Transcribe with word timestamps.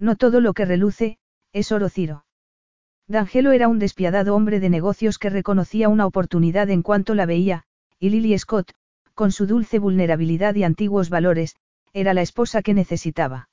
No 0.00 0.16
todo 0.16 0.40
lo 0.40 0.54
que 0.54 0.64
reluce, 0.64 1.18
es 1.52 1.70
oro 1.70 1.90
Ciro. 1.90 2.24
D'Angelo 3.06 3.52
era 3.52 3.68
un 3.68 3.78
despiadado 3.78 4.34
hombre 4.34 4.58
de 4.58 4.70
negocios 4.70 5.18
que 5.18 5.30
reconocía 5.30 5.88
una 5.88 6.06
oportunidad 6.06 6.70
en 6.70 6.82
cuanto 6.82 7.14
la 7.14 7.26
veía, 7.26 7.64
y 7.98 8.08
Lily 8.08 8.38
Scott, 8.38 8.72
con 9.14 9.30
su 9.30 9.46
dulce 9.46 9.78
vulnerabilidad 9.78 10.54
y 10.54 10.64
antiguos 10.64 11.10
valores, 11.10 11.56
era 11.92 12.14
la 12.14 12.22
esposa 12.22 12.62
que 12.62 12.72
necesitaba. 12.72 13.50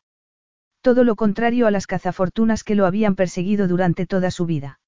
Todo 0.81 1.03
lo 1.03 1.15
contrario 1.15 1.67
a 1.67 1.71
las 1.71 1.87
cazafortunas 1.87 2.63
que 2.63 2.75
lo 2.75 2.85
habían 2.85 3.15
perseguido 3.15 3.67
durante 3.67 4.05
toda 4.05 4.31
su 4.31 4.45
vida. 4.45 4.79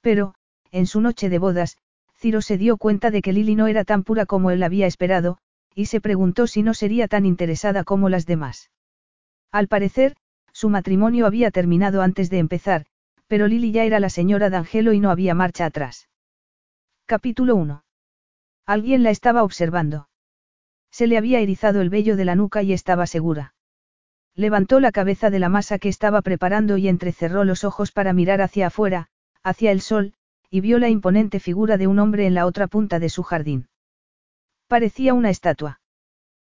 Pero, 0.00 0.34
en 0.72 0.86
su 0.86 1.00
noche 1.00 1.28
de 1.28 1.38
bodas, 1.38 1.76
Ciro 2.16 2.40
se 2.40 2.56
dio 2.56 2.76
cuenta 2.76 3.10
de 3.10 3.22
que 3.22 3.32
Lily 3.32 3.54
no 3.54 3.68
era 3.68 3.84
tan 3.84 4.02
pura 4.02 4.26
como 4.26 4.50
él 4.50 4.62
había 4.62 4.86
esperado, 4.86 5.38
y 5.74 5.86
se 5.86 6.00
preguntó 6.00 6.46
si 6.46 6.62
no 6.62 6.74
sería 6.74 7.06
tan 7.06 7.26
interesada 7.26 7.84
como 7.84 8.08
las 8.08 8.26
demás. 8.26 8.70
Al 9.52 9.68
parecer, 9.68 10.16
su 10.52 10.68
matrimonio 10.68 11.26
había 11.26 11.50
terminado 11.50 12.02
antes 12.02 12.30
de 12.30 12.38
empezar, 12.38 12.86
pero 13.26 13.48
Lily 13.48 13.72
ya 13.72 13.84
era 13.84 14.00
la 14.00 14.10
señora 14.10 14.50
D'Angelo 14.50 14.92
y 14.92 15.00
no 15.00 15.10
había 15.10 15.34
marcha 15.34 15.64
atrás. 15.64 16.08
Capítulo 17.06 17.56
1. 17.56 17.84
Alguien 18.66 19.02
la 19.02 19.10
estaba 19.10 19.42
observando. 19.42 20.08
Se 20.90 21.06
le 21.06 21.16
había 21.18 21.40
erizado 21.40 21.80
el 21.80 21.90
vello 21.90 22.16
de 22.16 22.24
la 22.24 22.34
nuca 22.34 22.62
y 22.62 22.72
estaba 22.72 23.06
segura. 23.06 23.54
Levantó 24.34 24.80
la 24.80 24.92
cabeza 24.92 25.30
de 25.30 25.38
la 25.38 25.48
masa 25.48 25.78
que 25.78 25.88
estaba 25.88 26.22
preparando 26.22 26.76
y 26.76 26.88
entrecerró 26.88 27.44
los 27.44 27.64
ojos 27.64 27.92
para 27.92 28.12
mirar 28.12 28.40
hacia 28.40 28.68
afuera, 28.68 29.08
hacia 29.42 29.72
el 29.72 29.80
sol, 29.80 30.14
y 30.50 30.60
vio 30.60 30.78
la 30.78 30.88
imponente 30.88 31.40
figura 31.40 31.76
de 31.76 31.86
un 31.86 31.98
hombre 31.98 32.26
en 32.26 32.34
la 32.34 32.46
otra 32.46 32.66
punta 32.66 32.98
de 32.98 33.08
su 33.08 33.22
jardín. 33.22 33.68
Parecía 34.68 35.14
una 35.14 35.30
estatua. 35.30 35.80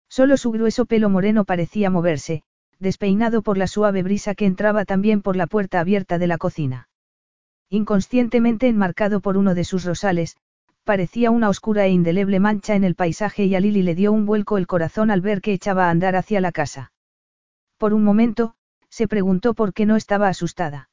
Solo 0.09 0.37
su 0.37 0.51
grueso 0.51 0.87
pelo 0.87 1.09
moreno 1.09 1.45
parecía 1.45 1.91
moverse, 1.91 2.43
despeinado 2.81 3.43
por 3.43 3.59
la 3.59 3.67
suave 3.67 4.03
brisa 4.03 4.35
que 4.35 4.47
entraba 4.47 4.85
también 4.85 5.23
por 5.23 5.37
la 5.37 5.47
puerta 5.47 5.79
abierta 5.79 6.19
de 6.19 6.27
la 6.27 6.39
cocina. 6.39 6.89
Inconscientemente 7.69 8.67
enmarcado 8.67 9.21
por 9.21 9.37
uno 9.37 9.55
de 9.55 9.65
sus 9.65 9.85
rosales, 9.85 10.37
parecía 10.83 11.31
una 11.31 11.49
oscura 11.49 11.87
e 11.87 11.91
indeleble 11.91 12.41
mancha 12.41 12.75
en 12.75 12.83
el 12.83 12.97
paisaje 12.97 13.45
y 13.45 13.55
a 13.55 13.61
Lily 13.61 13.83
le 13.83 13.95
dio 13.95 14.11
un 14.11 14.27
vuelco 14.27 14.59
el 14.59 14.67
corazón 14.67 15.11
al 15.11 15.21
ver 15.21 15.41
que 15.41 15.53
echaba 15.53 15.87
a 15.87 15.91
andar 15.91 16.17
hacia 16.17 16.41
la 16.41 16.51
casa. 16.51 16.91
Por 17.79 17.95
un 17.95 18.03
momento, 18.03 18.55
se 18.89 19.07
preguntó 19.07 19.55
por 19.55 19.73
qué 19.73 19.87
no 19.87 19.97
estaba 19.97 20.29
asustada. 20.29 20.89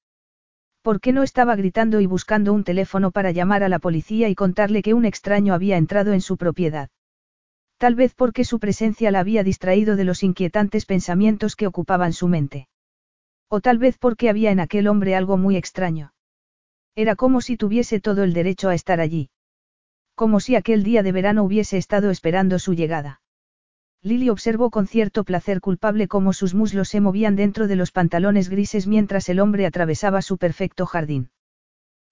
¿Por 0.84 1.02
qué 1.02 1.14
no 1.14 1.24
estaba 1.24 1.56
gritando 1.56 2.00
y 2.00 2.06
buscando 2.06 2.54
un 2.54 2.64
teléfono 2.64 3.12
para 3.12 3.32
llamar 3.32 3.64
a 3.64 3.70
la 3.70 3.80
policía 3.80 4.30
y 4.30 4.36
contarle 4.36 4.82
que 4.82 4.94
un 4.94 5.06
extraño 5.06 5.54
había 5.54 5.78
entrado 5.78 6.14
en 6.14 6.22
su 6.22 6.38
propiedad? 6.38 6.90
Tal 7.78 7.94
vez 7.94 8.16
porque 8.16 8.44
su 8.44 8.60
presencia 8.60 9.12
la 9.12 9.20
había 9.20 9.44
distraído 9.44 9.96
de 9.96 10.04
los 10.04 10.24
inquietantes 10.24 10.86
pensamientos 10.86 11.56
que 11.56 11.68
ocupaban 11.68 12.12
su 12.12 12.28
mente. 12.28 12.68
O 13.50 13.62
tal 13.62 13.78
vez 13.78 13.98
porque 13.98 14.30
había 14.30 14.52
en 14.52 14.60
aquel 14.60 14.88
hombre 14.88 15.16
algo 15.16 15.38
muy 15.38 15.56
extraño. 15.56 16.12
Era 16.96 17.16
como 17.16 17.40
si 17.42 17.56
tuviese 17.56 18.00
todo 18.00 18.24
el 18.24 18.34
derecho 18.34 18.70
a 18.70 18.74
estar 18.74 19.00
allí. 19.00 19.30
Como 20.16 20.40
si 20.40 20.56
aquel 20.56 20.84
día 20.84 21.04
de 21.04 21.12
verano 21.12 21.44
hubiese 21.44 21.78
estado 21.78 22.10
esperando 22.10 22.58
su 22.58 22.74
llegada. 22.74 23.22
Lily 24.02 24.30
observó 24.30 24.72
con 24.72 24.88
cierto 24.88 25.24
placer 25.24 25.62
culpable 25.62 26.08
cómo 26.08 26.34
sus 26.34 26.56
muslos 26.56 26.90
se 26.90 27.02
movían 27.02 27.36
dentro 27.36 27.68
de 27.68 27.76
los 27.76 27.92
pantalones 27.92 28.50
grises 28.50 28.88
mientras 28.88 29.30
el 29.30 29.40
hombre 29.40 29.68
atravesaba 29.68 30.24
su 30.24 30.40
perfecto 30.40 30.88
jardín. 30.88 31.30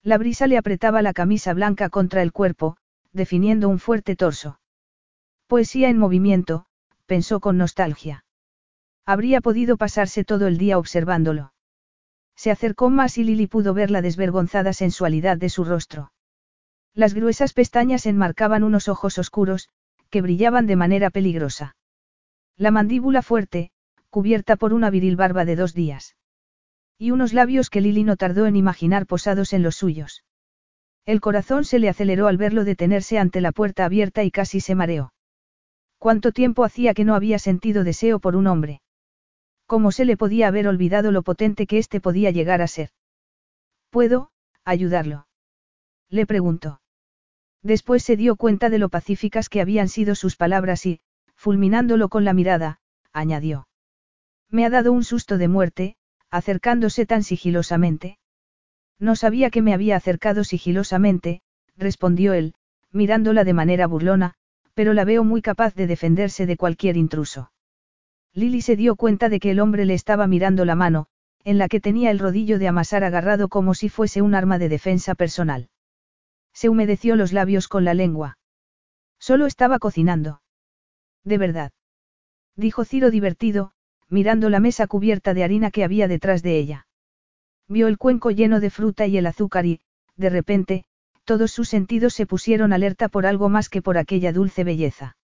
La 0.02 0.18
brisa 0.18 0.46
le 0.46 0.58
apretaba 0.58 1.02
la 1.02 1.12
camisa 1.12 1.52
blanca 1.54 1.88
contra 1.88 2.22
el 2.22 2.32
cuerpo, 2.32 2.76
definiendo 3.12 3.68
un 3.68 3.80
fuerte 3.80 4.14
torso. 4.14 4.60
Poesía 5.48 5.90
en 5.90 5.98
movimiento, 5.98 6.66
pensó 7.06 7.38
con 7.38 7.56
nostalgia. 7.56 8.24
Habría 9.04 9.40
podido 9.40 9.76
pasarse 9.76 10.24
todo 10.24 10.48
el 10.48 10.58
día 10.58 10.76
observándolo. 10.76 11.52
Se 12.34 12.50
acercó 12.50 12.90
más 12.90 13.16
y 13.16 13.22
Lily 13.22 13.46
pudo 13.46 13.72
ver 13.72 13.92
la 13.92 14.02
desvergonzada 14.02 14.72
sensualidad 14.72 15.36
de 15.36 15.48
su 15.48 15.64
rostro. 15.64 16.12
Las 16.94 17.14
gruesas 17.14 17.52
pestañas 17.52 18.06
enmarcaban 18.06 18.64
unos 18.64 18.88
ojos 18.88 19.18
oscuros, 19.18 19.68
que 20.10 20.20
brillaban 20.20 20.66
de 20.66 20.74
manera 20.74 21.10
peligrosa. 21.10 21.76
La 22.56 22.72
mandíbula 22.72 23.22
fuerte, 23.22 23.70
cubierta 24.10 24.56
por 24.56 24.72
una 24.72 24.90
viril 24.90 25.14
barba 25.14 25.44
de 25.44 25.54
dos 25.54 25.74
días. 25.74 26.16
Y 26.98 27.12
unos 27.12 27.32
labios 27.32 27.70
que 27.70 27.80
Lily 27.80 28.02
no 28.02 28.16
tardó 28.16 28.46
en 28.46 28.56
imaginar 28.56 29.06
posados 29.06 29.52
en 29.52 29.62
los 29.62 29.76
suyos. 29.76 30.24
El 31.04 31.20
corazón 31.20 31.64
se 31.64 31.78
le 31.78 31.88
aceleró 31.88 32.26
al 32.26 32.36
verlo 32.36 32.64
detenerse 32.64 33.18
ante 33.20 33.40
la 33.40 33.52
puerta 33.52 33.84
abierta 33.84 34.24
y 34.24 34.32
casi 34.32 34.60
se 34.60 34.74
mareó. 34.74 35.12
¿Cuánto 36.06 36.30
tiempo 36.30 36.62
hacía 36.62 36.94
que 36.94 37.04
no 37.04 37.16
había 37.16 37.40
sentido 37.40 37.82
deseo 37.82 38.20
por 38.20 38.36
un 38.36 38.46
hombre? 38.46 38.80
¿Cómo 39.66 39.90
se 39.90 40.04
le 40.04 40.16
podía 40.16 40.46
haber 40.46 40.68
olvidado 40.68 41.10
lo 41.10 41.22
potente 41.22 41.66
que 41.66 41.78
éste 41.78 42.00
podía 42.00 42.30
llegar 42.30 42.62
a 42.62 42.68
ser? 42.68 42.90
¿Puedo, 43.90 44.30
ayudarlo? 44.64 45.26
Le 46.08 46.24
preguntó. 46.24 46.80
Después 47.60 48.04
se 48.04 48.16
dio 48.16 48.36
cuenta 48.36 48.70
de 48.70 48.78
lo 48.78 48.88
pacíficas 48.88 49.48
que 49.48 49.60
habían 49.60 49.88
sido 49.88 50.14
sus 50.14 50.36
palabras 50.36 50.86
y, 50.86 51.00
fulminándolo 51.34 52.08
con 52.08 52.24
la 52.24 52.34
mirada, 52.34 52.78
añadió. 53.12 53.66
Me 54.48 54.64
ha 54.64 54.70
dado 54.70 54.92
un 54.92 55.02
susto 55.02 55.38
de 55.38 55.48
muerte, 55.48 55.96
acercándose 56.30 57.04
tan 57.06 57.24
sigilosamente. 57.24 58.20
No 59.00 59.16
sabía 59.16 59.50
que 59.50 59.60
me 59.60 59.74
había 59.74 59.96
acercado 59.96 60.44
sigilosamente, 60.44 61.42
respondió 61.76 62.32
él, 62.32 62.54
mirándola 62.92 63.42
de 63.42 63.54
manera 63.54 63.88
burlona, 63.88 64.36
pero 64.76 64.92
la 64.92 65.06
veo 65.06 65.24
muy 65.24 65.40
capaz 65.40 65.74
de 65.74 65.86
defenderse 65.86 66.44
de 66.44 66.58
cualquier 66.58 66.98
intruso. 66.98 67.50
Lily 68.34 68.60
se 68.60 68.76
dio 68.76 68.94
cuenta 68.94 69.30
de 69.30 69.40
que 69.40 69.50
el 69.50 69.60
hombre 69.60 69.86
le 69.86 69.94
estaba 69.94 70.26
mirando 70.26 70.66
la 70.66 70.74
mano, 70.74 71.06
en 71.44 71.56
la 71.56 71.68
que 71.68 71.80
tenía 71.80 72.10
el 72.10 72.18
rodillo 72.18 72.58
de 72.58 72.68
amasar 72.68 73.02
agarrado 73.02 73.48
como 73.48 73.72
si 73.72 73.88
fuese 73.88 74.20
un 74.20 74.34
arma 74.34 74.58
de 74.58 74.68
defensa 74.68 75.14
personal. 75.14 75.70
Se 76.52 76.68
humedeció 76.68 77.16
los 77.16 77.32
labios 77.32 77.68
con 77.68 77.86
la 77.86 77.94
lengua. 77.94 78.36
Solo 79.18 79.46
estaba 79.46 79.78
cocinando. 79.78 80.42
De 81.24 81.38
verdad. 81.38 81.72
Dijo 82.54 82.84
Ciro 82.84 83.10
divertido, 83.10 83.72
mirando 84.10 84.50
la 84.50 84.60
mesa 84.60 84.86
cubierta 84.86 85.32
de 85.32 85.42
harina 85.42 85.70
que 85.70 85.84
había 85.84 86.06
detrás 86.06 86.42
de 86.42 86.58
ella. 86.58 86.86
Vio 87.66 87.88
el 87.88 87.96
cuenco 87.96 88.30
lleno 88.30 88.60
de 88.60 88.68
fruta 88.68 89.06
y 89.06 89.16
el 89.16 89.24
azúcar 89.24 89.64
y, 89.64 89.80
de 90.16 90.28
repente, 90.28 90.84
todos 91.26 91.50
sus 91.50 91.68
sentidos 91.68 92.14
se 92.14 92.24
pusieron 92.24 92.72
alerta 92.72 93.08
por 93.08 93.26
algo 93.26 93.50
más 93.50 93.68
que 93.68 93.82
por 93.82 93.98
aquella 93.98 94.32
dulce 94.32 94.64
belleza. 94.64 95.18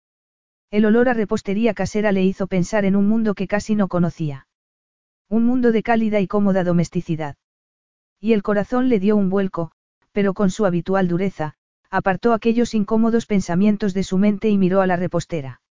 El 0.72 0.86
olor 0.86 1.10
a 1.10 1.14
repostería 1.14 1.74
casera 1.74 2.12
le 2.12 2.24
hizo 2.24 2.48
pensar 2.48 2.86
en 2.86 2.96
un 2.96 3.08
mundo 3.08 3.36
que 3.36 3.48
casi 3.48 3.76
no 3.76 3.90
conocía. 3.90 4.48
Un 5.28 5.46
mundo 5.46 5.72
de 5.72 5.84
cálida 5.84 6.22
y 6.22 6.28
cómoda 6.28 6.64
domesticidad. 6.64 7.36
Y 8.20 8.34
el 8.34 8.44
corazón 8.44 8.88
le 8.88 9.00
dio 9.00 9.18
un 9.18 9.30
vuelco, 9.30 9.72
pero 10.14 10.34
con 10.34 10.50
su 10.50 10.66
habitual 10.66 11.10
dureza, 11.10 11.56
apartó 11.92 12.34
aquellos 12.34 12.74
incómodos 12.74 13.26
pensamientos 13.26 13.94
de 13.94 14.04
su 14.04 14.18
mente 14.18 14.50
y 14.50 14.58
miró 14.58 14.80
a 14.81 14.88
la 14.88 14.96
repostera. 14.96 15.62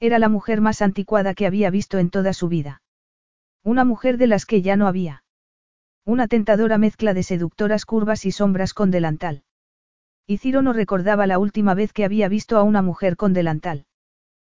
Era 0.00 0.18
la 0.18 0.28
mujer 0.28 0.60
más 0.60 0.82
anticuada 0.82 1.32
que 1.32 1.46
había 1.46 1.70
visto 1.70 1.98
en 1.98 2.10
toda 2.10 2.34
su 2.34 2.48
vida. 2.48 2.82
Una 3.64 3.84
mujer 3.84 4.18
de 4.18 4.26
las 4.26 4.44
que 4.44 4.60
ya 4.60 4.76
no 4.76 4.86
había. 4.86 5.24
Una 6.04 6.28
tentadora 6.28 6.76
mezcla 6.76 7.14
de 7.14 7.22
seductoras 7.22 7.86
curvas 7.86 8.26
y 8.26 8.32
sombras 8.32 8.74
con 8.74 8.90
delantal. 8.90 9.42
Y 10.26 10.38
Ciro 10.38 10.60
no 10.60 10.72
recordaba 10.72 11.26
la 11.26 11.38
última 11.38 11.74
vez 11.74 11.92
que 11.92 12.04
había 12.04 12.28
visto 12.28 12.56
a 12.56 12.64
una 12.64 12.82
mujer 12.82 13.16
con 13.16 13.32
delantal. 13.32 13.86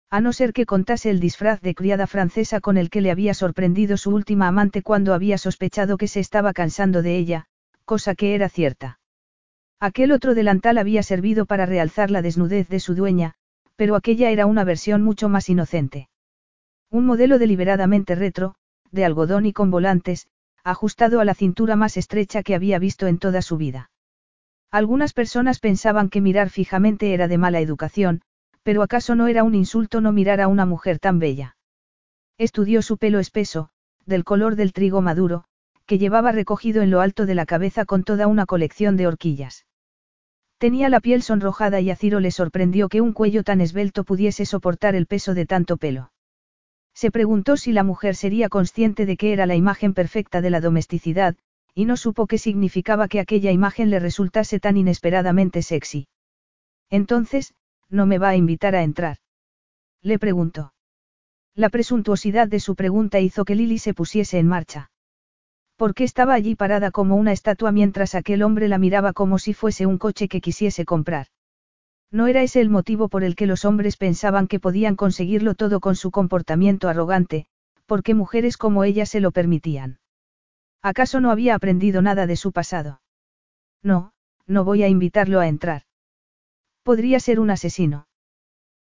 A 0.09 0.21
no 0.21 0.31
ser 0.31 0.53
que 0.53 0.65
contase 0.65 1.09
el 1.09 1.19
disfraz 1.19 1.59
de 1.59 1.75
criada 1.75 2.07
francesa 2.07 2.61
con 2.61 2.77
el 2.77 2.89
que 2.89 3.01
le 3.01 3.11
había 3.11 3.33
sorprendido 3.33 3.97
su 3.97 4.11
última 4.11 4.47
amante 4.47 4.81
cuando 4.81 5.13
había 5.13 5.37
sospechado 5.37 5.97
que 5.97 6.07
se 6.07 6.21
estaba 6.21 6.53
cansando 6.53 7.01
de 7.01 7.17
ella, 7.17 7.47
cosa 7.83 8.15
que 8.15 8.33
era 8.33 8.47
cierta. 8.47 8.99
Aquel 9.81 10.13
otro 10.13 10.33
delantal 10.33 10.77
había 10.77 11.03
servido 11.03 11.45
para 11.45 11.65
realzar 11.65 12.11
la 12.11 12.21
desnudez 12.21 12.69
de 12.69 12.79
su 12.79 12.95
dueña, 12.95 13.33
pero 13.75 13.97
aquella 13.97 14.31
era 14.31 14.45
una 14.45 14.63
versión 14.63 15.03
mucho 15.03 15.27
más 15.27 15.49
inocente. 15.49 16.07
Un 16.89 17.05
modelo 17.05 17.37
deliberadamente 17.37 18.15
retro, 18.15 18.55
de 18.91 19.03
algodón 19.03 19.45
y 19.45 19.51
con 19.51 19.69
volantes, 19.69 20.27
ajustado 20.63 21.19
a 21.19 21.25
la 21.25 21.33
cintura 21.33 21.75
más 21.75 21.97
estrecha 21.97 22.41
que 22.41 22.55
había 22.55 22.79
visto 22.79 23.07
en 23.07 23.17
toda 23.17 23.41
su 23.41 23.57
vida. 23.57 23.91
Algunas 24.71 25.13
personas 25.13 25.59
pensaban 25.59 26.09
que 26.09 26.21
mirar 26.21 26.49
fijamente 26.49 27.13
era 27.13 27.27
de 27.27 27.37
mala 27.37 27.59
educación, 27.59 28.21
pero 28.63 28.83
¿acaso 28.83 29.15
no 29.15 29.27
era 29.27 29.43
un 29.43 29.55
insulto 29.55 30.01
no 30.01 30.11
mirar 30.11 30.41
a 30.41 30.47
una 30.47 30.65
mujer 30.65 30.99
tan 30.99 31.19
bella? 31.19 31.55
Estudió 32.37 32.81
su 32.81 32.97
pelo 32.97 33.19
espeso, 33.19 33.69
del 34.05 34.23
color 34.23 34.55
del 34.55 34.73
trigo 34.73 35.01
maduro, 35.01 35.45
que 35.85 35.97
llevaba 35.97 36.33
recogido 36.33 36.81
en 36.81 36.91
lo 36.91 36.99
alto 36.99 37.25
de 37.25 37.33
la 37.33 37.45
cabeza 37.45 37.85
con 37.85 38.03
toda 38.03 38.27
una 38.27 38.45
colección 38.45 38.97
de 38.97 39.07
horquillas. 39.07 39.65
Tenía 40.57 40.89
la 40.89 40.99
piel 40.99 41.21
sonrojada 41.21 41.79
y 41.79 41.91
a 41.91 41.95
Ciro 41.95 42.19
le 42.19 42.31
sorprendió 42.31 42.89
que 42.89 42.99
un 42.99 43.13
cuello 43.13 43.43
tan 43.43 43.61
esbelto 43.61 44.03
pudiese 44.03 44.45
soportar 44.45 44.95
el 44.95 45.05
peso 45.05 45.33
de 45.33 45.45
tanto 45.45 45.77
pelo. 45.77 46.11
Se 46.93 47.11
preguntó 47.11 47.57
si 47.57 47.71
la 47.71 47.83
mujer 47.83 48.15
sería 48.15 48.49
consciente 48.49 49.05
de 49.05 49.17
que 49.17 49.31
era 49.31 49.45
la 49.45 49.55
imagen 49.55 49.93
perfecta 49.93 50.41
de 50.41 50.49
la 50.49 50.59
domesticidad, 50.59 51.35
y 51.77 51.85
no 51.85 51.95
supo 51.95 52.25
qué 52.25 52.39
significaba 52.39 53.07
que 53.07 53.19
aquella 53.19 53.51
imagen 53.51 53.91
le 53.91 53.99
resultase 53.99 54.59
tan 54.59 54.77
inesperadamente 54.77 55.61
sexy. 55.61 56.07
Entonces, 56.89 57.53
¿no 57.87 58.07
me 58.07 58.17
va 58.17 58.29
a 58.29 58.35
invitar 58.35 58.73
a 58.75 58.81
entrar? 58.81 59.17
Le 60.01 60.17
preguntó. 60.17 60.73
La 61.53 61.69
presuntuosidad 61.69 62.47
de 62.47 62.59
su 62.59 62.73
pregunta 62.73 63.19
hizo 63.19 63.45
que 63.45 63.53
Lily 63.53 63.77
se 63.77 63.93
pusiese 63.93 64.39
en 64.39 64.47
marcha. 64.47 64.89
¿Por 65.75 65.93
qué 65.93 66.03
estaba 66.03 66.33
allí 66.33 66.55
parada 66.55 66.89
como 66.89 67.15
una 67.15 67.31
estatua 67.31 67.71
mientras 67.71 68.15
aquel 68.15 68.41
hombre 68.41 68.67
la 68.67 68.79
miraba 68.79 69.13
como 69.13 69.37
si 69.37 69.53
fuese 69.53 69.85
un 69.85 69.99
coche 69.99 70.27
que 70.27 70.41
quisiese 70.41 70.83
comprar? 70.83 71.27
No 72.09 72.25
era 72.25 72.41
ese 72.41 72.59
el 72.59 72.71
motivo 72.71 73.07
por 73.07 73.23
el 73.23 73.35
que 73.35 73.45
los 73.45 73.65
hombres 73.65 73.97
pensaban 73.97 74.47
que 74.47 74.59
podían 74.59 74.95
conseguirlo 74.95 75.53
todo 75.53 75.79
con 75.79 75.95
su 75.95 76.09
comportamiento 76.09 76.89
arrogante, 76.89 77.45
porque 77.85 78.15
mujeres 78.15 78.57
como 78.57 78.83
ella 78.83 79.05
se 79.05 79.19
lo 79.19 79.29
permitían. 79.29 79.99
¿Acaso 80.87 81.19
no 81.19 81.31
había 81.31 81.53
aprendido 81.53 82.01
nada 82.01 82.27
de 82.27 82.37
su 82.37 82.53
pasado? 82.53 83.01
No, 83.83 84.13
no 84.45 84.63
voy 84.63 84.83
a 84.83 84.87
invitarlo 84.87 85.41
a 85.41 85.49
entrar. 85.49 85.81
Podría 86.81 87.19
ser 87.19 87.41
un 87.41 87.49
asesino. 87.49 88.07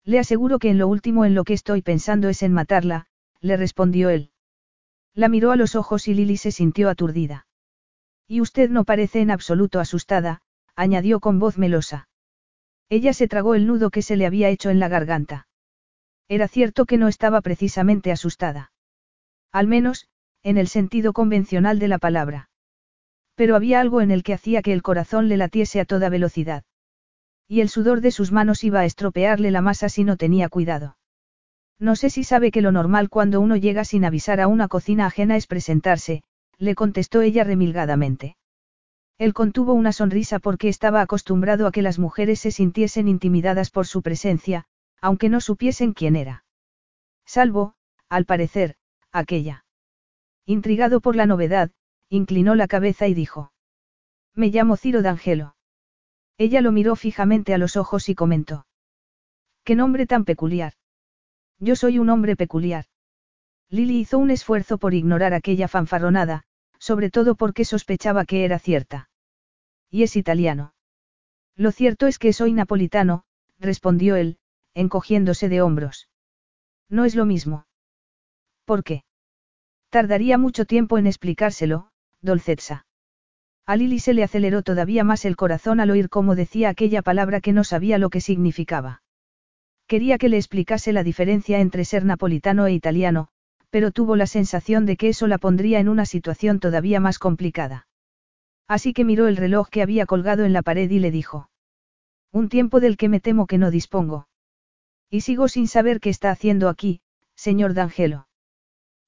Le 0.03 0.19
aseguro 0.19 0.59
que 0.59 0.69
en 0.71 0.79
lo 0.79 0.89
último 0.89 1.25
en 1.25 1.37
lo 1.37 1.45
que 1.45 1.53
estoy 1.53 1.81
pensando 1.81 2.29
es 2.29 2.43
en 2.43 2.53
matarla, 2.53 3.07
le 3.41 3.57
respondió 3.57 4.11
él. 4.11 4.33
La 5.15 5.29
miró 5.29 5.53
a 5.53 5.57
los 5.57 5.77
ojos 5.77 6.09
y 6.09 6.15
Lily 6.15 6.39
se 6.39 6.51
sintió 6.51 6.91
aturdida. 6.91 7.47
Y 8.27 8.41
usted 8.41 8.69
no 8.69 8.83
parece 8.83 9.21
en 9.21 9.31
absoluto 9.31 9.79
asustada, 9.79 10.43
añadió 10.75 11.21
con 11.21 11.39
voz 11.39 11.57
melosa. 11.57 12.09
Ella 12.89 13.13
se 13.13 13.29
tragó 13.29 13.55
el 13.55 13.69
nudo 13.69 13.91
que 13.91 14.03
se 14.03 14.17
le 14.17 14.27
había 14.27 14.49
hecho 14.49 14.71
en 14.71 14.81
la 14.81 14.89
garganta. 14.89 15.47
Era 16.27 16.49
cierto 16.49 16.85
que 16.85 16.99
no 16.99 17.07
estaba 17.07 17.43
precisamente 17.43 18.11
asustada. 18.11 18.73
Al 19.53 19.69
menos, 19.69 20.09
en 20.43 20.57
el 20.59 20.69
sentido 20.69 21.13
convencional 21.13 21.79
de 21.79 21.89
la 21.89 21.99
palabra. 21.99 22.51
Pero 23.35 23.57
había 23.57 23.81
algo 23.81 24.01
en 24.01 24.11
el 24.11 24.23
que 24.23 24.35
hacía 24.35 24.63
que 24.63 24.73
el 24.73 24.83
corazón 24.83 25.29
le 25.29 25.37
latiese 25.37 25.81
a 25.81 25.85
toda 25.85 26.09
velocidad. 26.09 26.65
Y 27.49 27.61
el 27.61 27.69
sudor 27.69 28.01
de 28.01 28.11
sus 28.11 28.33
manos 28.33 28.65
iba 28.65 28.81
a 28.81 28.85
estropearle 28.85 29.51
la 29.51 29.61
masa 29.61 29.89
si 29.89 30.05
no 30.05 30.17
tenía 30.17 30.49
cuidado. 30.49 30.97
No 31.79 31.97
sé 31.97 32.11
si 32.11 32.25
sabe 32.25 32.51
que 32.51 32.63
lo 32.63 32.73
normal 32.73 33.09
cuando 33.09 33.41
uno 33.41 33.57
llega 33.57 33.85
sin 33.85 34.05
avisar 34.05 34.41
a 34.41 34.47
una 34.47 34.69
cocina 34.69 35.07
ajena 35.07 35.37
es 35.37 35.47
presentarse, 35.47 36.23
le 36.59 36.75
contestó 36.75 37.23
ella 37.23 37.45
remilgadamente. 37.45 38.37
Él 39.19 39.35
contuvo 39.35 39.73
una 39.75 39.93
sonrisa 39.93 40.39
porque 40.39 40.69
estaba 40.69 41.01
acostumbrado 41.01 41.67
a 41.67 41.73
que 41.73 41.83
las 41.83 41.99
mujeres 41.99 42.41
se 42.41 42.51
sintiesen 42.51 43.09
intimidadas 43.09 43.71
por 43.71 43.87
su 43.87 44.03
presencia, 44.03 44.65
aunque 45.01 45.29
no 45.29 45.41
supiesen 45.41 45.93
quién 45.93 46.17
era. 46.17 46.45
Salvo, 47.27 47.75
al 48.09 48.25
parecer, 48.25 48.77
aquella. 49.11 49.65
Intrigado 50.47 51.01
por 51.01 51.17
la 51.17 51.27
novedad, 51.27 51.71
inclinó 52.09 52.55
la 52.55 52.69
cabeza 52.69 53.07
y 53.07 53.15
dijo. 53.15 53.53
Me 54.35 54.49
llamo 54.49 54.77
Ciro 54.77 55.03
D'Angelo. 55.03 55.57
Ella 56.39 56.61
lo 56.61 56.73
miró 56.73 56.97
fijamente 56.97 57.55
a 57.55 57.59
los 57.59 57.77
ojos 57.77 58.09
y 58.09 58.15
comentó. 58.15 58.67
¿Qué 59.65 59.77
nombre 59.77 60.07
tan 60.07 60.25
peculiar? 60.25 60.75
Yo 61.59 61.77
soy 61.77 61.99
un 61.99 62.09
hombre 62.09 62.35
peculiar. 62.35 62.87
Lily 63.69 64.01
hizo 64.01 64.19
un 64.19 64.31
esfuerzo 64.31 64.79
por 64.79 64.95
ignorar 64.95 65.33
aquella 65.33 65.69
fanfarronada, 65.69 66.43
sobre 66.79 67.11
todo 67.11 67.37
porque 67.37 67.65
sospechaba 67.65 68.25
que 68.25 68.45
era 68.45 68.59
cierta. 68.59 69.09
Y 69.89 70.03
es 70.03 70.17
italiano. 70.17 70.75
Lo 71.55 71.71
cierto 71.71 72.07
es 72.07 72.19
que 72.19 72.33
soy 72.33 72.53
napolitano, 72.53 73.25
respondió 73.61 74.17
él, 74.17 74.39
encogiéndose 74.75 75.49
de 75.49 75.63
hombros. 75.63 76.09
No 76.89 77.05
es 77.05 77.15
lo 77.15 77.25
mismo. 77.25 77.67
¿Por 78.65 78.83
qué? 78.83 79.05
Tardaría 79.93 80.39
mucho 80.39 80.65
tiempo 80.65 80.97
en 80.97 81.07
explicárselo, 81.07 81.89
Dolcetsa. 82.23 82.87
A 83.67 83.77
Lily 83.77 83.99
se 83.99 84.15
le 84.15 84.23
aceleró 84.23 84.63
todavía 84.63 85.05
más 85.05 85.27
el 85.27 85.37
corazón 85.37 85.81
al 85.81 85.91
oír 85.91 86.09
cómo 86.09 86.35
decía 86.35 86.71
aquella 86.71 87.03
palabra 87.03 87.43
que 87.43 87.53
no 87.53 87.63
sabía 87.63 87.99
lo 87.99 88.09
que 88.09 88.23
significaba. 88.23 89.03
Quería 89.87 90.17
que 90.17 90.31
le 90.31 90.39
explicase 90.39 90.95
la 90.95 91.03
diferencia 91.03 91.61
entre 91.61 91.85
ser 91.85 92.07
napolitano 92.07 92.67
e 92.67 92.73
italiano, 92.73 93.29
pero 93.69 93.91
tuvo 93.91 94.17
la 94.17 94.27
sensación 94.27 94.87
de 94.87 94.97
que 94.97 95.11
eso 95.11 95.27
la 95.27 95.37
pondría 95.37 95.79
en 95.79 95.91
una 95.91 96.07
situación 96.07 96.59
todavía 96.59 96.99
más 96.99 97.19
complicada. 97.19 97.87
Así 98.67 98.95
que 98.95 99.05
miró 99.05 99.29
el 99.29 99.37
reloj 99.37 99.69
que 99.69 99.83
había 99.83 100.07
colgado 100.07 100.47
en 100.47 100.55
la 100.55 100.63
pared 100.63 100.91
y 100.91 101.01
le 101.01 101.11
dijo. 101.11 101.51
Un 102.33 102.49
tiempo 102.49 102.81
del 102.81 102.97
que 102.97 103.11
me 103.11 103.21
temo 103.21 103.47
que 103.47 103.59
no 103.59 103.71
dispongo. 103.71 104.27
Y 105.11 105.21
sigo 105.21 105.49
sin 105.49 105.69
saber 105.69 106.01
qué 106.01 106.09
está 106.09 106.31
haciendo 106.31 106.71
aquí, 106.71 107.03
señor 107.35 107.75
D'Angelo. 107.75 108.27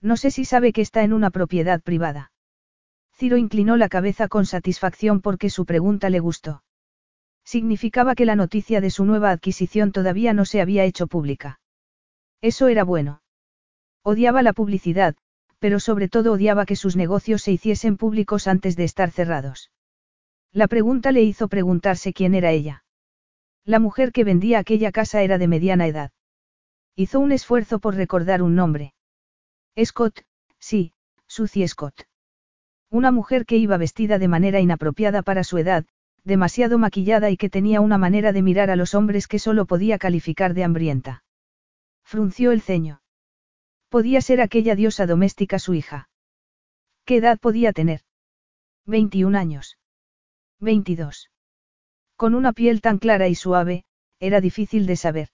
No 0.04 0.18
sé 0.18 0.30
si 0.30 0.44
sabe 0.44 0.74
que 0.74 0.82
está 0.82 1.02
en 1.02 1.14
una 1.14 1.30
propiedad 1.30 1.80
privada. 1.80 2.30
Ciro 3.16 3.38
inclinó 3.38 3.78
la 3.78 3.88
cabeza 3.88 4.28
con 4.28 4.44
satisfacción 4.44 5.22
porque 5.22 5.48
su 5.48 5.64
pregunta 5.64 6.10
le 6.10 6.20
gustó. 6.20 6.62
Significaba 7.42 8.14
que 8.14 8.26
la 8.26 8.36
noticia 8.36 8.82
de 8.82 8.90
su 8.90 9.06
nueva 9.06 9.30
adquisición 9.30 9.92
todavía 9.92 10.34
no 10.34 10.44
se 10.44 10.60
había 10.60 10.84
hecho 10.84 11.06
pública. 11.06 11.58
Eso 12.42 12.68
era 12.68 12.84
bueno. 12.84 13.22
Odiaba 14.02 14.42
la 14.42 14.52
publicidad, 14.52 15.16
pero 15.58 15.80
sobre 15.80 16.10
todo 16.10 16.32
odiaba 16.32 16.66
que 16.66 16.76
sus 16.76 16.96
negocios 16.96 17.40
se 17.40 17.52
hiciesen 17.52 17.96
públicos 17.96 18.46
antes 18.46 18.76
de 18.76 18.84
estar 18.84 19.10
cerrados. 19.10 19.70
La 20.52 20.68
pregunta 20.68 21.12
le 21.12 21.22
hizo 21.22 21.48
preguntarse 21.48 22.12
quién 22.12 22.34
era 22.34 22.50
ella. 22.50 22.84
La 23.64 23.78
mujer 23.78 24.12
que 24.12 24.24
vendía 24.24 24.58
aquella 24.58 24.92
casa 24.92 25.22
era 25.22 25.38
de 25.38 25.48
mediana 25.48 25.86
edad. 25.86 26.12
Hizo 26.94 27.20
un 27.20 27.32
esfuerzo 27.32 27.78
por 27.78 27.94
recordar 27.94 28.42
un 28.42 28.54
nombre. 28.54 28.93
Scott, 29.82 30.20
sí, 30.58 30.92
Suzy 31.26 31.66
Scott. 31.66 32.06
Una 32.90 33.10
mujer 33.10 33.44
que 33.44 33.56
iba 33.56 33.76
vestida 33.76 34.18
de 34.18 34.28
manera 34.28 34.60
inapropiada 34.60 35.22
para 35.22 35.42
su 35.42 35.58
edad, 35.58 35.84
demasiado 36.22 36.78
maquillada 36.78 37.30
y 37.30 37.36
que 37.36 37.50
tenía 37.50 37.80
una 37.80 37.98
manera 37.98 38.32
de 38.32 38.42
mirar 38.42 38.70
a 38.70 38.76
los 38.76 38.94
hombres 38.94 39.26
que 39.26 39.38
solo 39.38 39.66
podía 39.66 39.98
calificar 39.98 40.54
de 40.54 40.64
hambrienta. 40.64 41.24
Frunció 42.04 42.52
el 42.52 42.62
ceño. 42.62 43.02
Podía 43.88 44.20
ser 44.20 44.40
aquella 44.40 44.74
diosa 44.74 45.06
doméstica 45.06 45.58
su 45.58 45.74
hija. 45.74 46.08
¿Qué 47.04 47.16
edad 47.16 47.38
podía 47.38 47.72
tener? 47.72 48.00
21 48.86 49.36
años. 49.36 49.78
22. 50.60 51.30
Con 52.16 52.34
una 52.34 52.52
piel 52.52 52.80
tan 52.80 52.98
clara 52.98 53.28
y 53.28 53.34
suave, 53.34 53.84
era 54.20 54.40
difícil 54.40 54.86
de 54.86 54.96
saber. 54.96 55.28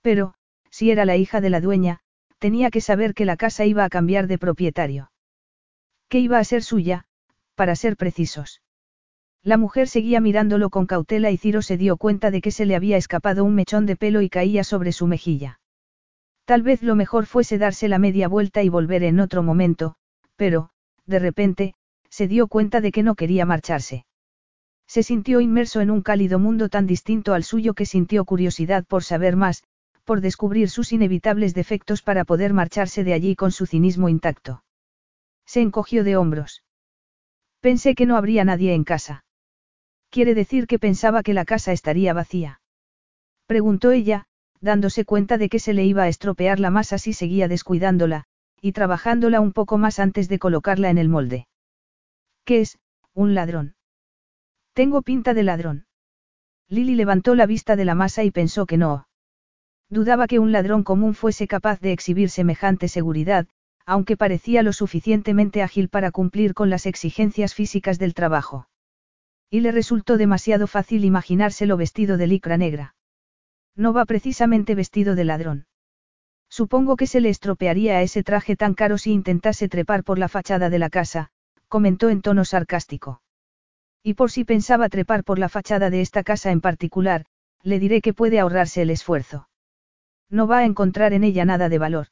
Pero, 0.00 0.34
si 0.70 0.90
era 0.90 1.04
la 1.04 1.16
hija 1.16 1.40
de 1.40 1.50
la 1.50 1.60
dueña, 1.60 2.00
tenía 2.38 2.70
que 2.70 2.80
saber 2.80 3.14
que 3.14 3.24
la 3.24 3.36
casa 3.36 3.64
iba 3.64 3.84
a 3.84 3.88
cambiar 3.88 4.26
de 4.26 4.38
propietario. 4.38 5.10
Que 6.08 6.20
iba 6.20 6.38
a 6.38 6.44
ser 6.44 6.62
suya, 6.62 7.04
para 7.54 7.76
ser 7.76 7.96
precisos. 7.96 8.62
La 9.42 9.56
mujer 9.56 9.88
seguía 9.88 10.20
mirándolo 10.20 10.70
con 10.70 10.86
cautela 10.86 11.30
y 11.30 11.36
Ciro 11.36 11.62
se 11.62 11.76
dio 11.76 11.96
cuenta 11.96 12.30
de 12.30 12.40
que 12.40 12.50
se 12.50 12.66
le 12.66 12.76
había 12.76 12.96
escapado 12.96 13.44
un 13.44 13.54
mechón 13.54 13.86
de 13.86 13.96
pelo 13.96 14.20
y 14.20 14.28
caía 14.28 14.64
sobre 14.64 14.92
su 14.92 15.06
mejilla. 15.06 15.60
Tal 16.44 16.62
vez 16.62 16.82
lo 16.82 16.94
mejor 16.94 17.26
fuese 17.26 17.58
darse 17.58 17.88
la 17.88 17.98
media 17.98 18.26
vuelta 18.26 18.62
y 18.62 18.68
volver 18.68 19.02
en 19.02 19.20
otro 19.20 19.42
momento, 19.42 19.96
pero, 20.36 20.70
de 21.06 21.18
repente, 21.18 21.74
se 22.08 22.26
dio 22.26 22.48
cuenta 22.48 22.80
de 22.80 22.90
que 22.90 23.02
no 23.02 23.14
quería 23.14 23.44
marcharse. 23.44 24.06
Se 24.86 25.02
sintió 25.02 25.40
inmerso 25.40 25.80
en 25.82 25.90
un 25.90 26.00
cálido 26.00 26.38
mundo 26.38 26.68
tan 26.68 26.86
distinto 26.86 27.34
al 27.34 27.44
suyo 27.44 27.74
que 27.74 27.84
sintió 27.84 28.24
curiosidad 28.24 28.86
por 28.86 29.04
saber 29.04 29.36
más, 29.36 29.62
por 30.08 30.22
descubrir 30.22 30.70
sus 30.70 30.94
inevitables 30.94 31.52
defectos 31.52 32.00
para 32.00 32.24
poder 32.24 32.54
marcharse 32.54 33.04
de 33.04 33.12
allí 33.12 33.36
con 33.36 33.52
su 33.52 33.66
cinismo 33.66 34.08
intacto. 34.08 34.64
Se 35.44 35.60
encogió 35.60 36.02
de 36.02 36.16
hombros. 36.16 36.64
Pensé 37.60 37.94
que 37.94 38.06
no 38.06 38.16
habría 38.16 38.42
nadie 38.42 38.72
en 38.72 38.84
casa. 38.84 39.26
Quiere 40.08 40.32
decir 40.34 40.66
que 40.66 40.78
pensaba 40.78 41.22
que 41.22 41.34
la 41.34 41.44
casa 41.44 41.72
estaría 41.72 42.14
vacía. 42.14 42.62
Preguntó 43.44 43.90
ella, 43.90 44.24
dándose 44.62 45.04
cuenta 45.04 45.36
de 45.36 45.50
que 45.50 45.58
se 45.58 45.74
le 45.74 45.84
iba 45.84 46.04
a 46.04 46.08
estropear 46.08 46.58
la 46.58 46.70
masa 46.70 46.96
si 46.96 47.12
seguía 47.12 47.46
descuidándola, 47.46 48.24
y 48.62 48.72
trabajándola 48.72 49.42
un 49.42 49.52
poco 49.52 49.76
más 49.76 49.98
antes 49.98 50.30
de 50.30 50.38
colocarla 50.38 50.88
en 50.88 50.96
el 50.96 51.10
molde. 51.10 51.48
¿Qué 52.46 52.62
es, 52.62 52.78
un 53.12 53.34
ladrón? 53.34 53.74
Tengo 54.72 55.02
pinta 55.02 55.34
de 55.34 55.42
ladrón. 55.42 55.84
Lily 56.70 56.94
levantó 56.94 57.34
la 57.34 57.44
vista 57.44 57.76
de 57.76 57.84
la 57.84 57.94
masa 57.94 58.24
y 58.24 58.30
pensó 58.30 58.64
que 58.64 58.78
no. 58.78 59.07
Dudaba 59.90 60.26
que 60.26 60.38
un 60.38 60.52
ladrón 60.52 60.82
común 60.84 61.14
fuese 61.14 61.46
capaz 61.46 61.80
de 61.80 61.92
exhibir 61.92 62.28
semejante 62.28 62.88
seguridad, 62.88 63.46
aunque 63.86 64.18
parecía 64.18 64.62
lo 64.62 64.74
suficientemente 64.74 65.62
ágil 65.62 65.88
para 65.88 66.10
cumplir 66.10 66.52
con 66.52 66.68
las 66.68 66.84
exigencias 66.84 67.54
físicas 67.54 67.98
del 67.98 68.12
trabajo. 68.12 68.68
Y 69.50 69.60
le 69.60 69.72
resultó 69.72 70.18
demasiado 70.18 70.66
fácil 70.66 71.06
imaginárselo 71.06 71.78
vestido 71.78 72.18
de 72.18 72.26
licra 72.26 72.58
negra. 72.58 72.94
No 73.74 73.94
va 73.94 74.04
precisamente 74.04 74.74
vestido 74.74 75.14
de 75.14 75.24
ladrón. 75.24 75.66
Supongo 76.50 76.96
que 76.96 77.06
se 77.06 77.20
le 77.22 77.30
estropearía 77.30 77.96
a 77.96 78.02
ese 78.02 78.22
traje 78.22 78.56
tan 78.56 78.74
caro 78.74 78.98
si 78.98 79.12
intentase 79.12 79.68
trepar 79.68 80.04
por 80.04 80.18
la 80.18 80.28
fachada 80.28 80.68
de 80.68 80.78
la 80.78 80.90
casa, 80.90 81.30
comentó 81.68 82.10
en 82.10 82.20
tono 82.20 82.44
sarcástico. 82.44 83.22
Y 84.02 84.14
por 84.14 84.30
si 84.30 84.44
pensaba 84.44 84.90
trepar 84.90 85.24
por 85.24 85.38
la 85.38 85.48
fachada 85.48 85.88
de 85.88 86.02
esta 86.02 86.22
casa 86.22 86.50
en 86.50 86.60
particular, 86.60 87.24
le 87.62 87.78
diré 87.78 88.02
que 88.02 88.12
puede 88.12 88.38
ahorrarse 88.38 88.82
el 88.82 88.90
esfuerzo. 88.90 89.47
No 90.30 90.46
va 90.46 90.58
a 90.58 90.64
encontrar 90.64 91.12
en 91.12 91.24
ella 91.24 91.44
nada 91.44 91.68
de 91.68 91.78
valor. 91.78 92.08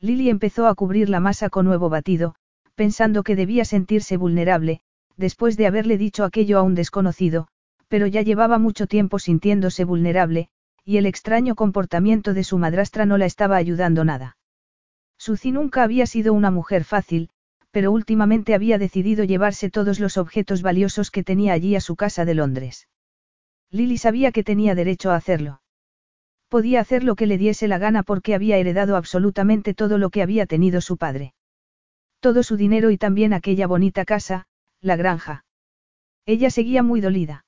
Lily 0.00 0.30
empezó 0.30 0.66
a 0.66 0.74
cubrir 0.74 1.08
la 1.08 1.20
masa 1.20 1.50
con 1.50 1.66
nuevo 1.66 1.88
batido, 1.88 2.34
pensando 2.74 3.22
que 3.22 3.36
debía 3.36 3.64
sentirse 3.64 4.16
vulnerable, 4.16 4.80
después 5.16 5.56
de 5.56 5.66
haberle 5.66 5.98
dicho 5.98 6.24
aquello 6.24 6.58
a 6.58 6.62
un 6.62 6.74
desconocido, 6.74 7.48
pero 7.88 8.06
ya 8.06 8.22
llevaba 8.22 8.58
mucho 8.58 8.86
tiempo 8.86 9.18
sintiéndose 9.18 9.84
vulnerable, 9.84 10.48
y 10.84 10.98
el 10.98 11.06
extraño 11.06 11.54
comportamiento 11.54 12.34
de 12.34 12.44
su 12.44 12.58
madrastra 12.58 13.06
no 13.06 13.18
la 13.18 13.26
estaba 13.26 13.56
ayudando 13.56 14.04
nada. 14.04 14.36
Suzy 15.18 15.50
nunca 15.50 15.82
había 15.82 16.06
sido 16.06 16.32
una 16.34 16.50
mujer 16.50 16.84
fácil, 16.84 17.30
pero 17.70 17.90
últimamente 17.92 18.54
había 18.54 18.78
decidido 18.78 19.24
llevarse 19.24 19.70
todos 19.70 19.98
los 20.00 20.16
objetos 20.16 20.62
valiosos 20.62 21.10
que 21.10 21.24
tenía 21.24 21.52
allí 21.52 21.76
a 21.76 21.80
su 21.80 21.96
casa 21.96 22.24
de 22.24 22.34
Londres. 22.34 22.88
Lily 23.70 23.98
sabía 23.98 24.32
que 24.32 24.44
tenía 24.44 24.74
derecho 24.74 25.10
a 25.10 25.16
hacerlo. 25.16 25.60
Podía 26.48 26.80
hacer 26.80 27.02
lo 27.02 27.16
que 27.16 27.26
le 27.26 27.38
diese 27.38 27.66
la 27.68 27.78
gana 27.78 28.02
porque 28.02 28.34
había 28.34 28.56
heredado 28.56 28.96
absolutamente 28.96 29.74
todo 29.74 29.98
lo 29.98 30.10
que 30.10 30.22
había 30.22 30.46
tenido 30.46 30.80
su 30.80 30.96
padre. 30.96 31.34
Todo 32.20 32.42
su 32.42 32.56
dinero 32.56 32.90
y 32.90 32.98
también 32.98 33.32
aquella 33.32 33.66
bonita 33.66 34.04
casa, 34.04 34.46
la 34.80 34.96
granja. 34.96 35.44
Ella 36.24 36.50
seguía 36.50 36.82
muy 36.82 37.00
dolida. 37.00 37.44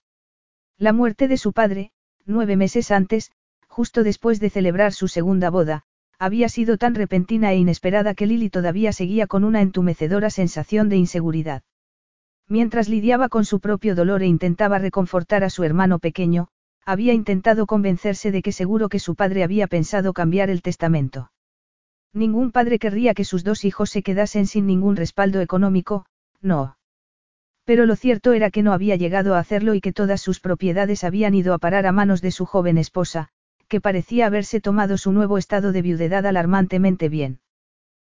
La 0.76 0.92
muerte 0.92 1.28
de 1.28 1.36
su 1.36 1.52
padre, 1.52 1.90
nueve 2.24 2.56
meses 2.56 2.90
antes, 2.90 3.32
justo 3.66 4.02
después 4.02 4.40
de 4.40 4.50
celebrar 4.50 4.92
su 4.92 5.08
segunda 5.08 5.50
boda, 5.50 5.84
había 6.18 6.48
sido 6.48 6.78
tan 6.78 6.94
repentina 6.94 7.52
e 7.52 7.58
inesperada 7.58 8.14
que 8.14 8.26
Lily 8.26 8.50
todavía 8.50 8.92
seguía 8.92 9.28
con 9.28 9.44
una 9.44 9.62
entumecedora 9.62 10.30
sensación 10.30 10.88
de 10.88 10.96
inseguridad. 10.96 11.62
Mientras 12.48 12.88
lidiaba 12.88 13.28
con 13.28 13.44
su 13.44 13.60
propio 13.60 13.94
dolor 13.94 14.22
e 14.22 14.26
intentaba 14.26 14.78
reconfortar 14.78 15.44
a 15.44 15.50
su 15.50 15.62
hermano 15.64 15.98
pequeño, 15.98 16.48
había 16.88 17.12
intentado 17.12 17.66
convencerse 17.66 18.32
de 18.32 18.40
que 18.40 18.50
seguro 18.50 18.88
que 18.88 18.98
su 18.98 19.14
padre 19.14 19.44
había 19.44 19.66
pensado 19.66 20.14
cambiar 20.14 20.48
el 20.48 20.62
testamento. 20.62 21.30
Ningún 22.14 22.50
padre 22.50 22.78
querría 22.78 23.12
que 23.12 23.26
sus 23.26 23.44
dos 23.44 23.66
hijos 23.66 23.90
se 23.90 24.02
quedasen 24.02 24.46
sin 24.46 24.66
ningún 24.66 24.96
respaldo 24.96 25.42
económico, 25.42 26.06
no. 26.40 26.78
Pero 27.66 27.84
lo 27.84 27.94
cierto 27.94 28.32
era 28.32 28.50
que 28.50 28.62
no 28.62 28.72
había 28.72 28.96
llegado 28.96 29.34
a 29.34 29.38
hacerlo 29.38 29.74
y 29.74 29.82
que 29.82 29.92
todas 29.92 30.22
sus 30.22 30.40
propiedades 30.40 31.04
habían 31.04 31.34
ido 31.34 31.52
a 31.52 31.58
parar 31.58 31.84
a 31.86 31.92
manos 31.92 32.22
de 32.22 32.30
su 32.30 32.46
joven 32.46 32.78
esposa, 32.78 33.28
que 33.68 33.82
parecía 33.82 34.24
haberse 34.24 34.62
tomado 34.62 34.96
su 34.96 35.12
nuevo 35.12 35.36
estado 35.36 35.72
de 35.72 35.82
viudedad 35.82 36.24
alarmantemente 36.24 37.10
bien. 37.10 37.40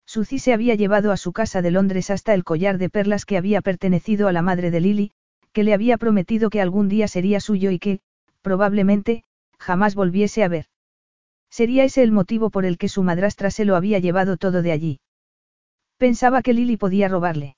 Suzy 0.06 0.38
se 0.38 0.52
había 0.52 0.76
llevado 0.76 1.10
a 1.10 1.16
su 1.16 1.32
casa 1.32 1.60
de 1.60 1.72
Londres 1.72 2.08
hasta 2.10 2.34
el 2.34 2.44
collar 2.44 2.78
de 2.78 2.88
perlas 2.88 3.24
que 3.24 3.36
había 3.36 3.62
pertenecido 3.62 4.28
a 4.28 4.32
la 4.32 4.42
madre 4.42 4.70
de 4.70 4.80
Lily, 4.80 5.10
que 5.52 5.64
le 5.64 5.74
había 5.74 5.98
prometido 5.98 6.50
que 6.50 6.60
algún 6.60 6.88
día 6.88 7.08
sería 7.08 7.40
suyo 7.40 7.72
y 7.72 7.80
que, 7.80 8.00
probablemente, 8.42 9.24
jamás 9.58 9.94
volviese 9.94 10.42
a 10.42 10.48
ver. 10.48 10.66
Sería 11.50 11.84
ese 11.84 12.02
el 12.02 12.12
motivo 12.12 12.50
por 12.50 12.64
el 12.64 12.78
que 12.78 12.88
su 12.88 13.02
madrastra 13.02 13.50
se 13.50 13.64
lo 13.64 13.76
había 13.76 13.98
llevado 13.98 14.36
todo 14.36 14.62
de 14.62 14.72
allí. 14.72 15.00
Pensaba 15.98 16.42
que 16.42 16.54
Lily 16.54 16.76
podía 16.76 17.08
robarle. 17.08 17.56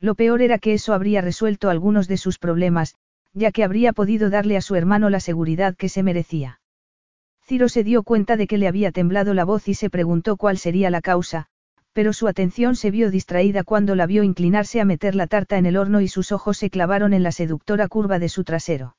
Lo 0.00 0.14
peor 0.14 0.42
era 0.42 0.58
que 0.58 0.74
eso 0.74 0.94
habría 0.94 1.20
resuelto 1.20 1.70
algunos 1.70 2.08
de 2.08 2.16
sus 2.16 2.38
problemas, 2.38 2.96
ya 3.34 3.52
que 3.52 3.64
habría 3.64 3.92
podido 3.92 4.30
darle 4.30 4.56
a 4.56 4.60
su 4.60 4.74
hermano 4.74 5.10
la 5.10 5.20
seguridad 5.20 5.76
que 5.76 5.88
se 5.88 6.02
merecía. 6.02 6.60
Ciro 7.44 7.68
se 7.68 7.84
dio 7.84 8.02
cuenta 8.02 8.36
de 8.36 8.46
que 8.46 8.58
le 8.58 8.68
había 8.68 8.92
temblado 8.92 9.34
la 9.34 9.44
voz 9.44 9.68
y 9.68 9.74
se 9.74 9.90
preguntó 9.90 10.36
cuál 10.36 10.58
sería 10.58 10.90
la 10.90 11.00
causa, 11.00 11.46
pero 11.92 12.12
su 12.12 12.26
atención 12.26 12.74
se 12.76 12.90
vio 12.90 13.10
distraída 13.10 13.64
cuando 13.64 13.94
la 13.94 14.06
vio 14.06 14.22
inclinarse 14.22 14.80
a 14.80 14.84
meter 14.84 15.14
la 15.14 15.26
tarta 15.26 15.58
en 15.58 15.66
el 15.66 15.76
horno 15.76 16.00
y 16.00 16.08
sus 16.08 16.32
ojos 16.32 16.58
se 16.58 16.70
clavaron 16.70 17.12
en 17.12 17.22
la 17.22 17.32
seductora 17.32 17.88
curva 17.88 18.18
de 18.18 18.28
su 18.28 18.44
trasero. 18.44 18.96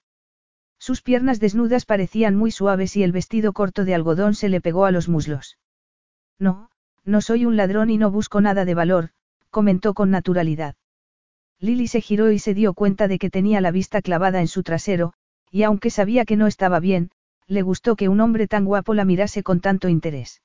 Sus 0.84 1.02
piernas 1.02 1.40
desnudas 1.40 1.86
parecían 1.86 2.36
muy 2.36 2.52
suaves 2.52 2.98
y 2.98 3.04
el 3.04 3.14
vestido 3.14 3.54
corto 3.54 3.86
de 3.86 3.96
algodón 3.96 4.36
se 4.36 4.50
le 4.50 4.60
pegó 4.60 4.84
a 4.84 4.92
los 4.92 5.08
muslos. 5.08 5.58
No, 6.40 6.70
no 7.06 7.22
soy 7.22 7.46
un 7.46 7.56
ladrón 7.56 7.90
y 7.90 7.98
no 7.98 8.12
busco 8.12 8.42
nada 8.42 8.66
de 8.66 8.74
valor, 8.74 9.12
comentó 9.50 9.94
con 9.94 10.12
naturalidad. 10.12 10.76
Lily 11.62 11.88
se 11.88 12.02
giró 12.02 12.34
y 12.34 12.40
se 12.40 12.54
dio 12.54 12.74
cuenta 12.74 13.08
de 13.08 13.18
que 13.18 13.30
tenía 13.30 13.62
la 13.62 13.72
vista 13.72 14.02
clavada 14.02 14.42
en 14.42 14.50
su 14.50 14.62
trasero, 14.62 15.14
y 15.50 15.64
aunque 15.64 15.90
sabía 15.90 16.26
que 16.26 16.36
no 16.36 16.48
estaba 16.48 16.82
bien, 16.82 17.12
le 17.48 17.62
gustó 17.62 17.96
que 17.96 18.10
un 18.10 18.20
hombre 18.20 18.50
tan 18.50 18.66
guapo 18.66 18.94
la 18.94 19.06
mirase 19.06 19.42
con 19.42 19.62
tanto 19.62 19.88
interés. 19.88 20.42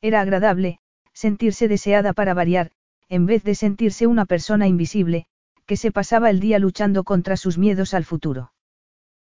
Era 0.00 0.22
agradable, 0.22 0.78
sentirse 1.12 1.68
deseada 1.68 2.14
para 2.14 2.32
variar, 2.32 2.70
en 3.10 3.26
vez 3.26 3.44
de 3.44 3.54
sentirse 3.54 4.06
una 4.06 4.24
persona 4.24 4.66
invisible, 4.66 5.26
que 5.66 5.76
se 5.76 5.92
pasaba 5.92 6.30
el 6.30 6.40
día 6.40 6.58
luchando 6.58 7.04
contra 7.04 7.36
sus 7.36 7.58
miedos 7.58 7.92
al 7.92 8.06
futuro. 8.06 8.52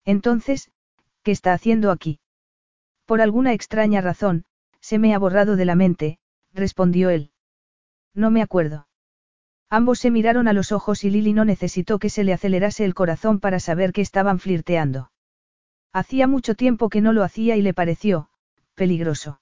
Entonces, 0.04 0.70
¿qué 1.22 1.32
está 1.32 1.52
haciendo 1.52 1.90
aquí? 1.90 2.20
Por 3.06 3.20
alguna 3.20 3.52
extraña 3.52 4.00
razón, 4.00 4.44
se 4.80 4.98
me 4.98 5.14
ha 5.14 5.18
borrado 5.18 5.56
de 5.56 5.64
la 5.64 5.74
mente, 5.74 6.18
respondió 6.52 7.10
él. 7.10 7.32
No 8.14 8.30
me 8.30 8.42
acuerdo. 8.42 8.88
Ambos 9.68 10.00
se 10.00 10.10
miraron 10.10 10.48
a 10.48 10.52
los 10.52 10.72
ojos 10.72 11.04
y 11.04 11.10
Lily 11.10 11.32
no 11.32 11.44
necesitó 11.44 11.98
que 11.98 12.10
se 12.10 12.24
le 12.24 12.32
acelerase 12.32 12.84
el 12.84 12.94
corazón 12.94 13.38
para 13.38 13.60
saber 13.60 13.92
que 13.92 14.00
estaban 14.00 14.40
flirteando. 14.40 15.12
Hacía 15.92 16.26
mucho 16.26 16.54
tiempo 16.54 16.88
que 16.88 17.00
no 17.00 17.12
lo 17.12 17.22
hacía 17.22 17.56
y 17.56 17.62
le 17.62 17.74
pareció, 17.74 18.30
peligroso. 18.74 19.40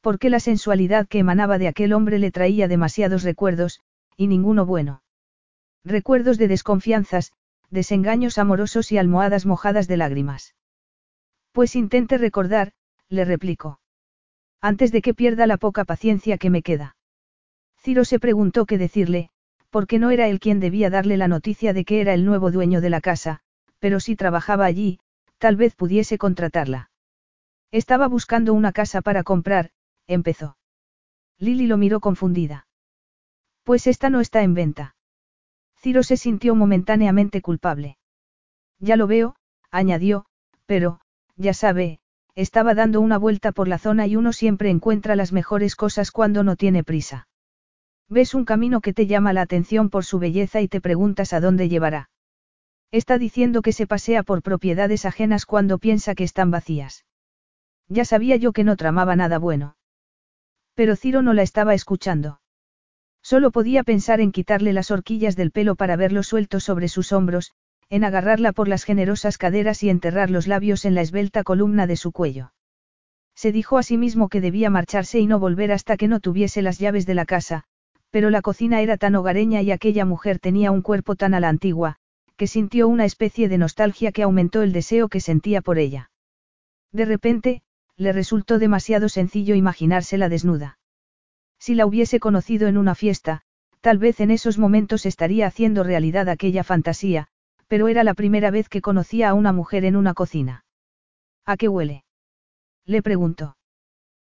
Porque 0.00 0.30
la 0.30 0.40
sensualidad 0.40 1.08
que 1.08 1.18
emanaba 1.18 1.58
de 1.58 1.68
aquel 1.68 1.92
hombre 1.92 2.18
le 2.18 2.30
traía 2.30 2.68
demasiados 2.68 3.22
recuerdos, 3.22 3.80
y 4.16 4.28
ninguno 4.28 4.64
bueno. 4.64 5.02
Recuerdos 5.84 6.38
de 6.38 6.48
desconfianzas, 6.48 7.32
desengaños 7.74 8.38
amorosos 8.38 8.90
y 8.92 8.98
almohadas 8.98 9.44
mojadas 9.44 9.86
de 9.86 9.98
lágrimas. 9.98 10.54
Pues 11.52 11.76
intente 11.76 12.16
recordar, 12.16 12.72
le 13.08 13.26
replicó. 13.26 13.80
Antes 14.62 14.92
de 14.92 15.02
que 15.02 15.12
pierda 15.12 15.46
la 15.46 15.58
poca 15.58 15.84
paciencia 15.84 16.38
que 16.38 16.48
me 16.48 16.62
queda. 16.62 16.96
Ciro 17.78 18.06
se 18.06 18.18
preguntó 18.18 18.64
qué 18.64 18.78
decirle, 18.78 19.28
porque 19.68 19.98
no 19.98 20.10
era 20.10 20.28
él 20.28 20.40
quien 20.40 20.58
debía 20.58 20.88
darle 20.88 21.18
la 21.18 21.28
noticia 21.28 21.74
de 21.74 21.84
que 21.84 22.00
era 22.00 22.14
el 22.14 22.24
nuevo 22.24 22.50
dueño 22.50 22.80
de 22.80 22.88
la 22.88 23.02
casa, 23.02 23.40
pero 23.78 24.00
si 24.00 24.16
trabajaba 24.16 24.64
allí, 24.64 25.00
tal 25.36 25.56
vez 25.56 25.74
pudiese 25.74 26.16
contratarla. 26.16 26.90
Estaba 27.70 28.08
buscando 28.08 28.54
una 28.54 28.72
casa 28.72 29.02
para 29.02 29.22
comprar, 29.22 29.70
empezó. 30.06 30.56
Lily 31.38 31.66
lo 31.66 31.76
miró 31.76 32.00
confundida. 32.00 32.66
Pues 33.64 33.86
esta 33.86 34.08
no 34.10 34.20
está 34.20 34.42
en 34.42 34.54
venta. 34.54 34.93
Ciro 35.84 36.02
se 36.02 36.16
sintió 36.16 36.54
momentáneamente 36.54 37.42
culpable. 37.42 37.98
Ya 38.78 38.96
lo 38.96 39.06
veo, 39.06 39.36
añadió, 39.70 40.24
pero, 40.64 40.98
ya 41.36 41.52
sabe, 41.52 42.00
estaba 42.34 42.72
dando 42.72 43.02
una 43.02 43.18
vuelta 43.18 43.52
por 43.52 43.68
la 43.68 43.76
zona 43.76 44.06
y 44.06 44.16
uno 44.16 44.32
siempre 44.32 44.70
encuentra 44.70 45.14
las 45.14 45.34
mejores 45.34 45.76
cosas 45.76 46.10
cuando 46.10 46.42
no 46.42 46.56
tiene 46.56 46.84
prisa. 46.84 47.28
Ves 48.08 48.32
un 48.34 48.46
camino 48.46 48.80
que 48.80 48.94
te 48.94 49.06
llama 49.06 49.34
la 49.34 49.42
atención 49.42 49.90
por 49.90 50.06
su 50.06 50.18
belleza 50.18 50.62
y 50.62 50.68
te 50.68 50.80
preguntas 50.80 51.34
a 51.34 51.40
dónde 51.40 51.68
llevará. 51.68 52.08
Está 52.90 53.18
diciendo 53.18 53.60
que 53.60 53.72
se 53.72 53.86
pasea 53.86 54.22
por 54.22 54.40
propiedades 54.40 55.04
ajenas 55.04 55.44
cuando 55.44 55.76
piensa 55.76 56.14
que 56.14 56.24
están 56.24 56.50
vacías. 56.50 57.04
Ya 57.88 58.06
sabía 58.06 58.36
yo 58.36 58.54
que 58.54 58.64
no 58.64 58.76
tramaba 58.76 59.16
nada 59.16 59.38
bueno. 59.38 59.76
Pero 60.72 60.96
Ciro 60.96 61.20
no 61.20 61.34
la 61.34 61.42
estaba 61.42 61.74
escuchando. 61.74 62.40
Solo 63.24 63.52
podía 63.52 63.84
pensar 63.84 64.20
en 64.20 64.32
quitarle 64.32 64.74
las 64.74 64.90
horquillas 64.90 65.34
del 65.34 65.50
pelo 65.50 65.76
para 65.76 65.96
verlo 65.96 66.22
suelto 66.22 66.60
sobre 66.60 66.88
sus 66.88 67.10
hombros, 67.10 67.52
en 67.88 68.04
agarrarla 68.04 68.52
por 68.52 68.68
las 68.68 68.84
generosas 68.84 69.38
caderas 69.38 69.82
y 69.82 69.88
enterrar 69.88 70.28
los 70.28 70.46
labios 70.46 70.84
en 70.84 70.94
la 70.94 71.00
esbelta 71.00 71.42
columna 71.42 71.86
de 71.86 71.96
su 71.96 72.12
cuello. 72.12 72.52
Se 73.34 73.50
dijo 73.50 73.78
a 73.78 73.82
sí 73.82 73.96
mismo 73.96 74.28
que 74.28 74.42
debía 74.42 74.68
marcharse 74.68 75.20
y 75.20 75.26
no 75.26 75.38
volver 75.38 75.72
hasta 75.72 75.96
que 75.96 76.06
no 76.06 76.20
tuviese 76.20 76.60
las 76.60 76.78
llaves 76.78 77.06
de 77.06 77.14
la 77.14 77.24
casa, 77.24 77.64
pero 78.10 78.28
la 78.28 78.42
cocina 78.42 78.82
era 78.82 78.98
tan 78.98 79.14
hogareña 79.14 79.62
y 79.62 79.70
aquella 79.70 80.04
mujer 80.04 80.38
tenía 80.38 80.70
un 80.70 80.82
cuerpo 80.82 81.16
tan 81.16 81.32
a 81.32 81.40
la 81.40 81.48
antigua, 81.48 81.96
que 82.36 82.46
sintió 82.46 82.88
una 82.88 83.06
especie 83.06 83.48
de 83.48 83.56
nostalgia 83.56 84.12
que 84.12 84.22
aumentó 84.22 84.60
el 84.60 84.74
deseo 84.74 85.08
que 85.08 85.20
sentía 85.20 85.62
por 85.62 85.78
ella. 85.78 86.10
De 86.92 87.06
repente, 87.06 87.62
le 87.96 88.12
resultó 88.12 88.58
demasiado 88.58 89.08
sencillo 89.08 89.54
imaginársela 89.54 90.28
desnuda. 90.28 90.78
Si 91.64 91.74
la 91.74 91.86
hubiese 91.86 92.20
conocido 92.20 92.68
en 92.68 92.76
una 92.76 92.94
fiesta, 92.94 93.40
tal 93.80 93.96
vez 93.96 94.20
en 94.20 94.30
esos 94.30 94.58
momentos 94.58 95.06
estaría 95.06 95.46
haciendo 95.46 95.82
realidad 95.82 96.28
aquella 96.28 96.62
fantasía, 96.62 97.28
pero 97.68 97.88
era 97.88 98.04
la 98.04 98.12
primera 98.12 98.50
vez 98.50 98.68
que 98.68 98.82
conocía 98.82 99.30
a 99.30 99.32
una 99.32 99.50
mujer 99.50 99.86
en 99.86 99.96
una 99.96 100.12
cocina. 100.12 100.66
¿A 101.46 101.56
qué 101.56 101.68
huele? 101.68 102.04
Le 102.84 103.00
preguntó. 103.00 103.56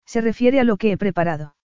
Se 0.05 0.19
refiere 0.19 0.59
a 0.59 0.65
lo 0.65 0.75
que 0.75 0.91
he 0.91 0.97
preparado. 0.97 1.55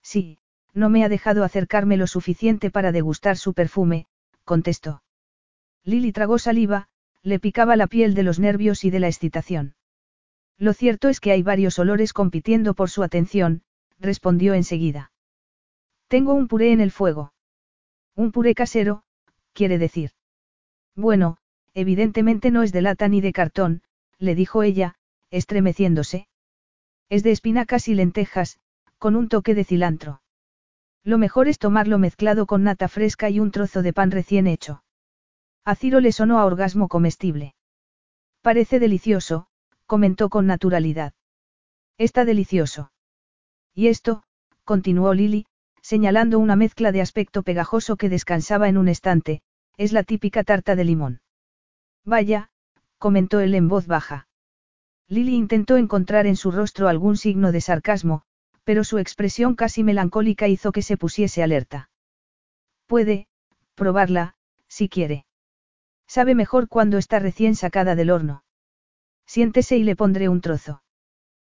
Sí, 0.00 0.38
no 0.72 0.88
me 0.88 1.04
ha 1.04 1.10
dejado 1.10 1.44
acercarme 1.44 1.98
lo 1.98 2.06
suficiente 2.06 2.70
para 2.70 2.90
degustar 2.90 3.36
su 3.36 3.52
perfume, 3.52 4.06
contestó. 4.44 5.02
Lily 5.84 6.12
tragó 6.12 6.38
saliva, 6.38 6.88
le 7.22 7.38
picaba 7.38 7.76
la 7.76 7.86
piel 7.86 8.14
de 8.14 8.22
los 8.22 8.40
nervios 8.40 8.82
y 8.82 8.88
de 8.88 9.00
la 9.00 9.08
excitación. 9.08 9.74
Lo 10.56 10.72
cierto 10.72 11.10
es 11.10 11.20
que 11.20 11.32
hay 11.32 11.42
varios 11.42 11.78
olores 11.78 12.14
compitiendo 12.14 12.72
por 12.72 12.88
su 12.88 13.02
atención, 13.02 13.60
respondió 13.98 14.54
enseguida. 14.54 15.12
Tengo 16.08 16.34
un 16.34 16.48
puré 16.48 16.72
en 16.72 16.80
el 16.80 16.90
fuego. 16.90 17.32
Un 18.14 18.32
puré 18.32 18.54
casero, 18.54 19.02
quiere 19.52 19.78
decir. 19.78 20.10
Bueno, 20.94 21.38
evidentemente 21.74 22.50
no 22.50 22.62
es 22.62 22.72
de 22.72 22.82
lata 22.82 23.08
ni 23.08 23.20
de 23.20 23.32
cartón, 23.32 23.82
le 24.18 24.34
dijo 24.34 24.62
ella, 24.62 24.96
estremeciéndose. 25.30 26.28
Es 27.08 27.22
de 27.22 27.32
espinacas 27.32 27.88
y 27.88 27.94
lentejas, 27.94 28.58
con 28.98 29.16
un 29.16 29.28
toque 29.28 29.54
de 29.54 29.64
cilantro. 29.64 30.22
Lo 31.04 31.18
mejor 31.18 31.48
es 31.48 31.58
tomarlo 31.58 31.98
mezclado 31.98 32.46
con 32.46 32.64
nata 32.64 32.88
fresca 32.88 33.30
y 33.30 33.38
un 33.38 33.50
trozo 33.50 33.82
de 33.82 33.92
pan 33.92 34.10
recién 34.10 34.46
hecho. 34.46 34.82
A 35.64 35.74
Ciro 35.74 36.00
le 36.00 36.12
sonó 36.12 36.38
a 36.38 36.46
orgasmo 36.46 36.88
comestible. 36.88 37.54
Parece 38.40 38.78
delicioso, 38.78 39.46
comentó 39.86 40.28
con 40.28 40.46
naturalidad. 40.46 41.12
Está 41.98 42.24
delicioso. 42.24 42.90
Y 43.76 43.88
esto, 43.88 44.22
continuó 44.64 45.12
Lily, 45.12 45.44
señalando 45.82 46.38
una 46.38 46.56
mezcla 46.56 46.92
de 46.92 47.02
aspecto 47.02 47.42
pegajoso 47.42 47.96
que 47.96 48.08
descansaba 48.08 48.68
en 48.68 48.78
un 48.78 48.88
estante, 48.88 49.42
es 49.76 49.92
la 49.92 50.02
típica 50.02 50.44
tarta 50.44 50.74
de 50.76 50.84
limón. 50.84 51.20
Vaya, 52.02 52.48
comentó 52.96 53.38
él 53.38 53.54
en 53.54 53.68
voz 53.68 53.86
baja. 53.86 54.28
Lily 55.08 55.34
intentó 55.34 55.76
encontrar 55.76 56.26
en 56.26 56.36
su 56.36 56.50
rostro 56.50 56.88
algún 56.88 57.18
signo 57.18 57.52
de 57.52 57.60
sarcasmo, 57.60 58.22
pero 58.64 58.82
su 58.82 58.96
expresión 58.96 59.54
casi 59.54 59.84
melancólica 59.84 60.48
hizo 60.48 60.72
que 60.72 60.80
se 60.80 60.96
pusiese 60.96 61.42
alerta. 61.42 61.90
Puede, 62.86 63.28
probarla, 63.74 64.36
si 64.68 64.88
quiere. 64.88 65.26
Sabe 66.06 66.34
mejor 66.34 66.68
cuando 66.68 66.96
está 66.96 67.18
recién 67.18 67.54
sacada 67.54 67.94
del 67.94 68.10
horno. 68.10 68.42
Siéntese 69.26 69.76
y 69.76 69.84
le 69.84 69.96
pondré 69.96 70.30
un 70.30 70.40
trozo. 70.40 70.82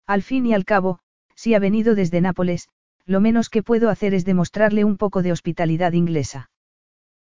Al 0.04 0.22
fin 0.22 0.46
y 0.46 0.54
al 0.54 0.64
cabo, 0.64 0.98
si 1.38 1.54
ha 1.54 1.60
venido 1.60 1.94
desde 1.94 2.20
Nápoles, 2.20 2.68
lo 3.06 3.20
menos 3.20 3.48
que 3.48 3.62
puedo 3.62 3.90
hacer 3.90 4.12
es 4.12 4.24
demostrarle 4.24 4.82
un 4.82 4.96
poco 4.96 5.22
de 5.22 5.30
hospitalidad 5.30 5.92
inglesa. 5.92 6.50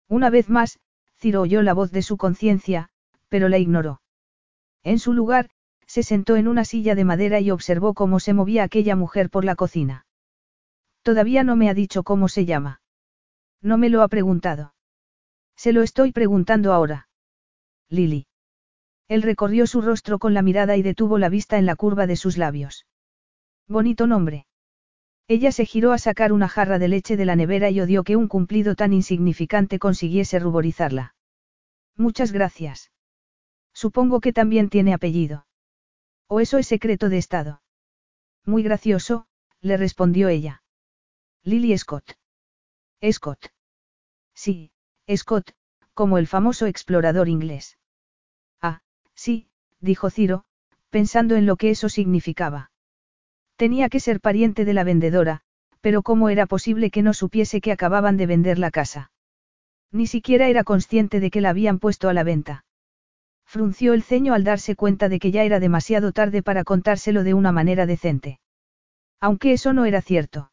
Una 0.08 0.30
vez 0.30 0.50
más, 0.50 0.80
Ciro 1.18 1.42
oyó 1.42 1.62
la 1.62 1.74
voz 1.74 1.92
de 1.92 2.02
su 2.02 2.16
conciencia, 2.16 2.88
pero 3.28 3.50
la 3.50 3.58
ignoró. 3.58 4.02
En 4.84 5.00
su 5.00 5.12
lugar, 5.12 5.50
se 5.86 6.02
sentó 6.02 6.38
en 6.38 6.48
una 6.48 6.64
silla 6.64 6.96
de 6.96 7.04
madera 7.04 7.42
y 7.42 7.52
observó 7.52 7.94
cómo 7.94 8.22
se 8.22 8.34
movía 8.34 8.64
aquella 8.64 8.96
mujer 8.96 9.30
por 9.30 9.44
la 9.44 9.56
cocina. 9.56 10.06
Todavía 11.02 11.44
no 11.44 11.58
me 11.58 11.70
ha 11.70 11.74
dicho 11.74 12.04
cómo 12.04 12.30
se 12.30 12.46
llama. 12.46 12.80
No 13.62 13.78
me 13.78 13.90
lo 13.90 14.02
ha 14.02 14.08
preguntado. 14.08 14.76
Se 15.58 15.74
lo 15.74 15.82
estoy 15.82 16.14
preguntando 16.14 16.72
ahora. 16.72 17.10
Lily. 17.90 18.28
Él 19.10 19.24
recorrió 19.24 19.68
su 19.68 19.82
rostro 19.82 20.20
con 20.20 20.34
la 20.34 20.42
mirada 20.42 20.78
y 20.78 20.84
detuvo 20.84 21.18
la 21.18 21.28
vista 21.28 21.58
en 21.58 21.66
la 21.66 21.76
curva 21.76 22.08
de 22.08 22.16
sus 22.16 22.38
labios. 22.38 22.86
Bonito 23.68 24.06
nombre. 24.06 24.46
Ella 25.28 25.52
se 25.52 25.66
giró 25.66 25.92
a 25.92 25.98
sacar 25.98 26.32
una 26.32 26.48
jarra 26.48 26.78
de 26.78 26.88
leche 26.88 27.18
de 27.18 27.26
la 27.26 27.36
nevera 27.36 27.72
y 27.72 27.82
odió 27.82 28.04
que 28.04 28.16
un 28.16 28.28
cumplido 28.28 28.76
tan 28.76 28.94
insignificante 28.94 29.80
consiguiese 29.80 30.38
ruborizarla. 30.38 31.16
Muchas 31.96 32.32
gracias. 32.32 32.92
Supongo 33.74 34.22
que 34.22 34.34
también 34.34 34.70
tiene 34.70 34.94
apellido. 34.94 35.48
¿O 36.28 36.40
eso 36.40 36.60
es 36.60 36.68
secreto 36.68 37.10
de 37.10 37.18
Estado? 37.18 37.62
Muy 38.46 38.62
gracioso, 38.62 39.26
le 39.62 39.78
respondió 39.78 40.28
ella. 40.28 40.62
Lily 41.44 41.76
Scott. 41.78 42.18
Scott. 43.12 43.48
Sí, 44.36 44.72
Scott, 45.14 45.56
como 45.94 46.20
el 46.20 46.28
famoso 46.28 46.68
explorador 46.68 47.30
inglés. 47.30 47.80
Ah, 48.62 48.82
sí, 49.16 49.50
dijo 49.80 50.10
Ciro, 50.12 50.46
pensando 50.90 51.36
en 51.36 51.46
lo 51.46 51.56
que 51.56 51.72
eso 51.72 51.90
significaba. 51.90 52.72
Tenía 53.56 53.90
que 53.90 54.00
ser 54.00 54.20
pariente 54.20 54.66
de 54.66 54.74
la 54.74 54.84
vendedora, 54.84 55.42
pero 55.82 56.02
¿cómo 56.02 56.30
era 56.30 56.46
posible 56.46 56.92
que 56.92 57.02
no 57.02 57.14
supiese 57.14 57.62
que 57.62 57.72
acababan 57.72 58.18
de 58.18 58.26
vender 58.26 58.60
la 58.60 58.72
casa? 58.72 59.12
Ni 59.92 60.08
siquiera 60.08 60.48
era 60.48 60.64
consciente 60.64 61.20
de 61.20 61.32
que 61.32 61.42
la 61.42 61.50
habían 61.50 61.80
puesto 61.80 62.10
a 62.10 62.14
la 62.14 62.24
venta. 62.24 62.66
Frunció 63.46 63.94
el 63.94 64.04
ceño 64.04 64.34
al 64.34 64.44
darse 64.44 64.76
cuenta 64.76 65.08
de 65.08 65.20
que 65.20 65.32
ya 65.32 65.44
era 65.44 65.60
demasiado 65.60 66.12
tarde 66.12 66.44
para 66.44 66.64
contárselo 66.64 67.24
de 67.24 67.34
una 67.34 67.52
manera 67.52 67.86
decente. 67.86 68.40
Aunque 69.22 69.54
eso 69.54 69.72
no 69.72 69.86
era 69.86 70.02
cierto. 70.02 70.52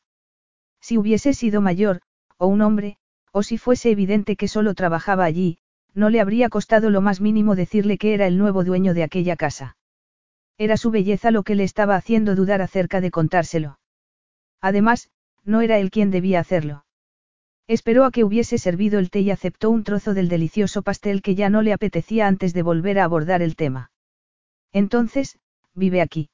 Si 0.80 0.98
hubiese 0.98 1.32
sido 1.32 1.60
mayor, 1.60 2.02
o 2.36 2.46
un 2.46 2.60
hombre, 2.60 2.98
o 3.32 3.42
si 3.42 3.58
fuese 3.58 3.90
evidente 3.90 4.36
que 4.36 4.46
solo 4.46 4.74
trabajaba 4.74 5.24
allí, 5.24 5.58
no 5.94 6.10
le 6.10 6.20
habría 6.20 6.48
costado 6.48 6.90
lo 6.90 7.00
más 7.00 7.20
mínimo 7.20 7.56
decirle 7.56 7.98
que 7.98 8.14
era 8.14 8.26
el 8.26 8.38
nuevo 8.38 8.62
dueño 8.64 8.94
de 8.94 9.02
aquella 9.02 9.36
casa. 9.36 9.76
Era 10.58 10.76
su 10.76 10.90
belleza 10.90 11.30
lo 11.30 11.42
que 11.42 11.54
le 11.54 11.64
estaba 11.64 11.96
haciendo 11.96 12.34
dudar 12.34 12.62
acerca 12.62 13.00
de 13.00 13.10
contárselo. 13.10 13.78
Además, 14.60 15.10
no 15.44 15.60
era 15.60 15.78
él 15.78 15.90
quien 15.90 16.10
debía 16.10 16.40
hacerlo. 16.40 16.84
Esperó 17.66 18.04
a 18.04 18.10
que 18.10 18.24
hubiese 18.24 18.58
servido 18.58 18.98
el 18.98 19.10
té 19.10 19.20
y 19.20 19.30
aceptó 19.30 19.70
un 19.70 19.84
trozo 19.84 20.14
del 20.14 20.28
delicioso 20.28 20.82
pastel 20.82 21.22
que 21.22 21.34
ya 21.34 21.48
no 21.48 21.62
le 21.62 21.72
apetecía 21.72 22.26
antes 22.26 22.52
de 22.52 22.62
volver 22.62 22.98
a 22.98 23.04
abordar 23.04 23.42
el 23.42 23.56
tema. 23.56 23.90
Entonces, 24.72 25.38
vive 25.74 26.00
aquí. 26.00 26.28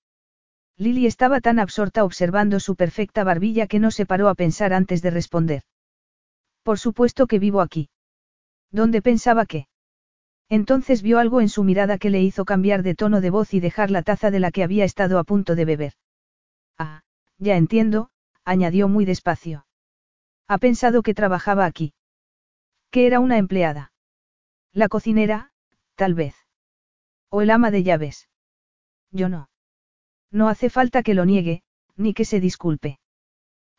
Lily 0.77 1.07
estaba 1.07 1.41
tan 1.41 1.59
absorta 1.59 2.05
observando 2.05 2.61
su 2.61 2.77
perfecta 2.77 3.25
barbilla 3.25 3.67
que 3.67 3.79
no 3.79 3.91
se 3.91 4.07
paró 4.07 4.29
a 4.29 4.35
pensar 4.35 4.73
antes 4.73 5.03
de 5.03 5.11
responder. 5.11 5.63
Por 6.63 6.79
supuesto 6.79 7.27
que 7.27 7.39
vivo 7.39 7.61
aquí. 7.61 7.91
¿Dónde 8.71 9.03
pensaba 9.03 9.47
que? 9.47 9.67
Entonces 10.49 11.03
vio 11.03 11.19
algo 11.19 11.41
en 11.41 11.49
su 11.49 11.63
mirada 11.63 11.99
que 11.99 12.11
le 12.11 12.23
hizo 12.23 12.45
cambiar 12.45 12.83
de 12.83 12.95
tono 12.95 13.21
de 13.21 13.31
voz 13.31 13.53
y 13.53 13.61
dejar 13.61 13.91
la 13.91 14.03
taza 14.03 14.31
de 14.31 14.41
la 14.41 14.51
que 14.51 14.63
había 14.63 14.85
estado 14.85 15.19
a 15.19 15.25
punto 15.25 15.55
de 15.55 15.65
beber. 15.65 15.93
Ah, 16.79 17.03
ya 17.39 17.57
entiendo, 17.57 18.11
añadió 18.45 18.89
muy 18.89 19.05
despacio. 19.05 19.67
Ha 20.47 20.59
pensado 20.59 21.03
que 21.03 21.15
trabajaba 21.15 21.67
aquí. 21.67 21.93
Que 22.91 23.07
era 23.07 23.21
una 23.21 23.37
empleada. 23.37 23.93
La 24.73 24.89
cocinera, 24.89 25.53
tal 25.95 26.15
vez. 26.15 26.35
O 27.31 27.43
el 27.43 27.51
ama 27.51 27.71
de 27.71 27.83
llaves. 27.83 28.29
Yo 29.11 29.29
no. 29.29 29.51
No 30.31 30.49
hace 30.49 30.71
falta 30.71 31.03
que 31.03 31.15
lo 31.15 31.27
niegue, 31.27 31.63
ni 31.97 32.15
que 32.15 32.25
se 32.25 32.41
disculpe. 32.41 32.99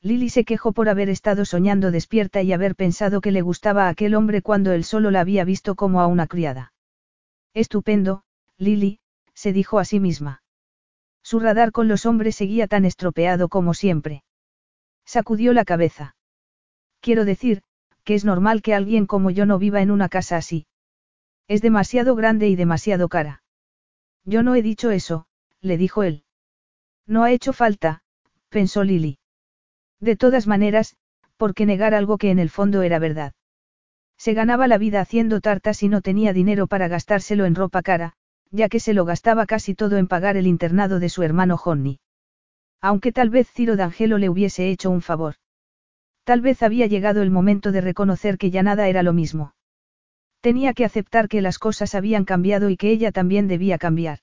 Lily 0.01 0.29
se 0.29 0.45
quejó 0.45 0.71
por 0.71 0.87
haber 0.87 1.09
estado 1.09 1.43
soñando 1.43 1.91
despierta 1.91 2.41
y 2.41 2.53
haber 2.53 2.75
pensado 2.75 3.19
que 3.19 3.31
le 3.31 3.41
gustaba 3.41 3.85
a 3.85 3.89
aquel 3.89 4.15
hombre 4.15 4.41
cuando 4.41 4.71
él 4.71 4.85
solo 4.85 5.11
la 5.11 5.19
había 5.19 5.43
visto 5.43 5.75
como 5.75 5.99
a 5.99 6.07
una 6.07 6.27
criada. 6.27 6.73
Estupendo, 7.53 8.23
Lily, 8.57 8.99
se 9.33 9.51
dijo 9.51 9.77
a 9.77 9.85
sí 9.85 9.99
misma. 9.99 10.41
Su 11.21 11.39
radar 11.39 11.71
con 11.71 11.87
los 11.87 12.05
hombres 12.05 12.35
seguía 12.35 12.67
tan 12.67 12.85
estropeado 12.85 13.49
como 13.49 13.73
siempre. 13.73 14.23
Sacudió 15.05 15.53
la 15.53 15.65
cabeza. 15.65 16.15
Quiero 17.01 17.25
decir, 17.25 17.61
que 18.03 18.15
es 18.15 18.23
normal 18.25 18.61
que 18.61 18.73
alguien 18.73 19.05
como 19.05 19.31
yo 19.31 19.45
no 19.45 19.59
viva 19.59 19.81
en 19.81 19.91
una 19.91 20.09
casa 20.09 20.37
así. 20.37 20.65
Es 21.47 21.61
demasiado 21.61 22.15
grande 22.15 22.47
y 22.47 22.55
demasiado 22.55 23.09
cara. 23.09 23.43
Yo 24.23 24.43
no 24.43 24.55
he 24.55 24.61
dicho 24.61 24.91
eso, 24.91 25.27
le 25.61 25.77
dijo 25.77 26.03
él. 26.03 26.23
No 27.05 27.23
ha 27.23 27.31
hecho 27.31 27.53
falta, 27.53 28.01
pensó 28.49 28.83
Lily. 28.83 29.18
De 29.99 30.15
todas 30.15 30.47
maneras, 30.47 30.95
¿por 31.37 31.53
qué 31.53 31.65
negar 31.65 31.93
algo 31.93 32.17
que 32.17 32.31
en 32.31 32.39
el 32.39 32.49
fondo 32.49 32.81
era 32.81 32.99
verdad? 32.99 33.33
Se 34.17 34.33
ganaba 34.33 34.67
la 34.67 34.77
vida 34.77 35.01
haciendo 35.01 35.41
tartas 35.41 35.83
y 35.83 35.89
no 35.89 36.01
tenía 36.01 36.33
dinero 36.33 36.67
para 36.67 36.87
gastárselo 36.87 37.45
en 37.45 37.55
ropa 37.55 37.81
cara, 37.81 38.13
ya 38.51 38.69
que 38.69 38.79
se 38.79 38.93
lo 38.93 39.05
gastaba 39.05 39.45
casi 39.45 39.75
todo 39.75 39.97
en 39.97 40.07
pagar 40.07 40.37
el 40.37 40.47
internado 40.47 40.99
de 40.99 41.09
su 41.09 41.23
hermano 41.23 41.57
Johnny. 41.57 41.99
Aunque 42.81 43.11
tal 43.11 43.29
vez 43.29 43.49
Ciro 43.51 43.75
D'Angelo 43.75 44.17
le 44.17 44.29
hubiese 44.29 44.69
hecho 44.69 44.89
un 44.89 45.01
favor. 45.01 45.35
Tal 46.23 46.41
vez 46.41 46.63
había 46.63 46.87
llegado 46.87 47.21
el 47.21 47.31
momento 47.31 47.71
de 47.71 47.81
reconocer 47.81 48.37
que 48.37 48.51
ya 48.51 48.63
nada 48.63 48.87
era 48.87 49.03
lo 49.03 49.13
mismo. 49.13 49.53
Tenía 50.41 50.73
que 50.73 50.85
aceptar 50.85 51.27
que 51.27 51.41
las 51.41 51.59
cosas 51.59 51.95
habían 51.95 52.23
cambiado 52.23 52.69
y 52.69 52.77
que 52.77 52.91
ella 52.91 53.11
también 53.11 53.47
debía 53.47 53.77
cambiar. 53.77 54.19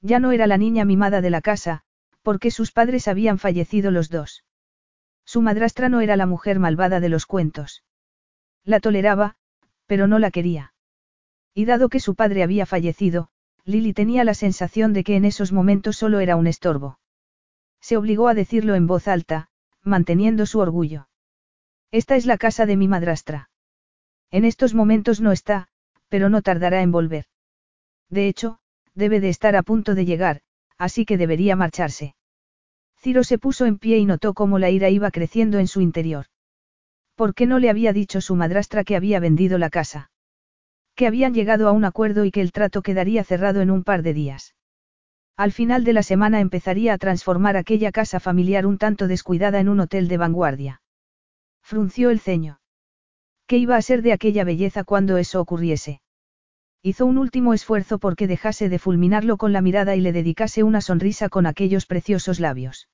Ya 0.00 0.20
no 0.20 0.32
era 0.32 0.46
la 0.46 0.56
niña 0.56 0.84
mimada 0.84 1.20
de 1.20 1.30
la 1.30 1.42
casa, 1.42 1.82
porque 2.22 2.50
sus 2.50 2.72
padres 2.72 3.08
habían 3.08 3.38
fallecido 3.38 3.90
los 3.90 4.08
dos. 4.08 4.45
Su 5.26 5.42
madrastra 5.42 5.88
no 5.90 6.00
era 6.00 6.16
la 6.16 6.24
mujer 6.24 6.58
malvada 6.58 7.00
de 7.00 7.10
los 7.10 7.26
cuentos. 7.26 7.84
La 8.64 8.80
toleraba, 8.80 9.36
pero 9.86 10.06
no 10.06 10.18
la 10.18 10.30
quería. 10.30 10.72
Y 11.52 11.64
dado 11.66 11.88
que 11.88 12.00
su 12.00 12.14
padre 12.14 12.42
había 12.42 12.64
fallecido, 12.64 13.28
Lily 13.64 13.92
tenía 13.92 14.22
la 14.22 14.34
sensación 14.34 14.92
de 14.92 15.02
que 15.02 15.16
en 15.16 15.24
esos 15.24 15.52
momentos 15.52 15.96
solo 15.96 16.20
era 16.20 16.36
un 16.36 16.46
estorbo. 16.46 17.00
Se 17.80 17.96
obligó 17.96 18.28
a 18.28 18.34
decirlo 18.34 18.76
en 18.76 18.86
voz 18.86 19.08
alta, 19.08 19.48
manteniendo 19.82 20.46
su 20.46 20.60
orgullo. 20.60 21.08
Esta 21.90 22.16
es 22.16 22.26
la 22.26 22.38
casa 22.38 22.66
de 22.66 22.76
mi 22.76 22.88
madrastra. 22.88 23.50
En 24.30 24.44
estos 24.44 24.74
momentos 24.74 25.20
no 25.20 25.32
está, 25.32 25.68
pero 26.08 26.28
no 26.28 26.42
tardará 26.42 26.82
en 26.82 26.92
volver. 26.92 27.26
De 28.08 28.28
hecho, 28.28 28.58
debe 28.94 29.20
de 29.20 29.28
estar 29.28 29.56
a 29.56 29.62
punto 29.62 29.94
de 29.94 30.04
llegar, 30.04 30.42
así 30.78 31.04
que 31.04 31.16
debería 31.16 31.56
marcharse. 31.56 32.14
Ciro 33.06 33.22
se 33.22 33.38
puso 33.38 33.66
en 33.66 33.78
pie 33.78 33.98
y 33.98 34.04
notó 34.04 34.34
cómo 34.34 34.58
la 34.58 34.68
ira 34.68 34.90
iba 34.90 35.12
creciendo 35.12 35.60
en 35.60 35.68
su 35.68 35.80
interior. 35.80 36.26
¿Por 37.14 37.34
qué 37.34 37.46
no 37.46 37.60
le 37.60 37.70
había 37.70 37.92
dicho 37.92 38.20
su 38.20 38.34
madrastra 38.34 38.82
que 38.82 38.96
había 38.96 39.20
vendido 39.20 39.58
la 39.58 39.70
casa? 39.70 40.10
Que 40.96 41.06
habían 41.06 41.32
llegado 41.32 41.68
a 41.68 41.70
un 41.70 41.84
acuerdo 41.84 42.24
y 42.24 42.32
que 42.32 42.40
el 42.40 42.50
trato 42.50 42.82
quedaría 42.82 43.22
cerrado 43.22 43.60
en 43.60 43.70
un 43.70 43.84
par 43.84 44.02
de 44.02 44.12
días. 44.12 44.56
Al 45.36 45.52
final 45.52 45.84
de 45.84 45.92
la 45.92 46.02
semana 46.02 46.40
empezaría 46.40 46.94
a 46.94 46.98
transformar 46.98 47.56
aquella 47.56 47.92
casa 47.92 48.18
familiar 48.18 48.66
un 48.66 48.76
tanto 48.76 49.06
descuidada 49.06 49.60
en 49.60 49.68
un 49.68 49.78
hotel 49.78 50.08
de 50.08 50.16
vanguardia. 50.16 50.82
Frunció 51.62 52.10
el 52.10 52.18
ceño. 52.18 52.58
¿Qué 53.46 53.56
iba 53.56 53.76
a 53.76 53.82
ser 53.82 54.02
de 54.02 54.14
aquella 54.14 54.42
belleza 54.42 54.82
cuando 54.82 55.16
eso 55.16 55.40
ocurriese? 55.40 56.00
Hizo 56.82 57.06
un 57.06 57.18
último 57.18 57.54
esfuerzo 57.54 58.00
porque 58.00 58.26
dejase 58.26 58.68
de 58.68 58.80
fulminarlo 58.80 59.36
con 59.36 59.52
la 59.52 59.60
mirada 59.60 59.94
y 59.94 60.00
le 60.00 60.10
dedicase 60.10 60.64
una 60.64 60.80
sonrisa 60.80 61.28
con 61.28 61.46
aquellos 61.46 61.86
preciosos 61.86 62.40
labios. 62.40 62.88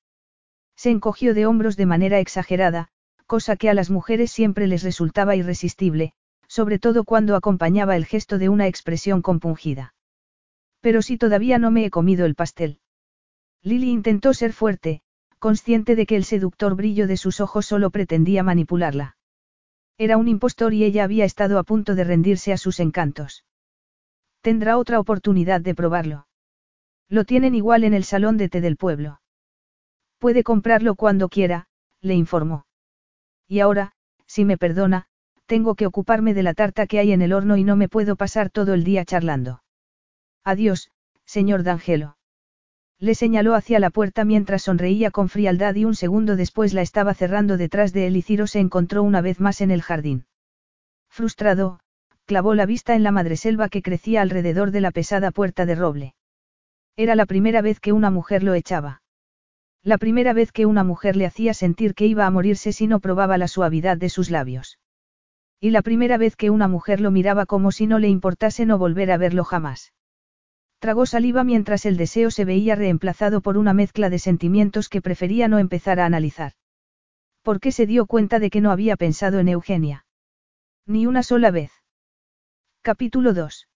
Se 0.83 0.91
encogió 0.91 1.33
de 1.33 1.47
hombros 1.47 1.77
de 1.77 1.87
manera 1.87 2.19
exagerada, 2.19 2.89
cosa 3.29 3.55
que 3.55 3.71
a 3.71 3.75
las 3.75 3.89
mujeres 3.89 4.33
siempre 4.33 4.67
les 4.67 4.83
resultaba 4.83 5.37
irresistible, 5.37 6.13
sobre 6.49 6.81
todo 6.81 7.05
cuando 7.05 7.37
acompañaba 7.37 7.95
el 7.95 8.05
gesto 8.05 8.37
de 8.37 8.49
una 8.49 8.67
expresión 8.67 9.23
compungida. 9.23 9.95
Pero 10.81 11.01
si 11.01 11.19
todavía 11.19 11.61
no 11.61 11.71
me 11.71 11.85
he 11.85 11.91
comido 11.91 12.27
el 12.27 12.35
pastel. 12.35 12.81
Lily 13.63 13.91
intentó 13.91 14.35
ser 14.35 14.53
fuerte, 14.53 15.03
consciente 15.39 15.95
de 15.95 16.05
que 16.05 16.17
el 16.17 16.25
seductor 16.25 16.75
brillo 16.75 17.07
de 17.07 17.17
sus 17.17 17.41
ojos 17.41 17.65
solo 17.65 17.91
pretendía 17.91 18.43
manipularla. 18.43 19.17
Era 19.99 20.17
un 20.17 20.27
impostor 20.27 20.75
y 20.75 20.83
ella 20.83 21.05
había 21.05 21.25
estado 21.25 21.61
a 21.61 21.63
punto 21.63 21.95
de 21.95 22.03
rendirse 22.03 22.53
a 22.53 22.57
sus 22.57 22.81
encantos. 22.81 23.45
Tendrá 24.41 24.77
otra 24.79 24.99
oportunidad 24.99 25.61
de 25.61 25.77
probarlo. 25.77 26.27
Lo 27.09 27.25
tienen 27.25 27.55
igual 27.55 27.85
en 27.85 27.95
el 27.95 28.03
salón 28.03 28.37
de 28.37 28.49
té 28.49 28.61
del 28.61 28.77
pueblo. 28.77 29.22
Puede 30.23 30.45
comprarlo 30.45 30.95
cuando 30.95 31.29
quiera, 31.29 31.67
le 32.01 32.15
informó. 32.15 32.65
Y 33.49 33.59
ahora, 33.59 33.91
si 34.25 34.45
me 34.45 34.57
perdona, 34.57 35.07
tengo 35.47 35.75
que 35.75 35.85
ocuparme 35.85 36.33
de 36.33 36.45
la 36.45 36.55
tarta 36.55 36.87
que 36.87 37.01
hay 37.01 37.11
en 37.11 37.23
el 37.23 37.33
horno 37.33 37.57
y 37.57 37.65
no 37.65 37.75
me 37.75 37.89
puedo 37.89 38.15
pasar 38.15 38.49
todo 38.49 38.73
el 38.73 38.85
día 38.85 39.05
charlando. 39.05 39.65
Adiós, 40.45 40.93
señor 41.25 41.65
D'Angelo. 41.65 42.19
Le 43.01 43.17
señaló 43.17 43.57
hacia 43.57 43.81
la 43.81 43.91
puerta 43.91 44.25
mientras 44.25 44.63
sonreía 44.63 45.11
con 45.11 45.29
frialdad 45.29 45.75
y 45.75 45.87
un 45.87 45.97
segundo 45.97 46.37
después 46.37 46.73
la 46.73 46.83
estaba 46.83 47.15
cerrando 47.15 47.57
detrás 47.57 47.93
de 47.93 48.07
él 48.07 48.17
y 48.17 48.23
Ciro 48.23 48.47
se 48.47 48.61
encontró 48.61 49.03
una 49.03 49.23
vez 49.23 49.41
más 49.41 49.61
en 49.61 49.73
el 49.73 49.83
jardín. 49.83 50.27
Frustrado, 51.11 51.81
clavó 52.27 52.55
la 52.55 52.65
vista 52.65 52.95
en 52.95 53.03
la 53.03 53.11
madreselva 53.11 53.69
que 53.69 53.83
crecía 53.83 54.23
alrededor 54.23 54.71
de 54.71 54.83
la 54.83 54.93
pesada 54.93 55.33
puerta 55.33 55.67
de 55.67 55.75
roble. 55.75 56.15
Era 56.95 57.17
la 57.17 57.27
primera 57.27 57.61
vez 57.61 57.81
que 57.81 57.91
una 57.91 58.11
mujer 58.13 58.45
lo 58.45 58.55
echaba. 58.55 59.02
La 59.85 59.99
primera 59.99 60.33
vez 60.33 60.53
que 60.53 60.65
una 60.65 60.85
mujer 60.85 61.17
le 61.17 61.27
hacía 61.27 61.55
sentir 61.55 61.95
que 61.95 62.07
iba 62.07 62.25
a 62.25 62.31
morirse 62.31 62.73
si 62.73 62.87
no 62.87 63.01
probaba 63.01 63.37
la 63.37 63.49
suavidad 63.49 63.97
de 63.97 64.11
sus 64.11 64.31
labios. 64.31 64.79
Y 65.61 65.71
la 65.71 65.83
primera 65.83 66.19
vez 66.19 66.37
que 66.37 66.51
una 66.51 66.69
mujer 66.69 67.01
lo 67.01 67.11
miraba 67.11 67.47
como 67.47 67.73
si 67.73 67.87
no 67.87 67.99
le 67.99 68.09
importase 68.09 68.65
no 68.65 68.79
volver 68.79 69.11
a 69.11 69.17
verlo 69.17 69.43
jamás. 69.43 69.93
Tragó 70.79 71.07
saliva 71.07 71.43
mientras 71.43 71.85
el 71.85 71.97
deseo 71.97 72.31
se 72.31 72.45
veía 72.45 72.77
reemplazado 72.77 73.41
por 73.41 73.57
una 73.57 73.73
mezcla 73.73 74.09
de 74.11 74.19
sentimientos 74.19 74.89
que 74.89 75.03
prefería 75.03 75.49
no 75.49 75.59
empezar 75.59 75.99
a 76.01 76.07
analizar. 76.07 76.53
¿Por 77.43 77.59
qué 77.59 77.73
se 77.73 77.87
dio 77.87 78.07
cuenta 78.07 78.39
de 78.39 78.51
que 78.51 78.61
no 78.61 78.71
había 78.71 78.97
pensado 78.97 79.41
en 79.41 79.49
Eugenia? 79.49 80.07
Ni 80.87 81.07
una 81.07 81.25
sola 81.25 81.51
vez. 81.51 81.73
Capítulo 82.83 83.33
2. 83.33 83.69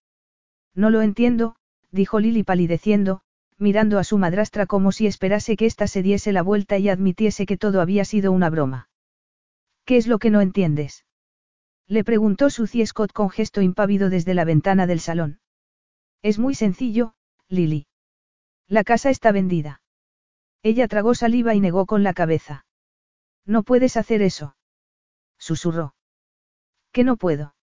No 0.73 0.89
lo 0.89 1.01
entiendo, 1.01 1.55
dijo 1.91 2.19
Lily 2.19 2.43
palideciendo, 2.43 3.21
mirando 3.59 3.99
a 3.99 4.03
su 4.03 4.17
madrastra 4.17 4.65
como 4.65 4.91
si 4.91 5.07
esperase 5.07 5.57
que 5.57 5.65
ésta 5.65 5.87
se 5.87 6.03
diese 6.03 6.31
la 6.31 6.41
vuelta 6.41 6.77
y 6.77 6.89
admitiese 6.89 7.45
que 7.45 7.57
todo 7.57 7.81
había 7.81 8.05
sido 8.05 8.31
una 8.31 8.49
broma. 8.49 8.89
¿Qué 9.85 9.97
es 9.97 10.07
lo 10.07 10.19
que 10.19 10.29
no 10.29 10.41
entiendes? 10.41 11.05
Le 11.87 12.03
preguntó 12.03 12.49
Suzy 12.49 12.85
Scott 12.85 13.13
con 13.13 13.29
gesto 13.29 13.61
impávido 13.61 14.09
desde 14.09 14.33
la 14.33 14.43
ventana 14.43 14.85
del 14.85 14.99
salón. 14.99 15.39
Es 16.21 16.37
muy 16.37 16.55
sencillo, 16.55 17.13
Lily. 17.47 17.87
La 18.67 18.83
casa 18.83 19.09
está 19.09 19.31
vendida. 19.31 19.81
Ella 20.61 20.87
tragó 20.87 21.15
saliva 21.15 21.55
y 21.55 21.61
negó 21.61 21.85
con 21.85 22.03
la 22.03 22.13
cabeza. 22.13 22.65
No 23.45 23.63
puedes 23.63 23.95
hacer 23.95 24.21
eso. 24.21 24.57
Susurró. 25.37 25.95
¿Qué 26.91 27.03
no 27.05 27.15
puedo? 27.15 27.55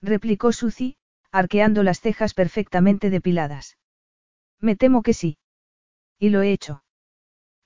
replicó 0.00 0.52
Suzy, 0.52 0.96
arqueando 1.30 1.82
las 1.82 2.00
cejas 2.00 2.32
perfectamente 2.32 3.10
depiladas. 3.10 3.76
Me 4.62 4.76
temo 4.76 5.02
que 5.02 5.12
sí. 5.12 5.36
Y 6.18 6.30
lo 6.30 6.40
he 6.40 6.52
hecho. 6.52 6.82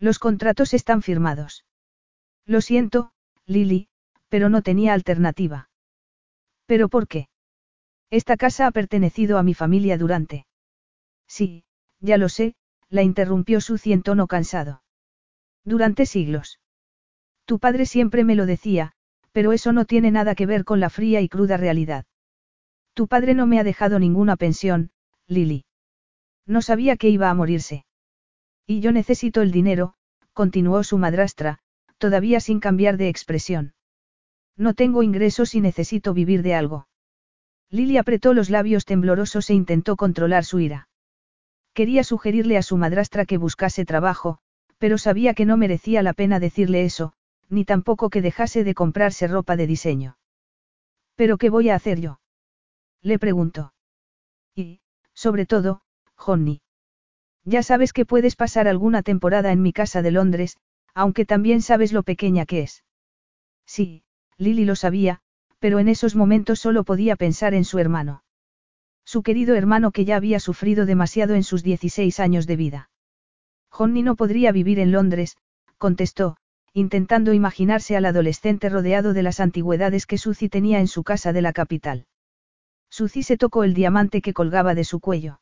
Los 0.01 0.19
contratos 0.19 0.75
están 0.75 1.03
firmados. 1.03 1.65
Lo 2.47 2.61
siento, 2.61 3.13
Lily, 3.47 3.89
pero 4.29 4.49
no 4.49 4.63
tenía 4.63 4.95
alternativa. 4.95 5.69
¿Pero 6.67 6.89
por 6.89 7.07
qué? 7.07 7.29
Esta 8.11 8.37
casa 8.37 8.67
ha 8.67 8.71
pertenecido 8.71 9.39
a 9.39 9.43
mi 9.43 9.55
familia 9.55 9.99
durante. 9.99 10.47
Sí, 11.29 11.65
ya 12.01 12.19
lo 12.19 12.29
sé, 12.29 12.55
la 12.89 13.03
interrumpió 13.03 13.61
Suzy 13.61 13.93
en 13.93 14.03
tono 14.03 14.27
cansado. 14.27 14.83
Durante 15.65 16.07
siglos. 16.07 16.61
Tu 17.45 17.59
padre 17.59 17.87
siempre 17.87 18.25
me 18.25 18.37
lo 18.37 18.47
decía, 18.47 18.93
pero 19.33 19.53
eso 19.53 19.73
no 19.73 19.85
tiene 19.85 20.11
nada 20.11 20.35
que 20.35 20.47
ver 20.47 20.65
con 20.65 20.81
la 20.81 20.91
fría 20.91 21.21
y 21.21 21.29
cruda 21.29 21.57
realidad. 21.57 22.07
Tu 22.95 23.07
padre 23.07 23.35
no 23.35 23.47
me 23.47 23.59
ha 23.61 23.65
dejado 23.65 23.99
ninguna 23.99 24.37
pensión, 24.37 24.91
Lily. 25.27 25.65
No 26.47 26.63
sabía 26.63 26.97
que 26.97 27.09
iba 27.09 27.29
a 27.29 27.35
morirse. 27.35 27.85
Y 28.67 28.81
yo 28.81 28.93
necesito 28.93 29.43
el 29.43 29.51
dinero, 29.51 29.95
continuó 30.33 30.85
su 30.85 30.99
madrastra, 30.99 31.59
todavía 31.99 32.41
sin 32.41 32.61
cambiar 32.61 32.97
de 32.97 33.09
expresión. 33.09 33.75
No 34.57 34.75
tengo 34.75 35.03
ingresos 35.03 35.55
y 35.55 35.61
necesito 35.61 36.15
vivir 36.15 36.43
de 36.43 36.55
algo. 36.55 36.89
Lily 37.71 37.99
apretó 37.99 38.33
los 38.33 38.49
labios 38.49 38.85
temblorosos 38.85 39.51
e 39.51 39.55
intentó 39.55 39.97
controlar 39.97 40.45
su 40.45 40.61
ira. 40.61 40.89
Quería 41.75 42.05
sugerirle 42.05 42.57
a 42.57 42.63
su 42.63 42.77
madrastra 42.77 43.27
que 43.27 43.39
buscase 43.39 43.85
trabajo, 43.85 44.39
pero 44.79 44.99
sabía 44.99 45.35
que 45.35 45.45
no 45.45 45.57
merecía 45.57 46.03
la 46.03 46.13
pena 46.13 46.39
decirle 46.41 46.85
eso, 46.85 47.13
ni 47.49 47.65
tampoco 47.65 48.09
que 48.09 48.23
dejase 48.23 48.65
de 48.65 48.75
comprarse 48.75 49.27
ropa 49.27 49.57
de 49.57 49.67
diseño. 49.67 50.19
¿Pero 51.17 51.39
qué 51.39 51.51
voy 51.51 51.71
a 51.71 51.75
hacer 51.75 52.01
yo? 52.01 52.21
Le 53.03 53.19
preguntó. 53.19 53.75
Y, 54.55 54.81
sobre 55.13 55.47
todo, 55.47 55.83
Johnny. 56.17 56.61
Ya 57.45 57.63
sabes 57.63 57.93
que 57.93 58.05
puedes 58.05 58.37
pasar 58.37 58.67
alguna 58.67 59.03
temporada 59.03 59.53
en 59.53 59.63
mi 59.63 59.73
casa 59.73 60.03
de 60.03 60.11
Londres, 60.11 60.57
aunque 60.95 61.25
también 61.25 61.63
sabes 61.63 61.93
lo 61.93 62.03
pequeña 62.03 62.47
que 62.47 62.63
es. 62.63 62.83
Sí, 63.67 64.03
Lily 64.39 64.65
lo 64.65 64.77
sabía, 64.77 65.21
pero 65.59 65.79
en 65.79 65.89
esos 65.89 66.17
momentos 66.17 66.59
solo 66.59 66.85
podía 66.85 67.17
pensar 67.17 67.55
en 67.55 67.65
su 67.65 67.79
hermano. 67.79 68.25
Su 69.05 69.23
querido 69.23 69.55
hermano 69.55 69.93
que 69.93 70.05
ya 70.05 70.17
había 70.17 70.41
sufrido 70.41 70.87
demasiado 70.87 71.35
en 71.35 71.45
sus 71.45 71.63
16 71.63 72.19
años 72.19 72.47
de 72.47 72.57
vida. 72.57 72.91
Johnny 73.71 74.03
no 74.03 74.17
podría 74.17 74.53
vivir 74.53 74.81
en 74.81 74.91
Londres, 74.91 75.37
contestó, 75.79 76.37
intentando 76.73 77.33
imaginarse 77.33 77.97
al 77.97 78.05
adolescente 78.05 78.69
rodeado 78.69 79.13
de 79.13 79.23
las 79.23 79.39
antigüedades 79.39 80.07
que 80.07 80.19
Suzy 80.19 80.49
tenía 80.49 80.81
en 80.81 80.89
su 80.89 81.05
casa 81.05 81.33
de 81.33 81.43
la 81.43 81.53
capital. 81.53 82.07
Suzy 82.91 83.23
se 83.23 83.37
tocó 83.37 83.65
el 83.65 83.75
diamante 83.75 84.21
que 84.23 84.33
colgaba 84.33 84.75
de 84.75 84.85
su 84.85 85.01
cuello. 85.01 85.41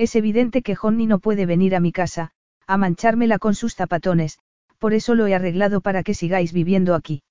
Es 0.00 0.16
evidente 0.16 0.62
que 0.62 0.76
Johnny 0.76 1.04
no 1.04 1.18
puede 1.18 1.44
venir 1.44 1.76
a 1.76 1.80
mi 1.80 1.92
casa, 1.92 2.30
a 2.66 2.78
manchármela 2.78 3.38
con 3.38 3.54
sus 3.54 3.74
zapatones, 3.74 4.38
por 4.78 4.94
eso 4.94 5.14
lo 5.14 5.26
he 5.26 5.34
arreglado 5.34 5.82
para 5.82 6.02
que 6.02 6.14
sigáis 6.14 6.54
viviendo 6.54 6.94
aquí. 6.94 7.22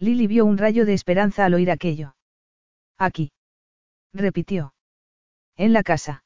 Lily 0.00 0.26
vio 0.26 0.44
un 0.44 0.58
rayo 0.58 0.86
de 0.86 0.92
esperanza 0.92 1.44
al 1.44 1.54
oír 1.54 1.70
aquello. 1.70 2.16
Aquí. 2.98 3.30
Repitió. 4.12 4.74
En 5.54 5.72
la 5.72 5.84
casa. 5.84 6.24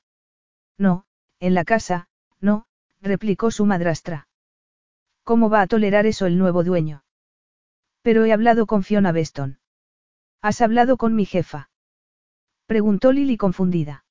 No, 0.78 1.04
en 1.38 1.52
la 1.52 1.64
casa, 1.64 2.08
no, 2.40 2.64
replicó 3.02 3.50
su 3.50 3.66
madrastra. 3.66 4.26
¿Cómo 5.22 5.50
va 5.50 5.60
a 5.60 5.66
tolerar 5.66 6.06
eso 6.06 6.24
el 6.24 6.38
nuevo 6.38 6.64
dueño? 6.64 7.04
Pero 8.00 8.24
he 8.24 8.32
hablado 8.32 8.64
con 8.64 8.84
Fiona 8.84 9.12
Beston. 9.12 9.58
¿Has 10.40 10.62
hablado 10.62 10.96
con 10.96 11.14
mi 11.14 11.26
jefa? 11.26 11.68
Preguntó 12.64 13.12
Lily 13.12 13.36
confundida. 13.36 14.06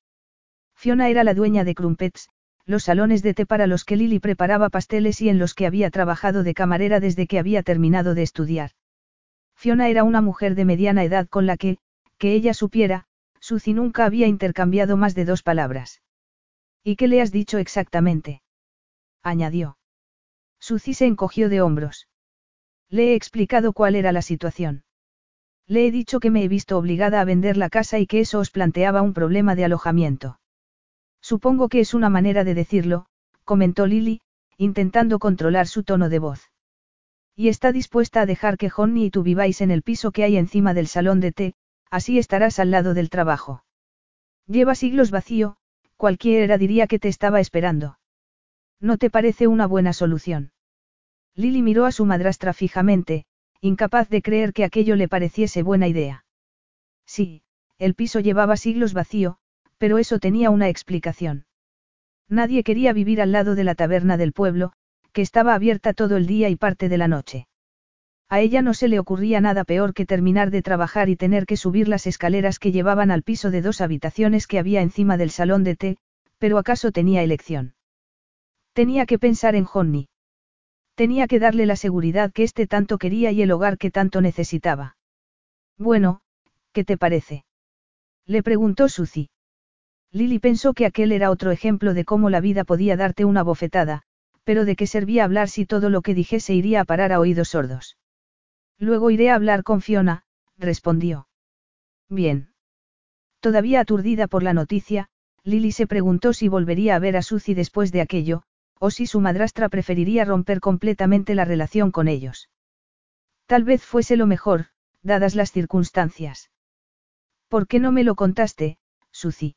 Fiona 0.78 1.08
era 1.08 1.24
la 1.24 1.34
dueña 1.34 1.64
de 1.64 1.74
Crumpets, 1.74 2.28
los 2.64 2.84
salones 2.84 3.24
de 3.24 3.34
té 3.34 3.46
para 3.46 3.66
los 3.66 3.84
que 3.84 3.96
Lily 3.96 4.20
preparaba 4.20 4.70
pasteles 4.70 5.20
y 5.20 5.28
en 5.28 5.40
los 5.40 5.54
que 5.54 5.66
había 5.66 5.90
trabajado 5.90 6.44
de 6.44 6.54
camarera 6.54 7.00
desde 7.00 7.26
que 7.26 7.40
había 7.40 7.64
terminado 7.64 8.14
de 8.14 8.22
estudiar. 8.22 8.70
Fiona 9.56 9.88
era 9.88 10.04
una 10.04 10.20
mujer 10.20 10.54
de 10.54 10.64
mediana 10.64 11.02
edad 11.02 11.26
con 11.26 11.46
la 11.46 11.56
que, 11.56 11.78
que 12.16 12.32
ella 12.32 12.54
supiera, 12.54 13.06
Suzy 13.40 13.74
nunca 13.74 14.04
había 14.04 14.28
intercambiado 14.28 14.96
más 14.96 15.16
de 15.16 15.24
dos 15.24 15.42
palabras. 15.42 16.00
¿Y 16.84 16.94
qué 16.94 17.08
le 17.08 17.22
has 17.22 17.32
dicho 17.32 17.58
exactamente? 17.58 18.42
añadió. 19.24 19.78
Suzy 20.60 20.94
se 20.94 21.06
encogió 21.06 21.48
de 21.48 21.60
hombros. 21.60 22.06
Le 22.88 23.10
he 23.10 23.14
explicado 23.16 23.72
cuál 23.72 23.96
era 23.96 24.12
la 24.12 24.22
situación. 24.22 24.84
Le 25.66 25.88
he 25.88 25.90
dicho 25.90 26.20
que 26.20 26.30
me 26.30 26.44
he 26.44 26.48
visto 26.48 26.78
obligada 26.78 27.20
a 27.20 27.24
vender 27.24 27.56
la 27.56 27.68
casa 27.68 27.98
y 27.98 28.06
que 28.06 28.20
eso 28.20 28.38
os 28.38 28.52
planteaba 28.52 29.02
un 29.02 29.12
problema 29.12 29.56
de 29.56 29.64
alojamiento. 29.64 30.38
Supongo 31.30 31.68
que 31.68 31.80
es 31.80 31.92
una 31.92 32.08
manera 32.08 32.42
de 32.42 32.54
decirlo, 32.54 33.04
comentó 33.44 33.86
Lily, 33.86 34.22
intentando 34.56 35.18
controlar 35.18 35.66
su 35.66 35.82
tono 35.84 36.08
de 36.08 36.18
voz. 36.18 36.50
Y 37.36 37.48
está 37.48 37.70
dispuesta 37.70 38.22
a 38.22 38.26
dejar 38.26 38.56
que 38.56 38.70
Johnny 38.70 39.04
y 39.04 39.10
tú 39.10 39.22
viváis 39.22 39.60
en 39.60 39.70
el 39.70 39.82
piso 39.82 40.10
que 40.10 40.24
hay 40.24 40.38
encima 40.38 40.72
del 40.72 40.86
salón 40.86 41.20
de 41.20 41.32
té, 41.32 41.54
así 41.90 42.18
estarás 42.18 42.58
al 42.58 42.70
lado 42.70 42.94
del 42.94 43.10
trabajo. 43.10 43.62
Lleva 44.46 44.74
siglos 44.74 45.10
vacío, 45.10 45.58
Cualquiera 45.98 46.56
diría 46.56 46.86
que 46.86 46.98
te 46.98 47.08
estaba 47.08 47.40
esperando. 47.40 47.98
¿No 48.80 48.96
te 48.96 49.10
parece 49.10 49.48
una 49.48 49.66
buena 49.66 49.92
solución? 49.92 50.52
Lily 51.34 51.60
miró 51.60 51.84
a 51.84 51.92
su 51.92 52.06
madrastra 52.06 52.54
fijamente, 52.54 53.26
incapaz 53.60 54.08
de 54.08 54.22
creer 54.22 54.54
que 54.54 54.64
aquello 54.64 54.96
le 54.96 55.08
pareciese 55.08 55.62
buena 55.62 55.88
idea. 55.88 56.24
Sí, 57.04 57.42
el 57.76 57.94
piso 57.94 58.20
llevaba 58.20 58.56
siglos 58.56 58.94
vacío, 58.94 59.40
pero 59.78 59.98
eso 59.98 60.18
tenía 60.18 60.50
una 60.50 60.68
explicación. 60.68 61.46
Nadie 62.28 62.62
quería 62.62 62.92
vivir 62.92 63.22
al 63.22 63.32
lado 63.32 63.54
de 63.54 63.64
la 63.64 63.74
taberna 63.74 64.16
del 64.16 64.32
pueblo, 64.32 64.72
que 65.12 65.22
estaba 65.22 65.54
abierta 65.54 65.94
todo 65.94 66.16
el 66.16 66.26
día 66.26 66.48
y 66.50 66.56
parte 66.56 66.88
de 66.88 66.98
la 66.98 67.08
noche. 67.08 67.46
A 68.28 68.40
ella 68.40 68.60
no 68.60 68.74
se 68.74 68.88
le 68.88 68.98
ocurría 68.98 69.40
nada 69.40 69.64
peor 69.64 69.94
que 69.94 70.04
terminar 70.04 70.50
de 70.50 70.60
trabajar 70.60 71.08
y 71.08 71.16
tener 71.16 71.46
que 71.46 71.56
subir 71.56 71.88
las 71.88 72.06
escaleras 72.06 72.58
que 72.58 72.72
llevaban 72.72 73.10
al 73.10 73.22
piso 73.22 73.50
de 73.50 73.62
dos 73.62 73.80
habitaciones 73.80 74.46
que 74.46 74.58
había 74.58 74.82
encima 74.82 75.16
del 75.16 75.30
salón 75.30 75.64
de 75.64 75.76
té, 75.76 75.96
pero 76.36 76.58
acaso 76.58 76.92
tenía 76.92 77.22
elección. 77.22 77.74
Tenía 78.74 79.06
que 79.06 79.18
pensar 79.18 79.54
en 79.56 79.64
Johnny. 79.64 80.08
Tenía 80.94 81.26
que 81.26 81.38
darle 81.38 81.64
la 81.64 81.76
seguridad 81.76 82.32
que 82.32 82.42
éste 82.42 82.66
tanto 82.66 82.98
quería 82.98 83.32
y 83.32 83.40
el 83.40 83.50
hogar 83.50 83.78
que 83.78 83.90
tanto 83.90 84.20
necesitaba. 84.20 84.96
Bueno, 85.78 86.20
¿qué 86.72 86.84
te 86.84 86.98
parece? 86.98 87.44
Le 88.26 88.42
preguntó 88.42 88.88
Suzy. 88.88 89.30
Lily 90.12 90.38
pensó 90.38 90.72
que 90.72 90.86
aquel 90.86 91.12
era 91.12 91.30
otro 91.30 91.50
ejemplo 91.50 91.94
de 91.94 92.04
cómo 92.04 92.30
la 92.30 92.40
vida 92.40 92.64
podía 92.64 92.96
darte 92.96 93.24
una 93.24 93.42
bofetada, 93.42 94.02
pero 94.44 94.64
de 94.64 94.76
qué 94.76 94.86
servía 94.86 95.24
hablar 95.24 95.48
si 95.48 95.66
todo 95.66 95.90
lo 95.90 96.00
que 96.00 96.14
dijese 96.14 96.54
iría 96.54 96.80
a 96.80 96.84
parar 96.84 97.12
a 97.12 97.20
oídos 97.20 97.50
sordos. 97.50 97.98
Luego 98.78 99.10
iré 99.10 99.30
a 99.30 99.34
hablar 99.34 99.62
con 99.62 99.82
Fiona, 99.82 100.24
respondió. 100.56 101.28
Bien. 102.08 102.54
Todavía 103.40 103.80
aturdida 103.80 104.26
por 104.26 104.42
la 104.42 104.54
noticia, 104.54 105.08
Lily 105.44 105.72
se 105.72 105.86
preguntó 105.86 106.32
si 106.32 106.48
volvería 106.48 106.96
a 106.96 106.98
ver 106.98 107.16
a 107.16 107.22
Suzy 107.22 107.54
después 107.54 107.92
de 107.92 108.00
aquello, 108.00 108.42
o 108.80 108.90
si 108.90 109.06
su 109.06 109.20
madrastra 109.20 109.68
preferiría 109.68 110.24
romper 110.24 110.60
completamente 110.60 111.34
la 111.34 111.44
relación 111.44 111.90
con 111.90 112.08
ellos. 112.08 112.48
Tal 113.46 113.64
vez 113.64 113.84
fuese 113.84 114.16
lo 114.16 114.26
mejor, 114.26 114.66
dadas 115.02 115.34
las 115.34 115.52
circunstancias. 115.52 116.50
¿Por 117.48 117.66
qué 117.66 117.78
no 117.78 117.92
me 117.92 118.04
lo 118.04 118.14
contaste, 118.14 118.78
Suzy? 119.10 119.56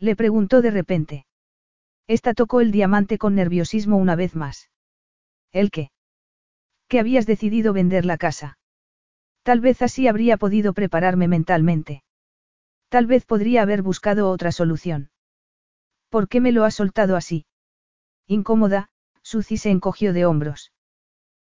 Le 0.00 0.16
preguntó 0.16 0.62
de 0.62 0.70
repente. 0.70 1.26
Esta 2.06 2.32
tocó 2.32 2.62
el 2.62 2.72
diamante 2.72 3.18
con 3.18 3.34
nerviosismo 3.34 3.98
una 3.98 4.16
vez 4.16 4.34
más. 4.34 4.70
¿El 5.52 5.70
qué? 5.70 5.90
Que 6.88 6.98
habías 6.98 7.26
decidido 7.26 7.72
vender 7.74 8.06
la 8.06 8.16
casa. 8.16 8.58
Tal 9.42 9.60
vez 9.60 9.82
así 9.82 10.08
habría 10.08 10.38
podido 10.38 10.72
prepararme 10.72 11.28
mentalmente. 11.28 12.02
Tal 12.88 13.06
vez 13.06 13.26
podría 13.26 13.62
haber 13.62 13.82
buscado 13.82 14.30
otra 14.30 14.52
solución. 14.52 15.10
¿Por 16.08 16.28
qué 16.28 16.40
me 16.40 16.50
lo 16.50 16.64
has 16.64 16.74
soltado 16.74 17.14
así? 17.14 17.46
Incómoda, 18.26 18.88
Suzy 19.22 19.58
se 19.58 19.70
encogió 19.70 20.12
de 20.12 20.24
hombros. 20.24 20.72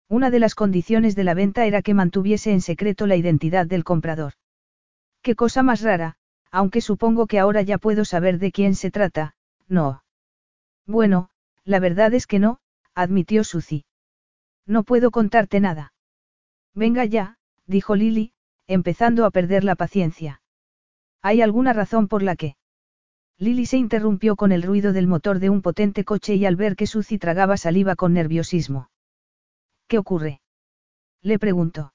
Una 0.07 0.31
de 0.31 0.39
las 0.39 0.55
condiciones 0.55 1.15
de 1.15 1.23
la 1.23 1.33
venta 1.33 1.65
era 1.65 1.81
que 1.81 1.93
mantuviese 1.93 2.51
en 2.51 2.61
secreto 2.61 3.05
la 3.05 3.15
identidad 3.15 3.67
del 3.67 3.83
comprador. 3.83 4.33
Qué 5.21 5.35
cosa 5.35 5.61
más 5.61 5.81
rara, 5.81 6.17
aunque 6.55 6.79
supongo 6.79 7.27
que 7.27 7.37
ahora 7.37 7.63
ya 7.63 7.77
puedo 7.77 8.05
saber 8.05 8.39
de 8.39 8.53
quién 8.53 8.75
se 8.75 8.89
trata, 8.89 9.35
no. 9.67 10.03
Bueno, 10.87 11.29
la 11.65 11.81
verdad 11.81 12.13
es 12.13 12.27
que 12.27 12.39
no, 12.39 12.59
admitió 12.93 13.43
Suzy. 13.43 13.83
No 14.65 14.85
puedo 14.85 15.11
contarte 15.11 15.59
nada. 15.59 15.91
Venga 16.73 17.03
ya, 17.03 17.37
dijo 17.65 17.97
Lily, 17.97 18.31
empezando 18.67 19.25
a 19.25 19.31
perder 19.31 19.65
la 19.65 19.75
paciencia. 19.75 20.41
¿Hay 21.21 21.41
alguna 21.41 21.73
razón 21.73 22.07
por 22.07 22.23
la 22.23 22.37
que? 22.37 22.55
Lily 23.37 23.65
se 23.65 23.75
interrumpió 23.75 24.37
con 24.37 24.53
el 24.53 24.63
ruido 24.63 24.93
del 24.93 25.07
motor 25.07 25.39
de 25.39 25.49
un 25.49 25.61
potente 25.61 26.05
coche 26.05 26.35
y 26.35 26.45
al 26.45 26.55
ver 26.55 26.77
que 26.77 26.87
Suzy 26.87 27.17
tragaba 27.17 27.57
saliva 27.57 27.97
con 27.97 28.13
nerviosismo. 28.13 28.89
¿Qué 29.89 29.97
ocurre? 29.97 30.39
Le 31.21 31.37
preguntó. 31.37 31.93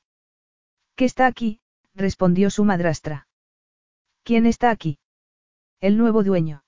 ¿Qué 0.96 1.06
está 1.06 1.26
aquí? 1.26 1.60
respondió 1.94 2.50
su 2.50 2.66
madrastra. 2.66 3.26
¿Quién 4.22 4.46
está 4.46 4.70
aquí? 4.70 4.98
El 5.80 5.96
nuevo 5.96 6.22
dueño. 6.22 6.62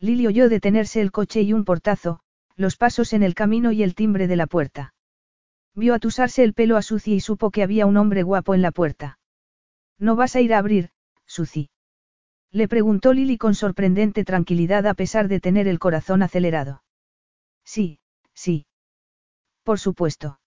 Lily 0.00 0.26
oyó 0.26 0.48
detenerse 0.48 1.00
el 1.00 1.12
coche 1.12 1.42
y 1.42 1.52
un 1.52 1.64
portazo, 1.64 2.20
los 2.56 2.76
pasos 2.76 3.12
en 3.12 3.22
el 3.22 3.34
camino 3.34 3.72
y 3.72 3.82
el 3.82 3.94
timbre 3.94 4.26
de 4.26 4.36
la 4.36 4.46
puerta. 4.46 4.94
Vio 5.74 5.94
atusarse 5.94 6.44
el 6.44 6.54
pelo 6.54 6.76
a 6.76 6.82
Suzy 6.82 7.14
y 7.14 7.20
supo 7.20 7.50
que 7.50 7.62
había 7.62 7.86
un 7.86 7.96
hombre 7.96 8.22
guapo 8.22 8.54
en 8.54 8.62
la 8.62 8.70
puerta. 8.70 9.18
¿No 9.98 10.16
vas 10.16 10.36
a 10.36 10.40
ir 10.40 10.54
a 10.54 10.58
abrir, 10.58 10.90
Suzy? 11.26 11.70
Le 12.50 12.68
preguntó 12.68 13.12
Lily 13.12 13.38
con 13.38 13.54
sorprendente 13.54 14.24
tranquilidad 14.24 14.86
a 14.86 14.94
pesar 14.94 15.26
de 15.26 15.40
tener 15.40 15.66
el 15.66 15.78
corazón 15.78 16.22
acelerado. 16.22 16.84
Sí, 17.64 17.98
sí. 18.34 18.66
Por 19.64 19.80
supuesto. 19.80 20.38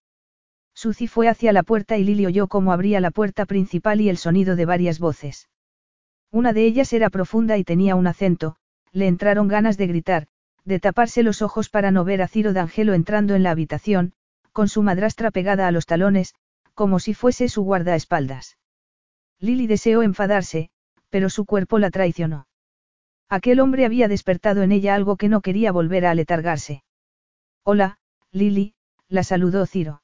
Suzy 0.74 1.08
fue 1.08 1.28
hacia 1.28 1.52
la 1.52 1.64
puerta 1.64 1.98
y 1.98 2.04
Lily 2.04 2.28
oyó 2.28 2.48
cómo 2.48 2.72
abría 2.72 3.02
la 3.02 3.12
puerta 3.12 3.46
principal 3.46 4.00
y 4.00 4.10
el 4.10 4.18
sonido 4.18 4.56
de 4.56 4.66
varias 4.66 5.00
voces. 5.00 5.50
Una 6.38 6.54
de 6.54 6.68
ellas 6.68 6.94
era 6.94 7.10
profunda 7.10 7.58
y 7.58 7.64
tenía 7.64 7.96
un 7.96 8.06
acento, 8.06 8.58
le 8.92 9.08
entraron 9.08 9.48
ganas 9.48 9.76
de 9.76 9.88
gritar, 9.88 10.28
de 10.66 10.80
taparse 10.80 11.24
los 11.24 11.42
ojos 11.42 11.72
para 11.72 11.90
no 11.90 12.04
ver 12.04 12.22
a 12.22 12.28
Ciro 12.28 12.54
D'Angelo 12.54 12.94
entrando 12.94 13.34
en 13.34 13.42
la 13.42 13.50
habitación, 13.50 14.14
con 14.52 14.70
su 14.70 14.84
madrastra 14.84 15.32
pegada 15.32 15.68
a 15.68 15.72
los 15.72 15.88
talones, 15.88 16.36
como 16.76 17.00
si 17.00 17.16
fuese 17.16 17.50
su 17.50 17.64
guardaespaldas. 17.64 18.60
Lily 19.40 19.66
deseó 19.66 20.04
enfadarse, 20.04 20.70
pero 21.10 21.32
su 21.32 21.44
cuerpo 21.44 21.80
la 21.80 21.90
traicionó. 21.90 22.48
Aquel 23.30 23.60
hombre 23.60 23.86
había 23.86 24.08
despertado 24.08 24.62
en 24.62 24.72
ella 24.72 24.94
algo 24.94 25.18
que 25.18 25.30
no 25.30 25.42
quería 25.42 25.72
volver 25.72 26.06
a 26.06 26.12
aletargarse. 26.12 26.84
Hola, 27.64 27.98
Lily, 28.32 28.76
la 29.10 29.24
saludó 29.24 29.66
Ciro. 29.66 30.04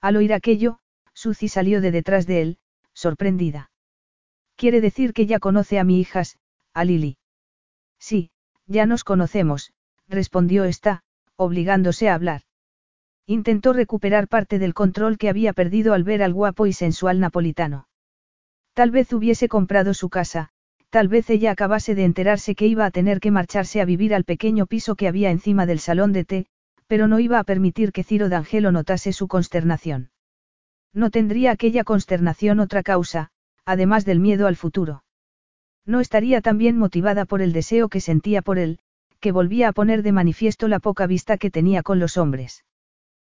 Al 0.00 0.16
oír 0.16 0.32
aquello, 0.34 0.80
Suzy 1.12 1.46
salió 1.46 1.80
de 1.80 1.92
detrás 1.92 2.26
de 2.26 2.42
él, 2.42 2.58
sorprendida. 2.92 3.70
Quiere 4.56 4.80
decir 4.80 5.12
que 5.12 5.26
ya 5.26 5.38
conoce 5.38 5.78
a 5.78 5.84
mi 5.84 6.00
hijas, 6.00 6.38
a 6.72 6.84
Lily. 6.84 7.16
Sí, 7.98 8.30
ya 8.66 8.86
nos 8.86 9.04
conocemos, 9.04 9.72
respondió 10.08 10.64
esta, 10.64 11.02
obligándose 11.36 12.08
a 12.08 12.14
hablar. 12.14 12.42
Intentó 13.26 13.72
recuperar 13.72 14.28
parte 14.28 14.58
del 14.58 14.74
control 14.74 15.18
que 15.18 15.28
había 15.28 15.52
perdido 15.52 15.94
al 15.94 16.04
ver 16.04 16.22
al 16.22 16.34
guapo 16.34 16.66
y 16.66 16.72
sensual 16.72 17.20
napolitano. 17.20 17.88
Tal 18.74 18.90
vez 18.90 19.12
hubiese 19.12 19.48
comprado 19.48 19.94
su 19.94 20.10
casa, 20.10 20.50
tal 20.90 21.08
vez 21.08 21.30
ella 21.30 21.52
acabase 21.52 21.94
de 21.94 22.04
enterarse 22.04 22.54
que 22.54 22.66
iba 22.66 22.84
a 22.84 22.90
tener 22.90 23.20
que 23.20 23.30
marcharse 23.30 23.80
a 23.80 23.84
vivir 23.84 24.14
al 24.14 24.24
pequeño 24.24 24.66
piso 24.66 24.94
que 24.94 25.08
había 25.08 25.30
encima 25.30 25.66
del 25.66 25.78
salón 25.78 26.12
de 26.12 26.24
té, 26.24 26.46
pero 26.86 27.08
no 27.08 27.18
iba 27.18 27.38
a 27.38 27.44
permitir 27.44 27.92
que 27.92 28.04
Ciro 28.04 28.28
D'Angelo 28.28 28.70
notase 28.72 29.12
su 29.12 29.26
consternación. 29.26 30.10
No 30.92 31.10
tendría 31.10 31.50
aquella 31.50 31.82
consternación 31.82 32.60
otra 32.60 32.82
causa, 32.82 33.30
además 33.64 34.04
del 34.04 34.20
miedo 34.20 34.46
al 34.46 34.56
futuro. 34.56 35.04
No 35.86 36.00
estaría 36.00 36.40
tan 36.40 36.58
bien 36.58 36.78
motivada 36.78 37.24
por 37.24 37.42
el 37.42 37.52
deseo 37.52 37.88
que 37.88 38.00
sentía 38.00 38.42
por 38.42 38.58
él, 38.58 38.78
que 39.20 39.32
volvía 39.32 39.68
a 39.68 39.72
poner 39.72 40.02
de 40.02 40.12
manifiesto 40.12 40.68
la 40.68 40.80
poca 40.80 41.06
vista 41.06 41.38
que 41.38 41.50
tenía 41.50 41.82
con 41.82 41.98
los 41.98 42.16
hombres. 42.16 42.64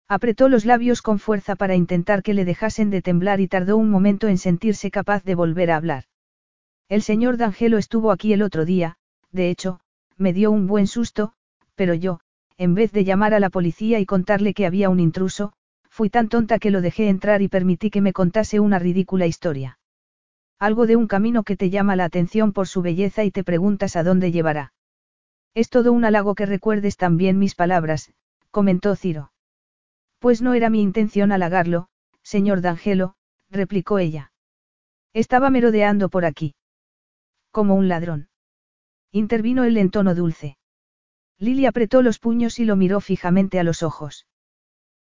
Apretó 0.09 0.49
los 0.49 0.65
labios 0.65 1.03
con 1.03 1.19
fuerza 1.19 1.57
para 1.57 1.75
intentar 1.75 2.23
que 2.23 2.35
le 2.35 2.45
dejasen 2.45 2.91
de 2.91 3.03
temblar 3.03 3.41
y 3.41 3.49
tardó 3.49 3.77
un 3.77 3.91
momento 3.91 4.29
en 4.29 4.39
sentirse 4.39 4.91
capaz 4.91 5.25
de 5.25 5.35
volver 5.35 5.71
a 5.71 5.77
hablar. 5.77 6.05
El 6.89 7.03
señor 7.03 7.37
D'Angelo 7.37 7.79
estuvo 7.79 8.13
aquí 8.13 8.33
el 8.33 8.43
otro 8.43 8.65
día, 8.65 8.97
de 9.33 9.51
hecho, 9.51 9.81
me 10.17 10.33
dio 10.33 10.53
un 10.53 10.69
buen 10.69 10.87
susto, 10.87 11.33
pero 11.75 11.95
yo, 11.95 12.21
en 12.57 12.75
vez 12.75 12.93
de 12.93 13.05
llamar 13.05 13.35
a 13.35 13.41
la 13.41 13.51
policía 13.51 13.99
y 13.99 14.07
contarle 14.07 14.55
que 14.55 14.67
había 14.67 14.89
un 14.89 15.01
intruso, 15.01 15.53
fui 15.91 16.11
tan 16.11 16.29
tonta 16.29 16.61
que 16.61 16.71
lo 16.71 16.81
dejé 16.81 17.09
entrar 17.09 17.43
y 17.43 17.49
permití 17.49 17.91
que 17.91 18.01
me 18.01 18.13
contase 18.13 18.61
una 18.61 18.79
ridícula 18.79 19.27
historia. 19.27 19.79
Algo 20.59 20.87
de 20.87 20.97
un 20.97 21.07
camino 21.07 21.43
que 21.43 21.57
te 21.57 21.69
llama 21.69 21.97
la 21.97 22.05
atención 22.05 22.53
por 22.53 22.67
su 22.67 22.81
belleza 22.81 23.25
y 23.25 23.31
te 23.31 23.45
preguntas 23.45 23.95
a 23.95 24.03
dónde 24.03 24.33
llevará. 24.33 24.73
Es 25.55 25.69
todo 25.69 25.93
un 25.93 26.05
halago 26.05 26.35
que 26.35 26.47
recuerdes 26.47 26.97
también 26.97 27.39
mis 27.39 27.55
palabras, 27.55 28.13
comentó 28.51 28.97
Ciro. 28.97 29.33
Pues 30.19 30.41
no 30.41 30.55
era 30.55 30.71
mi 30.71 30.81
intención 30.81 31.31
halagarlo, 31.31 31.89
señor 32.23 32.63
D'Angelo, 32.63 33.17
replicó 33.51 33.99
ella. 33.99 34.33
Estaba 35.13 35.51
merodeando 35.51 36.09
por 36.09 36.25
aquí. 36.25 36.55
Como 37.51 37.75
un 37.75 37.89
ladrón. 37.89 38.29
Intervino 39.13 39.65
él 39.65 39.77
en 39.77 39.91
tono 39.91 40.15
dulce. 40.15 40.57
Lily 41.39 41.67
apretó 41.67 42.01
los 42.01 42.19
puños 42.19 42.59
y 42.59 42.65
lo 42.65 42.77
miró 42.77 43.01
fijamente 43.01 43.61
a 43.61 43.63
los 43.63 43.83
ojos. 43.83 44.27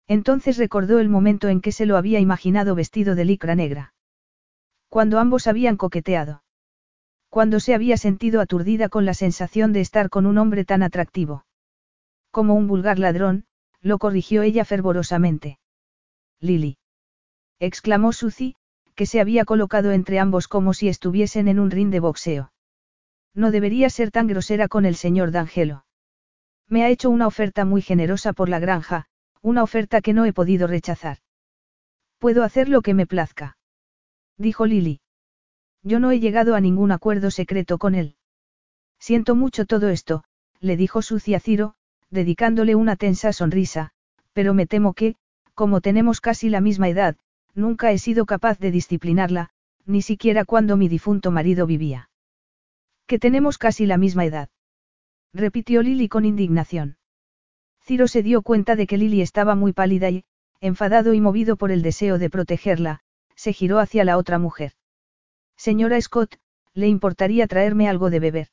Entonces 0.07 0.57
recordó 0.57 0.99
el 0.99 1.09
momento 1.09 1.47
en 1.47 1.61
que 1.61 1.71
se 1.71 1.85
lo 1.85 1.95
había 1.95 2.19
imaginado 2.19 2.75
vestido 2.75 3.15
de 3.15 3.25
licra 3.25 3.55
negra. 3.55 3.94
Cuando 4.89 5.19
ambos 5.19 5.47
habían 5.47 5.77
coqueteado. 5.77 6.43
Cuando 7.29 7.59
se 7.59 7.73
había 7.73 7.97
sentido 7.97 8.39
aturdida 8.39 8.87
con 8.89 9.05
la 9.05 9.13
sensación 9.13 9.73
de 9.73 9.81
estar 9.81 10.09
con 10.09 10.25
un 10.25 10.37
hombre 10.37 10.63
tan 10.63 10.83
atractivo. 10.83 11.45
Como 12.31 12.55
un 12.55 12.67
vulgar 12.67 12.99
ladrón, 12.99 13.45
lo 13.81 13.97
corrigió 13.97 14.41
ella 14.41 14.65
fervorosamente. 14.65 15.59
Lily. 16.39 16.77
exclamó 17.59 18.13
Suzy, 18.13 18.55
que 18.95 19.05
se 19.05 19.19
había 19.19 19.45
colocado 19.45 19.91
entre 19.91 20.19
ambos 20.19 20.47
como 20.47 20.73
si 20.73 20.87
estuviesen 20.87 21.47
en 21.47 21.59
un 21.59 21.71
ring 21.71 21.91
de 21.91 21.99
boxeo. 21.99 22.51
No 23.33 23.51
debería 23.51 23.89
ser 23.89 24.11
tan 24.11 24.27
grosera 24.27 24.67
con 24.67 24.85
el 24.85 24.95
señor 24.95 25.31
D'Angelo. 25.31 25.85
Me 26.67 26.83
ha 26.83 26.89
hecho 26.89 27.09
una 27.09 27.27
oferta 27.27 27.65
muy 27.65 27.81
generosa 27.81 28.33
por 28.33 28.49
la 28.49 28.59
granja, 28.59 29.07
una 29.41 29.61
oferta 29.61 30.01
que 30.01 30.13
no 30.13 30.25
he 30.25 30.33
podido 30.33 30.67
rechazar. 30.67 31.17
Puedo 32.17 32.43
hacer 32.43 32.69
lo 32.69 32.81
que 32.81 32.93
me 32.93 33.05
plazca. 33.05 33.57
Dijo 34.37 34.65
Lily. 34.65 34.99
Yo 35.83 35.99
no 35.99 36.11
he 36.11 36.19
llegado 36.19 36.55
a 36.55 36.61
ningún 36.61 36.91
acuerdo 36.91 37.31
secreto 37.31 37.77
con 37.77 37.95
él. 37.95 38.15
Siento 38.99 39.35
mucho 39.35 39.65
todo 39.65 39.89
esto, 39.89 40.23
le 40.59 40.77
dijo 40.77 41.01
Sucia 41.01 41.39
Ciro, 41.39 41.75
dedicándole 42.09 42.75
una 42.75 42.95
tensa 42.95 43.31
sonrisa, 43.33 43.91
pero 44.33 44.53
me 44.53 44.67
temo 44.67 44.93
que, 44.93 45.15
como 45.53 45.79
tenemos 45.81 46.21
casi 46.21 46.49
la 46.49 46.59
misma 46.59 46.89
edad, 46.89 47.15
nunca 47.53 47.91
he 47.91 47.97
sido 47.97 48.25
capaz 48.25 48.59
de 48.59 48.71
disciplinarla, 48.71 49.51
ni 49.85 50.01
siquiera 50.01 50.43
cuando 50.43 50.75
mi 50.75 50.89
difunto 50.89 51.31
marido 51.31 51.65
vivía. 51.65 52.09
Que 53.07 53.19
tenemos 53.19 53.57
casi 53.57 53.85
la 53.85 53.97
misma 53.97 54.25
edad. 54.25 54.49
Repitió 55.33 55.81
Lily 55.81 56.09
con 56.09 56.25
indignación. 56.25 56.97
Ciro 57.81 58.07
se 58.07 58.23
dio 58.23 58.41
cuenta 58.41 58.75
de 58.75 58.87
que 58.87 58.97
Lily 58.97 59.21
estaba 59.21 59.53
muy 59.53 59.71
pálida 59.71 60.09
y, 60.09 60.25
enfadado 60.59 61.13
y 61.13 61.21
movido 61.21 61.55
por 61.55 61.71
el 61.71 61.83
deseo 61.83 62.17
de 62.17 62.29
protegerla, 62.29 63.01
se 63.45 63.53
giró 63.53 63.77
hacia 63.77 64.03
la 64.03 64.17
otra 64.17 64.39
mujer. 64.39 64.71
Señora 65.55 66.01
Scott, 66.01 66.37
¿le 66.73 66.87
importaría 66.87 67.45
traerme 67.45 67.87
algo 67.87 68.09
de 68.09 68.19
beber? 68.19 68.47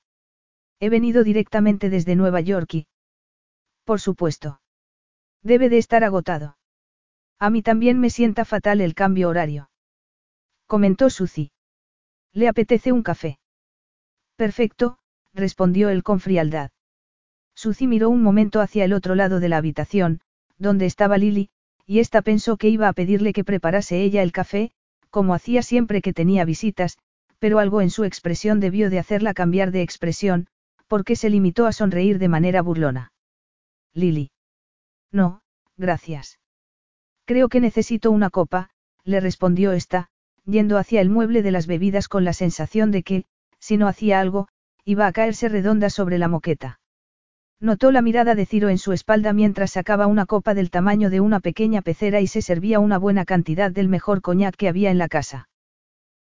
He 0.81 0.90
venido 0.90 1.24
directamente 1.24 1.88
desde 1.88 2.14
Nueva 2.14 2.42
York 2.42 2.74
y... 2.74 2.87
Por 3.85 4.02
supuesto. 4.02 4.61
Debe 5.42 5.70
de 5.70 5.78
estar 5.78 6.05
agotado. 6.05 6.59
A 7.38 7.48
mí 7.48 7.62
también 7.62 8.00
me 8.00 8.11
sienta 8.11 8.44
fatal 8.44 8.83
el 8.83 8.94
cambio 8.94 9.31
horario. 9.31 9.70
Comentó 10.66 11.09
Suzy. 11.09 11.52
¿Le 12.35 12.48
apetece 12.48 12.92
un 12.92 13.02
café? 13.02 13.38
Perfecto, 14.37 14.98
respondió 15.33 15.88
él 15.88 16.02
con 16.02 16.20
frialdad. 16.20 16.70
Suzy 17.55 17.87
miró 17.87 18.11
un 18.11 18.22
momento 18.22 18.61
hacia 18.61 18.85
el 18.85 18.92
otro 18.92 19.14
lado 19.14 19.40
de 19.40 19.48
la 19.48 19.57
habitación, 19.57 20.20
donde 20.59 20.85
estaba 20.85 21.16
Lily, 21.16 21.48
y 21.87 22.00
ésta 22.00 22.20
pensó 22.20 22.59
que 22.59 22.68
iba 22.68 22.88
a 22.88 22.92
pedirle 22.92 23.33
que 23.33 23.42
preparase 23.42 24.02
ella 24.02 24.22
el 24.22 24.33
café, 24.33 24.72
como 25.12 25.35
hacía 25.35 25.62
siempre 25.62 26.01
que 26.01 26.14
tenía 26.14 26.46
visitas, 26.46 26.96
pero 27.38 27.59
algo 27.59 27.83
en 27.83 27.90
su 27.90 28.05
expresión 28.05 28.61
debió 28.61 28.88
de 28.88 28.98
hacerla 28.98 29.35
cambiar 29.35 29.70
de 29.70 29.83
expresión, 29.83 30.46
porque 30.88 31.16
se 31.16 31.29
limitó 31.29 31.66
a 31.66 31.72
sonreír 31.72 32.18
de 32.18 32.29
manera 32.29 32.62
burlona. 32.62 33.12
Lily. 33.92 34.31
No, 35.12 35.42
gracias. 35.77 36.40
Creo 37.27 37.51
que 37.51 37.61
necesito 37.61 38.11
una 38.11 38.31
copa, 38.31 38.70
le 39.05 39.20
respondió 39.20 39.72
esta, 39.72 40.09
yendo 40.46 40.79
hacia 40.79 41.03
el 41.03 41.11
mueble 41.11 41.42
de 41.42 41.51
las 41.51 41.66
bebidas 41.66 42.09
con 42.09 42.25
la 42.25 42.33
sensación 42.33 42.90
de 42.90 43.03
que, 43.03 43.25
si 43.59 43.77
no 43.77 43.88
hacía 43.88 44.18
algo, 44.18 44.48
iba 44.87 45.07
a 45.07 45.12
caerse 45.12 45.48
redonda 45.51 45.90
sobre 45.90 46.16
la 46.16 46.29
moqueta. 46.29 46.81
Notó 47.62 47.92
la 47.92 48.03
mirada 48.03 48.35
de 48.35 48.44
Ciro 48.44 48.70
en 48.70 48.79
su 48.79 48.90
espalda 48.90 49.33
mientras 49.33 49.70
sacaba 49.70 50.09
una 50.09 50.27
copa 50.27 50.53
del 50.53 50.68
tamaño 50.68 51.11
de 51.11 51.20
una 51.20 51.38
pequeña 51.38 51.81
pecera 51.81 52.20
y 52.20 52.27
se 52.27 52.42
servía 52.42 52.81
una 52.81 52.98
buena 52.98 53.25
cantidad 53.25 53.70
del 53.70 53.88
mejor 53.88 54.20
coñac 54.20 54.57
que 54.57 54.66
había 54.66 54.90
en 54.90 54.98
la 54.98 55.07
casa. 55.07 55.48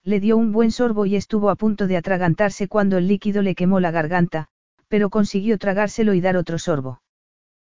Le 0.03 0.18
dio 0.18 0.38
un 0.38 0.51
buen 0.51 0.70
sorbo 0.72 1.05
y 1.05 1.14
estuvo 1.14 1.51
a 1.51 1.57
punto 1.57 1.88
de 1.88 1.99
atragantarse 1.99 2.68
cuando 2.68 2.96
el 2.96 3.07
líquido 3.07 3.42
le 3.42 3.55
quemó 3.55 3.81
la 3.81 3.90
garganta, 3.90 4.49
pero 4.88 5.11
consiguió 5.11 5.59
tragárselo 5.59 6.14
y 6.14 6.22
dar 6.22 6.38
otro 6.38 6.59
sorbo. 6.59 7.03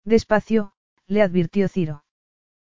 Despacio, 0.06 0.74
le 1.08 1.24
advirtió 1.24 1.68
Ciro. 1.68 2.04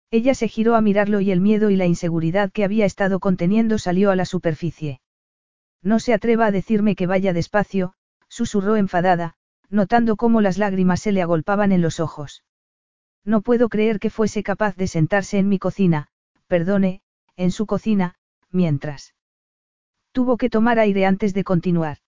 Ella 0.09 0.33
se 0.33 0.47
giró 0.47 0.73
a 0.73 0.81
mirarlo 0.81 1.21
y 1.21 1.29
el 1.29 1.41
miedo 1.41 1.69
y 1.69 1.75
la 1.75 1.85
inseguridad 1.85 2.51
que 2.51 2.63
había 2.63 2.85
estado 2.85 3.19
conteniendo 3.19 3.77
salió 3.77 4.09
a 4.09 4.15
la 4.15 4.25
superficie. 4.25 4.99
No 5.83 5.99
se 5.99 6.15
atreva 6.15 6.47
a 6.47 6.51
decirme 6.51 6.95
que 6.95 7.05
vaya 7.05 7.33
despacio, 7.33 7.93
susurró 8.29 8.77
enfadada, 8.77 9.35
notando 9.71 10.17
cómo 10.17 10.41
las 10.41 10.57
lágrimas 10.57 11.01
se 11.01 11.11
le 11.11 11.21
agolpaban 11.21 11.71
en 11.71 11.81
los 11.81 11.99
ojos. 11.99 12.43
No 13.23 13.41
puedo 13.41 13.69
creer 13.69 13.99
que 13.99 14.09
fuese 14.09 14.43
capaz 14.43 14.75
de 14.75 14.87
sentarse 14.87 15.39
en 15.39 15.47
mi 15.47 15.57
cocina, 15.57 16.09
perdone, 16.47 17.01
en 17.37 17.51
su 17.51 17.65
cocina, 17.65 18.15
mientras. 18.51 19.15
Tuvo 20.11 20.37
que 20.37 20.49
tomar 20.49 20.77
aire 20.77 21.05
antes 21.05 21.33
de 21.33 21.43
continuar. 21.43 21.99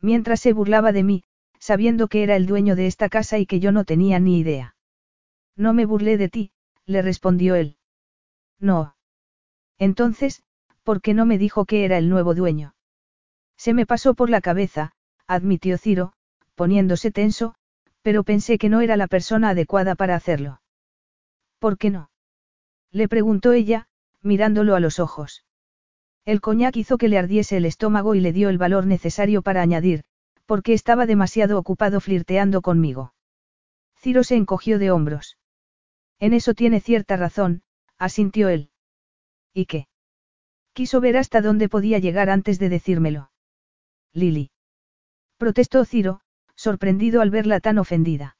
Mientras 0.00 0.40
se 0.40 0.52
burlaba 0.52 0.92
de 0.92 1.02
mí, 1.02 1.24
sabiendo 1.58 2.08
que 2.08 2.22
era 2.22 2.36
el 2.36 2.46
dueño 2.46 2.74
de 2.74 2.86
esta 2.86 3.08
casa 3.08 3.38
y 3.38 3.46
que 3.46 3.60
yo 3.60 3.70
no 3.70 3.84
tenía 3.84 4.18
ni 4.18 4.38
idea. 4.38 4.74
No 5.56 5.74
me 5.74 5.84
burlé 5.84 6.16
de 6.16 6.28
ti, 6.28 6.52
le 6.86 7.02
respondió 7.02 7.54
él. 7.54 7.76
No. 8.58 8.96
Entonces, 9.78 10.42
¿por 10.84 11.02
qué 11.02 11.12
no 11.14 11.26
me 11.26 11.36
dijo 11.36 11.66
que 11.66 11.84
era 11.84 11.98
el 11.98 12.08
nuevo 12.08 12.34
dueño? 12.34 12.74
Se 13.56 13.74
me 13.74 13.84
pasó 13.84 14.14
por 14.14 14.30
la 14.30 14.40
cabeza, 14.40 14.92
admitió 15.26 15.76
Ciro, 15.76 16.14
poniéndose 16.58 17.12
tenso, 17.12 17.54
pero 18.02 18.24
pensé 18.24 18.58
que 18.58 18.68
no 18.68 18.80
era 18.80 18.96
la 18.96 19.06
persona 19.06 19.50
adecuada 19.50 19.94
para 19.94 20.16
hacerlo. 20.16 20.60
¿Por 21.60 21.78
qué 21.78 21.90
no? 21.90 22.10
Le 22.90 23.06
preguntó 23.06 23.52
ella, 23.52 23.86
mirándolo 24.22 24.74
a 24.74 24.80
los 24.80 24.98
ojos. 24.98 25.44
El 26.24 26.40
coñac 26.40 26.76
hizo 26.76 26.98
que 26.98 27.08
le 27.08 27.16
ardiese 27.16 27.56
el 27.58 27.64
estómago 27.64 28.16
y 28.16 28.20
le 28.20 28.32
dio 28.32 28.48
el 28.48 28.58
valor 28.58 28.86
necesario 28.86 29.40
para 29.40 29.62
añadir, 29.62 30.02
porque 30.46 30.72
estaba 30.72 31.06
demasiado 31.06 31.58
ocupado 31.58 32.00
flirteando 32.00 32.60
conmigo. 32.60 33.14
Ciro 33.96 34.24
se 34.24 34.34
encogió 34.34 34.80
de 34.80 34.90
hombros. 34.90 35.38
En 36.18 36.32
eso 36.32 36.54
tiene 36.54 36.80
cierta 36.80 37.16
razón, 37.16 37.62
asintió 37.98 38.48
él. 38.48 38.70
¿Y 39.54 39.66
qué? 39.66 39.86
Quiso 40.72 41.00
ver 41.00 41.16
hasta 41.16 41.40
dónde 41.40 41.68
podía 41.68 42.00
llegar 42.00 42.30
antes 42.30 42.58
de 42.58 42.68
decírmelo. 42.68 43.30
Lili. 44.12 44.50
Protestó 45.36 45.84
Ciro, 45.84 46.20
sorprendido 46.58 47.22
al 47.22 47.30
verla 47.30 47.60
tan 47.60 47.78
ofendida. 47.78 48.36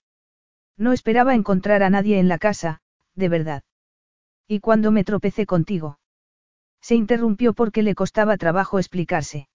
No 0.77 0.93
esperaba 0.93 1.37
encontrar 1.37 1.85
a 1.85 1.91
nadie 1.91 2.19
en 2.19 2.27
la 2.27 2.39
casa, 2.39 2.81
de 3.15 3.29
verdad. 3.29 3.63
¿Y 4.49 4.59
cuando 4.59 4.91
me 4.91 5.05
tropecé 5.05 5.47
contigo? 5.47 6.01
Se 6.81 6.97
interrumpió 6.97 7.55
porque 7.55 7.83
le 7.83 7.95
costaba 7.95 8.37
trabajo 8.37 8.79
explicarse. 8.79 9.49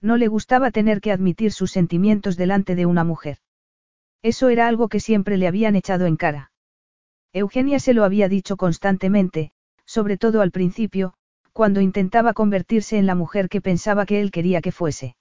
No 0.00 0.16
le 0.16 0.28
gustaba 0.28 0.70
tener 0.70 1.00
que 1.00 1.10
admitir 1.10 1.52
sus 1.52 1.72
sentimientos 1.72 2.36
delante 2.36 2.76
de 2.76 2.86
una 2.86 3.02
mujer. 3.02 3.38
Eso 4.22 4.50
era 4.50 4.68
algo 4.68 4.88
que 4.88 5.00
siempre 5.00 5.36
le 5.36 5.48
habían 5.48 5.74
echado 5.74 6.06
en 6.06 6.16
cara. 6.16 6.52
Eugenia 7.32 7.80
se 7.80 7.92
lo 7.92 8.04
había 8.04 8.28
dicho 8.28 8.56
constantemente, 8.56 9.52
sobre 9.84 10.16
todo 10.16 10.42
al 10.42 10.52
principio, 10.52 11.14
cuando 11.52 11.80
intentaba 11.80 12.34
convertirse 12.34 12.98
en 12.98 13.06
la 13.06 13.16
mujer 13.16 13.48
que 13.48 13.60
pensaba 13.60 14.06
que 14.06 14.20
él 14.20 14.30
quería 14.30 14.60
que 14.60 14.72
fuese. 14.72 15.16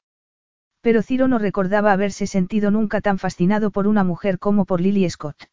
Pero 0.82 1.02
Ciro 1.02 1.28
no 1.28 1.40
recordaba 1.40 1.92
haberse 1.92 2.28
sentido 2.28 2.72
nunca 2.72 3.02
tan 3.02 3.18
fascinado 3.18 3.72
por 3.72 3.88
una 3.88 4.04
mujer 4.04 4.40
como 4.40 4.66
por 4.66 4.80
Lily 4.80 5.10
Scott. 5.10 5.50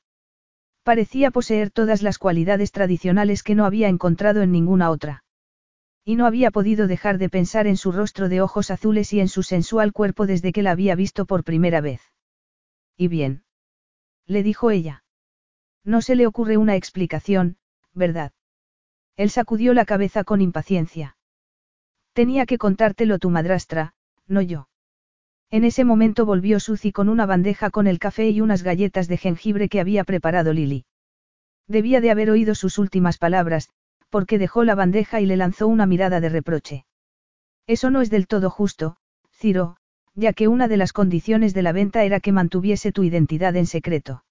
Parecía 0.84 1.32
poseer 1.32 1.70
todas 1.70 2.02
las 2.02 2.18
cualidades 2.18 2.70
tradicionales 2.70 3.42
que 3.42 3.56
no 3.56 3.64
había 3.64 3.88
encontrado 3.88 4.42
en 4.42 4.52
ninguna 4.52 4.90
otra. 4.90 5.24
Y 6.04 6.14
no 6.14 6.26
había 6.26 6.52
podido 6.52 6.86
dejar 6.86 7.18
de 7.18 7.28
pensar 7.28 7.66
en 7.66 7.76
su 7.76 7.90
rostro 7.90 8.28
de 8.28 8.40
ojos 8.40 8.70
azules 8.70 9.12
y 9.12 9.18
en 9.18 9.26
su 9.26 9.42
sensual 9.42 9.92
cuerpo 9.92 10.26
desde 10.26 10.52
que 10.52 10.62
la 10.62 10.70
había 10.70 10.94
visto 10.94 11.26
por 11.26 11.42
primera 11.42 11.80
vez. 11.80 12.00
¿Y 12.96 13.08
bien? 13.08 13.42
Le 14.26 14.44
dijo 14.44 14.70
ella. 14.70 15.02
No 15.82 16.02
se 16.02 16.14
le 16.14 16.28
ocurre 16.28 16.56
una 16.56 16.76
explicación, 16.76 17.56
¿verdad? 17.92 18.32
Él 19.16 19.30
sacudió 19.30 19.74
la 19.74 19.84
cabeza 19.84 20.22
con 20.22 20.40
impaciencia. 20.40 21.16
Tenía 22.12 22.46
que 22.46 22.58
contártelo 22.58 23.18
tu 23.18 23.30
madrastra, 23.30 23.94
no 24.28 24.40
yo. 24.40 24.68
En 25.56 25.64
ese 25.64 25.86
momento 25.86 26.26
volvió 26.26 26.60
Suzy 26.60 26.92
con 26.92 27.08
una 27.08 27.24
bandeja 27.24 27.70
con 27.70 27.86
el 27.86 27.98
café 27.98 28.28
y 28.28 28.42
unas 28.42 28.62
galletas 28.62 29.08
de 29.08 29.16
jengibre 29.16 29.70
que 29.70 29.80
había 29.80 30.04
preparado 30.04 30.52
Lily. 30.52 30.84
Debía 31.66 32.02
de 32.02 32.10
haber 32.10 32.28
oído 32.28 32.54
sus 32.54 32.76
últimas 32.76 33.16
palabras, 33.16 33.70
porque 34.10 34.36
dejó 34.36 34.64
la 34.64 34.74
bandeja 34.74 35.22
y 35.22 35.24
le 35.24 35.38
lanzó 35.38 35.66
una 35.66 35.86
mirada 35.86 36.20
de 36.20 36.28
reproche. 36.28 36.84
Eso 37.66 37.88
no 37.88 38.02
es 38.02 38.10
del 38.10 38.26
todo 38.26 38.50
justo, 38.50 38.98
Ciro, 39.32 39.78
ya 40.14 40.34
que 40.34 40.46
una 40.46 40.68
de 40.68 40.76
las 40.76 40.92
condiciones 40.92 41.54
de 41.54 41.62
la 41.62 41.72
venta 41.72 42.04
era 42.04 42.20
que 42.20 42.32
mantuviese 42.32 42.92
tu 42.92 43.02
identidad 43.02 43.56
en 43.56 43.64
secreto. 43.64 44.24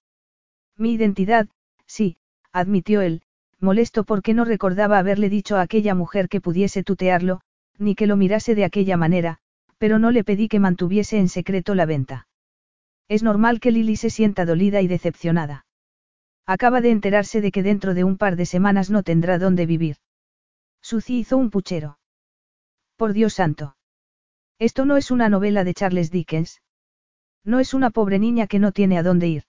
Mi 0.76 0.92
identidad, 0.92 1.48
sí, 1.86 2.18
admitió 2.52 3.00
él, 3.00 3.22
molesto 3.58 4.04
porque 4.04 4.32
no 4.32 4.44
recordaba 4.44 5.00
haberle 5.00 5.28
dicho 5.28 5.56
a 5.56 5.62
aquella 5.62 5.96
mujer 5.96 6.28
que 6.28 6.40
pudiese 6.40 6.84
tutearlo, 6.84 7.40
ni 7.78 7.96
que 7.96 8.06
lo 8.06 8.14
mirase 8.16 8.54
de 8.54 8.64
aquella 8.64 8.96
manera, 8.96 9.40
pero 9.78 9.98
no 9.98 10.10
le 10.10 10.24
pedí 10.24 10.48
que 10.48 10.60
mantuviese 10.60 11.18
en 11.18 11.28
secreto 11.28 11.74
la 11.74 11.86
venta. 11.86 12.28
Es 13.08 13.22
normal 13.22 13.60
que 13.60 13.70
Lily 13.70 13.96
se 13.96 14.10
sienta 14.10 14.44
dolida 14.44 14.80
y 14.82 14.88
decepcionada. 14.88 15.66
Acaba 16.46 16.80
de 16.80 16.90
enterarse 16.90 17.40
de 17.40 17.50
que 17.50 17.62
dentro 17.62 17.94
de 17.94 18.04
un 18.04 18.18
par 18.18 18.36
de 18.36 18.46
semanas 18.46 18.90
no 18.90 19.02
tendrá 19.02 19.38
dónde 19.38 19.66
vivir. 19.66 19.96
Suzy 20.80 21.18
hizo 21.18 21.36
un 21.36 21.50
puchero. 21.50 21.98
Por 22.96 23.12
Dios 23.12 23.34
santo. 23.34 23.76
Esto 24.58 24.86
no 24.86 24.96
es 24.96 25.10
una 25.10 25.28
novela 25.28 25.64
de 25.64 25.74
Charles 25.74 26.10
Dickens. 26.10 26.62
No 27.44 27.58
es 27.58 27.74
una 27.74 27.90
pobre 27.90 28.18
niña 28.18 28.46
que 28.46 28.60
no 28.60 28.72
tiene 28.72 28.96
a 28.96 29.02
dónde 29.02 29.28
ir. 29.28 29.44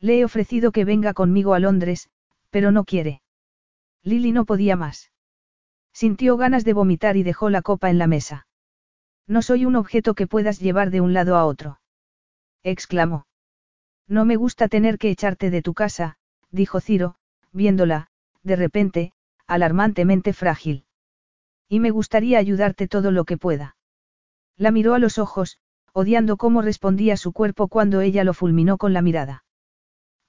Le 0.00 0.18
he 0.18 0.24
ofrecido 0.24 0.72
que 0.72 0.84
venga 0.84 1.14
conmigo 1.14 1.54
a 1.54 1.60
Londres, 1.60 2.10
pero 2.50 2.72
no 2.72 2.84
quiere. 2.84 3.22
Lily 4.02 4.32
no 4.32 4.44
podía 4.44 4.76
más. 4.76 5.12
Sintió 5.92 6.36
ganas 6.36 6.64
de 6.64 6.72
vomitar 6.72 7.16
y 7.16 7.22
dejó 7.22 7.50
la 7.50 7.62
copa 7.62 7.90
en 7.90 7.98
la 7.98 8.06
mesa. 8.06 8.47
No 9.28 9.42
soy 9.42 9.66
un 9.66 9.76
objeto 9.76 10.14
que 10.14 10.26
puedas 10.26 10.58
llevar 10.58 10.90
de 10.90 11.02
un 11.02 11.12
lado 11.12 11.36
a 11.36 11.44
otro. 11.44 11.80
Exclamó. 12.64 13.26
No 14.08 14.24
me 14.24 14.36
gusta 14.36 14.68
tener 14.68 14.98
que 14.98 15.10
echarte 15.10 15.50
de 15.50 15.60
tu 15.60 15.74
casa, 15.74 16.16
dijo 16.50 16.80
Ciro, 16.80 17.16
viéndola, 17.52 18.08
de 18.42 18.56
repente, 18.56 19.12
alarmantemente 19.46 20.32
frágil. 20.32 20.86
Y 21.68 21.78
me 21.78 21.90
gustaría 21.90 22.38
ayudarte 22.38 22.88
todo 22.88 23.10
lo 23.10 23.24
que 23.26 23.36
pueda. 23.36 23.76
La 24.56 24.70
miró 24.70 24.94
a 24.94 24.98
los 24.98 25.18
ojos, 25.18 25.58
odiando 25.92 26.38
cómo 26.38 26.62
respondía 26.62 27.18
su 27.18 27.32
cuerpo 27.32 27.68
cuando 27.68 28.00
ella 28.00 28.24
lo 28.24 28.32
fulminó 28.32 28.78
con 28.78 28.94
la 28.94 29.02
mirada. 29.02 29.44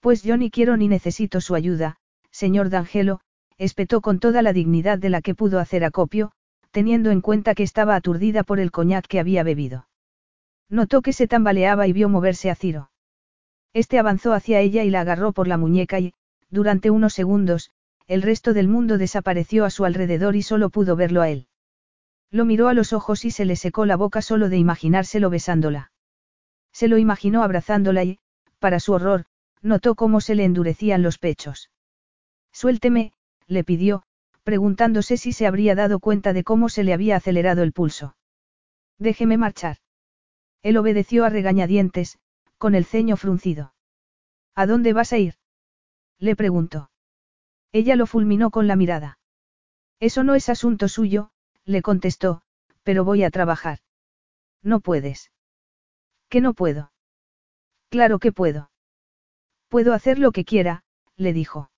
Pues 0.01 0.23
yo 0.23 0.35
ni 0.35 0.51
quiero 0.51 0.75
ni 0.75 0.89
necesito 0.89 1.39
su 1.39 1.55
ayuda, 1.55 1.97
señor 2.31 2.69
D'Angelo, 2.69 3.21
espetó 3.57 4.01
con 4.01 4.19
toda 4.19 4.41
la 4.41 4.51
dignidad 4.51 4.99
de 4.99 5.09
la 5.09 5.21
que 5.21 5.35
pudo 5.35 5.59
hacer 5.59 5.85
acopio, 5.85 6.31
teniendo 6.71 7.11
en 7.11 7.21
cuenta 7.21 7.55
que 7.55 7.63
estaba 7.63 7.95
aturdida 7.95 8.43
por 8.43 8.59
el 8.59 8.71
coñac 8.71 9.07
que 9.07 9.19
había 9.19 9.43
bebido. 9.43 9.87
Notó 10.69 11.01
que 11.01 11.13
se 11.13 11.27
tambaleaba 11.27 11.87
y 11.87 11.93
vio 11.93 12.09
moverse 12.09 12.49
a 12.49 12.55
Ciro. 12.55 12.91
Este 13.73 13.99
avanzó 13.99 14.33
hacia 14.33 14.59
ella 14.59 14.83
y 14.83 14.89
la 14.89 15.01
agarró 15.01 15.31
por 15.31 15.47
la 15.47 15.57
muñeca 15.57 15.99
y, 15.99 16.13
durante 16.49 16.89
unos 16.89 17.13
segundos, 17.13 17.71
el 18.07 18.21
resto 18.21 18.53
del 18.53 18.67
mundo 18.67 18.97
desapareció 18.97 19.65
a 19.65 19.69
su 19.69 19.85
alrededor 19.85 20.35
y 20.35 20.41
solo 20.41 20.69
pudo 20.69 20.95
verlo 20.95 21.21
a 21.21 21.29
él. 21.29 21.47
Lo 22.31 22.45
miró 22.45 22.67
a 22.67 22.73
los 22.73 22.93
ojos 22.93 23.25
y 23.25 23.31
se 23.31 23.45
le 23.45 23.55
secó 23.55 23.85
la 23.85 23.95
boca 23.95 24.21
solo 24.21 24.49
de 24.49 24.57
imaginárselo 24.57 25.29
besándola. 25.29 25.91
Se 26.71 26.87
lo 26.87 26.97
imaginó 26.97 27.43
abrazándola 27.43 28.03
y, 28.03 28.19
para 28.59 28.79
su 28.79 28.93
horror, 28.93 29.25
notó 29.61 29.95
cómo 29.95 30.21
se 30.21 30.35
le 30.35 30.43
endurecían 30.43 31.01
los 31.01 31.17
pechos. 31.17 31.71
Suélteme, 32.51 33.13
le 33.47 33.63
pidió, 33.63 34.03
preguntándose 34.43 35.17
si 35.17 35.33
se 35.33 35.47
habría 35.47 35.75
dado 35.75 35.99
cuenta 35.99 36.33
de 36.33 36.43
cómo 36.43 36.69
se 36.69 36.83
le 36.83 36.93
había 36.93 37.15
acelerado 37.15 37.63
el 37.63 37.73
pulso. 37.73 38.15
Déjeme 38.97 39.37
marchar. 39.37 39.77
Él 40.61 40.77
obedeció 40.77 41.25
a 41.25 41.29
regañadientes, 41.29 42.19
con 42.57 42.75
el 42.75 42.85
ceño 42.85 43.15
fruncido. 43.17 43.73
¿A 44.55 44.65
dónde 44.65 44.93
vas 44.93 45.13
a 45.13 45.17
ir? 45.17 45.35
Le 46.17 46.35
preguntó. 46.35 46.91
Ella 47.71 47.95
lo 47.95 48.05
fulminó 48.05 48.51
con 48.51 48.67
la 48.67 48.75
mirada. 48.75 49.19
Eso 49.99 50.23
no 50.23 50.35
es 50.35 50.49
asunto 50.49 50.87
suyo, 50.87 51.31
le 51.65 51.81
contestó, 51.81 52.41
pero 52.83 53.03
voy 53.05 53.23
a 53.23 53.29
trabajar. 53.29 53.79
No 54.61 54.79
puedes. 54.79 55.31
¿Qué 56.29 56.41
no 56.41 56.53
puedo? 56.53 56.91
Claro 57.89 58.19
que 58.19 58.31
puedo. 58.31 58.71
Puedo 59.67 59.93
hacer 59.93 60.19
lo 60.19 60.31
que 60.31 60.45
quiera, 60.45 60.83
le 61.15 61.33
dijo. 61.33 61.71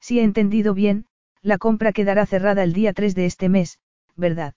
Si 0.00 0.20
he 0.20 0.22
entendido 0.22 0.74
bien, 0.74 1.06
la 1.42 1.58
compra 1.58 1.92
quedará 1.92 2.26
cerrada 2.26 2.62
el 2.62 2.72
día 2.72 2.92
3 2.92 3.14
de 3.14 3.26
este 3.26 3.48
mes, 3.48 3.78
¿verdad? 4.16 4.54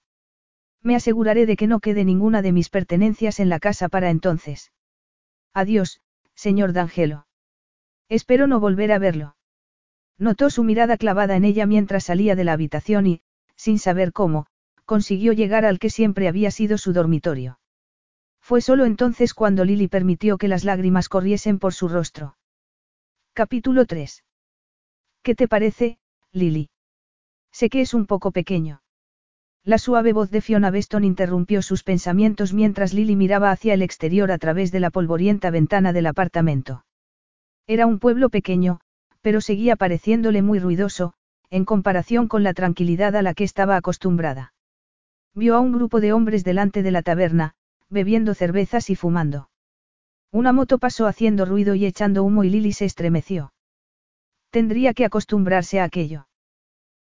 Me 0.82 0.96
aseguraré 0.96 1.46
de 1.46 1.58
que 1.58 1.68
no 1.68 1.80
quede 1.80 2.06
ninguna 2.06 2.42
de 2.42 2.52
mis 2.52 2.70
pertenencias 2.70 3.40
en 3.40 3.50
la 3.50 3.60
casa 3.60 3.90
para 3.90 4.10
entonces. 4.10 4.72
Adiós, 5.54 6.02
señor 6.36 6.74
D'Angelo. 6.74 7.28
Espero 8.08 8.48
no 8.48 8.60
volver 8.60 8.92
a 8.92 9.00
verlo. 9.00 9.36
Notó 10.18 10.50
su 10.50 10.64
mirada 10.64 10.98
clavada 10.98 11.36
en 11.36 11.46
ella 11.46 11.66
mientras 11.66 12.06
salía 12.06 12.36
de 12.36 12.44
la 12.44 12.54
habitación 12.54 13.08
y, 13.08 13.22
sin 13.56 13.78
saber 13.78 14.14
cómo, 14.14 14.48
consiguió 14.86 15.34
llegar 15.34 15.66
al 15.66 15.80
que 15.80 15.90
siempre 15.90 16.28
había 16.28 16.50
sido 16.50 16.78
su 16.78 16.94
dormitorio. 16.94 17.60
Fue 18.42 18.62
solo 18.62 18.86
entonces 18.86 19.34
cuando 19.34 19.64
Lily 19.64 19.88
permitió 19.88 20.38
que 20.38 20.48
las 20.48 20.64
lágrimas 20.64 21.10
corriesen 21.10 21.60
por 21.60 21.74
su 21.74 21.88
rostro. 21.88 22.38
Capítulo 23.34 23.86
3. 23.86 24.24
¿Qué 25.22 25.36
te 25.36 25.48
parece, 25.48 26.00
Lily? 26.32 26.70
Sé 27.52 27.70
que 27.70 27.82
es 27.82 27.96
un 27.96 28.06
poco 28.06 28.32
pequeño. 28.32 28.82
La 29.64 29.80
suave 29.80 30.14
voz 30.14 30.30
de 30.30 30.42
Fiona 30.42 30.70
Beston 30.70 31.04
interrumpió 31.04 31.62
sus 31.62 31.84
pensamientos 31.84 32.54
mientras 32.54 32.94
Lily 32.94 33.16
miraba 33.16 33.52
hacia 33.52 33.74
el 33.74 33.82
exterior 33.82 34.32
a 34.32 34.38
través 34.38 34.72
de 34.72 34.80
la 34.80 34.92
polvorienta 34.92 35.50
ventana 35.50 35.92
del 35.92 36.06
apartamento. 36.06 36.86
Era 37.68 37.88
un 37.88 38.00
pueblo 38.00 38.30
pequeño, 38.30 38.80
pero 39.22 39.42
seguía 39.42 39.76
pareciéndole 39.76 40.42
muy 40.42 40.60
ruidoso, 40.60 41.14
en 41.50 41.66
comparación 41.66 42.28
con 42.28 42.44
la 42.44 42.54
tranquilidad 42.54 43.16
a 43.16 43.22
la 43.22 43.34
que 43.34 43.44
estaba 43.44 43.76
acostumbrada. 43.76 44.54
Vio 45.34 45.56
a 45.56 45.60
un 45.60 45.72
grupo 45.72 46.00
de 46.00 46.14
hombres 46.14 46.44
delante 46.44 46.84
de 46.84 46.92
la 46.92 47.02
taberna, 47.02 47.54
bebiendo 47.90 48.36
cervezas 48.36 48.90
y 48.90 48.96
fumando. 48.96 49.50
Una 50.32 50.54
moto 50.54 50.78
pasó 50.78 51.08
haciendo 51.08 51.46
ruido 51.46 51.74
y 51.74 51.86
echando 51.86 52.24
humo 52.24 52.44
y 52.44 52.50
Lily 52.50 52.72
se 52.74 52.86
estremeció. 52.86 53.52
Tendría 54.52 54.94
que 54.94 55.06
acostumbrarse 55.06 55.80
a 55.80 55.84
aquello. 55.84 56.28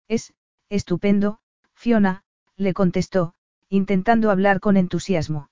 Es, 0.08 0.34
estupendo, 0.70 1.39
Fiona, 1.74 2.24
le 2.58 2.74
contestó, 2.74 3.34
intentando 3.70 4.32
hablar 4.32 4.60
con 4.60 4.78
entusiasmo. 4.78 5.50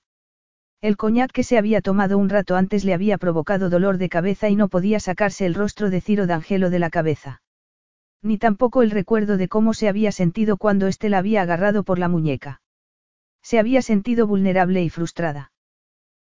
El 0.82 0.96
coñac 0.96 1.32
que 1.32 1.42
se 1.42 1.56
había 1.56 1.80
tomado 1.80 2.18
un 2.18 2.28
rato 2.28 2.54
antes 2.56 2.84
le 2.84 2.92
había 2.92 3.16
provocado 3.16 3.70
dolor 3.70 3.96
de 3.96 4.08
cabeza 4.08 4.48
y 4.48 4.56
no 4.56 4.68
podía 4.68 5.00
sacarse 5.00 5.46
el 5.46 5.54
rostro 5.54 5.88
de 5.88 6.00
Ciro 6.00 6.26
D'Angelo 6.26 6.68
de 6.68 6.78
la 6.78 6.90
cabeza. 6.90 7.42
Ni 8.22 8.38
tampoco 8.38 8.82
el 8.82 8.90
recuerdo 8.90 9.36
de 9.36 9.48
cómo 9.48 9.72
se 9.72 9.88
había 9.88 10.12
sentido 10.12 10.56
cuando 10.56 10.86
éste 10.86 11.08
la 11.08 11.18
había 11.18 11.42
agarrado 11.42 11.82
por 11.82 11.98
la 11.98 12.08
muñeca. 12.08 12.60
Se 13.42 13.58
había 13.58 13.80
sentido 13.80 14.26
vulnerable 14.26 14.82
y 14.82 14.90
frustrada. 14.90 15.52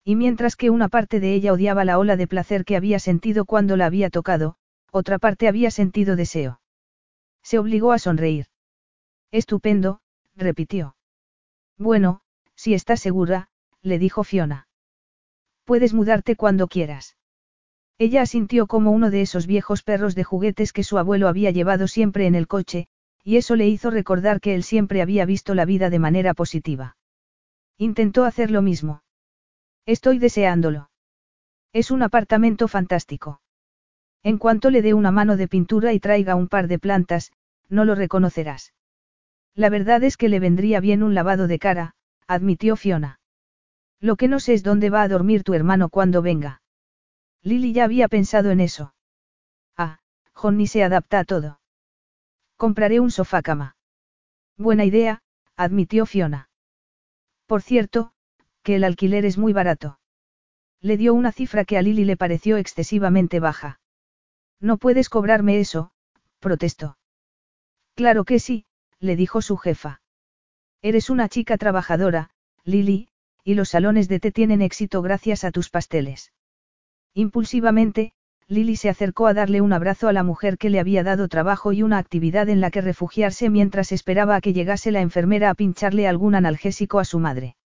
Y 0.04 0.16
mientras 0.16 0.56
que 0.56 0.70
una 0.70 0.88
parte 0.88 1.20
de 1.20 1.34
ella 1.34 1.52
odiaba 1.52 1.84
la 1.84 1.98
ola 1.98 2.16
de 2.16 2.26
placer 2.26 2.64
que 2.64 2.76
había 2.76 2.98
sentido 2.98 3.44
cuando 3.44 3.76
la 3.76 3.86
había 3.86 4.08
tocado, 4.08 4.56
otra 4.90 5.18
parte 5.18 5.48
había 5.48 5.70
sentido 5.70 6.16
deseo. 6.16 6.60
Se 7.42 7.58
obligó 7.58 7.92
a 7.92 7.98
sonreír. 7.98 8.46
Estupendo, 9.30 10.00
repitió. 10.34 10.96
Bueno, 11.76 12.20
si 12.54 12.74
estás 12.74 13.00
segura, 13.00 13.48
le 13.82 13.98
dijo 13.98 14.24
Fiona. 14.24 14.68
Puedes 15.64 15.94
mudarte 15.94 16.34
cuando 16.34 16.66
quieras. 16.66 17.16
Ella 17.98 18.22
asintió 18.22 18.66
como 18.66 18.90
uno 18.90 19.10
de 19.10 19.22
esos 19.22 19.46
viejos 19.46 19.82
perros 19.82 20.14
de 20.14 20.24
juguetes 20.24 20.72
que 20.72 20.84
su 20.84 20.98
abuelo 20.98 21.28
había 21.28 21.50
llevado 21.50 21.88
siempre 21.88 22.26
en 22.26 22.34
el 22.34 22.46
coche, 22.46 22.86
y 23.24 23.36
eso 23.36 23.56
le 23.56 23.68
hizo 23.68 23.90
recordar 23.90 24.40
que 24.40 24.54
él 24.54 24.62
siempre 24.62 25.02
había 25.02 25.26
visto 25.26 25.54
la 25.54 25.64
vida 25.64 25.90
de 25.90 25.98
manera 25.98 26.32
positiva. 26.32 26.96
Intentó 27.76 28.24
hacer 28.24 28.50
lo 28.50 28.62
mismo. 28.62 29.02
Estoy 29.84 30.18
deseándolo. 30.18 30.90
Es 31.72 31.90
un 31.90 32.02
apartamento 32.02 32.68
fantástico. 32.68 33.40
En 34.22 34.38
cuanto 34.38 34.70
le 34.70 34.82
dé 34.82 34.94
una 34.94 35.10
mano 35.10 35.36
de 35.36 35.48
pintura 35.48 35.92
y 35.92 36.00
traiga 36.00 36.34
un 36.34 36.48
par 36.48 36.68
de 36.68 36.78
plantas, 36.78 37.32
no 37.68 37.84
lo 37.84 37.94
reconocerás. 37.94 38.72
La 39.54 39.70
verdad 39.70 40.02
es 40.04 40.16
que 40.16 40.28
le 40.28 40.40
vendría 40.40 40.80
bien 40.80 41.02
un 41.02 41.14
lavado 41.14 41.46
de 41.46 41.58
cara, 41.58 41.94
admitió 42.26 42.76
Fiona. 42.76 43.20
Lo 44.00 44.16
que 44.16 44.28
no 44.28 44.38
sé 44.40 44.54
es 44.54 44.62
dónde 44.62 44.90
va 44.90 45.02
a 45.02 45.08
dormir 45.08 45.42
tu 45.42 45.54
hermano 45.54 45.88
cuando 45.88 46.22
venga. 46.22 46.62
Lily 47.42 47.72
ya 47.72 47.84
había 47.84 48.08
pensado 48.08 48.50
en 48.50 48.60
eso. 48.60 48.94
Ah, 49.76 49.98
Johnny 50.32 50.66
se 50.66 50.84
adapta 50.84 51.20
a 51.20 51.24
todo. 51.24 51.60
Compraré 52.56 53.00
un 53.00 53.10
sofá 53.10 53.42
cama. 53.42 53.76
Buena 54.56 54.84
idea, 54.84 55.22
admitió 55.56 56.06
Fiona. 56.06 56.50
Por 57.46 57.62
cierto, 57.62 58.12
que 58.62 58.76
el 58.76 58.84
alquiler 58.84 59.24
es 59.24 59.38
muy 59.38 59.52
barato. 59.52 59.98
Le 60.80 60.96
dio 60.96 61.14
una 61.14 61.32
cifra 61.32 61.64
que 61.64 61.78
a 61.78 61.82
Lily 61.82 62.04
le 62.04 62.16
pareció 62.16 62.56
excesivamente 62.56 63.40
baja. 63.40 63.80
No 64.60 64.76
puedes 64.76 65.08
cobrarme 65.08 65.60
eso, 65.60 65.90
protestó. 66.40 66.98
Claro 67.94 68.24
que 68.24 68.38
sí, 68.38 68.64
le 69.00 69.16
dijo 69.16 69.42
su 69.42 69.56
jefa. 69.56 70.00
Eres 70.82 71.10
una 71.10 71.28
chica 71.28 71.56
trabajadora, 71.58 72.30
Lily, 72.64 73.08
y 73.44 73.54
los 73.54 73.70
salones 73.70 74.08
de 74.08 74.20
té 74.20 74.30
tienen 74.30 74.62
éxito 74.62 75.02
gracias 75.02 75.44
a 75.44 75.50
tus 75.50 75.70
pasteles. 75.70 76.32
Impulsivamente, 77.14 78.12
Lily 78.46 78.76
se 78.76 78.88
acercó 78.88 79.26
a 79.26 79.34
darle 79.34 79.60
un 79.60 79.72
abrazo 79.72 80.08
a 80.08 80.12
la 80.12 80.22
mujer 80.22 80.56
que 80.56 80.70
le 80.70 80.80
había 80.80 81.02
dado 81.02 81.28
trabajo 81.28 81.72
y 81.72 81.82
una 81.82 81.98
actividad 81.98 82.48
en 82.48 82.60
la 82.60 82.70
que 82.70 82.80
refugiarse 82.80 83.50
mientras 83.50 83.92
esperaba 83.92 84.36
a 84.36 84.40
que 84.40 84.52
llegase 84.52 84.90
la 84.90 85.00
enfermera 85.00 85.50
a 85.50 85.54
pincharle 85.54 86.08
algún 86.08 86.34
analgésico 86.34 86.98
a 86.98 87.04
su 87.04 87.18
madre. 87.18 87.56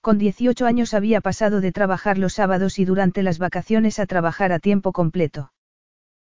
Con 0.00 0.18
18 0.18 0.64
años 0.64 0.94
había 0.94 1.20
pasado 1.20 1.60
de 1.60 1.72
trabajar 1.72 2.18
los 2.18 2.34
sábados 2.34 2.78
y 2.78 2.84
durante 2.84 3.22
las 3.22 3.38
vacaciones 3.38 3.98
a 3.98 4.06
trabajar 4.06 4.52
a 4.52 4.58
tiempo 4.60 4.92
completo. 4.92 5.50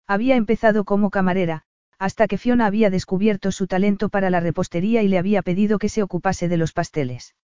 Había 0.07 0.35
empezado 0.35 0.83
como 0.83 1.09
camarera, 1.09 1.63
hasta 1.97 2.27
que 2.27 2.37
Fiona 2.37 2.65
había 2.65 2.89
descubierto 2.89 3.51
su 3.51 3.67
talento 3.67 4.09
para 4.09 4.29
la 4.29 4.39
repostería 4.39 5.03
y 5.03 5.07
le 5.07 5.17
había 5.17 5.41
pedido 5.41 5.77
que 5.79 5.89
se 5.89 6.01
ocupase 6.01 6.47
de 6.47 6.57
los 6.57 6.73
pasteles. 6.73 7.35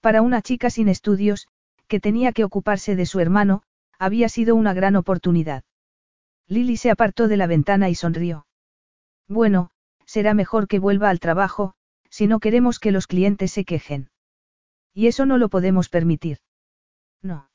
Para 0.00 0.22
una 0.22 0.42
chica 0.42 0.70
sin 0.70 0.88
estudios, 0.88 1.48
que 1.88 2.00
tenía 2.00 2.32
que 2.32 2.44
ocuparse 2.44 2.94
de 2.94 3.06
su 3.06 3.20
hermano, 3.20 3.62
había 3.98 4.28
sido 4.28 4.54
una 4.54 4.74
gran 4.74 4.96
oportunidad. 4.96 5.64
Lily 6.46 6.76
se 6.76 6.90
apartó 6.90 7.28
de 7.28 7.36
la 7.36 7.46
ventana 7.46 7.88
y 7.90 7.94
sonrió. 7.94 8.46
Bueno, 9.28 9.70
será 10.04 10.34
mejor 10.34 10.68
que 10.68 10.78
vuelva 10.78 11.08
al 11.08 11.20
trabajo, 11.20 11.74
si 12.08 12.26
no 12.26 12.40
queremos 12.40 12.78
que 12.78 12.92
los 12.92 13.06
clientes 13.06 13.52
se 13.52 13.64
quejen. 13.64 14.10
Y 14.92 15.06
eso 15.06 15.26
no 15.26 15.38
lo 15.38 15.48
podemos 15.48 15.88
permitir. 15.88 16.38
No. 17.22 17.48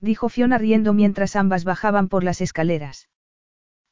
Dijo 0.00 0.28
Fiona 0.28 0.58
riendo 0.58 0.92
mientras 0.92 1.36
ambas 1.36 1.64
bajaban 1.64 2.08
por 2.08 2.24
las 2.24 2.40
escaleras. 2.40 3.08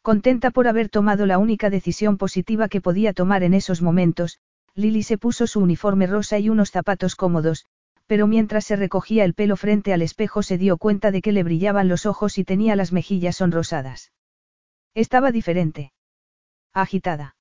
Contenta 0.06 0.52
por 0.52 0.68
haber 0.68 0.88
tomado 0.88 1.26
la 1.26 1.36
única 1.36 1.68
decisión 1.68 2.16
positiva 2.16 2.68
que 2.68 2.80
podía 2.80 3.12
tomar 3.12 3.42
en 3.42 3.54
esos 3.54 3.82
momentos, 3.82 4.38
Lily 4.76 5.02
se 5.02 5.18
puso 5.18 5.48
su 5.48 5.58
uniforme 5.58 6.06
rosa 6.06 6.38
y 6.38 6.48
unos 6.48 6.70
zapatos 6.70 7.16
cómodos, 7.16 7.66
pero 8.06 8.28
mientras 8.28 8.64
se 8.64 8.76
recogía 8.76 9.24
el 9.24 9.34
pelo 9.34 9.56
frente 9.56 9.92
al 9.92 10.02
espejo 10.02 10.44
se 10.44 10.58
dio 10.58 10.76
cuenta 10.76 11.10
de 11.10 11.22
que 11.22 11.32
le 11.32 11.42
brillaban 11.42 11.88
los 11.88 12.06
ojos 12.06 12.38
y 12.38 12.44
tenía 12.44 12.76
las 12.76 12.92
mejillas 12.92 13.34
sonrosadas. 13.34 14.12
Estaba 14.94 15.32
diferente. 15.32 15.92
Agitada. 16.72 17.34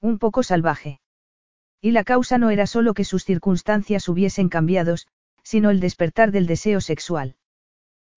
Un 0.00 0.20
poco 0.20 0.44
salvaje. 0.44 1.00
Y 1.80 1.90
la 1.90 2.04
causa 2.04 2.38
no 2.38 2.50
era 2.50 2.68
solo 2.68 2.94
que 2.94 3.02
sus 3.02 3.24
circunstancias 3.24 4.08
hubiesen 4.08 4.48
cambiado, 4.48 4.94
sino 5.42 5.70
el 5.70 5.80
despertar 5.80 6.30
del 6.30 6.46
deseo 6.46 6.80
sexual. 6.80 7.34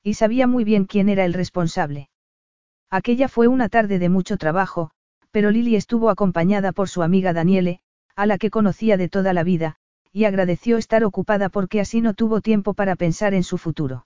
Y 0.03 0.13
sabía 0.13 0.45
muy 0.45 0.63
bien 0.63 0.86
quién 0.86 1.09
era 1.09 1.26
el 1.26 1.34
responsable. 1.34 2.11
Aquella 2.93 3.27
fue 3.27 3.47
una 3.47 3.69
tarde 3.69 3.97
de 3.97 4.07
mucho 4.07 4.37
trabajo, 4.37 4.91
pero 5.31 5.49
Lily 5.49 5.75
estuvo 5.75 6.11
acompañada 6.11 6.73
por 6.73 6.89
su 6.89 7.01
amiga 7.01 7.33
Daniele, 7.33 7.79
a 8.15 8.27
la 8.27 8.37
que 8.37 8.51
conocía 8.51 8.97
de 8.97 9.09
toda 9.09 9.33
la 9.33 9.43
vida, 9.43 9.77
y 10.11 10.25
agradeció 10.25 10.77
estar 10.77 11.03
ocupada 11.03 11.49
porque 11.49 11.81
así 11.81 12.01
no 12.01 12.13
tuvo 12.13 12.39
tiempo 12.39 12.75
para 12.75 12.95
pensar 12.95 13.33
en 13.33 13.41
su 13.41 13.57
futuro. 13.57 14.05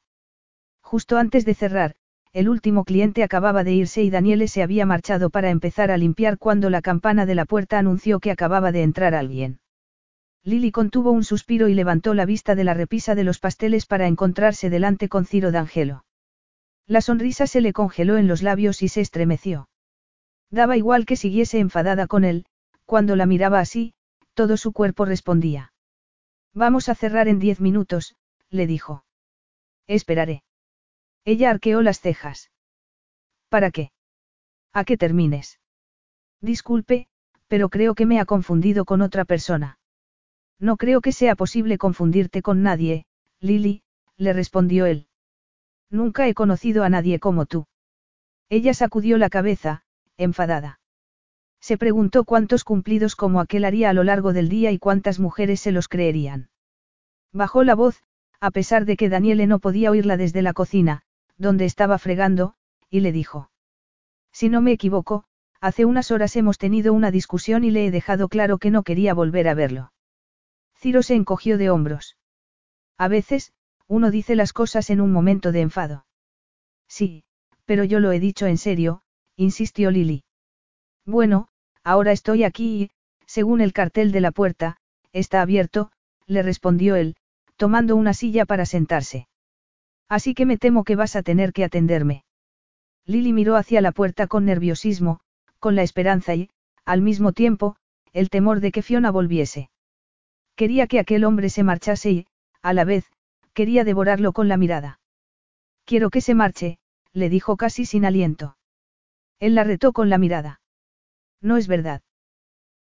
Justo 0.80 1.18
antes 1.18 1.44
de 1.44 1.54
cerrar, 1.54 1.96
el 2.32 2.48
último 2.48 2.86
cliente 2.86 3.24
acababa 3.24 3.66
de 3.66 3.74
irse 3.74 4.04
y 4.04 4.10
Daniele 4.10 4.48
se 4.48 4.64
había 4.64 4.86
marchado 4.86 5.32
para 5.32 5.50
empezar 5.50 5.92
a 5.92 5.98
limpiar 5.98 6.38
cuando 6.38 6.70
la 6.70 6.82
campana 6.82 7.26
de 7.26 7.36
la 7.36 7.44
puerta 7.44 7.78
anunció 7.78 8.22
que 8.22 8.32
acababa 8.32 8.72
de 8.72 8.84
entrar 8.84 9.16
alguien. 9.16 9.60
Lily 10.46 10.72
contuvo 10.72 11.12
un 11.12 11.26
suspiro 11.26 11.68
y 11.68 11.74
levantó 11.74 12.14
la 12.14 12.26
vista 12.26 12.56
de 12.56 12.64
la 12.64 12.74
repisa 12.74 13.16
de 13.16 13.26
los 13.26 13.40
pasteles 13.40 13.86
para 13.86 14.08
encontrarse 14.08 14.70
delante 14.70 15.10
con 15.10 15.26
Ciro 15.26 15.52
D'Angelo. 15.52 16.06
La 16.88 17.02
sonrisa 17.02 17.48
se 17.48 17.60
le 17.60 17.74
congeló 17.74 18.18
en 18.18 18.28
los 18.28 18.42
labios 18.42 18.82
y 18.82 18.88
se 18.88 19.02
estremeció. 19.02 19.70
Daba 20.50 20.78
igual 20.78 21.06
que 21.06 21.18
siguiese 21.18 21.60
enfadada 21.60 22.08
con 22.08 22.24
él, 22.24 22.46
cuando 22.86 23.18
la 23.18 23.26
miraba 23.26 23.60
así, 23.60 23.94
todo 24.34 24.56
su 24.56 24.72
cuerpo 24.72 25.04
respondía. 25.04 25.74
Vamos 26.54 26.88
a 26.88 26.96
cerrar 26.96 27.28
en 27.28 27.40
diez 27.40 27.60
minutos, 27.60 28.16
le 28.50 28.68
dijo. 28.68 29.04
Esperaré. 29.86 30.44
Ella 31.26 31.50
arqueó 31.50 31.82
las 31.82 32.00
cejas. 32.00 32.52
¿Para 33.50 33.72
qué? 33.72 33.92
A 34.72 34.86
que 34.86 34.98
termines. 34.98 35.60
Disculpe, 36.40 37.08
pero 37.48 37.70
creo 37.70 37.96
que 37.96 38.06
me 38.06 38.20
ha 38.20 38.26
confundido 38.26 38.86
con 38.86 39.02
otra 39.02 39.26
persona. 39.26 39.80
No 40.60 40.78
creo 40.78 41.02
que 41.02 41.12
sea 41.12 41.36
posible 41.36 41.78
confundirte 41.78 42.42
con 42.42 42.64
nadie, 42.64 43.06
Lily, 43.40 43.84
le 44.16 44.34
respondió 44.34 44.86
él. 44.86 45.07
Nunca 45.90 46.28
he 46.28 46.34
conocido 46.34 46.84
a 46.84 46.90
nadie 46.90 47.20
como 47.20 47.46
tú. 47.46 47.68
Ella 48.50 48.74
sacudió 48.74 49.18
la 49.18 49.30
cabeza, 49.30 49.84
enfadada. 50.18 50.80
Se 51.60 51.78
preguntó 51.78 52.24
cuántos 52.24 52.64
cumplidos 52.64 53.16
como 53.16 53.40
aquel 53.40 53.66
haría 53.66 53.90
a 53.90 53.94
lo 53.94 54.04
largo 54.04 54.34
del 54.34 54.50
día 54.50 54.72
y 54.72 54.80
cuántas 54.80 55.20
mujeres 55.20 55.60
se 55.60 55.72
los 55.72 55.88
creerían. 55.88 56.50
Bajó 57.34 57.64
la 57.64 57.76
voz, 57.76 58.04
a 58.40 58.52
pesar 58.52 58.86
de 58.86 58.98
que 58.98 59.10
Daniele 59.10 59.48
no 59.48 59.60
podía 59.60 59.92
oírla 59.92 60.18
desde 60.18 60.42
la 60.42 60.54
cocina, 60.54 61.04
donde 61.38 61.66
estaba 61.66 61.98
fregando, 61.98 62.54
y 62.90 63.02
le 63.02 63.12
dijo. 63.12 63.52
Si 64.32 64.50
no 64.50 64.62
me 64.62 64.72
equivoco, 64.72 65.26
hace 65.60 65.86
unas 65.86 66.12
horas 66.12 66.36
hemos 66.36 66.58
tenido 66.58 66.94
una 66.94 67.12
discusión 67.12 67.64
y 67.64 67.72
le 67.72 67.88
he 67.88 67.92
dejado 67.92 68.30
claro 68.30 68.60
que 68.60 68.72
no 68.72 68.84
quería 68.84 69.14
volver 69.14 69.48
a 69.48 69.54
verlo. 69.54 69.92
Ciro 70.76 71.02
se 71.02 71.16
encogió 71.16 71.58
de 71.58 71.70
hombros. 71.70 72.18
A 72.98 73.08
veces, 73.08 73.54
uno 73.88 74.12
dice 74.12 74.36
las 74.36 74.54
cosas 74.54 74.90
en 74.90 75.02
un 75.02 75.12
momento 75.12 75.52
de 75.52 75.62
enfado. 75.62 76.06
Sí, 76.88 77.24
pero 77.66 77.84
yo 77.84 78.00
lo 78.00 78.12
he 78.12 78.20
dicho 78.20 78.46
en 78.46 78.58
serio, 78.58 79.02
insistió 79.36 79.92
Lily. 79.92 80.24
Bueno, 81.06 81.48
ahora 81.84 82.12
estoy 82.12 82.44
aquí 82.44 82.84
y, 82.84 82.92
según 83.26 83.62
el 83.62 83.74
cartel 83.74 84.12
de 84.12 84.22
la 84.22 84.32
puerta, 84.32 84.78
está 85.14 85.42
abierto, 85.42 85.92
le 86.26 86.44
respondió 86.44 86.96
él, 86.96 87.16
tomando 87.56 87.96
una 87.96 88.14
silla 88.14 88.46
para 88.46 88.66
sentarse. 88.66 89.28
Así 90.10 90.34
que 90.34 90.46
me 90.46 90.58
temo 90.58 90.84
que 90.84 90.96
vas 90.96 91.16
a 91.16 91.24
tener 91.24 91.54
que 91.54 91.64
atenderme. 91.64 92.24
Lily 93.06 93.34
miró 93.34 93.56
hacia 93.56 93.82
la 93.82 93.92
puerta 93.92 94.28
con 94.28 94.46
nerviosismo, 94.46 95.22
con 95.60 95.76
la 95.76 95.84
esperanza 95.84 96.36
y, 96.36 96.50
al 96.86 97.02
mismo 97.02 97.32
tiempo, 97.34 97.76
el 98.14 98.30
temor 98.30 98.60
de 98.60 98.72
que 98.72 98.82
Fiona 98.82 99.12
volviese. 99.12 99.70
Quería 100.56 100.88
que 100.88 101.00
aquel 101.00 101.24
hombre 101.24 101.50
se 101.50 101.64
marchase 101.64 102.12
y, 102.12 102.28
a 102.62 102.74
la 102.74 102.84
vez, 102.84 103.12
quería 103.58 103.84
devorarlo 103.84 104.34
con 104.34 104.48
la 104.48 104.56
mirada. 104.56 105.00
Quiero 105.84 106.12
que 106.12 106.22
se 106.22 106.36
marche, 106.36 106.78
le 107.12 107.28
dijo 107.28 107.58
casi 107.58 107.86
sin 107.86 108.06
aliento. 108.06 108.56
Él 109.40 109.56
la 109.56 109.64
retó 109.64 109.94
con 109.94 110.12
la 110.12 110.20
mirada. 110.20 110.62
No 111.42 111.58
es 111.58 111.68
verdad. 111.68 112.04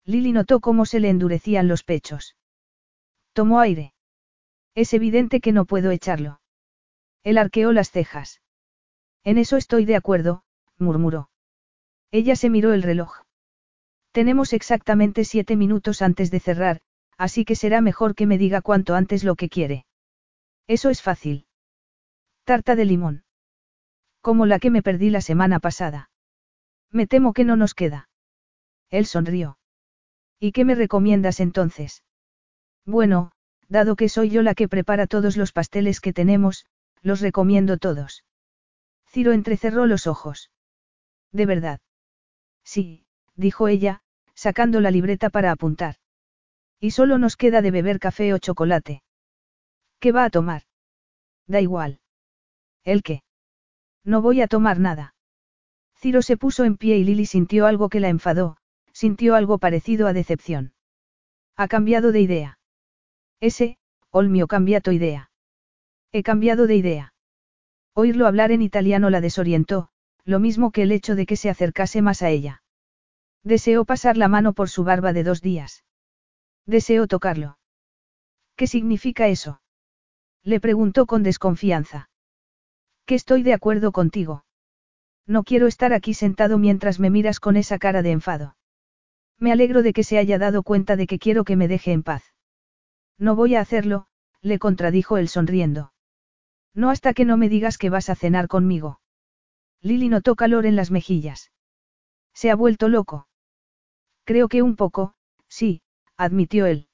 Lily 0.05 0.33
notó 0.33 0.61
cómo 0.61 0.85
se 0.85 1.01
le 1.01 1.09
endurecían 1.09 1.67
los 1.67 1.83
pechos. 1.83 2.37
Tomó 3.33 3.59
aire. 3.61 3.95
Es 4.75 4.93
evidente 4.93 5.41
que 5.41 5.51
no 5.51 5.65
puedo 5.65 5.91
echarlo. 5.93 6.43
Él 7.23 7.39
arqueó 7.39 7.73
las 7.73 7.91
cejas. 7.91 8.43
En 9.25 9.39
eso 9.39 9.57
estoy 9.57 9.87
de 9.87 9.97
acuerdo, 9.97 10.45
murmuró. 10.77 11.31
Ella 12.11 12.37
se 12.37 12.51
miró 12.51 12.75
el 12.75 12.83
reloj. 12.83 13.23
Tenemos 14.13 14.53
exactamente 14.53 15.25
siete 15.25 15.57
minutos 15.57 16.03
antes 16.03 16.31
de 16.31 16.39
cerrar, 16.39 16.83
así 17.17 17.47
que 17.47 17.57
será 17.57 17.81
mejor 17.81 18.15
que 18.15 18.27
me 18.27 18.37
diga 18.37 18.61
cuanto 18.61 18.95
antes 18.95 19.25
lo 19.25 19.37
que 19.37 19.49
quiere. 19.49 19.87
Eso 20.67 20.91
es 20.91 21.03
fácil. 21.03 21.47
Tarta 22.45 22.75
de 22.75 22.85
limón. 22.85 23.25
Como 24.21 24.47
la 24.47 24.59
que 24.59 24.71
me 24.71 24.83
perdí 24.83 25.11
la 25.11 25.21
semana 25.21 25.61
pasada. 25.61 26.11
Me 26.91 27.07
temo 27.07 27.33
que 27.33 27.45
no 27.45 27.57
nos 27.57 27.75
queda. 27.75 28.09
Él 28.91 29.07
sonrió. 29.07 29.59
¿Y 30.39 30.53
qué 30.53 30.65
me 30.65 30.75
recomiendas 30.75 31.41
entonces? 31.41 32.03
Bueno, 32.85 33.33
dado 33.69 33.97
que 33.97 34.09
soy 34.09 34.31
yo 34.31 34.43
la 34.43 34.55
que 34.55 34.69
prepara 34.69 35.07
todos 35.07 35.37
los 35.37 35.53
pasteles 35.53 36.01
que 36.01 36.13
tenemos, 36.13 36.67
los 37.03 37.21
recomiendo 37.21 37.79
todos. 37.79 38.25
Ciro 39.09 39.33
entrecerró 39.33 39.87
los 39.87 40.07
ojos. 40.07 40.51
¿De 41.33 41.47
verdad? 41.47 41.81
Sí, 42.65 43.07
dijo 43.35 43.69
ella, 43.69 44.03
sacando 44.35 44.81
la 44.81 44.91
libreta 44.91 45.31
para 45.31 45.53
apuntar. 45.53 45.97
Y 46.81 46.91
solo 46.91 47.19
nos 47.19 47.37
queda 47.37 47.63
de 47.63 47.71
beber 47.71 47.99
café 47.99 48.35
o 48.35 48.39
chocolate. 48.39 49.03
¿Qué 50.07 50.13
va 50.13 50.23
a 50.23 50.31
tomar? 50.31 50.63
Da 51.49 51.61
igual. 51.61 51.99
¿El 52.85 53.03
qué? 53.03 53.25
No 54.05 54.23
voy 54.23 54.41
a 54.41 54.47
tomar 54.47 54.79
nada. 54.79 55.17
Ciro 55.97 56.23
se 56.23 56.37
puso 56.37 56.63
en 56.63 56.77
pie 56.77 56.97
y 56.97 57.03
Lily 57.03 57.27
sintió 57.27 57.67
algo 57.67 57.89
que 57.89 57.99
la 57.99 58.09
enfadó, 58.09 58.57
sintió 58.93 59.35
algo 59.35 59.59
parecido 59.59 60.07
a 60.07 60.13
decepción. 60.13 60.75
Ha 61.57 61.67
cambiado 61.67 62.13
de 62.13 62.21
idea. 62.21 62.61
Ese, 63.41 63.79
Olmio 64.13 64.47
cambiato 64.47 64.93
idea. 64.93 65.33
He 66.13 66.23
cambiado 66.23 66.69
de 66.69 66.77
idea. 66.77 67.13
Oírlo 67.93 68.29
hablar 68.29 68.53
en 68.53 68.63
italiano 68.63 69.11
la 69.11 69.21
desorientó, 69.21 69.89
lo 70.25 70.39
mismo 70.39 70.71
que 70.71 70.83
el 70.83 70.93
hecho 70.93 71.17
de 71.17 71.27
que 71.27 71.35
se 71.35 71.51
acercase 71.51 72.01
más 72.01 72.23
a 72.23 72.31
ella. 72.31 72.63
Deseó 73.43 73.85
pasar 73.85 74.17
la 74.17 74.29
mano 74.29 74.53
por 74.53 74.69
su 74.69 74.85
barba 74.85 75.13
de 75.13 75.25
dos 75.25 75.43
días. 75.43 75.85
Deseó 76.65 77.09
tocarlo. 77.09 77.59
¿Qué 78.55 78.69
significa 78.69 79.27
eso? 79.27 79.61
Le 80.47 80.61
preguntó 80.61 81.07
con 81.07 81.25
desconfianza. 81.25 82.09
Que 83.05 83.17
estoy 83.17 83.43
de 83.43 83.53
acuerdo 83.53 83.91
contigo. 83.91 84.45
No 85.27 85.43
quiero 85.43 85.67
estar 85.67 85.93
aquí 85.93 86.15
sentado 86.15 86.57
mientras 86.57 87.01
me 87.01 87.11
miras 87.11 87.41
con 87.41 87.57
esa 87.57 87.79
cara 87.79 88.01
de 88.03 88.13
enfado. 88.13 88.57
Me 89.41 89.51
alegro 89.51 89.83
de 89.83 89.93
que 89.93 90.05
se 90.05 90.19
haya 90.19 90.39
dado 90.39 90.63
cuenta 90.63 90.95
de 90.95 91.09
que 91.09 91.19
quiero 91.19 91.43
que 91.43 91.57
me 91.57 91.67
deje 91.67 91.91
en 91.91 92.05
paz. 92.05 92.23
No 93.19 93.35
voy 93.35 93.57
a 93.57 93.61
hacerlo, 93.61 94.07
le 94.41 94.61
contradijo 94.61 95.17
él 95.17 95.29
sonriendo. 95.29 95.93
No 96.75 96.91
hasta 96.91 97.13
que 97.13 97.25
no 97.25 97.37
me 97.37 97.49
digas 97.49 97.77
que 97.77 97.91
vas 97.91 98.09
a 98.09 98.15
cenar 98.15 98.47
conmigo. 98.47 99.01
Lily 99.81 100.09
notó 100.09 100.37
calor 100.37 100.65
en 100.65 100.77
las 100.77 100.93
mejillas. 100.93 101.51
Se 102.35 102.53
ha 102.53 102.55
vuelto 102.55 102.89
loco. 102.89 103.27
Creo 104.23 104.47
que 104.47 104.63
un 104.63 104.77
poco, 104.77 105.17
sí, 105.49 105.83
admitió 106.17 106.67
él. 106.67 106.87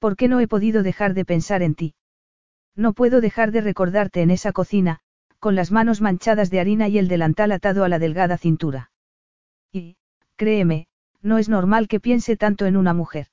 ¿Por 0.00 0.16
qué 0.16 0.26
no 0.26 0.40
he 0.40 0.48
podido 0.48 0.82
dejar 0.82 1.14
de 1.14 1.24
pensar 1.24 1.62
en 1.62 1.76
ti? 1.76 1.94
No 2.78 2.92
puedo 2.92 3.20
dejar 3.20 3.50
de 3.50 3.60
recordarte 3.60 4.22
en 4.22 4.30
esa 4.30 4.52
cocina, 4.52 5.00
con 5.40 5.56
las 5.56 5.72
manos 5.72 6.00
manchadas 6.00 6.48
de 6.48 6.60
harina 6.60 6.86
y 6.86 6.96
el 6.96 7.08
delantal 7.08 7.50
atado 7.50 7.82
a 7.82 7.88
la 7.88 7.98
delgada 7.98 8.38
cintura. 8.38 8.92
Y, 9.72 9.96
créeme, 10.36 10.86
no 11.20 11.38
es 11.38 11.48
normal 11.48 11.88
que 11.88 11.98
piense 11.98 12.36
tanto 12.36 12.66
en 12.66 12.76
una 12.76 12.94
mujer. 12.94 13.26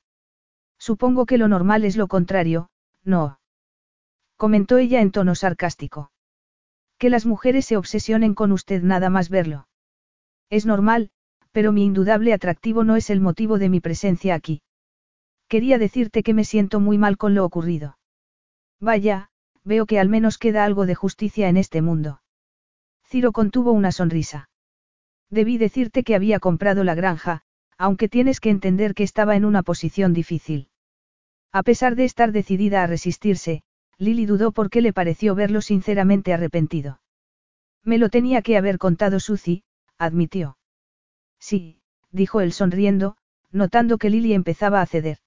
Supongo 0.79 1.27
que 1.27 1.37
lo 1.37 1.47
normal 1.47 1.85
es 1.85 1.95
lo 1.95 2.07
contrario, 2.07 2.69
no. 3.03 3.39
Comentó 4.35 4.79
ella 4.79 5.01
en 5.01 5.11
tono 5.11 5.35
sarcástico. 5.35 6.11
Que 6.97 7.11
las 7.11 7.27
mujeres 7.27 7.67
se 7.67 7.77
obsesionen 7.77 8.33
con 8.33 8.51
usted 8.51 8.81
nada 8.81 9.11
más 9.11 9.29
verlo. 9.29 9.67
Es 10.49 10.65
normal, 10.65 11.11
pero 11.51 11.71
mi 11.71 11.85
indudable 11.85 12.33
atractivo 12.33 12.83
no 12.83 12.95
es 12.95 13.11
el 13.11 13.21
motivo 13.21 13.59
de 13.59 13.69
mi 13.69 13.79
presencia 13.79 14.33
aquí. 14.33 14.63
Quería 15.47 15.77
decirte 15.77 16.23
que 16.23 16.33
me 16.33 16.45
siento 16.45 16.79
muy 16.79 16.97
mal 16.97 17.17
con 17.17 17.35
lo 17.35 17.45
ocurrido. 17.45 17.99
Vaya, 18.79 19.29
veo 19.65 19.85
que 19.85 19.99
al 19.99 20.07
menos 20.07 20.37
queda 20.37 20.63
algo 20.63 20.85
de 20.85 20.95
justicia 20.95 21.49
en 21.49 21.57
este 21.57 21.81
mundo. 21.81 22.21
Ciro 23.03 23.31
contuvo 23.31 23.71
una 23.71 23.91
sonrisa. 23.91 24.49
Debí 25.29 25.57
decirte 25.57 26.03
que 26.03 26.15
había 26.15 26.39
comprado 26.39 26.83
la 26.83 26.95
granja, 26.95 27.41
aunque 27.77 28.07
tienes 28.07 28.39
que 28.39 28.51
entender 28.51 28.93
que 28.93 29.03
estaba 29.03 29.35
en 29.35 29.43
una 29.43 29.63
posición 29.63 30.13
difícil. 30.13 30.69
A 31.51 31.63
pesar 31.63 31.95
de 31.95 32.05
estar 32.05 32.31
decidida 32.31 32.83
a 32.83 32.87
resistirse, 32.87 33.63
Lily 33.97 34.25
dudó 34.25 34.51
porque 34.51 34.81
le 34.81 34.93
pareció 34.93 35.35
verlo 35.35 35.61
sinceramente 35.61 36.33
arrepentido. 36.33 37.01
Me 37.83 37.97
lo 37.97 38.09
tenía 38.09 38.41
que 38.41 38.57
haber 38.57 38.77
contado 38.77 39.19
Suzy, 39.19 39.63
admitió. 39.97 40.57
Sí, 41.39 41.79
dijo 42.11 42.41
él 42.41 42.51
sonriendo, 42.51 43.17
notando 43.51 43.97
que 43.97 44.09
Lily 44.09 44.33
empezaba 44.33 44.81
a 44.81 44.85
ceder. 44.85 45.19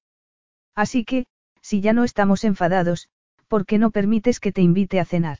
Así 0.74 1.04
que, 1.04 1.26
si 1.62 1.80
ya 1.80 1.92
no 1.92 2.04
estamos 2.04 2.44
enfadados, 2.44 3.08
¿por 3.48 3.66
qué 3.66 3.78
no 3.78 3.90
permites 3.90 4.40
que 4.40 4.52
te 4.52 4.62
invite 4.62 5.00
a 5.00 5.04
cenar? 5.04 5.38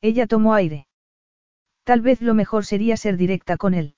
Ella 0.00 0.26
tomó 0.26 0.54
aire. 0.54 0.86
Tal 1.84 2.00
vez 2.00 2.20
lo 2.22 2.34
mejor 2.34 2.64
sería 2.64 2.96
ser 2.96 3.16
directa 3.16 3.56
con 3.56 3.74
él. 3.74 3.94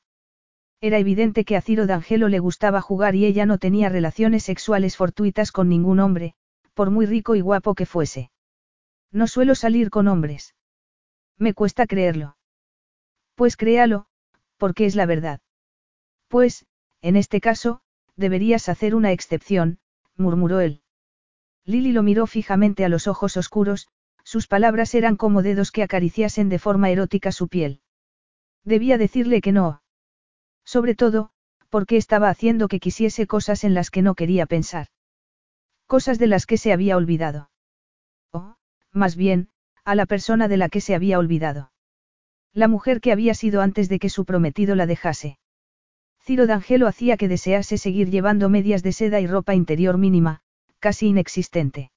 Era 0.81 0.99
evidente 0.99 1.45
que 1.45 1.57
a 1.57 1.61
Ciro 1.61 1.87
D'Angelo 1.87 2.29
le 2.29 2.39
gustaba 2.39 2.81
jugar 2.81 3.15
y 3.15 3.25
ella 3.25 3.47
no 3.47 3.59
tenía 3.59 3.89
relaciones 3.89 4.45
sexuales 4.45 4.97
fortuitas 4.97 5.53
con 5.53 5.69
ningún 5.69 6.01
hombre, 6.01 6.35
por 6.75 6.91
muy 6.91 7.07
rico 7.07 7.35
y 7.35 7.41
guapo 7.41 7.75
que 7.75 7.87
fuese. 7.87 8.31
No 9.11 9.27
suelo 9.27 9.55
salir 9.55 9.91
con 9.91 10.07
hombres. 10.07 10.55
Me 11.37 11.55
cuesta 11.55 11.87
creerlo. 11.87 12.37
Pues 13.35 13.57
créalo, 13.57 14.07
porque 14.57 14.87
es 14.87 14.95
la 14.95 15.07
verdad. 15.07 15.41
Pues, 16.29 16.67
en 17.01 17.17
este 17.17 17.41
caso, 17.41 17.81
deberías 18.17 18.69
hacer 18.69 18.95
una 18.95 19.13
excepción, 19.13 19.79
murmuró 20.17 20.61
él. 20.61 20.83
Lily 21.69 21.93
lo 21.93 22.03
miró 22.03 22.27
fijamente 22.27 22.87
a 22.87 22.89
los 22.89 23.07
ojos 23.07 23.37
oscuros, 23.37 23.89
sus 24.25 24.47
palabras 24.47 24.95
eran 24.95 25.17
como 25.17 25.43
dedos 25.43 25.71
que 25.71 25.83
acariciasen 25.83 26.49
de 26.49 26.59
forma 26.59 26.89
erótica 26.89 27.31
su 27.31 27.49
piel. 27.49 27.83
Debía 28.65 28.97
decirle 28.97 29.43
que 29.43 29.53
no. 29.53 29.83
Sobre 30.65 30.95
todo, 30.95 31.29
porque 31.69 31.99
estaba 31.99 32.31
haciendo 32.31 32.69
que 32.69 32.81
quisiese 32.81 33.27
cosas 33.27 33.65
en 33.65 33.75
las 33.75 33.91
que 33.91 34.01
no 34.01 34.15
quería 34.15 34.47
pensar. 34.47 34.87
Cosas 35.87 36.19
de 36.19 36.27
las 36.27 36.47
que 36.47 36.57
se 36.57 36.73
había 36.73 36.97
olvidado. 36.97 37.51
O, 38.33 38.57
más 38.91 39.15
bien, 39.15 39.51
a 39.85 39.95
la 39.95 40.07
persona 40.07 40.49
de 40.49 40.57
la 40.57 40.71
que 40.71 40.81
se 40.81 40.95
había 40.95 41.19
olvidado. 41.19 41.71
La 42.55 42.67
mujer 42.69 43.03
que 43.03 43.13
había 43.13 43.35
sido 43.35 43.61
antes 43.61 43.91
de 43.91 43.99
que 43.99 44.09
su 44.09 44.25
prometido 44.25 44.75
la 44.75 44.87
dejase. 44.87 45.39
Ciro 46.25 46.47
D'Angelo 46.47 46.87
hacía 46.87 47.19
que 47.19 47.29
desease 47.29 47.77
seguir 47.77 48.09
llevando 48.09 48.49
medias 48.49 48.83
de 48.83 48.93
seda 48.93 49.21
y 49.21 49.27
ropa 49.27 49.55
interior 49.55 49.99
mínima, 49.99 50.41
casi 50.79 51.09
inexistente. 51.09 51.91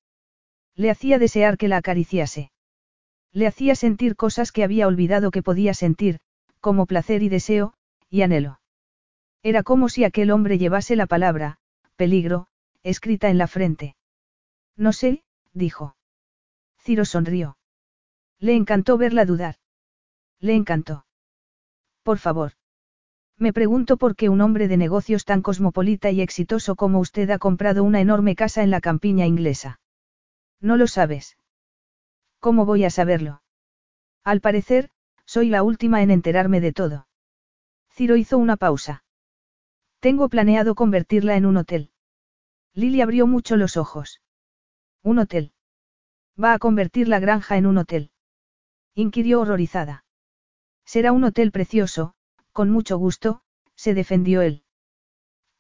Le 0.76 0.90
hacía 0.90 1.20
desear 1.20 1.58
que 1.58 1.68
la 1.68 1.78
acariciase. 1.78 2.52
Le 3.32 3.48
hacía 3.48 3.76
sentir 3.76 4.16
cosas 4.16 4.52
que 4.52 4.64
había 4.64 4.88
olvidado 4.88 5.32
que 5.32 5.44
podía 5.44 5.74
sentir, 5.74 6.20
como 6.60 6.86
placer 6.86 7.24
y 7.24 7.30
deseo, 7.30 7.74
y 8.10 8.22
anhelo. 8.22 8.60
Era 9.44 9.64
como 9.64 9.90
si 9.90 10.04
aquel 10.04 10.32
hombre 10.32 10.58
llevase 10.58 10.96
la 10.96 11.08
palabra, 11.08 11.58
peligro, 11.96 12.48
escrita 12.84 13.30
en 13.30 13.38
la 13.38 13.48
frente. 13.48 13.96
No 14.76 14.94
sé, 14.94 15.24
dijo. 15.54 15.96
Ciro 16.80 17.06
sonrió. 17.06 17.58
Le 18.40 18.56
encantó 18.56 18.98
verla 18.98 19.26
dudar. 19.26 19.56
Le 20.40 20.56
encantó. 20.56 21.06
Por 22.04 22.18
favor. 22.18 22.54
Me 23.42 23.54
pregunto 23.54 23.98
por 23.98 24.16
qué 24.16 24.30
un 24.30 24.40
hombre 24.40 24.68
de 24.68 24.78
negocios 24.78 25.26
tan 25.26 25.42
cosmopolita 25.42 26.12
y 26.12 26.22
exitoso 26.22 26.76
como 26.76 27.00
usted 27.00 27.28
ha 27.32 27.40
comprado 27.40 27.84
una 27.84 28.00
enorme 28.00 28.36
casa 28.36 28.62
en 28.62 28.70
la 28.70 28.82
campiña 28.82 29.26
inglesa. 29.26 29.80
No 30.60 30.78
lo 30.78 30.86
sabes. 30.86 31.38
¿Cómo 32.40 32.68
voy 32.68 32.84
a 32.84 32.92
saberlo? 32.92 33.42
Al 34.24 34.42
parecer, 34.42 34.92
soy 35.26 35.50
la 35.50 35.64
última 35.64 36.04
en 36.04 36.12
enterarme 36.12 36.62
de 36.62 36.72
todo. 36.72 37.08
Ciro 37.90 38.16
hizo 38.16 38.38
una 38.38 38.58
pausa. 38.58 39.04
Tengo 40.02 40.30
planeado 40.30 40.76
convertirla 40.76 41.36
en 41.36 41.48
un 41.48 41.58
hotel. 41.58 41.90
Lily 42.76 43.02
abrió 43.02 43.26
mucho 43.26 43.58
los 43.58 43.76
ojos. 43.76 44.22
¿Un 45.02 45.18
hotel? 45.18 45.52
Va 46.42 46.54
a 46.54 46.60
convertir 46.60 47.08
la 47.08 47.20
granja 47.20 47.58
en 47.58 47.66
un 47.66 47.80
hotel. 47.80 48.12
Inquirió 48.94 49.42
horrorizada. 49.42 50.06
Será 50.86 51.12
un 51.12 51.24
hotel 51.24 51.52
precioso, 51.52 52.14
con 52.52 52.70
mucho 52.70 52.98
gusto, 52.98 53.42
se 53.76 53.94
defendió 53.94 54.42
él. 54.42 54.64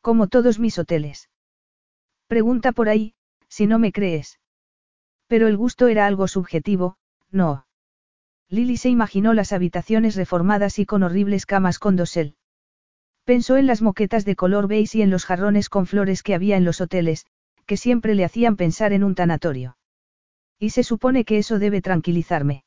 Como 0.01 0.27
todos 0.27 0.59
mis 0.59 0.77
hoteles. 0.79 1.29
Pregunta 2.27 2.71
por 2.71 2.89
ahí, 2.89 3.13
si 3.47 3.67
no 3.67 3.79
me 3.79 3.91
crees. 3.91 4.39
Pero 5.27 5.47
el 5.47 5.57
gusto 5.57 5.87
era 5.87 6.05
algo 6.05 6.27
subjetivo, 6.27 6.97
no. 7.29 7.67
Lily 8.49 8.77
se 8.77 8.89
imaginó 8.89 9.33
las 9.33 9.53
habitaciones 9.53 10.15
reformadas 10.15 10.77
y 10.79 10.85
con 10.85 11.03
horribles 11.03 11.45
camas 11.45 11.79
con 11.79 11.95
dosel. 11.95 12.35
Pensó 13.23 13.55
en 13.55 13.67
las 13.67 13.81
moquetas 13.81 14.25
de 14.25 14.35
color 14.35 14.67
beige 14.67 14.97
y 14.97 15.01
en 15.01 15.09
los 15.09 15.25
jarrones 15.25 15.69
con 15.69 15.85
flores 15.85 16.23
que 16.23 16.35
había 16.35 16.57
en 16.57 16.65
los 16.65 16.81
hoteles, 16.81 17.25
que 17.65 17.77
siempre 17.77 18.15
le 18.15 18.25
hacían 18.25 18.57
pensar 18.57 18.91
en 18.91 19.03
un 19.03 19.15
tanatorio. 19.15 19.77
Y 20.59 20.71
se 20.71 20.83
supone 20.83 21.23
que 21.23 21.37
eso 21.37 21.59
debe 21.59 21.81
tranquilizarme. 21.81 22.65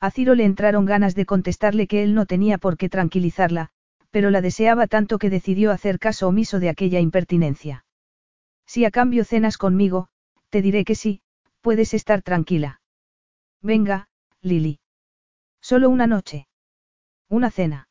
A 0.00 0.10
Ciro 0.10 0.34
le 0.34 0.44
entraron 0.44 0.84
ganas 0.84 1.14
de 1.14 1.26
contestarle 1.26 1.86
que 1.86 2.02
él 2.02 2.14
no 2.14 2.26
tenía 2.26 2.58
por 2.58 2.76
qué 2.76 2.88
tranquilizarla, 2.88 3.70
pero 4.10 4.30
la 4.30 4.40
deseaba 4.40 4.86
tanto 4.86 5.18
que 5.18 5.30
decidió 5.30 5.72
hacer 5.72 5.98
caso 5.98 6.28
omiso 6.28 6.60
de 6.60 6.68
aquella 6.68 7.00
impertinencia. 7.00 7.84
Si 8.66 8.84
a 8.84 8.90
cambio 8.90 9.24
cenas 9.24 9.58
conmigo, 9.58 10.08
te 10.50 10.62
diré 10.62 10.84
que 10.84 10.94
sí, 10.94 11.20
puedes 11.60 11.94
estar 11.94 12.22
tranquila. 12.22 12.80
Venga, 13.62 14.08
Lily. 14.42 14.80
Solo 15.60 15.88
una 15.88 16.06
noche. 16.06 16.46
Una 17.28 17.50
cena. 17.50 17.88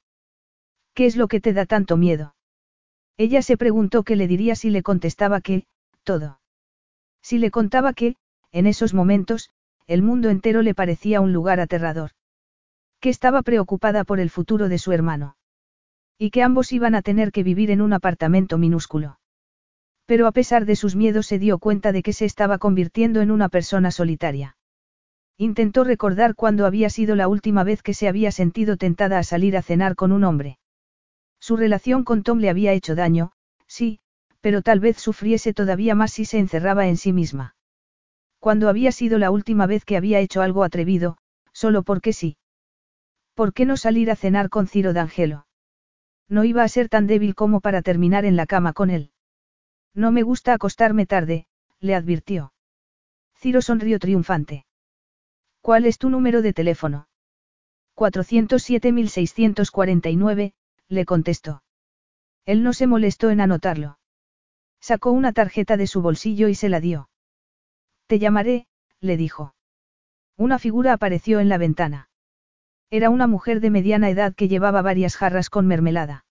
¿Qué 0.93 1.05
es 1.05 1.15
lo 1.17 1.27
que 1.27 1.41
te 1.41 1.53
da 1.53 1.65
tanto 1.65 1.97
miedo? 1.97 2.35
Ella 3.17 3.41
se 3.41 3.57
preguntó 3.57 4.03
qué 4.03 4.15
le 4.15 4.27
diría 4.27 4.55
si 4.55 4.69
le 4.69 4.83
contestaba 4.83 5.41
que, 5.41 5.65
todo. 6.03 6.39
Si 7.21 7.37
le 7.37 7.51
contaba 7.51 7.93
que, 7.93 8.15
en 8.51 8.67
esos 8.67 8.93
momentos, 8.93 9.49
el 9.87 10.01
mundo 10.01 10.29
entero 10.29 10.61
le 10.61 10.73
parecía 10.73 11.21
un 11.21 11.33
lugar 11.33 11.59
aterrador. 11.59 12.11
Que 12.99 13.09
estaba 13.09 13.41
preocupada 13.41 14.03
por 14.03 14.19
el 14.19 14.29
futuro 14.29 14.67
de 14.69 14.79
su 14.79 14.91
hermano. 14.91 15.37
Y 16.17 16.31
que 16.31 16.43
ambos 16.43 16.71
iban 16.71 16.95
a 16.95 17.01
tener 17.01 17.31
que 17.31 17.43
vivir 17.43 17.71
en 17.71 17.81
un 17.81 17.93
apartamento 17.93 18.57
minúsculo. 18.57 19.19
Pero 20.05 20.27
a 20.27 20.31
pesar 20.31 20.65
de 20.65 20.75
sus 20.75 20.95
miedos 20.95 21.27
se 21.27 21.39
dio 21.39 21.57
cuenta 21.59 21.91
de 21.91 22.03
que 22.03 22.13
se 22.13 22.25
estaba 22.25 22.57
convirtiendo 22.57 23.21
en 23.21 23.31
una 23.31 23.49
persona 23.49 23.91
solitaria. 23.91 24.57
Intentó 25.37 25.83
recordar 25.83 26.35
cuándo 26.35 26.65
había 26.65 26.89
sido 26.89 27.15
la 27.15 27.27
última 27.27 27.63
vez 27.63 27.81
que 27.81 27.93
se 27.93 28.07
había 28.07 28.31
sentido 28.31 28.77
tentada 28.77 29.19
a 29.19 29.23
salir 29.23 29.57
a 29.57 29.61
cenar 29.61 29.95
con 29.95 30.11
un 30.11 30.23
hombre. 30.23 30.59
Su 31.39 31.57
relación 31.57 32.03
con 32.03 32.23
Tom 32.23 32.39
le 32.39 32.49
había 32.49 32.71
hecho 32.71 32.95
daño, 32.95 33.33
sí, 33.67 33.99
pero 34.39 34.61
tal 34.61 34.79
vez 34.79 34.97
sufriese 34.97 35.53
todavía 35.53 35.95
más 35.95 36.11
si 36.13 36.25
se 36.25 36.39
encerraba 36.39 36.87
en 36.87 36.97
sí 36.97 37.11
misma. 37.11 37.54
Cuando 38.45 38.69
había 38.69 38.91
sido 38.91 39.17
la 39.17 39.31
última 39.31 39.65
vez 39.65 39.85
que 39.85 39.97
había 39.97 40.19
hecho 40.19 40.43
algo 40.43 40.63
atrevido, 40.63 41.17
solo 41.51 41.81
porque 41.81 42.13
sí. 42.13 42.37
¿Por 43.33 43.53
qué 43.53 43.65
no 43.65 43.75
salir 43.75 44.11
a 44.11 44.15
cenar 44.15 44.51
con 44.51 44.67
Ciro 44.67 44.93
D'Angelo? 44.93 45.47
No 46.29 46.43
iba 46.43 46.61
a 46.61 46.67
ser 46.67 46.87
tan 46.87 47.07
débil 47.07 47.33
como 47.33 47.59
para 47.59 47.81
terminar 47.81 48.23
en 48.23 48.35
la 48.35 48.45
cama 48.45 48.73
con 48.73 48.91
él. 48.91 49.09
No 49.95 50.11
me 50.11 50.21
gusta 50.21 50.53
acostarme 50.53 51.07
tarde, 51.07 51.47
le 51.79 51.95
advirtió. 51.95 52.53
Ciro 53.33 53.63
sonrió 53.63 53.97
triunfante. 53.97 54.67
¿Cuál 55.61 55.87
es 55.87 55.97
tu 55.97 56.11
número 56.11 56.43
de 56.43 56.53
teléfono? 56.53 57.07
407.649, 57.95 60.53
le 60.87 61.05
contestó. 61.05 61.63
Él 62.45 62.61
no 62.61 62.73
se 62.73 62.85
molestó 62.85 63.31
en 63.31 63.41
anotarlo. 63.41 63.97
Sacó 64.79 65.09
una 65.09 65.33
tarjeta 65.33 65.77
de 65.77 65.87
su 65.87 66.03
bolsillo 66.03 66.47
y 66.47 66.53
se 66.53 66.69
la 66.69 66.79
dio. 66.79 67.09
Te 68.07 68.19
llamaré, 68.19 68.67
le 69.01 69.17
dijo. 69.17 69.55
Una 70.37 70.59
figura 70.59 70.93
apareció 70.93 71.39
en 71.39 71.49
la 71.49 71.57
ventana. 71.57 72.09
Era 72.91 73.09
una 73.09 73.25
mujer 73.25 73.61
de 73.61 73.71
mediana 73.71 74.09
edad 74.09 74.35
que 74.35 74.47
llevaba 74.47 74.81
varias 74.81 75.15
jarras 75.15 75.49
con 75.49 75.65
mermelada. 75.65 76.25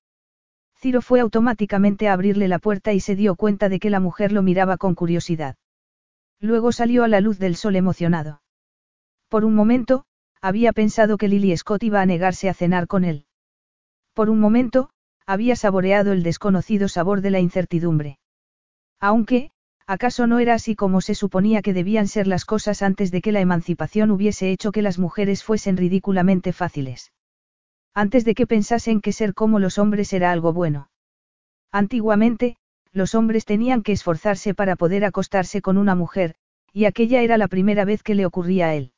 Ciro 0.76 1.02
fue 1.02 1.20
automáticamente 1.20 2.08
a 2.08 2.12
abrirle 2.12 2.46
la 2.46 2.58
puerta 2.58 2.92
y 2.92 3.00
se 3.00 3.16
dio 3.16 3.34
cuenta 3.34 3.68
de 3.68 3.80
que 3.80 3.90
la 3.90 4.00
mujer 4.00 4.30
lo 4.30 4.42
miraba 4.42 4.76
con 4.76 4.94
curiosidad. 4.94 5.56
Luego 6.40 6.72
salió 6.72 7.04
a 7.04 7.08
la 7.08 7.20
luz 7.20 7.38
del 7.38 7.56
sol 7.56 7.74
emocionado. 7.74 8.42
Por 9.28 9.44
un 9.44 9.54
momento, 9.54 10.04
había 10.40 10.72
pensado 10.72 11.16
que 11.16 11.26
Lily 11.26 11.56
Scott 11.56 11.82
iba 11.82 12.02
a 12.02 12.06
negarse 12.06 12.48
a 12.48 12.54
cenar 12.54 12.86
con 12.86 13.04
él. 13.04 13.26
Por 14.12 14.30
un 14.30 14.38
momento, 14.38 14.90
había 15.26 15.56
saboreado 15.56 16.12
el 16.12 16.22
desconocido 16.22 16.88
sabor 16.88 17.22
de 17.22 17.30
la 17.30 17.40
incertidumbre. 17.40 18.18
Aunque, 19.00 19.50
¿Acaso 19.86 20.26
no 20.26 20.38
era 20.38 20.54
así 20.54 20.74
como 20.74 21.02
se 21.02 21.14
suponía 21.14 21.60
que 21.60 21.74
debían 21.74 22.08
ser 22.08 22.26
las 22.26 22.46
cosas 22.46 22.80
antes 22.80 23.10
de 23.10 23.20
que 23.20 23.32
la 23.32 23.40
emancipación 23.40 24.10
hubiese 24.10 24.50
hecho 24.50 24.72
que 24.72 24.80
las 24.80 24.98
mujeres 24.98 25.44
fuesen 25.44 25.76
ridículamente 25.76 26.52
fáciles? 26.52 27.12
Antes 27.92 28.24
de 28.24 28.34
que 28.34 28.46
pensasen 28.46 29.00
que 29.00 29.12
ser 29.12 29.34
como 29.34 29.58
los 29.58 29.78
hombres 29.78 30.12
era 30.14 30.32
algo 30.32 30.52
bueno. 30.52 30.88
Antiguamente, 31.70 32.56
los 32.92 33.14
hombres 33.14 33.44
tenían 33.44 33.82
que 33.82 33.92
esforzarse 33.92 34.54
para 34.54 34.76
poder 34.76 35.04
acostarse 35.04 35.60
con 35.60 35.76
una 35.76 35.94
mujer, 35.94 36.34
y 36.72 36.86
aquella 36.86 37.20
era 37.20 37.36
la 37.36 37.48
primera 37.48 37.84
vez 37.84 38.02
que 38.02 38.14
le 38.14 38.24
ocurría 38.24 38.68
a 38.68 38.74
él. 38.74 38.92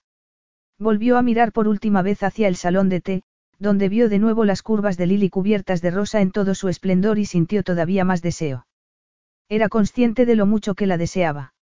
Volvió 0.79 1.19
a 1.19 1.23
mirar 1.23 1.53
por 1.53 1.67
última 1.67 2.03
vez 2.03 2.23
hacia 2.23 2.47
el 2.47 2.57
salón 2.57 2.89
de 2.91 3.01
té, 3.01 3.23
donde 3.59 3.89
vio 3.89 4.09
de 4.09 4.19
nuevo 4.19 4.45
las 4.45 4.63
curvas 4.63 4.97
de 4.97 5.07
Lily 5.07 5.31
cubiertas 5.31 5.83
de 5.83 5.91
rosa 5.91 6.21
en 6.21 6.31
todo 6.31 6.55
su 6.55 6.69
esplendor 6.69 7.19
y 7.19 7.25
sintió 7.25 7.63
todavía 7.63 8.05
más 8.05 8.23
deseo. 8.23 8.67
Era 9.49 9.69
consciente 9.69 10.27
de 10.27 10.37
lo 10.37 10.47
mucho 10.47 10.75
que 10.75 10.87
la 10.87 10.97
deseaba. 10.97 11.55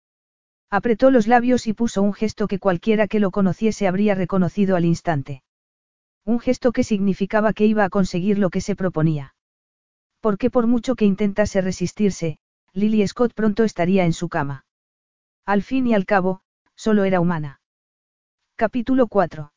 Apretó 0.71 1.11
los 1.11 1.27
labios 1.27 1.67
y 1.67 1.73
puso 1.73 2.01
un 2.01 2.15
gesto 2.15 2.49
que 2.49 2.59
cualquiera 2.59 3.09
que 3.09 3.21
lo 3.21 3.31
conociese 3.31 3.89
habría 3.89 4.15
reconocido 4.15 4.77
al 4.77 4.85
instante. 4.85 5.43
Un 6.25 6.39
gesto 6.39 6.73
que 6.73 6.85
significaba 6.85 7.53
que 7.53 7.67
iba 7.67 7.85
a 7.85 7.91
conseguir 7.91 8.39
lo 8.39 8.51
que 8.51 8.61
se 8.61 8.77
proponía. 8.77 9.35
Porque 10.21 10.51
por 10.51 10.67
mucho 10.67 10.95
que 10.95 11.05
intentase 11.05 11.61
resistirse, 11.61 12.39
Lily 12.73 13.07
Scott 13.09 13.35
pronto 13.35 13.65
estaría 13.65 14.05
en 14.05 14.13
su 14.13 14.29
cama. 14.29 14.65
Al 15.45 15.63
fin 15.63 15.87
y 15.89 15.95
al 15.95 16.07
cabo, 16.07 16.43
solo 16.77 17.05
era 17.05 17.21
humana. 17.21 17.61
Capítulo 18.55 19.09
4. 19.09 19.53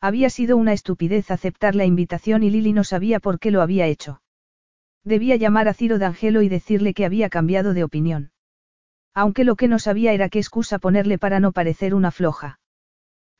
Había 0.00 0.28
sido 0.28 0.56
una 0.56 0.74
estupidez 0.74 1.30
aceptar 1.30 1.74
la 1.74 1.86
invitación 1.86 2.42
y 2.42 2.50
Lily 2.50 2.74
no 2.74 2.84
sabía 2.84 3.18
por 3.18 3.40
qué 3.40 3.50
lo 3.50 3.62
había 3.62 3.86
hecho. 3.86 4.20
Debía 5.08 5.36
llamar 5.36 5.68
a 5.68 5.72
Ciro 5.72 5.98
D'Angelo 5.98 6.42
y 6.42 6.50
decirle 6.50 6.92
que 6.92 7.06
había 7.06 7.30
cambiado 7.30 7.72
de 7.72 7.82
opinión. 7.82 8.30
Aunque 9.14 9.42
lo 9.42 9.56
que 9.56 9.66
no 9.66 9.78
sabía 9.78 10.12
era 10.12 10.28
qué 10.28 10.38
excusa 10.38 10.78
ponerle 10.78 11.16
para 11.16 11.40
no 11.40 11.52
parecer 11.52 11.94
una 11.94 12.10
floja. 12.10 12.60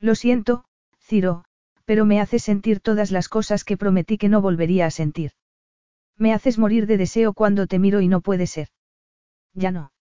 Lo 0.01 0.15
siento, 0.15 0.65
Ciro, 0.99 1.45
pero 1.85 2.07
me 2.07 2.23
haces 2.23 2.43
sentir 2.43 2.81
todas 2.81 3.11
las 3.11 3.29
cosas 3.29 3.65
que 3.65 3.77
prometí 3.77 4.17
que 4.17 4.31
no 4.31 4.41
volvería 4.41 4.87
a 4.87 4.91
sentir. 4.91 5.33
Me 6.17 6.33
haces 6.33 6.59
morir 6.59 6.87
de 6.87 6.97
deseo 6.97 7.35
cuando 7.35 7.67
te 7.67 7.79
miro 7.79 8.01
y 8.01 8.09
no 8.09 8.23
puede 8.23 8.47
ser. 8.47 8.69
Ya 9.53 9.71
no. 9.71 9.93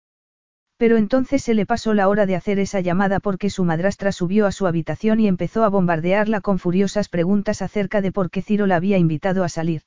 Pero 0.76 0.96
entonces 0.96 1.42
se 1.42 1.54
le 1.54 1.66
pasó 1.66 1.94
la 1.94 2.06
hora 2.06 2.26
de 2.26 2.36
hacer 2.36 2.60
esa 2.60 2.80
llamada 2.80 3.18
porque 3.18 3.50
su 3.50 3.64
madrastra 3.64 4.12
subió 4.12 4.46
a 4.46 4.52
su 4.52 4.68
habitación 4.68 5.18
y 5.18 5.26
empezó 5.26 5.64
a 5.64 5.68
bombardearla 5.68 6.42
con 6.42 6.60
furiosas 6.60 7.08
preguntas 7.08 7.60
acerca 7.60 8.02
de 8.02 8.12
por 8.12 8.30
qué 8.30 8.40
Ciro 8.40 8.68
la 8.68 8.76
había 8.76 8.98
invitado 8.98 9.42
a 9.42 9.48
salir. 9.48 9.82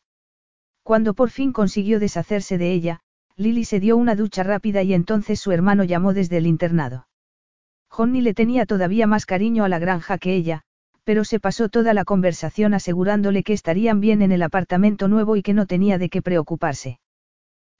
Cuando 0.89 1.13
por 1.13 1.29
fin 1.29 1.53
consiguió 1.53 1.99
deshacerse 1.99 2.57
de 2.57 2.73
ella, 2.73 3.01
Lily 3.35 3.63
se 3.63 3.79
dio 3.79 3.95
una 3.95 4.15
ducha 4.15 4.41
rápida 4.41 4.81
y 4.81 4.95
entonces 4.95 5.39
su 5.39 5.51
hermano 5.51 5.83
llamó 5.83 6.15
desde 6.15 6.37
el 6.37 6.47
internado. 6.47 7.07
Johnny 7.89 8.21
le 8.21 8.33
tenía 8.33 8.65
todavía 8.65 9.05
más 9.05 9.27
cariño 9.27 9.63
a 9.63 9.69
la 9.69 9.77
granja 9.77 10.17
que 10.17 10.33
ella, 10.33 10.63
pero 11.03 11.25
se 11.25 11.39
pasó 11.39 11.69
toda 11.69 11.93
la 11.93 12.05
conversación 12.05 12.73
asegurándole 12.73 13.43
que 13.43 13.53
estarían 13.53 13.99
bien 13.99 14.23
en 14.23 14.31
el 14.31 14.41
apartamento 14.41 15.07
nuevo 15.07 15.35
y 15.35 15.43
que 15.43 15.53
no 15.53 15.67
tenía 15.67 15.99
de 15.99 16.09
qué 16.09 16.23
preocuparse. 16.23 16.99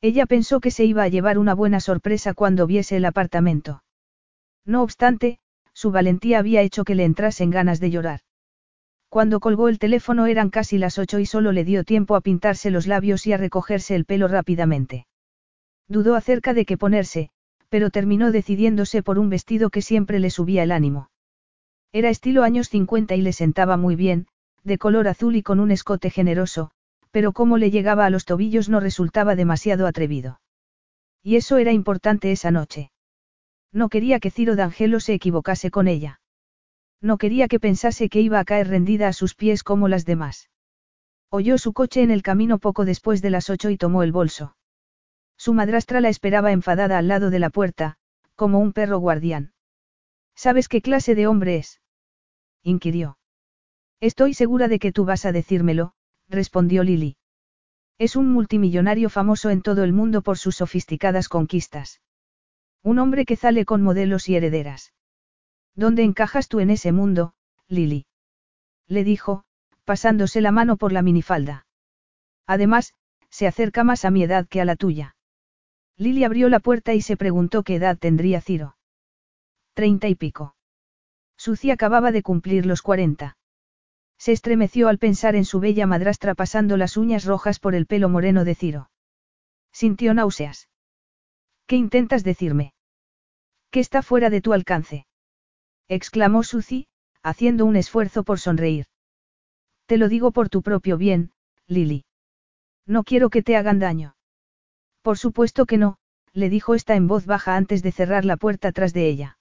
Ella 0.01 0.27
pensó 0.27 0.59
que 0.59 0.69
se 0.69 0.85
iba 0.85 1.01
a 1.01 1.07
llevar 1.07 1.39
una 1.39 1.55
buena 1.55 1.79
sorpresa 1.79 2.35
cuando 2.35 2.67
viese 2.67 2.97
el 2.97 3.05
apartamento. 3.05 3.81
No 4.65 4.83
obstante, 4.83 5.39
su 5.73 5.89
valentía 5.89 6.37
había 6.37 6.61
hecho 6.61 6.83
que 6.83 6.93
le 6.93 7.05
entrasen 7.05 7.49
ganas 7.49 7.79
de 7.79 7.89
llorar. 7.89 8.19
Cuando 9.09 9.39
colgó 9.39 9.69
el 9.69 9.79
teléfono 9.79 10.27
eran 10.27 10.51
casi 10.51 10.77
las 10.77 10.99
ocho 10.99 11.17
y 11.19 11.25
solo 11.25 11.51
le 11.51 11.65
dio 11.65 11.83
tiempo 11.83 12.15
a 12.15 12.21
pintarse 12.21 12.69
los 12.69 12.85
labios 12.85 13.25
y 13.25 13.33
a 13.33 13.37
recogerse 13.37 13.95
el 13.95 14.05
pelo 14.05 14.27
rápidamente. 14.27 15.07
Dudó 15.87 16.15
acerca 16.15 16.53
de 16.53 16.65
qué 16.65 16.77
ponerse, 16.77 17.31
pero 17.69 17.89
terminó 17.89 18.31
decidiéndose 18.31 19.01
por 19.01 19.17
un 19.17 19.29
vestido 19.29 19.71
que 19.71 19.81
siempre 19.81 20.19
le 20.19 20.29
subía 20.29 20.61
el 20.61 20.71
ánimo. 20.71 21.09
Era 21.91 22.09
estilo 22.09 22.43
años 22.43 22.69
50 22.69 23.15
y 23.15 23.21
le 23.21 23.33
sentaba 23.33 23.77
muy 23.77 23.95
bien, 23.95 24.27
de 24.63 24.77
color 24.77 25.07
azul 25.07 25.35
y 25.35 25.41
con 25.41 25.59
un 25.59 25.71
escote 25.71 26.11
generoso, 26.11 26.69
pero 27.09 27.31
como 27.33 27.57
le 27.57 27.71
llegaba 27.71 28.05
a 28.05 28.11
los 28.11 28.25
tobillos 28.25 28.69
no 28.69 28.79
resultaba 28.79 29.35
demasiado 29.35 29.87
atrevido. 29.87 30.39
Y 31.23 31.35
eso 31.35 31.57
era 31.57 31.71
importante 31.71 32.31
esa 32.31 32.51
noche. 32.51 32.91
No 33.73 33.89
quería 33.89 34.19
que 34.19 34.29
Ciro 34.29 34.55
D'Angelo 34.55 34.99
se 34.99 35.13
equivocase 35.13 35.71
con 35.71 35.87
ella. 35.87 36.19
No 37.01 37.17
quería 37.17 37.47
que 37.47 37.59
pensase 37.59 38.09
que 38.09 38.21
iba 38.21 38.39
a 38.39 38.45
caer 38.45 38.67
rendida 38.67 39.07
a 39.07 39.13
sus 39.13 39.35
pies 39.35 39.63
como 39.63 39.87
las 39.87 40.05
demás. 40.05 40.49
Oyó 41.29 41.57
su 41.57 41.73
coche 41.73 42.01
en 42.01 42.11
el 42.11 42.23
camino 42.23 42.57
poco 42.57 42.85
después 42.85 43.21
de 43.21 43.29
las 43.29 43.49
ocho 43.49 43.69
y 43.69 43.77
tomó 43.77 44.03
el 44.03 44.11
bolso. 44.11 44.55
Su 45.37 45.53
madrastra 45.53 46.01
la 46.01 46.09
esperaba 46.09 46.51
enfadada 46.51 46.97
al 46.97 47.07
lado 47.07 47.29
de 47.29 47.39
la 47.39 47.49
puerta, 47.49 47.97
como 48.35 48.59
un 48.59 48.73
perro 48.73 48.97
guardián. 48.97 49.53
¿Sabes 50.35 50.67
qué 50.67 50.81
clase 50.81 51.15
de 51.15 51.27
hombre 51.27 51.57
es? 51.57 51.81
inquirió. 52.63 53.17
Estoy 54.01 54.33
segura 54.33 54.67
de 54.67 54.79
que 54.79 54.91
tú 54.91 55.05
vas 55.05 55.25
a 55.25 55.31
decírmelo, 55.31 55.93
respondió 56.27 56.83
Lily. 56.83 57.17
Es 57.97 58.15
un 58.15 58.31
multimillonario 58.31 59.09
famoso 59.09 59.49
en 59.49 59.61
todo 59.61 59.83
el 59.83 59.93
mundo 59.93 60.21
por 60.21 60.37
sus 60.37 60.57
sofisticadas 60.57 61.27
conquistas. 61.27 62.01
Un 62.81 62.99
hombre 62.99 63.25
que 63.25 63.35
sale 63.35 63.65
con 63.65 63.81
modelos 63.81 64.29
y 64.29 64.35
herederas. 64.35 64.93
¿Dónde 65.79 66.03
encajas 66.03 66.49
tú 66.49 66.59
en 66.59 66.71
ese 66.71 66.91
mundo, 66.91 67.31
Lily? 67.69 68.05
Le 68.89 69.05
dijo, 69.05 69.45
pasándose 69.85 70.41
la 70.41 70.51
mano 70.51 70.75
por 70.75 70.91
la 70.91 71.01
minifalda. 71.01 71.67
Además, 72.45 72.93
se 73.29 73.47
acerca 73.47 73.85
más 73.85 74.03
a 74.03 74.11
mi 74.11 74.21
edad 74.21 74.45
que 74.45 74.59
a 74.59 74.65
la 74.65 74.75
tuya. 74.75 75.15
Lily 75.95 76.25
abrió 76.25 76.49
la 76.49 76.59
puerta 76.59 76.95
y 76.95 77.01
se 77.01 77.15
preguntó 77.15 77.63
qué 77.63 77.75
edad 77.75 77.97
tendría 77.97 78.41
Ciro. 78.41 78.75
Treinta 79.73 80.09
y 80.09 80.15
pico. 80.15 80.53
Suci 81.37 81.71
acababa 81.71 82.11
de 82.11 82.23
cumplir 82.23 82.65
los 82.65 82.81
cuarenta. 82.81 83.37
Se 84.17 84.33
estremeció 84.33 84.89
al 84.89 84.97
pensar 84.97 85.37
en 85.37 85.45
su 85.45 85.61
bella 85.61 85.87
madrastra 85.87 86.35
pasando 86.35 86.75
las 86.75 86.97
uñas 86.97 87.23
rojas 87.23 87.57
por 87.57 87.73
el 87.73 87.85
pelo 87.85 88.09
moreno 88.09 88.43
de 88.43 88.53
Ciro. 88.53 88.91
Sintió 89.71 90.13
náuseas. 90.13 90.67
¿Qué 91.67 91.77
intentas 91.77 92.25
decirme? 92.25 92.73
¿Qué 93.71 93.79
está 93.79 94.01
fuera 94.01 94.29
de 94.29 94.41
tu 94.41 94.51
alcance? 94.51 95.05
Exclamó 95.89 96.43
Suzy, 96.43 96.87
haciendo 97.21 97.65
un 97.65 97.75
esfuerzo 97.75 98.23
por 98.23 98.39
sonreír. 98.39 98.85
Te 99.87 99.97
lo 99.97 100.07
digo 100.07 100.31
por 100.31 100.49
tu 100.49 100.61
propio 100.61 100.97
bien, 100.97 101.31
Lily. 101.67 102.05
No 102.85 103.03
quiero 103.03 103.29
que 103.29 103.41
te 103.43 103.57
hagan 103.57 103.79
daño. 103.79 104.15
Por 105.01 105.17
supuesto 105.17 105.65
que 105.65 105.77
no, 105.77 105.97
le 106.33 106.49
dijo 106.49 106.75
esta 106.75 106.95
en 106.95 107.07
voz 107.07 107.25
baja 107.25 107.55
antes 107.55 107.83
de 107.83 107.91
cerrar 107.91 108.25
la 108.25 108.37
puerta 108.37 108.71
tras 108.71 108.93
de 108.93 109.07
ella. 109.07 109.37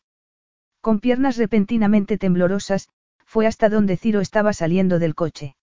Con 0.80 1.00
piernas 1.00 1.36
repentinamente 1.36 2.18
temblorosas, 2.18 2.88
fue 3.24 3.46
hasta 3.46 3.68
donde 3.68 3.96
Ciro 3.96 4.20
estaba 4.20 4.52
saliendo 4.52 4.98
del 4.98 5.14
coche. 5.14 5.56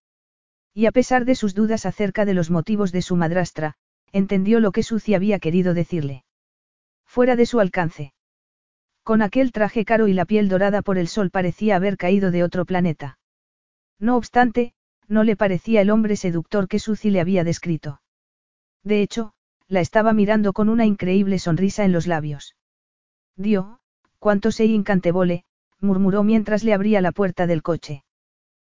Y 0.73 0.85
a 0.87 0.91
pesar 0.91 1.25
de 1.25 1.35
sus 1.35 1.55
dudas 1.55 1.85
acerca 1.85 2.25
de 2.25 2.33
los 2.33 2.51
motivos 2.51 2.91
de 2.91 3.01
su 3.01 3.15
madrastra, 3.15 3.75
entendió 4.11 4.59
lo 4.59 4.71
que 4.71 4.83
Suci 4.83 5.15
había 5.15 5.39
querido 5.39 5.73
decirle. 5.73 6.25
Fuera 7.05 7.35
de 7.35 7.45
su 7.45 7.59
alcance. 7.59 8.13
Con 9.05 9.21
aquel 9.21 9.51
traje 9.51 9.85
caro 9.85 10.07
y 10.07 10.13
la 10.13 10.25
piel 10.25 10.49
dorada 10.49 10.81
por 10.81 10.97
el 10.97 11.07
sol 11.07 11.29
parecía 11.29 11.75
haber 11.75 11.95
caído 11.95 12.31
de 12.31 12.41
otro 12.41 12.65
planeta. 12.65 13.19
No 13.99 14.17
obstante, 14.17 14.73
no 15.07 15.23
le 15.23 15.35
parecía 15.35 15.81
el 15.81 15.91
hombre 15.91 16.15
seductor 16.15 16.67
que 16.67 16.79
Suci 16.79 17.11
le 17.11 17.21
había 17.21 17.43
descrito. 17.43 18.01
De 18.83 19.03
hecho, 19.03 19.33
la 19.67 19.81
estaba 19.81 20.11
mirando 20.11 20.53
con 20.53 20.69
una 20.69 20.87
increíble 20.87 21.37
sonrisa 21.37 21.85
en 21.85 21.91
los 21.91 22.07
labios. 22.07 22.55
Dio, 23.35 23.79
cuánto 24.17 24.51
se 24.51 24.65
incantebole, 24.65 25.45
murmuró 25.79 26.23
mientras 26.23 26.63
le 26.63 26.73
abría 26.73 26.99
la 26.99 27.11
puerta 27.11 27.45
del 27.45 27.61
coche. 27.61 28.03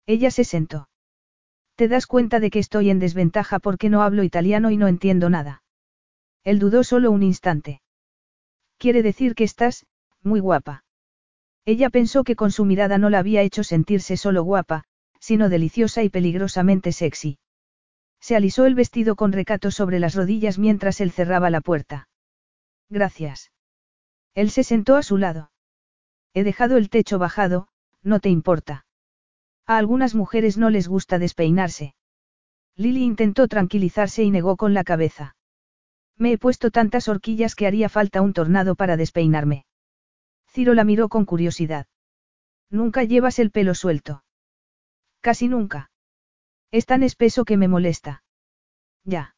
Ella 0.07 0.33
se 0.33 0.43
sentó. 0.43 0.89
¿Te 1.77 1.87
das 1.87 2.09
cuenta 2.09 2.41
de 2.41 2.51
que 2.51 2.59
estoy 2.59 2.91
en 2.91 2.99
desventaja 2.99 3.61
porque 3.61 3.91
no 3.91 4.03
hablo 4.03 4.24
italiano 4.24 4.72
y 4.72 4.77
no 4.77 4.89
entiendo 4.89 5.31
nada? 5.31 5.62
Él 6.43 6.59
dudó 6.59 6.83
solo 6.83 7.12
un 7.12 7.22
instante. 7.22 7.81
Quiere 8.77 9.05
decir 9.05 9.37
que 9.37 9.45
estás, 9.45 9.87
muy 10.27 10.41
guapa. 10.41 10.85
Ella 11.64 11.91
pensó 11.91 12.22
que 12.24 12.37
con 12.37 12.53
su 12.53 12.64
mirada 12.64 12.99
no 12.99 13.11
la 13.11 13.18
había 13.18 13.43
hecho 13.43 13.64
sentirse 13.64 14.16
solo 14.16 14.43
guapa, 14.45 14.85
sino 15.20 15.49
deliciosa 15.49 16.03
y 16.03 16.11
peligrosamente 16.11 16.93
sexy. 16.93 17.39
Se 18.20 18.37
alisó 18.37 18.66
el 18.66 18.74
vestido 18.74 19.16
con 19.16 19.33
recato 19.33 19.70
sobre 19.70 19.99
las 19.99 20.14
rodillas 20.14 20.59
mientras 20.59 21.01
él 21.01 21.11
cerraba 21.11 21.51
la 21.51 21.61
puerta. 21.61 22.09
Gracias. 22.89 23.53
Él 24.35 24.51
se 24.51 24.64
sentó 24.64 24.97
a 24.97 25.03
su 25.03 25.16
lado. 25.16 25.51
He 26.35 26.45
dejado 26.45 26.77
el 26.77 26.91
techo 26.91 27.18
bajado, 27.18 27.68
no 28.03 28.20
te 28.20 28.29
importa. 28.29 28.87
A 29.66 29.79
algunas 29.79 30.14
mujeres 30.14 30.59
no 30.59 30.70
les 30.70 30.87
gusta 30.87 31.18
despeinarse. 31.18 31.95
Lily 32.77 33.03
intentó 33.03 33.49
tranquilizarse 33.49 34.22
y 34.22 34.31
negó 34.31 34.57
con 34.57 34.74
la 34.74 34.85
cabeza. 34.85 35.35
Me 36.16 36.33
he 36.33 36.39
puesto 36.39 36.70
tantas 36.70 37.09
horquillas 37.09 37.55
que 37.55 37.66
haría 37.66 37.89
falta 37.89 38.22
un 38.22 38.33
tornado 38.33 38.74
para 38.74 38.97
despeinarme. 38.97 39.64
Ciro 40.57 40.73
la 40.73 40.85
miró 40.85 41.11
con 41.11 41.27
curiosidad. 41.27 41.87
Nunca 42.71 43.05
llevas 43.05 43.39
el 43.41 43.51
pelo 43.51 43.75
suelto. 43.75 44.25
Casi 45.21 45.49
nunca. 45.49 45.91
Es 46.71 46.87
tan 46.87 47.03
espeso 47.03 47.45
que 47.45 47.59
me 47.59 47.69
molesta. 47.69 48.23
Ya. 49.05 49.37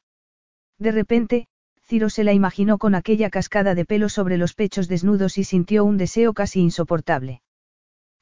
De 0.79 0.93
repente, 0.93 1.49
Ciro 1.83 2.09
se 2.09 2.23
la 2.23 2.35
imaginó 2.35 2.79
con 2.79 2.95
aquella 2.95 3.31
cascada 3.31 3.75
de 3.75 3.85
pelo 3.85 4.09
sobre 4.09 4.39
los 4.39 4.55
pechos 4.55 4.87
desnudos 4.87 5.39
y 5.39 5.43
sintió 5.43 5.85
un 5.85 5.97
deseo 5.97 6.35
casi 6.35 6.61
insoportable. 6.61 7.43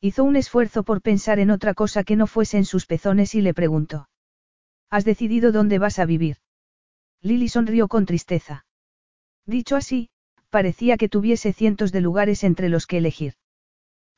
Hizo 0.00 0.24
un 0.24 0.36
esfuerzo 0.36 0.82
por 0.82 1.02
pensar 1.02 1.38
en 1.38 1.50
otra 1.50 1.74
cosa 1.74 2.02
que 2.02 2.16
no 2.16 2.26
fuese 2.26 2.56
en 2.56 2.64
sus 2.64 2.86
pezones 2.86 3.34
y 3.34 3.42
le 3.42 3.52
preguntó. 3.52 4.08
¿Has 4.88 5.04
decidido 5.04 5.52
dónde 5.52 5.78
vas 5.78 5.98
a 5.98 6.06
vivir? 6.06 6.38
Lily 7.20 7.50
sonrió 7.50 7.88
con 7.88 8.06
tristeza. 8.06 8.64
Dicho 9.44 9.76
así, 9.76 10.08
parecía 10.50 10.96
que 10.96 11.08
tuviese 11.08 11.52
cientos 11.52 11.92
de 11.92 12.00
lugares 12.00 12.44
entre 12.44 12.68
los 12.68 12.86
que 12.86 12.98
elegir. 12.98 13.34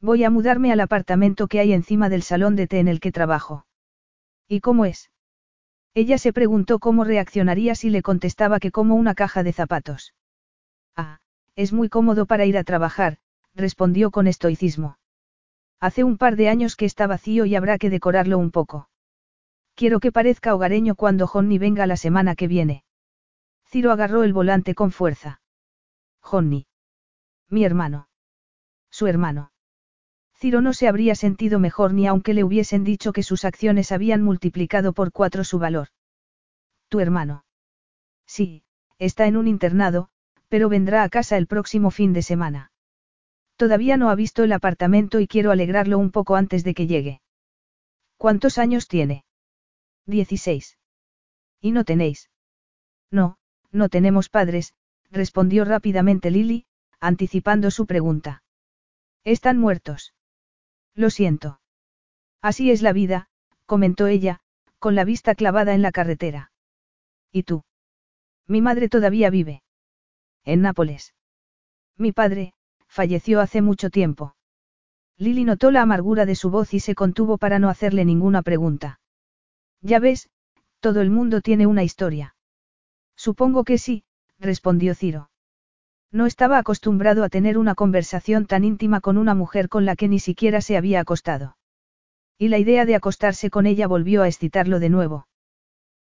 Voy 0.01 0.24
a 0.24 0.31
mudarme 0.31 0.72
al 0.72 0.81
apartamento 0.81 1.49
que 1.49 1.61
hay 1.61 1.72
encima 1.72 2.09
del 2.09 2.22
salón 2.22 2.55
de 2.57 2.66
té 2.66 2.79
en 2.79 2.89
el 2.89 3.01
que 3.01 3.12
trabajo. 3.12 3.66
¿Y 4.47 4.61
cómo 4.61 4.85
es? 4.85 5.11
Ella 5.95 6.18
se 6.18 6.33
preguntó 6.33 6.79
cómo 6.79 7.05
reaccionaría 7.05 7.74
si 7.74 7.91
le 7.91 8.03
contestaba 8.03 8.61
que 8.61 8.70
como 8.70 8.95
una 8.95 9.14
caja 9.14 9.43
de 9.43 9.53
zapatos. 9.53 10.14
Ah, 10.95 11.18
es 11.57 11.72
muy 11.72 11.89
cómodo 11.89 12.26
para 12.26 12.47
ir 12.47 12.57
a 12.57 12.64
trabajar, 12.64 13.18
respondió 13.55 14.11
con 14.11 14.29
estoicismo. 14.29 14.99
Hace 15.81 16.05
un 16.05 16.16
par 16.16 16.37
de 16.37 16.49
años 16.49 16.76
que 16.76 16.85
está 16.85 17.07
vacío 17.07 17.45
y 17.47 17.57
habrá 17.57 17.79
que 17.79 17.91
decorarlo 17.91 18.39
un 18.39 18.51
poco. 18.51 18.89
Quiero 19.74 20.01
que 20.01 20.12
parezca 20.12 20.55
hogareño 20.55 20.95
cuando 20.95 21.26
Johnny 21.26 21.59
venga 21.59 21.87
la 21.87 21.97
semana 21.97 22.35
que 22.35 22.49
viene. 22.49 22.85
Ciro 23.64 23.93
agarró 23.93 24.24
el 24.24 24.33
volante 24.33 24.74
con 24.74 24.91
fuerza. 24.91 25.41
Johnny. 26.29 26.66
Mi 27.49 27.64
hermano. 27.64 28.11
Su 28.91 29.07
hermano. 29.07 29.51
Ciro 30.37 30.61
no 30.61 30.74
se 30.74 30.87
habría 30.87 31.14
sentido 31.14 31.59
mejor 31.59 31.95
ni 31.95 32.07
aunque 32.07 32.35
le 32.35 32.45
hubiesen 32.45 32.85
dicho 32.85 33.14
que 33.14 33.22
sus 33.22 33.47
acciones 33.47 33.93
habían 33.93 34.22
multiplicado 34.22 34.93
por 34.93 35.11
cuatro 35.11 35.43
su 35.43 35.59
valor. 35.59 35.89
Tu 36.91 37.01
hermano. 37.01 37.47
Sí, 38.26 38.62
está 38.99 39.26
en 39.26 39.39
un 39.39 39.49
internado, 39.49 40.11
pero 40.49 40.68
vendrá 40.68 41.03
a 41.03 41.09
casa 41.09 41.39
el 41.39 41.47
próximo 41.47 41.91
fin 41.91 42.12
de 42.12 42.20
semana. 42.20 42.72
Todavía 43.57 43.97
no 43.97 44.11
ha 44.11 44.14
visto 44.14 44.45
el 44.45 44.53
apartamento 44.53 45.20
y 45.20 45.29
quiero 45.29 45.51
alegrarlo 45.51 45.99
un 45.99 46.11
poco 46.11 46.37
antes 46.37 46.62
de 46.62 46.74
que 46.74 46.87
llegue. 46.87 47.22
¿Cuántos 48.18 48.59
años 48.59 48.87
tiene? 48.87 49.24
Dieciséis. 50.05 50.76
¿Y 51.59 51.72
no 51.72 51.85
tenéis? 51.85 52.29
No, 53.11 53.39
no 53.72 53.89
tenemos 53.89 54.29
padres, 54.29 54.74
respondió 55.11 55.64
rápidamente 55.64 56.30
Lily, 56.30 56.66
anticipando 57.00 57.70
su 57.70 57.86
pregunta. 57.86 58.42
Están 59.24 59.59
muertos. 59.59 60.14
Lo 60.94 61.11
siento. 61.11 61.61
Así 62.40 62.70
es 62.70 62.82
la 62.82 62.92
vida, 62.92 63.28
comentó 63.66 64.06
ella, 64.06 64.40
con 64.78 64.94
la 64.94 65.04
vista 65.04 65.34
clavada 65.34 65.74
en 65.74 65.82
la 65.82 65.92
carretera. 65.92 66.52
¿Y 67.32 67.42
tú? 67.42 67.64
Mi 68.46 68.61
madre 68.62 68.88
todavía 68.88 69.30
vive. 69.30 69.62
En 70.44 70.62
Nápoles. 70.62 71.14
Mi 71.96 72.12
padre, 72.12 72.54
falleció 72.86 73.40
hace 73.40 73.61
mucho 73.61 73.90
tiempo. 73.90 74.34
Lily 75.18 75.44
notó 75.44 75.70
la 75.70 75.82
amargura 75.82 76.26
de 76.26 76.36
su 76.36 76.48
voz 76.48 76.72
y 76.74 76.80
se 76.80 76.94
contuvo 76.94 77.38
para 77.38 77.59
no 77.59 77.68
hacerle 77.68 78.04
ninguna 78.04 78.42
pregunta. 78.42 79.00
Ya 79.80 79.98
ves, 79.98 80.30
todo 80.80 81.00
el 81.00 81.11
mundo 81.11 81.40
tiene 81.40 81.66
una 81.66 81.82
historia. 81.82 82.36
Supongo 83.16 83.64
que 83.64 83.78
sí, 83.78 84.04
respondió 84.39 84.95
Ciro. 84.95 85.30
No 86.11 86.26
estaba 86.26 86.59
acostumbrado 86.59 87.22
a 87.24 87.28
tener 87.28 87.59
una 87.59 87.74
conversación 87.74 88.47
tan 88.47 88.64
íntima 88.64 89.01
con 89.01 89.18
una 89.18 89.34
mujer 89.34 89.68
con 89.68 89.84
la 89.84 89.95
que 89.95 90.09
ni 90.09 90.20
siquiera 90.20 90.61
se 90.61 90.76
había 90.76 91.01
acostado. 91.01 91.57
Y 92.39 92.49
la 92.49 92.59
idea 92.59 92.86
de 92.86 92.95
acostarse 92.95 93.51
con 93.51 93.66
ella 93.66 93.86
volvió 93.86 94.22
a 94.22 94.28
excitarlo 94.28 94.78
de 94.78 94.89
nuevo. 94.89 95.26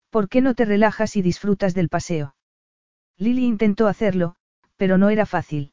¿Por 0.09 0.29
qué 0.29 0.41
no 0.41 0.55
te 0.55 0.65
relajas 0.65 1.15
y 1.15 1.21
disfrutas 1.21 1.73
del 1.73 1.89
paseo? 1.89 2.35
Lily 3.17 3.45
intentó 3.45 3.87
hacerlo, 3.87 4.35
pero 4.77 4.97
no 4.97 5.09
era 5.09 5.25
fácil. 5.25 5.71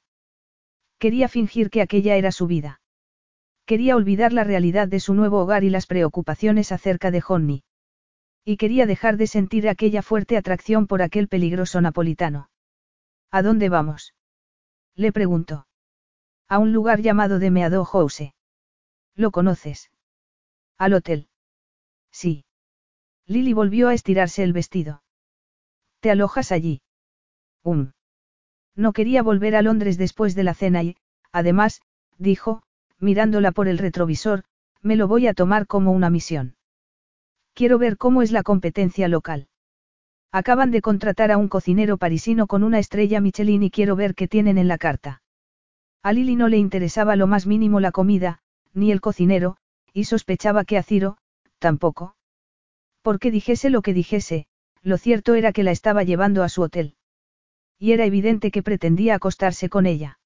Quería 0.99 1.29
fingir 1.29 1.71
que 1.71 1.81
aquella 1.81 2.17
era 2.17 2.31
su 2.31 2.47
vida. 2.47 2.81
Quería 3.65 3.97
olvidar 3.97 4.33
la 4.33 4.45
realidad 4.45 4.87
de 4.87 5.01
su 5.01 5.15
nuevo 5.15 5.41
hogar 5.41 5.65
y 5.65 5.71
las 5.71 5.87
preocupaciones 5.87 6.73
acerca 6.73 7.11
de 7.11 7.21
Johnny. 7.21 7.63
Y 8.45 8.57
quería 8.59 8.87
dejar 8.87 9.17
de 9.17 9.27
sentir 9.27 9.69
aquella 9.69 10.03
fuerte 10.03 10.37
atracción 10.37 10.87
por 10.87 11.03
aquel 11.03 11.29
peligroso 11.29 11.81
napolitano. 11.81 12.50
¿A 13.31 13.43
dónde 13.43 13.69
vamos? 13.69 14.15
Le 14.97 15.13
preguntó. 15.13 15.67
A 16.49 16.59
un 16.59 16.73
lugar 16.73 17.01
llamado 17.01 17.39
de 17.39 17.51
Meadow 17.51 17.85
House. 17.85 18.35
¿Lo 19.15 19.31
conoces? 19.31 19.91
Al 20.79 20.95
hotel. 20.95 21.29
Sí. 22.11 22.45
Lily 23.27 23.53
volvió 23.53 23.89
a 23.89 23.95
estirarse 23.95 24.43
el 24.43 24.53
vestido. 24.53 25.03
¿Te 26.01 26.11
alojas 26.11 26.51
allí? 26.51 26.83
Um. 27.63 27.93
No 28.75 28.93
quería 28.93 29.23
volver 29.23 29.55
a 29.55 29.63
Londres 29.63 29.99
después 29.99 30.35
de 30.35 30.45
la 30.45 30.55
cena 30.55 30.83
y, 30.83 30.97
además, 31.31 31.83
dijo, 32.19 32.63
mirándola 32.99 33.53
por 33.53 33.69
el 33.69 33.79
retrovisor, 33.79 34.45
me 34.81 34.97
lo 34.97 35.07
voy 35.07 35.27
a 35.27 35.35
tomar 35.35 35.67
como 35.67 35.93
una 35.93 36.11
misión. 36.11 36.57
Quiero 37.55 37.79
ver 37.79 37.97
cómo 37.97 38.23
es 38.23 38.33
la 38.33 38.43
competencia 38.43 39.07
local. 39.09 39.49
Acaban 40.33 40.71
de 40.71 40.81
contratar 40.81 41.33
a 41.33 41.39
un 41.39 41.49
cocinero 41.49 41.97
parisino 41.97 42.47
con 42.47 42.63
una 42.63 42.79
estrella 42.79 43.21
Michelin 43.21 43.65
y 43.65 43.71
quiero 43.71 43.97
ver 43.97 44.15
qué 44.15 44.29
tienen 44.29 44.59
en 44.59 44.69
la 44.69 44.79
carta. 44.79 45.23
A 46.03 46.13
Lily 46.13 46.37
no 46.37 46.49
le 46.49 46.57
interesaba 46.57 47.17
lo 47.17 47.27
más 47.27 47.47
mínimo 47.47 47.81
la 47.81 47.91
comida, 47.91 48.41
ni 48.73 48.93
el 48.93 49.01
cocinero, 49.01 49.57
y 49.93 50.05
sospechaba 50.05 50.65
que 50.65 50.79
a 50.79 50.83
Ciro, 50.83 51.17
tampoco. 51.59 52.15
Porque 53.03 53.31
dijese 53.31 53.71
lo 53.71 53.83
que 53.83 53.93
dijese, 53.93 54.47
lo 54.83 54.99
cierto 54.99 55.35
era 55.35 55.53
que 55.53 55.65
la 55.65 55.73
estaba 55.73 56.05
llevando 56.05 56.43
a 56.45 56.49
su 56.49 56.63
hotel. 56.63 56.95
Y 57.79 57.93
era 57.93 58.05
evidente 58.05 58.51
que 58.51 58.63
pretendía 58.63 59.17
acostarse 59.17 59.69
con 59.69 59.87
ella. 59.87 60.21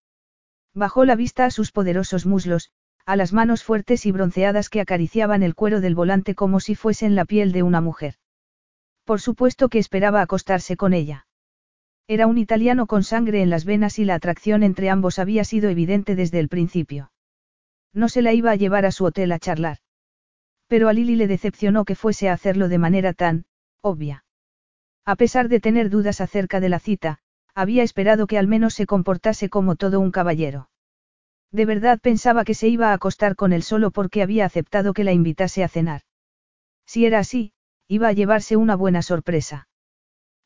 Bajó 0.75 1.05
la 1.05 1.17
vista 1.17 1.45
a 1.45 1.51
sus 1.51 1.73
poderosos 1.73 2.27
muslos, 2.27 2.71
a 3.07 3.17
las 3.17 3.33
manos 3.33 3.63
fuertes 3.63 4.07
y 4.07 4.13
bronceadas 4.13 4.69
que 4.69 4.81
acariciaban 4.81 5.43
el 5.43 5.55
cuero 5.55 5.81
del 5.81 5.95
volante 5.95 6.35
como 6.35 6.61
si 6.61 6.75
fuesen 6.75 7.15
la 7.15 7.25
piel 7.25 7.53
de 7.53 7.63
una 7.63 7.81
mujer. 7.81 8.17
Por 9.05 9.21
supuesto 9.21 9.69
que 9.69 9.79
esperaba 9.79 10.23
acostarse 10.23 10.77
con 10.77 10.95
ella. 10.95 11.27
Era 12.07 12.27
un 12.27 12.39
italiano 12.39 12.87
con 12.87 13.03
sangre 13.03 13.43
en 13.43 13.51
las 13.51 13.65
venas 13.65 13.99
y 13.99 14.05
la 14.05 14.15
atracción 14.15 14.63
entre 14.63 14.91
ambos 14.91 15.19
había 15.19 15.45
sido 15.45 15.71
evidente 15.71 16.17
desde 16.17 16.39
el 16.41 16.49
principio. 16.49 17.13
No 17.93 18.09
se 18.09 18.23
la 18.23 18.33
iba 18.33 18.51
a 18.51 18.57
llevar 18.57 18.85
a 18.85 18.93
su 18.93 19.05
hotel 19.05 19.33
a 19.33 19.39
charlar. 19.39 19.79
Pero 20.67 20.89
a 20.89 20.93
Lily 20.93 21.17
le 21.17 21.29
decepcionó 21.29 21.85
que 21.85 21.95
fuese 21.95 22.29
a 22.29 22.33
hacerlo 22.33 22.69
de 22.69 22.79
manera 22.79 23.13
tan, 23.13 23.45
obvia. 23.81 24.25
A 25.05 25.17
pesar 25.17 25.49
de 25.49 25.61
tener 25.61 25.91
dudas 25.91 26.21
acerca 26.21 26.61
de 26.61 26.71
la 26.71 26.79
cita, 26.79 27.19
había 27.55 27.83
esperado 27.83 28.27
que 28.27 28.39
al 28.39 28.49
menos 28.49 28.75
se 28.75 28.87
comportase 28.87 29.49
como 29.49 29.77
todo 29.77 30.01
un 30.01 30.11
caballero. 30.11 30.71
De 31.53 31.67
verdad 31.67 32.01
pensaba 32.01 32.45
que 32.45 32.55
se 32.55 32.69
iba 32.69 32.91
a 32.91 32.95
acostar 32.95 33.37
con 33.37 33.53
él 33.53 33.63
solo 33.63 33.91
porque 33.93 34.23
había 34.23 34.45
aceptado 34.45 34.93
que 34.93 35.05
la 35.05 35.13
invitase 35.13 35.63
a 35.63 35.69
cenar. 35.69 36.03
Si 36.87 37.07
era 37.07 37.21
así, 37.21 37.53
iba 37.89 38.09
a 38.09 38.13
llevarse 38.13 38.57
una 38.57 38.77
buena 38.77 39.03
sorpresa. 39.03 39.69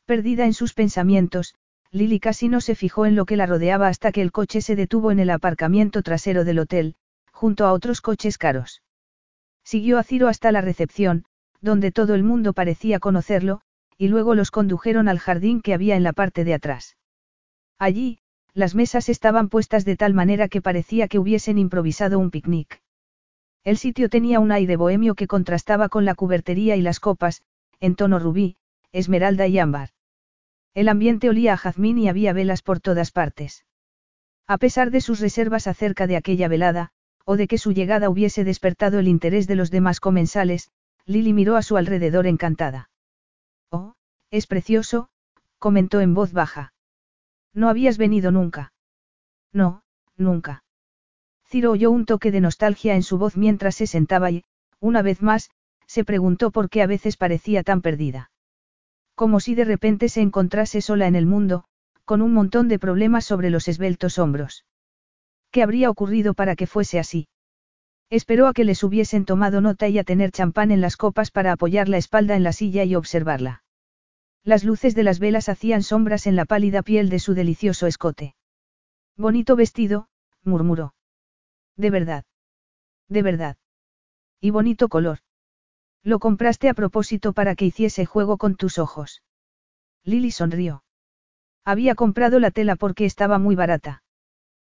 Perdida 0.07 0.45
en 0.47 0.55
sus 0.55 0.74
pensamientos, 0.74 1.55
Lily 1.91 2.20
casi 2.20 2.49
no 2.49 2.61
se 2.61 2.74
fijó 2.74 3.07
en 3.07 3.14
lo 3.14 3.24
que 3.24 3.36
la 3.36 3.47
rodeaba 3.47 3.89
hasta 3.89 4.12
que 4.12 4.22
el 4.22 4.32
coche 4.32 4.61
se 4.61 4.76
detuvo 4.76 5.11
en 5.11 5.20
el 5.20 5.30
aparcamiento 5.30 6.03
trasero 6.03 6.45
del 6.45 6.59
hotel, 6.59 6.95
junto 7.32 7.66
a 7.66 7.72
otros 7.72 8.01
coches 8.01 8.39
caros. 8.39 8.82
Siguió 9.64 9.99
a 9.99 10.03
Ciro 10.03 10.28
hasta 10.28 10.53
la 10.53 10.61
recepción, 10.61 11.24
donde 11.61 11.93
todo 11.93 12.14
el 12.14 12.24
mundo 12.24 12.53
parecía 12.53 12.99
conocerlo, 12.99 13.61
y 13.97 14.09
luego 14.09 14.34
los 14.34 14.51
condujeron 14.51 15.09
al 15.09 15.18
jardín 15.18 15.61
que 15.61 15.74
había 15.74 15.97
en 15.97 16.03
la 16.03 16.12
parte 16.12 16.45
de 16.45 16.55
atrás. 16.55 16.97
Allí, 17.78 18.18
las 18.55 18.74
mesas 18.74 19.09
estaban 19.09 19.49
puestas 19.49 19.84
de 19.84 19.97
tal 19.97 20.14
manera 20.14 20.49
que 20.49 20.62
parecía 20.62 21.09
que 21.09 21.18
hubiesen 21.18 21.59
improvisado 21.59 22.18
un 22.18 22.30
picnic. 22.30 22.80
El 23.69 23.77
sitio 23.77 24.09
tenía 24.09 24.41
un 24.41 24.51
aire 24.51 24.77
bohemio 24.77 25.14
que 25.14 25.27
contrastaba 25.27 25.91
con 25.91 26.07
la 26.07 26.14
cubertería 26.14 26.77
y 26.77 26.81
las 26.81 27.01
copas, 27.01 27.43
en 27.81 27.97
tono 27.97 28.19
rubí, 28.19 28.57
esmeralda 28.93 29.47
y 29.47 29.59
ámbar. 29.59 29.91
El 30.73 30.89
ambiente 30.89 31.29
olía 31.29 31.53
a 31.53 31.59
jazmín 31.59 31.99
y 31.99 32.09
había 32.09 32.33
velas 32.33 32.62
por 32.62 32.81
todas 32.81 33.11
partes. 33.11 33.66
A 34.47 34.57
pesar 34.57 34.91
de 34.91 35.03
sus 35.03 35.21
reservas 35.21 35.66
acerca 35.66 36.07
de 36.07 36.16
aquella 36.16 36.49
velada, 36.49 36.93
o 37.27 37.37
de 37.37 37.47
que 37.47 37.59
su 37.59 37.73
llegada 37.73 38.09
hubiese 38.09 38.43
despertado 38.43 39.01
el 39.01 39.07
interés 39.07 39.47
de 39.47 39.57
los 39.57 39.71
demás 39.71 40.01
comensales, 40.01 40.71
Lily 41.05 41.35
miró 41.35 41.57
a 41.57 41.62
su 41.62 41.77
alrededor 41.77 42.27
encantada. 42.27 42.89
Oh, 43.71 43.97
es 44.31 44.47
precioso, 44.47 45.11
comentó 45.59 46.01
en 46.01 46.14
voz 46.14 46.33
baja. 46.33 46.73
No 47.53 47.69
habías 47.69 47.99
venido 47.99 48.33
nunca. 48.33 48.73
No, 49.53 49.83
nunca. 50.16 50.64
Ciro 51.51 51.70
oyó 51.70 51.90
un 51.90 52.05
toque 52.05 52.30
de 52.30 52.42
nostalgia 52.42 52.94
en 52.94 53.03
su 53.03 53.16
voz 53.16 53.36
mientras 53.36 53.74
se 53.74 53.86
sentaba 53.86 54.30
y, 54.30 54.44
una 54.80 55.01
vez 55.01 55.22
más, 55.22 55.51
se 55.86 56.05
preguntó 56.05 56.51
por 56.51 56.68
qué 56.68 56.82
a 56.82 56.86
veces 56.86 57.16
parecía 57.16 57.62
tan 57.62 57.80
perdida. 57.80 58.30
Como 59.14 59.40
si 59.40 59.55
de 59.55 59.64
repente 59.64 60.11
se 60.11 60.20
encontrase 60.20 60.82
sola 60.82 61.07
en 61.07 61.16
el 61.16 61.24
mundo, 61.24 61.64
con 62.05 62.20
un 62.20 62.34
montón 62.34 62.68
de 62.68 62.78
problemas 62.78 63.24
sobre 63.24 63.49
los 63.49 63.66
esbeltos 63.66 64.18
hombros. 64.18 64.66
¿Qué 65.51 65.62
habría 65.62 65.88
ocurrido 65.88 66.34
para 66.34 66.55
que 66.55 66.66
fuese 66.66 66.99
así? 66.99 67.28
Esperó 68.11 68.46
a 68.46 68.53
que 68.53 68.64
les 68.64 68.84
hubiesen 68.84 69.24
tomado 69.24 69.62
nota 69.62 69.88
y 69.88 69.99
a 69.99 70.05
tener 70.05 70.30
champán 70.30 70.70
en 70.70 70.82
las 70.82 70.99
copas 70.99 71.30
para 71.30 71.53
apoyar 71.53 71.88
la 71.88 71.96
espalda 71.96 72.36
en 72.36 72.42
la 72.42 72.53
silla 72.53 72.84
y 72.84 72.94
observarla. 72.94 73.62
Las 74.44 74.64
luces 74.64 74.94
de 74.94 75.03
las 75.03 75.18
velas 75.18 75.49
hacían 75.49 75.82
sombras 75.82 76.26
en 76.26 76.36
la 76.36 76.44
pálida 76.44 76.82
piel 76.82 77.09
de 77.09 77.18
su 77.18 77.32
delicioso 77.32 77.86
escote. 77.86 78.34
Bonito 79.16 79.57
vestido, 79.57 80.09
murmuró. 80.44 80.94
De 81.79 81.91
verdad. 81.91 82.24
De 83.09 83.22
verdad. 83.22 83.57
Y 84.41 84.51
bonito 84.51 84.89
color. 84.89 85.20
Lo 86.03 86.18
compraste 86.18 86.68
a 86.68 86.74
propósito 86.74 87.33
para 87.33 87.55
que 87.55 87.64
hiciese 87.64 88.05
juego 88.05 88.37
con 88.37 88.57
tus 88.57 88.79
ojos. 88.79 89.22
Lily 90.05 90.33
sonrió. 90.33 90.85
Había 91.64 91.95
comprado 91.95 92.41
la 92.41 92.51
tela 92.51 92.76
porque 92.76 93.05
estaba 93.05 93.39
muy 93.39 93.55
barata. 93.55 94.03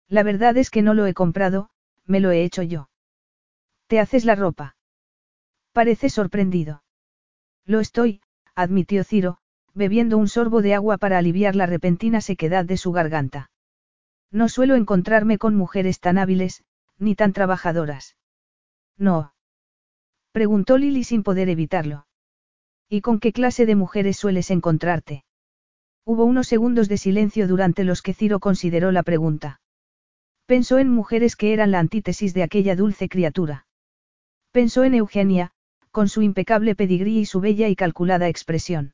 La 0.07 0.23
verdad 0.23 0.57
es 0.57 0.69
que 0.69 0.81
no 0.81 0.93
lo 0.93 1.05
he 1.05 1.13
comprado, 1.13 1.69
me 2.05 2.19
lo 2.19 2.31
he 2.31 2.43
hecho 2.43 2.61
yo. 2.61 2.89
¿Te 3.87 3.99
haces 3.99 4.25
la 4.25 4.35
ropa? 4.35 4.75
Parece 5.73 6.09
sorprendido. 6.09 6.83
Lo 7.65 7.79
estoy, 7.79 8.21
admitió 8.55 9.03
Ciro, 9.03 9.39
bebiendo 9.73 10.17
un 10.17 10.27
sorbo 10.27 10.61
de 10.61 10.73
agua 10.73 10.97
para 10.97 11.17
aliviar 11.17 11.55
la 11.55 11.65
repentina 11.65 12.21
sequedad 12.21 12.63
de 12.63 12.77
su 12.77 12.91
garganta. 12.91 13.49
No 14.31 14.47
suelo 14.49 14.75
encontrarme 14.75 15.37
con 15.37 15.55
mujeres 15.55 15.99
tan 15.99 16.17
hábiles, 16.17 16.63
ni 17.03 17.15
tan 17.15 17.33
trabajadoras. 17.33 18.15
No. 18.97 19.33
Preguntó 20.31 20.77
Lily 20.77 21.03
sin 21.03 21.23
poder 21.23 21.49
evitarlo. 21.49 22.07
¿Y 22.89 23.01
con 23.01 23.19
qué 23.19 23.31
clase 23.33 23.65
de 23.65 23.75
mujeres 23.75 24.17
sueles 24.17 24.51
encontrarte? 24.51 25.25
Hubo 26.05 26.25
unos 26.25 26.47
segundos 26.47 26.89
de 26.89 26.97
silencio 26.97 27.47
durante 27.47 27.83
los 27.83 28.01
que 28.01 28.13
Ciro 28.13 28.39
consideró 28.39 28.91
la 28.91 29.03
pregunta. 29.03 29.61
Pensó 30.45 30.77
en 30.77 30.89
mujeres 30.89 31.35
que 31.35 31.53
eran 31.53 31.71
la 31.71 31.79
antítesis 31.79 32.33
de 32.33 32.43
aquella 32.43 32.75
dulce 32.75 33.07
criatura. 33.07 33.67
Pensó 34.51 34.83
en 34.83 34.95
Eugenia, 34.95 35.51
con 35.91 36.09
su 36.09 36.21
impecable 36.21 36.75
pedigrí 36.75 37.19
y 37.19 37.25
su 37.25 37.39
bella 37.39 37.69
y 37.69 37.75
calculada 37.75 38.27
expresión. 38.27 38.93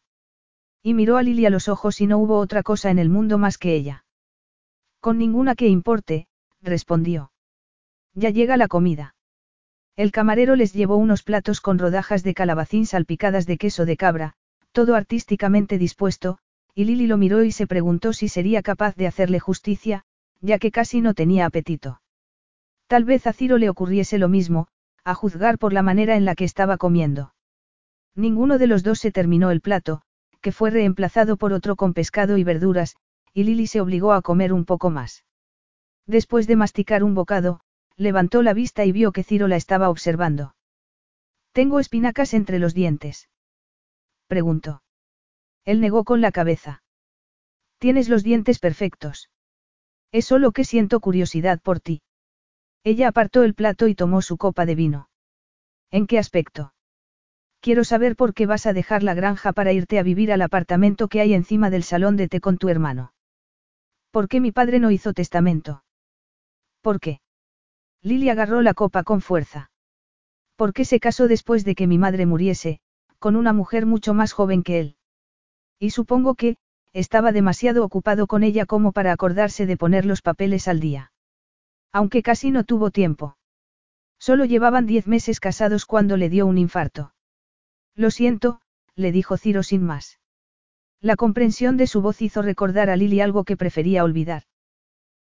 Y 0.83 0.93
miró 0.93 1.17
a 1.17 1.23
Lily 1.23 1.45
a 1.45 1.49
los 1.49 1.67
ojos 1.67 1.99
y 2.01 2.07
no 2.07 2.19
hubo 2.19 2.37
otra 2.37 2.63
cosa 2.63 2.91
en 2.91 2.99
el 2.99 3.09
mundo 3.09 3.37
más 3.37 3.57
que 3.57 3.73
ella. 3.73 4.05
Con 4.99 5.17
ninguna 5.17 5.55
que 5.55 5.67
importe, 5.67 6.27
respondió. 6.61 7.31
Ya 8.13 8.29
llega 8.29 8.57
la 8.57 8.67
comida. 8.67 9.15
El 9.95 10.11
camarero 10.11 10.55
les 10.55 10.73
llevó 10.73 10.97
unos 10.97 11.23
platos 11.23 11.61
con 11.61 11.77
rodajas 11.77 12.23
de 12.23 12.33
calabacín 12.33 12.85
salpicadas 12.85 13.45
de 13.45 13.57
queso 13.57 13.85
de 13.85 13.97
cabra, 13.97 14.33
todo 14.71 14.95
artísticamente 14.95 15.77
dispuesto, 15.77 16.37
y 16.73 16.85
Lily 16.85 17.07
lo 17.07 17.17
miró 17.17 17.43
y 17.43 17.51
se 17.51 17.67
preguntó 17.67 18.13
si 18.13 18.29
sería 18.29 18.61
capaz 18.61 18.95
de 18.95 19.07
hacerle 19.07 19.39
justicia, 19.39 20.05
ya 20.41 20.59
que 20.59 20.71
casi 20.71 21.01
no 21.01 21.13
tenía 21.13 21.45
apetito. 21.45 22.01
Tal 22.87 23.03
vez 23.03 23.27
a 23.27 23.33
Ciro 23.33 23.57
le 23.57 23.69
ocurriese 23.69 24.17
lo 24.17 24.29
mismo, 24.29 24.67
a 25.03 25.13
juzgar 25.13 25.57
por 25.57 25.73
la 25.73 25.81
manera 25.81 26.15
en 26.15 26.25
la 26.25 26.35
que 26.35 26.45
estaba 26.45 26.77
comiendo. 26.77 27.33
Ninguno 28.15 28.57
de 28.57 28.67
los 28.67 28.83
dos 28.83 28.99
se 28.99 29.11
terminó 29.11 29.51
el 29.51 29.61
plato, 29.61 30.01
que 30.41 30.51
fue 30.51 30.69
reemplazado 30.69 31.37
por 31.37 31.53
otro 31.53 31.75
con 31.75 31.93
pescado 31.93 32.37
y 32.37 32.43
verduras, 32.43 32.95
y 33.33 33.43
Lily 33.43 33.67
se 33.67 33.81
obligó 33.81 34.13
a 34.13 34.21
comer 34.21 34.53
un 34.53 34.65
poco 34.65 34.89
más. 34.89 35.25
Después 36.07 36.47
de 36.47 36.55
masticar 36.55 37.03
un 37.03 37.13
bocado, 37.13 37.61
levantó 37.99 38.41
la 38.41 38.53
vista 38.53 38.85
y 38.85 38.91
vio 38.93 39.11
que 39.11 39.23
Ciro 39.23 39.47
la 39.47 39.57
estaba 39.57 39.89
observando. 39.89 40.55
Tengo 41.51 41.79
espinacas 41.79 42.33
entre 42.33 42.57
los 42.57 42.73
dientes. 42.73 43.29
Preguntó. 44.27 44.81
Él 45.65 45.81
negó 45.81 46.05
con 46.05 46.21
la 46.21 46.31
cabeza. 46.31 46.81
Tienes 47.77 48.07
los 48.07 48.23
dientes 48.23 48.59
perfectos. 48.59 49.29
Es 50.11 50.25
solo 50.25 50.53
que 50.53 50.63
siento 50.63 51.01
curiosidad 51.01 51.59
por 51.61 51.81
ti. 51.81 52.01
Ella 52.83 53.09
apartó 53.09 53.43
el 53.43 53.53
plato 53.53 53.87
y 53.87 53.95
tomó 53.95 54.21
su 54.21 54.37
copa 54.37 54.65
de 54.65 54.75
vino. 54.75 55.09
¿En 55.91 56.07
qué 56.07 56.17
aspecto? 56.17 56.73
Quiero 57.59 57.83
saber 57.83 58.15
por 58.15 58.33
qué 58.33 58.45
vas 58.45 58.65
a 58.65 58.73
dejar 58.73 59.03
la 59.03 59.13
granja 59.13 59.51
para 59.51 59.73
irte 59.73 59.99
a 59.99 60.03
vivir 60.03 60.31
al 60.31 60.41
apartamento 60.41 61.09
que 61.09 61.19
hay 61.19 61.33
encima 61.33 61.69
del 61.69 61.83
salón 61.83 62.15
de 62.15 62.29
té 62.29 62.39
con 62.39 62.57
tu 62.57 62.69
hermano. 62.69 63.13
¿Por 64.11 64.29
qué 64.29 64.39
mi 64.39 64.53
padre 64.53 64.79
no 64.79 64.91
hizo 64.91 65.13
testamento? 65.13 65.83
¿Por 66.81 67.01
qué? 67.01 67.19
Lily 68.01 68.29
agarró 68.29 68.61
la 68.61 68.73
copa 68.73 69.03
con 69.03 69.21
fuerza. 69.21 69.71
¿Por 70.55 70.73
qué 70.73 70.85
se 70.85 70.99
casó 70.99 71.27
después 71.27 71.65
de 71.65 71.75
que 71.75 71.87
mi 71.87 71.97
madre 71.97 72.25
muriese, 72.25 72.79
con 73.17 73.35
una 73.35 73.53
mujer 73.53 73.85
mucho 73.85 74.13
más 74.13 74.33
joven 74.33 74.63
que 74.63 74.79
él? 74.79 74.95
Y 75.79 75.91
supongo 75.91 76.35
que, 76.35 76.57
estaba 76.93 77.31
demasiado 77.31 77.83
ocupado 77.83 78.27
con 78.27 78.43
ella 78.43 78.65
como 78.65 78.91
para 78.91 79.11
acordarse 79.11 79.65
de 79.65 79.77
poner 79.77 80.05
los 80.05 80.21
papeles 80.21 80.67
al 80.67 80.79
día. 80.79 81.11
Aunque 81.91 82.23
casi 82.23 82.51
no 82.51 82.63
tuvo 82.63 82.91
tiempo. 82.91 83.37
Solo 84.17 84.45
llevaban 84.45 84.85
diez 84.85 85.07
meses 85.07 85.39
casados 85.39 85.85
cuando 85.85 86.17
le 86.17 86.29
dio 86.29 86.45
un 86.45 86.57
infarto. 86.57 87.13
Lo 87.95 88.11
siento, 88.11 88.61
le 88.95 89.11
dijo 89.11 89.37
Ciro 89.37 89.63
sin 89.63 89.83
más. 89.83 90.19
La 90.99 91.15
comprensión 91.15 91.77
de 91.77 91.87
su 91.87 92.01
voz 92.01 92.21
hizo 92.21 92.41
recordar 92.41 92.89
a 92.89 92.97
Lily 92.97 93.21
algo 93.21 93.45
que 93.45 93.55
prefería 93.55 94.03
olvidar. 94.03 94.43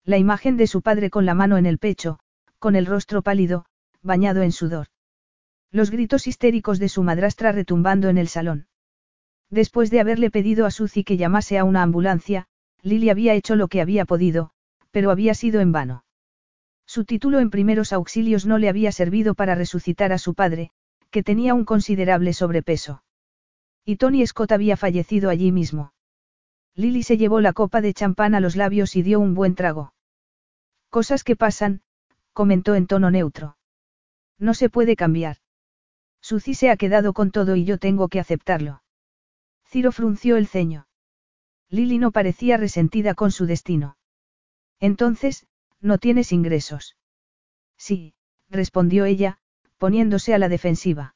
La 0.05 0.17
imagen 0.17 0.57
de 0.57 0.67
su 0.67 0.81
padre 0.81 1.11
con 1.11 1.27
la 1.27 1.35
mano 1.35 1.59
en 1.59 1.67
el 1.67 1.79
pecho, 1.79 2.19
con 2.59 2.77
el 2.77 2.87
rostro 2.87 3.23
pálido, 3.23 3.67
bañado 4.03 4.43
en 4.43 4.53
sudor. 4.53 4.89
Los 5.71 5.91
gritos 5.91 6.27
histéricos 6.27 6.79
de 6.79 6.89
su 6.89 7.03
madrastra 7.03 7.53
retumbando 7.53 8.09
en 8.09 8.19
el 8.19 8.29
salón. 8.29 8.69
Después 9.51 9.91
de 9.91 10.01
haberle 10.01 10.31
pedido 10.31 10.67
a 10.67 10.71
Suzy 10.71 11.05
que 11.05 11.17
llamase 11.17 11.59
a 11.59 11.65
una 11.65 11.83
ambulancia, 11.83 12.47
Lily 12.83 13.11
había 13.11 13.35
hecho 13.35 13.57
lo 13.57 13.69
que 13.69 13.81
había 13.81 14.05
podido, 14.05 14.51
pero 14.91 15.11
había 15.11 15.35
sido 15.35 15.61
en 15.61 15.73
vano. 15.73 16.05
Su 16.87 17.05
título 17.05 17.41
en 17.41 17.51
primeros 17.51 17.93
auxilios 17.93 18.47
no 18.47 18.59
le 18.59 18.69
había 18.69 18.93
servido 18.93 19.35
para 19.35 19.55
resucitar 19.55 20.13
a 20.13 20.19
su 20.19 20.35
padre, 20.35 20.71
que 21.11 21.23
tenía 21.23 21.55
un 21.55 21.65
considerable 21.65 22.33
sobrepeso. 22.33 23.03
Y 23.85 23.97
Tony 23.97 24.27
Scott 24.27 24.53
había 24.53 24.77
fallecido 24.77 25.31
allí 25.31 25.53
mismo. 25.53 25.93
Lily 26.75 27.03
se 27.03 27.17
llevó 27.17 27.41
la 27.41 27.53
copa 27.53 27.81
de 27.81 27.95
champán 27.95 28.35
a 28.35 28.41
los 28.41 28.55
labios 28.55 28.97
y 28.97 29.03
dio 29.03 29.19
un 29.19 29.35
buen 29.35 29.55
trago. 29.55 29.95
Cosas 30.91 31.25
que 31.25 31.37
pasan, 31.37 31.83
comentó 32.37 32.75
en 32.75 32.87
tono 32.87 33.11
neutro. 33.11 33.57
No 34.39 34.53
se 34.53 34.69
puede 34.69 34.95
cambiar. 34.95 35.39
Suzy 36.21 36.53
se 36.53 36.69
ha 36.69 36.77
quedado 36.77 37.15
con 37.15 37.31
todo 37.31 37.57
y 37.57 37.65
yo 37.65 37.79
tengo 37.79 38.09
que 38.09 38.21
aceptarlo. 38.21 38.83
Ciro 39.65 39.91
frunció 39.91 40.37
el 40.37 40.47
ceño. 40.47 40.87
Lily 41.71 41.97
no 41.97 42.11
parecía 42.13 42.59
resentida 42.59 43.15
con 43.15 43.33
su 43.33 43.47
destino. 43.47 43.97
Entonces, 44.81 45.47
¿no 45.81 45.97
tienes 45.97 46.31
ingresos? 46.31 46.99
Sí, 47.79 48.13
respondió 48.51 49.07
ella, 49.07 49.39
poniéndose 49.79 50.35
a 50.35 50.39
la 50.39 50.51
defensiva. 50.51 51.15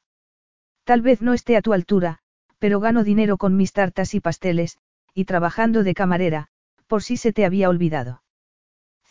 Tal 0.85 1.03
vez 1.03 1.21
no 1.21 1.35
esté 1.35 1.55
a 1.55 1.61
tu 1.61 1.73
altura, 1.73 2.17
pero 2.57 2.79
gano 2.79 3.03
dinero 3.03 3.37
con 3.37 3.55
mis 3.55 3.73
tartas 3.73 4.15
y 4.15 4.21
pasteles, 4.21 4.79
y 5.13 5.25
trabajando 5.25 5.83
de 5.83 5.93
camarera, 5.93 6.47
por 6.87 7.03
si 7.03 7.15
se 7.15 7.31
te 7.31 7.45
había 7.45 7.69
olvidado. 7.69 8.23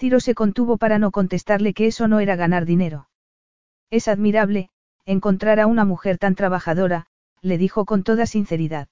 Ciro 0.00 0.18
se 0.18 0.34
contuvo 0.34 0.78
para 0.78 0.98
no 0.98 1.10
contestarle 1.10 1.74
que 1.74 1.86
eso 1.86 2.08
no 2.08 2.20
era 2.20 2.34
ganar 2.34 2.64
dinero. 2.64 3.10
Es 3.90 4.08
admirable, 4.08 4.70
encontrar 5.04 5.60
a 5.60 5.66
una 5.66 5.84
mujer 5.84 6.16
tan 6.16 6.34
trabajadora, 6.34 7.06
le 7.42 7.58
dijo 7.58 7.84
con 7.84 8.02
toda 8.02 8.24
sinceridad. 8.24 8.88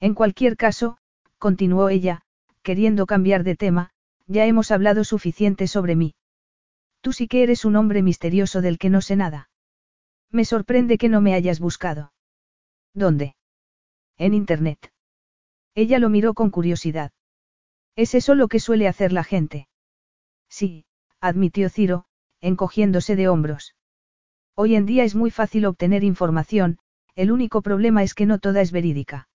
En 0.00 0.12
cualquier 0.12 0.58
caso, 0.58 0.98
continuó 1.38 1.88
ella, 1.88 2.20
queriendo 2.62 3.06
cambiar 3.06 3.42
de 3.42 3.56
tema, 3.56 3.90
ya 4.26 4.44
hemos 4.44 4.70
hablado 4.70 5.02
suficiente 5.02 5.66
sobre 5.66 5.96
mí. 5.96 6.14
Tú 7.00 7.14
sí 7.14 7.26
que 7.26 7.42
eres 7.42 7.64
un 7.64 7.76
hombre 7.76 8.02
misterioso 8.02 8.60
del 8.60 8.76
que 8.76 8.90
no 8.90 9.00
sé 9.00 9.16
nada. 9.16 9.48
Me 10.30 10.44
sorprende 10.44 10.98
que 10.98 11.08
no 11.08 11.22
me 11.22 11.32
hayas 11.32 11.58
buscado. 11.58 12.12
¿Dónde? 12.92 13.34
En 14.18 14.34
Internet. 14.34 14.92
Ella 15.74 15.98
lo 15.98 16.10
miró 16.10 16.34
con 16.34 16.50
curiosidad. 16.50 17.12
¿Es 17.96 18.14
eso 18.14 18.34
lo 18.34 18.48
que 18.48 18.60
suele 18.60 18.88
hacer 18.88 19.12
la 19.14 19.24
gente? 19.24 19.68
Sí, 20.48 20.84
admitió 21.20 21.68
Ciro, 21.68 22.06
encogiéndose 22.40 23.16
de 23.16 23.28
hombros. 23.28 23.74
Hoy 24.54 24.74
en 24.74 24.86
día 24.86 25.04
es 25.04 25.14
muy 25.14 25.30
fácil 25.30 25.66
obtener 25.66 26.04
información, 26.04 26.78
el 27.14 27.30
único 27.32 27.62
problema 27.62 28.02
es 28.02 28.14
que 28.14 28.26
no 28.26 28.38
toda 28.38 28.60
es 28.60 28.72
verídica. 28.72 29.28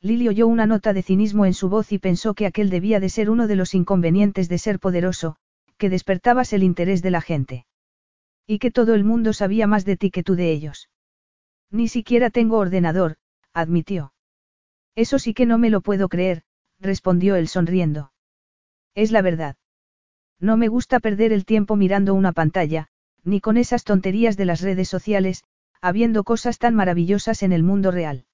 Lily 0.00 0.28
oyó 0.28 0.46
una 0.46 0.66
nota 0.66 0.92
de 0.92 1.02
cinismo 1.02 1.44
en 1.44 1.54
su 1.54 1.68
voz 1.68 1.92
y 1.92 1.98
pensó 1.98 2.34
que 2.34 2.46
aquel 2.46 2.70
debía 2.70 3.00
de 3.00 3.08
ser 3.10 3.28
uno 3.28 3.46
de 3.46 3.56
los 3.56 3.74
inconvenientes 3.74 4.48
de 4.48 4.58
ser 4.58 4.78
poderoso, 4.78 5.36
que 5.76 5.90
despertabas 5.90 6.52
el 6.52 6.62
interés 6.62 7.02
de 7.02 7.10
la 7.10 7.20
gente. 7.20 7.66
Y 8.46 8.58
que 8.58 8.70
todo 8.70 8.94
el 8.94 9.04
mundo 9.04 9.32
sabía 9.32 9.66
más 9.66 9.84
de 9.84 9.96
ti 9.96 10.10
que 10.10 10.22
tú 10.22 10.36
de 10.36 10.52
ellos. 10.52 10.88
Ni 11.70 11.88
siquiera 11.88 12.30
tengo 12.30 12.58
ordenador, 12.58 13.16
admitió. 13.52 14.12
Eso 14.94 15.18
sí 15.18 15.34
que 15.34 15.46
no 15.46 15.58
me 15.58 15.70
lo 15.70 15.82
puedo 15.82 16.08
creer, 16.08 16.42
respondió 16.78 17.36
él 17.36 17.48
sonriendo. 17.48 18.12
Es 18.94 19.12
la 19.12 19.22
verdad. 19.22 19.56
No 20.40 20.56
me 20.56 20.68
gusta 20.68 21.00
perder 21.00 21.32
el 21.32 21.44
tiempo 21.44 21.76
mirando 21.76 22.14
una 22.14 22.32
pantalla, 22.32 22.88
ni 23.22 23.40
con 23.40 23.58
esas 23.58 23.84
tonterías 23.84 24.36
de 24.38 24.46
las 24.46 24.62
redes 24.62 24.88
sociales, 24.88 25.44
habiendo 25.82 26.24
cosas 26.24 26.58
tan 26.58 26.74
maravillosas 26.74 27.42
en 27.42 27.52
el 27.52 27.62
mundo 27.62 27.90
real. 27.90 28.24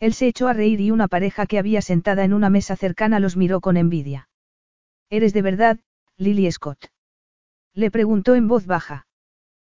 Él 0.00 0.12
se 0.12 0.26
echó 0.26 0.48
a 0.48 0.52
reír 0.52 0.80
y 0.80 0.90
una 0.90 1.08
pareja 1.08 1.46
que 1.46 1.58
había 1.58 1.82
sentada 1.82 2.24
en 2.24 2.32
una 2.32 2.50
mesa 2.50 2.74
cercana 2.74 3.20
los 3.20 3.36
miró 3.36 3.60
con 3.60 3.76
envidia. 3.76 4.28
¿Eres 5.08 5.32
de 5.32 5.42
verdad, 5.42 5.78
Lily 6.16 6.50
Scott? 6.50 6.86
Le 7.74 7.90
preguntó 7.90 8.34
en 8.34 8.48
voz 8.48 8.66
baja. 8.66 9.06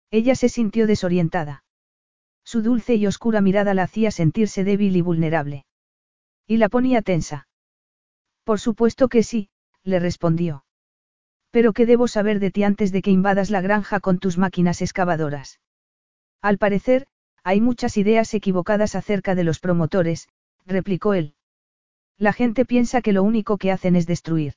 Ella 0.09 0.35
se 0.35 0.49
sintió 0.49 0.87
desorientada. 0.87 1.63
Su 2.43 2.61
dulce 2.61 2.95
y 2.95 3.05
oscura 3.07 3.41
mirada 3.41 3.73
la 3.73 3.83
hacía 3.83 4.11
sentirse 4.11 4.63
débil 4.63 4.95
y 4.95 5.01
vulnerable. 5.01 5.65
Y 6.47 6.57
la 6.57 6.69
ponía 6.69 7.01
tensa. 7.01 7.47
Por 8.43 8.59
supuesto 8.59 9.07
que 9.07 9.23
sí, 9.23 9.49
le 9.83 9.99
respondió. 9.99 10.65
Pero 11.53 11.71
¿qué 11.71 11.85
debo 11.85 12.07
saber 12.07 12.39
de 12.39 12.49
ti 12.49 12.63
antes 12.63 12.91
de 12.91 13.03
que 13.03 13.11
invadas 13.11 13.51
la 13.51 13.61
granja 13.61 13.99
con 13.99 14.17
tus 14.17 14.39
máquinas 14.39 14.81
excavadoras? 14.81 15.59
Al 16.41 16.57
parecer, 16.57 17.05
hay 17.43 17.61
muchas 17.61 17.95
ideas 17.95 18.33
equivocadas 18.33 18.95
acerca 18.95 19.35
de 19.35 19.43
los 19.43 19.59
promotores, 19.59 20.29
replicó 20.65 21.13
él. 21.13 21.35
La 22.17 22.33
gente 22.33 22.65
piensa 22.65 23.03
que 23.03 23.13
lo 23.13 23.21
único 23.21 23.59
que 23.59 23.71
hacen 23.71 23.95
es 23.95 24.07
destruir. 24.07 24.55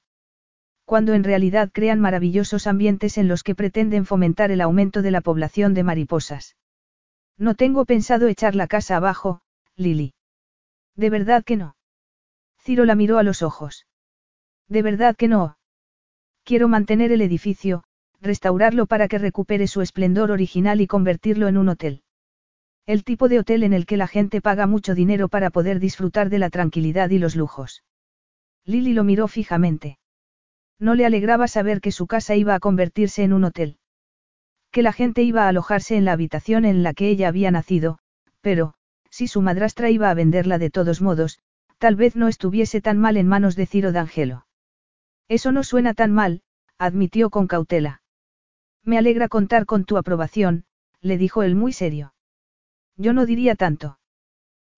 Cuando 0.86 1.12
en 1.12 1.22
realidad 1.22 1.68
crean 1.70 2.00
maravillosos 2.00 2.66
ambientes 2.66 3.18
en 3.18 3.28
los 3.28 3.42
que 3.42 3.54
pretenden 3.54 4.06
fomentar 4.06 4.50
el 4.50 4.62
aumento 4.62 5.02
de 5.02 5.10
la 5.10 5.20
población 5.20 5.74
de 5.74 5.82
mariposas. 5.82 6.56
No 7.36 7.54
tengo 7.54 7.84
pensado 7.84 8.26
echar 8.26 8.54
la 8.54 8.68
casa 8.68 8.96
abajo, 8.96 9.42
Lily. 9.76 10.14
¿De 10.94 11.10
verdad 11.10 11.44
que 11.44 11.58
no? 11.58 11.76
Ciro 12.58 12.86
la 12.86 12.94
miró 12.94 13.18
a 13.18 13.22
los 13.22 13.42
ojos. 13.42 13.86
¿De 14.66 14.80
verdad 14.80 15.14
que 15.14 15.28
no? 15.28 15.55
Quiero 16.46 16.68
mantener 16.68 17.10
el 17.10 17.22
edificio, 17.22 17.82
restaurarlo 18.20 18.86
para 18.86 19.08
que 19.08 19.18
recupere 19.18 19.66
su 19.66 19.82
esplendor 19.82 20.30
original 20.30 20.80
y 20.80 20.86
convertirlo 20.86 21.48
en 21.48 21.56
un 21.56 21.68
hotel. 21.68 22.02
El 22.86 23.02
tipo 23.02 23.28
de 23.28 23.40
hotel 23.40 23.64
en 23.64 23.72
el 23.72 23.84
que 23.84 23.96
la 23.96 24.06
gente 24.06 24.40
paga 24.40 24.68
mucho 24.68 24.94
dinero 24.94 25.28
para 25.28 25.50
poder 25.50 25.80
disfrutar 25.80 26.30
de 26.30 26.38
la 26.38 26.48
tranquilidad 26.48 27.10
y 27.10 27.18
los 27.18 27.34
lujos. 27.34 27.82
Lily 28.64 28.92
lo 28.92 29.02
miró 29.02 29.26
fijamente. 29.26 29.98
No 30.78 30.94
le 30.94 31.04
alegraba 31.04 31.48
saber 31.48 31.80
que 31.80 31.90
su 31.90 32.06
casa 32.06 32.36
iba 32.36 32.54
a 32.54 32.60
convertirse 32.60 33.24
en 33.24 33.32
un 33.32 33.42
hotel. 33.42 33.78
Que 34.70 34.82
la 34.82 34.92
gente 34.92 35.24
iba 35.24 35.46
a 35.46 35.48
alojarse 35.48 35.96
en 35.96 36.04
la 36.04 36.12
habitación 36.12 36.64
en 36.64 36.84
la 36.84 36.94
que 36.94 37.08
ella 37.08 37.26
había 37.26 37.50
nacido, 37.50 37.98
pero, 38.40 38.74
si 39.10 39.26
su 39.26 39.42
madrastra 39.42 39.90
iba 39.90 40.10
a 40.10 40.14
venderla 40.14 40.58
de 40.58 40.70
todos 40.70 41.02
modos, 41.02 41.40
tal 41.78 41.96
vez 41.96 42.14
no 42.14 42.28
estuviese 42.28 42.80
tan 42.80 42.98
mal 42.98 43.16
en 43.16 43.26
manos 43.26 43.56
de 43.56 43.66
Ciro 43.66 43.90
D'Angelo. 43.90 44.45
Eso 45.28 45.52
no 45.52 45.64
suena 45.64 45.94
tan 45.94 46.12
mal, 46.12 46.42
admitió 46.78 47.30
con 47.30 47.46
cautela. 47.46 48.02
Me 48.82 48.98
alegra 48.98 49.28
contar 49.28 49.66
con 49.66 49.84
tu 49.84 49.96
aprobación, 49.96 50.64
le 51.00 51.18
dijo 51.18 51.42
él 51.42 51.54
muy 51.54 51.72
serio. 51.72 52.14
Yo 52.96 53.12
no 53.12 53.26
diría 53.26 53.56
tanto. 53.56 53.98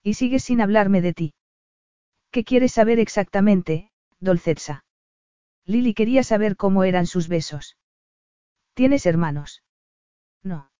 Y 0.03 0.15
sigues 0.15 0.45
sin 0.45 0.61
hablarme 0.61 1.01
de 1.03 1.13
ti. 1.13 1.35
¿Qué 2.31 2.45
quieres 2.45 2.73
saber 2.73 2.99
exactamente, 2.99 3.91
Dolcetsa? 4.21 4.85
Lily 5.65 5.95
quería 5.95 6.23
saber 6.23 6.57
cómo 6.57 6.85
eran 6.85 7.07
sus 7.07 7.29
besos. 7.29 7.77
¿Tienes 8.75 9.07
hermanos? 9.07 9.63
No. 10.43 10.71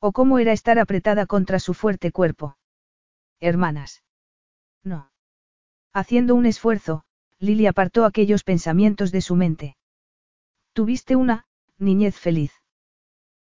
¿O 0.00 0.12
cómo 0.12 0.38
era 0.38 0.52
estar 0.52 0.78
apretada 0.78 1.26
contra 1.26 1.58
su 1.58 1.74
fuerte 1.74 2.12
cuerpo? 2.12 2.56
Hermanas. 3.40 4.02
No. 4.82 5.10
Haciendo 5.92 6.34
un 6.34 6.46
esfuerzo, 6.46 7.04
Lily 7.38 7.66
apartó 7.66 8.04
aquellos 8.04 8.44
pensamientos 8.44 9.12
de 9.12 9.20
su 9.20 9.36
mente. 9.36 9.76
Tuviste 10.72 11.16
una, 11.16 11.44
niñez 11.78 12.18
feliz. 12.18 12.52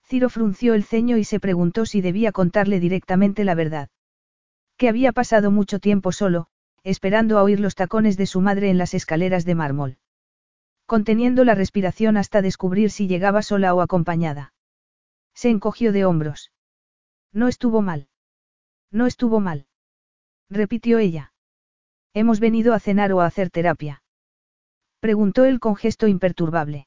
Ciro 0.04 0.28
frunció 0.28 0.74
el 0.74 0.84
ceño 0.84 1.16
y 1.16 1.24
se 1.24 1.40
preguntó 1.40 1.86
si 1.86 2.00
debía 2.00 2.32
contarle 2.32 2.80
directamente 2.80 3.44
la 3.44 3.54
verdad. 3.54 3.88
Que 4.76 4.88
había 4.88 5.12
pasado 5.12 5.50
mucho 5.50 5.78
tiempo 5.78 6.12
solo, 6.12 6.48
esperando 6.82 7.38
a 7.38 7.42
oír 7.42 7.60
los 7.60 7.74
tacones 7.74 8.16
de 8.16 8.26
su 8.26 8.40
madre 8.40 8.70
en 8.70 8.78
las 8.78 8.94
escaleras 8.94 9.44
de 9.44 9.54
mármol. 9.54 9.98
Conteniendo 10.86 11.44
la 11.44 11.54
respiración 11.54 12.16
hasta 12.16 12.42
descubrir 12.42 12.90
si 12.90 13.06
llegaba 13.06 13.42
sola 13.42 13.74
o 13.74 13.80
acompañada. 13.80 14.52
Se 15.34 15.48
encogió 15.48 15.92
de 15.92 16.04
hombros. 16.04 16.52
No 17.32 17.48
estuvo 17.48 17.80
mal. 17.80 18.08
No 18.90 19.06
estuvo 19.06 19.40
mal. 19.40 19.66
Repitió 20.50 20.98
ella. 20.98 21.31
¿Hemos 22.14 22.40
venido 22.40 22.74
a 22.74 22.80
cenar 22.80 23.12
o 23.12 23.20
a 23.20 23.26
hacer 23.26 23.50
terapia? 23.50 24.02
Preguntó 25.00 25.44
él 25.44 25.60
con 25.60 25.76
gesto 25.76 26.06
imperturbable. 26.08 26.86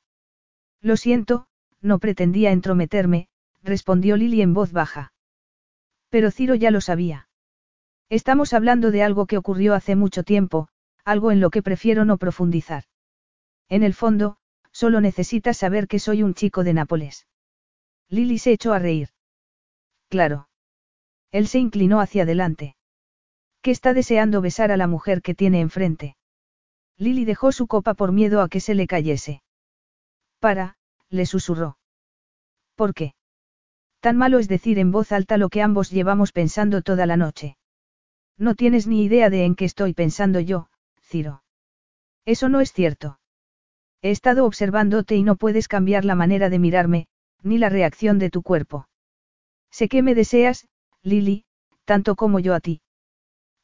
Lo 0.81 0.97
siento, 0.97 1.47
no 1.81 1.99
pretendía 1.99 2.51
entrometerme, 2.51 3.27
respondió 3.63 4.17
Lily 4.17 4.41
en 4.41 4.53
voz 4.53 4.71
baja. 4.71 5.13
Pero 6.09 6.31
Ciro 6.31 6.55
ya 6.55 6.71
lo 6.71 6.79
sabía. 6.79 7.27
Estamos 8.09 8.53
hablando 8.53 8.91
de 8.91 9.01
algo 9.03 9.25
que 9.25 9.37
ocurrió 9.37 9.73
hace 9.73 9.95
mucho 9.95 10.23
tiempo, 10.23 10.67
algo 11.03 11.31
en 11.31 11.39
lo 11.39 11.49
que 11.49 11.63
prefiero 11.63 12.05
no 12.05 12.17
profundizar. 12.17 12.83
En 13.67 13.81
el 13.81 13.93
fondo, 13.93 14.37
solo 14.71 15.01
necesitas 15.01 15.57
saber 15.57 15.87
que 15.87 15.99
soy 15.99 16.21
un 16.21 16.35
chico 16.35 16.63
de 16.63 16.73
Nápoles. 16.73 17.27
Lily 18.09 18.37
se 18.37 18.51
echó 18.51 18.73
a 18.73 18.79
reír. 18.79 19.09
Claro. 20.07 20.49
Él 21.31 21.47
se 21.47 21.57
inclinó 21.57 21.99
hacia 21.99 22.23
adelante. 22.23 22.75
¿Qué 23.65 23.71
está 23.71 23.95
deseando 23.95 24.41
besar 24.41 24.71
a 24.71 24.77
la 24.77 24.85
mujer 24.85 25.23
que 25.23 25.33
tiene 25.33 25.59
enfrente? 25.59 26.15
Lily 26.99 27.25
dejó 27.25 27.51
su 27.51 27.65
copa 27.65 27.95
por 27.95 28.11
miedo 28.11 28.41
a 28.41 28.47
que 28.47 28.59
se 28.59 28.75
le 28.75 28.85
cayese. 28.85 29.41
Para, 30.39 30.77
le 31.09 31.25
susurró. 31.25 31.79
¿Por 32.75 32.93
qué? 32.93 33.15
Tan 34.01 34.17
malo 34.17 34.37
es 34.37 34.47
decir 34.47 34.77
en 34.77 34.91
voz 34.91 35.11
alta 35.11 35.37
lo 35.37 35.49
que 35.49 35.63
ambos 35.63 35.89
llevamos 35.89 36.31
pensando 36.31 36.83
toda 36.83 37.07
la 37.07 37.17
noche. 37.17 37.57
No 38.37 38.53
tienes 38.53 38.85
ni 38.85 39.03
idea 39.03 39.31
de 39.31 39.45
en 39.45 39.55
qué 39.55 39.65
estoy 39.65 39.95
pensando 39.95 40.39
yo, 40.39 40.69
Ciro. 41.01 41.41
Eso 42.23 42.49
no 42.49 42.61
es 42.61 42.71
cierto. 42.71 43.19
He 44.03 44.11
estado 44.11 44.45
observándote 44.45 45.15
y 45.15 45.23
no 45.23 45.37
puedes 45.37 45.67
cambiar 45.67 46.05
la 46.05 46.13
manera 46.13 46.51
de 46.51 46.59
mirarme, 46.59 47.07
ni 47.41 47.57
la 47.57 47.69
reacción 47.69 48.19
de 48.19 48.29
tu 48.29 48.43
cuerpo. 48.43 48.87
Sé 49.71 49.89
que 49.89 50.03
me 50.03 50.13
deseas, 50.13 50.67
Lily, 51.01 51.45
tanto 51.83 52.15
como 52.15 52.37
yo 52.37 52.53
a 52.53 52.59
ti. 52.59 52.83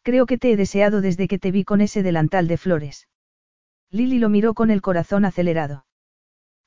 Creo 0.04 0.26
que 0.26 0.38
te 0.38 0.52
he 0.52 0.58
deseado 0.58 1.02
desde 1.02 1.28
que 1.28 1.38
te 1.38 1.52
vi 1.52 1.64
con 1.64 1.82
ese 1.82 2.02
delantal 2.04 2.48
de 2.48 2.58
flores. 2.58 3.08
Lily 3.92 4.20
lo 4.20 4.30
miró 4.30 4.54
con 4.54 4.72
el 4.72 4.82
corazón 4.82 5.26
acelerado. 5.26 5.86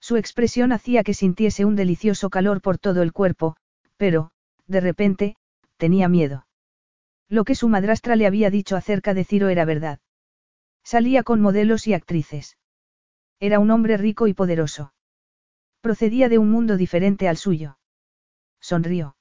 Su 0.00 0.16
expresión 0.16 0.72
hacía 0.72 1.02
que 1.02 1.14
sintiese 1.14 1.64
un 1.64 1.76
delicioso 1.76 2.30
calor 2.30 2.60
por 2.60 2.78
todo 2.78 3.02
el 3.02 3.12
cuerpo, 3.12 3.56
pero, 3.96 4.30
de 4.66 4.80
repente, 4.80 5.36
tenía 5.78 6.08
miedo. 6.08 6.46
Lo 7.28 7.44
que 7.44 7.54
su 7.54 7.68
madrastra 7.68 8.14
le 8.14 8.26
había 8.26 8.50
dicho 8.50 8.76
acerca 8.76 9.14
de 9.14 9.24
Ciro 9.24 9.48
era 9.48 9.64
verdad. 9.64 9.98
Salía 10.84 11.22
con 11.22 11.40
modelos 11.40 11.86
y 11.86 11.94
actrices. 11.94 12.58
Era 13.40 13.58
un 13.58 13.70
hombre 13.70 13.96
rico 13.96 14.26
y 14.26 14.34
poderoso. 14.34 14.92
Procedía 15.80 16.28
de 16.28 16.38
un 16.38 16.50
mundo 16.50 16.76
diferente 16.76 17.28
al 17.28 17.38
suyo. 17.38 17.78
Sonrió. 18.60 19.16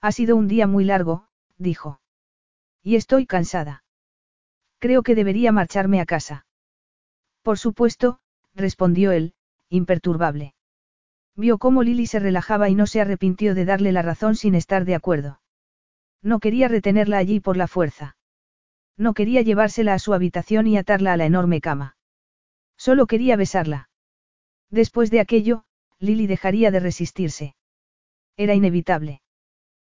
Ha 0.00 0.12
sido 0.12 0.36
un 0.36 0.48
día 0.48 0.66
muy 0.66 0.84
largo, 0.84 1.28
dijo. 1.58 2.00
Y 2.88 2.96
estoy 2.96 3.26
cansada. 3.26 3.84
Creo 4.78 5.02
que 5.02 5.14
debería 5.14 5.52
marcharme 5.52 6.00
a 6.00 6.06
casa. 6.06 6.46
Por 7.42 7.58
supuesto, 7.58 8.18
respondió 8.54 9.12
él, 9.12 9.34
imperturbable. 9.68 10.54
Vio 11.36 11.58
cómo 11.58 11.82
Lily 11.82 12.06
se 12.06 12.18
relajaba 12.18 12.70
y 12.70 12.74
no 12.74 12.86
se 12.86 13.02
arrepintió 13.02 13.54
de 13.54 13.66
darle 13.66 13.92
la 13.92 14.00
razón 14.00 14.36
sin 14.36 14.54
estar 14.54 14.86
de 14.86 14.94
acuerdo. 14.94 15.42
No 16.22 16.38
quería 16.38 16.66
retenerla 16.66 17.18
allí 17.18 17.40
por 17.40 17.58
la 17.58 17.66
fuerza. 17.66 18.16
No 18.96 19.12
quería 19.12 19.42
llevársela 19.42 19.92
a 19.92 19.98
su 19.98 20.14
habitación 20.14 20.66
y 20.66 20.78
atarla 20.78 21.12
a 21.12 21.18
la 21.18 21.26
enorme 21.26 21.60
cama. 21.60 21.98
Solo 22.78 23.06
quería 23.06 23.36
besarla. 23.36 23.90
Después 24.70 25.10
de 25.10 25.20
aquello, 25.20 25.66
Lily 25.98 26.26
dejaría 26.26 26.70
de 26.70 26.80
resistirse. 26.80 27.54
Era 28.38 28.54
inevitable. 28.54 29.20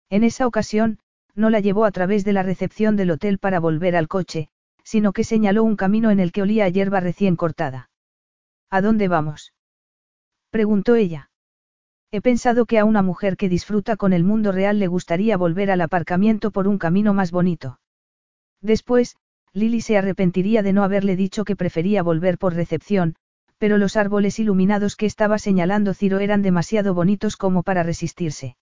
En 0.09 0.23
esa 0.23 0.47
ocasión, 0.47 0.99
no 1.35 1.49
la 1.49 1.59
llevó 1.59 1.85
a 1.85 1.91
través 1.91 2.23
de 2.23 2.33
la 2.33 2.43
recepción 2.43 2.95
del 2.95 3.11
hotel 3.11 3.37
para 3.37 3.59
volver 3.59 3.95
al 3.95 4.07
coche, 4.07 4.49
sino 4.83 5.13
que 5.13 5.23
señaló 5.23 5.63
un 5.63 5.75
camino 5.75 6.11
en 6.11 6.19
el 6.19 6.31
que 6.31 6.41
olía 6.41 6.65
a 6.65 6.69
hierba 6.69 6.99
recién 6.99 7.35
cortada. 7.35 7.89
¿A 8.69 8.81
dónde 8.81 9.07
vamos? 9.07 9.53
preguntó 10.49 10.95
ella. 10.95 11.29
He 12.11 12.21
pensado 12.21 12.65
que 12.65 12.79
a 12.79 12.85
una 12.85 13.01
mujer 13.01 13.35
que 13.35 13.49
disfruta 13.49 13.97
con 13.97 14.13
el 14.13 14.23
mundo 14.23 14.51
real 14.51 14.79
le 14.79 14.87
gustaría 14.87 15.37
volver 15.37 15.71
al 15.71 15.81
aparcamiento 15.81 16.51
por 16.51 16.67
un 16.67 16.77
camino 16.77 17.13
más 17.13 17.31
bonito. 17.31 17.79
Después, 18.61 19.17
Lily 19.53 19.81
se 19.81 19.97
arrepentiría 19.97 20.61
de 20.61 20.71
no 20.71 20.83
haberle 20.83 21.15
dicho 21.15 21.45
que 21.45 21.55
prefería 21.55 22.03
volver 22.03 22.37
por 22.37 22.53
recepción, 22.53 23.15
pero 23.57 23.77
los 23.77 23.97
árboles 23.97 24.39
iluminados 24.39 24.95
que 24.95 25.05
estaba 25.05 25.39
señalando 25.39 25.93
Ciro 25.93 26.19
eran 26.19 26.41
demasiado 26.41 26.93
bonitos 26.93 27.37
como 27.37 27.63
para 27.63 27.83
resistirse. 27.83 28.55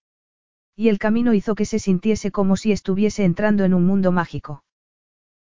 Y 0.76 0.90
el 0.90 0.98
camino 0.98 1.34
hizo 1.34 1.56
que 1.56 1.66
se 1.66 1.80
sintiese 1.80 2.32
como 2.32 2.58
si 2.58 2.72
estuviese 2.72 3.24
entrando 3.26 3.64
en 3.64 3.74
un 3.74 3.86
mundo 3.86 4.12
mágico. 4.12 4.64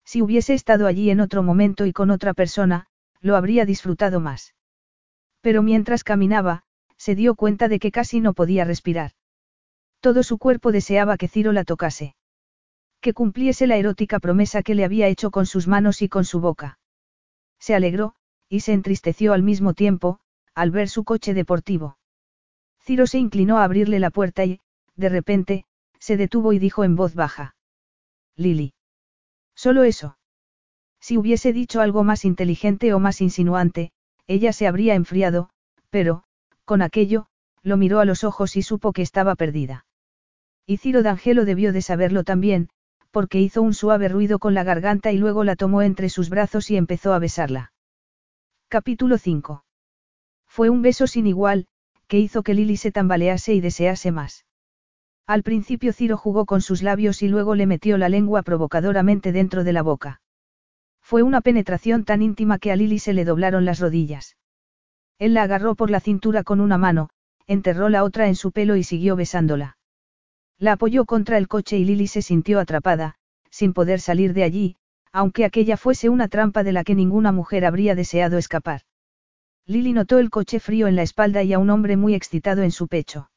Si 0.05 0.21
hubiese 0.21 0.55
estado 0.55 0.87
allí 0.87 1.11
en 1.11 1.21
otro 1.21 1.43
momento 1.43 1.87
y 1.87 1.93
con 1.93 2.11
otra 2.11 2.35
persona, 2.35 2.87
lo 3.21 3.37
habría 3.37 3.65
disfrutado 3.65 4.21
más. 4.21 4.55
Pero 5.41 5.63
mientras 5.63 6.05
caminaba, 6.05 6.65
se 6.97 7.15
dio 7.15 7.35
cuenta 7.35 7.69
de 7.69 7.79
que 7.79 7.91
casi 7.91 8.21
no 8.21 8.35
podía 8.35 8.65
respirar. 8.65 9.13
Todo 10.01 10.23
su 10.23 10.39
cuerpo 10.39 10.73
deseaba 10.73 11.17
que 11.17 11.29
Ciro 11.29 11.53
la 11.53 11.65
tocase. 11.65 12.15
Que 13.01 13.15
cumpliese 13.15 13.67
la 13.67 13.77
erótica 13.77 14.21
promesa 14.21 14.63
que 14.63 14.75
le 14.75 14.85
había 14.85 15.09
hecho 15.09 15.31
con 15.31 15.47
sus 15.47 15.67
manos 15.67 16.03
y 16.03 16.09
con 16.09 16.25
su 16.25 16.41
boca. 16.41 16.79
Se 17.59 17.75
alegró, 17.75 18.15
y 18.49 18.61
se 18.61 18.73
entristeció 18.73 19.33
al 19.33 19.43
mismo 19.43 19.75
tiempo, 19.75 20.21
al 20.55 20.71
ver 20.71 20.89
su 20.89 21.05
coche 21.05 21.35
deportivo. 21.35 21.97
Ciro 22.81 23.07
se 23.07 23.19
inclinó 23.19 23.59
a 23.59 23.65
abrirle 23.65 23.99
la 23.99 24.11
puerta 24.11 24.45
y, 24.45 24.61
de 24.97 25.09
repente, 25.09 25.65
se 25.99 26.17
detuvo 26.17 26.53
y 26.53 26.59
dijo 26.59 26.85
en 26.85 26.97
voz 26.97 27.15
baja. 27.15 27.55
Lily. 28.37 28.75
Solo 29.55 29.85
eso. 29.85 30.19
Si 31.01 31.17
hubiese 31.17 31.53
dicho 31.53 31.81
algo 31.81 32.05
más 32.05 32.25
inteligente 32.25 32.95
o 32.95 32.99
más 32.99 33.21
insinuante, 33.21 33.93
ella 34.27 34.53
se 34.53 34.67
habría 34.67 34.95
enfriado, 34.95 35.51
pero, 35.91 36.25
con 36.65 36.83
aquello, 36.83 37.27
lo 37.63 37.77
miró 37.77 38.01
a 38.01 38.05
los 38.05 38.25
ojos 38.25 38.57
y 38.57 38.63
supo 38.63 38.93
que 38.93 39.03
estaba 39.03 39.35
perdida. 39.35 39.87
Y 40.67 40.77
Ciro 40.79 41.03
D'Angelo 41.03 41.45
debió 41.45 41.73
de 41.73 41.83
saberlo 41.83 42.25
también, 42.25 42.69
porque 43.11 43.41
hizo 43.41 43.63
un 43.63 43.75
suave 43.75 44.09
ruido 44.09 44.39
con 44.39 44.55
la 44.55 44.65
garganta 44.65 45.13
y 45.13 45.19
luego 45.19 45.45
la 45.45 45.57
tomó 45.57 45.83
entre 45.83 46.09
sus 46.09 46.31
brazos 46.31 46.71
y 46.71 46.77
empezó 46.77 47.13
a 47.13 47.19
besarla. 47.19 47.73
Capítulo 48.69 49.19
5. 49.19 49.65
Fue 50.47 50.71
un 50.71 50.83
beso 50.83 51.07
sin 51.07 51.27
igual, 51.27 51.67
que 52.07 52.19
hizo 52.19 52.43
que 52.43 52.55
Lily 52.55 52.77
se 52.77 52.93
tambalease 52.93 53.55
y 53.55 53.61
desease 53.61 54.13
más. 54.13 54.47
Al 55.27 55.43
principio 55.43 55.93
Ciro 55.93 56.17
jugó 56.17 56.47
con 56.47 56.61
sus 56.61 56.83
labios 56.83 57.23
y 57.23 57.29
luego 57.29 57.55
le 57.55 57.67
metió 57.67 57.97
la 57.99 58.09
lengua 58.09 58.43
provocadoramente 58.43 59.33
dentro 59.33 59.65
de 59.65 59.73
la 59.73 59.83
boca. 59.83 60.21
Fue 61.01 61.23
una 61.23 61.41
penetración 61.41 62.05
tan 62.05 62.23
íntima 62.23 62.59
que 62.59 62.73
a 62.73 62.77
Lily 62.77 62.99
se 62.99 63.13
le 63.13 63.25
doblaron 63.25 63.65
las 63.65 63.81
rodillas. 63.81 64.37
Él 65.19 65.35
la 65.35 65.43
agarró 65.43 65.75
por 65.75 65.91
la 65.91 66.01
cintura 66.01 66.43
con 66.43 66.61
una 66.61 66.79
mano, 66.79 67.11
enterró 67.47 67.89
la 67.89 68.05
otra 68.05 68.29
en 68.29 68.35
su 68.35 68.53
pelo 68.53 68.77
y 68.77 68.83
siguió 68.85 69.17
besándola. 69.17 69.77
La 70.59 70.73
apoyó 70.73 71.05
contra 71.05 71.39
el 71.39 71.49
coche 71.49 71.77
y 71.77 71.85
Lily 71.85 72.07
se 72.07 72.23
sintió 72.23 72.61
atrapada, 72.61 73.17
sin 73.51 73.73
poder 73.73 74.01
salir 74.01 74.33
de 74.33 74.45
allí, 74.45 74.77
aunque 75.13 75.45
aquella 75.45 75.77
fuese 75.77 76.09
una 76.09 76.29
trampa 76.29 76.63
de 76.63 76.73
la 76.73 76.85
que 76.85 76.95
ninguna 76.95 77.33
mujer 77.33 77.65
habría 77.65 77.95
deseado 77.95 78.39
escapar. 78.39 78.83
Lily 79.67 79.93
notó 79.93 80.19
el 80.19 80.31
coche 80.31 80.61
frío 80.61 80.89
en 80.89 80.97
la 80.97 81.03
espalda 81.03 81.43
y 81.43 81.53
a 81.53 81.59
un 81.59 81.71
hombre 81.71 81.97
muy 81.97 82.15
excitado 82.15 82.63
en 82.63 82.71
su 82.71 82.89
pecho. 82.89 83.31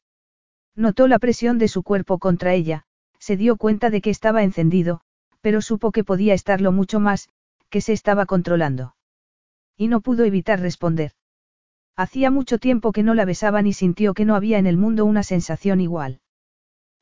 Notó 0.76 1.08
la 1.08 1.18
presión 1.18 1.58
de 1.58 1.68
su 1.68 1.82
cuerpo 1.82 2.18
contra 2.18 2.52
ella, 2.52 2.84
se 3.18 3.38
dio 3.38 3.56
cuenta 3.56 3.88
de 3.88 4.02
que 4.02 4.10
estaba 4.10 4.42
encendido, 4.42 5.00
pero 5.40 5.62
supo 5.62 5.90
que 5.90 6.04
podía 6.04 6.34
estarlo 6.34 6.70
mucho 6.70 7.00
más, 7.00 7.30
que 7.70 7.80
se 7.80 7.94
estaba 7.94 8.26
controlando. 8.26 8.94
Y 9.76 9.88
no 9.88 10.02
pudo 10.02 10.24
evitar 10.24 10.60
responder. 10.60 11.12
Hacía 11.96 12.30
mucho 12.30 12.58
tiempo 12.58 12.92
que 12.92 13.02
no 13.02 13.14
la 13.14 13.24
besaban 13.24 13.66
y 13.66 13.72
sintió 13.72 14.12
que 14.12 14.26
no 14.26 14.34
había 14.34 14.58
en 14.58 14.66
el 14.66 14.76
mundo 14.76 15.06
una 15.06 15.22
sensación 15.22 15.80
igual. 15.80 16.20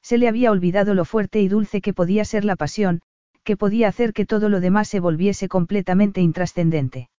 Se 0.03 0.19
le 0.19 0.29
había 0.29 0.53
olvidado 0.53 0.95
lo 0.95 1.05
fuerte 1.05 1.41
y 1.41 1.49
dulce 1.49 1.81
que 1.81 1.93
podía 1.93 2.25
ser 2.25 2.45
la 2.45 2.55
pasión, 2.55 3.01
que 3.43 3.57
podía 3.57 3.89
hacer 3.89 4.13
que 4.13 4.25
todo 4.25 4.49
lo 4.49 4.61
demás 4.61 4.89
se 4.89 5.01
volviese 5.01 5.49
completamente 5.49 6.21
intrascendente. 6.21 7.11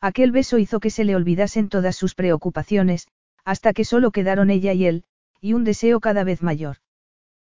Aquel 0.00 0.32
beso 0.32 0.58
hizo 0.58 0.80
que 0.80 0.90
se 0.90 1.04
le 1.04 1.14
olvidasen 1.14 1.68
todas 1.68 1.94
sus 1.94 2.14
preocupaciones, 2.14 3.06
hasta 3.44 3.72
que 3.74 3.84
solo 3.84 4.10
quedaron 4.10 4.50
ella 4.50 4.72
y 4.72 4.86
él, 4.86 5.04
y 5.44 5.52
un 5.52 5.62
deseo 5.62 6.00
cada 6.00 6.24
vez 6.24 6.42
mayor. 6.42 6.78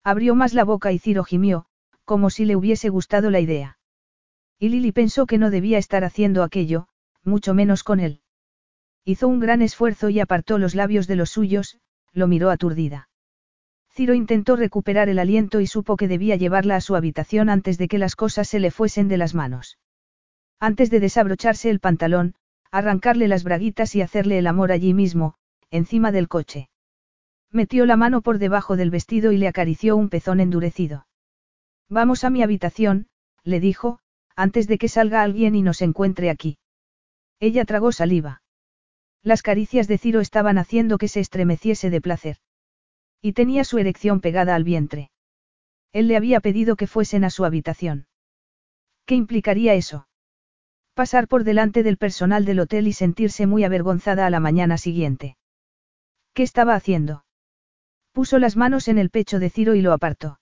Abrió 0.04 0.36
más 0.36 0.54
la 0.54 0.66
boca 0.66 0.92
y 0.92 1.00
Ciro 1.00 1.24
gimió, 1.24 1.68
como 2.04 2.30
si 2.30 2.44
le 2.44 2.58
hubiese 2.58 2.90
gustado 2.90 3.32
la 3.32 3.40
idea. 3.40 3.80
Y 4.60 4.68
Lily 4.68 4.92
pensó 4.92 5.26
que 5.26 5.38
no 5.38 5.52
debía 5.52 5.78
estar 5.78 6.04
haciendo 6.04 6.44
aquello, 6.44 6.90
mucho 7.24 7.54
menos 7.54 7.86
con 7.86 8.02
él. 8.02 8.20
Hizo 9.06 9.30
un 9.30 9.40
gran 9.40 9.62
esfuerzo 9.62 10.10
y 10.10 10.20
apartó 10.20 10.58
los 10.58 10.76
labios 10.76 11.08
de 11.08 11.16
los 11.16 11.30
suyos, 11.30 11.80
lo 12.12 12.28
miró 12.28 12.50
aturdida. 12.50 13.08
Ciro 13.90 14.14
intentó 14.14 14.58
recuperar 14.58 15.08
el 15.08 15.18
aliento 15.18 15.62
y 15.62 15.68
supo 15.68 15.96
que 15.96 16.10
debía 16.10 16.36
llevarla 16.36 16.76
a 16.76 16.82
su 16.82 16.94
habitación 16.98 17.48
antes 17.48 17.78
de 17.78 17.88
que 17.88 18.00
las 18.00 18.18
cosas 18.18 18.50
se 18.50 18.60
le 18.60 18.70
fuesen 18.70 19.08
de 19.08 19.16
las 19.16 19.34
manos. 19.34 19.80
Antes 20.60 20.90
de 20.90 21.00
desabrocharse 21.00 21.70
el 21.70 21.80
pantalón, 21.80 22.36
arrancarle 22.70 23.30
las 23.30 23.46
braguitas 23.46 23.96
y 23.96 24.02
hacerle 24.02 24.40
el 24.40 24.48
amor 24.48 24.74
allí 24.74 24.94
mismo, 24.94 25.36
encima 25.72 26.12
del 26.12 26.28
coche. 26.28 26.70
Metió 27.52 27.86
la 27.86 27.96
mano 27.96 28.22
por 28.22 28.40
debajo 28.40 28.76
del 28.76 28.90
vestido 28.90 29.32
y 29.32 29.38
le 29.38 29.48
acarició 29.48 29.96
un 29.96 30.10
pezón 30.10 30.40
endurecido. 30.40 31.08
Vamos 31.90 32.24
a 32.24 32.30
mi 32.30 32.44
habitación, 32.44 33.08
le 33.44 33.60
dijo, 33.60 34.00
antes 34.36 34.68
de 34.68 34.78
que 34.78 34.90
salga 34.90 35.22
alguien 35.24 35.56
y 35.56 35.62
nos 35.62 35.82
encuentre 35.82 36.30
aquí. 36.30 36.58
Ella 37.40 37.66
tragó 37.66 37.92
saliva. 37.92 38.42
Las 39.24 39.42
caricias 39.42 39.88
de 39.88 39.98
Ciro 39.98 40.20
estaban 40.20 40.58
haciendo 40.58 40.98
que 40.98 41.08
se 41.08 41.20
estremeciese 41.20 41.90
de 41.90 42.02
placer. 42.02 42.38
Y 43.22 43.34
tenía 43.34 43.64
su 43.64 43.78
erección 43.78 44.22
pegada 44.22 44.56
al 44.56 44.64
vientre. 44.64 45.12
Él 45.94 46.08
le 46.08 46.18
había 46.18 46.40
pedido 46.40 46.76
que 46.76 46.88
fuesen 46.88 47.24
a 47.24 47.30
su 47.30 47.46
habitación. 47.46 48.08
¿Qué 49.06 49.16
implicaría 49.16 49.74
eso? 49.74 50.08
Pasar 50.94 51.28
por 51.28 51.44
delante 51.44 51.84
del 51.84 51.98
personal 51.98 52.44
del 52.46 52.60
hotel 52.60 52.88
y 52.88 52.94
sentirse 52.94 53.48
muy 53.48 53.64
avergonzada 53.64 54.26
a 54.26 54.30
la 54.30 54.40
mañana 54.40 54.78
siguiente. 54.78 55.38
¿Qué 56.34 56.44
estaba 56.44 56.76
haciendo? 56.76 57.24
Puso 58.18 58.40
las 58.40 58.58
manos 58.58 58.88
en 58.88 58.98
el 58.98 59.12
pecho 59.12 59.38
de 59.38 59.52
Ciro 59.52 59.76
y 59.76 59.82
lo 59.82 59.94
apartó. 59.94 60.40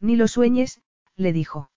Ni 0.00 0.16
lo 0.16 0.28
sueñes, 0.28 0.80
le 1.14 1.34
dijo. 1.34 1.70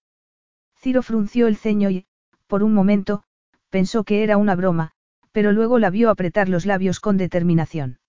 Ciro 0.78 1.04
frunció 1.04 1.48
el 1.48 1.58
ceño 1.58 1.90
y, 1.90 2.06
por 2.48 2.64
un 2.64 2.74
momento, 2.74 3.24
pensó 3.70 4.06
que 4.06 4.24
era 4.24 4.38
una 4.38 4.56
broma, 4.56 4.94
pero 5.34 5.52
luego 5.52 5.78
la 5.78 5.90
vio 5.90 6.10
apretar 6.10 6.48
los 6.48 6.66
labios 6.66 7.02
con 7.02 7.18
determinación. 7.18 8.00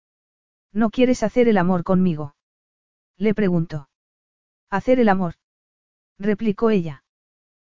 ¿No 0.72 0.90
quieres 0.90 1.24
hacer 1.24 1.48
el 1.48 1.58
amor 1.58 1.82
conmigo? 1.82 2.36
Le 3.16 3.34
preguntó. 3.34 3.88
¿Hacer 4.70 5.00
el 5.00 5.08
amor? 5.08 5.34
replicó 6.16 6.70
ella. 6.70 7.02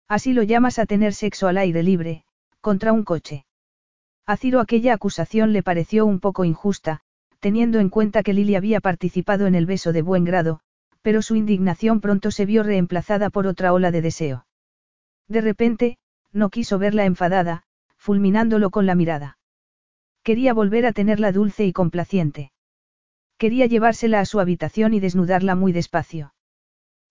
Así 0.06 0.32
lo 0.32 0.44
llamas 0.44 0.78
a 0.78 0.86
tener 0.86 1.12
sexo 1.12 1.48
al 1.48 1.58
aire 1.58 1.82
libre, 1.82 2.24
contra 2.60 2.92
un 2.92 3.02
coche. 3.02 3.46
A 4.26 4.36
Ciro 4.36 4.60
aquella 4.60 4.94
acusación 4.94 5.52
le 5.52 5.64
pareció 5.64 6.06
un 6.06 6.20
poco 6.20 6.44
injusta, 6.44 7.02
teniendo 7.44 7.78
en 7.78 7.90
cuenta 7.90 8.22
que 8.22 8.32
Lily 8.32 8.54
había 8.54 8.80
participado 8.80 9.46
en 9.46 9.54
el 9.54 9.66
beso 9.66 9.92
de 9.92 10.00
buen 10.00 10.24
grado, 10.24 10.60
pero 11.02 11.20
su 11.20 11.36
indignación 11.36 12.00
pronto 12.00 12.30
se 12.30 12.46
vio 12.46 12.62
reemplazada 12.62 13.28
por 13.28 13.46
otra 13.46 13.74
ola 13.74 13.90
de 13.90 14.00
deseo. 14.00 14.46
De 15.28 15.42
repente, 15.42 15.98
no 16.32 16.48
quiso 16.48 16.78
verla 16.78 17.04
enfadada, 17.04 17.64
fulminándolo 17.98 18.70
con 18.70 18.86
la 18.86 18.94
mirada. 18.94 19.36
Quería 20.22 20.54
volver 20.54 20.86
a 20.86 20.92
tenerla 20.92 21.32
dulce 21.32 21.66
y 21.66 21.74
complaciente. 21.74 22.50
Quería 23.36 23.66
llevársela 23.66 24.20
a 24.20 24.24
su 24.24 24.40
habitación 24.40 24.94
y 24.94 25.00
desnudarla 25.00 25.54
muy 25.54 25.72
despacio. 25.72 26.32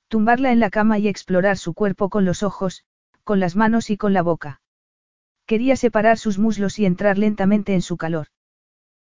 Tumbarla 0.08 0.52
en 0.52 0.60
la 0.60 0.72
cama 0.72 0.98
y 0.98 1.08
explorar 1.08 1.60
su 1.60 1.76
cuerpo 1.76 2.10
con 2.10 2.26
los 2.26 2.42
ojos, 2.42 2.86
con 3.24 3.40
las 3.40 3.56
manos 3.56 3.92
y 3.92 3.98
con 3.98 4.14
la 4.14 4.24
boca. 4.24 4.62
Quería 5.46 5.76
separar 5.76 6.18
sus 6.18 6.40
muslos 6.40 6.80
y 6.80 6.88
entrar 6.88 7.20
lentamente 7.20 7.76
en 7.76 7.84
su 7.84 7.98
calor. 7.98 8.30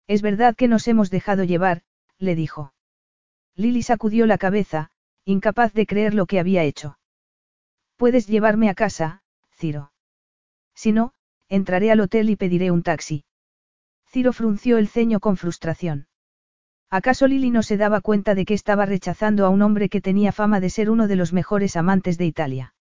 Es 0.09 0.23
verdad 0.23 0.57
que 0.57 0.67
nos 0.67 0.89
hemos 0.89 1.11
dejado 1.11 1.45
llevar, 1.45 1.83
le 2.19 2.35
dijo. 2.35 2.73
Lily 3.55 3.83
sacudió 3.83 4.27
la 4.27 4.39
cabeza, 4.39 4.91
incapaz 5.25 5.75
de 5.75 5.87
creer 5.87 6.15
lo 6.15 6.27
que 6.27 6.41
había 6.41 6.65
hecho. 6.65 6.99
Puedes 7.97 8.27
llevarme 8.27 8.71
a 8.71 8.75
casa, 8.75 9.23
Ciro. 9.53 9.93
Si 10.75 10.93
no, 10.93 11.13
entraré 11.49 11.91
al 11.91 12.01
hotel 12.01 12.31
y 12.31 12.37
pediré 12.37 12.71
un 12.71 12.83
taxi. 12.83 13.25
Ciro 14.07 14.33
frunció 14.33 14.79
el 14.79 14.89
ceño 14.89 15.21
con 15.21 15.37
frustración. 15.37 16.09
¿Acaso 16.89 17.27
Lily 17.27 17.51
no 17.51 17.63
se 17.63 17.77
daba 17.77 18.01
cuenta 18.01 18.35
de 18.35 18.47
que 18.47 18.55
estaba 18.55 18.87
rechazando 18.87 19.45
a 19.45 19.51
un 19.51 19.61
hombre 19.61 19.91
que 19.91 20.01
tenía 20.01 20.33
fama 20.33 20.59
de 20.61 20.71
ser 20.71 20.89
uno 20.89 21.07
de 21.07 21.17
los 21.17 21.35
mejores 21.35 21.77
amantes 21.77 22.17
de 22.17 22.25
Italia? 22.25 22.75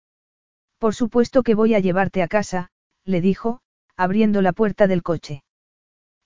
Por 0.77 0.95
supuesto 0.95 1.43
que 1.43 1.55
voy 1.55 1.73
a 1.73 1.79
llevarte 1.79 2.21
a 2.21 2.29
casa, 2.29 2.69
le 3.03 3.19
dijo, 3.19 3.59
abriendo 3.97 4.41
la 4.41 4.53
puerta 4.53 4.87
del 4.87 5.03
coche. 5.03 5.43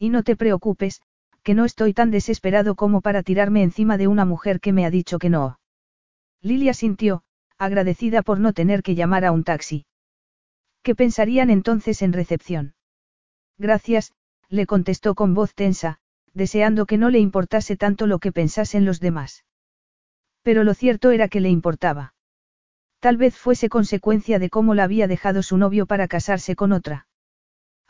Y 0.02 0.10
no 0.10 0.23
te 0.23 0.36
preocupes, 0.36 1.03
que 1.44 1.53
no 1.53 1.64
estoy 1.64 1.94
tan 1.94 2.10
desesperado 2.10 2.73
como 2.73 3.02
para 3.02 3.22
tirarme 3.22 3.61
encima 3.61 3.99
de 3.99 4.07
una 4.07 4.26
mujer 4.26 4.60
que 4.60 4.73
me 4.73 4.84
ha 4.84 4.90
dicho 4.90 5.19
que 5.19 5.30
no. 5.30 5.60
Lilia 6.41 6.73
sintió, 6.73 7.22
agradecida 7.60 8.23
por 8.23 8.40
no 8.40 8.52
tener 8.52 8.82
que 8.82 8.95
llamar 8.95 9.26
a 9.26 9.32
un 9.32 9.44
taxi. 9.44 9.86
¿Qué 10.82 10.95
pensarían 10.95 11.52
entonces 11.52 12.02
en 12.02 12.14
recepción? 12.14 12.73
Gracias, 13.60 14.11
le 14.49 14.65
contestó 14.65 15.14
con 15.14 15.36
voz 15.36 15.53
tensa, 15.53 15.99
deseando 16.34 16.88
que 16.88 16.98
no 16.98 17.11
le 17.11 17.19
importase 17.19 17.78
tanto 17.78 18.07
lo 18.07 18.18
que 18.18 18.32
pensasen 18.32 18.86
los 18.86 19.02
demás. 19.02 19.45
Pero 20.41 20.64
lo 20.64 20.73
cierto 20.73 21.11
era 21.11 21.28
que 21.28 21.41
le 21.41 21.49
importaba. 21.49 22.15
Tal 22.99 23.18
vez 23.18 23.38
fuese 23.38 23.69
consecuencia 23.69 24.40
de 24.40 24.49
cómo 24.49 24.73
la 24.73 24.86
había 24.86 25.07
dejado 25.07 25.44
su 25.44 25.57
novio 25.57 25.86
para 25.86 26.07
casarse 26.07 26.56
con 26.56 26.72
otra. 26.72 27.06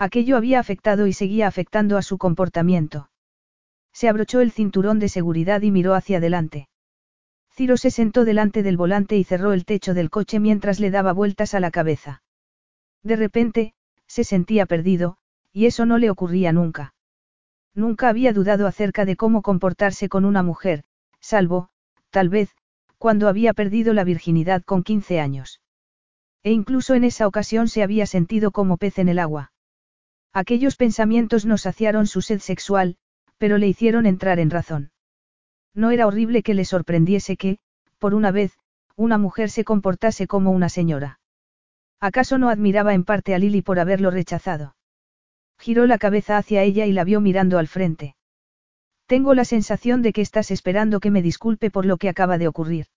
Aquello 0.02 0.36
había 0.36 0.60
afectado 0.60 1.06
y 1.06 1.14
seguía 1.14 1.46
afectando 1.46 1.96
a 1.96 2.02
su 2.02 2.18
comportamiento. 2.18 3.12
Se 3.94 4.10
abrochó 4.10 4.42
el 4.42 4.52
cinturón 4.52 4.98
de 4.98 5.10
seguridad 5.10 5.62
y 5.62 5.70
miró 5.70 5.94
hacia 5.94 6.18
adelante. 6.18 6.70
Ciro 7.52 7.78
se 7.78 7.92
sentó 7.92 8.26
delante 8.26 8.64
del 8.64 8.78
volante 8.78 9.16
y 9.16 9.24
cerró 9.24 9.54
el 9.54 9.64
techo 9.64 9.94
del 9.94 10.10
coche 10.10 10.40
mientras 10.40 10.80
le 10.80 10.90
daba 10.90 11.14
vueltas 11.14 11.54
a 11.54 11.60
la 11.60 11.70
cabeza. 11.70 12.24
De 13.04 13.16
repente, 13.16 13.76
se 14.08 14.24
sentía 14.24 14.66
perdido, 14.66 15.18
y 15.54 15.68
eso 15.68 15.86
no 15.86 16.00
le 16.00 16.10
ocurría 16.10 16.52
nunca. 16.52 16.96
Nunca 17.76 18.10
había 18.10 18.34
dudado 18.34 18.66
acerca 18.66 19.06
de 19.06 19.16
cómo 19.16 19.44
comportarse 19.44 20.10
con 20.10 20.26
una 20.26 20.42
mujer, 20.42 20.84
salvo, 21.20 21.70
tal 22.10 22.30
vez, 22.30 22.50
cuando 22.98 23.28
había 23.28 23.54
perdido 23.54 23.94
la 23.94 24.04
virginidad 24.04 24.64
con 24.64 24.82
15 24.82 25.20
años. 25.20 25.62
E 26.42 26.52
incluso 26.52 26.96
en 26.96 27.04
esa 27.04 27.28
ocasión 27.28 27.68
se 27.68 27.84
había 27.84 28.08
sentido 28.08 28.50
como 28.50 28.78
pez 28.78 28.98
en 28.98 29.08
el 29.08 29.20
agua. 29.20 29.52
Aquellos 30.34 30.78
pensamientos 30.78 31.46
no 31.46 31.58
saciaron 31.58 32.08
su 32.08 32.22
sed 32.22 32.40
sexual, 32.40 32.96
pero 33.38 33.58
le 33.58 33.68
hicieron 33.68 34.06
entrar 34.06 34.40
en 34.40 34.50
razón. 34.50 34.92
No 35.74 35.92
era 35.92 36.08
horrible 36.08 36.44
que 36.44 36.54
le 36.54 36.66
sorprendiese 36.66 37.38
que, 37.38 37.58
por 37.98 38.14
una 38.14 38.32
vez, 38.32 38.58
una 38.96 39.18
mujer 39.18 39.50
se 39.50 39.64
comportase 39.64 40.28
como 40.28 40.52
una 40.52 40.70
señora. 40.70 41.20
¿Acaso 42.00 42.38
no 42.38 42.50
admiraba 42.50 42.94
en 42.94 43.04
parte 43.04 43.36
a 43.36 43.40
Lily 43.40 43.62
por 43.62 43.80
haberlo 43.80 44.12
rechazado? 44.12 44.76
Giró 45.60 45.86
la 45.86 45.98
cabeza 45.98 46.38
hacia 46.38 46.64
ella 46.64 46.86
y 46.86 46.94
la 46.94 47.04
vio 47.04 47.22
mirando 47.22 47.60
al 47.60 47.68
frente. 47.68 48.16
Tengo 49.06 49.34
la 49.34 49.46
sensación 49.46 50.02
de 50.02 50.14
que 50.14 50.22
estás 50.22 50.52
esperando 50.52 51.00
que 51.00 51.12
me 51.12 51.22
disculpe 51.22 51.70
por 51.70 51.86
lo 51.86 51.98
que 51.98 52.10
acaba 52.10 52.38
de 52.38 52.48
ocurrir. 52.48 52.88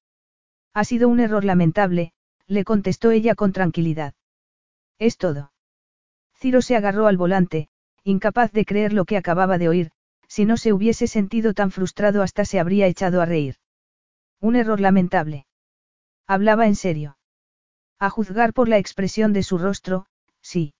Ha 0.73 0.85
sido 0.85 1.09
un 1.09 1.21
error 1.21 1.45
lamentable, 1.45 2.13
le 2.47 2.65
contestó 2.65 3.11
ella 3.11 3.35
con 3.35 3.53
tranquilidad. 3.53 4.15
Es 4.99 5.17
todo. 5.17 5.54
Ciro 6.35 6.63
se 6.63 6.77
agarró 6.77 7.07
al 7.07 7.17
volante, 7.17 7.69
incapaz 8.03 8.53
de 8.53 8.65
creer 8.65 8.93
lo 8.93 9.05
que 9.05 9.17
acababa 9.17 9.59
de 9.59 9.69
oír, 9.69 9.91
si 10.29 10.45
no 10.45 10.57
se 10.57 10.73
hubiese 10.73 11.07
sentido 11.07 11.55
tan 11.55 11.71
frustrado 11.71 12.23
hasta 12.23 12.45
se 12.45 12.59
habría 12.59 12.87
echado 12.87 13.23
a 13.23 13.27
reír. 13.27 13.57
Un 14.41 14.57
error 14.57 14.81
lamentable. 14.81 15.47
Hablaba 16.27 16.67
en 16.67 16.75
serio. 16.75 17.17
A 17.99 18.11
juzgar 18.11 18.53
por 18.53 18.69
la 18.69 18.79
expresión 18.79 19.33
de 19.33 19.43
su 19.43 19.59
rostro, 19.59 20.07
sí. 20.43 20.75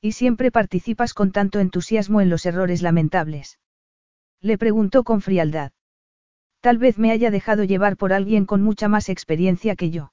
Y 0.00 0.12
siempre 0.12 0.50
participas 0.50 1.14
con 1.14 1.30
tanto 1.30 1.60
entusiasmo 1.60 2.20
en 2.20 2.30
los 2.30 2.46
errores 2.46 2.82
lamentables. 2.82 3.58
Le 4.40 4.56
preguntó 4.56 5.04
con 5.04 5.20
frialdad. 5.20 5.72
Tal 6.60 6.78
vez 6.78 6.98
me 6.98 7.10
haya 7.10 7.30
dejado 7.30 7.64
llevar 7.64 7.96
por 7.96 8.12
alguien 8.12 8.46
con 8.46 8.62
mucha 8.62 8.88
más 8.88 9.08
experiencia 9.08 9.76
que 9.76 9.90
yo. 9.90 10.12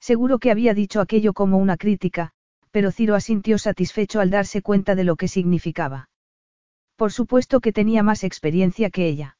Seguro 0.00 0.38
que 0.38 0.50
había 0.50 0.74
dicho 0.74 1.00
aquello 1.00 1.32
como 1.32 1.58
una 1.58 1.76
crítica, 1.76 2.32
pero 2.76 2.92
Ciro 2.92 3.14
asintió 3.14 3.56
satisfecho 3.56 4.20
al 4.20 4.28
darse 4.28 4.60
cuenta 4.60 4.94
de 4.94 5.02
lo 5.02 5.16
que 5.16 5.28
significaba. 5.28 6.10
Por 6.94 7.10
supuesto 7.10 7.60
que 7.60 7.72
tenía 7.72 8.02
más 8.02 8.22
experiencia 8.22 8.90
que 8.90 9.08
ella. 9.08 9.38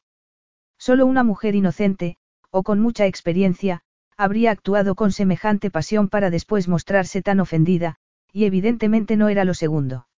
Solo 0.78 1.04
una 1.04 1.22
mujer 1.22 1.54
inocente, 1.54 2.16
o 2.50 2.62
con 2.62 2.80
mucha 2.80 3.04
experiencia, 3.04 3.82
habría 4.16 4.52
actuado 4.52 4.94
con 4.94 5.12
semejante 5.12 5.70
pasión 5.70 6.08
para 6.08 6.30
después 6.30 6.66
mostrarse 6.66 7.20
tan 7.20 7.38
ofendida, 7.38 7.96
y 8.32 8.46
evidentemente 8.46 9.18
no 9.18 9.28
era 9.28 9.44
lo 9.44 9.52
segundo. 9.52 10.08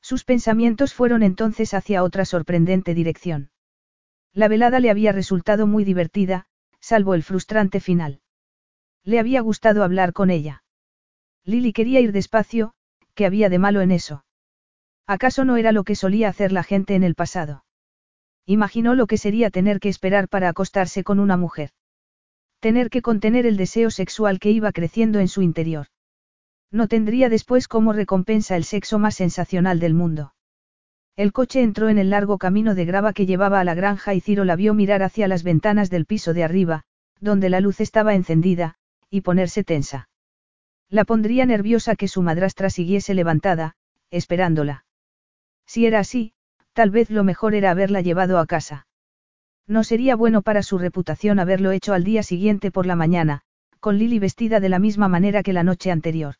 Sus 0.00 0.24
pensamientos 0.24 0.94
fueron 0.94 1.22
entonces 1.22 1.74
hacia 1.74 2.02
otra 2.02 2.24
sorprendente 2.24 2.94
dirección. 2.94 3.50
La 4.32 4.48
velada 4.48 4.80
le 4.80 4.88
había 4.88 5.12
resultado 5.12 5.66
muy 5.66 5.84
divertida, 5.84 6.46
salvo 6.80 7.12
el 7.12 7.22
frustrante 7.22 7.78
final. 7.78 8.22
Le 9.04 9.18
había 9.18 9.42
gustado 9.42 9.84
hablar 9.84 10.14
con 10.14 10.30
ella. 10.30 10.62
Lily 11.48 11.72
quería 11.72 12.00
ir 12.00 12.12
despacio, 12.12 12.74
¿qué 13.14 13.24
había 13.24 13.48
de 13.48 13.58
malo 13.58 13.80
en 13.80 13.90
eso? 13.90 14.22
¿Acaso 15.06 15.46
no 15.46 15.56
era 15.56 15.72
lo 15.72 15.82
que 15.82 15.94
solía 15.94 16.28
hacer 16.28 16.52
la 16.52 16.62
gente 16.62 16.94
en 16.94 17.02
el 17.02 17.14
pasado? 17.14 17.64
Imaginó 18.44 18.94
lo 18.94 19.06
que 19.06 19.16
sería 19.16 19.48
tener 19.48 19.80
que 19.80 19.88
esperar 19.88 20.28
para 20.28 20.50
acostarse 20.50 21.04
con 21.04 21.18
una 21.18 21.38
mujer. 21.38 21.70
Tener 22.60 22.90
que 22.90 23.00
contener 23.00 23.46
el 23.46 23.56
deseo 23.56 23.90
sexual 23.90 24.40
que 24.40 24.50
iba 24.50 24.72
creciendo 24.72 25.20
en 25.20 25.28
su 25.28 25.40
interior. 25.40 25.86
No 26.70 26.86
tendría 26.86 27.30
después 27.30 27.66
como 27.66 27.94
recompensa 27.94 28.54
el 28.54 28.64
sexo 28.64 28.98
más 28.98 29.14
sensacional 29.14 29.80
del 29.80 29.94
mundo. 29.94 30.34
El 31.16 31.32
coche 31.32 31.62
entró 31.62 31.88
en 31.88 31.96
el 31.96 32.10
largo 32.10 32.36
camino 32.36 32.74
de 32.74 32.84
grava 32.84 33.14
que 33.14 33.24
llevaba 33.24 33.58
a 33.58 33.64
la 33.64 33.74
granja 33.74 34.12
y 34.12 34.20
Ciro 34.20 34.44
la 34.44 34.54
vio 34.54 34.74
mirar 34.74 35.02
hacia 35.02 35.28
las 35.28 35.44
ventanas 35.44 35.88
del 35.88 36.04
piso 36.04 36.34
de 36.34 36.44
arriba, 36.44 36.82
donde 37.20 37.48
la 37.48 37.60
luz 37.60 37.80
estaba 37.80 38.14
encendida, 38.14 38.74
y 39.08 39.22
ponerse 39.22 39.64
tensa. 39.64 40.10
La 40.90 41.04
pondría 41.04 41.44
nerviosa 41.44 41.96
que 41.96 42.08
su 42.08 42.22
madrastra 42.22 42.70
siguiese 42.70 43.14
levantada, 43.14 43.76
esperándola. 44.10 44.84
Si 45.66 45.84
era 45.84 45.98
así, 45.98 46.32
tal 46.72 46.90
vez 46.90 47.10
lo 47.10 47.24
mejor 47.24 47.54
era 47.54 47.70
haberla 47.70 48.00
llevado 48.00 48.38
a 48.38 48.46
casa. 48.46 48.86
No 49.66 49.84
sería 49.84 50.16
bueno 50.16 50.40
para 50.40 50.62
su 50.62 50.78
reputación 50.78 51.38
haberlo 51.38 51.72
hecho 51.72 51.92
al 51.92 52.04
día 52.04 52.22
siguiente 52.22 52.70
por 52.70 52.86
la 52.86 52.96
mañana, 52.96 53.42
con 53.80 53.98
Lily 53.98 54.18
vestida 54.18 54.60
de 54.60 54.70
la 54.70 54.78
misma 54.78 55.08
manera 55.08 55.42
que 55.42 55.52
la 55.52 55.62
noche 55.62 55.90
anterior. 55.90 56.36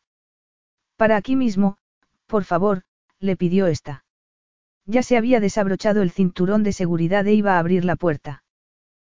Para 0.97 1.15
aquí 1.15 1.35
mismo, 1.35 1.77
por 2.25 2.43
favor, 2.43 2.81
le 3.19 3.37
pidió 3.37 3.67
esta. 3.67 4.03
Ya 4.85 5.03
se 5.03 5.15
había 5.15 5.39
desabrochado 5.39 6.01
el 6.01 6.09
cinturón 6.09 6.63
de 6.63 6.73
seguridad 6.73 7.27
e 7.27 7.33
iba 7.33 7.53
a 7.55 7.59
abrir 7.59 7.85
la 7.85 7.95
puerta. 7.95 8.43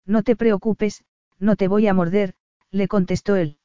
No 0.05 0.23
te 0.23 0.35
preocupes, 0.35 1.05
no 1.39 1.55
te 1.55 1.69
voy 1.69 1.87
a 1.87 1.93
morder, 1.93 2.33
le 2.69 2.89
contestó 2.89 3.37
él. 3.37 3.57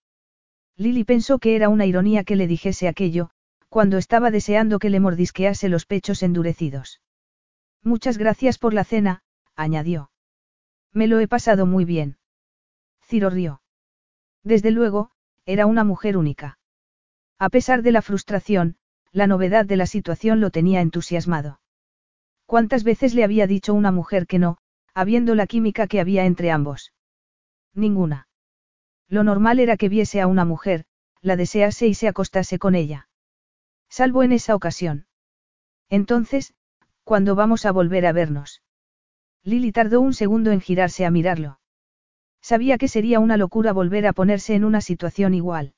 Lily 0.77 1.05
pensó 1.05 1.39
que 1.39 1.57
era 1.57 1.69
una 1.69 1.87
ironía 1.87 2.25
que 2.25 2.37
le 2.37 2.47
dijese 2.47 2.89
aquello, 2.89 3.31
cuando 3.69 3.99
estaba 3.99 4.31
deseando 4.31 4.79
que 4.79 4.91
le 4.91 5.01
mordisquease 5.01 5.69
los 5.69 5.87
pechos 5.87 6.23
endurecidos. 6.23 7.01
Muchas 7.83 8.19
gracias 8.19 8.59
por 8.59 8.75
la 8.75 8.85
cena, 8.85 9.23
añadió. 9.55 10.11
Me 10.93 11.07
lo 11.07 11.21
he 11.21 11.29
pasado 11.29 11.67
muy 11.67 11.85
bien. 11.85 12.19
Ciro 13.03 13.31
rió. 13.31 13.63
Desde 14.43 14.71
luego, 14.71 15.11
era 15.45 15.67
una 15.67 15.85
mujer 15.85 16.17
única. 16.17 16.59
A 17.39 17.49
pesar 17.49 17.83
de 17.83 17.93
la 17.93 18.03
frustración, 18.03 18.77
la 19.13 19.27
novedad 19.27 19.65
de 19.65 19.77
la 19.77 19.87
situación 19.87 20.41
lo 20.41 20.51
tenía 20.51 20.81
entusiasmado. 20.81 21.61
¿Cuántas 22.45 22.85
veces 22.85 23.15
le 23.15 23.25
había 23.25 23.47
dicho 23.47 23.75
una 23.75 23.93
mujer 23.93 24.27
que 24.27 24.39
no, 24.39 24.59
habiendo 24.95 25.35
la 25.35 25.47
química 25.47 25.87
que 25.87 26.01
había 26.01 26.25
entre 26.27 26.51
ambos? 26.51 26.93
Ninguna. 27.75 28.26
Lo 29.09 29.23
normal 29.23 29.61
era 29.61 29.77
que 29.77 29.89
viese 29.89 30.21
a 30.21 30.27
una 30.27 30.45
mujer, 30.45 30.85
la 31.23 31.37
desease 31.37 31.87
y 31.87 31.95
se 31.95 32.09
acostase 32.09 32.59
con 32.59 32.75
ella. 32.75 33.09
Salvo 33.89 34.23
en 34.23 34.33
esa 34.33 34.55
ocasión. 34.55 35.07
Entonces, 35.89 36.55
¿cuándo 37.05 37.35
vamos 37.35 37.67
a 37.67 37.73
volver 37.73 38.07
a 38.07 38.13
vernos? 38.13 38.63
Lily 39.45 39.71
tardó 39.71 40.01
un 40.01 40.13
segundo 40.13 40.51
en 40.51 40.61
girarse 40.61 41.07
a 41.07 41.11
mirarlo. 41.11 41.61
Sabía 42.43 42.79
que 42.79 42.89
sería 42.89 43.21
una 43.21 43.37
locura 43.37 43.73
volver 43.73 44.07
a 44.07 44.13
ponerse 44.13 44.55
en 44.55 44.65
una 44.65 44.81
situación 44.81 45.35
igual. 45.35 45.75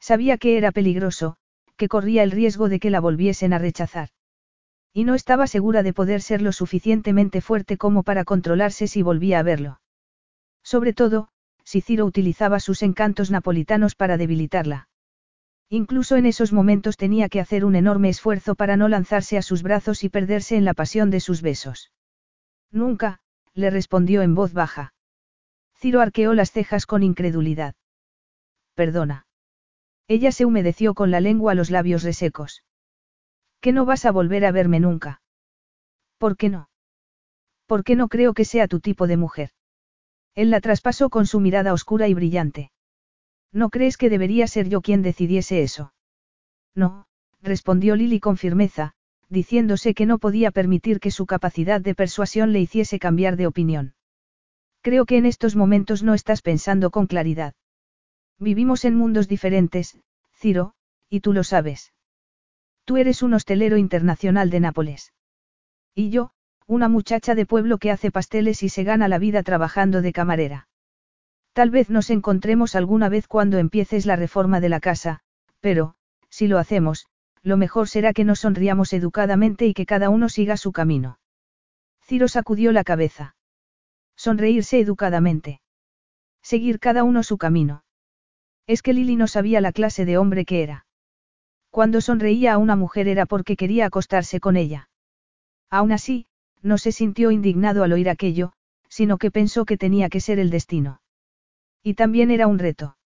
Sabía 0.00 0.38
que 0.38 0.56
era 0.56 0.72
peligroso, 0.72 1.36
que 1.76 1.88
corría 1.88 2.22
el 2.22 2.30
riesgo 2.30 2.68
de 2.68 2.80
que 2.80 2.90
la 2.90 3.00
volviesen 3.00 3.52
a 3.52 3.58
rechazar. 3.58 4.10
Y 4.92 5.04
no 5.04 5.14
estaba 5.14 5.46
segura 5.46 5.82
de 5.82 5.92
poder 5.92 6.22
ser 6.22 6.42
lo 6.42 6.52
suficientemente 6.52 7.40
fuerte 7.40 7.76
como 7.76 8.02
para 8.02 8.24
controlarse 8.24 8.86
si 8.86 9.02
volvía 9.02 9.38
a 9.38 9.42
verlo. 9.42 9.80
Sobre 10.62 10.92
todo, 10.92 11.28
si 11.68 11.82
Ciro 11.82 12.06
utilizaba 12.06 12.60
sus 12.60 12.82
encantos 12.82 13.30
napolitanos 13.30 13.94
para 13.94 14.16
debilitarla. 14.16 14.88
Incluso 15.68 16.16
en 16.16 16.24
esos 16.24 16.50
momentos 16.50 16.96
tenía 16.96 17.28
que 17.28 17.40
hacer 17.40 17.62
un 17.62 17.76
enorme 17.76 18.08
esfuerzo 18.08 18.54
para 18.54 18.78
no 18.78 18.88
lanzarse 18.88 19.36
a 19.36 19.42
sus 19.42 19.62
brazos 19.62 20.02
y 20.02 20.08
perderse 20.08 20.56
en 20.56 20.64
la 20.64 20.72
pasión 20.72 21.10
de 21.10 21.20
sus 21.20 21.42
besos. 21.42 21.92
Nunca, 22.70 23.20
le 23.52 23.68
respondió 23.68 24.22
en 24.22 24.34
voz 24.34 24.54
baja. 24.54 24.94
Ciro 25.76 26.00
arqueó 26.00 26.32
las 26.32 26.52
cejas 26.52 26.86
con 26.86 27.02
incredulidad. 27.02 27.74
Perdona. 28.74 29.26
Ella 30.06 30.32
se 30.32 30.46
humedeció 30.46 30.94
con 30.94 31.10
la 31.10 31.20
lengua 31.20 31.54
los 31.54 31.68
labios 31.68 32.02
resecos. 32.02 32.64
¿Que 33.60 33.72
no 33.72 33.84
vas 33.84 34.06
a 34.06 34.10
volver 34.10 34.46
a 34.46 34.52
verme 34.52 34.80
nunca? 34.80 35.20
¿Por 36.16 36.38
qué 36.38 36.48
no? 36.48 36.70
¿Por 37.66 37.84
qué 37.84 37.94
no 37.94 38.08
creo 38.08 38.32
que 38.32 38.46
sea 38.46 38.68
tu 38.68 38.80
tipo 38.80 39.06
de 39.06 39.18
mujer? 39.18 39.50
Él 40.38 40.50
la 40.50 40.60
traspasó 40.60 41.10
con 41.10 41.26
su 41.26 41.40
mirada 41.40 41.72
oscura 41.72 42.06
y 42.06 42.14
brillante. 42.14 42.70
¿No 43.50 43.70
crees 43.70 43.96
que 43.96 44.08
debería 44.08 44.46
ser 44.46 44.68
yo 44.68 44.82
quien 44.82 45.02
decidiese 45.02 45.64
eso? 45.64 45.92
No, 46.76 47.08
respondió 47.42 47.96
Lily 47.96 48.20
con 48.20 48.36
firmeza, 48.36 48.92
diciéndose 49.28 49.94
que 49.94 50.06
no 50.06 50.18
podía 50.18 50.52
permitir 50.52 51.00
que 51.00 51.10
su 51.10 51.26
capacidad 51.26 51.80
de 51.80 51.96
persuasión 51.96 52.52
le 52.52 52.60
hiciese 52.60 53.00
cambiar 53.00 53.36
de 53.36 53.48
opinión. 53.48 53.94
Creo 54.80 55.06
que 55.06 55.16
en 55.16 55.26
estos 55.26 55.56
momentos 55.56 56.04
no 56.04 56.14
estás 56.14 56.40
pensando 56.40 56.92
con 56.92 57.08
claridad. 57.08 57.54
Vivimos 58.38 58.84
en 58.84 58.94
mundos 58.94 59.26
diferentes, 59.26 59.98
Ciro, 60.32 60.74
y 61.08 61.18
tú 61.18 61.32
lo 61.32 61.42
sabes. 61.42 61.92
Tú 62.84 62.96
eres 62.96 63.24
un 63.24 63.34
hostelero 63.34 63.76
internacional 63.76 64.50
de 64.50 64.60
Nápoles. 64.60 65.12
Y 65.96 66.10
yo, 66.10 66.30
una 66.68 66.90
muchacha 66.90 67.34
de 67.34 67.46
pueblo 67.46 67.78
que 67.78 67.90
hace 67.90 68.10
pasteles 68.10 68.62
y 68.62 68.68
se 68.68 68.84
gana 68.84 69.08
la 69.08 69.18
vida 69.18 69.42
trabajando 69.42 70.02
de 70.02 70.12
camarera. 70.12 70.68
Tal 71.54 71.70
vez 71.70 71.88
nos 71.88 72.10
encontremos 72.10 72.74
alguna 72.74 73.08
vez 73.08 73.26
cuando 73.26 73.56
empieces 73.56 74.04
la 74.04 74.16
reforma 74.16 74.60
de 74.60 74.68
la 74.68 74.78
casa, 74.78 75.20
pero, 75.60 75.94
si 76.28 76.46
lo 76.46 76.58
hacemos, 76.58 77.06
lo 77.42 77.56
mejor 77.56 77.88
será 77.88 78.12
que 78.12 78.24
nos 78.24 78.40
sonriamos 78.40 78.92
educadamente 78.92 79.66
y 79.66 79.72
que 79.72 79.86
cada 79.86 80.10
uno 80.10 80.28
siga 80.28 80.58
su 80.58 80.72
camino. 80.72 81.18
Ciro 82.04 82.28
sacudió 82.28 82.70
la 82.70 82.84
cabeza. 82.84 83.34
Sonreírse 84.14 84.78
educadamente. 84.78 85.62
Seguir 86.42 86.80
cada 86.80 87.02
uno 87.02 87.22
su 87.22 87.38
camino. 87.38 87.82
Es 88.66 88.82
que 88.82 88.92
Lily 88.92 89.16
no 89.16 89.26
sabía 89.26 89.62
la 89.62 89.72
clase 89.72 90.04
de 90.04 90.18
hombre 90.18 90.44
que 90.44 90.62
era. 90.62 90.84
Cuando 91.70 92.02
sonreía 92.02 92.52
a 92.52 92.58
una 92.58 92.76
mujer 92.76 93.08
era 93.08 93.24
porque 93.24 93.56
quería 93.56 93.86
acostarse 93.86 94.38
con 94.38 94.56
ella. 94.56 94.90
Aún 95.70 95.92
así, 95.92 96.27
no 96.62 96.78
se 96.78 96.92
sintió 96.92 97.30
indignado 97.30 97.82
al 97.84 97.92
oír 97.92 98.08
aquello, 98.08 98.52
sino 98.88 99.18
que 99.18 99.30
pensó 99.30 99.64
que 99.64 99.76
tenía 99.76 100.08
que 100.08 100.20
ser 100.20 100.38
el 100.38 100.50
destino. 100.50 101.00
Y 101.82 101.94
también 101.94 102.30
era 102.30 102.46
un 102.46 102.58
reto. 102.58 102.96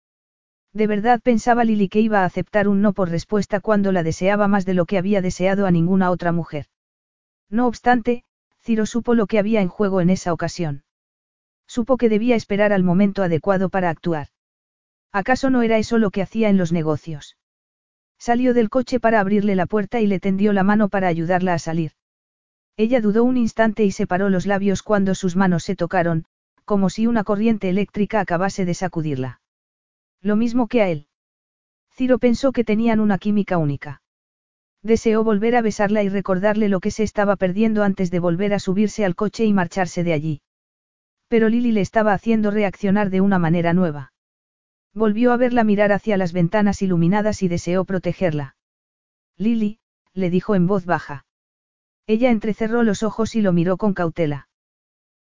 De 0.73 0.87
verdad 0.87 1.21
pensaba 1.23 1.65
Lily 1.65 1.89
que 1.89 2.01
iba 2.01 2.21
a 2.21 2.25
aceptar 2.25 2.67
un 2.67 2.81
no 2.81 2.95
por 2.95 3.11
respuesta 3.11 3.61
cuando 3.61 3.93
la 3.93 4.03
deseaba 4.03 4.49
más 4.49 4.65
de 4.65 4.75
lo 4.75 4.87
que 4.87 4.97
había 4.97 5.21
deseado 5.21 5.67
a 5.67 5.71
ninguna 5.71 6.11
otra 6.11 6.33
mujer. 6.33 6.67
No 7.51 7.67
obstante, 7.67 8.25
Ciro 8.63 8.87
supo 8.87 9.15
lo 9.15 9.27
que 9.27 9.39
había 9.39 9.61
en 9.61 9.69
juego 9.69 10.01
en 10.01 10.09
esa 10.09 10.33
ocasión. 10.33 10.85
Supo 11.67 11.97
que 11.97 12.09
debía 12.09 12.37
esperar 12.37 12.73
al 12.73 12.85
momento 12.85 13.23
adecuado 13.23 13.69
para 13.69 13.91
actuar. 13.91 14.29
¿Acaso 15.13 15.51
no 15.51 15.63
era 15.63 15.77
eso 15.77 15.99
lo 15.99 16.11
que 16.11 16.23
hacía 16.23 16.49
en 16.49 16.57
los 16.57 16.73
negocios? 16.73 17.37
Salió 18.19 18.55
del 18.55 18.71
coche 18.71 19.01
para 19.01 19.21
abrirle 19.21 19.57
la 19.57 19.67
puerta 19.67 20.01
y 20.01 20.07
le 20.07 20.21
tendió 20.21 20.53
la 20.53 20.63
mano 20.63 20.89
para 20.89 21.09
ayudarla 21.09 21.55
a 21.55 21.59
salir. 21.59 21.93
Ella 22.77 23.01
dudó 23.01 23.25
un 23.25 23.37
instante 23.37 23.85
y 23.85 23.91
separó 23.91 24.31
los 24.31 24.47
labios 24.47 24.83
cuando 24.83 25.15
sus 25.15 25.37
manos 25.37 25.65
se 25.65 25.77
tocaron, 25.77 26.25
como 26.65 26.91
si 26.91 27.07
una 27.07 27.25
corriente 27.25 27.69
eléctrica 27.69 28.21
acabase 28.21 28.65
de 28.65 28.75
sacudirla. 28.75 29.41
Lo 30.21 30.37
mismo 30.37 30.69
que 30.69 30.83
a 30.83 30.89
él. 30.89 31.07
Ciro 31.91 32.19
pensó 32.19 32.53
que 32.53 32.65
tenían 32.65 33.01
una 33.01 33.19
química 33.19 33.59
única. 33.59 34.03
Deseó 34.83 35.23
volver 35.23 35.55
a 35.55 35.63
besarla 35.63 36.03
y 36.03 36.09
recordarle 36.09 36.69
lo 36.69 36.81
que 36.81 36.91
se 36.91 37.03
estaba 37.03 37.37
perdiendo 37.37 37.83
antes 37.83 38.11
de 38.11 38.19
volver 38.19 38.55
a 38.55 38.59
subirse 38.59 39.05
al 39.05 39.15
coche 39.15 39.45
y 39.45 39.53
marcharse 39.53 40.03
de 40.03 40.13
allí. 40.13 40.43
Pero 41.29 41.49
Lily 41.49 41.73
le 41.73 41.81
estaba 41.83 42.13
haciendo 42.13 42.51
reaccionar 42.51 43.11
de 43.11 43.21
una 43.21 43.39
manera 43.39 43.75
nueva. 43.75 44.13
Volvió 44.95 45.33
a 45.33 45.37
verla 45.37 45.65
mirar 45.65 45.93
hacia 45.93 46.17
las 46.17 46.33
ventanas 46.33 46.83
iluminadas 46.83 47.43
y 47.43 47.49
deseó 47.49 47.85
protegerla. 47.85 48.57
Lily, 49.37 49.79
le 50.15 50.31
dijo 50.31 50.55
en 50.55 50.67
voz 50.67 50.85
baja. 50.85 51.25
Ella 52.07 52.31
entrecerró 52.31 52.83
los 52.83 53.03
ojos 53.03 53.35
y 53.35 53.43
lo 53.43 53.53
miró 53.53 53.77
con 53.77 53.95
cautela. 53.95 54.49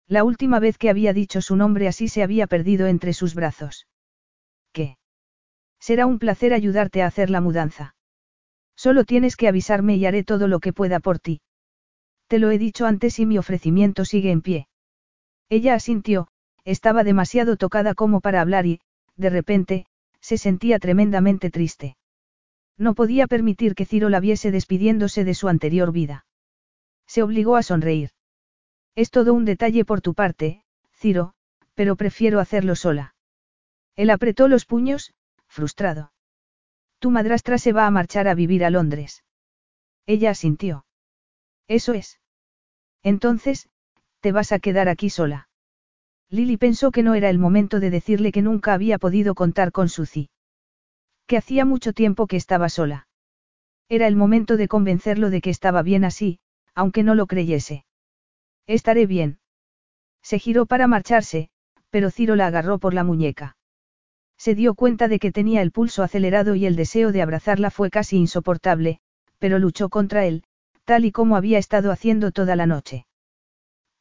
La 0.07 0.25
última 0.25 0.59
vez 0.59 0.79
que 0.79 0.91
había 0.91 1.13
dicho 1.13 1.41
su 1.41 1.57
nombre 1.57 1.87
así 1.87 2.09
se 2.09 2.23
había 2.23 2.47
perdido 2.47 2.87
entre 2.87 3.13
sus 3.13 3.35
brazos. 3.35 3.87
¿Qué? 4.73 4.99
Será 5.79 6.07
un 6.07 6.19
placer 6.19 6.53
ayudarte 6.53 7.03
a 7.03 7.07
hacer 7.07 7.31
la 7.31 7.41
mudanza. 7.41 7.95
Solo 8.77 9.05
tienes 9.05 9.37
que 9.37 9.47
avisarme 9.47 9.97
y 9.97 10.07
haré 10.07 10.25
todo 10.25 10.49
lo 10.49 10.59
que 10.59 10.73
pueda 10.73 11.01
por 11.01 11.19
ti. 11.19 11.43
Te 12.27 12.39
lo 12.39 12.51
he 12.51 12.59
dicho 12.59 12.87
antes 12.87 13.19
y 13.19 13.27
mi 13.27 13.39
ofrecimiento 13.39 14.05
sigue 14.05 14.31
en 14.31 14.41
pie. 14.41 14.69
Ella 15.49 15.75
asintió, 15.75 16.29
estaba 16.65 17.05
demasiado 17.05 17.57
tocada 17.57 17.95
como 17.95 18.21
para 18.21 18.41
hablar 18.41 18.67
y, 18.67 18.81
de 19.17 19.31
repente, 19.31 19.87
se 20.21 20.39
sentía 20.39 20.79
tremendamente 20.79 21.51
triste. 21.51 21.97
No 22.79 22.95
podía 22.95 23.27
permitir 23.27 23.75
que 23.75 23.85
Ciro 23.85 24.09
la 24.09 24.21
viese 24.21 24.51
despidiéndose 24.51 25.25
de 25.25 25.35
su 25.35 25.49
anterior 25.49 25.93
vida. 25.93 26.25
Se 27.11 27.25
obligó 27.25 27.57
a 27.57 27.65
sonreír. 27.65 28.11
Es 28.95 29.11
todo 29.11 29.35
un 29.35 29.45
detalle 29.45 29.85
por 29.85 30.01
tu 30.01 30.15
parte, 30.15 30.63
Ciro, 30.95 31.35
pero 31.75 31.97
prefiero 31.97 32.39
hacerlo 32.39 32.77
sola. 32.77 33.17
Él 33.97 34.11
apretó 34.11 34.47
los 34.47 34.65
puños, 34.65 35.13
frustrado. 35.49 36.13
Tu 37.01 37.11
madrastra 37.11 37.59
se 37.59 37.73
va 37.73 37.89
a 37.89 37.91
marchar 37.91 38.29
a 38.29 38.35
vivir 38.35 38.65
a 38.65 38.71
Londres. 38.71 39.25
Ella 40.07 40.31
asintió. 40.31 40.87
Eso 41.67 41.95
es. 41.95 42.21
Entonces, 43.03 43.69
te 44.21 44.31
vas 44.31 44.53
a 44.53 44.61
quedar 44.61 44.89
aquí 44.89 45.11
sola. 45.11 45.49
Lily 46.29 46.59
pensó 46.59 46.93
que 46.93 47.03
no 47.03 47.17
era 47.17 47.29
el 47.29 47.41
momento 47.41 47.81
de 47.81 47.91
decirle 47.91 48.31
que 48.31 48.43
nunca 48.43 48.73
había 48.73 48.99
podido 48.99 49.35
contar 49.35 49.73
con 49.73 49.89
Suzy. 49.89 50.31
Que 51.27 51.39
hacía 51.39 51.65
mucho 51.65 51.93
tiempo 51.93 52.29
que 52.29 52.37
estaba 52.37 52.69
sola. 52.69 53.09
Era 53.89 54.07
el 54.07 54.15
momento 54.15 54.57
de 54.57 54.69
convencerlo 54.69 55.31
de 55.31 55.41
que 55.41 55.51
estaba 55.51 55.83
bien 55.83 56.05
así, 56.05 56.39
aunque 56.75 57.03
no 57.03 57.15
lo 57.15 57.27
creyese. 57.27 57.85
Estaré 58.67 59.07
bien. 59.07 59.39
Se 60.23 60.39
giró 60.39 60.67
para 60.67 60.87
marcharse, 60.87 61.51
pero 61.91 62.11
Ciro 62.11 62.37
la 62.37 62.47
agarró 62.47 62.79
por 62.79 62.95
la 62.95 63.05
muñeca. 63.05 63.57
Se 64.39 64.55
dio 64.55 64.75
cuenta 64.75 65.09
de 65.09 65.19
que 65.19 65.33
tenía 65.33 65.61
el 65.61 65.73
pulso 65.73 66.03
acelerado 66.03 66.55
y 66.55 66.67
el 66.67 66.77
deseo 66.77 67.13
de 67.13 67.23
abrazarla 67.23 67.71
fue 67.71 67.91
casi 67.91 68.17
insoportable, 68.17 69.01
pero 69.39 69.59
luchó 69.59 69.89
contra 69.89 70.25
él, 70.25 70.45
tal 70.85 71.05
y 71.05 71.13
como 71.13 71.37
había 71.37 71.59
estado 71.59 71.91
haciendo 71.91 72.33
toda 72.33 72.57
la 72.57 72.67
noche. 72.67 73.07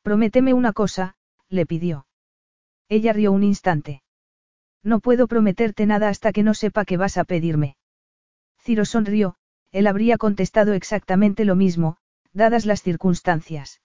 Prométeme 0.01 0.53
una 0.53 0.71
cosa, 0.71 1.15
le 1.49 1.65
pidió. 1.65 2.05
Ella 2.87 3.13
rió 3.13 3.31
un 3.31 3.43
instante. 3.43 4.01
No 4.83 4.99
puedo 4.99 5.27
prometerte 5.27 5.85
nada 5.85 6.09
hasta 6.09 6.31
que 6.31 6.43
no 6.43 6.53
sepa 6.53 6.85
qué 6.85 6.97
vas 6.97 7.17
a 7.17 7.25
pedirme. 7.25 7.75
Ciro 8.59 8.85
sonrió, 8.85 9.35
él 9.71 9.87
habría 9.87 10.17
contestado 10.17 10.73
exactamente 10.73 11.45
lo 11.45 11.55
mismo, 11.55 11.97
dadas 12.33 12.65
las 12.65 12.81
circunstancias. 12.81 13.81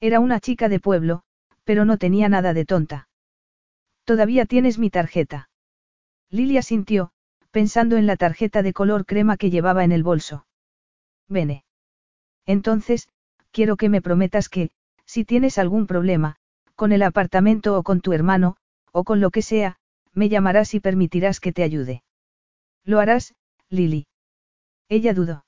Era 0.00 0.20
una 0.20 0.40
chica 0.40 0.68
de 0.68 0.80
pueblo, 0.80 1.22
pero 1.64 1.84
no 1.84 1.98
tenía 1.98 2.28
nada 2.28 2.54
de 2.54 2.64
tonta. 2.64 3.08
Todavía 4.04 4.46
tienes 4.46 4.78
mi 4.78 4.90
tarjeta. 4.90 5.50
Lilia 6.30 6.62
sintió, 6.62 7.10
pensando 7.50 7.96
en 7.96 8.06
la 8.06 8.16
tarjeta 8.16 8.62
de 8.62 8.72
color 8.72 9.06
crema 9.06 9.36
que 9.36 9.50
llevaba 9.50 9.84
en 9.84 9.92
el 9.92 10.02
bolso. 10.02 10.46
Vene. 11.28 11.64
Entonces, 12.44 13.08
quiero 13.50 13.76
que 13.76 13.88
me 13.88 14.02
prometas 14.02 14.48
que, 14.48 14.70
si 15.04 15.24
tienes 15.24 15.58
algún 15.58 15.86
problema, 15.86 16.36
con 16.74 16.92
el 16.92 17.02
apartamento 17.02 17.76
o 17.78 17.82
con 17.82 18.00
tu 18.00 18.12
hermano, 18.12 18.56
o 18.92 19.04
con 19.04 19.20
lo 19.20 19.30
que 19.30 19.42
sea, 19.42 19.78
me 20.12 20.28
llamarás 20.28 20.74
y 20.74 20.80
permitirás 20.80 21.40
que 21.40 21.52
te 21.52 21.62
ayude. 21.62 22.02
Lo 22.84 23.00
harás, 23.00 23.34
Lily. 23.68 24.06
Ella 24.88 25.14
dudó. 25.14 25.44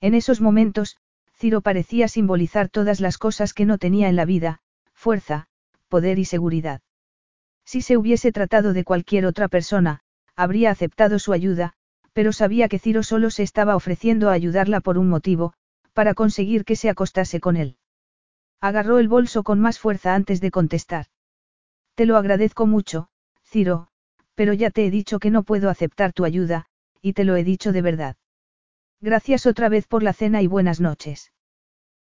En 0.00 0.14
esos 0.14 0.40
momentos, 0.40 0.98
Ciro 1.40 1.62
parecía 1.62 2.06
simbolizar 2.06 2.68
todas 2.68 3.00
las 3.00 3.16
cosas 3.16 3.54
que 3.54 3.64
no 3.64 3.78
tenía 3.78 4.10
en 4.10 4.16
la 4.16 4.26
vida, 4.26 4.60
fuerza, 4.92 5.46
poder 5.88 6.18
y 6.18 6.26
seguridad. 6.26 6.82
Si 7.64 7.80
se 7.80 7.96
hubiese 7.96 8.30
tratado 8.30 8.74
de 8.74 8.84
cualquier 8.84 9.24
otra 9.24 9.48
persona, 9.48 10.00
habría 10.36 10.70
aceptado 10.70 11.18
su 11.18 11.32
ayuda, 11.32 11.72
pero 12.12 12.32
sabía 12.32 12.68
que 12.68 12.78
Ciro 12.78 13.02
solo 13.02 13.30
se 13.30 13.42
estaba 13.42 13.74
ofreciendo 13.74 14.28
a 14.28 14.34
ayudarla 14.34 14.80
por 14.80 14.98
un 14.98 15.08
motivo, 15.08 15.54
para 15.94 16.12
conseguir 16.12 16.66
que 16.66 16.76
se 16.76 16.90
acostase 16.90 17.40
con 17.40 17.56
él. 17.56 17.78
Agarró 18.60 18.98
el 18.98 19.08
bolso 19.08 19.42
con 19.42 19.60
más 19.60 19.78
fuerza 19.78 20.14
antes 20.14 20.42
de 20.42 20.50
contestar. 20.50 21.06
Te 21.94 22.04
lo 22.04 22.18
agradezco 22.18 22.66
mucho, 22.66 23.08
Ciro, 23.44 23.88
pero 24.34 24.52
ya 24.52 24.68
te 24.68 24.84
he 24.84 24.90
dicho 24.90 25.18
que 25.18 25.30
no 25.30 25.42
puedo 25.42 25.70
aceptar 25.70 26.12
tu 26.12 26.26
ayuda, 26.26 26.66
y 27.00 27.14
te 27.14 27.24
lo 27.24 27.34
he 27.36 27.44
dicho 27.44 27.72
de 27.72 27.80
verdad. 27.80 28.16
Gracias 29.02 29.46
otra 29.46 29.70
vez 29.70 29.86
por 29.86 30.02
la 30.02 30.12
cena 30.12 30.42
y 30.42 30.46
buenas 30.46 30.80
noches. 30.80 31.32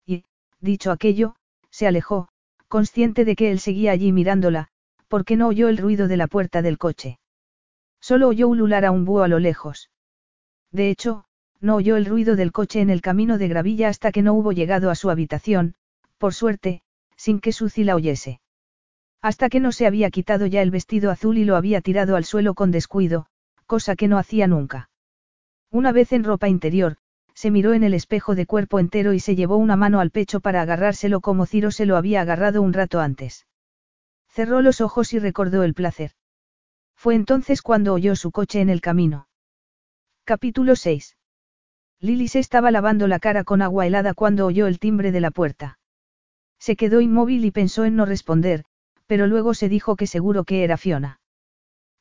Y, 0.06 0.26
dicho 0.60 0.92
aquello, 0.92 1.36
se 1.70 1.88
alejó, 1.88 2.28
consciente 2.68 3.24
de 3.24 3.38
que 3.38 3.50
él 3.50 3.60
seguía 3.60 3.92
allí 3.92 4.12
mirándola, 4.12 4.68
porque 5.08 5.38
no 5.38 5.48
oyó 5.48 5.70
el 5.70 5.78
ruido 5.78 6.10
de 6.10 6.18
la 6.18 6.28
puerta 6.28 6.62
del 6.62 6.78
coche. 6.78 7.20
Solo 8.02 8.28
oyó 8.28 8.50
ulular 8.50 8.84
a 8.84 8.92
un 8.92 9.06
búho 9.06 9.24
a 9.24 9.30
lo 9.30 9.40
lejos. 9.40 9.90
De 10.72 10.90
hecho, 10.90 11.24
no 11.62 11.76
oyó 11.76 11.96
el 11.96 12.06
ruido 12.06 12.36
del 12.36 12.52
coche 12.52 12.82
en 12.82 12.90
el 12.90 13.02
camino 13.02 13.38
de 13.38 13.48
gravilla 13.48 13.88
hasta 13.88 14.12
que 14.12 14.22
no 14.22 14.34
hubo 14.34 14.52
llegado 14.52 14.90
a 14.90 14.96
su 14.96 15.10
habitación, 15.10 15.76
por 16.18 16.34
suerte, 16.34 16.82
sin 17.16 17.40
que 17.40 17.54
Suzy 17.54 17.84
la 17.86 17.96
oyese. 17.96 18.42
Hasta 19.22 19.50
que 19.50 19.60
no 19.60 19.72
se 19.72 19.86
había 19.88 20.10
quitado 20.10 20.46
ya 20.46 20.62
el 20.62 20.72
vestido 20.72 21.12
azul 21.12 21.38
y 21.38 21.46
lo 21.46 21.56
había 21.56 21.80
tirado 21.80 22.16
al 22.16 22.26
suelo 22.26 22.54
con 22.54 22.72
descuido, 22.72 23.28
cosa 23.66 23.96
que 23.96 24.08
no 24.08 24.18
hacía 24.18 24.48
nunca. 24.48 24.91
Una 25.72 25.94
vez 25.94 26.12
en 26.12 26.26
ropa 26.26 26.50
interior, 26.50 26.98
se 27.34 27.50
miró 27.50 27.74
en 27.74 27.84
el 27.84 27.94
espejo 27.94 28.36
de 28.36 28.46
cuerpo 28.46 28.78
entero 28.78 29.14
y 29.14 29.22
se 29.22 29.38
llevó 29.38 29.56
una 29.56 29.78
mano 29.78 30.02
al 30.02 30.12
pecho 30.12 30.42
para 30.42 30.62
agarrárselo 30.62 31.22
como 31.22 31.46
Ciro 31.46 31.72
se 31.72 31.86
lo 31.86 31.96
había 31.96 32.20
agarrado 32.20 32.62
un 32.62 32.74
rato 32.74 33.00
antes. 33.00 33.48
Cerró 34.28 34.62
los 34.62 34.82
ojos 34.82 35.14
y 35.14 35.20
recordó 35.20 35.64
el 35.64 35.74
placer. 35.74 36.12
Fue 36.94 37.16
entonces 37.16 37.62
cuando 37.62 37.94
oyó 37.94 38.18
su 38.18 38.32
coche 38.32 38.60
en 38.60 38.70
el 38.70 38.82
camino. 38.82 39.28
Capítulo 40.26 40.76
6. 40.76 41.16
Lily 42.02 42.28
se 42.28 42.40
estaba 42.40 42.70
lavando 42.70 43.08
la 43.08 43.20
cara 43.20 43.46
con 43.46 43.62
agua 43.62 43.88
helada 43.88 44.14
cuando 44.14 44.46
oyó 44.46 44.68
el 44.68 44.78
timbre 44.78 45.14
de 45.14 45.22
la 45.22 45.32
puerta. 45.32 45.80
Se 46.60 46.76
quedó 46.76 47.00
inmóvil 47.00 47.46
y 47.46 47.52
pensó 47.52 47.86
en 47.86 47.96
no 47.96 48.06
responder, 48.06 48.66
pero 49.08 49.26
luego 49.26 49.54
se 49.54 49.70
dijo 49.70 49.96
que 49.96 50.06
seguro 50.06 50.44
que 50.44 50.64
era 50.66 50.78
Fiona. 50.78 51.21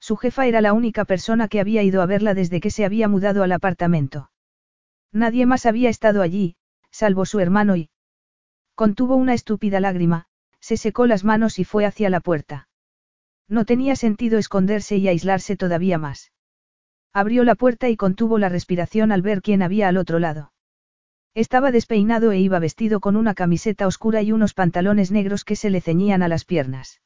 Su 0.01 0.17
jefa 0.17 0.47
era 0.47 0.61
la 0.61 0.73
única 0.73 1.05
persona 1.05 1.47
que 1.47 1.61
había 1.61 1.83
ido 1.83 2.03
a 2.03 2.07
verla 2.07 2.35
desde 2.35 2.61
que 2.61 2.71
se 2.71 2.85
había 2.85 3.07
mudado 3.07 3.43
al 3.43 3.53
apartamento. 3.53 4.31
Nadie 5.13 5.47
más 5.47 5.67
había 5.67 5.91
estado 5.91 6.23
allí, 6.23 6.57
salvo 6.91 7.27
su 7.27 7.39
hermano 7.39 7.77
y... 7.77 7.91
Contuvo 8.75 9.17
una 9.17 9.35
estúpida 9.35 9.79
lágrima, 9.79 10.27
se 10.59 10.77
secó 10.77 11.07
las 11.07 11.23
manos 11.25 11.59
y 11.59 11.65
fue 11.65 11.85
hacia 11.85 12.11
la 12.11 12.21
puerta. 12.21 12.69
No 13.47 13.65
tenía 13.65 13.95
sentido 13.97 14.39
esconderse 14.39 14.97
y 14.97 15.09
aislarse 15.09 15.57
todavía 15.57 15.99
más. 15.99 16.33
Abrió 17.13 17.45
la 17.45 17.57
puerta 17.57 17.89
y 17.89 17.97
contuvo 17.97 18.39
la 18.39 18.49
respiración 18.49 19.13
al 19.13 19.23
ver 19.23 19.43
quién 19.43 19.63
había 19.63 19.89
al 19.89 19.97
otro 19.97 20.19
lado. 20.19 20.53
Estaba 21.35 21.73
despeinado 21.73 22.33
e 22.33 22.39
iba 22.39 22.59
vestido 22.59 23.01
con 23.01 23.17
una 23.17 23.35
camiseta 23.35 23.87
oscura 23.87 24.23
y 24.23 24.33
unos 24.33 24.55
pantalones 24.55 25.11
negros 25.11 25.45
que 25.45 25.57
se 25.57 25.71
le 25.71 25.81
ceñían 25.81 26.23
a 26.23 26.29
las 26.29 26.45
piernas. 26.45 27.01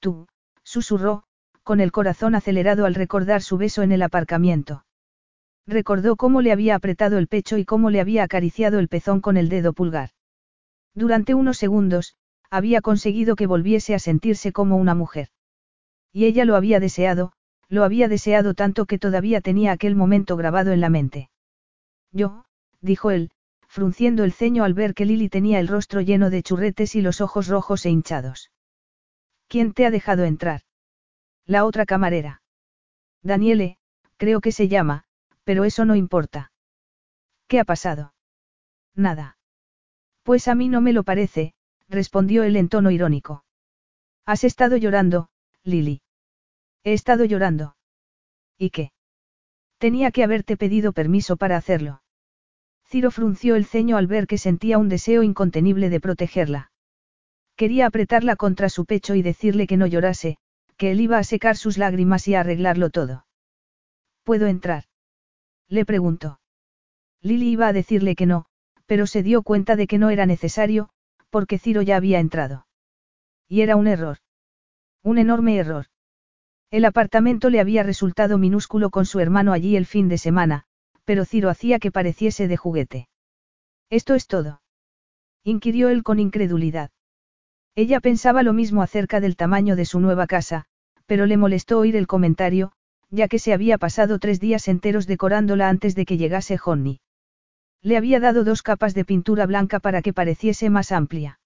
Tú, 0.00 0.28
susurró, 0.62 1.24
con 1.64 1.80
el 1.80 1.90
corazón 1.90 2.34
acelerado 2.34 2.86
al 2.86 2.94
recordar 2.94 3.42
su 3.42 3.56
beso 3.56 3.82
en 3.82 3.90
el 3.90 4.02
aparcamiento. 4.02 4.84
Recordó 5.66 6.16
cómo 6.16 6.42
le 6.42 6.52
había 6.52 6.74
apretado 6.74 7.16
el 7.16 7.26
pecho 7.26 7.56
y 7.56 7.64
cómo 7.64 7.90
le 7.90 8.00
había 8.00 8.22
acariciado 8.22 8.78
el 8.78 8.88
pezón 8.88 9.20
con 9.20 9.38
el 9.38 9.48
dedo 9.48 9.72
pulgar. 9.72 10.10
Durante 10.94 11.34
unos 11.34 11.56
segundos, 11.56 12.16
había 12.50 12.82
conseguido 12.82 13.34
que 13.34 13.46
volviese 13.46 13.94
a 13.94 13.98
sentirse 13.98 14.52
como 14.52 14.76
una 14.76 14.94
mujer. 14.94 15.28
Y 16.12 16.26
ella 16.26 16.44
lo 16.44 16.54
había 16.54 16.80
deseado, 16.80 17.32
lo 17.68 17.82
había 17.82 18.08
deseado 18.08 18.54
tanto 18.54 18.84
que 18.84 18.98
todavía 18.98 19.40
tenía 19.40 19.72
aquel 19.72 19.96
momento 19.96 20.36
grabado 20.36 20.70
en 20.70 20.80
la 20.82 20.90
mente. 20.90 21.30
Yo, 22.12 22.44
dijo 22.82 23.10
él, 23.10 23.30
frunciendo 23.66 24.22
el 24.22 24.32
ceño 24.32 24.64
al 24.64 24.74
ver 24.74 24.94
que 24.94 25.06
Lily 25.06 25.30
tenía 25.30 25.58
el 25.58 25.66
rostro 25.66 26.02
lleno 26.02 26.30
de 26.30 26.42
churretes 26.42 26.94
y 26.94 27.00
los 27.00 27.20
ojos 27.22 27.48
rojos 27.48 27.86
e 27.86 27.90
hinchados. 27.90 28.52
¿Quién 29.48 29.72
te 29.72 29.86
ha 29.86 29.90
dejado 29.90 30.24
entrar? 30.24 30.60
La 31.46 31.64
otra 31.64 31.84
camarera. 31.84 32.42
Daniele, 33.22 33.78
creo 34.16 34.40
que 34.40 34.52
se 34.52 34.68
llama, 34.68 35.04
pero 35.44 35.64
eso 35.64 35.84
no 35.84 35.94
importa. 35.94 36.52
¿Qué 37.48 37.60
ha 37.60 37.64
pasado? 37.64 38.14
Nada. 38.94 39.36
Pues 40.22 40.48
a 40.48 40.54
mí 40.54 40.68
no 40.68 40.80
me 40.80 40.92
lo 40.92 41.04
parece, 41.04 41.54
respondió 41.88 42.44
él 42.44 42.56
en 42.56 42.68
tono 42.68 42.90
irónico. 42.90 43.44
Has 44.24 44.44
estado 44.44 44.76
llorando, 44.76 45.28
Lily. 45.62 46.00
He 46.82 46.94
estado 46.94 47.24
llorando. 47.24 47.76
¿Y 48.56 48.70
qué? 48.70 48.92
Tenía 49.78 50.10
que 50.10 50.24
haberte 50.24 50.56
pedido 50.56 50.92
permiso 50.92 51.36
para 51.36 51.56
hacerlo. 51.56 52.02
Ciro 52.86 53.10
frunció 53.10 53.56
el 53.56 53.66
ceño 53.66 53.96
al 53.96 54.06
ver 54.06 54.26
que 54.26 54.38
sentía 54.38 54.78
un 54.78 54.88
deseo 54.88 55.22
incontenible 55.22 55.90
de 55.90 56.00
protegerla. 56.00 56.70
Quería 57.56 57.86
apretarla 57.86 58.36
contra 58.36 58.68
su 58.68 58.86
pecho 58.86 59.14
y 59.14 59.22
decirle 59.22 59.66
que 59.66 59.76
no 59.76 59.86
llorase, 59.86 60.38
que 60.76 60.90
él 60.90 61.00
iba 61.00 61.18
a 61.18 61.24
secar 61.24 61.56
sus 61.56 61.78
lágrimas 61.78 62.26
y 62.28 62.34
a 62.34 62.40
arreglarlo 62.40 62.90
todo. 62.90 63.26
¿Puedo 64.22 64.46
entrar? 64.46 64.84
Le 65.68 65.84
preguntó. 65.84 66.40
Lily 67.20 67.50
iba 67.50 67.68
a 67.68 67.72
decirle 67.72 68.16
que 68.16 68.26
no, 68.26 68.46
pero 68.86 69.06
se 69.06 69.22
dio 69.22 69.42
cuenta 69.42 69.76
de 69.76 69.86
que 69.86 69.98
no 69.98 70.10
era 70.10 70.26
necesario, 70.26 70.90
porque 71.30 71.58
Ciro 71.58 71.82
ya 71.82 71.96
había 71.96 72.20
entrado. 72.20 72.66
Y 73.48 73.62
era 73.62 73.76
un 73.76 73.86
error. 73.86 74.18
Un 75.02 75.18
enorme 75.18 75.56
error. 75.56 75.86
El 76.70 76.84
apartamento 76.84 77.50
le 77.50 77.60
había 77.60 77.82
resultado 77.82 78.38
minúsculo 78.38 78.90
con 78.90 79.06
su 79.06 79.20
hermano 79.20 79.52
allí 79.52 79.76
el 79.76 79.86
fin 79.86 80.08
de 80.08 80.18
semana, 80.18 80.64
pero 81.04 81.24
Ciro 81.24 81.50
hacía 81.50 81.78
que 81.78 81.92
pareciese 81.92 82.48
de 82.48 82.56
juguete. 82.56 83.08
¿Esto 83.90 84.14
es 84.14 84.26
todo? 84.26 84.62
inquirió 85.44 85.88
él 85.90 86.02
con 86.02 86.18
incredulidad. 86.18 86.90
Ella 87.76 87.98
pensaba 88.00 88.44
lo 88.44 88.52
mismo 88.52 88.82
acerca 88.82 89.20
del 89.20 89.36
tamaño 89.36 89.74
de 89.74 89.84
su 89.84 89.98
nueva 89.98 90.28
casa, 90.28 90.66
pero 91.06 91.26
le 91.26 91.36
molestó 91.36 91.80
oír 91.80 91.96
el 91.96 92.06
comentario, 92.06 92.72
ya 93.10 93.26
que 93.26 93.40
se 93.40 93.52
había 93.52 93.78
pasado 93.78 94.20
tres 94.20 94.38
días 94.38 94.68
enteros 94.68 95.06
decorándola 95.06 95.68
antes 95.68 95.96
de 95.96 96.04
que 96.04 96.16
llegase 96.16 96.56
Johnny. 96.56 97.00
Le 97.82 97.96
había 97.96 98.20
dado 98.20 98.44
dos 98.44 98.62
capas 98.62 98.94
de 98.94 99.04
pintura 99.04 99.44
blanca 99.46 99.80
para 99.80 100.02
que 100.02 100.12
pareciese 100.12 100.70
más 100.70 100.92
amplia. 100.92 101.40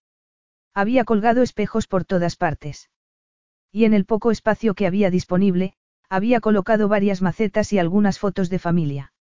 Había 0.75 1.05
colgado 1.05 1.43
espejos 1.43 1.87
por 1.87 2.05
todas 2.05 2.37
partes. 2.37 2.91
Y 3.73 3.85
en 3.85 3.95
el 3.95 4.05
poco 4.05 4.31
espacio 4.31 4.75
que 4.75 4.87
había 4.87 5.11
disponible, 5.11 5.75
había 6.11 6.41
colocado 6.41 6.89
varias 6.89 7.23
macetas 7.23 7.73
y 7.73 7.79
algunas 7.79 8.19
fotos 8.19 8.51
de 8.51 8.59
familia. 8.59 9.13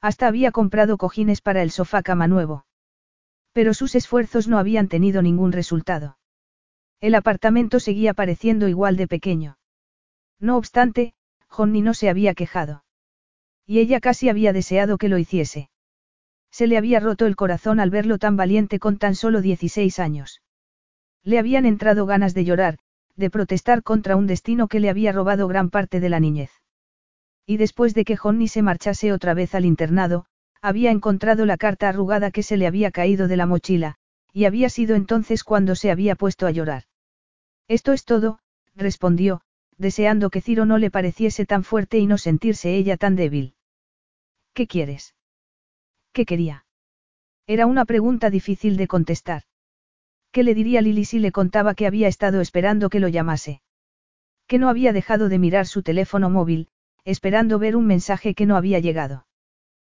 Hasta 0.00 0.26
había 0.26 0.52
comprado 0.52 0.98
cojines 0.98 1.40
para 1.40 1.62
el 1.62 1.70
sofá 1.70 2.02
cama 2.02 2.28
nuevo. 2.28 2.66
Pero 3.52 3.74
sus 3.74 3.94
esfuerzos 3.94 4.48
no 4.48 4.58
habían 4.58 4.88
tenido 4.88 5.22
ningún 5.22 5.52
resultado. 5.52 6.18
El 7.00 7.14
apartamento 7.14 7.80
seguía 7.80 8.14
pareciendo 8.14 8.68
igual 8.68 8.96
de 8.96 9.06
pequeño. 9.06 9.58
No 10.40 10.56
obstante, 10.56 11.14
Johnny 11.48 11.82
no 11.82 11.94
se 11.94 12.08
había 12.08 12.34
quejado. 12.34 12.84
Y 13.66 13.80
ella 13.80 14.00
casi 14.00 14.28
había 14.28 14.52
deseado 14.52 14.98
que 14.98 15.08
lo 15.08 15.18
hiciese. 15.18 15.70
Se 16.50 16.66
le 16.66 16.78
había 16.78 17.00
roto 17.00 17.26
el 17.26 17.36
corazón 17.36 17.80
al 17.80 17.90
verlo 17.90 18.18
tan 18.18 18.36
valiente 18.36 18.78
con 18.78 18.98
tan 18.98 19.14
solo 19.14 19.42
16 19.42 19.98
años. 19.98 20.42
Le 21.22 21.38
habían 21.38 21.66
entrado 21.66 22.06
ganas 22.06 22.32
de 22.34 22.44
llorar, 22.44 22.78
de 23.16 23.30
protestar 23.30 23.82
contra 23.82 24.16
un 24.16 24.26
destino 24.26 24.68
que 24.68 24.80
le 24.80 24.88
había 24.88 25.12
robado 25.12 25.48
gran 25.48 25.70
parte 25.70 26.00
de 26.00 26.08
la 26.08 26.20
niñez. 26.20 26.50
Y 27.46 27.56
después 27.56 27.94
de 27.94 28.04
que 28.04 28.16
Johnny 28.16 28.48
se 28.48 28.62
marchase 28.62 29.12
otra 29.12 29.34
vez 29.34 29.54
al 29.54 29.64
internado, 29.64 30.26
había 30.62 30.90
encontrado 30.90 31.46
la 31.46 31.56
carta 31.56 31.88
arrugada 31.88 32.30
que 32.30 32.42
se 32.42 32.56
le 32.56 32.66
había 32.66 32.90
caído 32.90 33.28
de 33.28 33.36
la 33.36 33.46
mochila, 33.46 33.96
y 34.36 34.44
había 34.44 34.68
sido 34.68 34.96
entonces 34.96 35.44
cuando 35.44 35.74
se 35.74 35.90
había 35.90 36.14
puesto 36.14 36.46
a 36.46 36.50
llorar. 36.50 36.82
Esto 37.68 37.94
es 37.94 38.04
todo, 38.04 38.38
respondió, 38.74 39.40
deseando 39.78 40.28
que 40.28 40.42
Ciro 40.42 40.66
no 40.66 40.76
le 40.76 40.90
pareciese 40.90 41.46
tan 41.46 41.64
fuerte 41.64 41.96
y 41.96 42.06
no 42.06 42.18
sentirse 42.18 42.76
ella 42.76 42.98
tan 42.98 43.16
débil. 43.16 43.54
¿Qué 44.52 44.66
quieres? 44.66 45.14
¿Qué 46.12 46.26
quería? 46.26 46.66
Era 47.46 47.64
una 47.64 47.86
pregunta 47.86 48.28
difícil 48.28 48.76
de 48.76 48.86
contestar. 48.86 49.44
¿Qué 50.32 50.42
le 50.42 50.54
diría 50.54 50.82
Lily 50.82 51.06
si 51.06 51.18
le 51.18 51.32
contaba 51.32 51.74
que 51.74 51.86
había 51.86 52.06
estado 52.06 52.42
esperando 52.42 52.90
que 52.90 53.00
lo 53.00 53.08
llamase? 53.08 53.62
Que 54.46 54.58
no 54.58 54.68
había 54.68 54.92
dejado 54.92 55.30
de 55.30 55.38
mirar 55.38 55.66
su 55.66 55.82
teléfono 55.82 56.28
móvil, 56.28 56.68
esperando 57.06 57.58
ver 57.58 57.74
un 57.74 57.86
mensaje 57.86 58.34
que 58.34 58.44
no 58.44 58.56
había 58.58 58.80
llegado. 58.80 59.26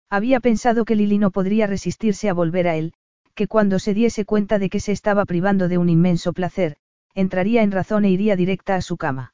Había 0.09 0.39
pensado 0.39 0.85
que 0.85 0.95
Lily 0.95 1.19
no 1.19 1.33
podría 1.33 1.67
resistirse 1.67 2.29
a 2.29 2.35
volver 2.35 2.69
a 2.69 2.77
él, 2.77 2.95
que 3.39 3.47
cuando 3.47 3.79
se 3.79 3.95
diese 3.95 4.25
cuenta 4.25 4.59
de 4.59 4.69
que 4.69 4.81
se 4.81 4.91
estaba 4.91 5.25
privando 5.25 5.69
de 5.69 5.79
un 5.79 5.89
inmenso 5.89 6.33
placer, 6.33 6.77
entraría 7.15 7.63
en 7.63 7.71
razón 7.71 8.05
e 8.05 8.11
iría 8.11 8.35
directa 8.35 8.75
a 8.75 8.81
su 8.81 8.97
cama. 8.97 9.33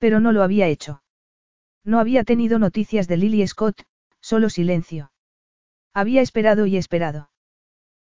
Pero 0.00 0.18
no 0.18 0.32
lo 0.32 0.42
había 0.42 0.66
hecho. 0.66 1.04
No 1.84 2.00
había 2.00 2.24
tenido 2.24 2.58
noticias 2.58 3.06
de 3.06 3.16
Lily 3.16 3.46
Scott, 3.46 3.84
solo 4.20 4.50
silencio. 4.50 5.12
Había 5.94 6.20
esperado 6.20 6.66
y 6.66 6.76
esperado. 6.76 7.30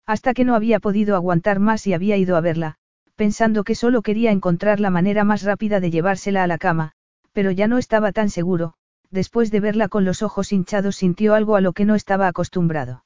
Hasta 0.05 0.35
que 0.35 0.45
no 0.45 0.55
había 0.55 0.81
podido 0.81 1.17
aguantar 1.17 1.61
más 1.61 1.87
y 1.87 1.95
había 1.95 2.19
ido 2.19 2.37
a 2.37 2.43
verla, 2.43 2.75
pensando 3.17 3.65
que 3.65 3.75
solo 3.75 4.03
quería 4.03 4.33
encontrar 4.33 4.81
la 4.81 4.91
manera 4.91 5.25
más 5.25 5.45
rápida 5.45 5.81
de 5.81 5.91
llevársela 5.91 6.45
a 6.45 6.47
la 6.47 6.59
cama, 6.59 6.93
pero 7.33 7.51
ya 7.53 7.69
no 7.69 7.79
estaba 7.79 8.13
tan 8.13 8.29
seguro, 8.29 8.75
después 9.11 9.51
de 9.51 9.61
verla 9.61 9.89
con 9.89 10.05
los 10.05 10.21
ojos 10.21 10.53
hinchados 10.53 10.97
sintió 10.97 11.33
algo 11.35 11.57
a 11.57 11.63
lo 11.63 11.73
que 11.73 11.87
no 11.87 11.95
estaba 11.95 12.29
acostumbrado. 12.29 13.03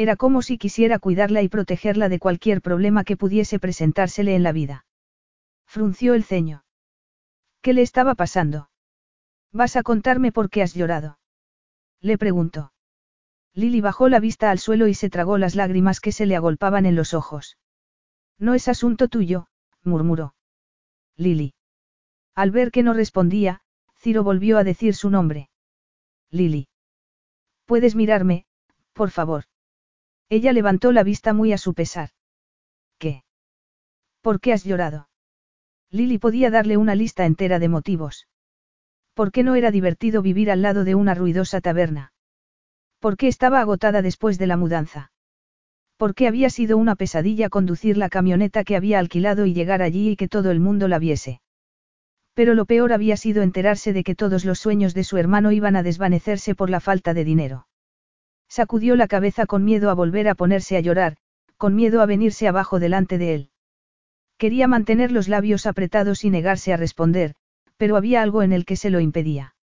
Era 0.00 0.16
como 0.16 0.40
si 0.40 0.56
quisiera 0.56 0.98
cuidarla 0.98 1.42
y 1.42 1.50
protegerla 1.50 2.08
de 2.08 2.18
cualquier 2.18 2.62
problema 2.62 3.04
que 3.04 3.18
pudiese 3.18 3.58
presentársele 3.58 4.34
en 4.34 4.42
la 4.42 4.50
vida. 4.50 4.86
Frunció 5.66 6.14
el 6.14 6.24
ceño. 6.24 6.64
¿Qué 7.60 7.74
le 7.74 7.82
estaba 7.82 8.14
pasando? 8.14 8.70
¿Vas 9.52 9.76
a 9.76 9.82
contarme 9.82 10.32
por 10.32 10.48
qué 10.48 10.62
has 10.62 10.72
llorado? 10.72 11.18
Le 12.00 12.16
preguntó. 12.16 12.72
Lily 13.52 13.82
bajó 13.82 14.08
la 14.08 14.20
vista 14.20 14.50
al 14.50 14.58
suelo 14.58 14.86
y 14.86 14.94
se 14.94 15.10
tragó 15.10 15.36
las 15.36 15.54
lágrimas 15.54 16.00
que 16.00 16.12
se 16.12 16.24
le 16.24 16.34
agolpaban 16.34 16.86
en 16.86 16.96
los 16.96 17.12
ojos. 17.12 17.58
No 18.38 18.54
es 18.54 18.68
asunto 18.68 19.08
tuyo, 19.08 19.48
murmuró. 19.84 20.34
Lily. 21.16 21.52
Al 22.34 22.52
ver 22.52 22.70
que 22.70 22.82
no 22.82 22.94
respondía, 22.94 23.60
Ciro 23.98 24.24
volvió 24.24 24.56
a 24.56 24.64
decir 24.64 24.94
su 24.94 25.10
nombre. 25.10 25.50
Lily. 26.30 26.68
¿Puedes 27.66 27.94
mirarme, 27.94 28.46
por 28.94 29.10
favor? 29.10 29.44
Ella 30.30 30.52
levantó 30.52 30.92
la 30.92 31.02
vista 31.02 31.32
muy 31.32 31.52
a 31.52 31.58
su 31.58 31.74
pesar. 31.74 32.10
¿Qué? 32.98 33.24
¿Por 34.22 34.40
qué 34.40 34.52
has 34.52 34.62
llorado? 34.64 35.08
Lily 35.90 36.18
podía 36.18 36.50
darle 36.50 36.76
una 36.76 36.94
lista 36.94 37.26
entera 37.26 37.58
de 37.58 37.68
motivos. 37.68 38.28
¿Por 39.14 39.32
qué 39.32 39.42
no 39.42 39.56
era 39.56 39.72
divertido 39.72 40.22
vivir 40.22 40.52
al 40.52 40.62
lado 40.62 40.84
de 40.84 40.94
una 40.94 41.14
ruidosa 41.14 41.60
taberna? 41.60 42.12
¿Por 43.00 43.16
qué 43.16 43.26
estaba 43.26 43.60
agotada 43.60 44.02
después 44.02 44.38
de 44.38 44.46
la 44.46 44.56
mudanza? 44.56 45.10
¿Por 45.96 46.14
qué 46.14 46.28
había 46.28 46.48
sido 46.48 46.78
una 46.78 46.94
pesadilla 46.94 47.48
conducir 47.48 47.96
la 47.96 48.08
camioneta 48.08 48.62
que 48.62 48.76
había 48.76 49.00
alquilado 49.00 49.46
y 49.46 49.52
llegar 49.52 49.82
allí 49.82 50.10
y 50.10 50.16
que 50.16 50.28
todo 50.28 50.52
el 50.52 50.60
mundo 50.60 50.86
la 50.86 51.00
viese? 51.00 51.40
Pero 52.34 52.54
lo 52.54 52.66
peor 52.66 52.92
había 52.92 53.16
sido 53.16 53.42
enterarse 53.42 53.92
de 53.92 54.04
que 54.04 54.14
todos 54.14 54.44
los 54.44 54.60
sueños 54.60 54.94
de 54.94 55.02
su 55.02 55.16
hermano 55.16 55.50
iban 55.50 55.74
a 55.74 55.82
desvanecerse 55.82 56.54
por 56.54 56.70
la 56.70 56.78
falta 56.78 57.14
de 57.14 57.24
dinero. 57.24 57.66
Sacudió 58.50 58.96
la 58.96 59.06
cabeza 59.06 59.46
con 59.46 59.64
miedo 59.64 59.90
a 59.90 59.94
volver 59.94 60.28
a 60.28 60.34
ponerse 60.34 60.76
a 60.76 60.80
llorar, 60.80 61.16
con 61.56 61.76
miedo 61.76 62.02
a 62.02 62.06
venirse 62.06 62.48
abajo 62.48 62.80
delante 62.80 63.16
de 63.16 63.34
él. 63.34 63.50
Quería 64.38 64.66
mantener 64.66 65.12
los 65.12 65.28
labios 65.28 65.66
apretados 65.66 66.24
y 66.24 66.30
negarse 66.30 66.72
a 66.72 66.76
responder, 66.76 67.36
pero 67.76 67.96
había 67.96 68.22
algo 68.22 68.42
en 68.42 68.52
el 68.52 68.64
que 68.64 68.74
se 68.74 68.90
lo 68.90 68.98
impedía. 68.98 69.54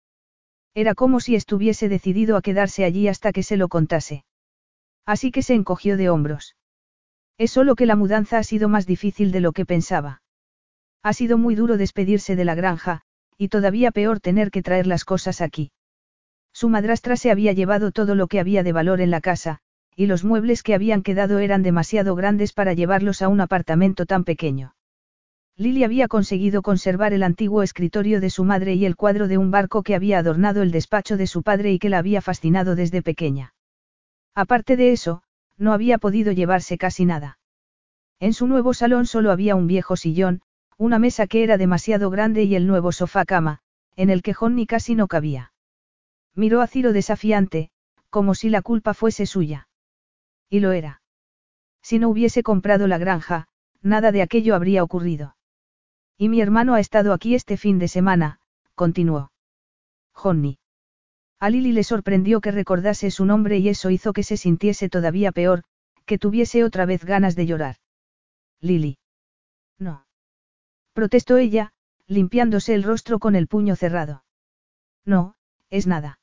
Era 0.74 0.94
como 0.94 1.20
si 1.20 1.34
estuviese 1.34 1.90
decidido 1.90 2.36
a 2.36 2.40
quedarse 2.40 2.84
allí 2.84 3.08
hasta 3.08 3.32
que 3.32 3.42
se 3.42 3.58
lo 3.58 3.68
contase. 3.68 4.24
Así 5.04 5.32
que 5.32 5.42
se 5.42 5.54
encogió 5.54 5.98
de 5.98 6.08
hombros. 6.08 6.56
Es 7.36 7.50
solo 7.50 7.76
que 7.76 7.84
la 7.84 7.96
mudanza 7.96 8.38
ha 8.38 8.42
sido 8.42 8.70
más 8.70 8.86
difícil 8.86 9.32
de 9.32 9.40
lo 9.40 9.52
que 9.52 9.66
pensaba. 9.66 10.22
Ha 11.02 11.12
sido 11.12 11.36
muy 11.36 11.54
duro 11.54 11.76
despedirse 11.76 12.36
de 12.36 12.44
la 12.46 12.54
granja, 12.54 13.02
y 13.36 13.48
todavía 13.48 13.90
peor 13.90 14.18
tener 14.20 14.50
que 14.50 14.62
traer 14.62 14.86
las 14.86 15.04
cosas 15.04 15.42
aquí. 15.42 15.72
Su 16.58 16.68
madrastra 16.68 17.14
se 17.14 17.30
había 17.30 17.52
llevado 17.52 17.92
todo 17.92 18.16
lo 18.16 18.26
que 18.26 18.40
había 18.40 18.64
de 18.64 18.72
valor 18.72 19.00
en 19.00 19.12
la 19.12 19.20
casa, 19.20 19.60
y 19.94 20.06
los 20.06 20.24
muebles 20.24 20.64
que 20.64 20.74
habían 20.74 21.04
quedado 21.04 21.38
eran 21.38 21.62
demasiado 21.62 22.16
grandes 22.16 22.52
para 22.52 22.72
llevarlos 22.72 23.22
a 23.22 23.28
un 23.28 23.40
apartamento 23.40 24.06
tan 24.06 24.24
pequeño. 24.24 24.74
Lily 25.56 25.84
había 25.84 26.08
conseguido 26.08 26.62
conservar 26.62 27.12
el 27.12 27.22
antiguo 27.22 27.62
escritorio 27.62 28.20
de 28.20 28.28
su 28.28 28.42
madre 28.42 28.74
y 28.74 28.86
el 28.86 28.96
cuadro 28.96 29.28
de 29.28 29.38
un 29.38 29.52
barco 29.52 29.84
que 29.84 29.94
había 29.94 30.18
adornado 30.18 30.62
el 30.62 30.72
despacho 30.72 31.16
de 31.16 31.28
su 31.28 31.44
padre 31.44 31.70
y 31.70 31.78
que 31.78 31.90
la 31.90 31.98
había 31.98 32.20
fascinado 32.20 32.74
desde 32.74 33.02
pequeña. 33.02 33.54
Aparte 34.34 34.76
de 34.76 34.90
eso, 34.90 35.22
no 35.58 35.72
había 35.72 35.98
podido 35.98 36.32
llevarse 36.32 36.76
casi 36.76 37.04
nada. 37.04 37.38
En 38.18 38.32
su 38.32 38.48
nuevo 38.48 38.74
salón 38.74 39.06
solo 39.06 39.30
había 39.30 39.54
un 39.54 39.68
viejo 39.68 39.94
sillón, 39.94 40.42
una 40.76 40.98
mesa 40.98 41.28
que 41.28 41.44
era 41.44 41.56
demasiado 41.56 42.10
grande 42.10 42.42
y 42.42 42.56
el 42.56 42.66
nuevo 42.66 42.90
sofá 42.90 43.24
cama, 43.24 43.60
en 43.94 44.10
el 44.10 44.22
que 44.22 44.34
Johnny 44.34 44.66
casi 44.66 44.96
no 44.96 45.06
cabía. 45.06 45.52
Miró 46.38 46.60
a 46.60 46.68
Ciro 46.68 46.92
desafiante, 46.92 47.68
como 48.10 48.36
si 48.36 48.48
la 48.48 48.62
culpa 48.62 48.94
fuese 48.94 49.26
suya. 49.26 49.66
Y 50.48 50.60
lo 50.60 50.70
era. 50.70 51.02
Si 51.82 51.98
no 51.98 52.08
hubiese 52.08 52.44
comprado 52.44 52.86
la 52.86 52.96
granja, 52.96 53.48
nada 53.82 54.12
de 54.12 54.22
aquello 54.22 54.54
habría 54.54 54.84
ocurrido. 54.84 55.34
Y 56.16 56.28
mi 56.28 56.40
hermano 56.40 56.74
ha 56.74 56.80
estado 56.80 57.12
aquí 57.12 57.34
este 57.34 57.56
fin 57.56 57.80
de 57.80 57.88
semana, 57.88 58.38
continuó. 58.76 59.32
Johnny. 60.12 60.60
A 61.40 61.50
Lily 61.50 61.72
le 61.72 61.82
sorprendió 61.82 62.40
que 62.40 62.52
recordase 62.52 63.10
su 63.10 63.24
nombre 63.24 63.58
y 63.58 63.68
eso 63.68 63.90
hizo 63.90 64.12
que 64.12 64.22
se 64.22 64.36
sintiese 64.36 64.88
todavía 64.88 65.32
peor, 65.32 65.64
que 66.06 66.18
tuviese 66.18 66.62
otra 66.62 66.86
vez 66.86 67.04
ganas 67.04 67.34
de 67.34 67.46
llorar. 67.46 67.76
Lily. 68.60 68.98
No. 69.76 70.06
Protestó 70.92 71.36
ella, 71.36 71.72
limpiándose 72.06 72.74
el 72.74 72.84
rostro 72.84 73.18
con 73.18 73.34
el 73.34 73.48
puño 73.48 73.74
cerrado. 73.74 74.22
No, 75.04 75.34
es 75.68 75.88
nada. 75.88 76.17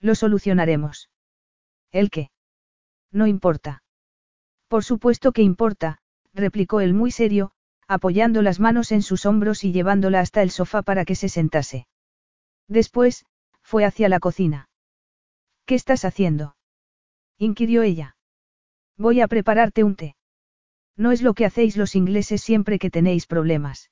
Lo 0.00 0.14
solucionaremos. 0.14 1.10
¿El 1.90 2.10
qué? 2.10 2.30
No 3.10 3.26
importa. 3.26 3.82
Por 4.68 4.84
supuesto 4.84 5.32
que 5.32 5.42
importa, 5.42 5.98
replicó 6.34 6.80
él 6.80 6.94
muy 6.94 7.10
serio, 7.10 7.52
apoyando 7.86 8.42
las 8.42 8.60
manos 8.60 8.92
en 8.92 9.02
sus 9.02 9.24
hombros 9.26 9.64
y 9.64 9.72
llevándola 9.72 10.20
hasta 10.20 10.42
el 10.42 10.50
sofá 10.50 10.82
para 10.82 11.04
que 11.04 11.14
se 11.14 11.28
sentase. 11.28 11.88
Después, 12.68 13.24
fue 13.62 13.84
hacia 13.84 14.08
la 14.08 14.20
cocina. 14.20 14.68
¿Qué 15.64 15.74
estás 15.74 16.04
haciendo? 16.04 16.56
inquirió 17.38 17.82
ella. 17.82 18.16
Voy 18.96 19.20
a 19.20 19.28
prepararte 19.28 19.84
un 19.84 19.96
té. 19.96 20.16
No 20.96 21.12
es 21.12 21.22
lo 21.22 21.34
que 21.34 21.46
hacéis 21.46 21.76
los 21.76 21.94
ingleses 21.94 22.42
siempre 22.42 22.78
que 22.78 22.90
tenéis 22.90 23.26
problemas. 23.26 23.90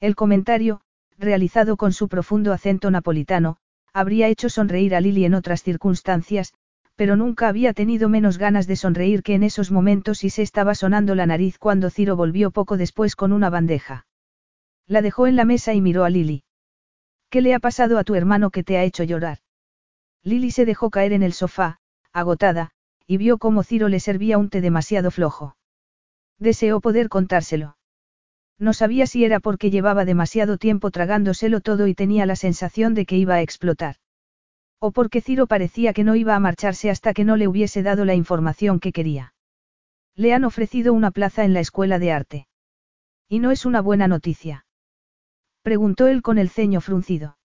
El 0.00 0.14
comentario, 0.14 0.82
realizado 1.16 1.76
con 1.76 1.92
su 1.92 2.08
profundo 2.08 2.52
acento 2.52 2.90
napolitano, 2.90 3.58
habría 3.96 4.28
hecho 4.28 4.50
sonreír 4.50 4.94
a 4.94 5.00
Lily 5.00 5.24
en 5.24 5.32
otras 5.32 5.62
circunstancias, 5.62 6.52
pero 6.96 7.16
nunca 7.16 7.48
había 7.48 7.72
tenido 7.72 8.10
menos 8.10 8.36
ganas 8.36 8.66
de 8.66 8.76
sonreír 8.76 9.22
que 9.22 9.34
en 9.34 9.42
esos 9.42 9.70
momentos 9.70 10.22
y 10.22 10.28
se 10.28 10.42
estaba 10.42 10.74
sonando 10.74 11.14
la 11.14 11.24
nariz 11.24 11.58
cuando 11.58 11.88
Ciro 11.88 12.14
volvió 12.14 12.50
poco 12.50 12.76
después 12.76 13.16
con 13.16 13.32
una 13.32 13.48
bandeja. 13.48 14.06
La 14.86 15.00
dejó 15.00 15.26
en 15.26 15.34
la 15.34 15.46
mesa 15.46 15.72
y 15.72 15.80
miró 15.80 16.04
a 16.04 16.10
Lily. 16.10 16.44
¿Qué 17.30 17.40
le 17.40 17.54
ha 17.54 17.58
pasado 17.58 17.98
a 17.98 18.04
tu 18.04 18.14
hermano 18.14 18.50
que 18.50 18.62
te 18.62 18.76
ha 18.76 18.84
hecho 18.84 19.02
llorar? 19.02 19.38
Lily 20.22 20.50
se 20.50 20.66
dejó 20.66 20.90
caer 20.90 21.14
en 21.14 21.22
el 21.22 21.32
sofá, 21.32 21.78
agotada, 22.12 22.72
y 23.06 23.16
vio 23.16 23.38
cómo 23.38 23.62
Ciro 23.62 23.88
le 23.88 24.00
servía 24.00 24.36
un 24.36 24.50
té 24.50 24.60
demasiado 24.60 25.10
flojo. 25.10 25.56
Deseó 26.38 26.82
poder 26.82 27.08
contárselo. 27.08 27.78
No 28.58 28.72
sabía 28.72 29.06
si 29.06 29.24
era 29.24 29.40
porque 29.40 29.70
llevaba 29.70 30.04
demasiado 30.04 30.56
tiempo 30.56 30.90
tragándoselo 30.90 31.60
todo 31.60 31.86
y 31.86 31.94
tenía 31.94 32.24
la 32.26 32.36
sensación 32.36 32.94
de 32.94 33.04
que 33.04 33.16
iba 33.16 33.34
a 33.34 33.42
explotar. 33.42 33.96
O 34.78 34.92
porque 34.92 35.20
Ciro 35.20 35.46
parecía 35.46 35.92
que 35.92 36.04
no 36.04 36.16
iba 36.16 36.34
a 36.34 36.40
marcharse 36.40 36.90
hasta 36.90 37.12
que 37.12 37.24
no 37.24 37.36
le 37.36 37.48
hubiese 37.48 37.82
dado 37.82 38.04
la 38.04 38.14
información 38.14 38.80
que 38.80 38.92
quería. 38.92 39.34
Le 40.14 40.32
han 40.32 40.44
ofrecido 40.44 40.94
una 40.94 41.10
plaza 41.10 41.44
en 41.44 41.52
la 41.52 41.60
escuela 41.60 41.98
de 41.98 42.12
arte. 42.12 42.48
¿Y 43.28 43.40
no 43.40 43.50
es 43.50 43.66
una 43.66 43.80
buena 43.82 44.08
noticia? 44.08 44.66
Preguntó 45.62 46.06
él 46.06 46.22
con 46.22 46.38
el 46.38 46.48
ceño 46.48 46.80
fruncido. 46.80 47.36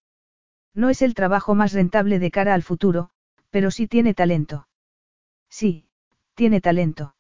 No 0.74 0.90
es 0.90 1.02
el 1.02 1.14
trabajo 1.14 1.56
más 1.56 1.74
rentable 1.74 2.20
de 2.20 2.32
cara 2.32 2.54
al 2.54 2.64
futuro, 2.64 3.10
pero 3.50 3.72
sí 3.72 3.88
tiene 3.88 4.14
talento. 4.14 4.68
Sí, 5.50 5.88
tiene 6.36 6.62
talento. 6.62 7.16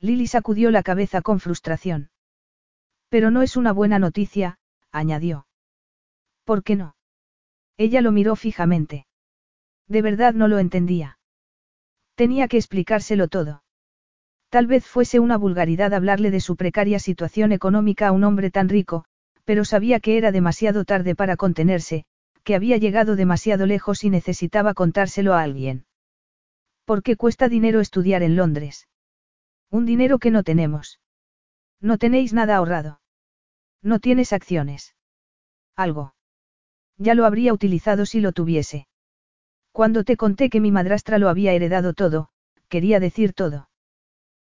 Lily 0.00 0.26
sacudió 0.26 0.70
la 0.70 0.82
cabeza 0.82 1.22
con 1.22 1.38
frustración. 1.38 2.10
Pero 3.08 3.30
no 3.30 3.42
es 3.42 3.56
una 3.56 3.72
buena 3.72 3.98
noticia, 3.98 4.58
añadió. 4.90 5.46
¿Por 6.44 6.62
qué 6.62 6.76
no? 6.76 6.96
Ella 7.76 8.00
lo 8.00 8.12
miró 8.12 8.36
fijamente. 8.36 9.06
De 9.88 10.02
verdad 10.02 10.34
no 10.34 10.48
lo 10.48 10.58
entendía. 10.58 11.18
Tenía 12.14 12.48
que 12.48 12.56
explicárselo 12.56 13.28
todo. 13.28 13.62
Tal 14.48 14.66
vez 14.66 14.86
fuese 14.86 15.18
una 15.18 15.36
vulgaridad 15.36 15.92
hablarle 15.94 16.30
de 16.30 16.40
su 16.40 16.56
precaria 16.56 16.98
situación 17.00 17.50
económica 17.50 18.08
a 18.08 18.12
un 18.12 18.22
hombre 18.22 18.50
tan 18.50 18.68
rico, 18.68 19.04
pero 19.44 19.64
sabía 19.64 20.00
que 20.00 20.16
era 20.16 20.30
demasiado 20.32 20.84
tarde 20.84 21.14
para 21.14 21.36
contenerse, 21.36 22.04
que 22.44 22.54
había 22.54 22.76
llegado 22.76 23.16
demasiado 23.16 23.66
lejos 23.66 24.04
y 24.04 24.10
necesitaba 24.10 24.74
contárselo 24.74 25.34
a 25.34 25.42
alguien. 25.42 25.86
¿Por 26.84 27.02
qué 27.02 27.16
cuesta 27.16 27.48
dinero 27.48 27.80
estudiar 27.80 28.22
en 28.22 28.36
Londres? 28.36 28.86
Un 29.70 29.86
dinero 29.86 30.18
que 30.18 30.30
no 30.30 30.44
tenemos. 30.44 31.00
No 31.84 31.98
tenéis 31.98 32.32
nada 32.32 32.56
ahorrado. 32.56 33.02
No 33.82 33.98
tienes 33.98 34.32
acciones. 34.32 34.94
Algo. 35.76 36.14
Ya 36.96 37.14
lo 37.14 37.26
habría 37.26 37.52
utilizado 37.52 38.06
si 38.06 38.20
lo 38.20 38.32
tuviese. 38.32 38.88
Cuando 39.70 40.02
te 40.02 40.16
conté 40.16 40.48
que 40.48 40.62
mi 40.62 40.72
madrastra 40.72 41.18
lo 41.18 41.28
había 41.28 41.52
heredado 41.52 41.92
todo, 41.92 42.30
quería 42.70 43.00
decir 43.00 43.34
todo. 43.34 43.68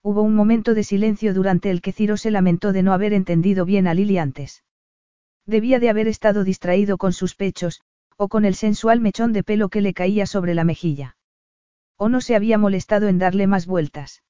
Hubo 0.02 0.22
un 0.22 0.34
momento 0.34 0.72
de 0.72 0.82
silencio 0.82 1.34
durante 1.34 1.70
el 1.70 1.82
que 1.82 1.92
Ciro 1.92 2.16
se 2.16 2.30
lamentó 2.30 2.72
de 2.72 2.82
no 2.82 2.94
haber 2.94 3.12
entendido 3.12 3.66
bien 3.66 3.86
a 3.86 3.92
Lily 3.92 4.16
antes. 4.16 4.64
Debía 5.44 5.78
de 5.78 5.90
haber 5.90 6.08
estado 6.08 6.42
distraído 6.42 6.96
con 6.96 7.12
sus 7.12 7.34
pechos, 7.34 7.82
o 8.16 8.28
con 8.28 8.46
el 8.46 8.54
sensual 8.54 9.00
mechón 9.00 9.34
de 9.34 9.42
pelo 9.42 9.68
que 9.68 9.82
le 9.82 9.92
caía 9.92 10.24
sobre 10.24 10.54
la 10.54 10.64
mejilla. 10.64 11.18
O 11.98 12.08
no 12.08 12.22
se 12.22 12.34
había 12.34 12.56
molestado 12.56 13.08
en 13.08 13.18
darle 13.18 13.46
más 13.46 13.66
vueltas. 13.66 14.22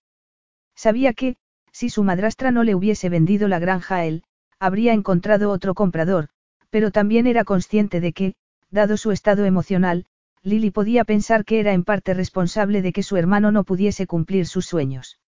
Sabía 0.75 1.13
que, 1.13 1.37
si 1.77 1.91
su 1.91 2.05
madrastra 2.05 2.53
no 2.53 2.65
le 2.65 2.75
hubiese 2.75 3.11
vendido 3.11 3.49
la 3.49 3.59
granja 3.59 3.97
a 3.97 4.07
él, 4.07 4.23
habría 4.59 4.95
encontrado 4.95 5.51
otro 5.51 5.75
comprador, 5.75 6.31
pero 6.71 6.91
también 6.91 7.27
era 7.27 7.45
consciente 7.45 8.01
de 8.01 8.15
que, 8.15 8.35
dado 8.71 8.97
su 8.97 9.13
estado 9.13 9.45
emocional, 9.45 10.07
Lily 10.43 10.71
podía 10.71 11.05
pensar 11.05 11.45
que 11.45 11.61
era 11.61 11.75
en 11.75 11.85
parte 11.85 12.15
responsable 12.15 12.81
de 12.81 12.95
que 12.95 13.03
su 13.03 13.19
hermano 13.19 13.53
no 13.53 13.63
pudiese 13.65 14.07
cumplir 14.07 14.47
sus 14.47 14.65
sueños. 14.65 15.21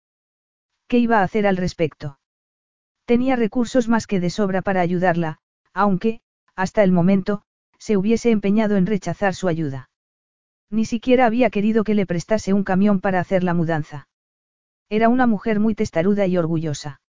¿Qué 0.87 0.97
iba 0.97 1.19
a 1.19 1.23
hacer 1.23 1.47
al 1.47 1.59
respecto? 1.59 2.19
Tenía 3.05 3.37
recursos 3.37 3.87
más 3.87 4.07
que 4.07 4.19
de 4.19 4.31
sobra 4.31 4.63
para 4.63 4.81
ayudarla, 4.81 5.41
aunque, 5.75 6.23
hasta 6.57 6.83
el 6.83 6.93
momento, 6.93 7.43
se 7.79 7.99
hubiese 7.99 8.31
empeñado 8.31 8.79
en 8.79 8.87
rechazar 8.87 9.35
su 9.35 9.49
ayuda. 9.49 9.91
Ni 10.71 10.87
siquiera 10.87 11.27
había 11.27 11.51
querido 11.51 11.85
que 11.85 11.95
le 11.95 12.07
prestase 12.07 12.55
un 12.55 12.65
camión 12.65 13.01
para 13.01 13.21
hacer 13.21 13.45
la 13.45 13.53
mudanza. 13.53 14.09
Era 14.91 15.09
una 15.09 15.27
mujer 15.27 15.61
muy 15.61 15.75
testaruda 15.75 16.27
y 16.27 16.37
orgullosa. 16.37 17.01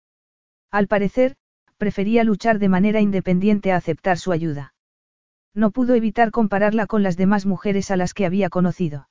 Al 0.71 0.89
parecer, 0.89 1.37
prefería 1.77 2.25
luchar 2.25 2.59
de 2.59 2.69
manera 2.69 3.01
independiente 3.01 3.73
a 3.73 3.77
aceptar 3.77 4.19
su 4.19 4.33
ayuda. 4.33 4.75
No 5.55 5.71
pudo 5.71 5.95
evitar 5.95 6.31
compararla 6.31 6.87
con 6.87 7.03
las 7.03 7.17
demás 7.17 7.47
mujeres 7.47 7.91
a 7.91 7.97
las 7.97 8.15
que 8.15 8.27
había 8.27 8.51
conocido. 8.51 9.09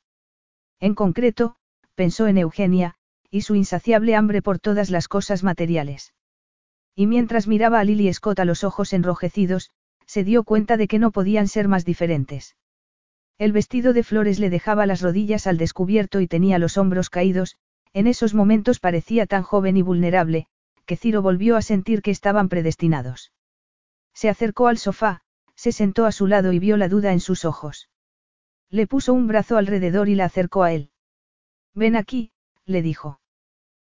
En 0.79 0.95
concreto, 0.95 1.55
pensó 1.95 2.27
en 2.27 2.37
Eugenia, 2.37 2.95
y 3.31 3.41
su 3.41 3.55
insaciable 3.55 4.15
hambre 4.15 4.41
por 4.41 4.59
todas 4.59 4.89
las 4.89 5.07
cosas 5.07 5.43
materiales. 5.43 6.13
Y 6.95 7.07
mientras 7.07 7.47
miraba 7.47 7.79
a 7.79 7.83
Lily 7.83 8.13
Scott 8.13 8.39
a 8.39 8.45
los 8.45 8.63
ojos 8.63 8.93
enrojecidos, 8.93 9.71
se 10.05 10.23
dio 10.23 10.43
cuenta 10.43 10.77
de 10.77 10.87
que 10.87 10.99
no 10.99 11.11
podían 11.11 11.47
ser 11.47 11.67
más 11.67 11.85
diferentes. 11.85 12.55
El 13.37 13.51
vestido 13.51 13.93
de 13.93 14.03
flores 14.03 14.39
le 14.39 14.49
dejaba 14.49 14.85
las 14.85 15.01
rodillas 15.01 15.47
al 15.47 15.57
descubierto 15.57 16.21
y 16.21 16.27
tenía 16.27 16.57
los 16.59 16.77
hombros 16.77 17.09
caídos, 17.09 17.57
en 17.93 18.07
esos 18.07 18.33
momentos 18.33 18.79
parecía 18.79 19.25
tan 19.25 19.43
joven 19.43 19.77
y 19.77 19.81
vulnerable, 19.81 20.47
que 20.85 20.97
Ciro 20.97 21.21
volvió 21.21 21.55
a 21.55 21.61
sentir 21.61 22.01
que 22.01 22.11
estaban 22.11 22.49
predestinados. 22.49 23.31
Se 24.13 24.29
acercó 24.29 24.67
al 24.67 24.77
sofá, 24.77 25.21
se 25.55 25.71
sentó 25.71 26.05
a 26.05 26.11
su 26.11 26.27
lado 26.27 26.53
y 26.53 26.59
vio 26.59 26.77
la 26.77 26.87
duda 26.87 27.11
en 27.11 27.19
sus 27.19 27.45
ojos. 27.45 27.89
Le 28.69 28.87
puso 28.87 29.13
un 29.13 29.27
brazo 29.27 29.57
alrededor 29.57 30.09
y 30.09 30.15
la 30.15 30.25
acercó 30.25 30.63
a 30.63 30.73
él. 30.73 30.91
Ven 31.73 31.95
aquí, 31.95 32.31
le 32.65 32.81
dijo. 32.81 33.19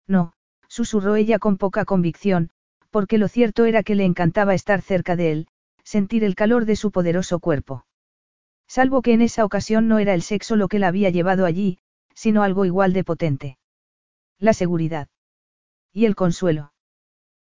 No, 0.07 0.33
susurró 0.67 1.15
ella 1.15 1.39
con 1.39 1.57
poca 1.57 1.85
convicción, 1.85 2.49
porque 2.89 3.17
lo 3.17 3.27
cierto 3.27 3.65
era 3.65 3.83
que 3.83 3.95
le 3.95 4.05
encantaba 4.05 4.53
estar 4.53 4.81
cerca 4.81 5.15
de 5.15 5.31
él, 5.31 5.47
sentir 5.83 6.23
el 6.23 6.35
calor 6.35 6.65
de 6.65 6.75
su 6.75 6.91
poderoso 6.91 7.39
cuerpo. 7.39 7.85
Salvo 8.67 9.01
que 9.01 9.13
en 9.13 9.21
esa 9.21 9.45
ocasión 9.45 9.87
no 9.87 9.99
era 9.99 10.13
el 10.13 10.21
sexo 10.21 10.55
lo 10.55 10.67
que 10.67 10.79
la 10.79 10.87
había 10.87 11.09
llevado 11.09 11.45
allí, 11.45 11.79
sino 12.13 12.43
algo 12.43 12.65
igual 12.65 12.93
de 12.93 13.03
potente. 13.03 13.57
La 14.43 14.51
seguridad. 14.51 15.07
Y 15.93 16.03
el 16.03 16.15
consuelo. 16.15 16.73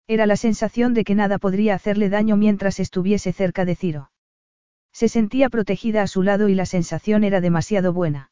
Era 0.08 0.26
la 0.26 0.38
sensación 0.38 0.94
de 0.94 1.04
que 1.04 1.14
nada 1.14 1.40
podría 1.40 1.76
hacerle 1.76 2.08
daño 2.08 2.38
mientras 2.38 2.80
estuviese 2.80 3.34
cerca 3.34 3.66
de 3.66 3.76
Ciro. 3.76 4.12
Se 4.94 5.10
sentía 5.10 5.50
protegida 5.50 6.04
a 6.04 6.08
su 6.08 6.24
lado 6.24 6.48
y 6.48 6.56
la 6.56 6.66
sensación 6.66 7.26
era 7.26 7.42
demasiado 7.42 7.92
buena. 7.92 8.32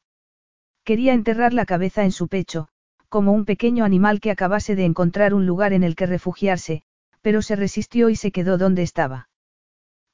Quería 0.86 1.12
enterrar 1.12 1.54
la 1.54 1.66
cabeza 1.66 2.06
en 2.06 2.14
su 2.14 2.30
pecho, 2.30 2.70
como 3.10 3.34
un 3.34 3.44
pequeño 3.44 3.84
animal 3.84 4.22
que 4.22 4.32
acabase 4.32 4.78
de 4.78 4.86
encontrar 4.86 5.34
un 5.34 5.46
lugar 5.46 5.74
en 5.74 5.84
el 5.84 5.98
que 5.98 6.06
refugiarse, 6.06 6.84
pero 7.22 7.42
se 7.42 7.58
resistió 7.58 8.08
y 8.08 8.16
se 8.16 8.32
quedó 8.32 8.58
donde 8.58 8.84
estaba. 8.84 9.28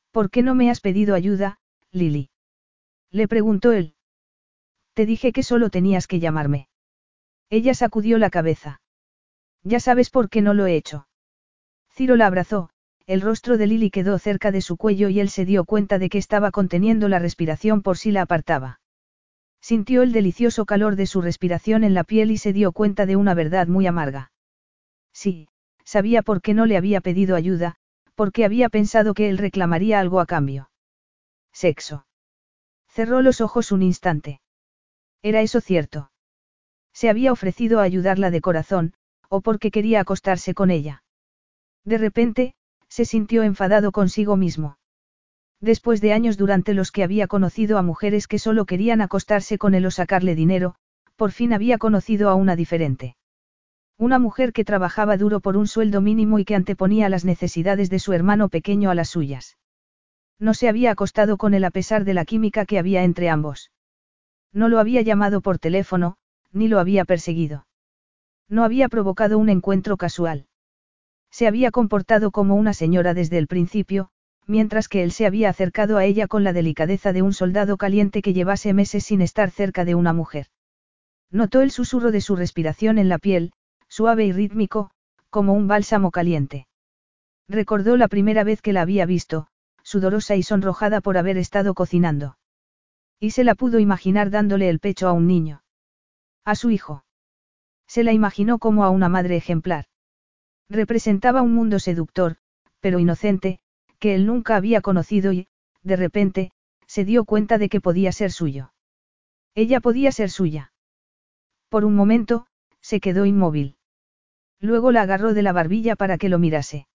¿Por 0.09 0.31
qué 0.31 0.41
no 0.41 0.55
me 0.55 0.71
has 0.71 0.81
pedido 0.81 1.13
ayuda, 1.13 1.59
Lily? 1.91 2.31
Le 3.11 3.27
preguntó 3.27 3.73
él. 3.73 3.93
Te 4.95 5.05
dije 5.05 5.34
que 5.34 5.43
solo 5.43 5.69
tenías 5.69 6.07
que 6.07 6.19
llamarme. 6.19 6.69
Ella 7.49 7.73
sacudió 7.73 8.17
la 8.17 8.30
cabeza. 8.30 8.81
Ya 9.63 9.80
sabes 9.80 10.09
por 10.09 10.30
qué 10.30 10.41
no 10.41 10.53
lo 10.53 10.65
he 10.67 10.76
hecho. 10.76 11.07
Ciro 11.89 12.15
la 12.15 12.27
abrazó, 12.27 12.69
el 13.07 13.21
rostro 13.21 13.57
de 13.57 13.67
Lily 13.67 13.89
quedó 13.89 14.19
cerca 14.19 14.51
de 14.51 14.61
su 14.61 14.77
cuello 14.77 15.09
y 15.09 15.19
él 15.19 15.30
se 15.30 15.45
dio 15.45 15.65
cuenta 15.65 15.97
de 15.97 16.09
que 16.09 16.19
estaba 16.19 16.51
conteniendo 16.51 17.09
la 17.09 17.19
respiración 17.19 17.81
por 17.81 17.97
si 17.97 18.11
la 18.11 18.21
apartaba. 18.21 18.80
Sintió 19.61 20.03
el 20.03 20.11
delicioso 20.11 20.65
calor 20.65 20.95
de 20.95 21.07
su 21.07 21.21
respiración 21.21 21.84
en 21.84 21.93
la 21.93 22.03
piel 22.03 22.31
y 22.31 22.38
se 22.38 22.53
dio 22.53 22.71
cuenta 22.71 23.05
de 23.05 23.15
una 23.15 23.34
verdad 23.34 23.67
muy 23.67 23.88
amarga. 23.88 24.31
Sí, 25.11 25.49
sabía 25.84 26.21
por 26.21 26.41
qué 26.41 26.53
no 26.53 26.65
le 26.65 26.77
había 26.77 27.01
pedido 27.01 27.35
ayuda, 27.35 27.76
porque 28.15 28.45
había 28.45 28.69
pensado 28.69 29.13
que 29.13 29.30
él 29.30 29.38
reclamaría 29.38 29.99
algo 29.99 30.19
a 30.19 30.26
cambio. 30.26 30.69
Sexo. 31.51 32.05
Cerró 32.88 33.21
los 33.21 33.41
ojos 33.41 33.71
un 33.71 33.81
instante. 33.81 34.39
¿Era 35.21 35.41
eso 35.41 35.61
cierto? 35.61 36.09
Se 36.94 37.10
había 37.10 37.32
ofrecido 37.32 37.80
a 37.80 37.84
ayudarla 37.84 38.32
de 38.32 38.41
corazón, 38.41 38.94
o 39.30 39.41
porque 39.41 39.72
quería 39.72 40.02
acostarse 40.02 40.53
con 40.53 40.72
ella. 40.72 41.03
De 41.86 41.98
repente, 41.98 42.56
se 42.88 43.06
sintió 43.06 43.44
enfadado 43.44 43.91
consigo 43.91 44.36
mismo. 44.36 44.78
Después 45.61 46.02
de 46.02 46.14
años 46.14 46.38
durante 46.38 46.74
los 46.74 46.91
que 46.91 47.03
había 47.03 47.28
conocido 47.28 47.78
a 47.78 47.82
mujeres 47.82 48.28
que 48.28 48.40
solo 48.40 48.66
querían 48.66 49.02
acostarse 49.02 49.57
con 49.57 49.74
él 49.76 49.86
o 49.86 49.91
sacarle 49.91 50.36
dinero, 50.36 50.76
por 51.16 51.32
fin 51.32 51.53
había 51.53 51.78
conocido 51.78 52.30
a 52.30 52.36
una 52.36 52.56
diferente. 52.56 53.18
Una 53.98 54.20
mujer 54.20 54.53
que 54.53 54.64
trabajaba 54.64 55.18
duro 55.18 55.41
por 55.41 55.57
un 55.57 55.68
sueldo 55.68 55.99
mínimo 55.99 56.40
y 56.40 56.45
que 56.45 56.56
anteponía 56.56 57.10
las 57.10 57.26
necesidades 57.26 57.90
de 57.90 57.99
su 57.99 58.14
hermano 58.14 58.48
pequeño 58.48 58.90
a 58.90 58.95
las 58.95 59.10
suyas. 59.10 59.57
No 60.40 60.53
se 60.53 60.70
había 60.70 60.91
acostado 60.91 61.36
con 61.36 61.53
él 61.53 61.66
a 61.66 61.72
pesar 61.72 62.06
de 62.06 62.14
la 62.14 62.24
química 62.24 62.66
que 62.66 62.80
había 62.80 63.03
entre 63.03 63.30
ambos. 63.30 63.72
No 64.53 64.70
lo 64.70 64.80
había 64.80 65.02
llamado 65.02 65.41
por 65.41 65.60
teléfono, 65.60 66.16
ni 66.51 66.67
lo 66.67 66.80
había 66.80 67.05
perseguido. 67.05 67.65
No 68.47 68.63
había 68.63 68.89
provocado 68.89 69.38
un 69.38 69.49
encuentro 69.49 69.97
casual. 69.97 70.47
Se 71.31 71.47
había 71.47 71.71
comportado 71.71 72.31
como 72.31 72.55
una 72.55 72.73
señora 72.73 73.13
desde 73.13 73.38
el 73.38 73.47
principio, 73.47 74.09
mientras 74.47 74.88
que 74.88 75.03
él 75.03 75.11
se 75.11 75.27
había 75.27 75.49
acercado 75.49 75.97
a 75.97 76.05
ella 76.05 76.27
con 76.27 76.43
la 76.43 76.53
delicadeza 76.53 77.13
de 77.13 77.21
un 77.21 77.34
soldado 77.34 77.77
caliente 77.77 78.23
que 78.23 78.34
llevase 78.34 78.73
meses 78.73 79.05
sin 79.05 79.21
estar 79.21 79.51
cerca 79.51 79.85
de 79.85 79.93
una 79.93 80.11
mujer. 80.11 80.47
Notó 81.31 81.61
el 81.61 81.69
susurro 81.69 82.11
de 82.11 82.21
su 82.21 82.35
respiración 82.35 82.97
en 82.97 83.09
la 83.09 83.19
piel, 83.19 83.51
suave 83.88 84.26
y 84.26 84.31
rítmico, 84.31 84.89
como 85.30 85.53
un 85.53 85.67
bálsamo 85.67 86.09
caliente. 86.09 86.67
Recordó 87.47 87.97
la 87.97 88.07
primera 88.07 88.43
vez 88.43 88.61
que 88.63 88.73
la 88.73 88.81
había 88.81 89.05
visto, 89.05 89.47
sudorosa 89.84 90.35
y 90.35 90.43
sonrojada 90.43 91.01
por 91.01 91.17
haber 91.17 91.38
estado 91.38 91.76
cocinando. 91.76 92.38
Y 93.19 93.31
se 93.31 93.43
la 93.43 93.53
pudo 93.53 93.80
imaginar 93.80 94.31
dándole 94.31 94.69
el 94.69 94.80
pecho 94.80 95.07
a 95.07 95.13
un 95.13 95.27
niño. 95.27 95.61
A 96.49 96.55
su 96.55 96.71
hijo. 96.71 97.05
Se 97.88 98.03
la 98.03 98.11
imaginó 98.11 98.57
como 98.57 98.84
a 98.84 98.89
una 98.89 99.07
madre 99.07 99.35
ejemplar. 99.35 99.85
Representaba 100.67 101.43
un 101.43 101.53
mundo 101.53 101.77
seductor, 101.77 102.38
pero 102.80 102.97
inocente, 102.97 103.59
que 103.99 104.15
él 104.15 104.26
nunca 104.26 104.55
había 104.55 104.81
conocido 104.81 105.31
y, 105.31 105.47
de 105.84 105.95
repente, 105.95 106.51
se 106.88 107.05
dio 107.05 107.23
cuenta 107.23 107.59
de 107.59 107.69
que 107.69 107.81
podía 107.81 108.11
ser 108.11 108.31
suyo. 108.31 108.73
Ella 109.53 109.80
podía 109.80 110.11
ser 110.11 110.31
suya. 110.31 110.73
Por 111.69 111.85
un 111.85 111.93
momento, 111.95 112.47
se 112.81 112.99
quedó 112.99 113.27
inmóvil. 113.27 113.76
Luego 114.59 114.91
la 114.91 115.03
agarró 115.03 115.35
de 115.35 115.43
la 115.43 115.53
barbilla 115.53 115.95
para 115.95 116.17
que 116.17 116.30
lo 116.30 116.39
mirase. 116.39 116.88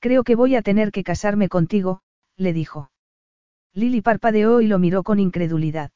Creo 0.00 0.22
que 0.22 0.34
voy 0.34 0.54
a 0.54 0.60
tener 0.60 0.92
que 0.92 1.02
casarme 1.02 1.48
contigo, 1.48 2.02
le 2.36 2.52
dijo. 2.52 2.90
Lily 3.72 4.02
parpadeó 4.02 4.60
y 4.60 4.66
lo 4.66 4.78
miró 4.78 5.02
con 5.02 5.18
incredulidad. 5.18 5.92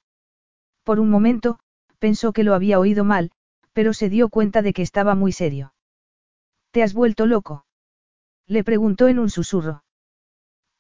Por 0.82 0.98
un 0.98 1.10
momento, 1.10 1.60
pensó 2.00 2.32
que 2.32 2.42
lo 2.42 2.54
había 2.54 2.80
oído 2.80 3.04
mal, 3.04 3.30
pero 3.72 3.92
se 3.92 4.08
dio 4.08 4.28
cuenta 4.28 4.62
de 4.62 4.72
que 4.72 4.82
estaba 4.82 5.14
muy 5.14 5.30
serio. 5.30 5.74
¿Te 6.72 6.82
has 6.82 6.92
vuelto 6.92 7.26
loco? 7.26 7.66
Le 8.46 8.64
preguntó 8.64 9.06
en 9.06 9.20
un 9.20 9.30
susurro. 9.30 9.84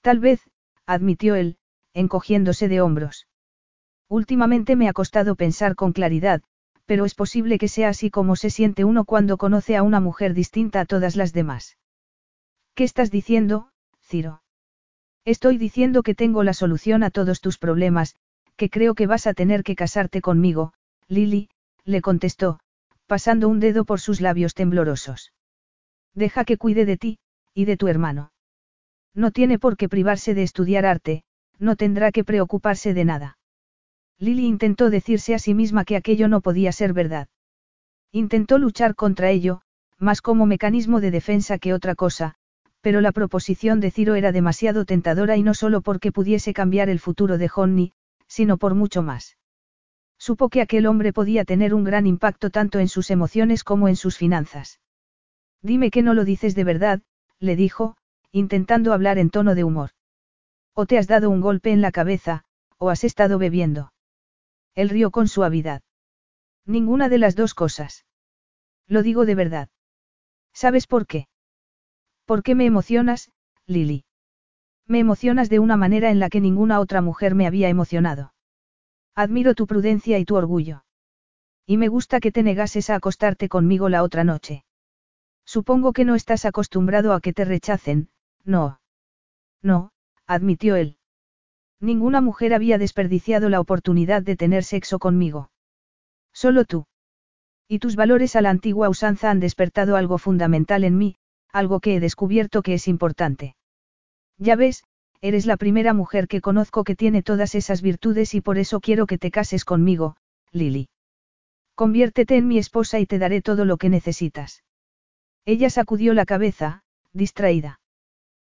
Tal 0.00 0.18
vez, 0.18 0.40
admitió 0.86 1.36
él, 1.36 1.58
encogiéndose 1.94 2.66
de 2.66 2.80
hombros. 2.80 3.28
Últimamente 4.08 4.74
me 4.74 4.88
ha 4.88 4.92
costado 4.92 5.36
pensar 5.36 5.76
con 5.76 5.92
claridad, 5.92 6.42
pero 6.84 7.04
es 7.04 7.14
posible 7.14 7.58
que 7.58 7.68
sea 7.68 7.90
así 7.90 8.10
como 8.10 8.34
se 8.34 8.50
siente 8.50 8.84
uno 8.84 9.04
cuando 9.04 9.36
conoce 9.36 9.76
a 9.76 9.84
una 9.84 10.00
mujer 10.00 10.34
distinta 10.34 10.80
a 10.80 10.84
todas 10.84 11.14
las 11.14 11.32
demás. 11.32 11.76
¿Qué 12.74 12.82
estás 12.82 13.10
diciendo, 13.12 13.70
Ciro? 14.02 14.42
Estoy 15.24 15.58
diciendo 15.58 16.02
que 16.02 16.14
tengo 16.14 16.42
la 16.42 16.54
solución 16.54 17.04
a 17.04 17.10
todos 17.10 17.40
tus 17.40 17.58
problemas, 17.58 18.16
que 18.56 18.70
creo 18.70 18.94
que 18.94 19.06
vas 19.06 19.26
a 19.26 19.34
tener 19.34 19.62
que 19.62 19.76
casarte 19.76 20.20
conmigo, 20.20 20.72
Lily, 21.10 21.48
le 21.84 22.00
contestó, 22.02 22.60
pasando 23.06 23.48
un 23.48 23.58
dedo 23.58 23.84
por 23.84 23.98
sus 23.98 24.20
labios 24.20 24.54
temblorosos. 24.54 25.32
Deja 26.14 26.44
que 26.44 26.56
cuide 26.56 26.84
de 26.84 26.96
ti, 26.96 27.18
y 27.52 27.64
de 27.64 27.76
tu 27.76 27.88
hermano. 27.88 28.32
No 29.12 29.32
tiene 29.32 29.58
por 29.58 29.76
qué 29.76 29.88
privarse 29.88 30.34
de 30.34 30.44
estudiar 30.44 30.86
arte, 30.86 31.24
no 31.58 31.74
tendrá 31.74 32.12
que 32.12 32.22
preocuparse 32.22 32.94
de 32.94 33.04
nada. 33.04 33.38
Lily 34.18 34.46
intentó 34.46 34.88
decirse 34.88 35.34
a 35.34 35.40
sí 35.40 35.52
misma 35.52 35.84
que 35.84 35.96
aquello 35.96 36.28
no 36.28 36.40
podía 36.42 36.70
ser 36.70 36.92
verdad. 36.92 37.26
Intentó 38.12 38.58
luchar 38.58 38.94
contra 38.94 39.30
ello, 39.30 39.62
más 39.98 40.22
como 40.22 40.46
mecanismo 40.46 41.00
de 41.00 41.10
defensa 41.10 41.58
que 41.58 41.74
otra 41.74 41.96
cosa, 41.96 42.36
pero 42.82 43.00
la 43.00 43.10
proposición 43.10 43.80
de 43.80 43.90
Ciro 43.90 44.14
era 44.14 44.30
demasiado 44.30 44.84
tentadora 44.84 45.36
y 45.36 45.42
no 45.42 45.54
solo 45.54 45.80
porque 45.80 46.12
pudiese 46.12 46.54
cambiar 46.54 46.88
el 46.88 47.00
futuro 47.00 47.36
de 47.36 47.50
Honey, 47.52 47.92
sino 48.28 48.58
por 48.58 48.76
mucho 48.76 49.02
más. 49.02 49.36
Supo 50.20 50.50
que 50.50 50.60
aquel 50.60 50.84
hombre 50.84 51.14
podía 51.14 51.46
tener 51.46 51.72
un 51.72 51.82
gran 51.82 52.06
impacto 52.06 52.50
tanto 52.50 52.78
en 52.78 52.88
sus 52.88 53.10
emociones 53.10 53.64
como 53.64 53.88
en 53.88 53.96
sus 53.96 54.18
finanzas. 54.18 54.78
Dime 55.62 55.90
que 55.90 56.02
no 56.02 56.12
lo 56.12 56.26
dices 56.26 56.54
de 56.54 56.62
verdad, 56.62 57.00
le 57.38 57.56
dijo, 57.56 57.96
intentando 58.30 58.92
hablar 58.92 59.16
en 59.16 59.30
tono 59.30 59.54
de 59.54 59.64
humor. 59.64 59.90
O 60.74 60.84
te 60.84 60.98
has 60.98 61.06
dado 61.06 61.30
un 61.30 61.40
golpe 61.40 61.72
en 61.72 61.80
la 61.80 61.90
cabeza, 61.90 62.44
o 62.76 62.90
has 62.90 63.02
estado 63.02 63.38
bebiendo. 63.38 63.94
Él 64.74 64.90
rió 64.90 65.10
con 65.10 65.26
suavidad. 65.26 65.80
Ninguna 66.66 67.08
de 67.08 67.16
las 67.16 67.34
dos 67.34 67.54
cosas. 67.54 68.04
Lo 68.86 69.02
digo 69.02 69.24
de 69.24 69.34
verdad. 69.34 69.68
¿Sabes 70.52 70.86
por 70.86 71.06
qué? 71.06 71.28
¿Por 72.26 72.42
qué 72.42 72.54
me 72.54 72.66
emocionas, 72.66 73.30
Lily? 73.66 74.04
Me 74.86 74.98
emocionas 74.98 75.48
de 75.48 75.60
una 75.60 75.78
manera 75.78 76.10
en 76.10 76.18
la 76.18 76.28
que 76.28 76.42
ninguna 76.42 76.78
otra 76.78 77.00
mujer 77.00 77.34
me 77.34 77.46
había 77.46 77.70
emocionado. 77.70 78.34
Admiro 79.22 79.54
tu 79.54 79.66
prudencia 79.66 80.18
y 80.18 80.24
tu 80.24 80.34
orgullo. 80.34 80.82
Y 81.66 81.76
me 81.76 81.88
gusta 81.88 82.20
que 82.20 82.32
te 82.32 82.42
negases 82.42 82.88
a 82.88 82.94
acostarte 82.94 83.50
conmigo 83.50 83.90
la 83.90 84.02
otra 84.02 84.24
noche. 84.24 84.64
Supongo 85.44 85.92
que 85.92 86.06
no 86.06 86.14
estás 86.14 86.46
acostumbrado 86.46 87.12
a 87.12 87.20
que 87.20 87.34
te 87.34 87.44
rechacen, 87.44 88.08
no. 88.44 88.80
No, 89.60 89.90
admitió 90.26 90.74
él. 90.74 90.96
Ninguna 91.80 92.22
mujer 92.22 92.54
había 92.54 92.78
desperdiciado 92.78 93.50
la 93.50 93.60
oportunidad 93.60 94.22
de 94.22 94.36
tener 94.36 94.64
sexo 94.64 94.98
conmigo. 94.98 95.50
Solo 96.32 96.64
tú. 96.64 96.86
Y 97.68 97.78
tus 97.78 97.96
valores 97.96 98.36
a 98.36 98.40
la 98.40 98.48
antigua 98.48 98.88
usanza 98.88 99.30
han 99.30 99.38
despertado 99.38 99.96
algo 99.96 100.16
fundamental 100.16 100.82
en 100.82 100.96
mí, 100.96 101.16
algo 101.52 101.80
que 101.80 101.96
he 101.96 102.00
descubierto 102.00 102.62
que 102.62 102.72
es 102.72 102.88
importante. 102.88 103.54
Ya 104.38 104.56
ves, 104.56 104.82
eres 105.20 105.46
la 105.46 105.56
primera 105.56 105.94
mujer 105.94 106.28
que 106.28 106.40
conozco 106.40 106.84
que 106.84 106.96
tiene 106.96 107.22
todas 107.22 107.54
esas 107.54 107.82
virtudes 107.82 108.34
y 108.34 108.40
por 108.40 108.58
eso 108.58 108.80
quiero 108.80 109.06
que 109.06 109.18
te 109.18 109.30
cases 109.30 109.64
conmigo, 109.64 110.16
Lily. 110.52 110.88
Conviértete 111.74 112.36
en 112.36 112.48
mi 112.48 112.58
esposa 112.58 112.98
y 112.98 113.06
te 113.06 113.18
daré 113.18 113.42
todo 113.42 113.64
lo 113.64 113.76
que 113.76 113.88
necesitas. 113.88 114.64
Ella 115.44 115.70
sacudió 115.70 116.14
la 116.14 116.26
cabeza, 116.26 116.82
distraída. 117.12 117.80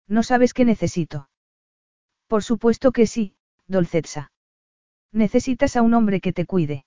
¿No 0.07 0.23
sabes 0.23 0.53
qué 0.53 0.65
necesito? 0.65 1.29
Por 2.27 2.43
supuesto 2.43 2.91
que 2.91 3.07
sí, 3.07 3.35
Dolcetsa. 3.67 4.31
Necesitas 5.11 5.75
a 5.75 5.81
un 5.81 5.93
hombre 5.93 6.21
que 6.21 6.33
te 6.33 6.45
cuide. 6.45 6.85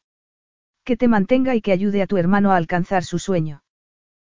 Que 0.85 0.97
te 0.97 1.09
mantenga 1.09 1.55
y 1.55 1.61
que 1.61 1.73
ayude 1.73 2.03
a 2.03 2.07
tu 2.07 2.17
hermano 2.17 2.53
a 2.53 2.57
alcanzar 2.57 3.05
su 3.05 3.19
sueño. 3.19 3.63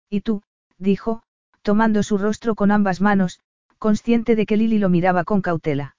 Y 0.10 0.22
tú, 0.22 0.44
dijo, 0.78 1.24
tomando 1.62 2.04
su 2.04 2.18
rostro 2.18 2.56
con 2.56 2.72
ambas 2.72 3.02
manos, 3.02 3.40
consciente 3.78 4.36
de 4.36 4.46
que 4.46 4.58
Lily 4.58 4.80
lo 4.80 4.90
miraba 4.90 5.24
con 5.24 5.42
cautela. 5.42 5.96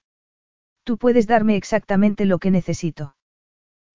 Tú 0.83 0.97
puedes 0.97 1.27
darme 1.27 1.55
exactamente 1.55 2.25
lo 2.25 2.39
que 2.39 2.51
necesito. 2.51 3.15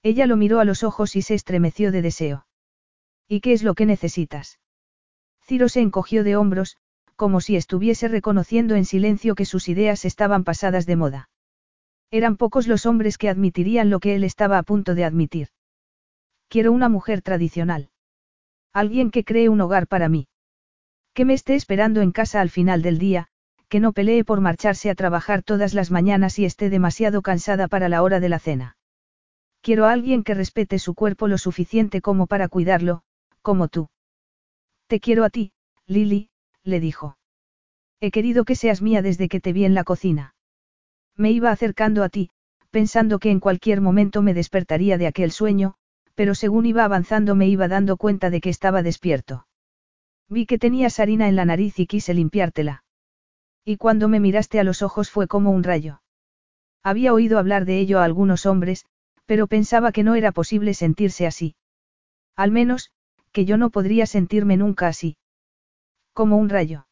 Ella 0.02 0.26
lo 0.26 0.36
miró 0.36 0.60
a 0.60 0.64
los 0.64 0.82
ojos 0.82 1.16
y 1.16 1.22
se 1.22 1.34
estremeció 1.34 1.92
de 1.92 2.02
deseo. 2.02 2.46
¿Y 3.28 3.40
qué 3.40 3.52
es 3.52 3.62
lo 3.62 3.74
que 3.74 3.86
necesitas? 3.86 4.58
Ciro 5.42 5.68
se 5.68 5.80
encogió 5.80 6.24
de 6.24 6.36
hombros, 6.36 6.76
como 7.16 7.40
si 7.40 7.56
estuviese 7.56 8.08
reconociendo 8.08 8.74
en 8.74 8.84
silencio 8.84 9.34
que 9.34 9.44
sus 9.44 9.68
ideas 9.68 10.04
estaban 10.04 10.44
pasadas 10.44 10.86
de 10.86 10.96
moda. 10.96 11.30
Eran 12.10 12.36
pocos 12.36 12.66
los 12.66 12.84
hombres 12.84 13.16
que 13.16 13.28
admitirían 13.28 13.88
lo 13.88 14.00
que 14.00 14.14
él 14.14 14.24
estaba 14.24 14.58
a 14.58 14.62
punto 14.62 14.94
de 14.94 15.04
admitir. 15.04 15.48
Quiero 16.48 16.72
una 16.72 16.88
mujer 16.88 17.22
tradicional. 17.22 17.90
Alguien 18.72 19.10
que 19.10 19.24
cree 19.24 19.48
un 19.48 19.60
hogar 19.60 19.86
para 19.86 20.08
mí. 20.08 20.28
Que 21.14 21.24
me 21.24 21.34
esté 21.34 21.54
esperando 21.54 22.02
en 22.02 22.12
casa 22.12 22.40
al 22.40 22.50
final 22.50 22.82
del 22.82 22.98
día, 22.98 23.28
que 23.72 23.80
no 23.80 23.94
pelee 23.94 24.22
por 24.22 24.42
marcharse 24.42 24.90
a 24.90 24.94
trabajar 24.94 25.42
todas 25.42 25.72
las 25.72 25.90
mañanas 25.90 26.38
y 26.38 26.44
esté 26.44 26.68
demasiado 26.68 27.22
cansada 27.22 27.68
para 27.68 27.88
la 27.88 28.02
hora 28.02 28.20
de 28.20 28.28
la 28.28 28.38
cena. 28.38 28.76
Quiero 29.62 29.86
a 29.86 29.92
alguien 29.92 30.24
que 30.24 30.34
respete 30.34 30.78
su 30.78 30.94
cuerpo 30.94 31.26
lo 31.26 31.38
suficiente 31.38 32.02
como 32.02 32.26
para 32.26 32.48
cuidarlo, 32.48 33.00
como 33.40 33.68
tú. 33.68 33.88
Te 34.88 35.00
quiero 35.00 35.24
a 35.24 35.30
ti, 35.30 35.54
Lily, 35.86 36.28
le 36.64 36.80
dijo. 36.80 37.16
He 37.98 38.10
querido 38.10 38.44
que 38.44 38.56
seas 38.56 38.82
mía 38.82 39.00
desde 39.00 39.30
que 39.30 39.40
te 39.40 39.54
vi 39.54 39.64
en 39.64 39.72
la 39.72 39.84
cocina. 39.84 40.34
Me 41.16 41.30
iba 41.30 41.50
acercando 41.50 42.04
a 42.04 42.10
ti, 42.10 42.28
pensando 42.70 43.18
que 43.20 43.30
en 43.30 43.40
cualquier 43.40 43.80
momento 43.80 44.20
me 44.20 44.34
despertaría 44.34 44.98
de 44.98 45.06
aquel 45.06 45.32
sueño, 45.32 45.76
pero 46.14 46.34
según 46.34 46.66
iba 46.66 46.84
avanzando 46.84 47.34
me 47.34 47.48
iba 47.48 47.68
dando 47.68 47.96
cuenta 47.96 48.28
de 48.28 48.42
que 48.42 48.50
estaba 48.50 48.82
despierto. 48.82 49.46
Vi 50.28 50.44
que 50.44 50.58
tenías 50.58 51.00
harina 51.00 51.26
en 51.26 51.36
la 51.36 51.46
nariz 51.46 51.78
y 51.78 51.86
quise 51.86 52.12
limpiártela. 52.12 52.82
Y 53.64 53.76
cuando 53.76 54.08
me 54.08 54.20
miraste 54.20 54.58
a 54.58 54.64
los 54.64 54.82
ojos 54.82 55.10
fue 55.10 55.28
como 55.28 55.50
un 55.50 55.62
rayo. 55.62 56.02
Había 56.82 57.12
oído 57.14 57.38
hablar 57.38 57.64
de 57.64 57.78
ello 57.78 58.00
a 58.00 58.04
algunos 58.04 58.44
hombres, 58.46 58.86
pero 59.24 59.46
pensaba 59.46 59.92
que 59.92 60.02
no 60.02 60.14
era 60.14 60.32
posible 60.32 60.74
sentirse 60.74 61.26
así. 61.26 61.54
Al 62.34 62.50
menos, 62.50 62.90
que 63.30 63.44
yo 63.44 63.56
no 63.56 63.70
podría 63.70 64.06
sentirme 64.06 64.56
nunca 64.56 64.88
así. 64.88 65.16
Como 66.12 66.36
un 66.36 66.48
rayo. 66.48 66.86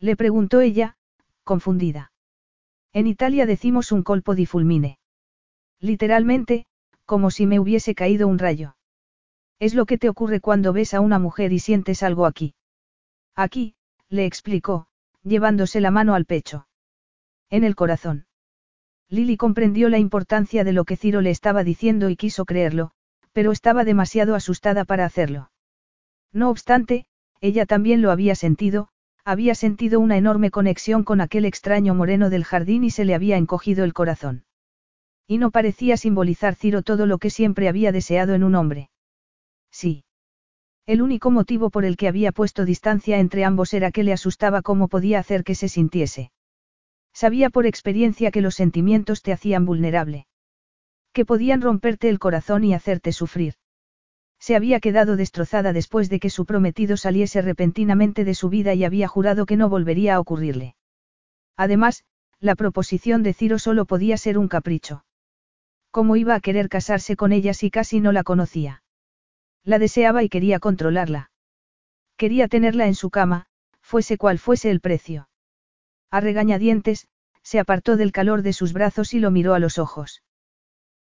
Le 0.00 0.16
preguntó 0.16 0.60
ella, 0.60 0.96
confundida. 1.44 2.12
En 2.92 3.06
Italia 3.06 3.46
decimos 3.46 3.92
un 3.92 4.02
colpo 4.02 4.34
di 4.34 4.46
fulmine. 4.46 4.98
Literalmente, 5.78 6.66
como 7.04 7.30
si 7.30 7.46
me 7.46 7.60
hubiese 7.60 7.94
caído 7.94 8.28
un 8.28 8.38
rayo. 8.38 8.76
Es 9.58 9.74
lo 9.74 9.86
que 9.86 9.98
te 9.98 10.08
ocurre 10.08 10.40
cuando 10.40 10.72
ves 10.72 10.94
a 10.94 11.00
una 11.00 11.18
mujer 11.18 11.52
y 11.52 11.58
sientes 11.58 12.02
algo 12.02 12.26
aquí. 12.26 12.54
Aquí, 13.34 13.74
le 14.08 14.26
explicó, 14.26 14.88
llevándose 15.22 15.80
la 15.80 15.90
mano 15.90 16.14
al 16.14 16.24
pecho. 16.24 16.66
En 17.50 17.64
el 17.64 17.74
corazón. 17.74 18.26
Lily 19.08 19.36
comprendió 19.36 19.88
la 19.88 19.98
importancia 19.98 20.64
de 20.64 20.72
lo 20.72 20.84
que 20.84 20.96
Ciro 20.96 21.20
le 21.20 21.30
estaba 21.30 21.64
diciendo 21.64 22.08
y 22.08 22.16
quiso 22.16 22.44
creerlo, 22.44 22.92
pero 23.32 23.52
estaba 23.52 23.84
demasiado 23.84 24.34
asustada 24.34 24.84
para 24.84 25.04
hacerlo. 25.04 25.50
No 26.32 26.48
obstante, 26.48 27.06
ella 27.40 27.66
también 27.66 28.00
lo 28.00 28.10
había 28.10 28.34
sentido, 28.34 28.88
había 29.24 29.54
sentido 29.54 30.00
una 30.00 30.16
enorme 30.16 30.50
conexión 30.50 31.04
con 31.04 31.20
aquel 31.20 31.44
extraño 31.44 31.94
moreno 31.94 32.30
del 32.30 32.44
jardín 32.44 32.84
y 32.84 32.90
se 32.90 33.04
le 33.04 33.14
había 33.14 33.36
encogido 33.36 33.84
el 33.84 33.92
corazón. 33.92 34.44
Y 35.26 35.38
no 35.38 35.50
parecía 35.50 35.96
simbolizar 35.96 36.54
Ciro 36.54 36.82
todo 36.82 37.06
lo 37.06 37.18
que 37.18 37.30
siempre 37.30 37.68
había 37.68 37.92
deseado 37.92 38.34
en 38.34 38.44
un 38.44 38.54
hombre. 38.54 38.90
Sí. 39.70 40.04
El 40.86 41.00
único 41.00 41.30
motivo 41.30 41.70
por 41.70 41.84
el 41.84 41.96
que 41.96 42.08
había 42.08 42.32
puesto 42.32 42.64
distancia 42.64 43.20
entre 43.20 43.44
ambos 43.44 43.72
era 43.72 43.92
que 43.92 44.02
le 44.02 44.12
asustaba 44.12 44.62
cómo 44.62 44.88
podía 44.88 45.20
hacer 45.20 45.44
que 45.44 45.54
se 45.54 45.68
sintiese. 45.68 46.32
Sabía 47.12 47.50
por 47.50 47.66
experiencia 47.66 48.30
que 48.30 48.40
los 48.40 48.56
sentimientos 48.56 49.22
te 49.22 49.32
hacían 49.32 49.64
vulnerable. 49.64 50.26
Que 51.12 51.24
podían 51.24 51.60
romperte 51.60 52.08
el 52.08 52.18
corazón 52.18 52.64
y 52.64 52.74
hacerte 52.74 53.12
sufrir. 53.12 53.54
Se 54.40 54.56
había 54.56 54.80
quedado 54.80 55.14
destrozada 55.14 55.72
después 55.72 56.08
de 56.08 56.18
que 56.18 56.30
su 56.30 56.46
prometido 56.46 56.96
saliese 56.96 57.42
repentinamente 57.42 58.24
de 58.24 58.34
su 58.34 58.48
vida 58.48 58.74
y 58.74 58.82
había 58.82 59.06
jurado 59.06 59.46
que 59.46 59.56
no 59.56 59.68
volvería 59.68 60.16
a 60.16 60.20
ocurrirle. 60.20 60.74
Además, 61.56 62.04
la 62.40 62.56
proposición 62.56 63.22
de 63.22 63.34
Ciro 63.34 63.60
solo 63.60 63.84
podía 63.84 64.16
ser 64.16 64.36
un 64.36 64.48
capricho. 64.48 65.04
¿Cómo 65.92 66.16
iba 66.16 66.34
a 66.34 66.40
querer 66.40 66.68
casarse 66.68 67.14
con 67.14 67.30
ella 67.30 67.54
si 67.54 67.70
casi 67.70 68.00
no 68.00 68.10
la 68.10 68.24
conocía? 68.24 68.81
La 69.64 69.78
deseaba 69.78 70.22
y 70.22 70.28
quería 70.28 70.58
controlarla. 70.58 71.30
Quería 72.16 72.48
tenerla 72.48 72.86
en 72.86 72.94
su 72.94 73.10
cama, 73.10 73.46
fuese 73.80 74.18
cual 74.18 74.38
fuese 74.38 74.70
el 74.70 74.80
precio. 74.80 75.28
A 76.10 76.20
regañadientes, 76.20 77.08
se 77.42 77.58
apartó 77.58 77.96
del 77.96 78.12
calor 78.12 78.42
de 78.42 78.52
sus 78.52 78.72
brazos 78.72 79.14
y 79.14 79.20
lo 79.20 79.30
miró 79.30 79.54
a 79.54 79.58
los 79.58 79.78
ojos. 79.78 80.22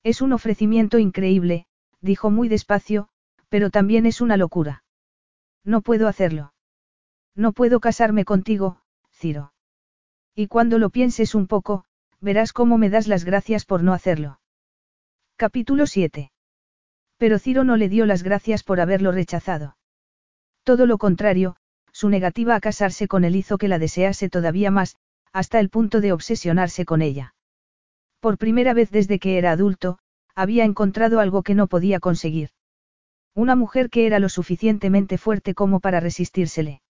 Es 0.03 0.21
un 0.21 0.33
ofrecimiento 0.33 0.97
increíble, 0.97 1.65
dijo 2.01 2.31
muy 2.31 2.49
despacio, 2.49 3.09
pero 3.49 3.69
también 3.69 4.05
es 4.05 4.21
una 4.21 4.37
locura. 4.37 4.83
No 5.63 5.81
puedo 5.81 6.07
hacerlo. 6.07 6.53
No 7.35 7.53
puedo 7.53 7.79
casarme 7.79 8.25
contigo, 8.25 8.81
Ciro. 9.11 9.53
Y 10.35 10.47
cuando 10.47 10.79
lo 10.79 10.89
pienses 10.89 11.35
un 11.35 11.47
poco, 11.47 11.85
verás 12.19 12.53
cómo 12.53 12.77
me 12.77 12.89
das 12.89 13.07
las 13.07 13.25
gracias 13.25 13.65
por 13.65 13.83
no 13.83 13.93
hacerlo. 13.93 14.39
Capítulo 15.35 15.85
7. 15.85 16.30
Pero 17.21 17.37
Ciro 17.37 17.63
no 17.63 17.77
le 17.77 17.87
dio 17.87 18.07
las 18.07 18.23
gracias 18.23 18.63
por 18.63 18.79
haberlo 18.79 19.11
rechazado. 19.11 19.77
Todo 20.63 20.87
lo 20.87 20.97
contrario, 20.97 21.55
su 21.91 22.09
negativa 22.09 22.55
a 22.55 22.59
casarse 22.59 23.07
con 23.07 23.25
él 23.25 23.35
hizo 23.35 23.59
que 23.59 23.67
la 23.67 23.77
desease 23.77 24.27
todavía 24.27 24.71
más, 24.71 24.95
hasta 25.31 25.59
el 25.59 25.69
punto 25.69 26.01
de 26.01 26.13
obsesionarse 26.13 26.83
con 26.83 27.03
ella. 27.03 27.35
Por 28.21 28.39
primera 28.39 28.73
vez 28.73 28.89
desde 28.89 29.19
que 29.19 29.37
era 29.37 29.51
adulto, 29.51 29.99
había 30.33 30.65
encontrado 30.65 31.19
algo 31.19 31.43
que 31.43 31.53
no 31.53 31.67
podía 31.67 31.99
conseguir. 31.99 32.49
Una 33.35 33.55
mujer 33.55 33.91
que 33.91 34.07
era 34.07 34.17
lo 34.17 34.27
suficientemente 34.27 35.19
fuerte 35.19 35.53
como 35.53 35.79
para 35.79 35.99
resistírsele. 35.99 36.81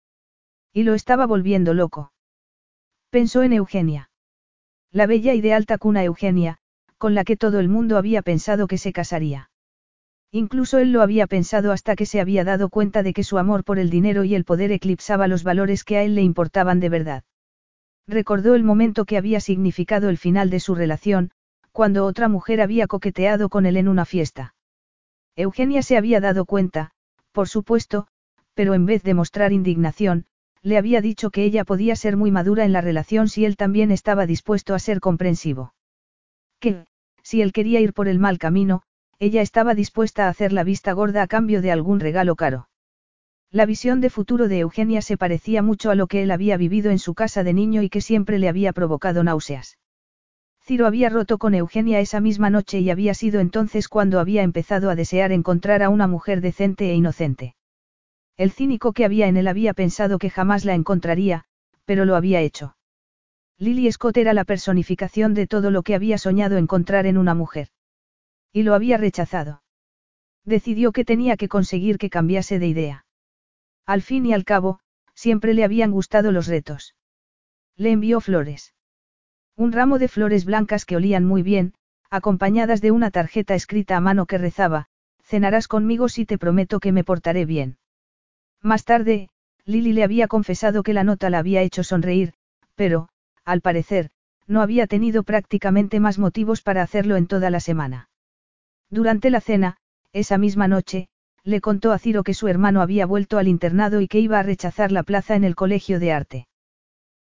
Y 0.72 0.84
lo 0.84 0.94
estaba 0.94 1.26
volviendo 1.26 1.74
loco. 1.74 2.14
Pensó 3.10 3.44
en 3.44 3.52
Eugenia. 3.52 4.10
La 4.91 5.08
bella 5.08 5.34
y 5.34 5.41
de 5.41 5.53
alta 5.53 5.78
cuna 5.78 6.06
Eugenia, 6.06 6.60
con 6.98 7.16
la 7.16 7.26
que 7.26 7.36
todo 7.36 7.60
el 7.60 7.68
mundo 7.68 7.98
había 7.98 8.22
pensado 8.22 8.68
que 8.68 8.78
se 8.78 8.94
casaría. 8.94 9.51
Incluso 10.32 10.78
él 10.78 10.94
lo 10.94 11.02
había 11.02 11.28
pensado 11.28 11.74
hasta 11.74 11.95
que 11.95 12.06
se 12.06 12.22
había 12.22 12.45
dado 12.45 12.70
cuenta 12.70 13.03
de 13.03 13.14
que 13.14 13.24
su 13.24 13.38
amor 13.38 13.66
por 13.66 13.80
el 13.80 13.90
dinero 13.90 14.24
y 14.24 14.34
el 14.34 14.45
poder 14.45 14.72
eclipsaba 14.72 15.28
los 15.28 15.44
valores 15.44 15.84
que 15.84 15.98
a 15.98 16.03
él 16.03 16.16
le 16.16 16.22
importaban 16.22 16.80
de 16.80 16.90
verdad. 16.90 17.24
Recordó 18.08 18.56
el 18.56 18.64
momento 18.64 19.06
que 19.06 19.18
había 19.18 19.41
significado 19.41 20.10
el 20.10 20.18
final 20.18 20.49
de 20.49 20.62
su 20.62 20.74
relación, 20.74 21.32
cuando 21.74 22.06
otra 22.06 22.30
mujer 22.30 22.62
había 22.62 22.88
coqueteado 22.88 23.49
con 23.49 23.66
él 23.66 23.76
en 23.76 23.90
una 23.90 24.06
fiesta. 24.06 24.56
Eugenia 25.36 25.82
se 25.82 25.98
había 25.98 26.22
dado 26.22 26.45
cuenta, 26.45 26.91
por 27.32 27.48
supuesto, 27.49 28.08
pero 28.53 28.74
en 28.74 28.86
vez 28.86 29.03
de 29.03 29.14
mostrar 29.14 29.52
indignación, 29.52 30.26
le 30.62 30.78
había 30.78 31.02
dicho 31.02 31.30
que 31.30 31.44
ella 31.44 31.66
podía 31.66 31.95
ser 31.95 32.16
muy 32.18 32.32
madura 32.32 32.64
en 32.64 32.74
la 32.74 32.82
relación 32.82 33.28
si 33.28 33.45
él 33.45 33.58
también 33.58 33.91
estaba 33.91 34.26
dispuesto 34.26 34.76
a 34.76 34.80
ser 34.80 34.99
comprensivo. 34.99 35.74
Que, 36.60 36.86
si 37.24 37.41
él 37.41 37.52
quería 37.52 37.80
ir 37.80 37.94
por 37.94 38.08
el 38.08 38.20
mal 38.20 38.38
camino, 38.38 38.84
ella 39.22 39.43
estaba 39.43 39.76
dispuesta 39.76 40.26
a 40.26 40.30
hacer 40.30 40.52
la 40.52 40.64
vista 40.64 40.93
gorda 40.93 41.22
a 41.22 41.27
cambio 41.27 41.61
de 41.61 41.72
algún 41.72 41.99
regalo 41.99 42.35
caro. 42.35 42.69
La 43.52 43.68
visión 43.68 44.02
de 44.02 44.10
futuro 44.10 44.48
de 44.48 44.57
Eugenia 44.57 45.03
se 45.03 45.15
parecía 45.15 45.61
mucho 45.61 45.91
a 45.91 45.95
lo 45.95 46.07
que 46.07 46.23
él 46.23 46.31
había 46.31 46.57
vivido 46.57 46.89
en 46.89 46.98
su 46.98 47.14
casa 47.14 47.43
de 47.43 47.53
niño 47.53 47.84
y 47.84 47.89
que 47.89 48.02
siempre 48.02 48.39
le 48.39 48.49
había 48.49 48.73
provocado 48.73 49.23
náuseas. 49.23 49.77
Ciro 50.60 50.88
había 50.88 51.10
roto 51.10 51.38
con 51.38 51.53
Eugenia 51.53 51.99
esa 51.99 52.19
misma 52.19 52.49
noche 52.49 52.80
y 52.80 52.89
había 52.89 53.14
sido 53.14 53.39
entonces 53.39 53.89
cuando 53.89 54.19
había 54.19 54.41
empezado 54.41 54.89
a 54.89 54.95
desear 54.95 55.31
encontrar 55.31 55.84
a 55.84 55.89
una 55.89 56.07
mujer 56.07 56.41
decente 56.41 56.89
e 56.89 56.95
inocente. 56.95 57.53
El 58.38 58.49
cínico 58.49 58.91
que 58.91 59.06
había 59.06 59.27
en 59.27 59.38
él 59.38 59.48
había 59.48 59.76
pensado 59.76 60.18
que 60.18 60.31
jamás 60.31 60.65
la 60.65 60.73
encontraría, 60.73 61.43
pero 61.85 62.06
lo 62.06 62.15
había 62.15 62.41
hecho. 62.41 62.76
Lily 63.60 63.91
Scott 63.91 64.18
era 64.18 64.34
la 64.34 64.45
personificación 64.45 65.35
de 65.35 65.45
todo 65.45 65.69
lo 65.69 65.84
que 65.84 65.93
había 65.93 66.18
soñado 66.18 66.57
encontrar 66.57 67.06
en 67.06 67.19
una 67.19 67.35
mujer. 67.35 67.68
Y 68.53 68.64
lo 68.64 68.73
había 68.73 68.98
rechazado. 68.98 69.64
Decidió 70.44 70.91
que 70.91 71.06
tenía 71.06 71.38
que 71.38 71.48
conseguir 71.48 71.98
que 71.98 72.10
cambiase 72.10 72.60
de 72.60 72.68
idea. 72.68 73.06
Al 73.86 74.02
fin 74.02 74.26
y 74.26 74.34
al 74.34 74.44
cabo, 74.44 74.80
siempre 75.14 75.53
le 75.53 75.64
habían 75.64 75.91
gustado 75.91 76.32
los 76.32 76.48
retos. 76.48 76.95
Le 77.76 77.91
envió 77.91 78.19
flores. 78.22 78.73
Un 79.56 79.72
ramo 79.72 79.99
de 79.99 80.07
flores 80.07 80.45
blancas 80.45 80.86
que 80.86 80.95
olían 80.95 81.26
muy 81.26 81.44
bien, 81.44 81.73
acompañadas 82.10 82.82
de 82.82 82.91
una 82.91 83.11
tarjeta 83.11 83.56
escrita 83.56 83.98
a 83.98 84.02
mano 84.02 84.26
que 84.26 84.38
rezaba, 84.38 84.88
cenarás 85.23 85.68
conmigo 85.68 86.10
si 86.10 86.26
te 86.26 86.38
prometo 86.38 86.80
que 86.80 86.91
me 86.91 87.03
portaré 87.03 87.45
bien. 87.45 87.78
Más 88.61 88.84
tarde, 88.84 89.30
Lily 89.65 89.94
le 89.94 90.03
había 90.03 90.28
confesado 90.28 90.84
que 90.84 90.94
la 90.94 91.03
nota 91.03 91.30
la 91.30 91.40
había 91.40 91.61
hecho 91.61 91.84
sonreír, 91.84 92.34
pero, 92.76 93.10
al 93.45 93.61
parecer, 93.61 94.10
no 94.48 94.61
había 94.61 94.88
tenido 94.88 95.23
prácticamente 95.23 95.99
más 95.99 96.19
motivos 96.19 96.61
para 96.61 96.82
hacerlo 96.82 97.15
en 97.15 97.28
toda 97.28 97.49
la 97.49 97.60
semana. 97.60 98.10
Durante 98.92 99.30
la 99.30 99.40
cena, 99.40 99.78
esa 100.12 100.38
misma 100.38 100.68
noche, 100.68 101.08
le 101.44 101.62
contó 101.62 101.94
a 101.94 101.98
Ciro 101.98 102.24
que 102.24 102.34
su 102.34 102.50
hermano 102.50 102.82
había 102.82 103.06
vuelto 103.06 103.38
al 103.38 103.48
internado 103.48 104.02
y 104.02 104.08
que 104.08 104.20
iba 104.20 104.38
a 104.38 104.44
rechazar 104.44 104.92
la 104.92 105.04
plaza 105.04 105.36
en 105.36 105.46
el 105.46 105.56
colegio 105.56 106.00
de 106.00 106.12
arte. 106.12 106.48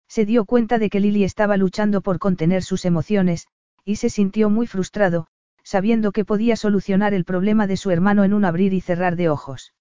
Se 0.08 0.26
dio 0.26 0.44
cuenta 0.44 0.78
de 0.78 0.90
que 0.90 0.98
Lily 0.98 1.22
estaba 1.22 1.56
luchando 1.56 2.00
por 2.00 2.18
contener 2.18 2.64
sus 2.64 2.84
emociones, 2.84 3.46
y 3.84 3.96
se 3.96 4.10
sintió 4.10 4.50
muy 4.50 4.66
frustrado, 4.66 5.28
sabiendo 5.62 6.10
que 6.10 6.24
podía 6.24 6.56
solucionar 6.56 7.14
el 7.14 7.24
problema 7.24 7.68
de 7.68 7.76
su 7.76 7.92
hermano 7.92 8.24
en 8.24 8.34
un 8.34 8.44
abrir 8.44 8.72
y 8.74 8.80
cerrar 8.80 9.14
de 9.14 9.28
ojos. 9.28 9.72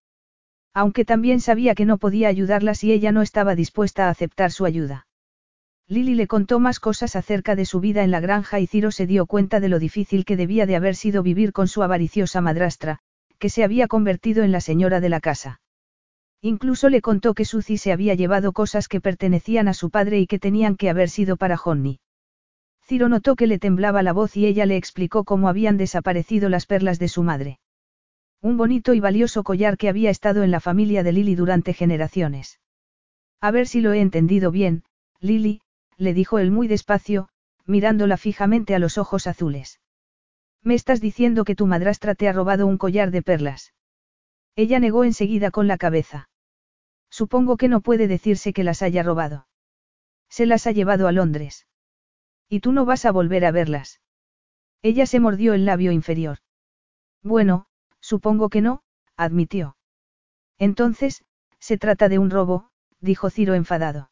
Aunque 0.75 1.03
también 1.03 1.41
sabía 1.41 1.73
que 1.73 1.85
no 1.85 1.97
podía 1.97 2.27
ayudarla 2.27 2.75
si 2.75 2.91
ella 2.91 3.11
no 3.11 3.23
estaba 3.23 3.55
dispuesta 3.55 4.05
a 4.05 4.11
aceptar 4.11 4.51
su 4.51 4.65
ayuda. 4.65 5.07
Lily 5.91 6.13
le 6.13 6.27
contó 6.27 6.59
más 6.59 6.79
cosas 6.79 7.15
acerca 7.15 7.55
de 7.55 7.65
su 7.65 7.79
vida 7.79 8.03
en 8.03 8.11
la 8.11 8.19
granja 8.19 8.59
y 8.59 8.67
Ciro 8.67 8.91
se 8.91 9.07
dio 9.07 9.25
cuenta 9.25 9.59
de 9.59 9.69
lo 9.69 9.79
difícil 9.79 10.23
que 10.23 10.37
debía 10.37 10.67
de 10.67 10.75
haber 10.75 10.95
sido 10.95 11.23
vivir 11.23 11.51
con 11.51 11.67
su 11.67 11.81
avariciosa 11.81 12.41
madrastra, 12.41 12.99
que 13.39 13.49
se 13.49 13.63
había 13.63 13.87
convertido 13.87 14.43
en 14.43 14.51
la 14.51 14.61
señora 14.61 14.99
de 14.99 15.09
la 15.09 15.19
casa. 15.19 15.61
Incluso 16.41 16.89
le 16.89 17.01
contó 17.01 17.33
que 17.33 17.43
Suzy 17.43 17.79
se 17.79 17.91
había 17.91 18.13
llevado 18.13 18.53
cosas 18.53 18.87
que 18.87 19.01
pertenecían 19.01 19.67
a 19.67 19.73
su 19.73 19.89
padre 19.89 20.19
y 20.19 20.27
que 20.27 20.37
tenían 20.37 20.77
que 20.77 20.91
haber 20.91 21.09
sido 21.09 21.37
para 21.37 21.57
Johnny. 21.57 21.99
Ciro 22.85 23.09
notó 23.09 23.35
que 23.35 23.47
le 23.47 23.57
temblaba 23.57 24.03
la 24.03 24.13
voz 24.13 24.37
y 24.37 24.45
ella 24.45 24.67
le 24.67 24.77
explicó 24.77 25.23
cómo 25.23 25.49
habían 25.49 25.77
desaparecido 25.77 26.49
las 26.49 26.67
perlas 26.67 26.99
de 26.99 27.07
su 27.07 27.23
madre. 27.23 27.59
Un 28.43 28.57
bonito 28.57 28.93
y 28.93 28.99
valioso 28.99 29.41
collar 29.43 29.75
que 29.75 29.89
había 29.89 30.11
estado 30.11 30.43
en 30.43 30.51
la 30.51 30.59
familia 30.59 31.01
de 31.01 31.13
Lily 31.13 31.33
durante 31.33 31.73
generaciones. 31.73 32.59
A 33.41 33.49
ver 33.49 33.67
si 33.67 33.81
lo 33.81 33.91
he 33.91 34.01
entendido 34.01 34.51
bien, 34.51 34.83
Lily, 35.19 35.61
le 35.99 36.13
dijo 36.13 36.39
él 36.39 36.49
muy 36.49 36.67
despacio, 36.67 37.27
mirándola 37.65 38.17
fijamente 38.17 38.73
a 38.73 38.79
los 38.79 38.97
ojos 38.97 39.27
azules. 39.27 39.79
Me 40.63 40.73
estás 40.73 41.01
diciendo 41.01 41.43
que 41.43 41.55
tu 41.55 41.67
madrastra 41.67 42.15
te 42.15 42.27
ha 42.27 42.33
robado 42.33 42.65
un 42.65 42.77
collar 42.77 43.11
de 43.11 43.21
perlas. 43.21 43.73
Ella 44.55 44.79
negó 44.79 45.03
enseguida 45.03 45.51
con 45.51 45.67
la 45.67 45.77
cabeza. 45.77 46.29
Supongo 47.09 47.57
que 47.57 47.67
no 47.67 47.81
puede 47.81 48.07
decirse 48.07 48.53
que 48.53 48.63
las 48.63 48.81
haya 48.81 49.03
robado. 49.03 49.47
Se 50.29 50.45
las 50.45 50.67
ha 50.67 50.71
llevado 50.71 51.07
a 51.07 51.11
Londres. 51.11 51.67
Y 52.47 52.61
tú 52.61 52.71
no 52.71 52.85
vas 52.85 53.05
a 53.05 53.11
volver 53.11 53.45
a 53.45 53.51
verlas. 53.51 54.01
Ella 54.81 55.05
se 55.05 55.19
mordió 55.19 55.53
el 55.53 55.65
labio 55.65 55.91
inferior. 55.91 56.39
Bueno, 57.21 57.67
supongo 57.99 58.49
que 58.49 58.61
no, 58.61 58.83
admitió. 59.17 59.75
Entonces, 60.57 61.25
se 61.59 61.77
trata 61.77 62.07
de 62.07 62.19
un 62.19 62.29
robo, 62.29 62.69
dijo 63.01 63.29
Ciro 63.29 63.53
enfadado. 63.53 64.08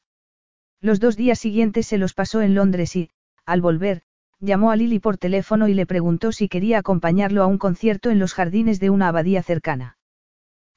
Los 0.82 1.00
dos 1.00 1.18
días 1.18 1.40
siguientes 1.40 1.88
se 1.88 1.98
los 1.98 2.14
pasó 2.14 2.42
en 2.42 2.54
Londres 2.54 2.96
y, 2.96 3.10
al 3.46 3.62
volver, 3.62 4.04
llamó 4.40 4.72
a 4.72 4.76
Lily 4.76 5.00
por 5.00 5.18
teléfono 5.18 5.68
y 5.68 5.74
le 5.74 5.86
preguntó 5.86 6.32
si 6.32 6.48
quería 6.48 6.80
acompañarlo 6.80 7.42
a 7.42 7.48
un 7.48 7.58
concierto 7.58 8.12
en 8.12 8.20
los 8.20 8.34
jardines 8.34 8.80
de 8.80 8.90
una 8.90 9.08
abadía 9.08 9.42
cercana. 9.42 9.98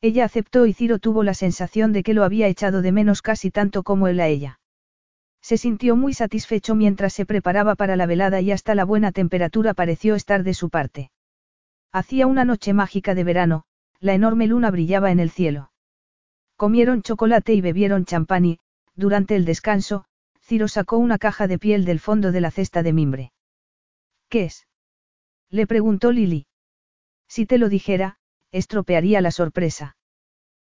Ella 0.01 0.25
aceptó 0.25 0.65
y 0.65 0.73
Ciro 0.73 0.99
tuvo 0.99 1.23
la 1.23 1.35
sensación 1.35 1.93
de 1.93 2.03
que 2.03 2.15
lo 2.15 2.25
había 2.25 2.49
echado 2.49 2.81
de 2.81 2.93
menos 2.93 3.21
casi 3.21 3.51
tanto 3.51 3.83
como 3.83 4.09
él 4.09 4.19
a 4.21 4.29
ella. 4.29 4.61
Se 5.43 5.59
sintió 5.59 5.97
muy 5.97 6.15
satisfecho 6.15 6.75
mientras 6.75 7.13
se 7.13 7.27
preparaba 7.27 7.75
para 7.75 7.97
la 7.97 8.07
velada 8.07 8.41
y 8.41 8.51
hasta 8.51 8.75
la 8.75 8.85
buena 8.85 9.13
temperatura 9.13 9.75
pareció 9.75 10.15
estar 10.15 10.43
de 10.43 10.55
su 10.55 10.71
parte. 10.71 11.11
Hacía 11.93 12.27
una 12.27 12.45
noche 12.45 12.73
mágica 12.73 13.15
de 13.15 13.25
verano, 13.25 13.65
la 14.01 14.15
enorme 14.15 14.47
luna 14.47 14.71
brillaba 14.71 15.11
en 15.11 15.21
el 15.21 15.31
cielo. 15.31 15.71
Comieron 16.57 17.03
chocolate 17.03 17.53
y 17.53 17.61
bebieron 17.61 18.05
champán 18.05 18.45
y, 18.45 18.59
durante 18.95 19.37
el 19.37 19.45
descanso, 19.45 20.05
Ciro 20.41 20.69
sacó 20.69 20.99
una 20.99 21.19
caja 21.19 21.47
de 21.47 21.59
piel 21.59 21.85
del 21.85 22.01
fondo 22.01 22.33
de 22.33 22.41
la 22.41 22.51
cesta 22.51 22.83
de 22.83 22.93
mimbre. 22.93 23.33
¿Qué 24.29 24.45
es? 24.45 24.67
Le 25.49 25.67
preguntó 25.67 26.13
Lily. 26.13 26.47
Si 27.29 27.47
te 27.47 27.59
lo 27.59 27.69
dijera, 27.69 28.19
estropearía 28.53 29.21
la 29.21 29.31
sorpresa. 29.31 29.97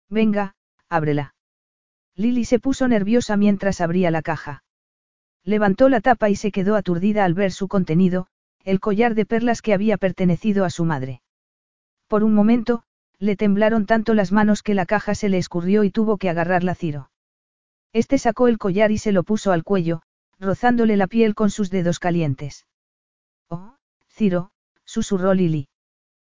Venga, 0.08 0.54
ábrela. 0.88 1.34
Lily 2.14 2.44
se 2.44 2.58
puso 2.58 2.88
nerviosa 2.88 3.36
mientras 3.36 3.80
abría 3.80 4.10
la 4.10 4.22
caja. 4.22 4.64
Levantó 5.44 5.88
la 5.88 6.00
tapa 6.00 6.28
y 6.30 6.36
se 6.36 6.52
quedó 6.52 6.76
aturdida 6.76 7.24
al 7.24 7.34
ver 7.34 7.52
su 7.52 7.68
contenido, 7.68 8.26
el 8.64 8.80
collar 8.80 9.14
de 9.14 9.26
perlas 9.26 9.62
que 9.62 9.74
había 9.74 9.96
pertenecido 9.96 10.64
a 10.64 10.70
su 10.70 10.84
madre. 10.84 11.22
Por 12.06 12.24
un 12.24 12.34
momento, 12.34 12.84
le 13.18 13.36
temblaron 13.36 13.86
tanto 13.86 14.14
las 14.14 14.32
manos 14.32 14.62
que 14.62 14.74
la 14.74 14.86
caja 14.86 15.14
se 15.14 15.28
le 15.28 15.38
escurrió 15.38 15.84
y 15.84 15.90
tuvo 15.90 16.18
que 16.18 16.28
agarrarla 16.28 16.74
Ciro. 16.74 17.11
Este 17.92 18.18
sacó 18.18 18.48
el 18.48 18.58
collar 18.58 18.90
y 18.90 18.98
se 18.98 19.12
lo 19.12 19.22
puso 19.22 19.52
al 19.52 19.64
cuello, 19.64 20.02
rozándole 20.38 20.96
la 20.96 21.06
piel 21.06 21.34
con 21.34 21.50
sus 21.50 21.70
dedos 21.70 21.98
calientes. 21.98 22.66
Oh, 23.48 23.76
Ciro, 24.08 24.50
susurró 24.84 25.34
Lily. 25.34 25.68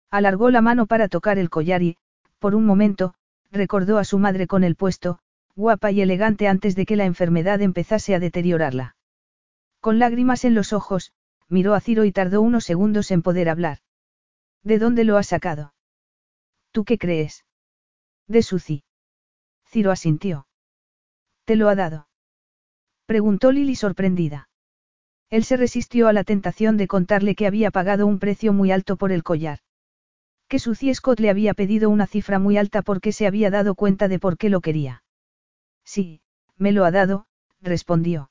Alargó 0.10 0.50
la 0.50 0.62
mano 0.62 0.88
para 0.88 1.08
tocar 1.08 1.38
el 1.38 1.50
collar 1.50 1.84
y, 1.84 1.98
por 2.40 2.56
un 2.56 2.66
momento, 2.66 3.14
recordó 3.52 3.98
a 3.98 4.04
su 4.04 4.18
madre 4.18 4.48
con 4.48 4.64
el 4.64 4.76
puesto, 4.76 5.20
guapa 5.56 5.92
y 5.92 6.02
elegante 6.02 6.48
antes 6.48 6.76
de 6.76 6.86
que 6.86 6.96
la 6.96 7.06
enfermedad 7.06 7.62
empezase 7.62 8.16
a 8.16 8.20
deteriorarla. 8.20 8.96
Con 9.80 10.00
lágrimas 10.00 10.46
en 10.46 10.56
los 10.56 10.74
ojos, 10.74 11.14
miró 11.50 11.76
a 11.76 11.80
Ciro 11.80 12.04
y 12.06 12.12
tardó 12.12 12.42
unos 12.42 12.64
segundos 12.64 13.12
en 13.12 13.22
poder 13.22 13.50
hablar. 13.50 13.80
¿De 14.64 14.80
dónde 14.80 15.04
lo 15.04 15.18
has 15.18 15.28
sacado? 15.28 15.74
¿Tú 16.72 16.84
qué 16.84 16.98
crees? 16.98 17.46
De 18.28 18.42
Suci. 18.42 18.84
Ciro 19.66 19.92
asintió. 19.92 20.48
¿Te 21.46 21.56
lo 21.56 21.70
ha 21.70 21.76
dado? 21.76 22.08
Preguntó 23.06 23.52
Lily 23.52 23.76
sorprendida. 23.76 24.50
Él 25.30 25.44
se 25.44 25.58
resistió 25.58 26.08
a 26.08 26.14
la 26.14 26.24
tentación 26.24 26.78
de 26.78 26.88
contarle 26.88 27.36
que 27.36 27.48
había 27.48 27.72
pagado 27.72 28.06
un 28.08 28.20
precio 28.20 28.54
muy 28.54 28.72
alto 28.72 28.98
por 28.98 29.12
el 29.12 29.24
collar. 29.24 29.60
Que 30.48 30.60
Suci 30.60 30.94
Scott 30.94 31.20
le 31.20 31.30
había 31.30 31.54
pedido 31.54 31.90
una 31.90 32.06
cifra 32.08 32.40
muy 32.40 32.58
alta 32.58 32.82
porque 32.82 33.12
se 33.12 33.28
había 33.28 33.50
dado 33.50 33.76
cuenta 33.76 34.08
de 34.08 34.20
por 34.20 34.38
qué 34.38 34.50
lo 34.50 34.62
quería. 34.62 35.04
Sí, 35.84 36.22
me 36.56 36.72
lo 36.72 36.86
ha 36.86 36.92
dado, 36.92 37.26
respondió. 37.62 38.30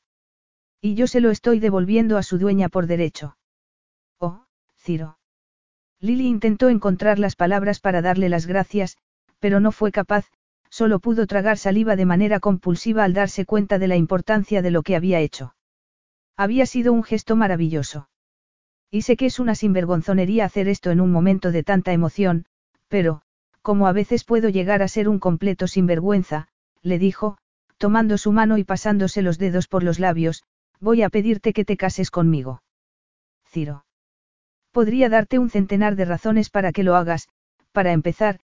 Y 0.80 0.94
yo 0.94 1.06
se 1.06 1.20
lo 1.20 1.30
estoy 1.30 1.60
devolviendo 1.60 2.16
a 2.16 2.22
su 2.22 2.38
dueña 2.38 2.68
por 2.68 2.86
derecho. 2.86 3.36
Oh, 4.18 4.46
Ciro. 4.76 5.18
Lily 6.00 6.26
intentó 6.26 6.68
encontrar 6.68 7.18
las 7.18 7.36
palabras 7.36 7.80
para 7.80 8.02
darle 8.02 8.28
las 8.28 8.46
gracias, 8.46 8.96
pero 9.38 9.60
no 9.60 9.70
fue 9.72 9.92
capaz, 9.92 10.26
solo 10.72 11.00
pudo 11.00 11.26
tragar 11.26 11.58
saliva 11.58 11.96
de 11.96 12.06
manera 12.06 12.40
compulsiva 12.40 13.04
al 13.04 13.12
darse 13.12 13.44
cuenta 13.44 13.78
de 13.78 13.88
la 13.88 13.96
importancia 13.96 14.62
de 14.62 14.70
lo 14.70 14.82
que 14.82 14.96
había 14.96 15.20
hecho. 15.20 15.54
Había 16.34 16.64
sido 16.64 16.94
un 16.94 17.02
gesto 17.02 17.36
maravilloso. 17.36 18.08
Y 18.90 19.02
sé 19.02 19.18
que 19.18 19.26
es 19.26 19.38
una 19.38 19.54
sinvergonzonería 19.54 20.46
hacer 20.46 20.68
esto 20.68 20.90
en 20.90 21.02
un 21.02 21.12
momento 21.12 21.52
de 21.52 21.62
tanta 21.62 21.92
emoción, 21.92 22.46
pero, 22.88 23.20
como 23.60 23.86
a 23.86 23.92
veces 23.92 24.24
puedo 24.24 24.48
llegar 24.48 24.80
a 24.80 24.88
ser 24.88 25.10
un 25.10 25.18
completo 25.18 25.66
sinvergüenza, 25.66 26.48
le 26.80 26.98
dijo, 26.98 27.36
tomando 27.76 28.16
su 28.16 28.32
mano 28.32 28.56
y 28.56 28.64
pasándose 28.64 29.20
los 29.20 29.38
dedos 29.38 29.68
por 29.68 29.82
los 29.82 29.98
labios, 29.98 30.42
voy 30.80 31.02
a 31.02 31.10
pedirte 31.10 31.52
que 31.52 31.66
te 31.66 31.76
cases 31.76 32.10
conmigo. 32.10 32.62
Ciro. 33.44 33.84
Podría 34.70 35.10
darte 35.10 35.38
un 35.38 35.50
centenar 35.50 35.96
de 35.96 36.06
razones 36.06 36.48
para 36.48 36.72
que 36.72 36.82
lo 36.82 36.96
hagas, 36.96 37.28
para 37.72 37.92
empezar, 37.92 38.40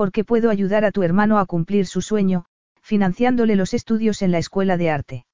porque 0.00 0.24
puedo 0.24 0.48
ayudar 0.48 0.86
a 0.86 0.92
tu 0.92 1.02
hermano 1.02 1.38
a 1.38 1.44
cumplir 1.44 1.84
su 1.84 2.00
sueño, 2.00 2.46
financiándole 2.80 3.54
los 3.54 3.74
estudios 3.74 4.22
en 4.22 4.30
la 4.30 4.38
escuela 4.38 4.78
de 4.78 4.88
arte. 4.88 5.26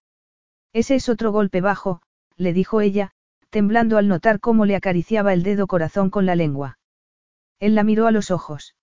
Ese 0.73 0.97
es 0.97 1.09
otro 1.09 1.31
golpe 1.31 1.61
bajo, 1.61 2.03
le 2.37 2.53
dijo 2.53 2.81
ella, 2.81 3.13
temblando 3.51 3.97
al 3.97 4.09
notar 4.09 4.41
cómo 4.41 4.67
le 4.67 4.75
acariciaba 4.75 5.33
el 5.33 5.45
dedo 5.45 5.69
corazón 5.69 6.11
con 6.11 6.27
la 6.27 6.35
lengua. 6.35 6.81
Él 7.61 7.77
la 7.77 7.85
miró 7.85 8.09
a 8.09 8.11
los 8.11 8.33
ojos. 8.33 8.75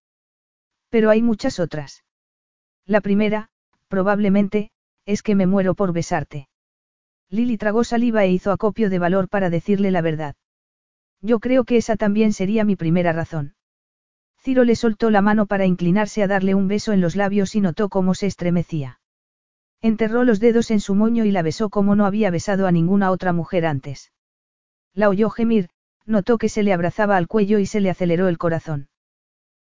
Pero 0.88 1.10
hay 1.10 1.22
muchas 1.22 1.60
otras. 1.60 2.06
La 2.86 3.02
primera, 3.02 3.50
probablemente, 3.90 4.72
es 5.06 5.22
que 5.22 5.36
me 5.36 5.48
muero 5.48 5.76
por 5.76 5.92
besarte. 5.92 6.48
Lily 7.30 7.58
tragó 7.58 7.84
saliva 7.84 8.24
e 8.24 8.32
hizo 8.32 8.54
acopio 8.54 8.90
de 8.90 9.00
valor 9.00 9.28
para 9.28 9.50
decirle 9.50 9.92
la 9.92 10.00
verdad. 10.00 10.38
Yo 11.20 11.42
creo 11.42 11.66
que 11.66 11.76
esa 11.76 11.98
también 11.98 12.32
sería 12.32 12.64
mi 12.64 12.78
primera 12.78 13.12
razón. 13.12 13.56
Ciro 14.44 14.66
le 14.66 14.76
soltó 14.76 15.10
la 15.10 15.22
mano 15.22 15.46
para 15.46 15.66
inclinarse 15.66 16.22
a 16.22 16.28
darle 16.28 16.54
un 16.54 16.68
beso 16.68 16.92
en 16.92 17.00
los 17.00 17.16
labios 17.16 17.56
y 17.56 17.62
notó 17.62 17.88
cómo 17.88 18.14
se 18.14 18.28
estremecía. 18.28 19.00
Enterró 19.82 20.26
los 20.26 20.42
dedos 20.42 20.70
en 20.70 20.82
su 20.82 20.96
moño 20.96 21.24
y 21.24 21.32
la 21.32 21.42
besó 21.42 21.70
como 21.70 21.96
no 21.96 22.06
había 22.06 22.30
besado 22.30 22.68
a 22.68 22.72
ninguna 22.74 23.12
otra 23.12 23.32
mujer 23.32 23.66
antes. 23.66 24.12
La 24.94 25.08
oyó 25.08 25.30
gemir, 25.30 25.70
notó 26.06 26.38
que 26.38 26.50
se 26.50 26.62
le 26.62 26.74
abrazaba 26.74 27.16
al 27.16 27.30
cuello 27.30 27.58
y 27.58 27.66
se 27.66 27.80
le 27.80 27.90
aceleró 27.90 28.28
el 28.28 28.38
corazón. 28.38 28.90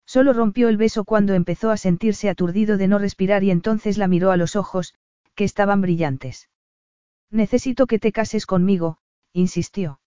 Solo 0.05 0.31
rompió 0.31 0.69
el 0.69 0.77
beso 0.77 1.05
cuando 1.05 1.33
empezó 1.33 1.71
a 1.71 1.77
sentirse 1.77 2.29
aturdido 2.29 2.77
de 2.77 2.87
no 2.87 2.99
respirar 2.99 3.43
y 3.43 3.49
entonces 3.49 3.97
la 3.97 4.07
miró 4.07 4.29
a 4.29 4.37
los 4.37 4.55
ojos, 4.55 4.93
que 5.33 5.43
estaban 5.43 5.81
brillantes. 5.81 6.49
Necesito 7.31 7.87
que 7.87 7.97
te 7.97 8.11
cases 8.11 8.45
conmigo, 8.45 8.99
insistió. 9.33 9.99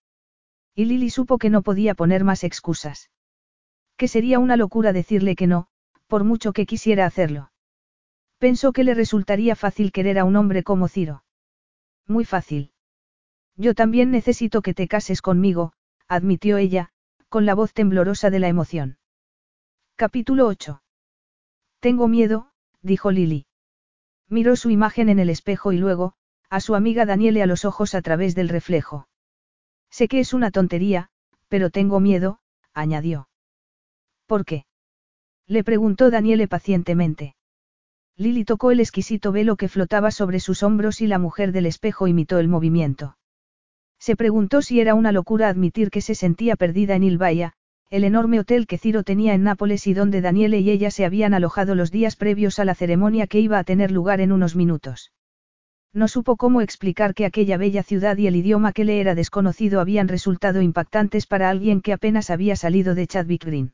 Y 0.77 0.85
Lily 0.85 1.11
supo 1.11 1.39
que 1.39 1.51
no 1.51 1.63
podía 1.63 1.95
poner 1.95 2.23
más 2.23 2.45
excusas. 2.45 3.11
Que 4.01 4.09
sería 4.09 4.39
una 4.39 4.57
locura 4.57 4.95
decirle 4.95 5.37
que 5.37 5.47
no, 5.47 5.67
por 6.07 6.25
mucho 6.25 6.55
que 6.55 6.65
quisiera 6.65 7.05
hacerlo. 7.05 7.53
Pensó 8.39 8.73
que 8.73 8.83
le 8.83 8.95
resultaría 8.95 9.55
fácil 9.55 9.93
querer 9.93 10.19
a 10.19 10.25
un 10.25 10.37
hombre 10.37 10.63
como 10.63 10.89
Ciro. 10.89 11.23
Muy 12.07 12.25
fácil. 12.25 12.73
Yo 13.57 13.75
también 13.75 14.11
necesito 14.11 14.63
que 14.63 14.73
te 14.73 14.89
cases 14.89 15.21
conmigo, 15.21 15.75
admitió 16.09 16.57
ella, 16.57 16.89
con 17.29 17.45
la 17.45 17.55
voz 17.55 17.75
temblorosa 17.75 18.31
de 18.31 18.39
la 18.39 18.49
emoción. 18.49 18.97
Capítulo 19.97 20.47
8. 20.47 20.83
Tengo 21.81 22.09
miedo, 22.09 22.53
dijo 22.81 23.11
Lily. 23.11 23.45
Miró 24.31 24.57
su 24.57 24.71
imagen 24.71 25.11
en 25.11 25.19
el 25.19 25.29
espejo 25.29 25.73
y 25.73 25.77
luego, 25.77 26.15
a 26.49 26.61
su 26.61 26.75
amiga 26.75 27.05
Daniele 27.05 27.43
a 27.43 27.47
los 27.47 27.67
ojos 27.67 27.95
a 27.95 28.01
través 28.01 28.35
del 28.35 28.49
reflejo. 28.49 29.09
Sé 29.91 30.09
que 30.09 30.21
es 30.21 30.33
una 30.33 30.51
tontería, 30.51 31.11
pero 31.49 31.69
tengo 31.69 32.01
miedo, 32.01 32.41
añadió. 32.73 33.27
¿Por 34.31 34.45
qué? 34.45 34.65
Le 35.49 35.65
preguntó 35.65 36.09
Daniele 36.09 36.47
pacientemente. 36.47 37.35
Lily 38.17 38.45
tocó 38.45 38.71
el 38.71 38.79
exquisito 38.79 39.33
velo 39.33 39.57
que 39.57 39.67
flotaba 39.67 40.13
sobre 40.13 40.39
sus 40.39 40.63
hombros 40.63 41.01
y 41.01 41.09
la 41.09 41.19
mujer 41.19 41.51
del 41.51 41.67
espejo 41.67 42.07
imitó 42.07 42.39
el 42.39 42.47
movimiento. 42.47 43.17
Se 43.99 44.15
preguntó 44.15 44.63
si 44.63 44.79
era 44.79 44.95
una 44.95 45.11
locura 45.11 45.49
admitir 45.49 45.91
que 45.91 46.01
se 46.01 46.15
sentía 46.15 46.55
perdida 46.55 46.95
en 46.95 47.03
Ilvaya, 47.03 47.55
el 47.91 48.05
enorme 48.05 48.39
hotel 48.39 48.69
que 48.69 48.79
Ciro 48.79 49.03
tenía 49.03 49.35
en 49.35 49.43
Nápoles 49.43 49.89
y 49.89 49.95
donde 49.95 50.21
Daniele 50.21 50.61
y 50.61 50.71
ella 50.71 50.93
se 50.93 51.05
habían 51.05 51.35
alojado 51.35 51.75
los 51.75 51.91
días 51.91 52.15
previos 52.15 52.61
a 52.61 52.65
la 52.65 52.77
ceremonia 52.77 53.27
que 53.27 53.41
iba 53.41 53.59
a 53.59 53.65
tener 53.65 53.91
lugar 53.91 54.21
en 54.21 54.31
unos 54.31 54.55
minutos. 54.55 55.11
No 55.93 56.07
supo 56.07 56.37
cómo 56.37 56.61
explicar 56.61 57.15
que 57.15 57.27
aquella 57.27 57.57
bella 57.57 57.83
ciudad 57.83 58.17
y 58.17 58.29
el 58.29 58.37
idioma 58.37 58.73
que 58.73 58.85
le 58.85 59.01
era 59.01 59.17
desconocido 59.17 59.81
habían 59.81 60.07
resultado 60.07 60.63
impactantes 60.63 61.27
para 61.27 61.51
alguien 61.51 61.81
que 61.81 61.93
apenas 61.93 62.31
había 62.31 62.55
salido 62.55 62.95
de 62.95 63.09
Chadwick 63.09 63.45
Green. 63.45 63.73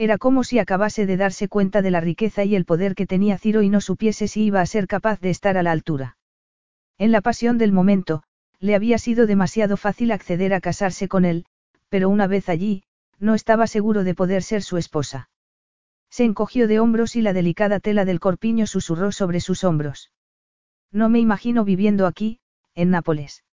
Era 0.00 0.16
como 0.16 0.44
si 0.44 0.58
acabase 0.58 1.04
de 1.04 1.18
darse 1.18 1.46
cuenta 1.46 1.82
de 1.82 1.90
la 1.90 2.00
riqueza 2.00 2.42
y 2.44 2.56
el 2.56 2.64
poder 2.64 2.94
que 2.94 3.06
tenía 3.06 3.36
Ciro 3.36 3.60
y 3.60 3.68
no 3.68 3.82
supiese 3.82 4.28
si 4.28 4.44
iba 4.44 4.62
a 4.62 4.64
ser 4.64 4.86
capaz 4.86 5.20
de 5.20 5.28
estar 5.28 5.58
a 5.58 5.62
la 5.62 5.72
altura. 5.72 6.16
En 6.96 7.12
la 7.12 7.20
pasión 7.20 7.58
del 7.58 7.70
momento, 7.70 8.22
le 8.60 8.74
había 8.74 8.96
sido 8.96 9.26
demasiado 9.26 9.76
fácil 9.76 10.10
acceder 10.10 10.54
a 10.54 10.62
casarse 10.62 11.06
con 11.06 11.26
él, 11.26 11.44
pero 11.90 12.08
una 12.08 12.26
vez 12.26 12.48
allí, 12.48 12.82
no 13.18 13.34
estaba 13.34 13.66
seguro 13.66 14.02
de 14.02 14.14
poder 14.14 14.42
ser 14.42 14.62
su 14.62 14.78
esposa. 14.78 15.28
Se 16.08 16.24
encogió 16.24 16.66
de 16.66 16.80
hombros 16.80 17.14
y 17.14 17.20
la 17.20 17.34
delicada 17.34 17.78
tela 17.78 18.06
del 18.06 18.20
corpiño 18.20 18.66
susurró 18.66 19.12
sobre 19.12 19.40
sus 19.40 19.64
hombros. 19.64 20.12
No 20.90 21.10
me 21.10 21.18
imagino 21.18 21.62
viviendo 21.62 22.06
aquí, 22.06 22.40
en 22.74 22.88
Nápoles. 22.88 23.44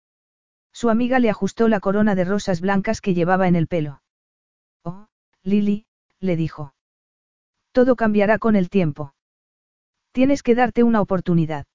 Su 0.72 0.90
amiga 0.90 1.20
le 1.20 1.30
ajustó 1.30 1.68
la 1.68 1.82
corona 1.82 2.16
de 2.16 2.24
rosas 2.24 2.62
blancas 2.62 3.02
que 3.02 3.14
llevaba 3.14 3.50
en 3.50 3.58
el 3.58 3.68
pelo. 3.68 4.02
Oh, 4.84 5.08
Lily, 5.44 5.87
le 6.20 6.36
dijo. 6.36 6.74
Todo 7.72 7.96
cambiará 7.96 8.40
con 8.40 8.56
el 8.56 8.70
tiempo. 8.70 9.14
Tienes 10.12 10.42
que 10.44 10.56
darte 10.56 10.84
una 10.84 11.02
oportunidad. 11.02 11.66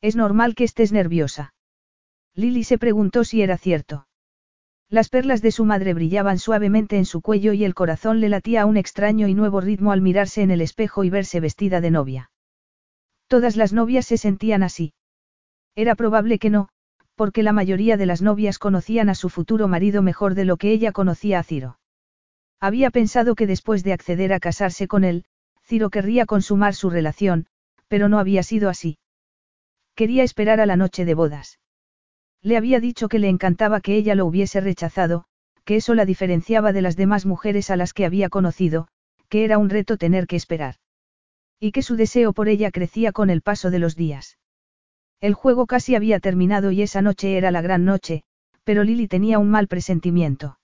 Es 0.00 0.16
normal 0.16 0.54
que 0.54 0.64
estés 0.64 0.92
nerviosa. 0.92 1.54
Lily 2.34 2.64
se 2.64 2.78
preguntó 2.78 3.24
si 3.24 3.42
era 3.42 3.58
cierto. 3.58 4.06
Las 4.88 5.10
perlas 5.10 5.42
de 5.42 5.50
su 5.50 5.66
madre 5.66 5.92
brillaban 5.92 6.38
suavemente 6.38 6.96
en 6.96 7.04
su 7.04 7.20
cuello 7.20 7.52
y 7.52 7.64
el 7.64 7.74
corazón 7.74 8.20
le 8.20 8.30
latía 8.30 8.62
a 8.62 8.66
un 8.66 8.78
extraño 8.78 9.28
y 9.28 9.34
nuevo 9.34 9.60
ritmo 9.60 9.92
al 9.92 10.00
mirarse 10.00 10.40
en 10.40 10.50
el 10.50 10.62
espejo 10.62 11.04
y 11.04 11.10
verse 11.10 11.40
vestida 11.40 11.82
de 11.82 11.90
novia. 11.90 12.30
Todas 13.26 13.56
las 13.56 13.74
novias 13.74 14.06
se 14.06 14.16
sentían 14.16 14.62
así. 14.62 14.94
Era 15.74 15.94
probable 15.94 16.38
que 16.38 16.48
no, 16.48 16.70
porque 17.16 17.42
la 17.42 17.52
mayoría 17.52 17.98
de 17.98 18.06
las 18.06 18.22
novias 18.22 18.58
conocían 18.58 19.10
a 19.10 19.14
su 19.14 19.28
futuro 19.28 19.68
marido 19.68 20.00
mejor 20.00 20.34
de 20.34 20.46
lo 20.46 20.56
que 20.56 20.70
ella 20.70 20.92
conocía 20.92 21.40
a 21.40 21.42
Ciro. 21.42 21.78
Había 22.60 22.90
pensado 22.90 23.34
que 23.34 23.46
después 23.46 23.84
de 23.84 23.92
acceder 23.92 24.32
a 24.32 24.40
casarse 24.40 24.88
con 24.88 25.04
él, 25.04 25.24
Ciro 25.64 25.90
querría 25.90 26.26
consumar 26.26 26.74
su 26.74 26.90
relación, 26.90 27.46
pero 27.88 28.08
no 28.08 28.18
había 28.18 28.42
sido 28.42 28.68
así. 28.68 28.98
Quería 29.94 30.22
esperar 30.22 30.60
a 30.60 30.66
la 30.66 30.76
noche 30.76 31.04
de 31.04 31.14
bodas. 31.14 31.58
Le 32.42 32.56
había 32.56 32.80
dicho 32.80 33.08
que 33.08 33.18
le 33.18 33.28
encantaba 33.28 33.80
que 33.80 33.96
ella 33.96 34.14
lo 34.14 34.26
hubiese 34.26 34.60
rechazado, 34.60 35.24
que 35.64 35.76
eso 35.76 35.94
la 35.94 36.04
diferenciaba 36.04 36.72
de 36.72 36.82
las 36.82 36.96
demás 36.96 37.26
mujeres 37.26 37.70
a 37.70 37.76
las 37.76 37.92
que 37.92 38.06
había 38.06 38.28
conocido, 38.28 38.88
que 39.28 39.44
era 39.44 39.58
un 39.58 39.70
reto 39.70 39.96
tener 39.96 40.26
que 40.26 40.36
esperar. 40.36 40.76
Y 41.60 41.72
que 41.72 41.82
su 41.82 41.96
deseo 41.96 42.32
por 42.32 42.48
ella 42.48 42.70
crecía 42.70 43.12
con 43.12 43.30
el 43.30 43.42
paso 43.42 43.70
de 43.70 43.78
los 43.78 43.96
días. 43.96 44.38
El 45.20 45.34
juego 45.34 45.66
casi 45.66 45.96
había 45.96 46.20
terminado 46.20 46.70
y 46.70 46.82
esa 46.82 47.02
noche 47.02 47.36
era 47.36 47.50
la 47.50 47.60
gran 47.60 47.84
noche, 47.84 48.22
pero 48.64 48.84
Lily 48.84 49.08
tenía 49.08 49.38
un 49.38 49.50
mal 49.50 49.66
presentimiento. 49.66 50.58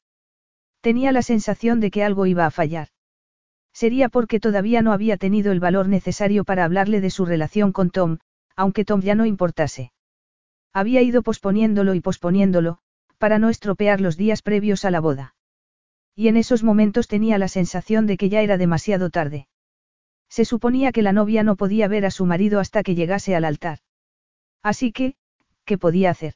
Tenía 0.84 1.12
la 1.12 1.22
sensación 1.22 1.80
de 1.80 1.90
que 1.90 2.04
algo 2.04 2.26
iba 2.26 2.44
a 2.44 2.50
fallar. 2.50 2.88
Sería 3.72 4.10
porque 4.10 4.38
todavía 4.38 4.82
no 4.82 4.92
había 4.92 5.16
tenido 5.16 5.50
el 5.50 5.58
valor 5.58 5.88
necesario 5.88 6.44
para 6.44 6.62
hablarle 6.62 7.00
de 7.00 7.08
su 7.08 7.24
relación 7.24 7.72
con 7.72 7.88
Tom, 7.88 8.18
aunque 8.54 8.84
Tom 8.84 9.00
ya 9.00 9.14
no 9.14 9.24
importase. 9.24 9.92
Había 10.74 11.00
ido 11.00 11.22
posponiéndolo 11.22 11.94
y 11.94 12.02
posponiéndolo, 12.02 12.80
para 13.16 13.38
no 13.38 13.48
estropear 13.48 14.02
los 14.02 14.18
días 14.18 14.42
previos 14.42 14.84
a 14.84 14.90
la 14.90 15.00
boda. 15.00 15.34
Y 16.14 16.28
en 16.28 16.36
esos 16.36 16.62
momentos 16.62 17.08
tenía 17.08 17.38
la 17.38 17.48
sensación 17.48 18.04
de 18.06 18.18
que 18.18 18.28
ya 18.28 18.42
era 18.42 18.58
demasiado 18.58 19.08
tarde. 19.08 19.48
Se 20.28 20.44
suponía 20.44 20.92
que 20.92 21.00
la 21.00 21.14
novia 21.14 21.44
no 21.44 21.56
podía 21.56 21.88
ver 21.88 22.04
a 22.04 22.10
su 22.10 22.26
marido 22.26 22.60
hasta 22.60 22.82
que 22.82 22.94
llegase 22.94 23.34
al 23.34 23.46
altar. 23.46 23.78
Así 24.62 24.92
que, 24.92 25.14
¿qué 25.64 25.78
podía 25.78 26.10
hacer? 26.10 26.34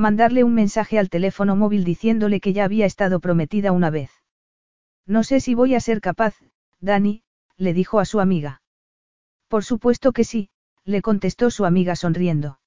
Mandarle 0.00 0.44
un 0.44 0.54
mensaje 0.54 0.98
al 0.98 1.10
teléfono 1.10 1.56
móvil 1.56 1.84
diciéndole 1.84 2.40
que 2.40 2.54
ya 2.54 2.64
había 2.64 2.86
estado 2.86 3.20
prometida 3.20 3.70
una 3.70 3.90
vez. 3.90 4.10
No 5.06 5.24
sé 5.24 5.40
si 5.40 5.52
voy 5.54 5.74
a 5.74 5.80
ser 5.80 6.00
capaz, 6.00 6.34
Dani, 6.80 7.22
le 7.58 7.74
dijo 7.74 8.00
a 8.00 8.06
su 8.06 8.18
amiga. 8.18 8.62
Por 9.46 9.62
supuesto 9.62 10.12
que 10.12 10.24
sí, 10.24 10.48
le 10.86 11.02
contestó 11.02 11.50
su 11.50 11.66
amiga 11.66 11.96
sonriendo. 11.96 12.60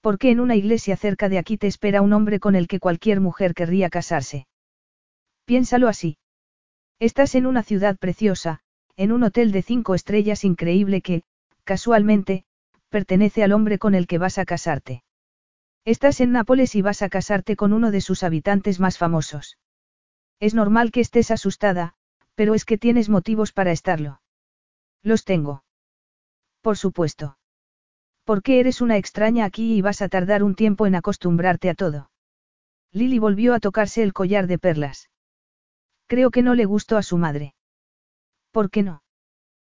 Porque 0.00 0.30
en 0.30 0.38
una 0.38 0.54
iglesia 0.54 0.96
cerca 0.96 1.28
de 1.28 1.38
aquí 1.38 1.58
te 1.58 1.66
espera 1.66 2.02
un 2.02 2.12
hombre 2.12 2.38
con 2.38 2.54
el 2.54 2.68
que 2.68 2.78
cualquier 2.78 3.20
mujer 3.20 3.52
querría 3.52 3.90
casarse. 3.90 4.46
Piénsalo 5.46 5.88
así. 5.88 6.18
Estás 7.00 7.34
en 7.34 7.46
una 7.46 7.64
ciudad 7.64 7.98
preciosa, 7.98 8.60
en 8.94 9.10
un 9.10 9.24
hotel 9.24 9.50
de 9.50 9.62
cinco 9.62 9.96
estrellas 9.96 10.44
increíble 10.44 11.02
que, 11.02 11.24
casualmente, 11.64 12.44
pertenece 12.90 13.42
al 13.42 13.50
hombre 13.50 13.80
con 13.80 13.96
el 13.96 14.06
que 14.06 14.18
vas 14.18 14.38
a 14.38 14.44
casarte. 14.44 15.02
Estás 15.84 16.20
en 16.22 16.32
Nápoles 16.32 16.74
y 16.76 16.82
vas 16.82 17.02
a 17.02 17.10
casarte 17.10 17.56
con 17.56 17.74
uno 17.74 17.90
de 17.90 18.00
sus 18.00 18.22
habitantes 18.22 18.80
más 18.80 18.96
famosos. 18.96 19.58
Es 20.40 20.54
normal 20.54 20.90
que 20.90 21.00
estés 21.00 21.30
asustada, 21.30 21.94
pero 22.34 22.54
es 22.54 22.64
que 22.64 22.78
tienes 22.78 23.10
motivos 23.10 23.52
para 23.52 23.70
estarlo. 23.70 24.22
Los 25.02 25.24
tengo. 25.24 25.62
Por 26.62 26.78
supuesto. 26.78 27.36
Porque 28.24 28.60
eres 28.60 28.80
una 28.80 28.96
extraña 28.96 29.44
aquí 29.44 29.74
y 29.74 29.82
vas 29.82 30.00
a 30.00 30.08
tardar 30.08 30.42
un 30.42 30.54
tiempo 30.54 30.86
en 30.86 30.94
acostumbrarte 30.94 31.68
a 31.68 31.74
todo. 31.74 32.10
Lily 32.90 33.18
volvió 33.18 33.52
a 33.52 33.60
tocarse 33.60 34.02
el 34.02 34.14
collar 34.14 34.46
de 34.46 34.58
perlas. 34.58 35.10
Creo 36.06 36.30
que 36.30 36.42
no 36.42 36.54
le 36.54 36.64
gustó 36.64 36.96
a 36.96 37.02
su 37.02 37.18
madre. 37.18 37.54
¿Por 38.52 38.70
qué 38.70 38.82
no? 38.82 39.02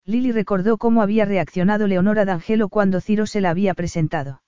Lily 0.04 0.32
recordó 0.32 0.78
cómo 0.78 1.02
había 1.02 1.26
reaccionado 1.26 1.88
Leonora 1.88 2.26
D'Angelo 2.26 2.70
cuando 2.70 3.02
Ciro 3.02 3.26
se 3.26 3.42
la 3.42 3.50
había 3.50 3.74
presentado. 3.74 4.44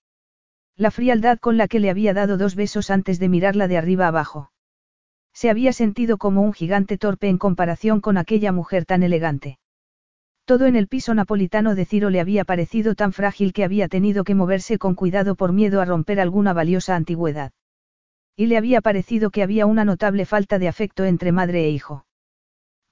La 0.80 0.92
frialdad 0.92 1.40
con 1.40 1.58
la 1.58 1.68
que 1.68 1.80
le 1.80 1.90
había 1.90 2.14
dado 2.14 2.38
dos 2.38 2.54
besos 2.54 2.92
antes 2.92 3.18
de 3.18 3.30
mirarla 3.30 3.68
de 3.68 3.80
arriba 3.80 4.08
abajo. 4.08 4.52
Se 5.34 5.50
había 5.50 5.74
sentido 5.74 6.18
como 6.18 6.44
un 6.44 6.54
gigante 6.54 7.00
torpe 7.00 7.30
en 7.30 7.40
comparación 7.40 8.00
con 8.00 8.16
aquella 8.16 8.52
mujer 8.52 8.86
tan 8.86 9.02
elegante. 9.02 9.58
Todo 10.46 10.68
en 10.68 10.76
el 10.76 10.88
piso 10.88 11.16
napolitano 11.16 11.74
de 11.74 11.86
Ciro 11.86 12.12
le 12.12 12.20
había 12.20 12.46
parecido 12.46 12.94
tan 12.94 13.12
frágil 13.12 13.54
que 13.54 13.64
había 13.64 13.88
tenido 13.88 14.24
que 14.24 14.36
moverse 14.36 14.78
con 14.78 14.94
cuidado 14.94 15.34
por 15.34 15.52
miedo 15.52 15.82
a 15.82 15.86
romper 15.86 16.20
alguna 16.20 16.54
valiosa 16.54 16.96
antigüedad. 16.96 17.54
Y 18.36 18.46
le 18.46 18.56
había 18.56 18.80
parecido 18.82 19.32
que 19.32 19.42
había 19.42 19.66
una 19.66 19.84
notable 19.84 20.26
falta 20.26 20.60
de 20.60 20.68
afecto 20.68 21.06
entre 21.06 21.32
madre 21.32 21.66
e 21.66 21.72
hijo. 21.72 22.06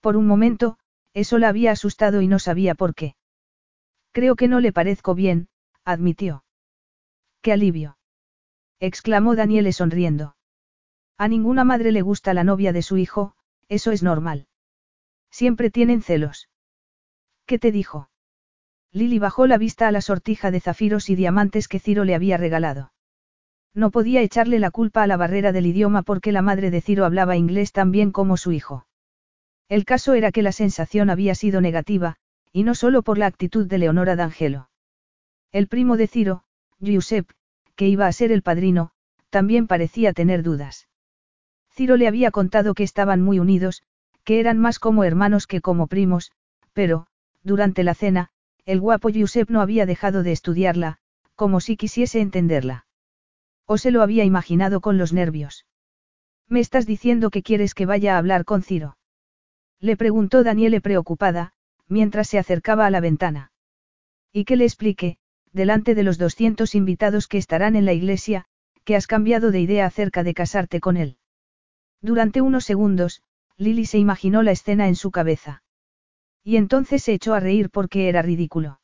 Por 0.02 0.18
un 0.18 0.26
momento, 0.26 0.80
eso 1.14 1.38
la 1.38 1.49
había 1.49 1.72
asustado 1.72 2.22
y 2.22 2.28
no 2.28 2.40
sabía 2.40 2.74
por 2.74 2.95
qué. 2.95 3.16
Creo 4.12 4.36
que 4.36 4.48
no 4.48 4.60
le 4.60 4.74
parezco 4.74 5.14
bien, 5.14 5.49
admitió. 5.84 6.44
¡Qué 7.45 7.53
alivio! 7.53 7.99
exclamó 8.80 9.35
Daniele 9.35 9.72
sonriendo. 9.72 10.35
A 11.15 11.27
ninguna 11.27 11.63
madre 11.63 11.91
le 11.91 12.01
gusta 12.01 12.34
la 12.34 12.43
novia 12.43 12.73
de 12.73 12.81
su 12.81 12.97
hijo, 12.97 13.35
eso 13.69 13.91
es 13.91 14.01
normal. 14.01 14.47
Siempre 15.30 15.69
tienen 15.69 16.01
celos. 16.01 16.49
¿Qué 17.45 17.59
te 17.59 17.72
dijo? 17.72 18.09
Lily 18.91 19.19
bajó 19.19 19.45
la 19.45 19.59
vista 19.59 19.88
a 19.88 19.91
la 19.91 20.01
sortija 20.01 20.49
de 20.49 20.59
zafiros 20.59 21.07
y 21.11 21.15
diamantes 21.15 21.67
que 21.67 21.77
Ciro 21.77 22.03
le 22.03 22.15
había 22.15 22.38
regalado. 22.38 22.93
No 23.76 23.91
podía 23.91 24.23
echarle 24.23 24.57
la 24.57 24.72
culpa 24.72 25.03
a 25.03 25.07
la 25.07 25.15
barrera 25.15 25.51
del 25.51 25.67
idioma 25.67 26.01
porque 26.01 26.31
la 26.31 26.41
madre 26.41 26.72
de 26.72 26.81
Ciro 26.81 27.05
hablaba 27.05 27.38
inglés 27.38 27.72
tan 27.72 27.91
bien 27.91 28.11
como 28.11 28.38
su 28.38 28.53
hijo. 28.53 28.88
El 29.69 29.85
caso 29.85 30.15
era 30.15 30.31
que 30.31 30.41
la 30.41 30.51
sensación 30.51 31.11
había 31.11 31.35
sido 31.35 31.61
negativa, 31.61 32.15
y 32.51 32.63
no 32.63 32.73
solo 32.73 33.03
por 33.03 33.19
la 33.19 33.27
actitud 33.27 33.67
de 33.67 33.77
Leonora 33.77 34.15
D'Angelo. 34.15 34.72
El 35.51 35.67
primo 35.67 35.95
de 35.95 36.07
Ciro, 36.07 36.44
Giuseppe, 36.80 37.34
que 37.76 37.88
iba 37.88 38.07
a 38.07 38.11
ser 38.11 38.31
el 38.31 38.41
padrino, 38.41 38.91
también 39.30 39.68
parecía 39.68 40.14
tener 40.14 40.43
dudas. 40.43 40.88
Ciro 41.72 41.97
le 41.97 42.07
había 42.07 42.31
contado 42.31 42.73
que 42.73 42.84
estaban 42.84 43.22
muy 43.22 43.39
unidos, 43.39 43.84
que 44.23 44.39
eran 44.39 44.57
más 44.60 44.80
como 44.80 45.03
hermanos 45.03 45.47
que 45.47 45.61
como 45.61 45.88
primos, 45.88 46.31
pero, 46.73 47.07
durante 47.43 47.84
la 47.84 47.93
cena, 47.93 48.30
el 48.65 48.80
guapo 48.80 49.10
Giuseppe 49.10 49.53
no 49.53 49.61
había 49.61 49.85
dejado 49.85 50.23
de 50.23 50.31
estudiarla, 50.31 50.97
como 51.35 51.60
si 51.60 51.77
quisiese 51.77 52.22
entenderla. 52.22 52.85
O 53.65 53.77
se 53.77 53.91
lo 53.91 54.02
había 54.02 54.23
imaginado 54.23 54.81
con 54.81 54.97
los 54.97 55.14
nervios. 55.14 55.65
¿Me 56.47 56.60
estás 56.60 56.85
diciendo 56.85 57.30
que 57.30 57.43
quieres 57.43 57.73
que 57.73 57.85
vaya 57.85 58.15
a 58.15 58.18
hablar 58.18 58.45
con 58.45 58.61
Ciro? 58.61 58.97
Le 59.80 59.97
preguntó 59.97 60.43
Daniele 60.43 60.81
preocupada, 60.81 61.53
mientras 61.88 62.27
se 62.27 62.39
acercaba 62.39 62.85
a 62.85 62.89
la 62.89 63.02
ventana. 63.02 63.52
Y 64.31 64.45
que 64.45 64.56
le 64.56 64.65
explique, 64.65 65.18
delante 65.56 65.95
de 65.95 66.03
los 66.03 66.18
200 66.18 66.76
invitados 66.76 67.27
que 67.27 67.38
estarán 67.38 67.77
en 67.77 67.86
la 67.86 67.94
iglesia, 67.94 68.45
que 68.84 68.98
has 68.98 69.07
cambiado 69.07 69.52
de 69.52 69.61
idea 69.61 69.86
acerca 69.86 70.22
de 70.22 70.34
casarte 70.34 70.82
con 70.82 70.98
él. 70.98 71.18
Durante 72.02 72.41
unos 72.41 72.65
segundos, 72.65 73.22
Lily 73.56 73.86
se 73.86 73.98
imaginó 73.98 74.44
la 74.44 74.52
escena 74.52 74.90
en 74.90 74.95
su 74.95 75.11
cabeza. 75.11 75.64
Y 76.44 76.57
entonces 76.57 77.03
se 77.03 77.14
echó 77.14 77.34
a 77.34 77.40
reír 77.40 77.69
porque 77.69 78.10
era 78.10 78.22
ridículo. 78.22 78.82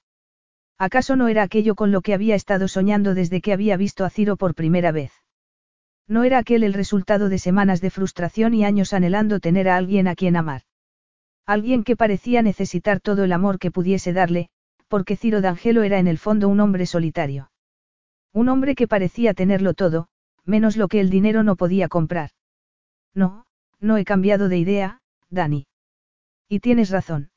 ¿Acaso 0.78 1.18
no 1.18 1.28
era 1.28 1.44
aquello 1.44 1.76
con 1.76 1.92
lo 1.92 2.02
que 2.02 2.14
había 2.14 2.36
estado 2.36 2.70
soñando 2.70 3.14
desde 3.14 3.42
que 3.42 3.52
había 3.52 3.76
visto 3.76 4.06
a 4.06 4.10
Ciro 4.10 4.38
por 4.38 4.56
primera 4.56 4.94
vez? 4.94 5.12
¿No 6.08 6.24
era 6.24 6.38
aquel 6.38 6.64
el 6.64 6.74
resultado 6.74 7.28
de 7.28 7.38
semanas 7.38 7.82
de 7.82 7.90
frustración 7.90 8.54
y 8.54 8.64
años 8.64 8.94
anhelando 8.94 9.42
tener 9.42 9.68
a 9.68 9.76
alguien 9.76 10.08
a 10.08 10.16
quien 10.16 10.38
amar? 10.38 10.62
Alguien 11.46 11.84
que 11.84 11.98
parecía 11.98 12.42
necesitar 12.42 13.02
todo 13.02 13.26
el 13.26 13.34
amor 13.34 13.60
que 13.60 13.72
pudiese 13.72 14.14
darle, 14.14 14.50
porque 14.92 15.16
Ciro 15.16 15.40
D'Angelo 15.40 15.84
era 15.84 16.00
en 16.00 16.08
el 16.08 16.18
fondo 16.18 16.50
un 16.50 16.60
hombre 16.60 16.86
solitario. 16.86 17.50
Un 18.34 18.50
hombre 18.50 18.76
que 18.76 18.90
parecía 18.90 19.34
tenerlo 19.34 19.74
todo, 19.74 20.10
menos 20.44 20.76
lo 20.76 20.90
que 20.90 21.00
el 21.00 21.10
dinero 21.10 21.44
no 21.44 21.56
podía 21.56 21.88
comprar. 21.88 22.32
No, 23.14 23.46
no 23.80 23.96
he 23.96 24.04
cambiado 24.04 24.50
de 24.50 24.58
idea, 24.58 25.00
Dani. 25.30 25.66
Y 26.50 26.60
tienes 26.60 26.90
razón. 26.90 27.32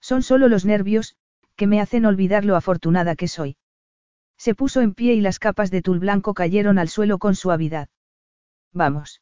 Son 0.00 0.22
solo 0.22 0.46
los 0.46 0.64
nervios, 0.64 1.16
que 1.56 1.66
me 1.66 1.80
hacen 1.80 2.06
olvidar 2.06 2.44
lo 2.44 2.54
afortunada 2.54 3.16
que 3.16 3.26
soy. 3.26 3.56
Se 4.36 4.54
puso 4.54 4.80
en 4.80 4.94
pie 4.94 5.14
y 5.14 5.20
las 5.20 5.40
capas 5.40 5.72
de 5.72 5.82
tul 5.82 5.98
blanco 5.98 6.32
cayeron 6.32 6.78
al 6.78 6.88
suelo 6.88 7.18
con 7.18 7.34
suavidad. 7.34 7.88
Vamos. 8.72 9.20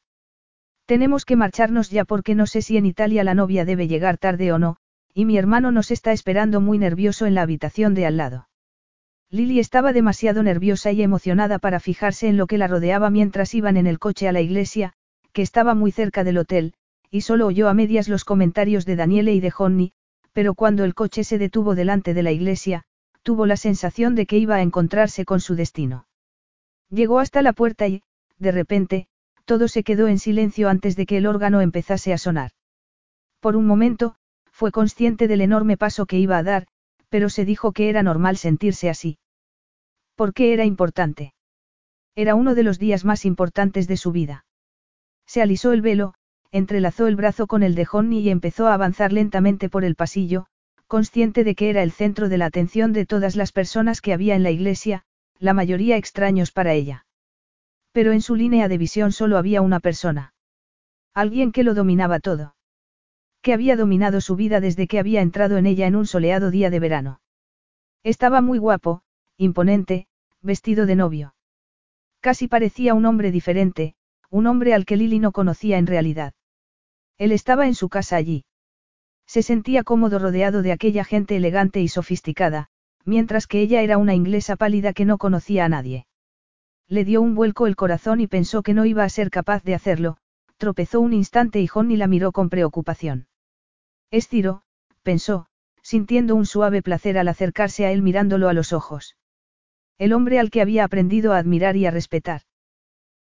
Tenemos 0.84 1.24
que 1.24 1.36
marcharnos 1.36 1.88
ya 1.88 2.04
porque 2.04 2.34
no 2.34 2.46
sé 2.46 2.60
si 2.60 2.76
en 2.76 2.84
Italia 2.84 3.24
la 3.24 3.32
novia 3.32 3.64
debe 3.64 3.88
llegar 3.88 4.18
tarde 4.18 4.52
o 4.52 4.58
no, 4.58 4.76
y 5.16 5.24
mi 5.24 5.38
hermano 5.38 5.72
nos 5.72 5.90
está 5.90 6.12
esperando 6.12 6.60
muy 6.60 6.76
nervioso 6.76 7.24
en 7.24 7.34
la 7.34 7.40
habitación 7.40 7.94
de 7.94 8.04
al 8.04 8.18
lado. 8.18 8.50
Lily 9.30 9.60
estaba 9.60 9.94
demasiado 9.94 10.42
nerviosa 10.42 10.92
y 10.92 11.02
emocionada 11.02 11.58
para 11.58 11.80
fijarse 11.80 12.28
en 12.28 12.36
lo 12.36 12.46
que 12.46 12.58
la 12.58 12.66
rodeaba 12.66 13.08
mientras 13.08 13.54
iban 13.54 13.78
en 13.78 13.86
el 13.86 13.98
coche 13.98 14.28
a 14.28 14.32
la 14.32 14.42
iglesia, 14.42 14.92
que 15.32 15.40
estaba 15.40 15.74
muy 15.74 15.90
cerca 15.90 16.22
del 16.22 16.36
hotel, 16.36 16.74
y 17.10 17.22
solo 17.22 17.46
oyó 17.46 17.70
a 17.70 17.72
medias 17.72 18.08
los 18.08 18.26
comentarios 18.26 18.84
de 18.84 18.94
Daniele 18.94 19.32
y 19.32 19.40
de 19.40 19.50
Johnny, 19.50 19.94
pero 20.34 20.52
cuando 20.52 20.84
el 20.84 20.92
coche 20.94 21.24
se 21.24 21.38
detuvo 21.38 21.74
delante 21.74 22.12
de 22.12 22.22
la 22.22 22.32
iglesia, 22.32 22.82
tuvo 23.22 23.46
la 23.46 23.56
sensación 23.56 24.16
de 24.16 24.26
que 24.26 24.36
iba 24.36 24.56
a 24.56 24.62
encontrarse 24.62 25.24
con 25.24 25.40
su 25.40 25.54
destino. 25.54 26.06
Llegó 26.90 27.20
hasta 27.20 27.40
la 27.40 27.54
puerta 27.54 27.88
y, 27.88 28.02
de 28.38 28.52
repente, 28.52 29.06
todo 29.46 29.66
se 29.66 29.82
quedó 29.82 30.08
en 30.08 30.18
silencio 30.18 30.68
antes 30.68 30.94
de 30.94 31.06
que 31.06 31.16
el 31.16 31.26
órgano 31.26 31.62
empezase 31.62 32.12
a 32.12 32.18
sonar. 32.18 32.50
Por 33.40 33.56
un 33.56 33.66
momento, 33.66 34.16
fue 34.56 34.72
consciente 34.72 35.28
del 35.28 35.42
enorme 35.42 35.76
paso 35.76 36.06
que 36.06 36.18
iba 36.18 36.38
a 36.38 36.42
dar, 36.42 36.66
pero 37.10 37.28
se 37.28 37.44
dijo 37.44 37.72
que 37.72 37.90
era 37.90 38.02
normal 38.02 38.38
sentirse 38.38 38.88
así. 38.88 39.18
¿Por 40.14 40.32
qué 40.32 40.54
era 40.54 40.64
importante? 40.64 41.34
Era 42.14 42.34
uno 42.34 42.54
de 42.54 42.62
los 42.62 42.78
días 42.78 43.04
más 43.04 43.26
importantes 43.26 43.86
de 43.86 43.98
su 43.98 44.12
vida. 44.12 44.46
Se 45.26 45.42
alisó 45.42 45.74
el 45.74 45.82
velo, 45.82 46.14
entrelazó 46.52 47.06
el 47.06 47.16
brazo 47.16 47.46
con 47.46 47.62
el 47.62 47.74
de 47.74 47.84
Johnny 47.84 48.20
y 48.20 48.30
empezó 48.30 48.66
a 48.66 48.72
avanzar 48.72 49.12
lentamente 49.12 49.68
por 49.68 49.84
el 49.84 49.94
pasillo, 49.94 50.46
consciente 50.86 51.44
de 51.44 51.54
que 51.54 51.68
era 51.68 51.82
el 51.82 51.92
centro 51.92 52.30
de 52.30 52.38
la 52.38 52.46
atención 52.46 52.94
de 52.94 53.04
todas 53.04 53.36
las 53.36 53.52
personas 53.52 54.00
que 54.00 54.14
había 54.14 54.36
en 54.36 54.42
la 54.42 54.52
iglesia, 54.52 55.02
la 55.38 55.52
mayoría 55.52 55.98
extraños 55.98 56.50
para 56.50 56.72
ella. 56.72 57.04
Pero 57.92 58.12
en 58.12 58.22
su 58.22 58.34
línea 58.34 58.68
de 58.68 58.78
visión 58.78 59.12
solo 59.12 59.36
había 59.36 59.60
una 59.60 59.80
persona. 59.80 60.32
Alguien 61.12 61.52
que 61.52 61.62
lo 61.62 61.74
dominaba 61.74 62.20
todo. 62.20 62.55
Que 63.46 63.52
había 63.52 63.76
dominado 63.76 64.20
su 64.20 64.34
vida 64.34 64.60
desde 64.60 64.88
que 64.88 64.98
había 64.98 65.20
entrado 65.20 65.56
en 65.56 65.66
ella 65.66 65.86
en 65.86 65.94
un 65.94 66.08
soleado 66.08 66.50
día 66.50 66.68
de 66.68 66.80
verano. 66.80 67.20
Estaba 68.02 68.40
muy 68.40 68.58
guapo, 68.58 69.02
imponente, 69.36 70.08
vestido 70.42 70.84
de 70.84 70.96
novio. 70.96 71.36
Casi 72.18 72.48
parecía 72.48 72.92
un 72.94 73.06
hombre 73.06 73.30
diferente, 73.30 73.94
un 74.30 74.48
hombre 74.48 74.74
al 74.74 74.84
que 74.84 74.96
Lily 74.96 75.20
no 75.20 75.30
conocía 75.30 75.78
en 75.78 75.86
realidad. 75.86 76.34
Él 77.18 77.30
estaba 77.30 77.68
en 77.68 77.76
su 77.76 77.88
casa 77.88 78.16
allí. 78.16 78.44
Se 79.28 79.42
sentía 79.42 79.84
cómodo 79.84 80.18
rodeado 80.18 80.62
de 80.62 80.72
aquella 80.72 81.04
gente 81.04 81.36
elegante 81.36 81.80
y 81.80 81.86
sofisticada, 81.86 82.66
mientras 83.04 83.46
que 83.46 83.60
ella 83.60 83.80
era 83.80 83.96
una 83.96 84.16
inglesa 84.16 84.56
pálida 84.56 84.92
que 84.92 85.04
no 85.04 85.18
conocía 85.18 85.66
a 85.66 85.68
nadie. 85.68 86.08
Le 86.88 87.04
dio 87.04 87.22
un 87.22 87.36
vuelco 87.36 87.68
el 87.68 87.76
corazón 87.76 88.20
y 88.20 88.26
pensó 88.26 88.64
que 88.64 88.74
no 88.74 88.86
iba 88.86 89.04
a 89.04 89.08
ser 89.08 89.30
capaz 89.30 89.62
de 89.62 89.76
hacerlo, 89.76 90.16
tropezó 90.56 90.98
un 90.98 91.12
instante 91.12 91.60
y 91.60 91.68
Johnny 91.68 91.96
la 91.96 92.08
miró 92.08 92.32
con 92.32 92.50
preocupación. 92.50 93.28
Es 94.10 94.28
Ciro, 94.28 94.62
pensó, 95.02 95.46
sintiendo 95.82 96.34
un 96.34 96.46
suave 96.46 96.82
placer 96.82 97.18
al 97.18 97.28
acercarse 97.28 97.86
a 97.86 97.92
él 97.92 98.02
mirándolo 98.02 98.48
a 98.48 98.52
los 98.52 98.72
ojos. 98.72 99.16
El 99.98 100.12
hombre 100.12 100.38
al 100.38 100.50
que 100.50 100.60
había 100.60 100.84
aprendido 100.84 101.32
a 101.32 101.38
admirar 101.38 101.76
y 101.76 101.86
a 101.86 101.90
respetar. 101.90 102.42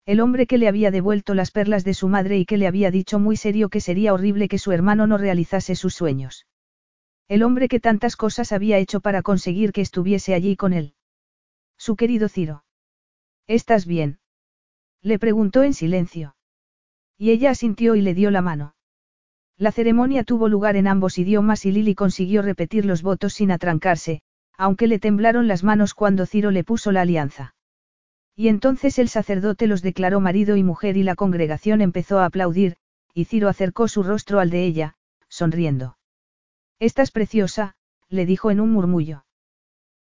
El 0.05 0.19
hombre 0.19 0.45
que 0.45 0.57
le 0.57 0.67
había 0.67 0.91
devuelto 0.91 1.33
las 1.33 1.51
perlas 1.51 1.83
de 1.83 1.95
su 1.95 2.07
madre 2.07 2.37
y 2.37 2.45
que 2.45 2.57
le 2.57 2.67
había 2.67 2.91
dicho 2.91 3.17
muy 3.17 3.37
serio 3.37 3.69
que 3.69 3.81
sería 3.81 4.13
horrible 4.13 4.47
que 4.47 4.59
su 4.59 4.71
hermano 4.71 5.07
no 5.07 5.17
realizase 5.17 5.75
sus 5.75 5.95
sueños. 5.95 6.45
El 7.27 7.41
hombre 7.41 7.67
que 7.67 7.79
tantas 7.79 8.15
cosas 8.15 8.51
había 8.51 8.77
hecho 8.77 8.99
para 8.99 9.23
conseguir 9.23 9.71
que 9.71 9.81
estuviese 9.81 10.35
allí 10.35 10.55
con 10.55 10.73
él. 10.73 10.93
Su 11.77 11.95
querido 11.95 12.29
Ciro. 12.29 12.65
¿Estás 13.47 13.87
bien? 13.87 14.19
Le 15.01 15.17
preguntó 15.17 15.63
en 15.63 15.73
silencio. 15.73 16.35
Y 17.17 17.31
ella 17.31 17.49
asintió 17.49 17.95
y 17.95 18.01
le 18.01 18.13
dio 18.13 18.29
la 18.29 18.41
mano. 18.41 18.74
La 19.57 19.71
ceremonia 19.71 20.23
tuvo 20.23 20.49
lugar 20.49 20.75
en 20.75 20.87
ambos 20.87 21.17
idiomas 21.17 21.65
y 21.65 21.71
Lily 21.71 21.95
consiguió 21.95 22.41
repetir 22.41 22.85
los 22.85 23.01
votos 23.01 23.33
sin 23.33 23.51
atrancarse, 23.51 24.21
aunque 24.57 24.87
le 24.87 24.99
temblaron 24.99 25.47
las 25.47 25.63
manos 25.63 25.93
cuando 25.93 26.25
Ciro 26.25 26.51
le 26.51 26.63
puso 26.63 26.91
la 26.91 27.01
alianza. 27.01 27.55
Y 28.35 28.49
entonces 28.49 28.99
el 28.99 29.07
sacerdote 29.07 29.67
los 29.67 29.81
declaró 29.81 30.19
marido 30.19 30.57
y 30.57 30.63
mujer 30.63 30.97
y 30.97 31.03
la 31.03 31.15
congregación 31.15 31.81
empezó 31.81 32.19
a 32.19 32.25
aplaudir, 32.25 32.75
y 33.13 33.25
Ciro 33.25 33.47
acercó 33.47 33.87
su 33.87 34.03
rostro 34.03 34.41
al 34.41 34.49
de 34.49 34.65
ella, 34.65 34.95
sonriendo. 35.29 35.97
Estás 36.79 37.11
preciosa, 37.11 37.75
le 38.09 38.25
dijo 38.25 38.51
en 38.51 38.59
un 38.59 38.71
murmullo. 38.71 39.25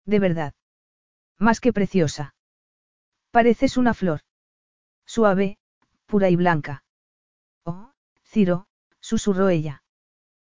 De 0.05 0.17
verdad. 0.17 0.53
Más 1.38 1.59
que 1.59 1.71
preciosa. 1.71 2.34
Pareces 3.30 3.77
una 3.77 3.93
flor. 3.93 4.21
Suave, 5.05 5.57
pura 6.07 6.30
y 6.31 6.35
blanca. 6.35 6.84
Oh, 7.65 7.91
Ciro, 8.23 8.65
susurró 9.03 9.49
ella. 9.49 9.84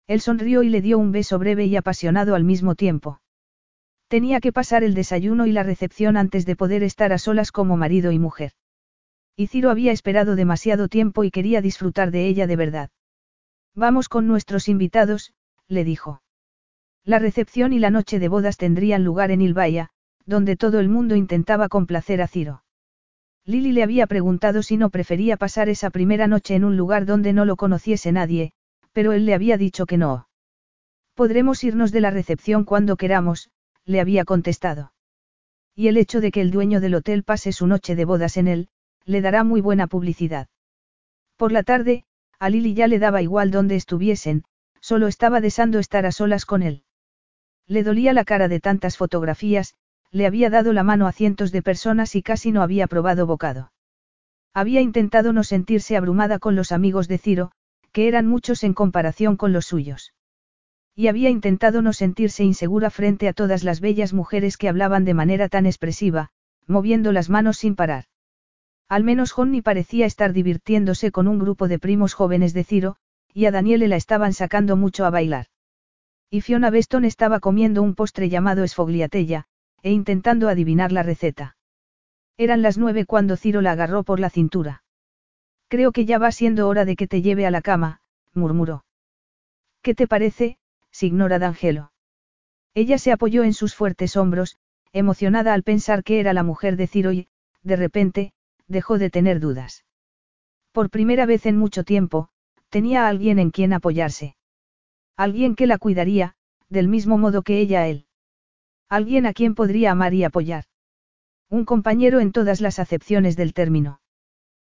Él 0.06 0.20
sonrió 0.20 0.62
y 0.62 0.68
le 0.68 0.80
dio 0.80 0.98
un 0.98 1.10
beso 1.10 1.38
breve 1.38 1.66
y 1.66 1.74
apasionado 1.74 2.36
al 2.36 2.44
mismo 2.44 2.76
tiempo. 2.76 3.20
Tenía 4.08 4.40
que 4.40 4.52
pasar 4.52 4.84
el 4.84 4.94
desayuno 4.94 5.46
y 5.46 5.52
la 5.52 5.64
recepción 5.64 6.16
antes 6.16 6.46
de 6.46 6.54
poder 6.54 6.84
estar 6.84 7.12
a 7.12 7.18
solas 7.18 7.50
como 7.50 7.76
marido 7.76 8.12
y 8.12 8.20
mujer. 8.20 8.52
Y 9.34 9.48
Ciro 9.48 9.70
había 9.70 9.90
esperado 9.90 10.36
demasiado 10.36 10.86
tiempo 10.86 11.24
y 11.24 11.32
quería 11.32 11.60
disfrutar 11.60 12.12
de 12.12 12.28
ella 12.28 12.46
de 12.46 12.56
verdad. 12.56 12.90
Vamos 13.74 14.08
con 14.08 14.28
nuestros 14.28 14.68
invitados, 14.68 15.34
le 15.66 15.82
dijo. 15.82 16.22
La 17.04 17.18
recepción 17.18 17.72
y 17.72 17.80
la 17.80 17.90
noche 17.90 18.20
de 18.20 18.28
bodas 18.28 18.56
tendrían 18.56 19.04
lugar 19.04 19.32
en 19.32 19.42
Ilbaya, 19.42 19.90
donde 20.24 20.56
todo 20.56 20.78
el 20.78 20.88
mundo 20.88 21.16
intentaba 21.16 21.68
complacer 21.68 22.22
a 22.22 22.28
Ciro. 22.28 22.62
Lily 23.46 23.70
le 23.70 23.84
había 23.84 24.08
preguntado 24.08 24.62
si 24.64 24.76
no 24.76 24.90
prefería 24.90 25.36
pasar 25.36 25.68
esa 25.68 25.90
primera 25.90 26.26
noche 26.26 26.56
en 26.56 26.64
un 26.64 26.76
lugar 26.76 27.06
donde 27.06 27.32
no 27.32 27.44
lo 27.44 27.54
conociese 27.54 28.10
nadie, 28.10 28.52
pero 28.92 29.12
él 29.12 29.24
le 29.24 29.34
había 29.34 29.56
dicho 29.56 29.86
que 29.86 29.96
no. 29.96 30.28
Podremos 31.14 31.62
irnos 31.62 31.92
de 31.92 32.00
la 32.00 32.10
recepción 32.10 32.64
cuando 32.64 32.96
queramos, 32.96 33.50
le 33.84 34.00
había 34.00 34.24
contestado. 34.24 34.92
Y 35.76 35.86
el 35.86 35.96
hecho 35.96 36.20
de 36.20 36.32
que 36.32 36.40
el 36.40 36.50
dueño 36.50 36.80
del 36.80 36.96
hotel 36.96 37.22
pase 37.22 37.52
su 37.52 37.68
noche 37.68 37.94
de 37.94 38.04
bodas 38.04 38.36
en 38.36 38.48
él, 38.48 38.68
le 39.04 39.20
dará 39.20 39.44
muy 39.44 39.60
buena 39.60 39.86
publicidad. 39.86 40.48
Por 41.36 41.52
la 41.52 41.62
tarde, 41.62 42.04
a 42.40 42.50
Lily 42.50 42.74
ya 42.74 42.88
le 42.88 42.98
daba 42.98 43.22
igual 43.22 43.52
donde 43.52 43.76
estuviesen, 43.76 44.42
solo 44.80 45.06
estaba 45.06 45.40
deseando 45.40 45.78
estar 45.78 46.04
a 46.04 46.10
solas 46.10 46.46
con 46.46 46.64
él. 46.64 46.82
Le 47.68 47.84
dolía 47.84 48.12
la 48.12 48.24
cara 48.24 48.48
de 48.48 48.58
tantas 48.58 48.96
fotografías, 48.96 49.74
le 50.16 50.26
había 50.26 50.48
dado 50.48 50.72
la 50.72 50.82
mano 50.82 51.06
a 51.06 51.12
cientos 51.12 51.52
de 51.52 51.60
personas 51.60 52.16
y 52.16 52.22
casi 52.22 52.50
no 52.50 52.62
había 52.62 52.86
probado 52.86 53.26
bocado. 53.26 53.70
Había 54.54 54.80
intentado 54.80 55.34
no 55.34 55.44
sentirse 55.44 55.94
abrumada 55.94 56.38
con 56.38 56.56
los 56.56 56.72
amigos 56.72 57.06
de 57.06 57.18
Ciro, 57.18 57.52
que 57.92 58.08
eran 58.08 58.26
muchos 58.26 58.64
en 58.64 58.72
comparación 58.72 59.36
con 59.36 59.52
los 59.52 59.66
suyos. 59.66 60.14
Y 60.94 61.08
había 61.08 61.28
intentado 61.28 61.82
no 61.82 61.92
sentirse 61.92 62.44
insegura 62.44 62.88
frente 62.88 63.28
a 63.28 63.34
todas 63.34 63.62
las 63.62 63.80
bellas 63.80 64.14
mujeres 64.14 64.56
que 64.56 64.70
hablaban 64.70 65.04
de 65.04 65.12
manera 65.12 65.50
tan 65.50 65.66
expresiva, 65.66 66.30
moviendo 66.66 67.12
las 67.12 67.28
manos 67.28 67.58
sin 67.58 67.76
parar. 67.76 68.04
Al 68.88 69.04
menos 69.04 69.32
Johnny 69.32 69.60
parecía 69.60 70.06
estar 70.06 70.32
divirtiéndose 70.32 71.12
con 71.12 71.28
un 71.28 71.38
grupo 71.38 71.68
de 71.68 71.78
primos 71.78 72.14
jóvenes 72.14 72.54
de 72.54 72.64
Ciro, 72.64 72.96
y 73.34 73.44
a 73.44 73.50
Daniele 73.50 73.86
la 73.86 73.96
estaban 73.96 74.32
sacando 74.32 74.76
mucho 74.76 75.04
a 75.04 75.10
bailar. 75.10 75.48
Y 76.30 76.40
Fiona 76.40 76.70
Beston 76.70 77.04
estaba 77.04 77.38
comiendo 77.38 77.82
un 77.82 77.94
postre 77.94 78.30
llamado 78.30 78.64
esfogliatella, 78.64 79.46
e 79.82 79.92
intentando 79.92 80.48
adivinar 80.48 80.92
la 80.92 81.02
receta. 81.02 81.56
Eran 82.36 82.62
las 82.62 82.76
nueve 82.78 83.06
cuando 83.06 83.36
Ciro 83.36 83.62
la 83.62 83.72
agarró 83.72 84.02
por 84.02 84.20
la 84.20 84.30
cintura. 84.30 84.82
Creo 85.68 85.92
que 85.92 86.04
ya 86.04 86.18
va 86.18 86.32
siendo 86.32 86.68
hora 86.68 86.84
de 86.84 86.96
que 86.96 87.06
te 87.06 87.22
lleve 87.22 87.46
a 87.46 87.50
la 87.50 87.62
cama, 87.62 88.00
murmuró. 88.34 88.84
¿Qué 89.82 89.94
te 89.94 90.06
parece, 90.06 90.58
Signora 90.90 91.38
D'Angelo. 91.38 91.92
Ella 92.74 92.98
se 92.98 93.12
apoyó 93.12 93.42
en 93.42 93.54
sus 93.54 93.74
fuertes 93.74 94.16
hombros, 94.16 94.58
emocionada 94.92 95.54
al 95.54 95.62
pensar 95.62 96.04
que 96.04 96.20
era 96.20 96.32
la 96.32 96.42
mujer 96.42 96.76
de 96.76 96.86
Ciro 96.86 97.12
y, 97.12 97.28
de 97.62 97.76
repente, 97.76 98.32
dejó 98.66 98.98
de 98.98 99.10
tener 99.10 99.40
dudas. 99.40 99.84
Por 100.72 100.90
primera 100.90 101.26
vez 101.26 101.46
en 101.46 101.56
mucho 101.56 101.84
tiempo, 101.84 102.28
tenía 102.68 103.04
a 103.04 103.08
alguien 103.08 103.38
en 103.38 103.50
quien 103.50 103.72
apoyarse. 103.72 104.36
Alguien 105.16 105.54
que 105.54 105.66
la 105.66 105.78
cuidaría, 105.78 106.34
del 106.68 106.88
mismo 106.88 107.16
modo 107.16 107.42
que 107.42 107.58
ella 107.60 107.82
a 107.82 107.88
él. 107.88 108.05
Alguien 108.88 109.26
a 109.26 109.32
quien 109.32 109.54
podría 109.54 109.90
amar 109.90 110.14
y 110.14 110.24
apoyar. 110.24 110.64
Un 111.48 111.64
compañero 111.64 112.20
en 112.20 112.32
todas 112.32 112.60
las 112.60 112.78
acepciones 112.78 113.36
del 113.36 113.52
término. 113.52 114.00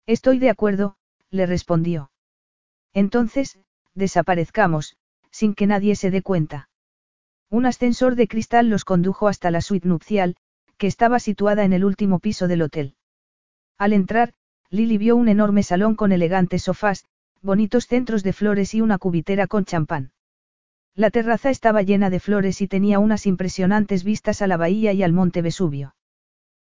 Estoy 0.05 0.39
de 0.39 0.49
acuerdo, 0.49 0.97
le 1.29 1.45
respondió. 1.45 2.11
Entonces, 2.93 3.59
desaparezcamos, 3.93 4.97
sin 5.31 5.53
que 5.53 5.67
nadie 5.67 5.95
se 5.95 6.09
dé 6.09 6.21
cuenta. 6.21 6.69
Un 7.49 7.65
ascensor 7.65 8.15
de 8.15 8.27
cristal 8.27 8.69
los 8.69 8.85
condujo 8.85 9.27
hasta 9.27 9.51
la 9.51 9.61
suite 9.61 9.87
nupcial, 9.87 10.35
que 10.77 10.87
estaba 10.87 11.19
situada 11.19 11.63
en 11.63 11.73
el 11.73 11.85
último 11.85 12.19
piso 12.19 12.47
del 12.47 12.63
hotel. 12.63 12.95
Al 13.77 13.93
entrar, 13.93 14.33
Lily 14.69 14.97
vio 14.97 15.15
un 15.15 15.29
enorme 15.29 15.63
salón 15.63 15.95
con 15.95 16.11
elegantes 16.11 16.63
sofás, 16.63 17.05
bonitos 17.41 17.85
centros 17.87 18.23
de 18.23 18.33
flores 18.33 18.73
y 18.73 18.81
una 18.81 18.97
cubitera 18.97 19.47
con 19.47 19.65
champán. 19.65 20.11
La 20.99 21.11
terraza 21.11 21.49
estaba 21.49 21.81
llena 21.81 22.09
de 22.09 22.19
flores 22.19 22.59
y 22.59 22.67
tenía 22.67 22.99
unas 22.99 23.25
impresionantes 23.25 24.03
vistas 24.03 24.41
a 24.41 24.47
la 24.47 24.57
bahía 24.57 24.91
y 24.91 25.01
al 25.01 25.13
monte 25.13 25.41
Vesubio. 25.41 25.95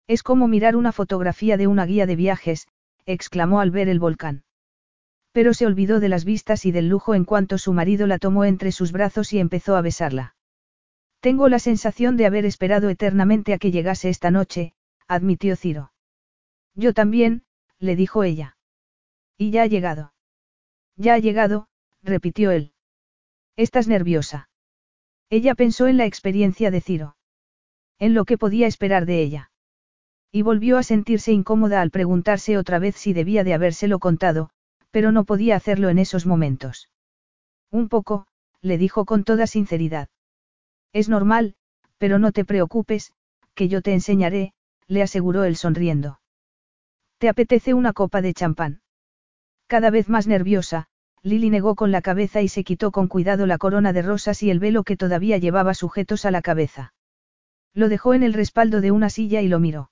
Es 0.05 0.21
como 0.21 0.47
mirar 0.47 0.75
una 0.75 0.91
fotografía 0.91 1.57
de 1.57 1.65
una 1.65 1.83
guía 1.87 2.05
de 2.05 2.15
viajes, 2.15 2.67
exclamó 3.07 3.59
al 3.59 3.71
ver 3.71 3.89
el 3.89 3.97
volcán. 3.97 4.43
Pero 5.31 5.55
se 5.55 5.65
olvidó 5.65 5.99
de 5.99 6.09
las 6.09 6.25
vistas 6.25 6.67
y 6.67 6.71
del 6.71 6.89
lujo 6.89 7.15
en 7.15 7.25
cuanto 7.25 7.57
su 7.57 7.73
marido 7.73 8.05
la 8.05 8.19
tomó 8.19 8.45
entre 8.45 8.71
sus 8.71 8.91
brazos 8.91 9.33
y 9.33 9.39
empezó 9.39 9.75
a 9.75 9.81
besarla. 9.81 10.35
Tengo 11.21 11.49
la 11.49 11.57
sensación 11.57 12.15
de 12.15 12.27
haber 12.27 12.45
esperado 12.45 12.89
eternamente 12.89 13.55
a 13.55 13.57
que 13.57 13.71
llegase 13.71 14.09
esta 14.09 14.29
noche, 14.29 14.75
admitió 15.07 15.55
Ciro. 15.55 15.91
Yo 16.75 16.93
también, 16.93 17.45
le 17.79 17.95
dijo 17.95 18.23
ella. 18.23 18.57
Y 19.39 19.49
ya 19.49 19.63
ha 19.63 19.65
llegado. 19.65 20.13
Ya 20.97 21.15
ha 21.15 21.17
llegado, 21.17 21.67
repitió 22.03 22.51
él. 22.51 22.73
Estás 23.59 23.89
nerviosa. 23.89 24.47
Ella 25.29 25.53
pensó 25.53 25.87
en 25.87 25.97
la 25.97 26.05
experiencia 26.05 26.71
de 26.71 26.79
Ciro. 26.79 27.17
En 27.99 28.13
lo 28.13 28.23
que 28.23 28.37
podía 28.37 28.67
esperar 28.67 29.05
de 29.05 29.21
ella. 29.21 29.51
Y 30.31 30.43
volvió 30.43 30.77
a 30.77 30.83
sentirse 30.83 31.33
incómoda 31.33 31.81
al 31.81 31.91
preguntarse 31.91 32.57
otra 32.57 32.79
vez 32.79 32.95
si 32.95 33.11
debía 33.11 33.43
de 33.43 33.53
habérselo 33.53 33.99
contado, 33.99 34.49
pero 34.91 35.11
no 35.11 35.25
podía 35.25 35.57
hacerlo 35.57 35.89
en 35.89 35.99
esos 35.99 36.25
momentos. 36.25 36.89
Un 37.69 37.89
poco, 37.89 38.27
le 38.61 38.77
dijo 38.77 39.03
con 39.03 39.25
toda 39.25 39.45
sinceridad. 39.45 40.07
Es 40.93 41.09
normal, 41.09 41.55
pero 41.97 42.17
no 42.17 42.31
te 42.31 42.45
preocupes, 42.45 43.11
que 43.55 43.67
yo 43.67 43.81
te 43.81 43.91
enseñaré, 43.91 44.53
le 44.87 45.01
aseguró 45.01 45.43
él 45.43 45.57
sonriendo. 45.57 46.21
¿Te 47.17 47.27
apetece 47.27 47.73
una 47.73 47.91
copa 47.91 48.21
de 48.21 48.33
champán? 48.33 48.83
Cada 49.67 49.89
vez 49.89 50.07
más 50.07 50.27
nerviosa, 50.27 50.87
Lily 51.21 51.49
negó 51.49 51.75
con 51.75 51.91
la 51.91 52.01
cabeza 52.01 52.41
y 52.41 52.47
se 52.47 52.63
quitó 52.63 52.91
con 52.91 53.07
cuidado 53.07 53.45
la 53.45 53.57
corona 53.57 53.93
de 53.93 54.01
rosas 54.01 54.41
y 54.43 54.49
el 54.49 54.59
velo 54.59 54.83
que 54.83 54.97
todavía 54.97 55.37
llevaba 55.37 55.73
sujetos 55.73 56.25
a 56.25 56.31
la 56.31 56.41
cabeza. 56.41 56.93
Lo 57.73 57.89
dejó 57.89 58.13
en 58.13 58.23
el 58.23 58.33
respaldo 58.33 58.81
de 58.81 58.91
una 58.91 59.09
silla 59.09 59.41
y 59.41 59.47
lo 59.47 59.59
miró. 59.59 59.91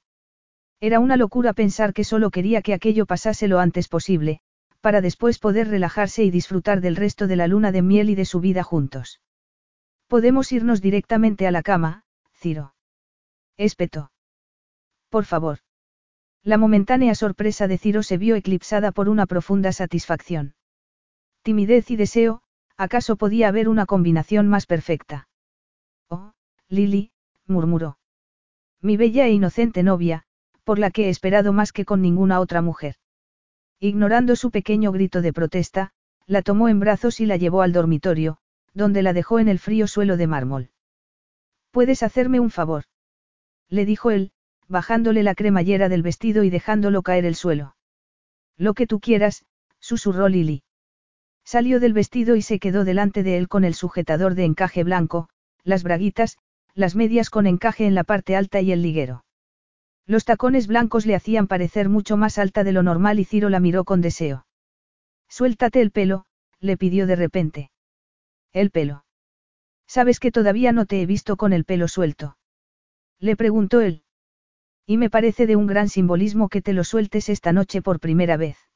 Era 0.80 1.00
una 1.00 1.18
locura 1.18 1.54
pensar 1.54 1.94
que 1.94 2.04
solo 2.04 2.30
quería 2.30 2.62
que 2.62 2.74
aquello 2.74 3.06
pasase 3.06 3.48
lo 3.48 3.60
antes 3.60 3.88
posible, 3.88 4.42
para 4.82 5.02
después 5.02 5.40
poder 5.40 5.68
relajarse 5.68 6.24
y 6.24 6.32
disfrutar 6.32 6.82
del 6.82 6.96
resto 6.96 7.28
de 7.28 7.36
la 7.36 7.48
luna 7.48 7.72
de 7.72 7.82
miel 7.82 8.10
y 8.10 8.16
de 8.16 8.26
su 8.26 8.40
vida 8.40 8.64
juntos. 8.64 9.22
Podemos 10.08 10.52
irnos 10.52 10.82
directamente 10.82 11.48
a 11.48 11.52
la 11.52 11.64
cama, 11.64 12.04
Ciro. 12.34 12.74
Espetó. 13.58 14.12
Por 15.10 15.26
favor. 15.26 15.60
La 16.44 16.58
momentánea 16.58 17.16
sorpresa 17.16 17.68
de 17.68 17.78
Ciro 17.78 18.04
se 18.04 18.18
vio 18.18 18.36
eclipsada 18.36 18.92
por 18.92 19.10
una 19.10 19.26
profunda 19.26 19.72
satisfacción. 19.72 20.54
Timidez 21.48 21.90
y 21.92 21.96
deseo, 21.96 22.42
¿acaso 22.76 23.16
podía 23.16 23.48
haber 23.48 23.70
una 23.70 23.86
combinación 23.86 24.50
más 24.50 24.66
perfecta? 24.66 25.30
Oh, 26.10 26.34
Lily, 26.68 27.12
murmuró. 27.46 28.00
Mi 28.82 28.98
bella 28.98 29.28
e 29.28 29.32
inocente 29.32 29.82
novia, 29.82 30.24
por 30.66 30.78
la 30.78 30.92
que 30.92 31.06
he 31.06 31.10
esperado 31.10 31.54
más 31.54 31.72
que 31.72 31.86
con 31.86 32.02
ninguna 32.02 32.42
otra 32.42 32.62
mujer. 32.62 32.96
Ignorando 33.80 34.36
su 34.36 34.52
pequeño 34.52 34.92
grito 34.92 35.22
de 35.22 35.32
protesta, 35.32 35.92
la 36.26 36.42
tomó 36.42 36.68
en 36.68 36.82
brazos 36.82 37.22
y 37.22 37.26
la 37.26 37.38
llevó 37.38 37.62
al 37.62 37.72
dormitorio, 37.72 38.40
donde 38.74 39.02
la 39.02 39.14
dejó 39.14 39.40
en 39.40 39.48
el 39.48 39.60
frío 39.60 39.88
suelo 39.88 40.18
de 40.18 40.28
mármol. 40.28 40.72
¿Puedes 41.72 42.04
hacerme 42.04 42.42
un 42.42 42.50
favor? 42.50 42.84
Le 43.70 43.86
dijo 43.86 44.12
él, 44.12 44.34
bajándole 44.68 45.24
la 45.24 45.34
cremallera 45.34 45.88
del 45.88 46.04
vestido 46.04 46.44
y 46.44 46.50
dejándolo 46.50 47.04
caer 47.04 47.24
el 47.24 47.36
suelo. 47.36 47.78
Lo 48.58 48.74
que 48.74 48.86
tú 48.86 49.00
quieras, 49.00 49.46
susurró 49.80 50.28
Lily. 50.28 50.66
Salió 51.48 51.80
del 51.80 51.94
vestido 51.94 52.36
y 52.36 52.42
se 52.42 52.60
quedó 52.60 52.84
delante 52.84 53.24
de 53.24 53.38
él 53.38 53.48
con 53.48 53.64
el 53.64 53.74
sujetador 53.74 54.36
de 54.36 54.44
encaje 54.44 54.84
blanco, 54.84 55.30
las 55.64 55.82
braguitas, 55.82 56.38
las 56.74 56.94
medias 56.94 57.30
con 57.30 57.48
encaje 57.48 57.86
en 57.86 57.96
la 57.96 58.04
parte 58.04 58.36
alta 58.36 58.60
y 58.60 58.74
el 58.74 58.82
liguero. 58.82 59.24
Los 60.06 60.26
tacones 60.26 60.68
blancos 60.68 61.06
le 61.06 61.16
hacían 61.16 61.48
parecer 61.48 61.88
mucho 61.88 62.18
más 62.18 62.38
alta 62.38 62.66
de 62.66 62.74
lo 62.74 62.84
normal 62.84 63.18
y 63.22 63.24
Ciro 63.24 63.48
la 63.48 63.62
miró 63.62 63.86
con 63.86 64.02
deseo. 64.02 64.46
Suéltate 65.30 65.80
el 65.80 65.92
pelo, 65.92 66.26
le 66.60 66.76
pidió 66.76 67.08
de 67.08 67.16
repente. 67.16 67.72
El 68.52 68.70
pelo. 68.70 69.06
¿Sabes 69.88 70.20
que 70.20 70.32
todavía 70.32 70.74
no 70.74 70.86
te 70.86 71.02
he 71.02 71.06
visto 71.06 71.38
con 71.38 71.54
el 71.54 71.64
pelo 71.64 71.88
suelto? 71.88 72.38
Le 73.22 73.38
preguntó 73.38 73.80
él. 73.80 74.04
Y 74.86 74.98
me 74.98 75.10
parece 75.10 75.48
de 75.48 75.56
un 75.56 75.66
gran 75.66 75.88
simbolismo 75.88 76.50
que 76.50 76.62
te 76.62 76.74
lo 76.74 76.84
sueltes 76.84 77.30
esta 77.30 77.54
noche 77.54 77.82
por 77.82 78.02
primera 78.02 78.36
vez. 78.36 78.67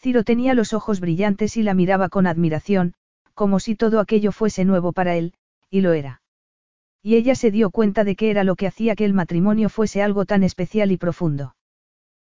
Ciro 0.00 0.24
tenía 0.24 0.54
los 0.54 0.72
ojos 0.72 0.98
brillantes 0.98 1.58
y 1.58 1.62
la 1.62 1.74
miraba 1.74 2.08
con 2.08 2.26
admiración, 2.26 2.94
como 3.34 3.60
si 3.60 3.76
todo 3.76 4.00
aquello 4.00 4.32
fuese 4.32 4.64
nuevo 4.64 4.92
para 4.92 5.14
él, 5.14 5.34
y 5.68 5.82
lo 5.82 5.92
era. 5.92 6.22
Y 7.02 7.16
ella 7.16 7.34
se 7.34 7.50
dio 7.50 7.70
cuenta 7.70 8.02
de 8.02 8.16
que 8.16 8.30
era 8.30 8.42
lo 8.42 8.56
que 8.56 8.66
hacía 8.66 8.96
que 8.96 9.04
el 9.04 9.12
matrimonio 9.12 9.68
fuese 9.68 10.02
algo 10.02 10.24
tan 10.24 10.42
especial 10.42 10.90
y 10.90 10.96
profundo. 10.96 11.54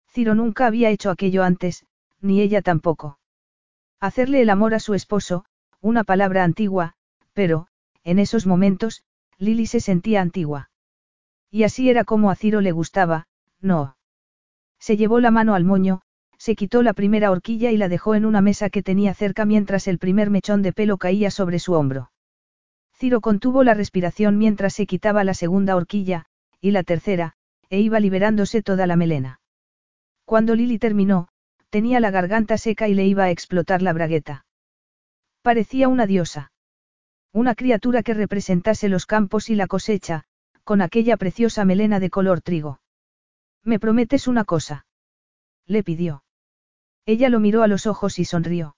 Ciro 0.09 0.34
nunca 0.34 0.66
había 0.66 0.90
hecho 0.90 1.10
aquello 1.10 1.44
antes, 1.44 1.86
ni 2.20 2.40
ella 2.40 2.60
tampoco. 2.60 3.20
Hacerle 4.01 4.42
el 4.42 4.51
amor 4.51 4.74
a 4.74 4.80
su 4.80 4.94
esposo, 4.94 5.44
una 5.80 6.02
palabra 6.02 6.42
antigua, 6.42 6.94
pero, 7.34 7.68
en 8.02 8.18
esos 8.18 8.47
momentos, 8.47 9.05
Lily 9.38 9.66
se 9.66 9.78
sentía 9.78 10.20
antigua. 10.20 10.70
Y 11.52 11.62
así 11.62 11.88
era 11.88 12.02
como 12.02 12.32
a 12.32 12.34
Ciro 12.34 12.60
le 12.60 12.72
gustaba, 12.72 13.28
no. 13.60 13.97
Se 14.80 14.97
llevó 14.97 15.20
la 15.20 15.30
mano 15.30 15.55
al 15.55 15.64
moño, 15.64 16.02
se 16.41 16.57
quitó 16.57 16.83
la 16.83 16.95
primera 16.95 17.31
horquilla 17.31 17.71
y 17.71 17.77
la 17.77 17.91
dejó 17.91 18.15
en 18.15 18.25
una 18.25 18.41
mesa 18.41 18.71
que 18.71 18.83
tenía 18.83 19.12
cerca 19.12 19.45
mientras 19.45 19.87
el 19.87 19.99
primer 19.99 20.31
mechón 20.31 20.62
de 20.62 20.73
pelo 20.73 20.97
caía 20.97 21.31
sobre 21.31 21.59
su 21.59 21.75
hombro. 21.75 22.12
Ciro 22.97 23.21
contuvo 23.21 23.62
la 23.62 23.75
respiración 23.75 24.39
mientras 24.39 24.73
se 24.73 24.87
quitaba 24.87 25.23
la 25.23 25.35
segunda 25.35 25.77
horquilla, 25.77 26.25
y 26.59 26.71
la 26.71 26.83
tercera, 26.83 27.35
e 27.69 27.81
iba 27.81 28.01
liberándose 28.01 28.62
toda 28.62 28.87
la 28.87 28.97
melena. 28.97 29.43
Cuando 30.25 30.55
Lily 30.55 30.79
terminó, 30.79 31.29
tenía 31.69 32.01
la 32.01 32.11
garganta 32.11 32.57
seca 32.57 32.89
y 32.89 32.95
le 32.95 33.05
iba 33.05 33.25
a 33.25 33.31
explotar 33.31 33.83
la 33.83 33.93
bragueta. 33.93 34.47
Parecía 35.43 35.89
una 35.89 36.07
diosa. 36.07 36.53
Una 37.35 37.55
criatura 37.55 38.03
que 38.03 38.15
representase 38.15 38.89
los 38.89 39.05
campos 39.05 39.51
y 39.51 39.57
la 39.57 39.67
cosecha, 39.67 40.25
con 40.65 40.81
aquella 40.81 41.19
preciosa 41.19 41.67
melena 41.67 42.01
de 42.01 42.09
color 42.09 42.41
trigo. 42.41 42.81
¿Me 43.62 43.79
prometes 43.79 44.27
una 44.27 44.45
cosa? 44.45 44.87
Le 45.67 45.83
pidió. 45.83 46.25
Ella 47.12 47.28
lo 47.28 47.41
miró 47.41 47.65
a 47.65 47.66
los 47.66 47.89
ojos 47.89 48.20
y 48.20 48.24
sonrió. 48.24 48.77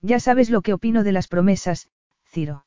Ya 0.00 0.20
sabes 0.20 0.48
lo 0.48 0.62
que 0.62 0.72
opino 0.72 1.04
de 1.04 1.12
las 1.12 1.28
promesas, 1.28 1.90
Ciro. 2.24 2.64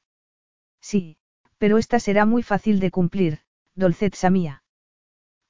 Sí, 0.79 1.17
pero 1.57 1.79
esta 1.79 1.99
será 1.99 2.27
muy 2.27 2.43
fácil 2.43 2.79
de 2.79 2.91
cumplir, 2.91 3.39
Dolcetsa 3.73 4.29
mía. 4.29 4.61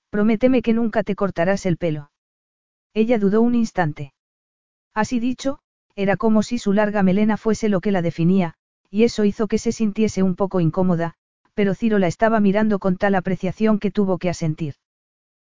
Prométeme 0.10 0.62
que 0.62 0.72
nunca 0.72 1.04
te 1.04 1.16
cortarás 1.16 1.66
el 1.66 1.76
pelo. 1.76 2.12
Ella 2.94 3.20
dudó 3.20 3.42
un 3.42 3.56
instante. 3.56 4.14
Así 4.94 5.20
dicho, 5.20 5.60
era 5.98 6.16
como 6.16 6.42
si 6.42 6.58
su 6.58 6.72
larga 6.72 7.04
melena 7.04 7.36
fuese 7.36 7.68
lo 7.68 7.82
que 7.82 7.92
la 7.92 8.02
definía, 8.02 8.54
y 8.90 9.04
eso 9.04 9.26
hizo 9.26 9.50
que 9.50 9.58
se 9.58 9.74
sintiese 9.74 10.24
un 10.24 10.38
poco 10.38 10.62
incómoda, 10.62 11.16
pero 11.54 11.76
Ciro 11.76 12.00
la 12.00 12.08
estaba 12.08 12.40
mirando 12.40 12.80
con 12.80 12.96
tal 12.96 13.16
apreciación 13.16 13.80
que 13.80 13.92
tuvo 13.92 14.18
que 14.18 14.30
asentir. 14.30 14.76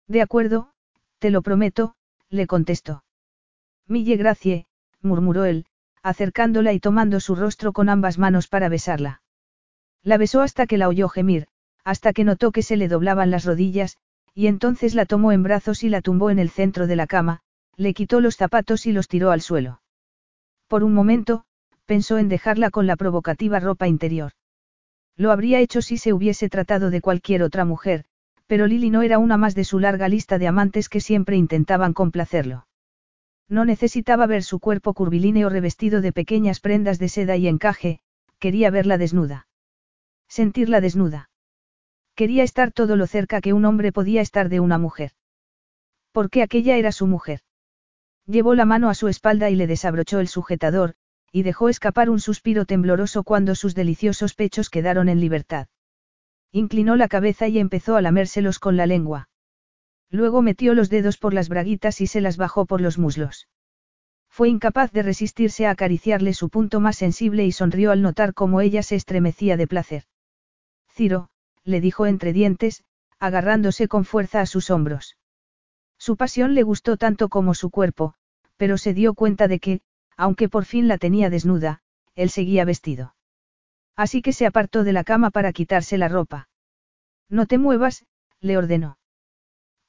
De 0.07 0.21
acuerdo, 0.21 0.71
te 1.19 1.31
lo 1.31 1.41
prometo, 1.41 1.95
le 2.29 2.47
contestó. 2.47 3.03
Mille 3.87 4.15
gracie, 4.15 4.65
murmuró 5.01 5.45
él, 5.45 5.65
acercándola 6.01 6.73
y 6.73 6.79
tomando 6.79 7.19
su 7.19 7.35
rostro 7.35 7.73
con 7.73 7.89
ambas 7.89 8.17
manos 8.17 8.47
para 8.47 8.69
besarla. 8.69 9.21
La 10.03 10.17
besó 10.17 10.41
hasta 10.41 10.67
que 10.67 10.77
la 10.77 10.87
oyó 10.89 11.09
gemir, 11.09 11.47
hasta 11.83 12.13
que 12.13 12.23
notó 12.23 12.51
que 12.51 12.61
se 12.61 12.77
le 12.77 12.87
doblaban 12.87 13.31
las 13.31 13.45
rodillas, 13.45 13.97
y 14.33 14.47
entonces 14.47 14.95
la 14.95 15.05
tomó 15.05 15.31
en 15.31 15.43
brazos 15.43 15.83
y 15.83 15.89
la 15.89 16.01
tumbó 16.01 16.29
en 16.29 16.39
el 16.39 16.49
centro 16.49 16.87
de 16.87 16.95
la 16.95 17.07
cama, 17.07 17.41
le 17.75 17.93
quitó 17.93 18.21
los 18.21 18.35
zapatos 18.35 18.85
y 18.85 18.91
los 18.91 19.07
tiró 19.07 19.31
al 19.31 19.41
suelo. 19.41 19.81
Por 20.67 20.83
un 20.83 20.93
momento, 20.93 21.45
pensó 21.85 22.17
en 22.17 22.29
dejarla 22.29 22.69
con 22.69 22.87
la 22.87 22.95
provocativa 22.95 23.59
ropa 23.59 23.87
interior. 23.87 24.31
Lo 25.15 25.31
habría 25.31 25.59
hecho 25.59 25.81
si 25.81 25.97
se 25.97 26.13
hubiese 26.13 26.49
tratado 26.49 26.89
de 26.89 27.01
cualquier 27.01 27.43
otra 27.43 27.65
mujer, 27.65 28.05
pero 28.47 28.67
Lily 28.67 28.89
no 28.89 29.01
era 29.03 29.19
una 29.19 29.37
más 29.37 29.55
de 29.55 29.63
su 29.63 29.79
larga 29.79 30.07
lista 30.09 30.37
de 30.39 30.47
amantes 30.47 30.89
que 30.89 30.99
siempre 30.99 31.37
intentaban 31.37 31.93
complacerlo. 31.93 32.65
No 33.49 33.65
necesitaba 33.65 34.25
ver 34.25 34.43
su 34.43 34.59
cuerpo 34.59 34.93
curvilíneo 34.93 35.49
revestido 35.49 36.01
de 36.01 36.11
pequeñas 36.11 36.59
prendas 36.59 36.99
de 36.99 37.09
seda 37.09 37.35
y 37.37 37.47
encaje, 37.47 37.99
quería 38.39 38.69
verla 38.69 38.97
desnuda. 38.97 39.47
Sentirla 40.27 40.81
desnuda. 40.81 41.29
Quería 42.15 42.43
estar 42.43 42.71
todo 42.71 42.95
lo 42.95 43.07
cerca 43.07 43.41
que 43.41 43.53
un 43.53 43.65
hombre 43.65 43.91
podía 43.91 44.21
estar 44.21 44.49
de 44.49 44.59
una 44.59 44.77
mujer. 44.77 45.11
Porque 46.11 46.43
aquella 46.43 46.77
era 46.77 46.91
su 46.91 47.07
mujer. 47.07 47.41
Llevó 48.25 48.55
la 48.55 48.65
mano 48.65 48.89
a 48.89 48.93
su 48.93 49.07
espalda 49.07 49.49
y 49.49 49.55
le 49.55 49.67
desabrochó 49.67 50.19
el 50.19 50.27
sujetador, 50.27 50.95
y 51.31 51.43
dejó 51.43 51.69
escapar 51.69 52.09
un 52.09 52.19
suspiro 52.19 52.65
tembloroso 52.65 53.23
cuando 53.23 53.55
sus 53.55 53.73
deliciosos 53.73 54.35
pechos 54.35 54.69
quedaron 54.69 55.09
en 55.09 55.19
libertad. 55.19 55.67
Inclinó 56.51 56.95
la 56.95 57.07
cabeza 57.07 57.47
y 57.47 57.57
empezó 57.57 57.95
a 57.95 58.01
lamérselos 58.01 58.59
con 58.59 58.77
la 58.77 58.85
lengua. 58.85 59.29
Luego 60.13 60.43
metió 60.43 60.75
los 60.75 60.91
dedos 60.91 61.17
por 61.17 61.33
las 61.33 61.49
braguitas 61.49 61.99
y 61.99 62.05
se 62.05 62.21
las 62.21 62.37
bajó 62.37 62.67
por 62.67 62.81
los 62.81 62.99
muslos. 62.99 63.47
Fue 64.29 64.47
incapaz 64.47 64.91
de 64.91 65.01
resistirse 65.01 65.65
a 65.65 65.71
acariciarle 65.71 66.35
su 66.35 66.49
punto 66.49 66.79
más 66.79 66.97
sensible 66.97 67.45
y 67.45 67.51
sonrió 67.51 67.89
al 67.89 68.03
notar 68.03 68.35
cómo 68.35 68.61
ella 68.61 68.83
se 68.83 68.95
estremecía 68.95 69.57
de 69.57 69.65
placer. 69.65 70.03
Ciro, 70.87 71.29
le 71.63 71.81
dijo 71.81 72.05
entre 72.05 72.31
dientes, 72.31 72.83
agarrándose 73.17 73.87
con 73.87 74.05
fuerza 74.05 74.41
a 74.41 74.45
sus 74.45 74.69
hombros. 74.69 75.17
Su 75.97 76.15
pasión 76.15 76.53
le 76.53 76.61
gustó 76.61 76.95
tanto 76.95 77.27
como 77.27 77.55
su 77.55 77.71
cuerpo, 77.71 78.13
pero 78.55 78.77
se 78.77 78.93
dio 78.93 79.15
cuenta 79.15 79.47
de 79.47 79.59
que, 79.59 79.81
aunque 80.15 80.47
por 80.47 80.65
fin 80.65 80.87
la 80.87 80.99
tenía 80.99 81.31
desnuda, 81.31 81.81
él 82.13 82.29
seguía 82.29 82.65
vestido. 82.65 83.15
Así 83.95 84.21
que 84.21 84.31
se 84.31 84.45
apartó 84.45 84.83
de 84.83 84.93
la 84.93 85.03
cama 85.03 85.31
para 85.31 85.53
quitarse 85.53 85.97
la 85.97 86.07
ropa. 86.07 86.49
No 87.29 87.47
te 87.47 87.57
muevas, 87.57 88.05
le 88.41 88.57
ordenó. 88.57 88.99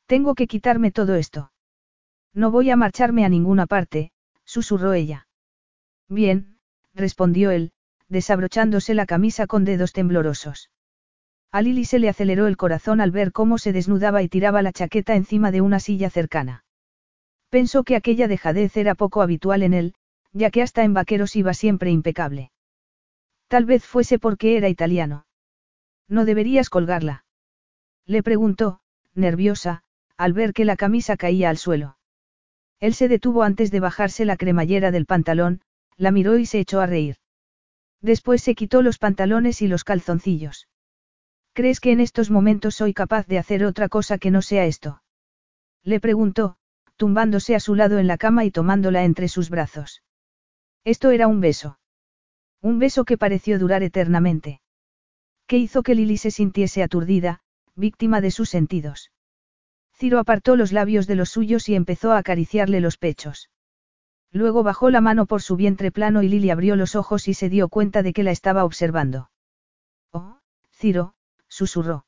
Tengo 0.06 0.34
que 0.34 0.46
quitarme 0.46 0.90
todo 0.90 1.14
esto. 1.14 1.52
No 2.34 2.50
voy 2.50 2.70
a 2.70 2.76
marcharme 2.76 3.24
a 3.24 3.28
ninguna 3.28 3.66
parte, 3.66 4.12
susurró 4.44 4.92
ella. 4.92 5.28
Bien, 6.08 6.58
respondió 6.94 7.50
él, 7.50 7.72
desabrochándose 8.08 8.94
la 8.94 9.06
camisa 9.06 9.46
con 9.46 9.64
dedos 9.64 9.92
temblorosos. 9.92 10.70
A 11.50 11.62
Lily 11.62 11.84
se 11.84 12.00
le 12.00 12.08
aceleró 12.08 12.48
el 12.48 12.56
corazón 12.56 13.00
al 13.00 13.12
ver 13.12 13.30
cómo 13.30 13.58
se 13.58 13.72
desnudaba 13.72 14.22
y 14.22 14.28
tiraba 14.28 14.60
la 14.60 14.72
chaqueta 14.72 15.14
encima 15.14 15.52
de 15.52 15.60
una 15.60 15.78
silla 15.78 16.10
cercana. 16.10 16.64
Pensó 17.48 17.84
que 17.84 17.94
aquella 17.94 18.26
dejadez 18.26 18.76
era 18.76 18.96
poco 18.96 19.22
habitual 19.22 19.62
en 19.62 19.72
él, 19.72 19.94
ya 20.32 20.50
que 20.50 20.62
hasta 20.62 20.82
en 20.82 20.94
vaqueros 20.94 21.36
iba 21.36 21.54
siempre 21.54 21.90
impecable. 21.92 22.50
Tal 23.46 23.64
vez 23.64 23.84
fuese 23.84 24.18
porque 24.18 24.56
era 24.56 24.68
italiano. 24.68 25.26
No 26.08 26.24
deberías 26.24 26.70
colgarla. 26.70 27.24
Le 28.04 28.24
preguntó, 28.24 28.80
nerviosa, 29.14 29.83
al 30.16 30.32
ver 30.32 30.52
que 30.52 30.64
la 30.64 30.76
camisa 30.76 31.16
caía 31.16 31.50
al 31.50 31.58
suelo. 31.58 31.96
Él 32.80 32.94
se 32.94 33.08
detuvo 33.08 33.42
antes 33.42 33.70
de 33.70 33.80
bajarse 33.80 34.24
la 34.24 34.36
cremallera 34.36 34.90
del 34.90 35.06
pantalón, 35.06 35.60
la 35.96 36.10
miró 36.10 36.38
y 36.38 36.46
se 36.46 36.60
echó 36.60 36.80
a 36.80 36.86
reír. 36.86 37.16
Después 38.00 38.42
se 38.42 38.54
quitó 38.54 38.82
los 38.82 38.98
pantalones 38.98 39.62
y 39.62 39.68
los 39.68 39.84
calzoncillos. 39.84 40.68
¿Crees 41.54 41.80
que 41.80 41.92
en 41.92 42.00
estos 42.00 42.30
momentos 42.30 42.74
soy 42.74 42.92
capaz 42.92 43.26
de 43.26 43.38
hacer 43.38 43.64
otra 43.64 43.88
cosa 43.88 44.18
que 44.18 44.30
no 44.30 44.42
sea 44.42 44.66
esto? 44.66 45.02
Le 45.82 46.00
preguntó, 46.00 46.56
tumbándose 46.96 47.54
a 47.54 47.60
su 47.60 47.74
lado 47.74 47.98
en 47.98 48.06
la 48.06 48.18
cama 48.18 48.44
y 48.44 48.50
tomándola 48.50 49.04
entre 49.04 49.28
sus 49.28 49.50
brazos. 49.50 50.02
Esto 50.84 51.10
era 51.10 51.28
un 51.28 51.40
beso. 51.40 51.78
Un 52.60 52.78
beso 52.78 53.04
que 53.04 53.16
pareció 53.16 53.58
durar 53.58 53.82
eternamente. 53.82 54.60
Que 55.46 55.58
hizo 55.58 55.82
que 55.82 55.94
Lily 55.94 56.18
se 56.18 56.30
sintiese 56.30 56.82
aturdida, 56.82 57.40
víctima 57.74 58.20
de 58.20 58.30
sus 58.30 58.50
sentidos. 58.50 59.10
Ciro 60.04 60.18
apartó 60.18 60.54
los 60.54 60.70
labios 60.70 61.06
de 61.06 61.14
los 61.14 61.30
suyos 61.30 61.66
y 61.70 61.74
empezó 61.74 62.12
a 62.12 62.18
acariciarle 62.18 62.82
los 62.82 62.98
pechos. 62.98 63.48
Luego 64.32 64.62
bajó 64.62 64.90
la 64.90 65.00
mano 65.00 65.24
por 65.24 65.40
su 65.40 65.56
vientre 65.56 65.90
plano 65.90 66.22
y 66.22 66.28
Lily 66.28 66.50
abrió 66.50 66.76
los 66.76 66.94
ojos 66.94 67.26
y 67.26 67.32
se 67.32 67.48
dio 67.48 67.70
cuenta 67.70 68.02
de 68.02 68.12
que 68.12 68.22
la 68.22 68.30
estaba 68.30 68.66
observando. 68.66 69.30
Oh, 70.12 70.40
Ciro, 70.70 71.14
susurró. 71.48 72.04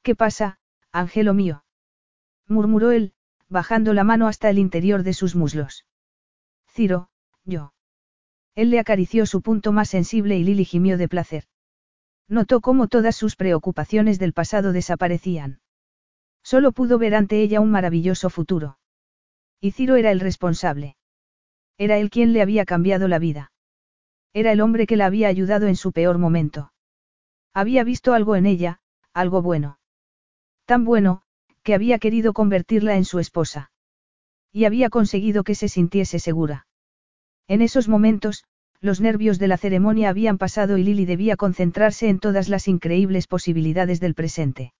¿Qué 0.00 0.14
pasa, 0.16 0.58
Ángelo 0.92 1.34
mío? 1.34 1.66
murmuró 2.48 2.90
él, 2.90 3.12
bajando 3.50 3.92
la 3.92 4.04
mano 4.04 4.26
hasta 4.26 4.48
el 4.48 4.58
interior 4.58 5.02
de 5.02 5.12
sus 5.12 5.36
muslos. 5.36 5.84
Ciro, 6.72 7.10
yo. 7.44 7.74
Él 8.54 8.70
le 8.70 8.78
acarició 8.78 9.26
su 9.26 9.42
punto 9.42 9.72
más 9.72 9.90
sensible 9.90 10.38
y 10.38 10.44
Lily 10.44 10.64
gimió 10.64 10.96
de 10.96 11.08
placer. 11.08 11.44
Notó 12.28 12.62
cómo 12.62 12.88
todas 12.88 13.14
sus 13.14 13.36
preocupaciones 13.36 14.18
del 14.18 14.32
pasado 14.32 14.72
desaparecían. 14.72 15.60
Solo 16.44 16.72
pudo 16.72 16.98
ver 16.98 17.14
ante 17.14 17.40
ella 17.40 17.60
un 17.60 17.70
maravilloso 17.70 18.28
futuro. 18.28 18.78
Y 19.60 19.70
Ciro 19.70 19.96
era 19.96 20.10
el 20.10 20.20
responsable. 20.20 20.96
Era 21.78 21.96
él 21.98 22.10
quien 22.10 22.34
le 22.34 22.42
había 22.42 22.66
cambiado 22.66 23.08
la 23.08 23.18
vida. 23.18 23.50
Era 24.34 24.52
el 24.52 24.60
hombre 24.60 24.86
que 24.86 24.96
la 24.96 25.06
había 25.06 25.28
ayudado 25.28 25.66
en 25.66 25.76
su 25.76 25.90
peor 25.92 26.18
momento. 26.18 26.72
Había 27.54 27.82
visto 27.82 28.12
algo 28.12 28.36
en 28.36 28.44
ella, 28.44 28.80
algo 29.14 29.40
bueno. 29.40 29.78
Tan 30.66 30.84
bueno, 30.84 31.22
que 31.62 31.74
había 31.74 31.98
querido 31.98 32.34
convertirla 32.34 32.96
en 32.96 33.06
su 33.06 33.20
esposa. 33.20 33.72
Y 34.52 34.66
había 34.66 34.90
conseguido 34.90 35.44
que 35.44 35.54
se 35.54 35.68
sintiese 35.68 36.18
segura. 36.18 36.66
En 37.48 37.62
esos 37.62 37.88
momentos, 37.88 38.44
los 38.80 39.00
nervios 39.00 39.38
de 39.38 39.48
la 39.48 39.56
ceremonia 39.56 40.10
habían 40.10 40.36
pasado 40.36 40.76
y 40.76 40.84
Lily 40.84 41.06
debía 41.06 41.36
concentrarse 41.36 42.08
en 42.10 42.18
todas 42.18 42.50
las 42.50 42.68
increíbles 42.68 43.26
posibilidades 43.26 43.98
del 43.98 44.14
presente. 44.14 44.74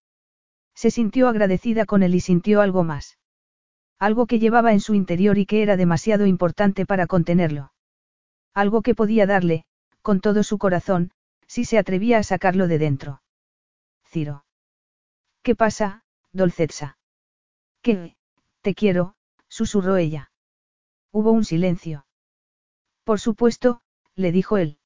Se 0.75 0.91
sintió 0.91 1.29
agradecida 1.29 1.87
con 1.87 2.03
él 2.03 2.15
y 2.15 2.21
sintió 2.21 2.61
algo 2.61 2.85
más. 2.85 3.19
Algo 3.99 4.27
que 4.27 4.39
llevaba 4.39 4.73
en 4.73 4.81
su 4.81 4.95
interior 4.95 5.39
y 5.39 5.47
que 5.47 5.63
era 5.63 5.77
demasiado 5.77 6.27
importante 6.27 6.85
para 6.85 7.07
contenerlo. 7.07 7.73
Algo 8.53 8.83
que 8.83 8.95
podía 8.95 9.27
darle, 9.27 9.65
con 10.03 10.21
todo 10.21 10.43
su 10.43 10.59
corazón, 10.59 11.13
si 11.47 11.65
se 11.65 11.79
atrevía 11.79 12.19
a 12.19 12.23
sacarlo 12.23 12.69
de 12.69 12.79
dentro. 12.79 13.23
Ciro. 14.05 14.45
¿Qué 15.43 15.55
pasa, 15.55 16.05
Dolcetsa? 16.33 16.99
¿Qué? 17.83 18.17
Te 18.63 18.75
quiero, 18.75 19.15
susurró 19.49 19.97
ella. 19.97 20.31
Hubo 21.13 21.31
un 21.31 21.45
silencio. 21.45 22.07
Por 23.05 23.21
supuesto, 23.21 23.81
le 24.17 24.33
dijo 24.33 24.57
él. 24.57 24.79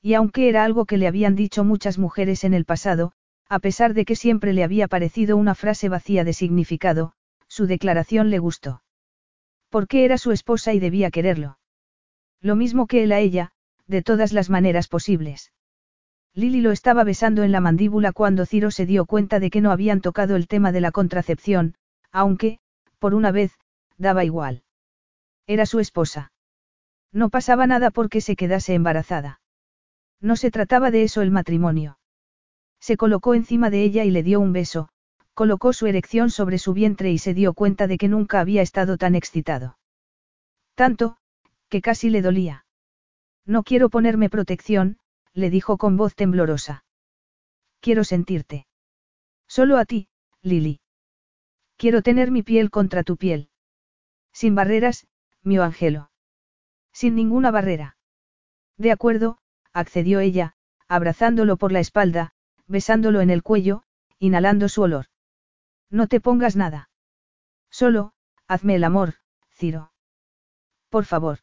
Y 0.00 0.14
aunque 0.14 0.48
era 0.48 0.64
algo 0.64 0.84
que 0.84 0.98
le 0.98 1.06
habían 1.06 1.34
dicho 1.34 1.64
muchas 1.64 1.98
mujeres 1.98 2.44
en 2.44 2.54
el 2.54 2.64
pasado, 2.64 3.12
a 3.48 3.58
pesar 3.58 3.94
de 3.94 4.04
que 4.04 4.16
siempre 4.16 4.52
le 4.52 4.64
había 4.64 4.88
parecido 4.88 5.36
una 5.36 5.54
frase 5.54 5.88
vacía 5.88 6.24
de 6.24 6.32
significado, 6.32 7.12
su 7.48 7.66
declaración 7.66 8.30
le 8.30 8.38
gustó. 8.38 8.82
Porque 9.68 10.04
era 10.04 10.18
su 10.18 10.32
esposa 10.32 10.72
y 10.72 10.80
debía 10.80 11.10
quererlo. 11.10 11.58
Lo 12.40 12.56
mismo 12.56 12.86
que 12.86 13.04
él 13.04 13.12
a 13.12 13.20
ella, 13.20 13.52
de 13.86 14.02
todas 14.02 14.32
las 14.32 14.50
maneras 14.50 14.88
posibles. 14.88 15.52
Lily 16.34 16.60
lo 16.60 16.72
estaba 16.72 17.04
besando 17.04 17.42
en 17.42 17.52
la 17.52 17.60
mandíbula 17.60 18.12
cuando 18.12 18.44
Ciro 18.44 18.70
se 18.70 18.86
dio 18.86 19.06
cuenta 19.06 19.38
de 19.38 19.50
que 19.50 19.60
no 19.60 19.70
habían 19.70 20.00
tocado 20.00 20.36
el 20.36 20.48
tema 20.48 20.72
de 20.72 20.80
la 20.80 20.90
contracepción, 20.90 21.76
aunque, 22.10 22.58
por 22.98 23.14
una 23.14 23.30
vez, 23.30 23.52
daba 23.98 24.24
igual. 24.24 24.64
Era 25.46 25.66
su 25.66 25.78
esposa. 25.78 26.32
No 27.12 27.28
pasaba 27.28 27.66
nada 27.66 27.90
porque 27.90 28.20
se 28.20 28.34
quedase 28.34 28.74
embarazada. 28.74 29.40
No 30.20 30.34
se 30.36 30.50
trataba 30.50 30.90
de 30.90 31.04
eso 31.04 31.22
el 31.22 31.30
matrimonio. 31.30 31.98
Se 32.84 32.98
colocó 32.98 33.32
encima 33.32 33.70
de 33.70 33.82
ella 33.82 34.04
y 34.04 34.10
le 34.10 34.22
dio 34.22 34.40
un 34.40 34.52
beso, 34.52 34.90
colocó 35.32 35.72
su 35.72 35.86
erección 35.86 36.28
sobre 36.28 36.58
su 36.58 36.74
vientre 36.74 37.10
y 37.10 37.16
se 37.16 37.32
dio 37.32 37.54
cuenta 37.54 37.86
de 37.86 37.96
que 37.96 38.08
nunca 38.08 38.40
había 38.40 38.60
estado 38.60 38.98
tan 38.98 39.14
excitado. 39.14 39.78
Tanto, 40.74 41.16
que 41.70 41.80
casi 41.80 42.10
le 42.10 42.20
dolía. 42.20 42.66
No 43.46 43.62
quiero 43.62 43.88
ponerme 43.88 44.28
protección, 44.28 44.98
le 45.32 45.48
dijo 45.48 45.78
con 45.78 45.96
voz 45.96 46.14
temblorosa. 46.14 46.84
Quiero 47.80 48.04
sentirte. 48.04 48.66
Solo 49.48 49.78
a 49.78 49.86
ti, 49.86 50.08
Lily. 50.42 50.82
Quiero 51.78 52.02
tener 52.02 52.30
mi 52.30 52.42
piel 52.42 52.70
contra 52.70 53.02
tu 53.02 53.16
piel. 53.16 53.48
Sin 54.30 54.54
barreras, 54.54 55.06
mi 55.42 55.56
ángelo. 55.56 56.10
Sin 56.92 57.14
ninguna 57.14 57.50
barrera. 57.50 57.96
De 58.76 58.92
acuerdo, 58.92 59.38
accedió 59.72 60.20
ella, 60.20 60.54
abrazándolo 60.86 61.56
por 61.56 61.72
la 61.72 61.80
espalda, 61.80 62.33
besándolo 62.66 63.20
en 63.20 63.30
el 63.30 63.42
cuello, 63.42 63.82
inhalando 64.18 64.68
su 64.68 64.82
olor. 64.82 65.06
No 65.90 66.06
te 66.06 66.20
pongas 66.20 66.56
nada. 66.56 66.90
Solo, 67.70 68.12
hazme 68.46 68.76
el 68.76 68.84
amor, 68.84 69.14
Ciro. 69.50 69.92
Por 70.88 71.04
favor. 71.04 71.40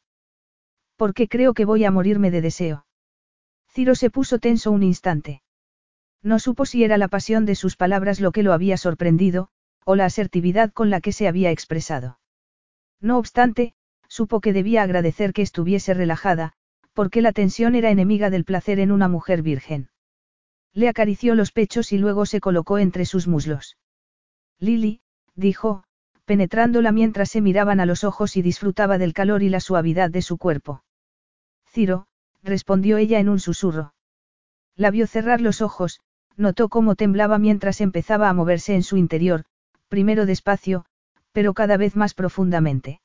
Porque 0.95 1.27
creo 1.27 1.53
que 1.53 1.65
voy 1.65 1.85
a 1.85 1.91
morirme 1.91 2.31
de 2.31 2.41
deseo. 2.41 2.85
Ciro 3.69 3.95
se 3.95 4.09
puso 4.09 4.39
tenso 4.39 4.71
un 4.71 4.83
instante. 4.83 5.41
No 6.23 6.39
supo 6.39 6.65
si 6.65 6.83
era 6.83 6.97
la 6.97 7.07
pasión 7.07 7.45
de 7.45 7.55
sus 7.55 7.75
palabras 7.75 8.19
lo 8.19 8.31
que 8.31 8.43
lo 8.43 8.53
había 8.53 8.77
sorprendido, 8.77 9.49
o 9.85 9.95
la 9.95 10.05
asertividad 10.05 10.71
con 10.71 10.89
la 10.89 11.01
que 11.01 11.11
se 11.11 11.27
había 11.27 11.51
expresado. 11.51 12.19
No 12.99 13.17
obstante, 13.17 13.73
supo 14.07 14.41
que 14.41 14.53
debía 14.53 14.83
agradecer 14.83 15.33
que 15.33 15.41
estuviese 15.41 15.93
relajada, 15.93 16.53
porque 16.93 17.21
la 17.21 17.31
tensión 17.31 17.75
era 17.75 17.89
enemiga 17.89 18.29
del 18.29 18.43
placer 18.43 18.79
en 18.79 18.91
una 18.91 19.07
mujer 19.07 19.41
virgen. 19.41 19.90
Le 20.73 20.87
acarició 20.87 21.35
los 21.35 21.51
pechos 21.51 21.91
y 21.91 21.97
luego 21.97 22.25
se 22.25 22.39
colocó 22.39 22.77
entre 22.77 23.05
sus 23.05 23.27
muslos. 23.27 23.77
Lily, 24.59 25.01
dijo, 25.35 25.83
penetrándola 26.25 26.91
mientras 26.91 27.29
se 27.29 27.41
miraban 27.41 27.79
a 27.79 27.85
los 27.85 28.03
ojos 28.03 28.37
y 28.37 28.41
disfrutaba 28.41 28.97
del 28.97 29.13
calor 29.13 29.43
y 29.43 29.49
la 29.49 29.59
suavidad 29.59 30.09
de 30.09 30.21
su 30.21 30.37
cuerpo. 30.37 30.83
Ciro, 31.67 32.07
respondió 32.43 32.97
ella 32.97 33.19
en 33.19 33.27
un 33.27 33.39
susurro. 33.39 33.93
La 34.75 34.91
vio 34.91 35.07
cerrar 35.07 35.41
los 35.41 35.61
ojos, 35.61 35.99
notó 36.37 36.69
cómo 36.69 36.95
temblaba 36.95 37.37
mientras 37.37 37.81
empezaba 37.81 38.29
a 38.29 38.33
moverse 38.33 38.75
en 38.75 38.83
su 38.83 38.97
interior, 38.97 39.43
primero 39.89 40.25
despacio, 40.25 40.85
pero 41.33 41.53
cada 41.53 41.77
vez 41.77 41.95
más 41.95 42.13
profundamente. 42.13 43.01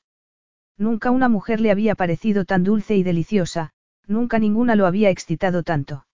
Nunca 0.77 1.11
una 1.11 1.27
mujer 1.27 1.59
le 1.59 1.71
había 1.71 1.95
parecido 1.95 2.45
tan 2.45 2.63
dulce 2.63 2.95
y 2.95 3.03
deliciosa, 3.03 3.71
nunca 4.05 4.39
ninguna 4.39 4.75
lo 4.75 4.85
había 4.85 5.09
excitado 5.09 5.63
tanto. 5.63 6.05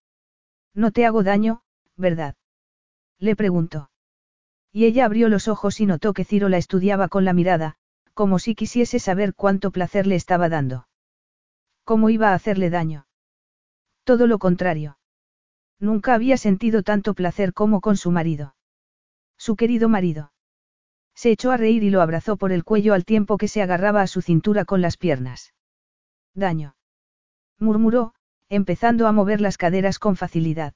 No 0.74 0.92
te 0.92 1.06
hago 1.06 1.24
daño, 1.24 1.62
¿verdad? 1.96 2.36
Le 3.20 3.36
preguntó. 3.36 3.90
Y 4.72 4.86
ella 4.86 5.06
abrió 5.06 5.30
los 5.30 5.48
ojos 5.48 5.80
y 5.80 5.86
notó 5.86 6.14
que 6.14 6.26
Ciro 6.26 6.50
la 6.50 6.58
estudiaba 6.58 7.08
con 7.08 7.26
la 7.26 7.34
mirada, 7.34 7.76
como 8.14 8.40
si 8.40 8.56
quisiese 8.56 9.00
saber 9.00 9.36
cuánto 9.36 9.72
placer 9.72 10.08
le 10.08 10.16
estaba 10.16 10.50
dando. 10.50 10.88
¿Cómo 11.84 12.10
iba 12.10 12.30
a 12.30 12.34
hacerle 12.34 12.70
daño? 12.70 13.08
Todo 14.04 14.28
lo 14.28 14.40
contrario. 14.40 14.98
Nunca 15.80 16.14
había 16.14 16.38
sentido 16.38 16.82
tanto 16.82 17.14
placer 17.14 17.54
como 17.54 17.82
con 17.82 17.98
su 17.98 18.10
marido. 18.10 18.56
Su 19.38 19.56
querido 19.56 19.90
marido. 19.90 20.32
Se 21.16 21.30
echó 21.30 21.52
a 21.52 21.58
reír 21.58 21.84
y 21.84 21.90
lo 21.90 22.02
abrazó 22.02 22.38
por 22.38 22.52
el 22.52 22.64
cuello 22.64 22.94
al 22.94 23.06
tiempo 23.06 23.38
que 23.38 23.48
se 23.48 23.62
agarraba 23.62 24.02
a 24.02 24.08
su 24.08 24.22
cintura 24.22 24.66
con 24.66 24.82
las 24.82 24.98
piernas. 24.98 25.54
Daño. 26.34 26.76
murmuró, 27.60 28.16
empezando 28.56 29.08
a 29.08 29.12
mover 29.12 29.42
las 29.42 29.58
caderas 29.58 29.98
con 29.98 30.16
facilidad. 30.16 30.74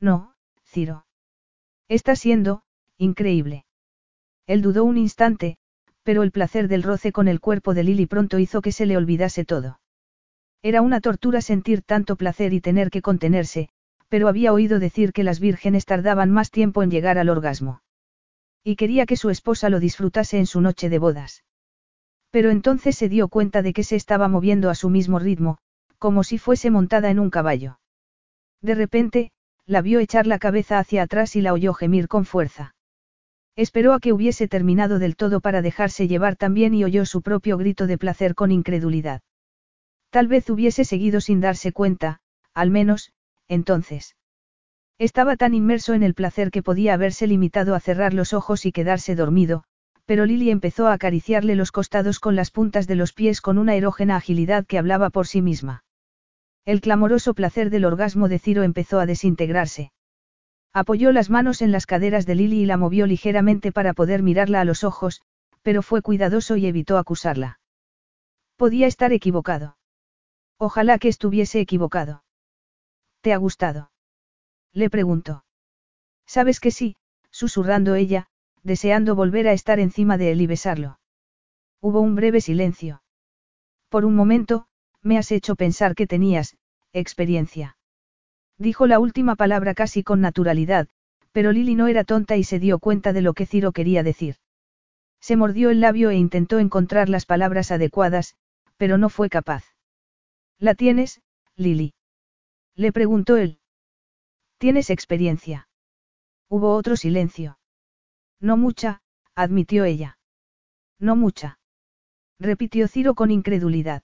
No, 0.00 0.32
Ciro. 0.64 1.04
Está 1.88 2.16
siendo, 2.16 2.62
increíble. 2.96 3.66
Él 4.46 4.62
dudó 4.62 4.84
un 4.84 4.96
instante, 4.96 5.58
pero 6.04 6.22
el 6.22 6.32
placer 6.32 6.68
del 6.68 6.82
roce 6.82 7.12
con 7.12 7.28
el 7.28 7.40
cuerpo 7.40 7.74
de 7.74 7.84
Lily 7.84 8.06
pronto 8.06 8.38
hizo 8.38 8.62
que 8.62 8.72
se 8.72 8.86
le 8.86 8.96
olvidase 8.96 9.44
todo. 9.44 9.78
Era 10.62 10.80
una 10.80 11.02
tortura 11.02 11.42
sentir 11.42 11.82
tanto 11.82 12.16
placer 12.16 12.54
y 12.54 12.62
tener 12.62 12.90
que 12.90 13.02
contenerse, 13.02 13.68
pero 14.08 14.26
había 14.26 14.54
oído 14.54 14.78
decir 14.78 15.12
que 15.12 15.22
las 15.22 15.38
vírgenes 15.38 15.84
tardaban 15.84 16.30
más 16.30 16.50
tiempo 16.50 16.82
en 16.82 16.90
llegar 16.90 17.18
al 17.18 17.28
orgasmo. 17.28 17.82
Y 18.64 18.76
quería 18.76 19.04
que 19.04 19.18
su 19.18 19.28
esposa 19.28 19.68
lo 19.68 19.80
disfrutase 19.80 20.38
en 20.38 20.46
su 20.46 20.62
noche 20.62 20.88
de 20.88 20.98
bodas. 20.98 21.44
Pero 22.30 22.50
entonces 22.50 22.96
se 22.96 23.10
dio 23.10 23.28
cuenta 23.28 23.60
de 23.60 23.74
que 23.74 23.84
se 23.84 23.96
estaba 23.96 24.28
moviendo 24.28 24.70
a 24.70 24.74
su 24.74 24.88
mismo 24.88 25.18
ritmo, 25.18 25.58
como 25.98 26.24
si 26.24 26.38
fuese 26.38 26.70
montada 26.70 27.10
en 27.10 27.18
un 27.18 27.30
caballo. 27.30 27.78
De 28.62 28.74
repente, 28.74 29.30
la 29.66 29.82
vio 29.82 29.98
echar 29.98 30.26
la 30.26 30.38
cabeza 30.38 30.78
hacia 30.78 31.02
atrás 31.02 31.36
y 31.36 31.40
la 31.40 31.52
oyó 31.52 31.74
gemir 31.74 32.08
con 32.08 32.24
fuerza. 32.24 32.74
Esperó 33.56 33.94
a 33.94 34.00
que 34.00 34.12
hubiese 34.12 34.48
terminado 34.48 34.98
del 34.98 35.16
todo 35.16 35.40
para 35.40 35.62
dejarse 35.62 36.08
llevar 36.08 36.36
también 36.36 36.74
y 36.74 36.84
oyó 36.84 37.06
su 37.06 37.22
propio 37.22 37.56
grito 37.56 37.86
de 37.86 37.96
placer 37.96 38.34
con 38.34 38.52
incredulidad. 38.52 39.22
Tal 40.10 40.28
vez 40.28 40.48
hubiese 40.50 40.84
seguido 40.84 41.20
sin 41.20 41.40
darse 41.40 41.72
cuenta, 41.72 42.20
al 42.52 42.70
menos, 42.70 43.12
entonces. 43.48 44.14
Estaba 44.98 45.36
tan 45.36 45.54
inmerso 45.54 45.94
en 45.94 46.02
el 46.02 46.14
placer 46.14 46.50
que 46.50 46.62
podía 46.62 46.94
haberse 46.94 47.26
limitado 47.26 47.74
a 47.74 47.80
cerrar 47.80 48.14
los 48.14 48.32
ojos 48.32 48.66
y 48.66 48.72
quedarse 48.72 49.14
dormido, 49.14 49.64
pero 50.04 50.26
Lily 50.26 50.50
empezó 50.50 50.86
a 50.86 50.92
acariciarle 50.92 51.56
los 51.56 51.72
costados 51.72 52.20
con 52.20 52.36
las 52.36 52.50
puntas 52.50 52.86
de 52.86 52.94
los 52.94 53.12
pies 53.12 53.40
con 53.40 53.58
una 53.58 53.74
erógena 53.74 54.16
agilidad 54.16 54.66
que 54.66 54.78
hablaba 54.78 55.10
por 55.10 55.26
sí 55.26 55.42
misma. 55.42 55.84
El 56.66 56.80
clamoroso 56.80 57.32
placer 57.32 57.70
del 57.70 57.84
orgasmo 57.84 58.28
de 58.28 58.40
Ciro 58.40 58.64
empezó 58.64 58.98
a 58.98 59.06
desintegrarse. 59.06 59.92
Apoyó 60.72 61.12
las 61.12 61.30
manos 61.30 61.62
en 61.62 61.70
las 61.70 61.86
caderas 61.86 62.26
de 62.26 62.34
Lily 62.34 62.62
y 62.62 62.66
la 62.66 62.76
movió 62.76 63.06
ligeramente 63.06 63.70
para 63.70 63.94
poder 63.94 64.24
mirarla 64.24 64.60
a 64.60 64.64
los 64.64 64.82
ojos, 64.82 65.22
pero 65.62 65.80
fue 65.80 66.02
cuidadoso 66.02 66.56
y 66.56 66.66
evitó 66.66 66.98
acusarla. 66.98 67.60
Podía 68.56 68.88
estar 68.88 69.12
equivocado. 69.12 69.78
Ojalá 70.58 70.98
que 70.98 71.06
estuviese 71.06 71.60
equivocado. 71.60 72.24
¿Te 73.20 73.32
ha 73.32 73.36
gustado? 73.36 73.92
Le 74.72 74.90
preguntó. 74.90 75.44
Sabes 76.26 76.58
que 76.58 76.72
sí, 76.72 76.96
susurrando 77.30 77.94
ella, 77.94 78.26
deseando 78.64 79.14
volver 79.14 79.46
a 79.46 79.52
estar 79.52 79.78
encima 79.78 80.18
de 80.18 80.32
él 80.32 80.40
y 80.40 80.48
besarlo. 80.48 80.98
Hubo 81.80 82.00
un 82.00 82.16
breve 82.16 82.40
silencio. 82.40 83.02
Por 83.88 84.04
un 84.04 84.16
momento, 84.16 84.66
me 85.06 85.18
has 85.18 85.30
hecho 85.30 85.54
pensar 85.54 85.94
que 85.94 86.08
tenías, 86.08 86.56
experiencia. 86.92 87.78
Dijo 88.58 88.88
la 88.88 88.98
última 88.98 89.36
palabra 89.36 89.72
casi 89.72 90.02
con 90.02 90.20
naturalidad, 90.20 90.88
pero 91.30 91.52
Lily 91.52 91.76
no 91.76 91.86
era 91.86 92.02
tonta 92.02 92.36
y 92.36 92.42
se 92.42 92.58
dio 92.58 92.80
cuenta 92.80 93.12
de 93.12 93.22
lo 93.22 93.32
que 93.32 93.46
Ciro 93.46 93.70
quería 93.70 94.02
decir. 94.02 94.36
Se 95.20 95.36
mordió 95.36 95.70
el 95.70 95.80
labio 95.80 96.10
e 96.10 96.16
intentó 96.16 96.58
encontrar 96.58 97.08
las 97.08 97.24
palabras 97.24 97.70
adecuadas, 97.70 98.34
pero 98.76 98.98
no 98.98 99.08
fue 99.08 99.28
capaz. 99.28 99.64
¿La 100.58 100.74
tienes, 100.74 101.20
Lily? 101.54 101.94
Le 102.74 102.92
preguntó 102.92 103.36
él. 103.36 103.60
¿Tienes 104.58 104.90
experiencia? 104.90 105.68
Hubo 106.48 106.74
otro 106.74 106.96
silencio. 106.96 107.58
No 108.40 108.56
mucha, 108.56 109.02
admitió 109.34 109.84
ella. 109.84 110.18
No 110.98 111.14
mucha. 111.14 111.58
Repitió 112.40 112.88
Ciro 112.88 113.14
con 113.14 113.30
incredulidad. 113.30 114.02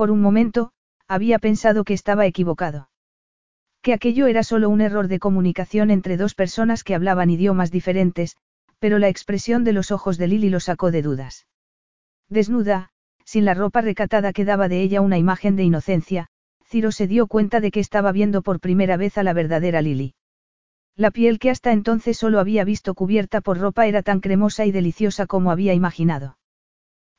Por 0.00 0.10
un 0.10 0.22
momento, 0.22 0.70
había 1.08 1.38
pensado 1.38 1.84
que 1.84 1.92
estaba 1.92 2.24
equivocado. 2.24 2.88
Que 3.82 3.92
aquello 3.92 4.28
era 4.28 4.42
solo 4.42 4.70
un 4.70 4.80
error 4.80 5.08
de 5.08 5.18
comunicación 5.18 5.90
entre 5.90 6.16
dos 6.16 6.34
personas 6.34 6.84
que 6.84 6.94
hablaban 6.94 7.28
idiomas 7.28 7.70
diferentes, 7.70 8.38
pero 8.78 8.98
la 8.98 9.10
expresión 9.10 9.62
de 9.62 9.74
los 9.74 9.90
ojos 9.90 10.16
de 10.16 10.28
Lily 10.28 10.48
lo 10.48 10.58
sacó 10.58 10.90
de 10.90 11.02
dudas. 11.02 11.46
Desnuda, 12.30 12.88
sin 13.26 13.44
la 13.44 13.52
ropa 13.52 13.82
recatada 13.82 14.32
que 14.32 14.46
daba 14.46 14.68
de 14.68 14.80
ella 14.80 15.02
una 15.02 15.18
imagen 15.18 15.54
de 15.54 15.64
inocencia, 15.64 16.28
Ciro 16.64 16.92
se 16.92 17.06
dio 17.06 17.26
cuenta 17.26 17.60
de 17.60 17.70
que 17.70 17.80
estaba 17.80 18.10
viendo 18.10 18.40
por 18.40 18.58
primera 18.58 18.96
vez 18.96 19.18
a 19.18 19.22
la 19.22 19.34
verdadera 19.34 19.82
Lily. 19.82 20.14
La 20.96 21.10
piel 21.10 21.38
que 21.38 21.50
hasta 21.50 21.72
entonces 21.72 22.16
solo 22.16 22.40
había 22.40 22.64
visto 22.64 22.94
cubierta 22.94 23.42
por 23.42 23.58
ropa 23.58 23.86
era 23.86 24.00
tan 24.00 24.20
cremosa 24.20 24.64
y 24.64 24.72
deliciosa 24.72 25.26
como 25.26 25.50
había 25.50 25.74
imaginado. 25.74 26.38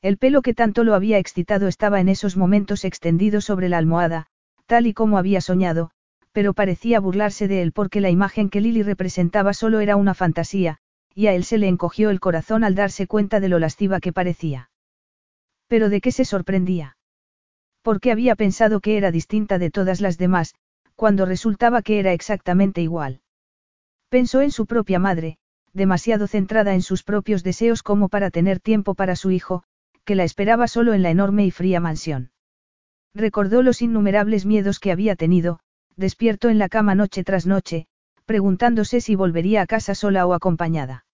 El 0.02 0.18
pelo 0.18 0.42
que 0.42 0.52
tanto 0.52 0.82
lo 0.82 0.94
había 0.94 1.18
excitado 1.18 1.68
estaba 1.68 2.00
en 2.00 2.08
esos 2.08 2.36
momentos 2.36 2.84
extendido 2.84 3.40
sobre 3.40 3.68
la 3.68 3.78
almohada, 3.78 4.26
tal 4.66 4.88
y 4.88 4.94
como 4.94 5.16
había 5.16 5.40
soñado, 5.40 5.92
pero 6.32 6.54
parecía 6.54 6.98
burlarse 6.98 7.46
de 7.46 7.62
él 7.62 7.70
porque 7.70 8.00
la 8.00 8.10
imagen 8.10 8.50
que 8.50 8.60
Lily 8.60 8.82
representaba 8.82 9.54
solo 9.54 9.78
era 9.78 9.94
una 9.94 10.14
fantasía, 10.14 10.78
y 11.14 11.28
a 11.28 11.34
él 11.34 11.44
se 11.44 11.56
le 11.56 11.68
encogió 11.68 12.10
el 12.10 12.18
corazón 12.18 12.64
al 12.64 12.74
darse 12.74 13.06
cuenta 13.06 13.38
de 13.38 13.48
lo 13.48 13.60
lasciva 13.60 14.00
que 14.00 14.12
parecía. 14.12 14.70
Pero 15.68 15.88
¿de 15.88 16.00
qué 16.00 16.10
se 16.10 16.24
sorprendía? 16.24 16.96
Porque 17.82 18.10
había 18.10 18.34
pensado 18.34 18.80
que 18.80 18.96
era 18.96 19.12
distinta 19.12 19.58
de 19.58 19.70
todas 19.70 20.00
las 20.00 20.18
demás, 20.18 20.54
cuando 20.96 21.26
resultaba 21.26 21.80
que 21.80 22.00
era 22.00 22.12
exactamente 22.12 22.80
igual. 22.80 23.20
Pensó 24.08 24.40
en 24.40 24.50
su 24.50 24.66
propia 24.66 24.98
madre, 24.98 25.38
demasiado 25.72 26.26
centrada 26.26 26.74
en 26.74 26.82
sus 26.82 27.04
propios 27.04 27.44
deseos 27.44 27.84
como 27.84 28.08
para 28.08 28.30
tener 28.30 28.58
tiempo 28.58 28.94
para 28.94 29.16
su 29.16 29.30
hijo, 29.30 29.64
que 30.04 30.14
la 30.14 30.24
esperaba 30.24 30.68
solo 30.68 30.94
en 30.94 31.02
la 31.02 31.10
enorme 31.10 31.46
y 31.46 31.50
fría 31.50 31.80
mansión. 31.80 32.30
Recordó 33.14 33.62
los 33.62 33.82
innumerables 33.82 34.46
miedos 34.46 34.78
que 34.78 34.92
había 34.92 35.16
tenido, 35.16 35.60
despierto 35.96 36.48
en 36.48 36.58
la 36.58 36.68
cama 36.68 36.94
noche 36.94 37.24
tras 37.24 37.46
noche, 37.46 37.86
preguntándose 38.24 39.00
si 39.00 39.14
volvería 39.14 39.62
a 39.62 39.66
casa 39.66 39.94
sola 39.94 40.26
o 40.26 40.34
acompañada. 40.34 41.04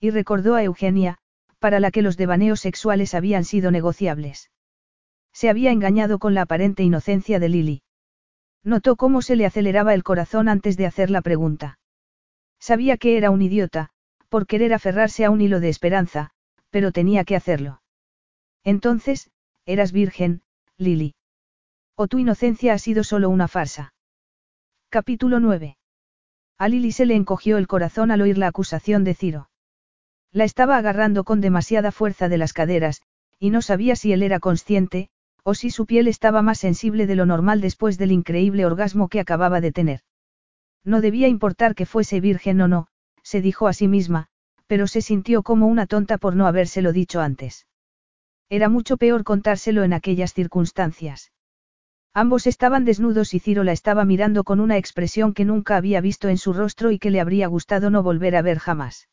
Y 0.00 0.10
recordó 0.10 0.54
a 0.54 0.62
Eugenia, 0.62 1.18
para 1.58 1.80
la 1.80 1.90
que 1.90 2.02
los 2.02 2.16
devaneos 2.16 2.60
sexuales 2.60 3.14
habían 3.14 3.44
sido 3.44 3.70
negociables. 3.70 4.50
Se 5.32 5.50
había 5.50 5.70
engañado 5.70 6.18
con 6.18 6.34
la 6.34 6.42
aparente 6.42 6.82
inocencia 6.82 7.38
de 7.38 7.48
Lily. 7.48 7.82
Notó 8.62 8.96
cómo 8.96 9.22
se 9.22 9.36
le 9.36 9.46
aceleraba 9.46 9.94
el 9.94 10.02
corazón 10.02 10.48
antes 10.48 10.76
de 10.76 10.86
hacer 10.86 11.10
la 11.10 11.22
pregunta. 11.22 11.78
Sabía 12.58 12.96
que 12.96 13.16
era 13.16 13.30
un 13.30 13.42
idiota, 13.42 13.90
por 14.28 14.46
querer 14.46 14.74
aferrarse 14.74 15.24
a 15.24 15.30
un 15.30 15.40
hilo 15.40 15.60
de 15.60 15.68
esperanza, 15.68 16.30
pero 16.70 16.92
tenía 16.92 17.24
que 17.24 17.36
hacerlo. 17.36 17.80
Entonces, 18.66 19.30
eras 19.64 19.92
virgen, 19.92 20.42
Lily. 20.76 21.14
O 21.94 22.08
tu 22.08 22.18
inocencia 22.18 22.74
ha 22.74 22.78
sido 22.78 23.04
solo 23.04 23.30
una 23.30 23.46
farsa. 23.46 23.94
Capítulo 24.88 25.38
9. 25.38 25.78
A 26.58 26.68
Lily 26.68 26.90
se 26.90 27.06
le 27.06 27.14
encogió 27.14 27.58
el 27.58 27.68
corazón 27.68 28.10
al 28.10 28.22
oír 28.22 28.38
la 28.38 28.48
acusación 28.48 29.04
de 29.04 29.14
Ciro. 29.14 29.50
La 30.32 30.42
estaba 30.42 30.78
agarrando 30.78 31.22
con 31.22 31.40
demasiada 31.40 31.92
fuerza 31.92 32.28
de 32.28 32.38
las 32.38 32.52
caderas, 32.52 33.02
y 33.38 33.50
no 33.50 33.62
sabía 33.62 33.94
si 33.94 34.12
él 34.12 34.24
era 34.24 34.40
consciente, 34.40 35.10
o 35.44 35.54
si 35.54 35.70
su 35.70 35.86
piel 35.86 36.08
estaba 36.08 36.42
más 36.42 36.58
sensible 36.58 37.06
de 37.06 37.14
lo 37.14 37.24
normal 37.24 37.60
después 37.60 37.98
del 37.98 38.10
increíble 38.10 38.66
orgasmo 38.66 39.08
que 39.08 39.20
acababa 39.20 39.60
de 39.60 39.70
tener. 39.70 40.00
No 40.82 41.00
debía 41.00 41.28
importar 41.28 41.76
que 41.76 41.86
fuese 41.86 42.20
virgen 42.20 42.60
o 42.60 42.66
no, 42.66 42.88
se 43.22 43.40
dijo 43.40 43.68
a 43.68 43.72
sí 43.72 43.86
misma, 43.86 44.26
pero 44.66 44.88
se 44.88 45.02
sintió 45.02 45.44
como 45.44 45.68
una 45.68 45.86
tonta 45.86 46.18
por 46.18 46.34
no 46.34 46.48
habérselo 46.48 46.92
dicho 46.92 47.20
antes. 47.20 47.64
Era 48.48 48.68
mucho 48.68 48.96
peor 48.96 49.24
contárselo 49.24 49.82
en 49.82 49.92
aquellas 49.92 50.32
circunstancias. 50.32 51.32
Ambos 52.14 52.46
estaban 52.46 52.84
desnudos 52.84 53.34
y 53.34 53.40
Ciro 53.40 53.64
la 53.64 53.72
estaba 53.72 54.04
mirando 54.04 54.44
con 54.44 54.60
una 54.60 54.78
expresión 54.78 55.34
que 55.34 55.44
nunca 55.44 55.76
había 55.76 56.00
visto 56.00 56.28
en 56.28 56.38
su 56.38 56.52
rostro 56.52 56.90
y 56.90 56.98
que 56.98 57.10
le 57.10 57.20
habría 57.20 57.46
gustado 57.46 57.90
no 57.90 58.02
volver 58.02 58.36
a 58.36 58.42
ver 58.42 58.58
jamás. 58.58 59.08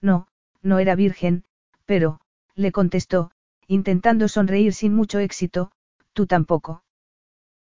No, 0.00 0.28
no 0.62 0.78
era 0.78 0.94
virgen, 0.94 1.44
pero, 1.86 2.20
le 2.54 2.72
contestó, 2.72 3.30
intentando 3.66 4.28
sonreír 4.28 4.74
sin 4.74 4.94
mucho 4.94 5.18
éxito, 5.20 5.70
tú 6.12 6.26
tampoco. 6.26 6.82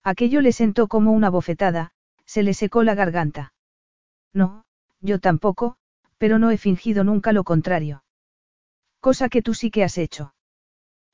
Aquello 0.02 0.40
le 0.40 0.52
sentó 0.52 0.88
como 0.88 1.12
una 1.12 1.30
bofetada, 1.30 1.92
se 2.24 2.42
le 2.42 2.54
secó 2.54 2.82
la 2.82 2.94
garganta. 2.94 3.52
No, 4.32 4.64
yo 5.00 5.18
tampoco, 5.18 5.76
pero 6.18 6.38
no 6.38 6.50
he 6.50 6.58
fingido 6.58 7.04
nunca 7.04 7.32
lo 7.32 7.44
contrario. 7.44 8.02
Cosa 9.00 9.28
que 9.28 9.42
tú 9.42 9.54
sí 9.54 9.70
que 9.70 9.84
has 9.84 9.98
hecho. 9.98 10.34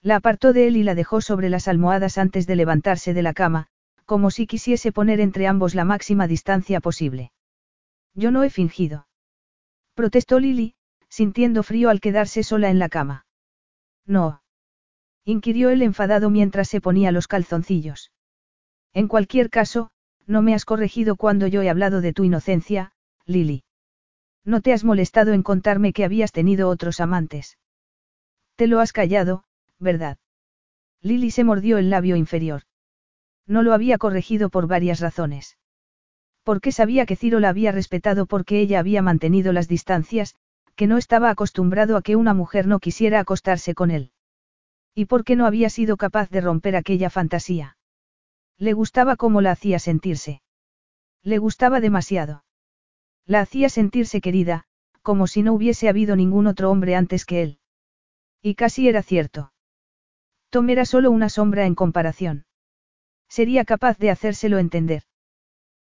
La 0.03 0.17
apartó 0.17 0.53
de 0.53 0.67
él 0.67 0.77
y 0.77 0.83
la 0.83 0.95
dejó 0.95 1.21
sobre 1.21 1.49
las 1.49 1.69
almohadas 1.69 2.19
antes 2.19 2.47
de 2.47 2.57
levantarse 2.57 3.15
de 3.15 3.23
la 3.23 3.35
cama, 3.35 3.69
como 4.05 4.31
si 4.31 4.47
quisiese 4.47 4.91
poner 4.91 5.21
entre 5.21 5.47
ambos 5.47 5.75
la 5.75 5.85
máxima 5.85 6.27
distancia 6.27 6.81
posible. 6.81 7.33
Yo 8.15 8.31
no 8.31 8.43
he 8.43 8.51
fingido. 8.51 9.07
Protestó 9.95 10.41
Lily, 10.41 10.75
sintiendo 11.09 11.63
frío 11.63 11.89
al 11.89 12.01
quedarse 12.01 12.43
sola 12.43 12.71
en 12.71 12.79
la 12.79 12.89
cama. 12.89 13.27
No. 14.05 14.43
Inquirió 15.25 15.71
él 15.71 15.83
enfadado 15.83 16.31
mientras 16.31 16.69
se 16.69 16.81
ponía 16.81 17.13
los 17.13 17.29
calzoncillos. 17.29 18.11
En 18.93 19.07
cualquier 19.07 19.51
caso, 19.51 19.91
no 20.27 20.43
me 20.43 20.55
has 20.55 20.65
corregido 20.65 21.17
cuando 21.17 21.47
yo 21.47 21.63
he 21.63 21.71
hablado 21.71 22.01
de 22.01 22.13
tu 22.13 22.25
inocencia, 22.25 22.93
Lily. 23.25 23.63
No 24.45 24.61
te 24.61 24.73
has 24.73 24.83
molestado 24.83 25.33
en 25.33 25.45
contarme 25.45 25.93
que 25.93 26.05
habías 26.05 26.33
tenido 26.33 26.69
otros 26.69 27.01
amantes. 27.01 27.57
Te 28.57 28.67
lo 28.67 28.81
has 28.81 28.93
callado, 28.93 29.45
¿verdad? 29.83 30.19
Lily 31.03 31.31
se 31.31 31.45
mordió 31.45 31.79
el 31.79 31.91
labio 31.91 32.17
inferior. 32.17 32.63
No 33.47 33.63
lo 33.63 33.75
había 33.75 33.99
corregido 33.99 34.49
por 34.49 34.67
varias 34.67 35.01
razones. 35.01 35.59
Porque 36.45 36.73
sabía 36.73 37.07
que 37.07 37.17
Ciro 37.17 37.41
la 37.41 37.49
había 37.49 37.73
respetado 37.73 38.27
porque 38.27 38.61
ella 38.61 38.79
había 38.79 39.03
mantenido 39.03 39.53
las 39.53 39.69
distancias, 39.69 40.37
que 40.77 40.87
no 40.87 40.97
estaba 40.97 41.31
acostumbrado 41.31 41.97
a 41.97 42.03
que 42.03 42.17
una 42.17 42.35
mujer 42.35 42.67
no 42.67 42.79
quisiera 42.79 43.21
acostarse 43.21 43.75
con 43.75 43.91
él. 43.91 44.13
Y 44.95 45.07
por 45.07 45.25
qué 45.25 45.37
no 45.37 45.47
había 45.47 45.71
sido 45.71 45.97
capaz 45.97 46.31
de 46.31 46.41
romper 46.41 46.77
aquella 46.77 47.11
fantasía. 47.11 47.77
Le 48.59 48.73
gustaba 48.73 49.17
cómo 49.17 49.41
la 49.41 49.53
hacía 49.53 49.79
sentirse. 49.79 50.43
Le 51.23 51.39
gustaba 51.39 51.81
demasiado. 51.81 52.45
La 53.27 53.41
hacía 53.41 53.69
sentirse 53.69 54.21
querida, 54.21 54.65
como 55.03 55.27
si 55.27 55.43
no 55.43 55.53
hubiese 55.53 55.89
habido 55.89 56.17
ningún 56.17 56.47
otro 56.47 56.71
hombre 56.71 56.95
antes 56.95 57.25
que 57.25 57.43
él. 57.43 57.59
Y 58.41 58.55
casi 58.55 58.89
era 58.89 59.03
cierto. 59.03 59.52
Tom 60.53 60.69
era 60.69 60.85
solo 60.85 61.11
una 61.11 61.31
sombra 61.31 61.65
en 61.65 61.75
comparación. 61.75 62.45
Sería 63.27 63.65
capaz 63.65 63.97
de 63.97 64.11
hacérselo 64.11 64.59
entender. 64.59 65.05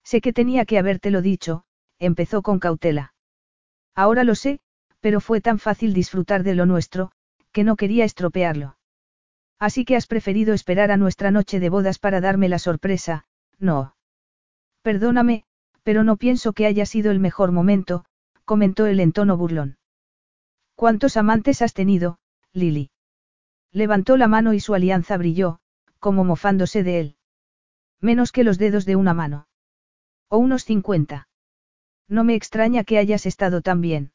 Sé 0.04 0.20
que 0.20 0.34
tenía 0.34 0.66
que 0.66 0.76
habértelo 0.76 1.22
dicho, 1.22 1.64
empezó 1.98 2.42
con 2.42 2.58
cautela. 2.58 3.14
Ahora 3.94 4.24
lo 4.24 4.34
sé, 4.34 4.60
pero 5.00 5.22
fue 5.22 5.40
tan 5.40 5.58
fácil 5.58 5.94
disfrutar 5.94 6.42
de 6.42 6.54
lo 6.54 6.66
nuestro, 6.66 7.12
que 7.50 7.64
no 7.64 7.76
quería 7.76 8.04
estropearlo. 8.04 8.76
Así 9.58 9.86
que 9.86 9.96
has 9.96 10.06
preferido 10.06 10.52
esperar 10.52 10.90
a 10.90 10.98
nuestra 10.98 11.30
noche 11.30 11.60
de 11.60 11.70
bodas 11.70 11.98
para 11.98 12.20
darme 12.20 12.50
la 12.50 12.58
sorpresa, 12.58 13.24
no. 13.58 13.96
Perdóname, 14.82 15.44
pero 15.82 16.04
no 16.04 16.18
pienso 16.18 16.52
que 16.52 16.66
haya 16.66 16.84
sido 16.84 17.10
el 17.10 17.20
mejor 17.20 17.52
momento, 17.52 18.04
comentó 18.44 18.84
él 18.84 19.00
en 19.00 19.12
tono 19.12 19.38
burlón. 19.38 19.78
¿Cuántos 20.74 21.16
amantes 21.16 21.62
has 21.62 21.72
tenido, 21.72 22.18
Lily? 22.52 22.90
Levantó 23.72 24.16
la 24.16 24.28
mano 24.28 24.54
y 24.54 24.60
su 24.60 24.74
alianza 24.74 25.16
brilló, 25.16 25.60
como 25.98 26.24
mofándose 26.24 26.82
de 26.82 27.00
él. 27.00 27.16
Menos 28.00 28.32
que 28.32 28.44
los 28.44 28.58
dedos 28.58 28.84
de 28.84 28.96
una 28.96 29.14
mano. 29.14 29.48
O 30.28 30.38
unos 30.38 30.64
cincuenta. 30.64 31.28
No 32.08 32.24
me 32.24 32.34
extraña 32.34 32.84
que 32.84 32.98
hayas 32.98 33.26
estado 33.26 33.60
tan 33.60 33.80
bien. 33.80 34.12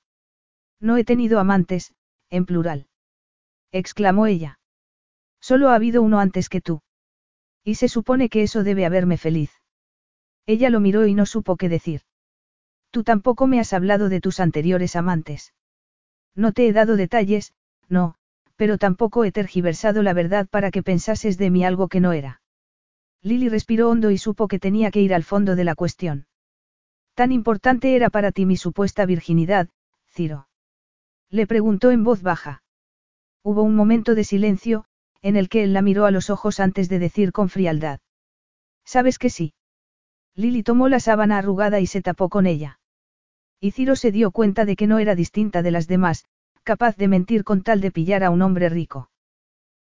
No 0.79 0.97
he 0.97 1.03
tenido 1.03 1.39
amantes, 1.39 1.93
en 2.29 2.45
plural. 2.45 2.87
Exclamó 3.71 4.27
ella. 4.27 4.59
Solo 5.39 5.69
ha 5.69 5.75
habido 5.75 6.01
uno 6.01 6.19
antes 6.19 6.49
que 6.49 6.61
tú. 6.61 6.81
Y 7.63 7.75
se 7.75 7.87
supone 7.87 8.29
que 8.29 8.43
eso 8.43 8.63
debe 8.63 8.85
haberme 8.85 9.17
feliz. 9.17 9.51
Ella 10.45 10.69
lo 10.69 10.79
miró 10.79 11.05
y 11.05 11.13
no 11.13 11.25
supo 11.25 11.55
qué 11.55 11.69
decir. 11.69 12.01
Tú 12.91 13.03
tampoco 13.03 13.47
me 13.47 13.59
has 13.59 13.73
hablado 13.73 14.09
de 14.09 14.21
tus 14.21 14.39
anteriores 14.39 14.95
amantes. 14.95 15.53
No 16.35 16.51
te 16.51 16.67
he 16.67 16.73
dado 16.73 16.95
detalles, 16.95 17.53
no, 17.89 18.15
pero 18.63 18.77
tampoco 18.77 19.25
he 19.25 19.33
tergiversado 19.33 20.03
la 20.03 20.13
verdad 20.13 20.47
para 20.47 20.71
que 20.71 20.81
pensases 20.81 21.37
de 21.37 21.49
mí 21.49 21.65
algo 21.65 21.89
que 21.89 21.99
no 21.99 22.13
era. 22.13 22.41
Lily 23.21 23.49
respiró 23.49 23.89
hondo 23.89 24.09
y 24.09 24.17
supo 24.17 24.47
que 24.47 24.57
tenía 24.57 24.89
que 24.89 25.01
ir 25.01 25.13
al 25.13 25.25
fondo 25.25 25.57
de 25.57 25.65
la 25.65 25.75
cuestión. 25.75 26.27
Tan 27.13 27.33
importante 27.33 27.93
era 27.93 28.09
para 28.09 28.31
ti 28.31 28.45
mi 28.45 28.55
supuesta 28.55 29.05
virginidad, 29.05 29.67
Ciro. 30.07 30.47
Le 31.29 31.45
preguntó 31.45 31.91
en 31.91 32.05
voz 32.05 32.21
baja. 32.21 32.63
Hubo 33.43 33.63
un 33.63 33.75
momento 33.75 34.15
de 34.15 34.23
silencio, 34.23 34.85
en 35.21 35.35
el 35.35 35.49
que 35.49 35.65
él 35.65 35.73
la 35.73 35.81
miró 35.81 36.05
a 36.05 36.11
los 36.11 36.29
ojos 36.29 36.61
antes 36.61 36.87
de 36.87 36.99
decir 36.99 37.33
con 37.33 37.49
frialdad. 37.49 37.99
¿Sabes 38.85 39.19
que 39.19 39.29
sí? 39.29 39.55
Lily 40.35 40.63
tomó 40.63 40.87
la 40.87 41.01
sábana 41.01 41.37
arrugada 41.37 41.81
y 41.81 41.85
se 41.85 42.01
tapó 42.01 42.29
con 42.29 42.45
ella. 42.45 42.79
Y 43.59 43.71
Ciro 43.71 43.97
se 43.97 44.13
dio 44.13 44.31
cuenta 44.31 44.63
de 44.63 44.77
que 44.77 44.87
no 44.87 44.99
era 44.99 45.15
distinta 45.15 45.63
de 45.63 45.71
las 45.71 45.89
demás, 45.89 46.23
capaz 46.63 46.95
de 46.97 47.07
mentir 47.07 47.43
con 47.43 47.61
tal 47.61 47.81
de 47.81 47.91
pillar 47.91 48.23
a 48.23 48.29
un 48.29 48.41
hombre 48.41 48.69
rico. 48.69 49.09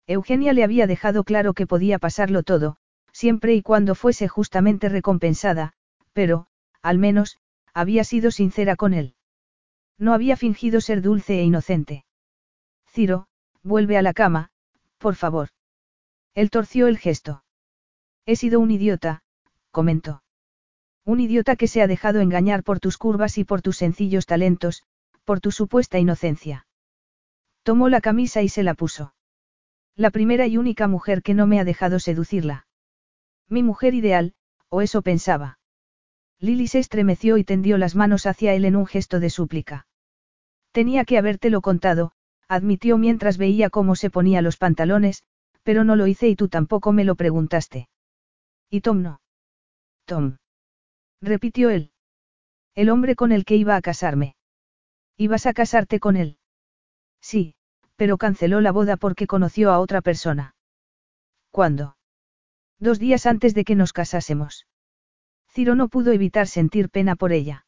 Eugenia 0.07 0.53
le 0.53 0.65
había 0.65 0.87
dejado 0.87 1.25
claro 1.25 1.53
que 1.53 1.67
podía 1.67 1.99
pasarlo 1.99 2.43
todo, 2.43 2.77
siempre 3.13 3.55
y 3.55 3.63
cuando 3.63 3.95
fuese 3.95 4.29
justamente 4.29 4.89
recompensada, 4.89 5.75
pero, 6.13 6.47
al 6.83 6.99
menos, 6.99 7.39
había 7.75 8.05
sido 8.05 8.31
sincera 8.31 8.77
con 8.77 8.95
él. 8.95 9.15
No 9.99 10.15
había 10.15 10.37
fingido 10.37 10.81
ser 10.81 11.03
dulce 11.03 11.41
e 11.41 11.43
inocente. 11.43 12.05
Ciro, 12.87 13.27
vuelve 13.63 13.99
a 13.99 14.03
la 14.03 14.15
cama, 14.15 14.51
por 14.99 15.17
favor. 15.17 15.49
Él 16.35 16.51
torció 16.51 16.87
el 16.87 16.99
gesto. 16.99 17.43
He 18.25 18.37
sido 18.37 18.61
un 18.61 18.71
idiota, 18.71 19.23
comentó. 19.73 20.23
Un 21.05 21.21
idiota 21.21 21.57
que 21.57 21.67
se 21.67 21.83
ha 21.83 21.87
dejado 21.87 22.21
engañar 22.21 22.63
por 22.63 22.79
tus 22.79 22.99
curvas 22.99 23.39
y 23.39 23.45
por 23.45 23.63
tus 23.63 23.77
sencillos 23.79 24.27
talentos, 24.27 24.85
por 25.25 25.41
tu 25.41 25.51
supuesta 25.51 25.99
inocencia. 25.99 26.68
Tomó 27.69 27.91
la 27.91 28.01
camisa 28.01 28.41
y 28.41 28.49
se 28.49 28.63
la 28.63 28.73
puso. 28.73 29.13
La 29.95 30.11
primera 30.11 30.47
y 30.47 30.57
única 30.57 30.89
mujer 30.89 31.23
que 31.23 31.35
no 31.35 31.47
me 31.47 31.61
ha 31.61 31.65
dejado 31.65 31.99
seducirla. 31.99 32.67
Mi 33.47 33.63
mujer 33.63 33.93
ideal, 33.93 34.33
o 34.71 34.81
eso 34.81 35.03
pensaba. 35.03 35.59
Lily 36.41 36.67
se 36.67 36.79
estremeció 36.79 37.37
y 37.37 37.45
tendió 37.45 37.77
las 37.77 37.95
manos 37.95 38.25
hacia 38.25 38.55
él 38.55 38.65
en 38.65 38.75
un 38.75 38.87
gesto 38.87 39.21
de 39.21 39.29
súplica. 39.29 39.87
Tenía 40.73 41.05
que 41.05 41.19
habértelo 41.19 41.61
contado, 41.61 42.13
admitió 42.49 42.97
mientras 42.97 43.37
veía 43.37 43.69
cómo 43.69 43.97
se 43.97 44.09
ponía 44.09 44.41
los 44.41 44.57
pantalones, 44.57 45.23
pero 45.63 45.85
no 45.85 45.95
lo 45.95 46.07
hice 46.07 46.27
y 46.27 46.37
tú 46.37 46.49
tampoco 46.49 46.93
me 46.93 47.05
lo 47.05 47.17
preguntaste. 47.17 47.91
Y 48.71 48.81
Tom 48.81 49.03
no. 49.03 49.21
Tom. 50.07 50.39
Repitió 51.21 51.69
él. 51.69 51.93
El 52.75 52.89
hombre 52.89 53.15
con 53.15 53.31
el 53.31 53.45
que 53.45 53.57
iba 53.57 53.77
a 53.77 53.83
casarme. 53.83 54.37
¿Ibas 55.19 55.45
a 55.45 55.53
casarte 55.53 56.01
con 56.01 56.17
él? 56.17 56.39
Sí, 57.21 57.57
pero 57.99 58.17
canceló 58.17 58.61
la 58.61 58.71
boda 58.71 58.97
porque 58.97 59.27
conoció 59.27 59.73
a 59.73 59.81
otra 59.81 60.01
persona. 60.01 60.55
¿Cuándo? 61.51 61.97
Dos 62.79 63.01
días 63.01 63.27
antes 63.27 63.55
de 63.55 63.65
que 63.65 63.75
nos 63.75 63.93
casásemos. 63.93 64.69
Ciro 65.51 65.75
no 65.75 65.89
pudo 65.89 66.13
evitar 66.13 66.47
sentir 66.47 66.91
pena 66.91 67.17
por 67.17 67.33
ella. 67.33 67.67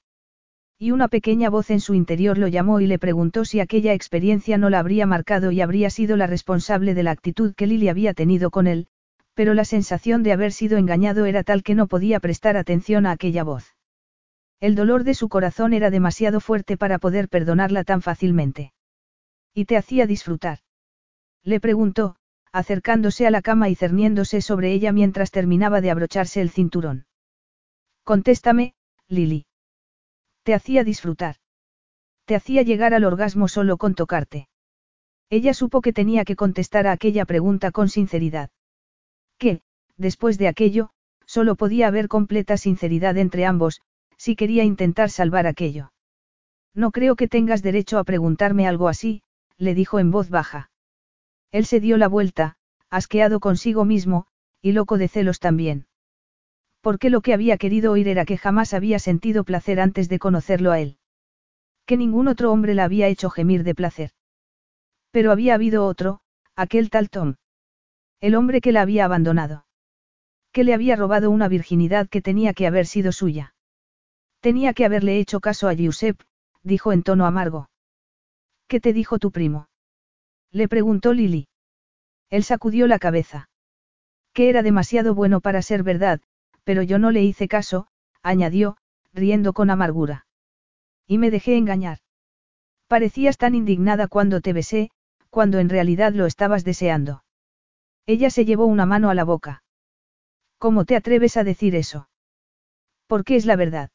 Y 0.78 0.92
una 0.92 1.09
pequeña 1.09 1.50
voz 1.50 1.70
en 1.70 1.81
su 1.81 1.94
interior 1.94 2.39
lo 2.39 2.47
llamó 2.47 2.78
y 2.78 2.86
le 2.86 3.00
preguntó 3.00 3.44
si 3.44 3.59
aquella 3.59 3.92
experiencia 3.92 4.57
no 4.57 4.70
la 4.70 4.78
habría 4.78 5.05
marcado 5.05 5.50
y 5.50 5.62
habría 5.62 5.91
sido 5.91 6.17
la 6.17 6.28
responsable 6.28 6.94
de 6.94 7.02
la 7.02 7.10
actitud 7.10 7.52
que 7.57 7.67
Lily 7.67 7.89
había 7.89 8.15
tenido 8.15 8.52
con 8.52 8.68
él, 8.68 8.86
pero 9.34 9.52
la 9.55 9.65
sensación 9.65 10.23
de 10.23 10.33
haber 10.33 10.52
sido 10.52 10.78
engañado 10.78 11.26
era 11.26 11.42
tal 11.42 11.65
que 11.65 11.75
no 11.75 11.89
podía 11.89 12.20
prestar 12.20 12.57
atención 12.57 13.05
a 13.05 13.10
aquella 13.10 13.42
voz. 13.42 13.75
El 14.60 14.76
dolor 14.76 15.02
de 15.02 15.15
su 15.15 15.28
corazón 15.28 15.73
era 15.73 15.91
demasiado 15.91 16.39
fuerte 16.39 16.76
para 16.76 17.00
poder 17.00 17.28
perdonarla 17.28 17.83
tan 17.83 18.00
fácilmente. 18.00 18.73
¿Y 19.55 19.65
te 19.65 19.77
hacía 19.77 20.07
disfrutar? 20.07 20.59
Le 21.43 21.61
preguntó, 21.61 22.17
acercándose 22.53 23.27
a 23.27 23.31
la 23.31 23.43
cama 23.43 23.69
y 23.69 23.75
cerniéndose 23.75 24.41
sobre 24.41 24.73
ella 24.73 24.93
mientras 24.93 25.31
terminaba 25.31 25.81
de 25.81 25.91
abrocharse 25.91 26.41
el 26.41 26.51
cinturón. 26.51 27.07
Contéstame, 28.05 28.75
Lily. 29.09 29.47
Te 30.43 30.55
hacía 30.55 30.85
disfrutar. 30.85 31.37
Te 32.25 32.35
hacía 32.35 32.62
llegar 32.62 32.95
al 32.95 33.05
orgasmo 33.05 33.49
solo 33.49 33.77
con 33.77 33.95
tocarte. 33.95 34.49
Ella 35.31 35.55
supo 35.55 35.81
que 35.81 35.93
tenía 35.93 36.25
que 36.25 36.37
contestar 36.37 36.87
a 36.87 36.93
aquella 36.93 37.25
pregunta 37.25 37.70
con 37.70 37.89
sinceridad 37.89 38.51
que, 39.41 39.62
después 39.97 40.39
de 40.39 40.47
aquello, 40.47 40.91
solo 41.27 41.57
podía 41.57 41.89
haber 41.89 42.07
completa 42.07 42.57
sinceridad 42.57 43.17
entre 43.17 43.47
ambos, 43.47 43.81
si 44.17 44.37
quería 44.37 44.62
intentar 44.62 45.11
salvar 45.11 45.47
aquello. 45.49 45.93
No 46.75 46.93
creo 46.93 47.17
que 47.17 47.27
tengas 47.27 47.62
derecho 47.62 47.99
a 47.99 48.05
preguntarme 48.05 48.69
algo 48.69 48.87
así, 48.87 49.23
le 49.61 49.75
dijo 49.75 49.99
en 49.99 50.11
voz 50.11 50.31
baja. 50.31 50.71
Él 51.53 51.67
se 51.67 51.81
dio 51.81 51.99
la 51.99 52.09
vuelta, 52.09 52.57
asqueado 52.89 53.41
consigo 53.41 53.85
mismo, 53.85 54.27
y 54.63 54.73
loco 54.73 54.97
de 54.97 55.07
celos 55.07 55.39
también. 55.39 55.87
Porque 56.81 57.11
lo 57.11 57.21
que 57.21 57.35
había 57.35 57.59
querido 57.59 57.93
oír 57.93 58.09
era 58.09 58.25
que 58.25 58.39
jamás 58.39 58.73
había 58.73 58.99
sentido 58.99 59.45
placer 59.45 59.79
antes 59.79 60.09
de 60.09 60.19
conocerlo 60.19 60.73
a 60.73 60.81
él. 60.81 60.97
Que 61.85 61.99
ningún 61.99 62.27
otro 62.27 62.51
hombre 62.51 62.75
la 62.75 62.85
había 62.85 63.09
hecho 63.09 63.29
gemir 63.29 63.63
de 63.63 63.75
placer. 63.75 64.13
Pero 65.11 65.31
había 65.31 65.55
habido 65.55 65.85
otro, 65.85 66.21
aquel 66.57 66.89
tal 66.89 67.11
Tom. 67.11 67.35
El 68.21 68.37
hombre 68.37 68.63
que 68.63 68.73
la 68.73 68.81
había 68.81 69.05
abandonado. 69.05 69.67
Que 70.53 70.65
le 70.65 70.73
había 70.73 70.97
robado 70.97 71.31
una 71.31 71.49
virginidad 71.49 72.09
que 72.09 72.23
tenía 72.23 72.55
que 72.55 72.67
haber 72.67 72.87
sido 72.87 73.13
suya. 73.13 73.55
Tenía 74.41 74.73
que 74.73 74.87
haberle 74.87 75.19
hecho 75.19 75.41
caso 75.41 75.69
a 75.69 75.75
Giuseppe, 75.75 76.25
dijo 76.63 76.93
en 76.93 77.03
tono 77.03 77.27
amargo. 77.27 77.69
¿Qué 78.70 78.78
te 78.78 78.92
dijo 78.92 79.18
tu 79.18 79.32
primo? 79.32 79.68
Le 80.52 80.68
preguntó 80.68 81.12
Lily. 81.12 81.49
Él 82.28 82.44
sacudió 82.44 82.86
la 82.86 83.00
cabeza. 83.00 83.50
Que 84.32 84.49
era 84.49 84.62
demasiado 84.62 85.12
bueno 85.12 85.40
para 85.40 85.60
ser 85.60 85.82
verdad, 85.82 86.20
pero 86.62 86.84
yo 86.84 87.00
no 87.00 87.10
le 87.10 87.20
hice 87.24 87.49
caso, 87.49 87.89
añadió, 88.23 88.76
riendo 89.12 89.55
con 89.55 89.70
amargura. 89.70 90.24
Y 91.05 91.18
me 91.18 91.32
dejé 91.32 91.57
engañar. 91.57 91.99
Parecías 92.86 93.39
tan 93.39 93.57
indignada 93.57 94.07
cuando 94.07 94.40
te 94.40 94.52
besé, 94.52 94.92
cuando 95.31 95.58
en 95.58 95.68
realidad 95.68 96.12
lo 96.12 96.26
estabas 96.26 96.62
deseando. 96.62 97.24
Ella 98.07 98.31
se 98.31 98.44
llevó 98.44 98.66
una 98.66 98.86
mano 98.86 99.10
a 99.10 99.15
la 99.15 99.24
boca. 99.24 99.65
¿Cómo 100.58 100.84
te 100.84 100.94
atreves 100.94 101.36
a 101.36 101.42
decir 101.42 101.74
eso? 101.74 102.08
Porque 103.08 103.34
es 103.34 103.47
la 103.47 103.57
verdad. 103.57 103.90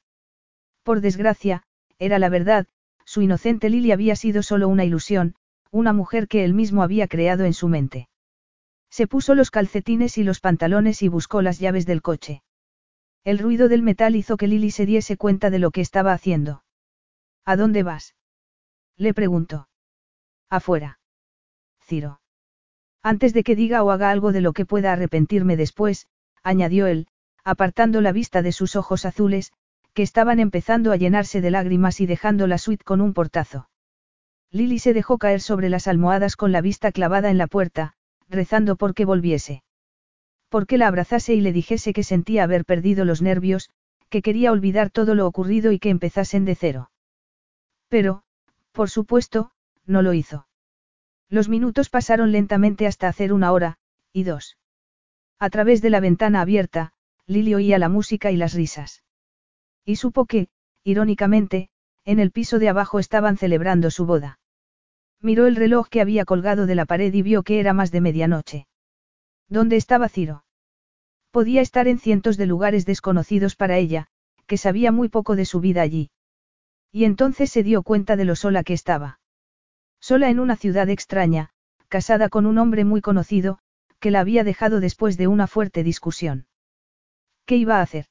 Por 0.83 0.99
desgracia, 0.99 1.63
era 1.97 2.19
la 2.19 2.27
verdad, 2.27 2.67
su 3.05 3.21
inocente 3.21 3.69
Lily 3.69 3.91
había 3.91 4.15
sido 4.15 4.43
solo 4.43 4.67
una 4.67 4.83
ilusión, 4.83 5.35
una 5.71 5.93
mujer 5.93 6.27
que 6.27 6.43
él 6.43 6.53
mismo 6.53 6.83
había 6.83 7.07
creado 7.07 7.45
en 7.45 7.53
su 7.53 7.67
mente. 7.67 8.09
Se 8.89 9.07
puso 9.07 9.35
los 9.35 9.51
calcetines 9.51 10.17
y 10.17 10.23
los 10.23 10.39
pantalones 10.39 11.01
y 11.01 11.07
buscó 11.07 11.41
las 11.41 11.59
llaves 11.59 11.85
del 11.85 12.01
coche. 12.01 12.43
El 13.23 13.39
ruido 13.39 13.67
del 13.67 13.81
metal 13.81 14.15
hizo 14.15 14.37
que 14.37 14.47
Lily 14.47 14.71
se 14.71 14.85
diese 14.85 15.17
cuenta 15.17 15.49
de 15.49 15.59
lo 15.59 15.71
que 15.71 15.81
estaba 15.81 16.13
haciendo. 16.13 16.63
¿A 17.43 17.55
dónde 17.55 17.83
vas? 17.83 18.15
Le 18.97 19.13
preguntó. 19.13 19.67
Afuera. 20.49 20.99
Ciro. 21.81 22.21
Antes 23.03 23.33
de 23.33 23.43
que 23.43 23.55
diga 23.55 23.83
o 23.83 23.91
haga 23.91 24.09
algo 24.09 24.31
de 24.31 24.41
lo 24.41 24.53
que 24.53 24.65
pueda 24.65 24.93
arrepentirme 24.93 25.57
después, 25.57 26.07
añadió 26.43 26.87
él, 26.87 27.07
apartando 27.43 28.01
la 28.01 28.11
vista 28.11 28.41
de 28.41 28.51
sus 28.51 28.75
ojos 28.75 29.05
azules, 29.05 29.51
que 29.95 30.03
estaban 30.03 30.39
empezando 30.41 30.91
a 30.91 30.97
llenarse 30.97 31.39
de 31.39 31.51
lágrimas 31.51 32.01
y 32.01 32.05
dejando 32.05 32.47
la 32.47 32.57
suite 32.57 32.83
con 32.83 32.99
un 32.99 33.13
portazo. 33.13 33.69
Lily 34.51 34.77
se 34.77 34.93
dejó 34.93 35.17
caer 35.17 35.39
sobre 35.39 35.69
las 35.69 35.87
almohadas 35.87 36.35
con 36.35 36.51
la 36.51 36.59
vista 36.59 36.91
clavada 36.91 37.31
en 37.31 37.37
la 37.37 37.47
puerta, 37.47 37.93
rezando 38.27 38.75
por 38.75 38.93
que 38.93 39.05
volviese. 39.05 39.63
Porque 40.49 40.77
la 40.77 40.87
abrazase 40.87 41.33
y 41.33 41.39
le 41.39 41.53
dijese 41.53 41.93
que 41.93 42.03
sentía 42.03 42.43
haber 42.43 42.65
perdido 42.65 43.05
los 43.05 43.21
nervios, 43.21 43.69
que 44.09 44.21
quería 44.21 44.51
olvidar 44.51 44.89
todo 44.89 45.15
lo 45.15 45.27
ocurrido 45.27 45.71
y 45.71 45.79
que 45.79 45.89
empezasen 45.89 46.43
de 46.43 46.55
cero. 46.55 46.91
Pero, 47.87 48.23
por 48.73 48.89
supuesto, 48.89 49.51
no 49.85 50.01
lo 50.01 50.13
hizo. 50.13 50.45
Los 51.29 51.47
minutos 51.47 51.89
pasaron 51.89 52.33
lentamente 52.33 52.85
hasta 52.85 53.07
hacer 53.07 53.31
una 53.31 53.53
hora, 53.53 53.77
Y 54.11 54.23
dos. 54.23 54.57
A 55.39 55.49
través 55.49 55.81
de 55.81 55.89
la 55.89 56.01
ventana 56.01 56.41
abierta, 56.41 56.91
Lily 57.27 57.55
oía 57.55 57.79
la 57.79 57.87
música 57.87 58.31
y 58.31 58.35
las 58.35 58.53
risas. 58.53 59.04
Y 59.85 59.97
supo 59.97 60.25
que, 60.25 60.47
irónicamente, 60.83 61.69
en 62.03 62.19
el 62.19 62.31
piso 62.31 62.59
de 62.59 62.69
abajo 62.69 62.99
estaban 62.99 63.37
celebrando 63.37 63.91
su 63.91 64.05
boda. 64.05 64.39
Miró 65.21 65.47
el 65.47 65.55
reloj 65.55 65.87
que 65.89 66.01
había 66.01 66.25
colgado 66.25 66.65
de 66.65 66.75
la 66.75 66.85
pared 66.85 67.13
y 67.13 67.21
vio 67.21 67.43
que 67.43 67.59
era 67.59 67.73
más 67.73 67.91
de 67.91 68.01
medianoche. 68.01 68.67
¿Dónde 69.47 69.75
estaba 69.75 70.09
Ciro? 70.09 70.43
Podía 71.31 71.61
estar 71.61 71.87
en 71.87 71.99
cientos 71.99 72.37
de 72.37 72.45
lugares 72.45 72.85
desconocidos 72.85 73.55
para 73.55 73.77
ella, 73.77 74.07
que 74.47 74.57
sabía 74.57 74.91
muy 74.91 75.09
poco 75.09 75.35
de 75.35 75.45
su 75.45 75.59
vida 75.59 75.81
allí. 75.81 76.11
Y 76.91 77.05
entonces 77.05 77.51
se 77.51 77.63
dio 77.63 77.83
cuenta 77.83 78.15
de 78.15 78.25
lo 78.25 78.35
sola 78.35 78.63
que 78.63 78.73
estaba. 78.73 79.19
Sola 79.99 80.29
en 80.29 80.39
una 80.39 80.55
ciudad 80.55 80.89
extraña, 80.89 81.49
casada 81.89 82.29
con 82.29 82.45
un 82.45 82.57
hombre 82.57 82.85
muy 82.85 83.01
conocido, 83.01 83.59
que 83.99 84.11
la 84.11 84.19
había 84.19 84.43
dejado 84.43 84.79
después 84.79 85.17
de 85.17 85.27
una 85.27 85.47
fuerte 85.47 85.83
discusión. 85.83 86.47
¿Qué 87.45 87.57
iba 87.57 87.79
a 87.79 87.81
hacer? 87.81 88.05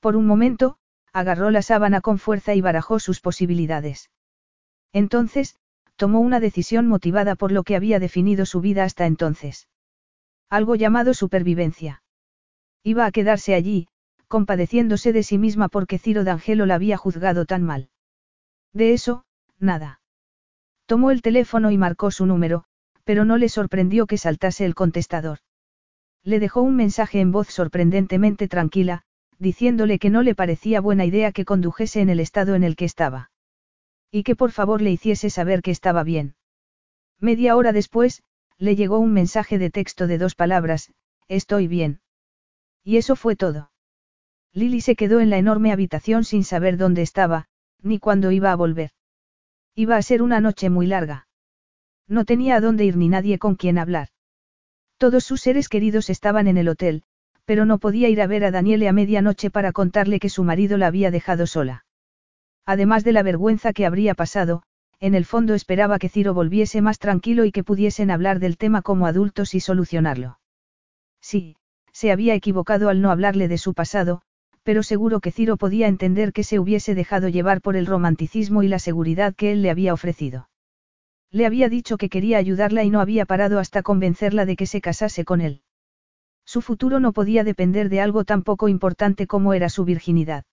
Por 0.00 0.16
un 0.16 0.26
momento, 0.26 0.78
agarró 1.12 1.50
la 1.50 1.62
sábana 1.62 2.00
con 2.00 2.18
fuerza 2.18 2.54
y 2.54 2.60
barajó 2.60 2.98
sus 2.98 3.20
posibilidades. 3.20 4.10
Entonces, 4.92 5.56
tomó 5.96 6.20
una 6.20 6.40
decisión 6.40 6.86
motivada 6.86 7.34
por 7.34 7.52
lo 7.52 7.62
que 7.62 7.76
había 7.76 7.98
definido 7.98 8.46
su 8.46 8.60
vida 8.60 8.84
hasta 8.84 9.06
entonces. 9.06 9.68
Algo 10.48 10.74
llamado 10.74 11.14
supervivencia. 11.14 12.02
Iba 12.82 13.06
a 13.06 13.12
quedarse 13.12 13.54
allí, 13.54 13.88
compadeciéndose 14.26 15.12
de 15.12 15.22
sí 15.22 15.38
misma 15.38 15.68
porque 15.68 15.98
Ciro 15.98 16.24
D'Angelo 16.24 16.66
la 16.66 16.76
había 16.76 16.96
juzgado 16.96 17.44
tan 17.44 17.62
mal. 17.62 17.90
De 18.72 18.92
eso, 18.92 19.24
nada. 19.58 20.00
Tomó 20.86 21.10
el 21.10 21.22
teléfono 21.22 21.70
y 21.70 21.78
marcó 21.78 22.10
su 22.10 22.26
número, 22.26 22.64
pero 23.04 23.24
no 23.24 23.36
le 23.36 23.48
sorprendió 23.48 24.06
que 24.06 24.18
saltase 24.18 24.64
el 24.64 24.74
contestador. 24.74 25.38
Le 26.22 26.38
dejó 26.38 26.62
un 26.62 26.76
mensaje 26.76 27.20
en 27.20 27.32
voz 27.32 27.48
sorprendentemente 27.48 28.48
tranquila, 28.48 29.02
diciéndole 29.40 29.98
que 29.98 30.10
no 30.10 30.22
le 30.22 30.34
parecía 30.34 30.80
buena 30.82 31.06
idea 31.06 31.32
que 31.32 31.46
condujese 31.46 32.02
en 32.02 32.10
el 32.10 32.20
estado 32.20 32.54
en 32.54 32.62
el 32.62 32.76
que 32.76 32.84
estaba. 32.84 33.30
Y 34.12 34.22
que 34.22 34.36
por 34.36 34.52
favor 34.52 34.82
le 34.82 34.90
hiciese 34.90 35.30
saber 35.30 35.62
que 35.62 35.70
estaba 35.70 36.04
bien. 36.04 36.36
Media 37.18 37.56
hora 37.56 37.72
después, 37.72 38.22
le 38.58 38.76
llegó 38.76 38.98
un 38.98 39.12
mensaje 39.12 39.58
de 39.58 39.70
texto 39.70 40.06
de 40.06 40.18
dos 40.18 40.34
palabras, 40.34 40.92
estoy 41.26 41.68
bien. 41.68 42.00
Y 42.84 42.98
eso 42.98 43.16
fue 43.16 43.34
todo. 43.34 43.72
Lily 44.52 44.82
se 44.82 44.94
quedó 44.94 45.20
en 45.20 45.30
la 45.30 45.38
enorme 45.38 45.72
habitación 45.72 46.24
sin 46.24 46.44
saber 46.44 46.76
dónde 46.76 47.02
estaba, 47.02 47.46
ni 47.80 47.98
cuándo 47.98 48.32
iba 48.32 48.52
a 48.52 48.56
volver. 48.56 48.90
Iba 49.74 49.96
a 49.96 50.02
ser 50.02 50.20
una 50.20 50.40
noche 50.40 50.68
muy 50.68 50.86
larga. 50.86 51.28
No 52.06 52.26
tenía 52.26 52.56
a 52.56 52.60
dónde 52.60 52.84
ir 52.84 52.96
ni 52.96 53.08
nadie 53.08 53.38
con 53.38 53.54
quien 53.54 53.78
hablar. 53.78 54.08
Todos 54.98 55.24
sus 55.24 55.40
seres 55.40 55.70
queridos 55.70 56.10
estaban 56.10 56.46
en 56.46 56.58
el 56.58 56.68
hotel, 56.68 57.04
pero 57.50 57.64
no 57.64 57.78
podía 57.78 58.08
ir 58.08 58.20
a 58.22 58.28
ver 58.28 58.44
a 58.44 58.52
Daniele 58.52 58.86
a 58.86 58.92
medianoche 58.92 59.50
para 59.50 59.72
contarle 59.72 60.20
que 60.20 60.28
su 60.28 60.44
marido 60.44 60.78
la 60.78 60.86
había 60.86 61.10
dejado 61.10 61.48
sola. 61.48 61.84
Además 62.64 63.02
de 63.02 63.10
la 63.10 63.24
vergüenza 63.24 63.72
que 63.72 63.86
habría 63.86 64.14
pasado, 64.14 64.62
en 65.00 65.16
el 65.16 65.24
fondo 65.24 65.54
esperaba 65.54 65.98
que 65.98 66.08
Ciro 66.08 66.32
volviese 66.32 66.80
más 66.80 67.00
tranquilo 67.00 67.44
y 67.44 67.50
que 67.50 67.64
pudiesen 67.64 68.12
hablar 68.12 68.38
del 68.38 68.56
tema 68.56 68.82
como 68.82 69.08
adultos 69.08 69.56
y 69.56 69.58
solucionarlo. 69.58 70.38
Sí, 71.20 71.56
se 71.92 72.12
había 72.12 72.36
equivocado 72.36 72.88
al 72.88 73.00
no 73.00 73.10
hablarle 73.10 73.48
de 73.48 73.58
su 73.58 73.74
pasado, 73.74 74.22
pero 74.62 74.84
seguro 74.84 75.18
que 75.18 75.32
Ciro 75.32 75.56
podía 75.56 75.88
entender 75.88 76.32
que 76.32 76.44
se 76.44 76.60
hubiese 76.60 76.94
dejado 76.94 77.26
llevar 77.26 77.62
por 77.62 77.74
el 77.74 77.86
romanticismo 77.86 78.62
y 78.62 78.68
la 78.68 78.78
seguridad 78.78 79.34
que 79.34 79.50
él 79.50 79.62
le 79.62 79.70
había 79.70 79.92
ofrecido. 79.92 80.48
Le 81.32 81.46
había 81.46 81.68
dicho 81.68 81.96
que 81.96 82.10
quería 82.10 82.38
ayudarla 82.38 82.84
y 82.84 82.90
no 82.90 83.00
había 83.00 83.26
parado 83.26 83.58
hasta 83.58 83.82
convencerla 83.82 84.46
de 84.46 84.54
que 84.54 84.66
se 84.66 84.80
casase 84.80 85.24
con 85.24 85.40
él. 85.40 85.62
Su 86.52 86.62
futuro 86.62 86.98
no 86.98 87.12
podía 87.12 87.44
depender 87.44 87.88
de 87.88 88.00
algo 88.00 88.24
tan 88.24 88.42
poco 88.42 88.68
importante 88.68 89.28
como 89.28 89.54
era 89.54 89.68
su 89.68 89.84
virginidad. 89.84 90.44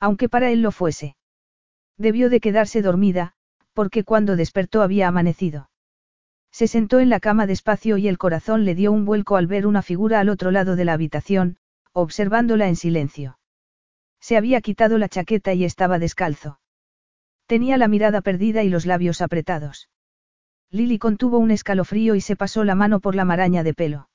Aunque 0.00 0.28
para 0.28 0.50
él 0.50 0.62
lo 0.62 0.72
fuese. 0.72 1.14
Debió 1.96 2.28
de 2.28 2.40
quedarse 2.40 2.82
dormida, 2.82 3.34
porque 3.72 4.02
cuando 4.02 4.34
despertó 4.34 4.82
había 4.82 5.06
amanecido. 5.06 5.70
Se 6.50 6.66
sentó 6.66 6.98
en 6.98 7.08
la 7.08 7.20
cama 7.20 7.46
despacio 7.46 7.98
y 7.98 8.08
el 8.08 8.18
corazón 8.18 8.64
le 8.64 8.74
dio 8.74 8.90
un 8.90 9.04
vuelco 9.04 9.36
al 9.36 9.46
ver 9.46 9.68
una 9.68 9.80
figura 9.80 10.18
al 10.18 10.28
otro 10.28 10.50
lado 10.50 10.74
de 10.74 10.84
la 10.84 10.94
habitación, 10.94 11.56
observándola 11.92 12.66
en 12.66 12.74
silencio. 12.74 13.38
Se 14.18 14.36
había 14.36 14.60
quitado 14.60 14.98
la 14.98 15.08
chaqueta 15.08 15.54
y 15.54 15.64
estaba 15.64 16.00
descalzo. 16.00 16.58
Tenía 17.46 17.76
la 17.76 17.86
mirada 17.86 18.22
perdida 18.22 18.64
y 18.64 18.70
los 18.70 18.86
labios 18.86 19.20
apretados. 19.20 19.88
Lily 20.72 20.98
contuvo 20.98 21.38
un 21.38 21.52
escalofrío 21.52 22.16
y 22.16 22.20
se 22.20 22.34
pasó 22.34 22.64
la 22.64 22.74
mano 22.74 22.98
por 22.98 23.14
la 23.14 23.24
maraña 23.24 23.62
de 23.62 23.72
pelo. 23.72 24.08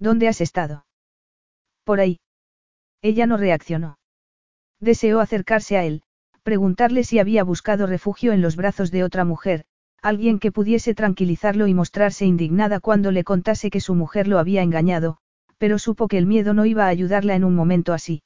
¿Dónde 0.00 0.28
has 0.28 0.40
estado? 0.40 0.86
Por 1.84 2.00
ahí. 2.00 2.18
Ella 3.02 3.26
no 3.26 3.36
reaccionó. 3.36 3.98
Deseó 4.80 5.20
acercarse 5.20 5.76
a 5.76 5.84
él, 5.84 6.02
preguntarle 6.42 7.04
si 7.04 7.18
había 7.18 7.44
buscado 7.44 7.86
refugio 7.86 8.32
en 8.32 8.40
los 8.40 8.56
brazos 8.56 8.90
de 8.90 9.04
otra 9.04 9.26
mujer, 9.26 9.66
alguien 10.00 10.38
que 10.38 10.52
pudiese 10.52 10.94
tranquilizarlo 10.94 11.66
y 11.66 11.74
mostrarse 11.74 12.24
indignada 12.24 12.80
cuando 12.80 13.10
le 13.10 13.24
contase 13.24 13.70
que 13.70 13.80
su 13.80 13.94
mujer 13.94 14.26
lo 14.26 14.38
había 14.38 14.62
engañado, 14.62 15.18
pero 15.58 15.78
supo 15.78 16.08
que 16.08 16.16
el 16.16 16.26
miedo 16.26 16.54
no 16.54 16.64
iba 16.64 16.86
a 16.86 16.88
ayudarla 16.88 17.34
en 17.34 17.44
un 17.44 17.54
momento 17.54 17.92
así. 17.92 18.22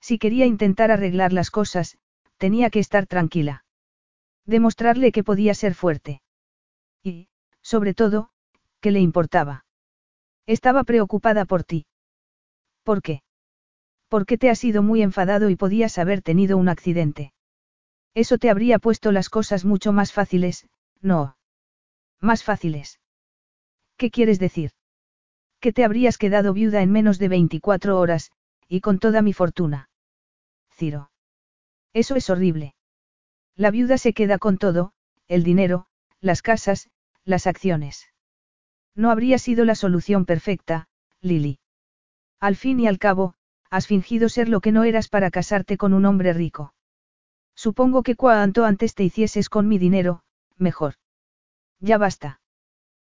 Si 0.00 0.18
quería 0.18 0.46
intentar 0.46 0.90
arreglar 0.90 1.34
las 1.34 1.50
cosas, 1.50 1.98
tenía 2.38 2.70
que 2.70 2.78
estar 2.78 3.06
tranquila. 3.06 3.64
Demostrarle 4.46 5.12
que 5.12 5.24
podía 5.24 5.52
ser 5.52 5.74
fuerte. 5.74 6.22
Y, 7.02 7.28
sobre 7.60 7.92
todo, 7.92 8.30
que 8.80 8.92
le 8.92 9.00
importaba. 9.00 9.65
Estaba 10.46 10.84
preocupada 10.84 11.44
por 11.44 11.64
ti. 11.64 11.86
¿Por 12.84 13.02
qué? 13.02 13.22
Porque 14.08 14.38
te 14.38 14.48
has 14.48 14.62
ido 14.62 14.82
muy 14.82 15.02
enfadado 15.02 15.50
y 15.50 15.56
podías 15.56 15.98
haber 15.98 16.22
tenido 16.22 16.56
un 16.56 16.68
accidente. 16.68 17.32
Eso 18.14 18.38
te 18.38 18.48
habría 18.48 18.78
puesto 18.78 19.12
las 19.12 19.28
cosas 19.28 19.64
mucho 19.64 19.92
más 19.92 20.12
fáciles, 20.12 20.68
no. 21.00 21.36
Más 22.20 22.44
fáciles. 22.44 23.00
¿Qué 23.96 24.10
quieres 24.10 24.38
decir? 24.38 24.70
Que 25.60 25.72
te 25.72 25.84
habrías 25.84 26.16
quedado 26.16 26.52
viuda 26.52 26.82
en 26.82 26.92
menos 26.92 27.18
de 27.18 27.28
24 27.28 27.98
horas, 27.98 28.30
y 28.68 28.80
con 28.80 28.98
toda 28.98 29.22
mi 29.22 29.32
fortuna. 29.32 29.90
Ciro. 30.70 31.10
Eso 31.92 32.14
es 32.14 32.30
horrible. 32.30 32.74
La 33.54 33.70
viuda 33.70 33.98
se 33.98 34.12
queda 34.12 34.38
con 34.38 34.58
todo, 34.58 34.92
el 35.28 35.42
dinero, 35.42 35.86
las 36.20 36.42
casas, 36.42 36.88
las 37.24 37.46
acciones. 37.46 38.06
No 38.96 39.10
habría 39.10 39.38
sido 39.38 39.64
la 39.64 39.74
solución 39.74 40.24
perfecta, 40.24 40.88
Lily. 41.20 41.60
Al 42.40 42.56
fin 42.56 42.80
y 42.80 42.88
al 42.88 42.98
cabo, 42.98 43.34
has 43.70 43.86
fingido 43.86 44.28
ser 44.28 44.48
lo 44.48 44.60
que 44.60 44.72
no 44.72 44.84
eras 44.84 45.08
para 45.08 45.30
casarte 45.30 45.76
con 45.76 45.92
un 45.92 46.06
hombre 46.06 46.32
rico. 46.32 46.74
Supongo 47.54 48.02
que 48.02 48.16
cuanto 48.16 48.64
antes 48.64 48.94
te 48.94 49.04
hicieses 49.04 49.48
con 49.48 49.68
mi 49.68 49.78
dinero, 49.78 50.22
mejor. 50.56 50.94
Ya 51.78 51.98
basta. 51.98 52.40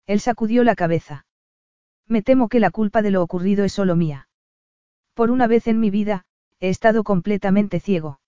Él 0.06 0.20
sacudió 0.20 0.64
la 0.64 0.76
cabeza. 0.76 1.26
Me 2.08 2.22
temo 2.22 2.48
que 2.48 2.60
la 2.60 2.72
culpa 2.72 3.02
de 3.02 3.12
lo 3.12 3.24
ocurrido 3.24 3.64
es 3.64 3.74
solo 3.74 3.96
mía. 3.96 4.30
Por 5.14 5.32
una 5.32 5.48
vez 5.48 5.68
en 5.68 5.80
mi 5.80 5.90
vida, 5.90 6.26
he 6.60 6.70
estado 6.70 7.04
completamente 7.04 7.80
ciego. 7.80 8.20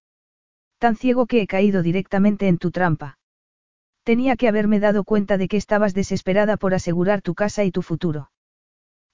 Tan 0.79 0.95
ciego 0.95 1.27
que 1.27 1.41
he 1.41 1.47
caído 1.47 1.81
directamente 1.83 2.47
en 2.47 2.57
tu 2.57 2.71
trampa. 2.71 3.17
Tenía 4.03 4.35
que 4.35 4.47
haberme 4.47 4.79
dado 4.79 5.03
cuenta 5.03 5.37
de 5.37 5.47
que 5.47 5.57
estabas 5.57 5.93
desesperada 5.93 6.57
por 6.57 6.73
asegurar 6.73 7.21
tu 7.21 7.35
casa 7.35 7.63
y 7.63 7.71
tu 7.71 7.81
futuro. 7.81 8.31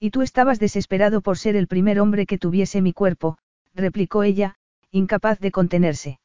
Y 0.00 0.10
tú 0.10 0.22
estabas 0.22 0.58
desesperado 0.58 1.20
por 1.20 1.38
ser 1.38 1.56
el 1.56 1.68
primer 1.68 2.00
hombre 2.00 2.26
que 2.26 2.38
tuviese 2.38 2.82
mi 2.82 2.92
cuerpo, 2.92 3.38
replicó 3.74 4.22
ella, 4.22 4.56
incapaz 4.90 5.38
de 5.38 5.52
contenerse. 5.52 6.20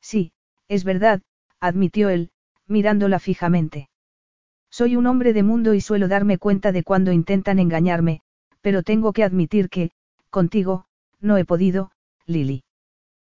Sí, 0.00 0.32
es 0.68 0.84
verdad, 0.84 1.22
admitió 1.58 2.10
él, 2.10 2.30
mirándola 2.66 3.18
fijamente. 3.18 3.88
Soy 4.70 4.94
un 4.94 5.06
hombre 5.06 5.32
de 5.32 5.42
mundo 5.42 5.74
y 5.74 5.80
suelo 5.80 6.06
darme 6.06 6.38
cuenta 6.38 6.70
de 6.70 6.84
cuando 6.84 7.10
intentan 7.10 7.58
engañarme, 7.58 8.20
pero 8.60 8.82
tengo 8.84 9.12
que 9.12 9.24
admitir 9.24 9.68
que, 9.68 9.90
contigo, 10.30 10.84
no 11.20 11.36
he 11.36 11.44
podido, 11.44 11.90
Lily. 12.26 12.62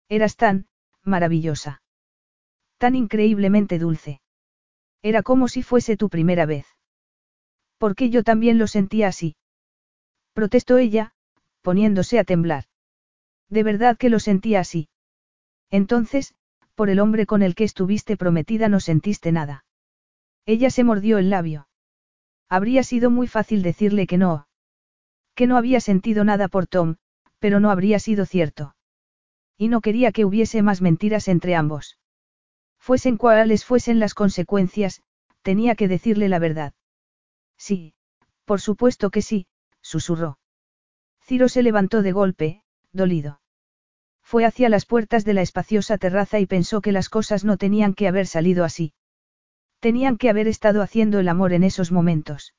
Eras 0.09 0.35
tan, 0.35 0.67
maravillosa. 1.03 1.81
Tan 2.77 2.95
increíblemente 2.95 3.79
dulce. 3.79 4.21
Era 5.03 5.21
como 5.21 5.47
si 5.47 5.61
fuese 5.61 5.97
tu 5.97 6.09
primera 6.09 6.47
vez. 6.47 6.65
Porque 7.77 8.09
yo 8.09 8.23
también 8.23 8.57
lo 8.57 8.67
sentía 8.67 9.09
así. 9.09 9.35
Protestó 10.33 10.77
ella, 10.77 11.13
poniéndose 11.61 12.17
a 12.17 12.23
temblar. 12.23 12.63
De 13.49 13.63
verdad 13.63 13.97
que 13.97 14.09
lo 14.09 14.19
sentía 14.19 14.61
así. 14.61 14.87
Entonces, 15.69 16.33
por 16.73 16.89
el 16.89 16.99
hombre 16.99 17.25
con 17.25 17.43
el 17.43 17.53
que 17.53 17.65
estuviste 17.65 18.17
prometida 18.17 18.69
no 18.69 18.79
sentiste 18.79 19.31
nada. 19.31 19.65
Ella 20.45 20.69
se 20.69 20.83
mordió 20.83 21.17
el 21.17 21.29
labio. 21.29 21.67
Habría 22.49 22.83
sido 22.83 23.09
muy 23.09 23.27
fácil 23.27 23.61
decirle 23.61 24.07
que 24.07 24.17
no. 24.17 24.47
Que 25.35 25.47
no 25.47 25.57
había 25.57 25.81
sentido 25.81 26.23
nada 26.23 26.47
por 26.47 26.65
Tom, 26.67 26.95
pero 27.39 27.59
no 27.59 27.69
habría 27.69 27.99
sido 27.99 28.25
cierto. 28.25 28.75
Y 29.57 29.67
no 29.67 29.81
quería 29.81 30.11
que 30.11 30.25
hubiese 30.25 30.61
más 30.61 30.81
mentiras 30.81 31.27
entre 31.27 31.55
ambos. 31.55 31.97
Fuesen 32.83 33.15
cuales 33.15 33.63
fuesen 33.63 33.99
las 33.99 34.13
consecuencias, 34.13 35.01
tenía 35.41 35.75
que 35.75 35.87
decirle 35.87 36.27
la 36.27 36.37
verdad. 36.37 36.73
Sí, 37.57 37.93
Por 38.43 38.59
supuesto 38.59 39.09
que 39.09 39.21
sí, 39.21 39.47
susurró. 39.81 40.37
Ciro 41.21 41.47
se 41.47 41.63
levantó 41.63 42.01
de 42.01 42.11
golpe, 42.11 42.61
dolido. 42.91 43.39
Fue 44.21 44.43
hacia 44.43 44.67
las 44.67 44.85
puertas 44.85 45.23
de 45.23 45.33
la 45.33 45.41
espaciosa 45.41 45.97
terraza 45.97 46.41
y 46.41 46.45
pensó 46.45 46.81
que 46.81 46.91
las 46.91 47.07
cosas 47.07 47.45
no 47.45 47.55
tenían 47.55 47.93
que 47.93 48.09
haber 48.09 48.27
salido 48.27 48.65
así. 48.65 48.91
Tenían 49.79 50.17
que 50.17 50.29
haber 50.29 50.49
estado 50.49 50.81
haciendo 50.81 51.19
el 51.19 51.29
amor 51.29 51.53
en 51.53 51.63
esos 51.63 51.89
momentos. 51.89 52.53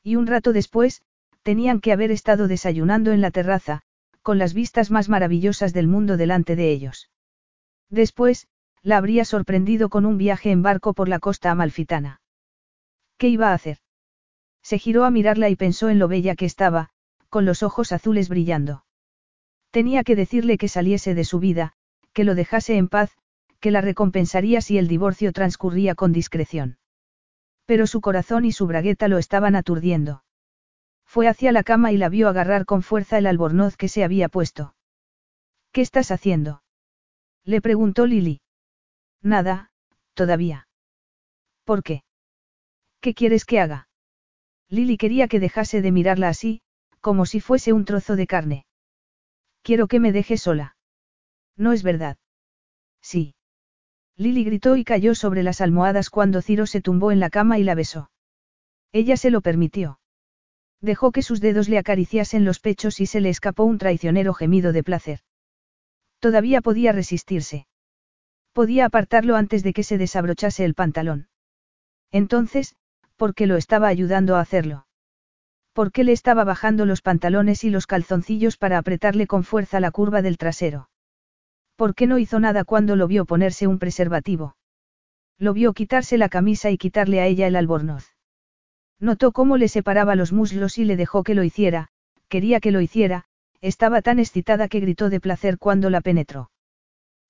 Y 0.00 0.14
un 0.14 0.28
rato 0.28 0.52
después, 0.52 1.02
tenían 1.42 1.80
que 1.80 1.90
haber 1.90 2.12
estado 2.12 2.46
desayunando 2.46 3.10
en 3.10 3.20
la 3.20 3.32
terraza, 3.32 3.82
con 4.22 4.38
las 4.38 4.54
vistas 4.54 4.92
más 4.92 5.08
maravillosas 5.08 5.72
del 5.72 5.88
mundo 5.88 6.16
delante 6.16 6.54
de 6.54 6.70
ellos. 6.70 7.10
Después, 7.88 8.46
la 8.82 8.96
habría 8.96 9.24
sorprendido 9.24 9.88
con 9.88 10.06
un 10.06 10.16
viaje 10.16 10.50
en 10.50 10.62
barco 10.62 10.94
por 10.94 11.08
la 11.08 11.18
costa 11.18 11.50
amalfitana. 11.50 12.20
¿Qué 13.18 13.28
iba 13.28 13.50
a 13.50 13.54
hacer? 13.54 13.78
Se 14.62 14.78
giró 14.78 15.04
a 15.04 15.10
mirarla 15.10 15.48
y 15.48 15.56
pensó 15.56 15.88
en 15.88 15.98
lo 15.98 16.08
bella 16.08 16.34
que 16.34 16.46
estaba, 16.46 16.90
con 17.28 17.44
los 17.44 17.62
ojos 17.62 17.92
azules 17.92 18.28
brillando. 18.28 18.84
Tenía 19.70 20.02
que 20.04 20.16
decirle 20.16 20.58
que 20.58 20.68
saliese 20.68 21.14
de 21.14 21.24
su 21.24 21.38
vida, 21.38 21.74
que 22.12 22.24
lo 22.24 22.34
dejase 22.34 22.76
en 22.76 22.88
paz, 22.88 23.16
que 23.60 23.70
la 23.70 23.80
recompensaría 23.80 24.60
si 24.60 24.78
el 24.78 24.88
divorcio 24.88 25.32
transcurría 25.32 25.94
con 25.94 26.12
discreción. 26.12 26.78
Pero 27.66 27.86
su 27.86 28.00
corazón 28.00 28.44
y 28.44 28.52
su 28.52 28.66
bragueta 28.66 29.06
lo 29.06 29.18
estaban 29.18 29.54
aturdiendo. 29.54 30.24
Fue 31.04 31.28
hacia 31.28 31.52
la 31.52 31.62
cama 31.62 31.92
y 31.92 31.98
la 31.98 32.08
vio 32.08 32.28
agarrar 32.28 32.64
con 32.64 32.82
fuerza 32.82 33.18
el 33.18 33.26
albornoz 33.26 33.76
que 33.76 33.88
se 33.88 34.02
había 34.02 34.28
puesto. 34.28 34.74
¿Qué 35.72 35.82
estás 35.82 36.10
haciendo? 36.10 36.62
Le 37.44 37.60
preguntó 37.60 38.06
Lily. 38.06 38.40
Nada, 39.22 39.70
todavía. 40.14 40.68
¿Por 41.64 41.82
qué? 41.82 42.02
¿Qué 43.00 43.14
quieres 43.14 43.44
que 43.44 43.60
haga? 43.60 43.88
Lily 44.68 44.96
quería 44.96 45.28
que 45.28 45.40
dejase 45.40 45.82
de 45.82 45.92
mirarla 45.92 46.28
así, 46.28 46.62
como 47.00 47.26
si 47.26 47.40
fuese 47.40 47.72
un 47.72 47.84
trozo 47.84 48.16
de 48.16 48.26
carne. 48.26 48.66
Quiero 49.62 49.88
que 49.88 50.00
me 50.00 50.12
deje 50.12 50.36
sola. 50.36 50.76
No 51.56 51.72
es 51.72 51.82
verdad. 51.82 52.18
Sí. 53.02 53.34
Lily 54.16 54.44
gritó 54.44 54.76
y 54.76 54.84
cayó 54.84 55.14
sobre 55.14 55.42
las 55.42 55.60
almohadas 55.60 56.10
cuando 56.10 56.42
Ciro 56.42 56.66
se 56.66 56.80
tumbó 56.80 57.10
en 57.10 57.20
la 57.20 57.30
cama 57.30 57.58
y 57.58 57.64
la 57.64 57.74
besó. 57.74 58.10
Ella 58.92 59.16
se 59.16 59.30
lo 59.30 59.40
permitió. 59.40 60.00
Dejó 60.80 61.12
que 61.12 61.22
sus 61.22 61.40
dedos 61.40 61.68
le 61.68 61.78
acariciasen 61.78 62.44
los 62.44 62.58
pechos 62.58 63.00
y 63.00 63.06
se 63.06 63.20
le 63.20 63.28
escapó 63.28 63.64
un 63.64 63.78
traicionero 63.78 64.34
gemido 64.34 64.72
de 64.72 64.82
placer. 64.82 65.20
Todavía 66.20 66.60
podía 66.60 66.92
resistirse. 66.92 67.66
Podía 68.52 68.86
apartarlo 68.86 69.36
antes 69.36 69.62
de 69.62 69.72
que 69.72 69.82
se 69.82 69.98
desabrochase 69.98 70.64
el 70.64 70.74
pantalón. 70.74 71.28
Entonces, 72.10 72.74
¿por 73.16 73.34
qué 73.34 73.46
lo 73.46 73.56
estaba 73.56 73.88
ayudando 73.88 74.36
a 74.36 74.40
hacerlo? 74.40 74.86
¿Por 75.72 75.92
qué 75.92 76.02
le 76.04 76.12
estaba 76.12 76.42
bajando 76.44 76.84
los 76.84 77.00
pantalones 77.00 77.62
y 77.64 77.70
los 77.70 77.86
calzoncillos 77.86 78.56
para 78.56 78.78
apretarle 78.78 79.26
con 79.26 79.44
fuerza 79.44 79.78
la 79.78 79.90
curva 79.92 80.20
del 80.20 80.36
trasero? 80.36 80.90
¿Por 81.76 81.94
qué 81.94 82.06
no 82.06 82.18
hizo 82.18 82.40
nada 82.40 82.64
cuando 82.64 82.96
lo 82.96 83.06
vio 83.06 83.24
ponerse 83.24 83.66
un 83.66 83.78
preservativo? 83.78 84.56
Lo 85.38 85.54
vio 85.54 85.72
quitarse 85.72 86.18
la 86.18 86.28
camisa 86.28 86.70
y 86.70 86.76
quitarle 86.76 87.20
a 87.20 87.26
ella 87.26 87.46
el 87.46 87.56
albornoz. 87.56 88.14
Notó 88.98 89.32
cómo 89.32 89.56
le 89.56 89.68
separaba 89.68 90.16
los 90.16 90.32
muslos 90.32 90.76
y 90.76 90.84
le 90.84 90.96
dejó 90.96 91.22
que 91.22 91.34
lo 91.34 91.44
hiciera, 91.44 91.88
quería 92.28 92.60
que 92.60 92.72
lo 92.72 92.82
hiciera, 92.82 93.24
estaba 93.62 94.02
tan 94.02 94.18
excitada 94.18 94.68
que 94.68 94.80
gritó 94.80 95.08
de 95.08 95.20
placer 95.20 95.56
cuando 95.56 95.88
la 95.88 96.02
penetró. 96.02 96.50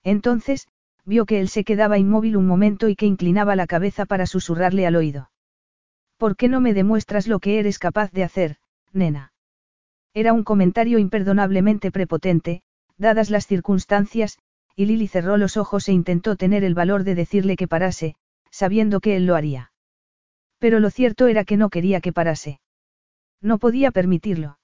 Entonces, 0.03 0.67
vio 1.05 1.25
que 1.25 1.39
él 1.39 1.49
se 1.49 1.63
quedaba 1.63 1.97
inmóvil 1.97 2.37
un 2.37 2.47
momento 2.47 2.89
y 2.89 2.95
que 2.95 3.05
inclinaba 3.05 3.55
la 3.55 3.67
cabeza 3.67 4.05
para 4.05 4.25
susurrarle 4.25 4.85
al 4.85 4.95
oído. 4.95 5.31
¿Por 6.17 6.35
qué 6.35 6.47
no 6.47 6.61
me 6.61 6.73
demuestras 6.73 7.27
lo 7.27 7.39
que 7.39 7.59
eres 7.59 7.79
capaz 7.79 8.11
de 8.11 8.23
hacer, 8.23 8.57
nena? 8.93 9.33
Era 10.13 10.33
un 10.33 10.43
comentario 10.43 10.99
imperdonablemente 10.99 11.91
prepotente, 11.91 12.61
dadas 12.97 13.29
las 13.29 13.47
circunstancias, 13.47 14.37
y 14.75 14.85
Lily 14.85 15.07
cerró 15.07 15.37
los 15.37 15.57
ojos 15.57 15.87
e 15.89 15.93
intentó 15.93 16.35
tener 16.35 16.63
el 16.63 16.75
valor 16.75 17.03
de 17.03 17.15
decirle 17.15 17.55
que 17.55 17.67
parase, 17.67 18.15
sabiendo 18.51 18.99
que 18.99 19.15
él 19.15 19.25
lo 19.25 19.35
haría. 19.35 19.71
Pero 20.59 20.79
lo 20.79 20.89
cierto 20.89 21.27
era 21.27 21.43
que 21.43 21.57
no 21.57 21.69
quería 21.69 22.01
que 22.01 22.13
parase. 22.13 22.59
No 23.41 23.57
podía 23.57 23.91
permitirlo. 23.91 24.59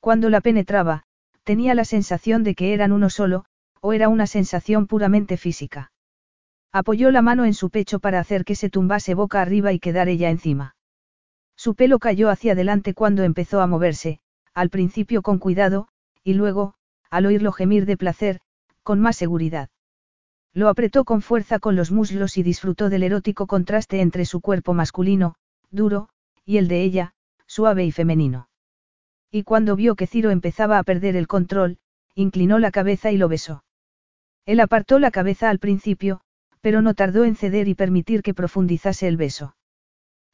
Cuando 0.00 0.28
la 0.28 0.40
penetraba, 0.40 1.04
tenía 1.42 1.74
la 1.74 1.84
sensación 1.84 2.44
de 2.44 2.54
que 2.54 2.74
eran 2.74 2.92
uno 2.92 3.08
solo, 3.08 3.46
o 3.80 3.92
era 3.92 4.08
una 4.08 4.26
sensación 4.26 4.86
puramente 4.86 5.36
física. 5.36 5.92
Apoyó 6.72 7.10
la 7.10 7.22
mano 7.22 7.44
en 7.44 7.54
su 7.54 7.70
pecho 7.70 8.00
para 8.00 8.20
hacer 8.20 8.44
que 8.44 8.54
se 8.54 8.70
tumbase 8.70 9.14
boca 9.14 9.40
arriba 9.40 9.72
y 9.72 9.78
quedar 9.78 10.08
ella 10.08 10.30
encima. 10.30 10.76
Su 11.56 11.74
pelo 11.74 11.98
cayó 11.98 12.28
hacia 12.30 12.52
adelante 12.52 12.94
cuando 12.94 13.22
empezó 13.22 13.60
a 13.60 13.66
moverse, 13.66 14.20
al 14.54 14.70
principio 14.70 15.22
con 15.22 15.38
cuidado, 15.38 15.88
y 16.22 16.34
luego, 16.34 16.74
al 17.10 17.26
oírlo 17.26 17.52
gemir 17.52 17.86
de 17.86 17.96
placer, 17.96 18.40
con 18.82 19.00
más 19.00 19.16
seguridad. 19.16 19.70
Lo 20.52 20.68
apretó 20.68 21.04
con 21.04 21.20
fuerza 21.20 21.58
con 21.58 21.76
los 21.76 21.90
muslos 21.90 22.38
y 22.38 22.42
disfrutó 22.42 22.88
del 22.88 23.02
erótico 23.02 23.46
contraste 23.46 24.00
entre 24.00 24.24
su 24.24 24.40
cuerpo 24.40 24.72
masculino, 24.72 25.34
duro, 25.70 26.08
y 26.46 26.56
el 26.56 26.68
de 26.68 26.82
ella, 26.82 27.14
suave 27.46 27.84
y 27.84 27.92
femenino. 27.92 28.48
Y 29.30 29.42
cuando 29.42 29.76
vio 29.76 29.96
que 29.96 30.06
Ciro 30.06 30.30
empezaba 30.30 30.78
a 30.78 30.82
perder 30.82 31.14
el 31.16 31.26
control, 31.26 31.78
inclinó 32.14 32.58
la 32.58 32.70
cabeza 32.70 33.12
y 33.12 33.18
lo 33.18 33.28
besó. 33.28 33.64
Él 34.46 34.60
apartó 34.60 34.98
la 34.98 35.10
cabeza 35.10 35.50
al 35.50 35.58
principio, 35.58 36.20
pero 36.60 36.80
no 36.80 36.94
tardó 36.94 37.24
en 37.24 37.36
ceder 37.36 37.68
y 37.68 37.74
permitir 37.74 38.22
que 38.22 38.32
profundizase 38.32 39.08
el 39.08 39.16
beso. 39.16 39.56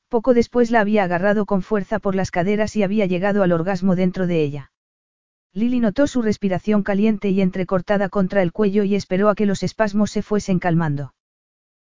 Poco 0.08 0.34
después 0.34 0.70
la 0.70 0.80
había 0.80 1.04
agarrado 1.04 1.46
con 1.46 1.62
fuerza 1.62 1.98
por 1.98 2.14
las 2.14 2.30
caderas 2.30 2.76
y 2.76 2.82
había 2.82 3.06
llegado 3.06 3.42
al 3.42 3.52
orgasmo 3.52 3.96
dentro 3.96 4.26
de 4.26 4.42
ella. 4.42 4.72
Lily 5.54 5.80
notó 5.80 6.06
su 6.06 6.20
respiración 6.22 6.82
caliente 6.82 7.30
y 7.30 7.40
entrecortada 7.40 8.10
contra 8.10 8.42
el 8.42 8.52
cuello 8.52 8.84
y 8.84 8.94
esperó 8.94 9.30
a 9.30 9.34
que 9.34 9.46
los 9.46 9.62
espasmos 9.62 10.10
se 10.10 10.22
fuesen 10.22 10.58
calmando. 10.58 11.14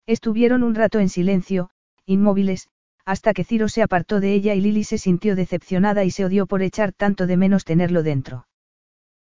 Estuvieron 0.07 0.63
un 0.63 0.75
rato 0.75 0.99
en 0.99 1.09
silencio, 1.09 1.71
inmóviles, 2.05 2.69
hasta 3.05 3.33
que 3.33 3.43
Ciro 3.43 3.69
se 3.69 3.81
apartó 3.81 4.19
de 4.19 4.33
ella 4.33 4.53
y 4.53 4.61
Lily 4.61 4.83
se 4.83 4.97
sintió 4.97 5.35
decepcionada 5.35 6.03
y 6.03 6.11
se 6.11 6.25
odió 6.25 6.45
por 6.45 6.61
echar 6.61 6.93
tanto 6.93 7.27
de 7.27 7.37
menos 7.37 7.65
tenerlo 7.65 8.03
dentro. 8.03 8.47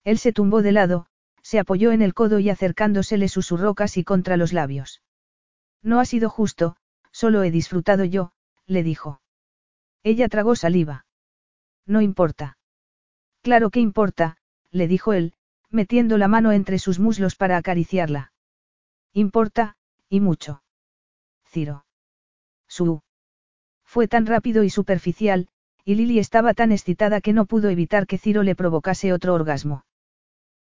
Él 0.05 0.19
se 0.19 0.33
tumbó 0.33 0.63
de 0.63 0.73
lado, 0.73 1.07
se 1.47 1.61
apoyó 1.61 1.93
en 1.93 2.03
el 2.03 2.13
codo 2.13 2.41
y 2.41 2.51
acercándose 2.51 3.19
le 3.19 3.29
susurró 3.29 3.77
casi 3.77 4.03
contra 4.03 4.37
los 4.37 4.53
labios. 4.53 5.01
No 5.81 6.01
ha 6.01 6.05
sido 6.05 6.29
justo, 6.29 6.75
solo 7.13 7.45
he 7.45 7.53
disfrutado 7.53 8.03
yo, 8.03 8.33
le 8.67 8.83
dijo. 8.83 9.21
Ella 10.03 10.29
tragó 10.29 10.57
saliva. 10.57 11.07
No 11.87 12.01
importa. 12.01 12.59
Claro 13.43 13.71
que 13.71 13.79
importa, 13.79 14.39
le 14.73 14.89
dijo 14.89 15.13
él, 15.13 15.35
metiendo 15.71 16.19
la 16.19 16.27
mano 16.27 16.51
entre 16.51 16.81
sus 16.81 16.99
muslos 16.99 17.37
para 17.37 17.59
acariciarla. 17.59 18.33
Importa, 19.13 19.77
y 20.09 20.19
mucho. 20.19 20.65
Ciro. 21.45 21.87
Su. 22.67 23.03
Fue 23.85 24.09
tan 24.09 24.27
rápido 24.27 24.65
y 24.65 24.71
superficial, 24.71 25.47
y 25.85 25.95
Lily 25.95 26.19
estaba 26.19 26.55
tan 26.55 26.73
excitada 26.73 27.21
que 27.21 27.33
no 27.33 27.47
pudo 27.47 27.71
evitar 27.71 28.09
que 28.09 28.19
Ciro 28.19 28.43
le 28.43 28.57
provocase 28.57 29.13
otro 29.13 29.33
orgasmo. 29.33 29.85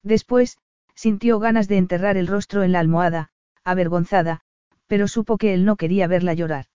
Después, 0.02 0.58
sintió 0.94 1.38
ganas 1.38 1.68
de 1.68 1.78
enterrar 1.78 2.16
el 2.16 2.26
rostro 2.26 2.62
en 2.62 2.72
la 2.72 2.80
almohada, 2.80 3.30
avergonzada, 3.64 4.40
pero 4.86 5.08
supo 5.08 5.38
que 5.38 5.54
él 5.54 5.64
no 5.64 5.76
quería 5.76 6.06
verla 6.06 6.34
llorar. 6.34 6.66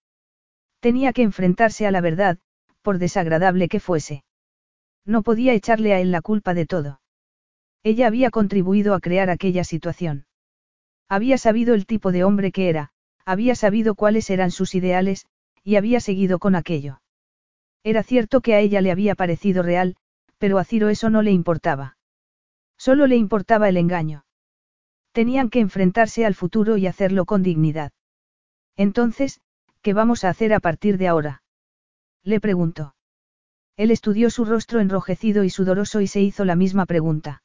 Tenía 0.79 1.13
que 1.13 1.23
enfrentarse 1.23 1.87
a 1.87 1.91
la 1.91 2.01
verdad, 2.01 2.37
por 2.81 2.97
desagradable 2.97 3.67
que 3.67 3.79
fuese. 3.79 4.23
No 5.05 5.23
podía 5.23 5.53
echarle 5.53 5.93
a 5.93 5.99
él 5.99 6.11
la 6.11 6.21
culpa 6.21 6.53
de 6.53 6.65
todo. 6.65 7.01
Ella 7.83 8.07
había 8.07 8.29
contribuido 8.29 8.93
a 8.93 8.99
crear 8.99 9.29
aquella 9.29 9.63
situación. 9.63 10.25
Había 11.09 11.37
sabido 11.37 11.73
el 11.73 11.85
tipo 11.85 12.11
de 12.11 12.23
hombre 12.23 12.51
que 12.51 12.69
era, 12.69 12.91
había 13.25 13.55
sabido 13.55 13.95
cuáles 13.95 14.29
eran 14.29 14.51
sus 14.51 14.75
ideales, 14.75 15.25
y 15.63 15.75
había 15.75 15.99
seguido 15.99 16.39
con 16.39 16.55
aquello. 16.55 17.01
Era 17.83 18.03
cierto 18.03 18.41
que 18.41 18.53
a 18.53 18.59
ella 18.59 18.81
le 18.81 18.91
había 18.91 19.15
parecido 19.15 19.63
real, 19.63 19.95
pero 20.37 20.59
a 20.59 20.63
Ciro 20.63 20.89
eso 20.89 21.09
no 21.09 21.21
le 21.21 21.31
importaba. 21.31 21.97
Solo 22.77 23.07
le 23.07 23.15
importaba 23.15 23.69
el 23.69 23.77
engaño. 23.77 24.25
Tenían 25.11 25.49
que 25.49 25.59
enfrentarse 25.59 26.25
al 26.25 26.35
futuro 26.35 26.77
y 26.77 26.88
hacerlo 26.88 27.25
con 27.25 27.43
dignidad. 27.43 27.91
Entonces, 28.75 29.41
¿qué 29.81 29.93
vamos 29.93 30.23
a 30.23 30.30
hacer 30.30 30.53
a 30.53 30.59
partir 30.59 30.97
de 30.97 31.07
ahora? 31.07 31.43
Le 32.23 32.39
preguntó. 32.39 32.95
Él 33.77 33.91
estudió 33.91 34.30
su 34.30 34.45
rostro 34.45 34.80
enrojecido 34.80 35.43
y 35.43 35.49
sudoroso 35.49 36.01
y 36.01 36.07
se 36.07 36.22
hizo 36.22 36.45
la 36.45 36.56
misma 36.56 36.85
pregunta. 36.85 37.43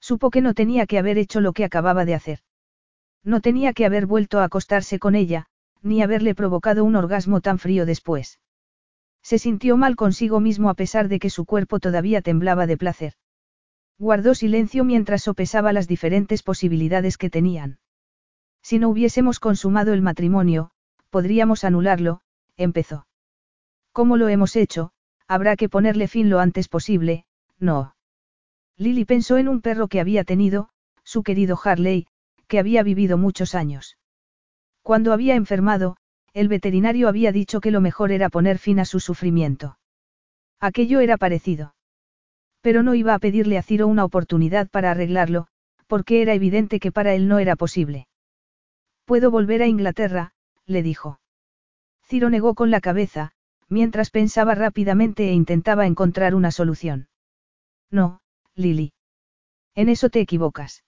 Supo 0.00 0.30
que 0.30 0.40
no 0.40 0.54
tenía 0.54 0.86
que 0.86 0.98
haber 0.98 1.18
hecho 1.18 1.40
lo 1.40 1.52
que 1.52 1.64
acababa 1.64 2.04
de 2.04 2.14
hacer. 2.14 2.40
No 3.22 3.40
tenía 3.40 3.72
que 3.72 3.86
haber 3.86 4.06
vuelto 4.06 4.38
a 4.38 4.44
acostarse 4.44 4.98
con 4.98 5.14
ella, 5.14 5.46
ni 5.82 6.02
haberle 6.02 6.34
provocado 6.34 6.84
un 6.84 6.96
orgasmo 6.96 7.40
tan 7.40 7.58
frío 7.58 7.86
después. 7.86 8.38
Se 9.22 9.38
sintió 9.38 9.76
mal 9.76 9.96
consigo 9.96 10.40
mismo 10.40 10.68
a 10.68 10.74
pesar 10.74 11.08
de 11.08 11.18
que 11.18 11.30
su 11.30 11.46
cuerpo 11.46 11.80
todavía 11.80 12.20
temblaba 12.20 12.66
de 12.66 12.76
placer. 12.76 13.14
Guardó 13.98 14.34
silencio 14.34 14.84
mientras 14.84 15.22
sopesaba 15.22 15.72
las 15.72 15.86
diferentes 15.86 16.42
posibilidades 16.42 17.16
que 17.16 17.30
tenían. 17.30 17.78
Si 18.62 18.78
no 18.78 18.88
hubiésemos 18.88 19.40
consumado 19.40 19.92
el 19.92 20.02
matrimonio, 20.02 20.70
podríamos 21.10 21.64
anularlo, 21.64 22.20
empezó. 22.56 23.06
¿Cómo 23.92 24.16
lo 24.16 24.28
hemos 24.28 24.56
hecho? 24.56 24.92
habrá 25.26 25.56
que 25.56 25.68
ponerle 25.68 26.08
fin 26.08 26.28
lo 26.28 26.40
antes 26.40 26.68
posible, 26.68 27.24
no. 27.58 27.94
Lily 28.76 29.04
pensó 29.04 29.38
en 29.38 29.48
un 29.48 29.60
perro 29.60 29.88
que 29.88 30.00
había 30.00 30.24
tenido, 30.24 30.68
su 31.04 31.22
querido 31.22 31.58
Harley, 31.62 32.06
que 32.48 32.58
había 32.58 32.82
vivido 32.82 33.16
muchos 33.16 33.54
años. 33.54 33.96
Cuando 34.82 35.12
había 35.12 35.34
enfermado, 35.34 35.96
el 36.32 36.48
veterinario 36.48 37.08
había 37.08 37.32
dicho 37.32 37.60
que 37.60 37.70
lo 37.70 37.80
mejor 37.80 38.10
era 38.10 38.28
poner 38.28 38.58
fin 38.58 38.80
a 38.80 38.84
su 38.84 39.00
sufrimiento. 39.00 39.78
Aquello 40.60 41.00
era 41.00 41.16
parecido. 41.16 41.73
Pero 42.64 42.82
no 42.82 42.94
iba 42.94 43.12
a 43.12 43.18
pedirle 43.18 43.58
a 43.58 43.62
Ciro 43.62 43.86
una 43.86 44.06
oportunidad 44.06 44.70
para 44.70 44.90
arreglarlo, 44.90 45.48
porque 45.86 46.22
era 46.22 46.32
evidente 46.32 46.80
que 46.80 46.90
para 46.90 47.12
él 47.12 47.28
no 47.28 47.38
era 47.38 47.56
posible. 47.56 48.08
Puedo 49.04 49.30
volver 49.30 49.60
a 49.60 49.66
Inglaterra, 49.66 50.32
le 50.64 50.82
dijo. 50.82 51.20
Ciro 52.06 52.30
negó 52.30 52.54
con 52.54 52.70
la 52.70 52.80
cabeza, 52.80 53.32
mientras 53.68 54.08
pensaba 54.08 54.54
rápidamente 54.54 55.28
e 55.28 55.32
intentaba 55.34 55.86
encontrar 55.86 56.34
una 56.34 56.50
solución. 56.50 57.08
No, 57.90 58.22
Lily. 58.54 58.94
En 59.74 59.90
eso 59.90 60.08
te 60.08 60.20
equivocas. 60.20 60.84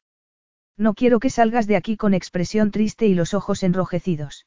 No 0.78 0.94
quiero 0.94 1.20
que 1.20 1.28
salgas 1.28 1.66
de 1.66 1.76
aquí 1.76 1.98
con 1.98 2.14
expresión 2.14 2.70
triste 2.70 3.06
y 3.06 3.14
los 3.14 3.34
ojos 3.34 3.62
enrojecidos. 3.62 4.46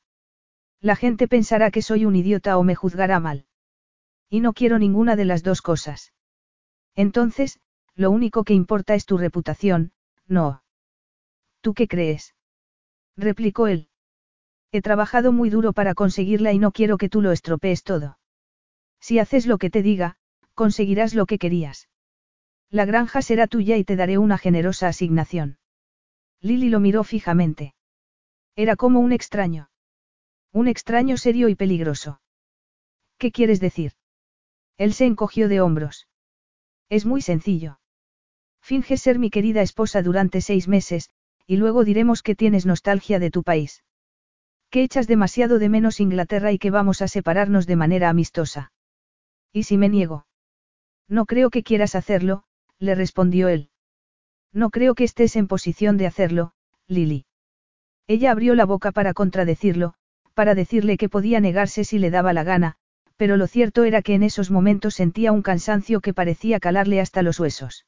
La 0.81 0.95
gente 0.95 1.27
pensará 1.27 1.69
que 1.69 1.83
soy 1.83 2.05
un 2.05 2.15
idiota 2.15 2.57
o 2.57 2.63
me 2.63 2.73
juzgará 2.73 3.19
mal. 3.19 3.45
Y 4.31 4.39
no 4.39 4.53
quiero 4.53 4.79
ninguna 4.79 5.15
de 5.15 5.25
las 5.25 5.43
dos 5.43 5.61
cosas. 5.61 6.11
Entonces, 6.95 7.59
lo 7.95 8.11
único 8.11 8.43
que 8.43 8.53
importa 8.53 8.95
es 8.95 9.05
tu 9.05 9.17
reputación, 9.17 9.91
no. 10.27 10.63
¿Tú 11.61 11.73
qué 11.73 11.87
crees? 11.87 12.35
replicó 13.17 13.67
él. 13.67 13.89
He 14.71 14.81
trabajado 14.81 15.31
muy 15.31 15.49
duro 15.49 15.73
para 15.73 15.93
conseguirla 15.95 16.53
y 16.53 16.59
no 16.59 16.71
quiero 16.71 16.97
que 16.97 17.09
tú 17.09 17.21
lo 17.21 17.31
estropees 17.31 17.83
todo. 17.83 18.19
Si 18.99 19.19
haces 19.19 19.47
lo 19.47 19.57
que 19.57 19.69
te 19.69 19.81
diga, 19.81 20.17
conseguirás 20.53 21.13
lo 21.13 21.25
que 21.25 21.39
querías. 21.39 21.89
La 22.69 22.85
granja 22.85 23.21
será 23.21 23.47
tuya 23.47 23.77
y 23.77 23.83
te 23.83 23.95
daré 23.95 24.17
una 24.17 24.37
generosa 24.37 24.87
asignación. 24.87 25.57
Lily 26.41 26.69
lo 26.69 26.79
miró 26.79 27.03
fijamente. 27.03 27.73
Era 28.55 28.75
como 28.75 28.99
un 28.99 29.11
extraño. 29.11 29.69
Un 30.51 30.67
extraño 30.67 31.17
serio 31.17 31.47
y 31.47 31.55
peligroso. 31.55 32.21
¿Qué 33.17 33.31
quieres 33.31 33.59
decir? 33.59 33.93
Él 34.77 34.93
se 34.93 35.05
encogió 35.05 35.47
de 35.47 35.61
hombros. 35.61 36.08
Es 36.89 37.05
muy 37.05 37.21
sencillo. 37.21 37.79
Finge 38.61 38.97
ser 38.97 39.19
mi 39.19 39.29
querida 39.29 39.61
esposa 39.61 40.01
durante 40.01 40.41
seis 40.41 40.67
meses, 40.67 41.09
y 41.45 41.57
luego 41.57 41.83
diremos 41.83 42.21
que 42.21 42.35
tienes 42.35 42.65
nostalgia 42.65 43.19
de 43.19 43.31
tu 43.31 43.43
país. 43.43 43.83
Que 44.69 44.83
echas 44.83 45.07
demasiado 45.07 45.59
de 45.59 45.69
menos 45.69 45.99
Inglaterra 45.99 46.51
y 46.51 46.59
que 46.59 46.71
vamos 46.71 47.01
a 47.01 47.07
separarnos 47.07 47.65
de 47.65 47.75
manera 47.75 48.09
amistosa. 48.09 48.71
¿Y 49.51 49.63
si 49.63 49.77
me 49.77 49.89
niego? 49.89 50.27
No 51.07 51.25
creo 51.25 51.49
que 51.49 51.63
quieras 51.63 51.95
hacerlo, 51.95 52.43
le 52.77 52.95
respondió 52.95 53.47
él. 53.47 53.69
No 54.53 54.69
creo 54.69 54.93
que 54.95 55.03
estés 55.03 55.35
en 55.35 55.47
posición 55.47 55.97
de 55.97 56.07
hacerlo, 56.07 56.53
Lily. 56.87 57.25
Ella 58.07 58.31
abrió 58.31 58.55
la 58.55 58.65
boca 58.65 58.91
para 58.91 59.13
contradecirlo, 59.13 59.93
para 60.33 60.55
decirle 60.55 60.97
que 60.97 61.09
podía 61.09 61.39
negarse 61.39 61.83
si 61.83 61.99
le 61.99 62.09
daba 62.09 62.33
la 62.33 62.43
gana, 62.43 62.77
pero 63.19 63.35
lo 63.35 63.47
cierto 63.47 63.83
era 63.83 64.01
que 64.01 64.13
en 64.13 64.23
esos 64.23 64.49
momentos 64.49 64.95
sentía 64.95 65.33
un 65.33 65.41
cansancio 65.41 65.99
que 65.99 66.13
parecía 66.13 66.61
calarle 66.61 67.01
hasta 67.01 67.21
los 67.21 67.37
huesos. 67.37 67.85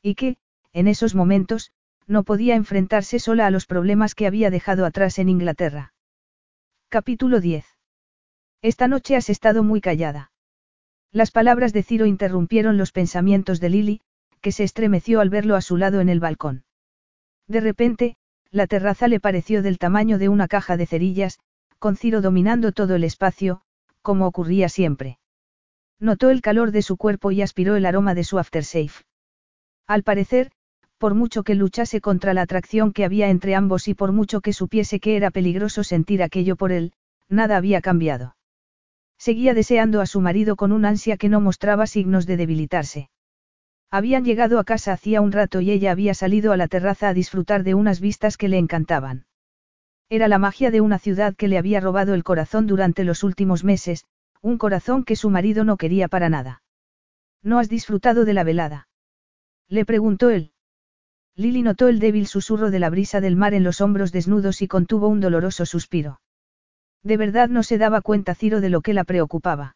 Y 0.00 0.14
que, 0.14 0.36
en 0.72 0.86
esos 0.86 1.16
momentos, 1.16 1.72
no 2.06 2.22
podía 2.22 2.54
enfrentarse 2.54 3.18
sola 3.18 3.48
a 3.48 3.50
los 3.50 3.66
problemas 3.66 4.14
que 4.14 4.28
había 4.28 4.50
dejado 4.50 4.86
atrás 4.86 5.18
en 5.18 5.28
Inglaterra. 5.28 5.92
Capítulo 6.88 7.40
10. 7.40 7.66
Esta 8.62 8.86
noche 8.86 9.16
has 9.16 9.28
estado 9.28 9.64
muy 9.64 9.80
callada. 9.80 10.30
Las 11.10 11.32
palabras 11.32 11.72
de 11.72 11.82
Ciro 11.82 12.06
interrumpieron 12.06 12.78
los 12.78 12.92
pensamientos 12.92 13.58
de 13.58 13.70
Lily, 13.70 14.00
que 14.40 14.52
se 14.52 14.62
estremeció 14.62 15.18
al 15.18 15.30
verlo 15.30 15.56
a 15.56 15.62
su 15.62 15.76
lado 15.76 16.00
en 16.00 16.08
el 16.08 16.20
balcón. 16.20 16.62
De 17.48 17.58
repente, 17.58 18.16
la 18.52 18.68
terraza 18.68 19.08
le 19.08 19.18
pareció 19.18 19.62
del 19.62 19.78
tamaño 19.78 20.16
de 20.16 20.28
una 20.28 20.46
caja 20.46 20.76
de 20.76 20.86
cerillas, 20.86 21.40
con 21.80 21.96
Ciro 21.96 22.20
dominando 22.20 22.70
todo 22.70 22.94
el 22.94 23.02
espacio, 23.02 23.63
como 24.04 24.26
ocurría 24.28 24.68
siempre. 24.68 25.18
Notó 25.98 26.30
el 26.30 26.42
calor 26.42 26.70
de 26.70 26.82
su 26.82 26.96
cuerpo 26.96 27.32
y 27.32 27.42
aspiró 27.42 27.74
el 27.74 27.86
aroma 27.86 28.14
de 28.14 28.22
su 28.22 28.38
aftershave. 28.38 28.92
Al 29.88 30.02
parecer, 30.02 30.52
por 30.98 31.14
mucho 31.14 31.42
que 31.42 31.54
luchase 31.54 32.00
contra 32.00 32.34
la 32.34 32.42
atracción 32.42 32.92
que 32.92 33.04
había 33.04 33.30
entre 33.30 33.54
ambos 33.54 33.88
y 33.88 33.94
por 33.94 34.12
mucho 34.12 34.40
que 34.40 34.52
supiese 34.52 35.00
que 35.00 35.16
era 35.16 35.30
peligroso 35.30 35.82
sentir 35.82 36.22
aquello 36.22 36.54
por 36.56 36.70
él, 36.70 36.92
nada 37.28 37.56
había 37.56 37.80
cambiado. 37.80 38.36
Seguía 39.18 39.54
deseando 39.54 40.00
a 40.00 40.06
su 40.06 40.20
marido 40.20 40.54
con 40.54 40.70
un 40.70 40.84
ansia 40.84 41.16
que 41.16 41.30
no 41.30 41.40
mostraba 41.40 41.86
signos 41.86 42.26
de 42.26 42.36
debilitarse. 42.36 43.10
Habían 43.90 44.24
llegado 44.24 44.58
a 44.58 44.64
casa 44.64 44.92
hacía 44.92 45.20
un 45.20 45.32
rato 45.32 45.60
y 45.60 45.70
ella 45.70 45.92
había 45.92 46.14
salido 46.14 46.52
a 46.52 46.56
la 46.56 46.68
terraza 46.68 47.08
a 47.08 47.14
disfrutar 47.14 47.62
de 47.62 47.74
unas 47.74 48.00
vistas 48.00 48.36
que 48.36 48.48
le 48.48 48.58
encantaban. 48.58 49.24
Era 50.14 50.28
la 50.28 50.38
magia 50.38 50.70
de 50.70 50.80
una 50.80 51.00
ciudad 51.00 51.34
que 51.34 51.48
le 51.48 51.58
había 51.58 51.80
robado 51.80 52.14
el 52.14 52.22
corazón 52.22 52.68
durante 52.68 53.02
los 53.02 53.24
últimos 53.24 53.64
meses, 53.64 54.04
un 54.42 54.58
corazón 54.58 55.02
que 55.02 55.16
su 55.16 55.28
marido 55.28 55.64
no 55.64 55.76
quería 55.76 56.06
para 56.06 56.28
nada. 56.28 56.62
¿No 57.42 57.58
has 57.58 57.68
disfrutado 57.68 58.24
de 58.24 58.32
la 58.32 58.44
velada? 58.44 58.86
Le 59.68 59.84
preguntó 59.84 60.30
él. 60.30 60.52
Lily 61.34 61.62
notó 61.62 61.88
el 61.88 61.98
débil 61.98 62.28
susurro 62.28 62.70
de 62.70 62.78
la 62.78 62.90
brisa 62.90 63.20
del 63.20 63.34
mar 63.34 63.54
en 63.54 63.64
los 63.64 63.80
hombros 63.80 64.12
desnudos 64.12 64.62
y 64.62 64.68
contuvo 64.68 65.08
un 65.08 65.18
doloroso 65.18 65.66
suspiro. 65.66 66.20
De 67.02 67.16
verdad 67.16 67.48
no 67.48 67.64
se 67.64 67.76
daba 67.76 68.00
cuenta 68.00 68.36
Ciro 68.36 68.60
de 68.60 68.70
lo 68.70 68.82
que 68.82 68.94
la 68.94 69.02
preocupaba. 69.02 69.74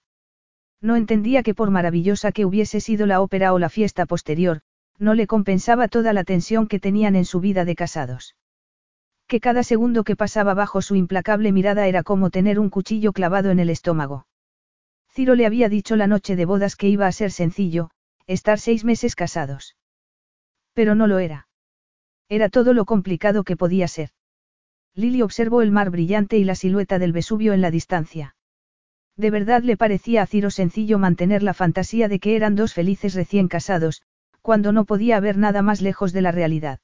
No 0.80 0.94
entendía 0.94 1.42
que 1.42 1.54
por 1.56 1.72
maravillosa 1.72 2.30
que 2.30 2.44
hubiese 2.44 2.78
sido 2.78 3.06
la 3.06 3.22
ópera 3.22 3.52
o 3.52 3.58
la 3.58 3.70
fiesta 3.70 4.06
posterior, 4.06 4.60
no 5.00 5.14
le 5.14 5.26
compensaba 5.26 5.88
toda 5.88 6.12
la 6.12 6.22
tensión 6.22 6.68
que 6.68 6.78
tenían 6.78 7.16
en 7.16 7.24
su 7.24 7.40
vida 7.40 7.64
de 7.64 7.74
casados. 7.74 8.36
Que 9.28 9.40
cada 9.40 9.62
segundo 9.62 10.04
que 10.04 10.16
pasaba 10.16 10.54
bajo 10.54 10.80
su 10.80 10.96
implacable 10.96 11.52
mirada 11.52 11.86
era 11.86 12.02
como 12.02 12.30
tener 12.30 12.58
un 12.58 12.70
cuchillo 12.70 13.12
clavado 13.12 13.50
en 13.50 13.60
el 13.60 13.68
estómago. 13.68 14.26
Ciro 15.10 15.34
le 15.34 15.44
había 15.44 15.68
dicho 15.68 15.96
la 15.96 16.06
noche 16.06 16.34
de 16.34 16.46
bodas 16.46 16.76
que 16.76 16.88
iba 16.88 17.06
a 17.06 17.12
ser 17.12 17.30
sencillo, 17.30 17.90
estar 18.26 18.58
seis 18.58 18.84
meses 18.84 19.14
casados. 19.14 19.76
Pero 20.72 20.94
no 20.94 21.06
lo 21.06 21.18
era. 21.18 21.46
Era 22.30 22.48
todo 22.48 22.72
lo 22.72 22.86
complicado 22.86 23.44
que 23.44 23.56
podía 23.56 23.86
ser. 23.86 24.10
Lily 24.94 25.20
observó 25.20 25.60
el 25.60 25.72
mar 25.72 25.90
brillante 25.90 26.38
y 26.38 26.44
la 26.44 26.54
silueta 26.54 26.98
del 26.98 27.12
Vesubio 27.12 27.52
en 27.52 27.60
la 27.60 27.70
distancia. 27.70 28.34
De 29.16 29.30
verdad 29.30 29.62
le 29.62 29.76
parecía 29.76 30.22
a 30.22 30.26
Ciro 30.26 30.50
sencillo 30.50 30.98
mantener 30.98 31.42
la 31.42 31.52
fantasía 31.52 32.08
de 32.08 32.18
que 32.18 32.34
eran 32.34 32.54
dos 32.54 32.72
felices 32.72 33.14
recién 33.14 33.48
casados, 33.48 34.02
cuando 34.40 34.72
no 34.72 34.86
podía 34.86 35.18
haber 35.18 35.36
nada 35.36 35.60
más 35.60 35.82
lejos 35.82 36.14
de 36.14 36.22
la 36.22 36.32
realidad. 36.32 36.80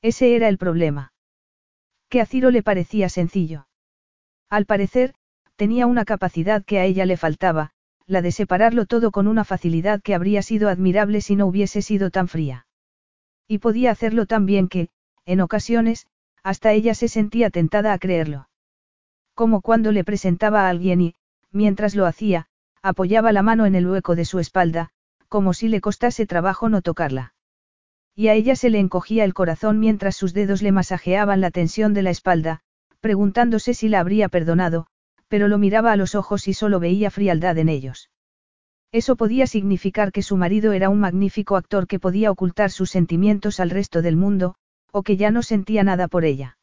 Ese 0.00 0.36
era 0.36 0.48
el 0.48 0.58
problema. 0.58 1.12
Que 2.08 2.20
a 2.20 2.26
Ciro 2.26 2.50
le 2.50 2.62
parecía 2.62 3.08
sencillo. 3.08 3.66
Al 4.48 4.66
parecer, 4.66 5.14
tenía 5.56 5.86
una 5.86 6.04
capacidad 6.04 6.64
que 6.64 6.78
a 6.78 6.84
ella 6.84 7.06
le 7.06 7.16
faltaba, 7.16 7.70
la 8.06 8.22
de 8.22 8.30
separarlo 8.30 8.86
todo 8.86 9.10
con 9.10 9.26
una 9.26 9.44
facilidad 9.44 10.00
que 10.00 10.14
habría 10.14 10.42
sido 10.42 10.68
admirable 10.68 11.20
si 11.20 11.34
no 11.34 11.46
hubiese 11.46 11.82
sido 11.82 12.10
tan 12.10 12.28
fría. 12.28 12.66
Y 13.48 13.58
podía 13.58 13.90
hacerlo 13.90 14.26
tan 14.26 14.46
bien 14.46 14.68
que, 14.68 14.88
en 15.24 15.40
ocasiones, 15.40 16.06
hasta 16.42 16.72
ella 16.72 16.94
se 16.94 17.08
sentía 17.08 17.50
tentada 17.50 17.92
a 17.92 17.98
creerlo. 17.98 18.48
Como 19.34 19.60
cuando 19.60 19.92
le 19.92 20.04
presentaba 20.04 20.66
a 20.66 20.68
alguien 20.68 21.00
y, 21.00 21.14
mientras 21.50 21.94
lo 21.94 22.06
hacía, 22.06 22.46
apoyaba 22.82 23.32
la 23.32 23.42
mano 23.42 23.66
en 23.66 23.74
el 23.74 23.86
hueco 23.86 24.14
de 24.14 24.24
su 24.24 24.38
espalda, 24.38 24.90
como 25.28 25.52
si 25.52 25.68
le 25.68 25.80
costase 25.80 26.26
trabajo 26.26 26.68
no 26.68 26.82
tocarla. 26.82 27.34
Y 28.18 28.28
a 28.28 28.34
ella 28.34 28.56
se 28.56 28.70
le 28.70 28.78
encogía 28.78 29.24
el 29.24 29.34
corazón 29.34 29.78
mientras 29.78 30.16
sus 30.16 30.32
dedos 30.32 30.62
le 30.62 30.72
masajeaban 30.72 31.42
la 31.42 31.50
tensión 31.50 31.92
de 31.92 32.00
la 32.02 32.10
espalda, 32.10 32.60
preguntándose 33.00 33.74
si 33.74 33.90
la 33.90 34.00
habría 34.00 34.30
perdonado, 34.30 34.86
pero 35.28 35.48
lo 35.48 35.58
miraba 35.58 35.92
a 35.92 35.96
los 35.96 36.14
ojos 36.14 36.48
y 36.48 36.54
solo 36.54 36.80
veía 36.80 37.10
frialdad 37.10 37.58
en 37.58 37.68
ellos. 37.68 38.10
Eso 38.90 39.16
podía 39.16 39.46
significar 39.46 40.12
que 40.12 40.22
su 40.22 40.38
marido 40.38 40.72
era 40.72 40.88
un 40.88 41.00
magnífico 41.00 41.56
actor 41.56 41.86
que 41.86 41.98
podía 41.98 42.30
ocultar 42.30 42.70
sus 42.70 42.90
sentimientos 42.90 43.60
al 43.60 43.68
resto 43.68 44.00
del 44.00 44.16
mundo, 44.16 44.54
o 44.92 45.02
que 45.02 45.18
ya 45.18 45.30
no 45.30 45.42
sentía 45.42 45.84
nada 45.84 46.08
por 46.08 46.24
ella. 46.24 46.56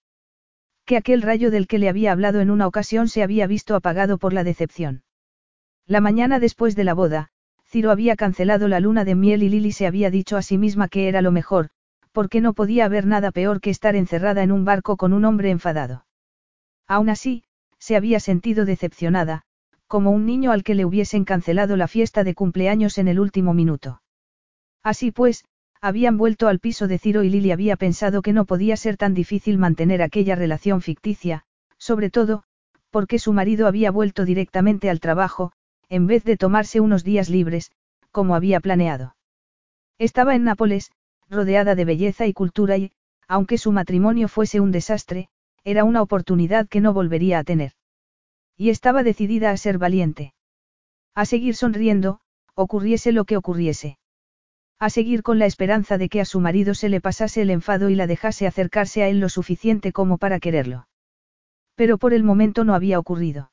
Que 0.85 0.98
aquel 0.98 1.22
rayo 1.22 1.51
del 1.51 1.67
que 1.67 1.77
le 1.77 1.88
había 1.88 2.11
hablado 2.11 2.40
en 2.40 2.49
una 2.49 2.65
ocasión 2.65 3.07
se 3.07 3.22
había 3.22 3.45
visto 3.45 3.75
apagado 3.75 4.17
por 4.17 4.33
la 4.33 4.43
decepción. 4.43 5.03
La 5.85 6.01
mañana 6.01 6.40
después 6.40 6.75
de 6.75 6.83
la 6.83 6.95
boda, 6.95 7.30
Ciro 7.74 7.90
había 7.90 8.16
cancelado 8.16 8.68
la 8.68 8.80
luna 8.80 9.03
de 9.03 9.16
miel 9.16 9.42
y 9.42 9.50
Lily 9.50 9.72
se 9.72 9.88
había 9.88 10.11
dicho 10.11 10.38
a 10.38 10.43
sí 10.43 10.60
misma 10.60 10.88
que 10.88 11.08
era 11.08 11.24
lo 11.24 11.32
mejor, 11.32 11.69
porque 12.11 12.40
no 12.40 12.53
podía 12.53 12.85
haber 12.85 13.08
nada 13.08 13.32
peor 13.32 13.61
que 13.61 13.72
estar 13.72 13.95
encerrada 13.95 14.43
en 14.43 14.52
un 14.52 14.64
barco 14.64 14.95
con 14.95 15.11
un 15.11 15.26
hombre 15.26 15.50
enfadado. 15.50 16.06
Aún 16.88 17.10
así, 17.10 17.45
se 17.80 17.95
había 17.95 18.19
sentido 18.19 18.66
decepcionada, 18.66 19.42
como 19.88 20.11
un 20.11 20.27
niño 20.27 20.52
al 20.52 20.64
que 20.64 20.76
le 20.76 20.85
hubiesen 20.85 21.26
cancelado 21.26 21.76
la 21.76 21.88
fiesta 21.88 22.24
de 22.24 22.35
cumpleaños 22.35 23.00
en 23.00 23.08
el 23.08 23.19
último 23.19 23.56
minuto. 23.56 24.03
Así 24.84 25.10
pues, 25.10 25.43
habían 25.82 26.16
vuelto 26.19 26.50
al 26.50 26.60
piso 26.60 26.88
de 26.88 27.00
Ciro 27.00 27.24
y 27.24 27.32
Lily 27.32 27.50
había 27.50 27.76
pensado 27.76 28.22
que 28.22 28.34
no 28.34 28.45
podía 28.45 28.77
ser 28.77 28.98
tan 28.98 29.16
difícil 29.16 29.58
mantener 29.58 30.03
aquella 30.03 30.35
relación 30.35 30.84
ficticia, 30.84 31.45
sobre 31.80 32.11
todo, 32.11 32.43
porque 32.92 33.18
su 33.18 33.34
marido 33.34 33.66
había 33.66 33.90
vuelto 33.90 34.26
directamente 34.26 34.92
al 34.92 35.00
trabajo, 35.00 35.53
en 35.93 36.07
vez 36.07 36.23
de 36.23 36.38
tomarse 36.38 36.81
unos 36.81 37.03
días 37.03 37.30
libres, 37.30 37.72
como 38.09 38.33
había 38.33 38.59
planeado. 38.59 39.15
Estaba 39.99 40.33
en 40.33 40.43
Nápoles, 40.43 40.91
rodeada 41.30 41.75
de 41.75 41.85
belleza 41.85 42.25
y 42.25 42.33
cultura 42.33 42.77
y, 42.77 42.91
aunque 43.27 43.59
su 43.59 43.72
matrimonio 43.72 44.27
fuese 44.27 44.59
un 44.59 44.72
desastre, 44.72 45.30
era 45.63 45.83
una 45.83 46.01
oportunidad 46.01 46.67
que 46.67 46.81
no 46.81 46.93
volvería 46.93 47.38
a 47.38 47.43
tener. 47.43 47.73
Y 48.57 48.72
estaba 48.72 49.03
decidida 49.03 49.51
a 49.51 49.57
ser 49.57 49.77
valiente. 49.77 50.33
A 51.13 51.25
seguir 51.25 51.55
sonriendo, 51.55 52.22
ocurriese 52.55 53.11
lo 53.11 53.25
que 53.25 53.38
ocurriese. 53.38 53.99
A 54.80 54.89
seguir 54.89 55.22
con 55.22 55.38
la 55.38 55.45
esperanza 55.45 55.99
de 55.99 56.09
que 56.09 56.22
a 56.22 56.25
su 56.25 56.39
marido 56.39 56.73
se 56.73 56.89
le 56.89 57.01
pasase 57.01 57.43
el 57.43 57.51
enfado 57.51 57.91
y 57.91 57.95
la 57.95 58.07
dejase 58.07 58.47
acercarse 58.47 59.03
a 59.03 59.09
él 59.09 59.19
lo 59.19 59.30
suficiente 59.30 59.91
como 59.91 60.17
para 60.17 60.39
quererlo. 60.39 60.88
Pero 61.75 61.99
por 61.99 62.15
el 62.15 62.23
momento 62.23 62.63
no 62.63 62.73
había 62.73 62.97
ocurrido. 62.97 63.52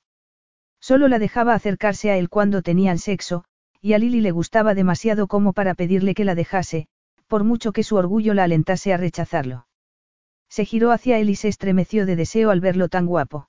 Solo 0.81 1.09
la 1.09 1.19
dejaba 1.19 1.55
acercarse 1.55 2.11
a 2.11 2.17
él 2.17 2.29
cuando 2.29 2.63
tenían 2.63 2.99
sexo, 2.99 3.45
y 3.81 3.93
a 3.93 3.99
Lily 3.99 4.21
le 4.21 4.31
gustaba 4.31 4.75
demasiado 4.75 5.27
como 5.27 5.53
para 5.53 5.75
pedirle 5.75 6.15
que 6.15 6.25
la 6.25 6.35
dejase, 6.35 6.89
por 7.27 7.45
mucho 7.45 7.73
que 7.73 7.83
su 7.83 7.97
orgullo 7.97 8.35
la 8.35 8.45
alentase 8.45 8.93
a 8.93 8.97
rechazarlo. 8.97 9.67
Se 10.49 10.65
giró 10.65 10.91
hacia 10.91 11.19
él 11.19 11.31
y 11.31 11.37
se 11.37 11.49
estremeció 11.49 12.07
de 12.07 12.17
deseo 12.17 12.51
al 12.51 12.61
verlo 12.61 12.89
tan 12.89 13.07
guapo. 13.07 13.49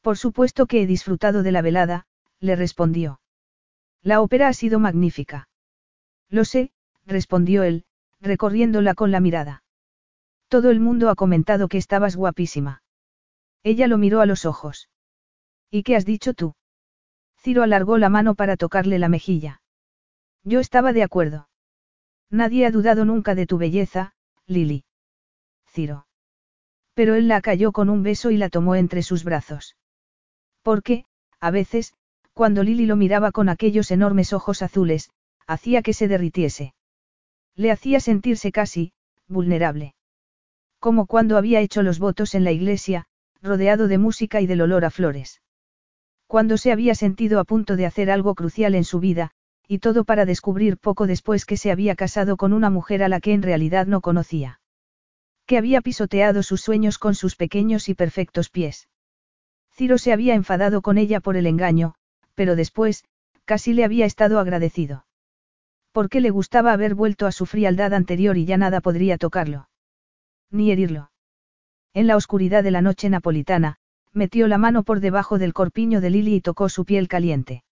Por 0.00 0.16
supuesto 0.16 0.66
que 0.66 0.80
he 0.80 0.86
disfrutado 0.86 1.42
de 1.42 1.52
la 1.52 1.62
velada, 1.62 2.06
le 2.40 2.56
respondió. 2.56 3.20
La 4.02 4.20
ópera 4.20 4.48
ha 4.48 4.52
sido 4.52 4.78
magnífica. 4.78 5.48
Lo 6.30 6.44
sé, 6.44 6.70
respondió 7.04 7.64
él, 7.64 7.84
recorriéndola 8.20 8.94
con 8.94 9.10
la 9.10 9.20
mirada. 9.20 9.62
Todo 10.48 10.70
el 10.70 10.80
mundo 10.80 11.10
ha 11.10 11.16
comentado 11.16 11.68
que 11.68 11.78
estabas 11.78 12.16
guapísima. 12.16 12.82
Ella 13.62 13.88
lo 13.88 13.98
miró 13.98 14.20
a 14.20 14.26
los 14.26 14.44
ojos. 14.44 14.88
¿Y 15.70 15.82
qué 15.82 15.96
has 15.96 16.04
dicho 16.04 16.34
tú? 16.34 16.54
Ciro 17.38 17.62
alargó 17.62 17.98
la 17.98 18.08
mano 18.08 18.34
para 18.34 18.56
tocarle 18.56 18.98
la 18.98 19.08
mejilla. 19.08 19.60
Yo 20.42 20.60
estaba 20.60 20.92
de 20.92 21.02
acuerdo. 21.02 21.48
Nadie 22.30 22.66
ha 22.66 22.70
dudado 22.70 23.04
nunca 23.04 23.34
de 23.34 23.46
tu 23.46 23.58
belleza, 23.58 24.14
Lily. 24.46 24.84
Ciro. 25.68 26.06
Pero 26.94 27.14
él 27.14 27.28
la 27.28 27.40
cayó 27.40 27.72
con 27.72 27.90
un 27.90 28.02
beso 28.02 28.30
y 28.30 28.36
la 28.36 28.48
tomó 28.48 28.74
entre 28.74 29.02
sus 29.02 29.22
brazos. 29.22 29.76
Porque, 30.62 31.04
a 31.40 31.50
veces, 31.50 31.94
cuando 32.32 32.62
Lily 32.62 32.86
lo 32.86 32.96
miraba 32.96 33.32
con 33.32 33.48
aquellos 33.48 33.90
enormes 33.90 34.32
ojos 34.32 34.62
azules, 34.62 35.10
hacía 35.46 35.82
que 35.82 35.92
se 35.92 36.08
derritiese. 36.08 36.74
Le 37.54 37.70
hacía 37.70 38.00
sentirse 38.00 38.52
casi, 38.52 38.92
vulnerable. 39.28 39.94
Como 40.78 41.06
cuando 41.06 41.36
había 41.36 41.60
hecho 41.60 41.82
los 41.82 41.98
votos 41.98 42.34
en 42.34 42.44
la 42.44 42.52
iglesia, 42.52 43.06
rodeado 43.42 43.88
de 43.88 43.98
música 43.98 44.40
y 44.40 44.46
del 44.46 44.60
olor 44.60 44.84
a 44.84 44.90
flores. 44.90 45.40
Cuando 46.26 46.58
se 46.58 46.72
había 46.72 46.94
sentido 46.94 47.38
a 47.38 47.44
punto 47.44 47.76
de 47.76 47.86
hacer 47.86 48.10
algo 48.10 48.34
crucial 48.34 48.74
en 48.74 48.84
su 48.84 48.98
vida, 49.00 49.30
y 49.68 49.78
todo 49.78 50.04
para 50.04 50.24
descubrir 50.24 50.76
poco 50.76 51.06
después 51.06 51.44
que 51.44 51.56
se 51.56 51.70
había 51.70 51.94
casado 51.94 52.36
con 52.36 52.52
una 52.52 52.70
mujer 52.70 53.02
a 53.02 53.08
la 53.08 53.20
que 53.20 53.32
en 53.32 53.42
realidad 53.42 53.86
no 53.86 54.00
conocía. 54.00 54.60
Que 55.46 55.58
había 55.58 55.80
pisoteado 55.80 56.42
sus 56.42 56.60
sueños 56.60 56.98
con 56.98 57.14
sus 57.14 57.36
pequeños 57.36 57.88
y 57.88 57.94
perfectos 57.94 58.50
pies. 58.50 58.88
Ciro 59.72 59.98
se 59.98 60.12
había 60.12 60.34
enfadado 60.34 60.82
con 60.82 60.98
ella 60.98 61.20
por 61.20 61.36
el 61.36 61.46
engaño, 61.46 61.94
pero 62.34 62.56
después, 62.56 63.04
casi 63.44 63.72
le 63.72 63.84
había 63.84 64.06
estado 64.06 64.40
agradecido. 64.40 65.06
Porque 65.92 66.20
le 66.20 66.30
gustaba 66.30 66.72
haber 66.72 66.94
vuelto 66.94 67.26
a 67.26 67.32
su 67.32 67.46
frialdad 67.46 67.94
anterior 67.94 68.36
y 68.36 68.44
ya 68.44 68.56
nada 68.56 68.80
podría 68.80 69.18
tocarlo. 69.18 69.68
Ni 70.50 70.70
herirlo. 70.70 71.10
En 71.94 72.06
la 72.06 72.16
oscuridad 72.16 72.62
de 72.62 72.70
la 72.70 72.82
noche 72.82 73.08
napolitana, 73.08 73.78
metió 74.16 74.48
la 74.48 74.56
mano 74.56 74.82
por 74.82 75.00
debajo 75.00 75.38
del 75.38 75.52
corpiño 75.52 76.00
de 76.00 76.08
Lily 76.08 76.36
y 76.36 76.40
tocó 76.40 76.70
su 76.70 76.86
piel 76.86 77.06
caliente. 77.06 77.64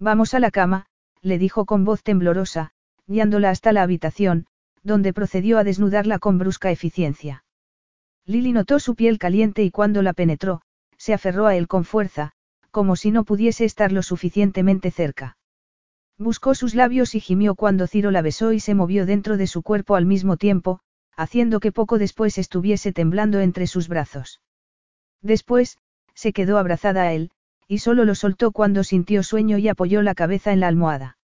Vamos 0.00 0.34
a 0.34 0.40
la 0.40 0.50
cama, 0.50 0.86
le 1.22 1.38
dijo 1.38 1.64
con 1.64 1.84
voz 1.84 2.02
temblorosa, 2.02 2.72
guiándola 3.06 3.50
hasta 3.50 3.72
la 3.72 3.82
habitación, 3.82 4.46
donde 4.82 5.12
procedió 5.12 5.58
a 5.58 5.64
desnudarla 5.64 6.18
con 6.18 6.38
brusca 6.38 6.72
eficiencia. 6.72 7.44
Lily 8.26 8.52
notó 8.52 8.80
su 8.80 8.96
piel 8.96 9.18
caliente 9.18 9.62
y 9.62 9.70
cuando 9.70 10.02
la 10.02 10.12
penetró, 10.12 10.62
se 10.96 11.14
aferró 11.14 11.46
a 11.46 11.54
él 11.54 11.68
con 11.68 11.84
fuerza, 11.84 12.32
como 12.72 12.96
si 12.96 13.12
no 13.12 13.22
pudiese 13.24 13.64
estar 13.64 13.92
lo 13.92 14.02
suficientemente 14.02 14.90
cerca. 14.90 15.36
Buscó 16.18 16.56
sus 16.56 16.74
labios 16.74 17.14
y 17.14 17.20
gimió 17.20 17.54
cuando 17.54 17.86
Ciro 17.86 18.10
la 18.10 18.22
besó 18.22 18.52
y 18.52 18.58
se 18.58 18.74
movió 18.74 19.06
dentro 19.06 19.36
de 19.36 19.46
su 19.46 19.62
cuerpo 19.62 19.94
al 19.94 20.04
mismo 20.04 20.36
tiempo, 20.36 20.80
haciendo 21.16 21.60
que 21.60 21.70
poco 21.70 21.96
después 21.96 22.38
estuviese 22.38 22.92
temblando 22.92 23.38
entre 23.38 23.68
sus 23.68 23.86
brazos. 23.86 24.40
Después, 25.22 25.78
se 26.14 26.32
quedó 26.32 26.58
abrazada 26.58 27.02
a 27.02 27.12
él, 27.12 27.30
y 27.68 27.78
solo 27.78 28.04
lo 28.04 28.14
soltó 28.14 28.52
cuando 28.52 28.84
sintió 28.84 29.22
sueño 29.22 29.58
y 29.58 29.68
apoyó 29.68 30.02
la 30.02 30.14
cabeza 30.14 30.52
en 30.52 30.60
la 30.60 30.68
almohada. 30.68 31.18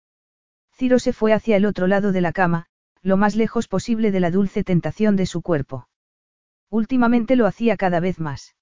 Ciro 0.73 0.99
se 0.99 1.13
fue 1.13 1.33
hacia 1.33 1.57
el 1.57 1.65
otro 1.65 1.87
lado 1.87 2.13
de 2.13 2.21
la 2.21 2.33
cama, 2.33 2.67
lo 3.03 3.17
más 3.17 3.37
lejos 3.37 3.69
posible 3.69 4.11
de 4.11 4.21
la 4.21 4.31
dulce 4.31 4.65
tentación 4.65 5.15
de 5.17 5.27
su 5.27 5.43
cuerpo. 5.43 5.89
Últimamente 6.71 7.37
lo 7.37 7.47
hacía 7.47 7.77
cada 7.77 8.01
vez 8.01 8.19
más. 8.19 8.57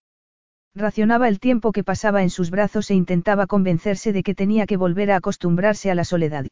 Racionaba 0.74 1.28
el 1.28 1.40
tiempo 1.40 1.72
que 1.72 1.84
pasaba 1.84 2.22
en 2.22 2.30
sus 2.30 2.50
brazos 2.50 2.90
e 2.90 2.94
intentaba 2.94 3.46
convencerse 3.46 4.12
de 4.12 4.22
que 4.22 4.34
tenía 4.34 4.66
que 4.66 4.76
volver 4.76 5.10
a 5.10 5.16
acostumbrarse 5.16 5.90
a 5.90 5.94
la 5.94 6.04
soledad. 6.04 6.46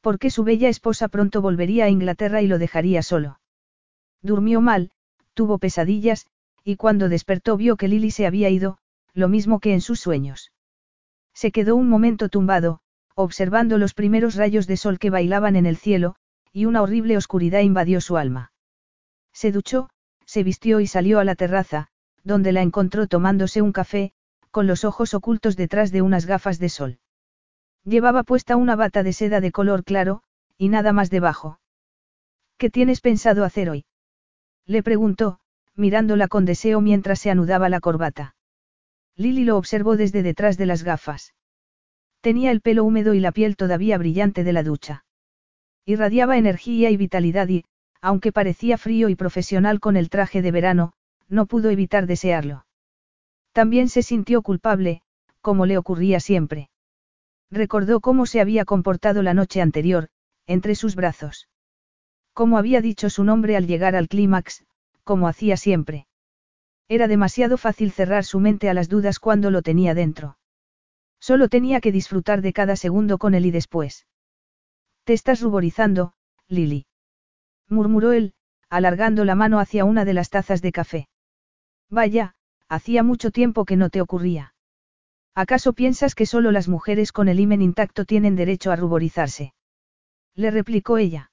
Porque 0.00 0.30
su 0.30 0.44
bella 0.44 0.68
esposa 0.68 1.08
pronto 1.08 1.42
volvería 1.42 1.86
a 1.86 1.90
Inglaterra 1.90 2.42
y 2.42 2.46
lo 2.46 2.58
dejaría 2.58 3.02
solo. 3.02 3.40
Durmió 4.22 4.60
mal, 4.60 4.90
tuvo 5.34 5.58
pesadillas, 5.58 6.26
y 6.66 6.74
cuando 6.74 7.08
despertó 7.08 7.56
vio 7.56 7.76
que 7.76 7.86
Lily 7.86 8.10
se 8.10 8.26
había 8.26 8.50
ido, 8.50 8.78
lo 9.14 9.28
mismo 9.28 9.60
que 9.60 9.72
en 9.72 9.80
sus 9.80 10.00
sueños. 10.00 10.50
Se 11.32 11.52
quedó 11.52 11.76
un 11.76 11.88
momento 11.88 12.28
tumbado, 12.28 12.80
observando 13.14 13.78
los 13.78 13.94
primeros 13.94 14.34
rayos 14.34 14.66
de 14.66 14.76
sol 14.76 14.98
que 14.98 15.10
bailaban 15.10 15.54
en 15.54 15.64
el 15.64 15.76
cielo, 15.76 16.16
y 16.52 16.64
una 16.64 16.82
horrible 16.82 17.16
oscuridad 17.16 17.60
invadió 17.60 18.00
su 18.00 18.16
alma. 18.16 18.50
Se 19.32 19.52
duchó, 19.52 19.90
se 20.24 20.42
vistió 20.42 20.80
y 20.80 20.88
salió 20.88 21.20
a 21.20 21.24
la 21.24 21.36
terraza, 21.36 21.86
donde 22.24 22.50
la 22.50 22.62
encontró 22.62 23.06
tomándose 23.06 23.62
un 23.62 23.70
café, 23.70 24.12
con 24.50 24.66
los 24.66 24.84
ojos 24.84 25.14
ocultos 25.14 25.54
detrás 25.54 25.92
de 25.92 26.02
unas 26.02 26.26
gafas 26.26 26.58
de 26.58 26.68
sol. 26.68 26.98
Llevaba 27.84 28.24
puesta 28.24 28.56
una 28.56 28.74
bata 28.74 29.04
de 29.04 29.12
seda 29.12 29.40
de 29.40 29.52
color 29.52 29.84
claro, 29.84 30.24
y 30.58 30.68
nada 30.68 30.92
más 30.92 31.10
debajo. 31.10 31.60
¿Qué 32.58 32.70
tienes 32.70 33.00
pensado 33.00 33.44
hacer 33.44 33.70
hoy? 33.70 33.84
Le 34.66 34.82
preguntó, 34.82 35.38
mirándola 35.76 36.28
con 36.28 36.44
deseo 36.44 36.80
mientras 36.80 37.20
se 37.20 37.30
anudaba 37.30 37.68
la 37.68 37.80
corbata. 37.80 38.34
Lily 39.16 39.44
lo 39.44 39.56
observó 39.56 39.96
desde 39.96 40.22
detrás 40.22 40.58
de 40.58 40.66
las 40.66 40.82
gafas. 40.82 41.34
Tenía 42.20 42.50
el 42.50 42.60
pelo 42.60 42.84
húmedo 42.84 43.14
y 43.14 43.20
la 43.20 43.32
piel 43.32 43.56
todavía 43.56 43.98
brillante 43.98 44.44
de 44.44 44.52
la 44.52 44.62
ducha. 44.62 45.04
Irradiaba 45.84 46.36
energía 46.36 46.90
y 46.90 46.96
vitalidad 46.96 47.48
y, 47.48 47.64
aunque 48.00 48.32
parecía 48.32 48.78
frío 48.78 49.08
y 49.08 49.14
profesional 49.14 49.80
con 49.80 49.96
el 49.96 50.10
traje 50.10 50.42
de 50.42 50.50
verano, 50.50 50.92
no 51.28 51.46
pudo 51.46 51.70
evitar 51.70 52.06
desearlo. 52.06 52.66
También 53.52 53.88
se 53.88 54.02
sintió 54.02 54.42
culpable, 54.42 55.02
como 55.40 55.66
le 55.66 55.78
ocurría 55.78 56.20
siempre. 56.20 56.68
Recordó 57.50 58.00
cómo 58.00 58.26
se 58.26 58.40
había 58.40 58.64
comportado 58.64 59.22
la 59.22 59.34
noche 59.34 59.60
anterior, 59.60 60.08
entre 60.46 60.74
sus 60.74 60.94
brazos. 60.94 61.48
Cómo 62.32 62.58
había 62.58 62.80
dicho 62.80 63.08
su 63.08 63.24
nombre 63.24 63.56
al 63.56 63.66
llegar 63.66 63.96
al 63.96 64.08
clímax, 64.08 64.64
como 65.06 65.28
hacía 65.28 65.56
siempre. 65.56 66.08
Era 66.88 67.06
demasiado 67.06 67.58
fácil 67.58 67.92
cerrar 67.92 68.24
su 68.24 68.40
mente 68.40 68.68
a 68.68 68.74
las 68.74 68.88
dudas 68.88 69.20
cuando 69.20 69.52
lo 69.52 69.62
tenía 69.62 69.94
dentro. 69.94 70.36
Solo 71.20 71.48
tenía 71.48 71.80
que 71.80 71.92
disfrutar 71.92 72.42
de 72.42 72.52
cada 72.52 72.74
segundo 72.74 73.16
con 73.16 73.34
él 73.34 73.46
y 73.46 73.52
después. 73.52 74.04
Te 75.04 75.12
estás 75.12 75.40
ruborizando, 75.40 76.12
Lily. 76.48 76.86
murmuró 77.68 78.12
él, 78.12 78.34
alargando 78.68 79.24
la 79.24 79.36
mano 79.36 79.60
hacia 79.60 79.84
una 79.84 80.04
de 80.04 80.12
las 80.12 80.28
tazas 80.28 80.60
de 80.60 80.72
café. 80.72 81.08
Vaya, 81.88 82.34
hacía 82.68 83.04
mucho 83.04 83.30
tiempo 83.30 83.64
que 83.64 83.76
no 83.76 83.90
te 83.90 84.00
ocurría. 84.00 84.54
¿Acaso 85.36 85.72
piensas 85.72 86.16
que 86.16 86.26
solo 86.26 86.50
las 86.50 86.66
mujeres 86.66 87.12
con 87.12 87.28
el 87.28 87.38
himen 87.38 87.62
intacto 87.62 88.04
tienen 88.06 88.34
derecho 88.34 88.72
a 88.72 88.76
ruborizarse? 88.76 89.54
Le 90.34 90.50
replicó 90.50 90.98
ella. 90.98 91.30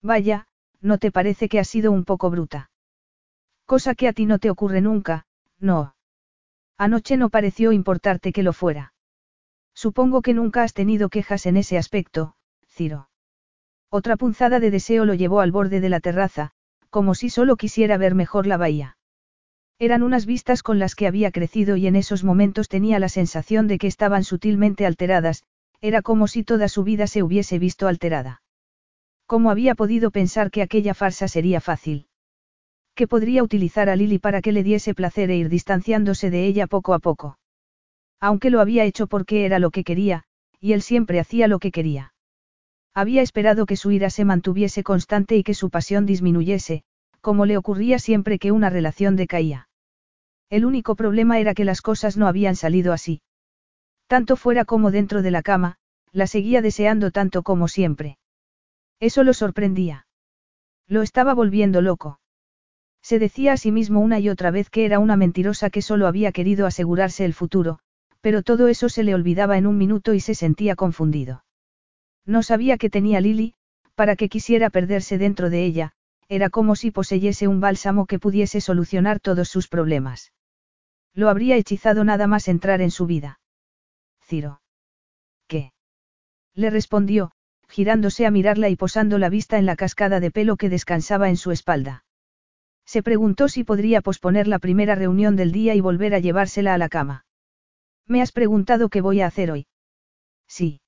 Vaya, 0.00 0.48
¿no 0.80 0.96
te 0.96 1.12
parece 1.12 1.50
que 1.50 1.58
has 1.58 1.68
sido 1.68 1.92
un 1.92 2.04
poco 2.04 2.30
bruta? 2.30 2.70
Cosa 3.66 3.94
que 3.94 4.08
a 4.08 4.12
ti 4.12 4.26
no 4.26 4.38
te 4.38 4.48
ocurre 4.48 4.80
nunca, 4.80 5.26
no. 5.58 5.96
Anoche 6.78 7.16
no 7.16 7.30
pareció 7.30 7.72
importarte 7.72 8.32
que 8.32 8.42
lo 8.44 8.52
fuera. 8.52 8.94
Supongo 9.74 10.22
que 10.22 10.34
nunca 10.34 10.62
has 10.62 10.72
tenido 10.72 11.08
quejas 11.08 11.46
en 11.46 11.56
ese 11.56 11.76
aspecto, 11.76 12.36
Ciro. 12.68 13.10
Otra 13.90 14.16
punzada 14.16 14.60
de 14.60 14.70
deseo 14.70 15.04
lo 15.04 15.14
llevó 15.14 15.40
al 15.40 15.52
borde 15.52 15.80
de 15.80 15.88
la 15.88 16.00
terraza, 16.00 16.52
como 16.90 17.14
si 17.14 17.28
solo 17.28 17.56
quisiera 17.56 17.98
ver 17.98 18.14
mejor 18.14 18.46
la 18.46 18.56
bahía. 18.56 18.96
Eran 19.78 20.02
unas 20.02 20.26
vistas 20.26 20.62
con 20.62 20.78
las 20.78 20.94
que 20.94 21.06
había 21.06 21.30
crecido 21.30 21.76
y 21.76 21.86
en 21.86 21.96
esos 21.96 22.24
momentos 22.24 22.68
tenía 22.68 22.98
la 22.98 23.08
sensación 23.08 23.66
de 23.66 23.78
que 23.78 23.86
estaban 23.86 24.24
sutilmente 24.24 24.86
alteradas, 24.86 25.42
era 25.80 26.02
como 26.02 26.28
si 26.28 26.44
toda 26.44 26.68
su 26.68 26.84
vida 26.84 27.06
se 27.06 27.22
hubiese 27.22 27.58
visto 27.58 27.88
alterada. 27.88 28.42
¿Cómo 29.26 29.50
había 29.50 29.74
podido 29.74 30.10
pensar 30.10 30.50
que 30.50 30.62
aquella 30.62 30.94
farsa 30.94 31.28
sería 31.28 31.60
fácil? 31.60 32.08
Que 32.96 33.06
podría 33.06 33.44
utilizar 33.44 33.90
a 33.90 33.94
Lily 33.94 34.18
para 34.18 34.40
que 34.40 34.52
le 34.52 34.64
diese 34.64 34.94
placer 34.94 35.30
e 35.30 35.36
ir 35.36 35.50
distanciándose 35.50 36.30
de 36.30 36.46
ella 36.46 36.66
poco 36.66 36.94
a 36.94 36.98
poco. 36.98 37.38
Aunque 38.20 38.48
lo 38.48 38.60
había 38.60 38.84
hecho 38.84 39.06
porque 39.06 39.44
era 39.44 39.58
lo 39.58 39.70
que 39.70 39.84
quería, 39.84 40.24
y 40.60 40.72
él 40.72 40.80
siempre 40.80 41.20
hacía 41.20 41.46
lo 41.46 41.58
que 41.58 41.70
quería. 41.70 42.14
Había 42.94 43.20
esperado 43.20 43.66
que 43.66 43.76
su 43.76 43.90
ira 43.90 44.08
se 44.08 44.24
mantuviese 44.24 44.82
constante 44.82 45.36
y 45.36 45.42
que 45.42 45.52
su 45.52 45.68
pasión 45.68 46.06
disminuyese, 46.06 46.84
como 47.20 47.44
le 47.44 47.58
ocurría 47.58 47.98
siempre 47.98 48.38
que 48.38 48.50
una 48.50 48.70
relación 48.70 49.14
decaía. 49.14 49.68
El 50.48 50.64
único 50.64 50.96
problema 50.96 51.38
era 51.38 51.52
que 51.52 51.66
las 51.66 51.82
cosas 51.82 52.16
no 52.16 52.26
habían 52.26 52.56
salido 52.56 52.94
así. 52.94 53.20
Tanto 54.06 54.36
fuera 54.36 54.64
como 54.64 54.90
dentro 54.90 55.20
de 55.20 55.30
la 55.30 55.42
cama, 55.42 55.76
la 56.12 56.26
seguía 56.26 56.62
deseando 56.62 57.10
tanto 57.10 57.42
como 57.42 57.68
siempre. 57.68 58.16
Eso 59.00 59.22
lo 59.22 59.34
sorprendía. 59.34 60.06
Lo 60.88 61.02
estaba 61.02 61.34
volviendo 61.34 61.82
loco. 61.82 62.20
Se 63.06 63.20
decía 63.20 63.52
a 63.52 63.56
sí 63.56 63.70
mismo 63.70 64.00
una 64.00 64.18
y 64.18 64.28
otra 64.28 64.50
vez 64.50 64.68
que 64.68 64.84
era 64.84 64.98
una 64.98 65.14
mentirosa 65.14 65.70
que 65.70 65.80
solo 65.80 66.08
había 66.08 66.32
querido 66.32 66.66
asegurarse 66.66 67.24
el 67.24 67.34
futuro, 67.34 67.78
pero 68.20 68.42
todo 68.42 68.66
eso 68.66 68.88
se 68.88 69.04
le 69.04 69.14
olvidaba 69.14 69.56
en 69.58 69.68
un 69.68 69.78
minuto 69.78 70.12
y 70.12 70.18
se 70.18 70.34
sentía 70.34 70.74
confundido. 70.74 71.44
No 72.24 72.42
sabía 72.42 72.78
que 72.78 72.90
tenía 72.90 73.20
Lily, 73.20 73.54
para 73.94 74.16
que 74.16 74.28
quisiera 74.28 74.70
perderse 74.70 75.18
dentro 75.18 75.50
de 75.50 75.64
ella, 75.64 75.92
era 76.28 76.50
como 76.50 76.74
si 76.74 76.90
poseyese 76.90 77.46
un 77.46 77.60
bálsamo 77.60 78.06
que 78.06 78.18
pudiese 78.18 78.60
solucionar 78.60 79.20
todos 79.20 79.48
sus 79.48 79.68
problemas. 79.68 80.32
Lo 81.14 81.28
habría 81.28 81.54
hechizado 81.54 82.02
nada 82.02 82.26
más 82.26 82.48
entrar 82.48 82.80
en 82.80 82.90
su 82.90 83.06
vida. 83.06 83.38
Ciro. 84.20 84.62
¿Qué? 85.46 85.72
Le 86.54 86.70
respondió, 86.70 87.30
girándose 87.68 88.26
a 88.26 88.32
mirarla 88.32 88.68
y 88.68 88.74
posando 88.74 89.18
la 89.18 89.28
vista 89.28 89.58
en 89.58 89.66
la 89.66 89.76
cascada 89.76 90.18
de 90.18 90.32
pelo 90.32 90.56
que 90.56 90.68
descansaba 90.68 91.28
en 91.28 91.36
su 91.36 91.52
espalda. 91.52 92.02
Se 92.86 93.02
preguntó 93.02 93.48
si 93.48 93.64
podría 93.64 94.00
posponer 94.00 94.46
la 94.46 94.60
primera 94.60 94.94
reunión 94.94 95.34
del 95.36 95.52
día 95.52 95.74
y 95.74 95.80
volver 95.80 96.14
a 96.14 96.20
llevársela 96.20 96.72
a 96.72 96.78
la 96.78 96.88
cama. 96.88 97.26
Me 98.06 98.22
has 98.22 98.30
preguntado 98.30 98.88
qué 98.88 99.00
voy 99.00 99.20
a 99.20 99.26
hacer 99.26 99.50
hoy. 99.50 99.66
Sí. 100.46 100.80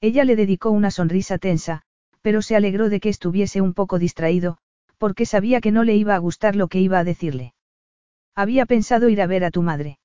Ella 0.00 0.24
le 0.24 0.36
dedicó 0.36 0.70
una 0.70 0.90
sonrisa 0.90 1.38
tensa, 1.38 1.82
pero 2.20 2.42
se 2.42 2.56
alegró 2.56 2.90
de 2.90 3.00
que 3.00 3.08
estuviese 3.08 3.62
un 3.62 3.72
poco 3.72 3.98
distraído, 3.98 4.58
porque 4.98 5.24
sabía 5.24 5.62
que 5.62 5.72
no 5.72 5.82
le 5.82 5.96
iba 5.96 6.14
a 6.14 6.18
gustar 6.18 6.56
lo 6.56 6.68
que 6.68 6.80
iba 6.80 6.98
a 6.98 7.04
decirle. 7.04 7.54
Había 8.34 8.66
pensado 8.66 9.08
ir 9.08 9.22
a 9.22 9.26
ver 9.26 9.44
a 9.44 9.50
tu 9.50 9.62
madre. 9.62 9.98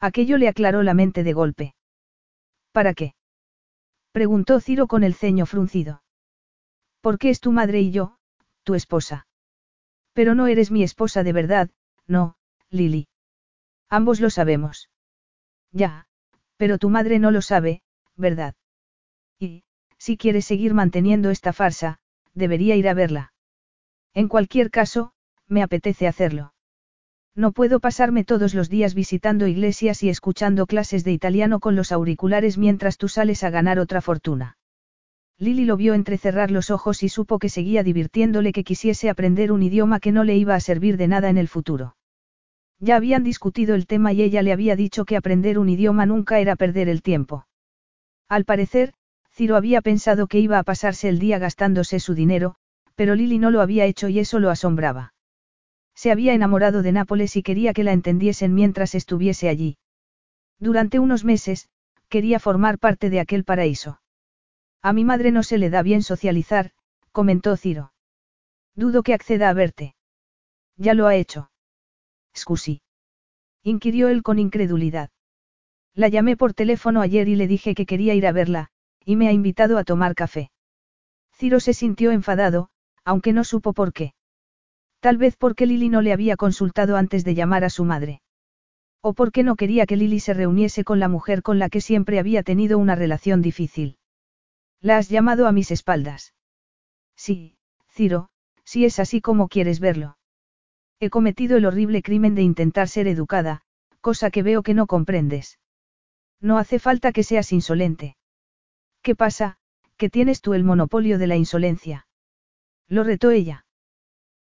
Aquello 0.00 0.36
le 0.36 0.48
aclaró 0.48 0.82
la 0.82 0.92
mente 0.92 1.22
de 1.22 1.32
golpe. 1.32 1.74
¿Para 2.72 2.92
qué? 2.92 3.14
preguntó 4.12 4.60
Ciro 4.60 4.86
con 4.86 5.04
el 5.04 5.14
ceño 5.14 5.46
fruncido. 5.46 6.02
¿Por 7.00 7.18
qué 7.18 7.30
es 7.30 7.40
tu 7.40 7.52
madre 7.52 7.80
y 7.80 7.90
yo, 7.90 8.18
tu 8.62 8.74
esposa? 8.74 9.26
Pero 10.14 10.34
no 10.34 10.46
eres 10.46 10.70
mi 10.70 10.82
esposa 10.82 11.22
de 11.22 11.32
verdad, 11.32 11.70
no, 12.06 12.36
Lily. 12.70 13.08
Ambos 13.90 14.20
lo 14.20 14.30
sabemos. 14.30 14.88
Ya, 15.70 16.06
pero 16.56 16.78
tu 16.78 16.88
madre 16.88 17.18
no 17.18 17.30
lo 17.30 17.42
sabe, 17.42 17.82
¿verdad? 18.16 18.54
Y, 19.38 19.64
si 19.98 20.16
quieres 20.16 20.44
seguir 20.44 20.72
manteniendo 20.72 21.30
esta 21.30 21.52
farsa, 21.52 21.98
debería 22.32 22.76
ir 22.76 22.88
a 22.88 22.94
verla. 22.94 23.32
En 24.14 24.28
cualquier 24.28 24.70
caso, 24.70 25.12
me 25.48 25.62
apetece 25.62 26.06
hacerlo. 26.06 26.54
No 27.34 27.50
puedo 27.50 27.80
pasarme 27.80 28.24
todos 28.24 28.54
los 28.54 28.68
días 28.68 28.94
visitando 28.94 29.48
iglesias 29.48 30.04
y 30.04 30.08
escuchando 30.08 30.66
clases 30.66 31.02
de 31.02 31.10
italiano 31.12 31.58
con 31.58 31.74
los 31.74 31.90
auriculares 31.90 32.58
mientras 32.58 32.96
tú 32.96 33.08
sales 33.08 33.42
a 33.42 33.50
ganar 33.50 33.80
otra 33.80 34.00
fortuna. 34.00 34.56
Lily 35.38 35.64
lo 35.64 35.76
vio 35.76 35.94
entrecerrar 35.94 36.50
los 36.50 36.70
ojos 36.70 37.02
y 37.02 37.08
supo 37.08 37.38
que 37.38 37.48
seguía 37.48 37.82
divirtiéndole 37.82 38.52
que 38.52 38.62
quisiese 38.62 39.10
aprender 39.10 39.50
un 39.50 39.62
idioma 39.62 39.98
que 39.98 40.12
no 40.12 40.22
le 40.22 40.36
iba 40.36 40.54
a 40.54 40.60
servir 40.60 40.96
de 40.96 41.08
nada 41.08 41.28
en 41.28 41.38
el 41.38 41.48
futuro. 41.48 41.96
Ya 42.78 42.96
habían 42.96 43.24
discutido 43.24 43.74
el 43.74 43.86
tema 43.86 44.12
y 44.12 44.22
ella 44.22 44.42
le 44.42 44.52
había 44.52 44.76
dicho 44.76 45.04
que 45.04 45.16
aprender 45.16 45.58
un 45.58 45.68
idioma 45.68 46.06
nunca 46.06 46.38
era 46.38 46.54
perder 46.54 46.88
el 46.88 47.02
tiempo. 47.02 47.46
Al 48.28 48.44
parecer, 48.44 48.94
Ciro 49.32 49.56
había 49.56 49.82
pensado 49.82 50.28
que 50.28 50.38
iba 50.38 50.58
a 50.58 50.62
pasarse 50.62 51.08
el 51.08 51.18
día 51.18 51.38
gastándose 51.38 51.98
su 51.98 52.14
dinero, 52.14 52.54
pero 52.94 53.16
Lily 53.16 53.38
no 53.38 53.50
lo 53.50 53.60
había 53.60 53.86
hecho 53.86 54.08
y 54.08 54.20
eso 54.20 54.38
lo 54.38 54.50
asombraba. 54.50 55.14
Se 55.96 56.12
había 56.12 56.34
enamorado 56.34 56.82
de 56.82 56.92
Nápoles 56.92 57.36
y 57.36 57.42
quería 57.42 57.72
que 57.72 57.84
la 57.84 57.92
entendiesen 57.92 58.54
mientras 58.54 58.94
estuviese 58.94 59.48
allí. 59.48 59.78
Durante 60.60 61.00
unos 61.00 61.24
meses, 61.24 61.68
quería 62.08 62.38
formar 62.38 62.78
parte 62.78 63.10
de 63.10 63.20
aquel 63.20 63.44
paraíso. 63.44 64.00
A 64.84 64.92
mi 64.92 65.02
madre 65.02 65.30
no 65.32 65.42
se 65.42 65.56
le 65.56 65.70
da 65.70 65.80
bien 65.80 66.02
socializar, 66.02 66.72
comentó 67.10 67.56
Ciro. 67.56 67.94
Dudo 68.74 69.02
que 69.02 69.14
acceda 69.14 69.48
a 69.48 69.54
verte. 69.54 69.94
Ya 70.76 70.92
lo 70.92 71.06
ha 71.06 71.14
hecho. 71.16 71.50
Scusi. 72.36 72.82
Inquirió 73.62 74.08
él 74.10 74.22
con 74.22 74.38
incredulidad. 74.38 75.08
La 75.94 76.08
llamé 76.08 76.36
por 76.36 76.52
teléfono 76.52 77.00
ayer 77.00 77.28
y 77.28 77.34
le 77.34 77.46
dije 77.46 77.74
que 77.74 77.86
quería 77.86 78.12
ir 78.12 78.26
a 78.26 78.32
verla, 78.32 78.68
y 79.02 79.16
me 79.16 79.26
ha 79.26 79.32
invitado 79.32 79.78
a 79.78 79.84
tomar 79.84 80.14
café. 80.14 80.50
Ciro 81.32 81.60
se 81.60 81.72
sintió 81.72 82.10
enfadado, 82.10 82.68
aunque 83.06 83.32
no 83.32 83.44
supo 83.44 83.72
por 83.72 83.94
qué. 83.94 84.12
Tal 85.00 85.16
vez 85.16 85.34
porque 85.38 85.64
Lily 85.64 85.88
no 85.88 86.02
le 86.02 86.12
había 86.12 86.36
consultado 86.36 86.98
antes 86.98 87.24
de 87.24 87.34
llamar 87.34 87.64
a 87.64 87.70
su 87.70 87.86
madre. 87.86 88.20
O 89.00 89.14
porque 89.14 89.44
no 89.44 89.56
quería 89.56 89.86
que 89.86 89.96
Lily 89.96 90.20
se 90.20 90.34
reuniese 90.34 90.84
con 90.84 91.00
la 91.00 91.08
mujer 91.08 91.40
con 91.40 91.58
la 91.58 91.70
que 91.70 91.80
siempre 91.80 92.18
había 92.18 92.42
tenido 92.42 92.76
una 92.76 92.96
relación 92.96 93.40
difícil. 93.40 93.96
La 94.84 94.98
has 94.98 95.08
llamado 95.08 95.46
a 95.46 95.52
mis 95.52 95.70
espaldas. 95.70 96.34
Sí, 97.16 97.56
Ciro, 97.88 98.28
si 98.64 98.84
es 98.84 98.98
así 98.98 99.22
como 99.22 99.48
quieres 99.48 99.80
verlo. 99.80 100.18
He 101.00 101.08
cometido 101.08 101.56
el 101.56 101.64
horrible 101.64 102.02
crimen 102.02 102.34
de 102.34 102.42
intentar 102.42 102.90
ser 102.90 103.08
educada, 103.08 103.62
cosa 104.02 104.30
que 104.30 104.42
veo 104.42 104.62
que 104.62 104.74
no 104.74 104.86
comprendes. 104.86 105.58
No 106.38 106.58
hace 106.58 106.78
falta 106.78 107.12
que 107.12 107.22
seas 107.22 107.50
insolente. 107.50 108.18
¿Qué 109.00 109.16
pasa, 109.16 109.56
que 109.96 110.10
tienes 110.10 110.42
tú 110.42 110.52
el 110.52 110.64
monopolio 110.64 111.16
de 111.16 111.28
la 111.28 111.36
insolencia? 111.36 112.06
Lo 112.86 113.04
retó 113.04 113.30
ella. 113.30 113.64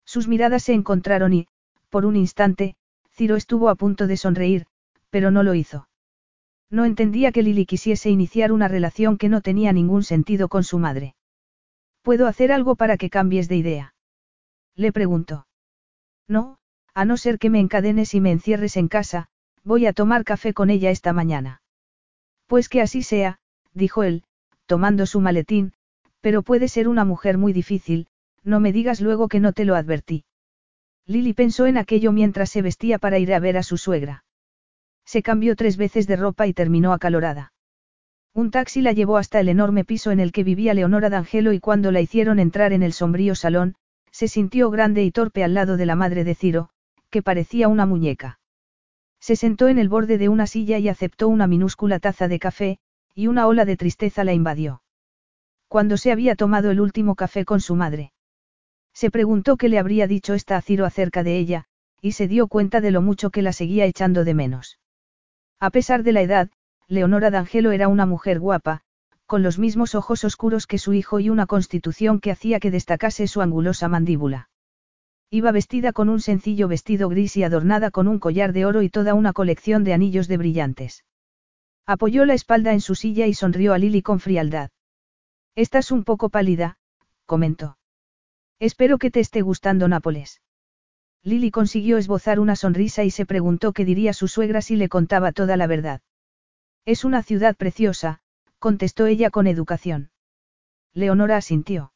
Sus 0.04 0.28
miradas 0.28 0.64
se 0.64 0.74
encontraron 0.74 1.32
y, 1.32 1.48
por 1.88 2.06
un 2.06 2.18
instante, 2.18 2.76
Ciro 3.14 3.38
estuvo 3.38 3.70
a 3.70 3.76
punto 3.76 4.08
de 4.08 4.18
sonreír, 4.18 4.66
pero 5.10 5.32
no 5.32 5.42
lo 5.42 5.54
hizo. 5.54 5.88
No 6.74 6.86
entendía 6.86 7.32
que 7.32 7.44
Lily 7.44 7.68
quisiese 7.68 8.10
iniciar 8.10 8.52
una 8.52 8.68
relación 8.68 9.20
que 9.20 9.30
no 9.30 9.42
tenía 9.42 9.72
ningún 9.74 10.02
sentido 10.02 10.50
con 10.50 10.64
su 10.64 10.80
madre. 10.80 11.14
¿Puedo 12.02 12.26
hacer 12.26 12.52
algo 12.52 12.76
para 12.76 12.98
que 12.98 13.12
cambies 13.12 13.48
de 13.48 13.58
idea? 13.58 13.94
Le 14.76 14.92
preguntó. 14.92 15.46
No, 16.28 16.58
a 16.96 17.06
no 17.06 17.16
ser 17.18 17.38
que 17.38 17.52
me 17.52 17.60
encadenes 17.60 18.16
y 18.16 18.22
me 18.22 18.32
encierres 18.32 18.76
en 18.76 18.88
casa, 18.88 19.28
voy 19.64 19.86
a 19.86 19.94
tomar 19.94 20.24
café 20.24 20.56
con 20.56 20.72
ella 20.72 20.90
esta 20.90 21.14
mañana. 21.14 21.62
Pues 22.48 22.70
que 22.70 22.82
así 22.82 23.04
sea, 23.04 23.38
dijo 23.76 24.02
él, 24.02 24.24
tomando 24.66 25.06
su 25.06 25.22
maletín, 25.22 25.74
pero 26.22 26.42
puede 26.42 26.68
ser 26.70 26.88
una 26.88 27.06
mujer 27.06 27.38
muy 27.38 27.54
difícil, 27.54 28.08
no 28.44 28.60
me 28.60 28.74
digas 28.74 29.00
luego 29.00 29.28
que 29.28 29.40
no 29.40 29.54
te 29.54 29.66
lo 29.66 29.76
advertí. 29.76 30.26
Lily 31.06 31.34
pensó 31.34 31.68
en 31.68 31.78
aquello 31.78 32.12
mientras 32.12 32.50
se 32.50 32.64
vestía 32.64 32.98
para 32.98 33.20
ir 33.20 33.32
a 33.32 33.40
ver 33.40 33.58
a 33.58 33.64
su 33.64 33.78
suegra. 33.78 34.24
Se 35.06 35.22
cambió 35.22 35.56
tres 35.56 35.78
veces 35.78 36.08
de 36.08 36.16
ropa 36.16 36.48
y 36.48 36.54
terminó 36.54 36.94
acalorada. 36.94 37.54
Un 38.34 38.50
taxi 38.50 38.82
la 38.82 38.94
llevó 38.94 39.18
hasta 39.18 39.40
el 39.40 39.50
enorme 39.50 39.86
piso 39.86 40.12
en 40.12 40.20
el 40.20 40.32
que 40.32 40.44
vivía 40.44 40.74
Leonora 40.74 41.10
D'Angelo 41.10 41.54
y 41.54 41.60
cuando 41.60 41.92
la 41.92 42.02
hicieron 42.02 42.40
entrar 42.40 42.74
en 42.74 42.82
el 42.82 42.94
sombrío 42.94 43.36
salón, 43.36 43.76
se 44.12 44.28
sintió 44.28 44.70
grande 44.72 45.04
y 45.04 45.12
torpe 45.12 45.44
al 45.44 45.54
lado 45.54 45.78
de 45.78 45.86
la 45.86 45.96
madre 45.96 46.24
de 46.24 46.36
Ciro, 46.36 46.70
que 47.10 47.22
parecía 47.22 47.68
una 47.68 47.86
muñeca. 47.86 48.40
Se 49.20 49.36
sentó 49.36 49.68
en 49.68 49.78
el 49.78 49.88
borde 49.88 50.18
de 50.18 50.30
una 50.30 50.48
silla 50.48 50.80
y 50.80 50.90
aceptó 50.90 51.28
una 51.28 51.48
minúscula 51.48 52.00
taza 52.00 52.28
de 52.28 52.40
café, 52.40 52.80
y 53.16 53.28
una 53.28 53.48
ola 53.48 53.66
de 53.66 53.78
tristeza 53.78 54.24
la 54.24 54.34
invadió. 54.34 54.82
Cuando 55.68 55.98
se 55.98 56.12
había 56.12 56.36
tomado 56.36 56.72
el 56.72 56.82
último 56.82 57.16
café 57.16 57.46
con 57.46 57.62
su 57.62 57.76
madre. 57.76 58.14
Se 58.94 59.10
preguntó 59.12 59.58
qué 59.58 59.70
le 59.70 59.80
habría 59.80 60.08
dicho 60.08 60.34
esta 60.34 60.58
a 60.58 60.62
Ciro 60.62 60.86
acerca 60.86 61.24
de 61.24 61.38
ella, 61.38 61.66
y 62.02 62.12
se 62.12 62.28
dio 62.28 62.48
cuenta 62.48 62.82
de 62.82 62.92
lo 62.92 63.02
mucho 63.02 63.30
que 63.30 63.42
la 63.42 63.54
seguía 63.54 63.86
echando 63.86 64.24
de 64.24 64.34
menos. 64.34 64.80
A 65.64 65.70
pesar 65.70 66.04
de 66.04 66.12
la 66.12 66.22
edad, 66.22 66.50
Leonora 66.90 67.32
D'Angelo 67.32 67.72
era 67.72 67.88
una 67.88 68.06
mujer 68.06 68.38
guapa, 68.38 68.82
con 69.26 69.44
los 69.44 69.60
mismos 69.60 69.96
ojos 69.96 70.26
oscuros 70.26 70.68
que 70.68 70.78
su 70.78 70.92
hijo 70.92 71.22
y 71.22 71.30
una 71.30 71.46
constitución 71.46 72.20
que 72.20 72.32
hacía 72.32 72.60
que 72.60 72.70
destacase 72.70 73.28
su 73.28 73.42
angulosa 73.42 73.88
mandíbula. 73.88 74.50
Iba 75.30 75.54
vestida 75.54 75.94
con 75.94 76.10
un 76.10 76.20
sencillo 76.20 76.68
vestido 76.68 77.08
gris 77.08 77.38
y 77.38 77.46
adornada 77.46 77.92
con 77.92 78.10
un 78.10 78.20
collar 78.20 78.52
de 78.52 78.66
oro 78.66 78.82
y 78.82 78.90
toda 78.90 79.14
una 79.14 79.32
colección 79.32 79.86
de 79.86 79.94
anillos 79.94 80.28
de 80.28 80.36
brillantes. 80.36 81.06
Apoyó 81.86 82.26
la 82.26 82.34
espalda 82.34 82.74
en 82.74 82.82
su 82.82 82.94
silla 82.94 83.28
y 83.28 83.34
sonrió 83.34 83.72
a 83.74 83.78
Lily 83.78 84.02
con 84.02 84.20
frialdad. 84.20 84.70
Estás 85.56 85.92
un 85.92 86.04
poco 86.04 86.28
pálida, 86.28 86.78
comentó. 87.26 87.78
Espero 88.60 88.98
que 88.98 89.12
te 89.12 89.22
esté 89.22 89.42
gustando 89.42 89.88
Nápoles. 89.88 90.42
Lily 91.24 91.52
consiguió 91.52 91.98
esbozar 91.98 92.40
una 92.40 92.56
sonrisa 92.56 93.04
y 93.04 93.12
se 93.12 93.26
preguntó 93.26 93.72
qué 93.72 93.86
diría 93.86 94.14
su 94.14 94.28
suegra 94.28 94.62
si 94.62 94.76
le 94.76 94.90
contaba 94.90 95.32
toda 95.32 95.58
la 95.58 95.68
verdad. 95.68 96.02
Es 96.86 97.06
una 97.06 97.24
ciudad 97.24 97.56
preciosa, 97.56 98.20
contestó 98.60 99.08
ella 99.08 99.30
con 99.30 99.48
educación. 99.48 100.12
Leonora 100.94 101.38
asintió. 101.38 101.94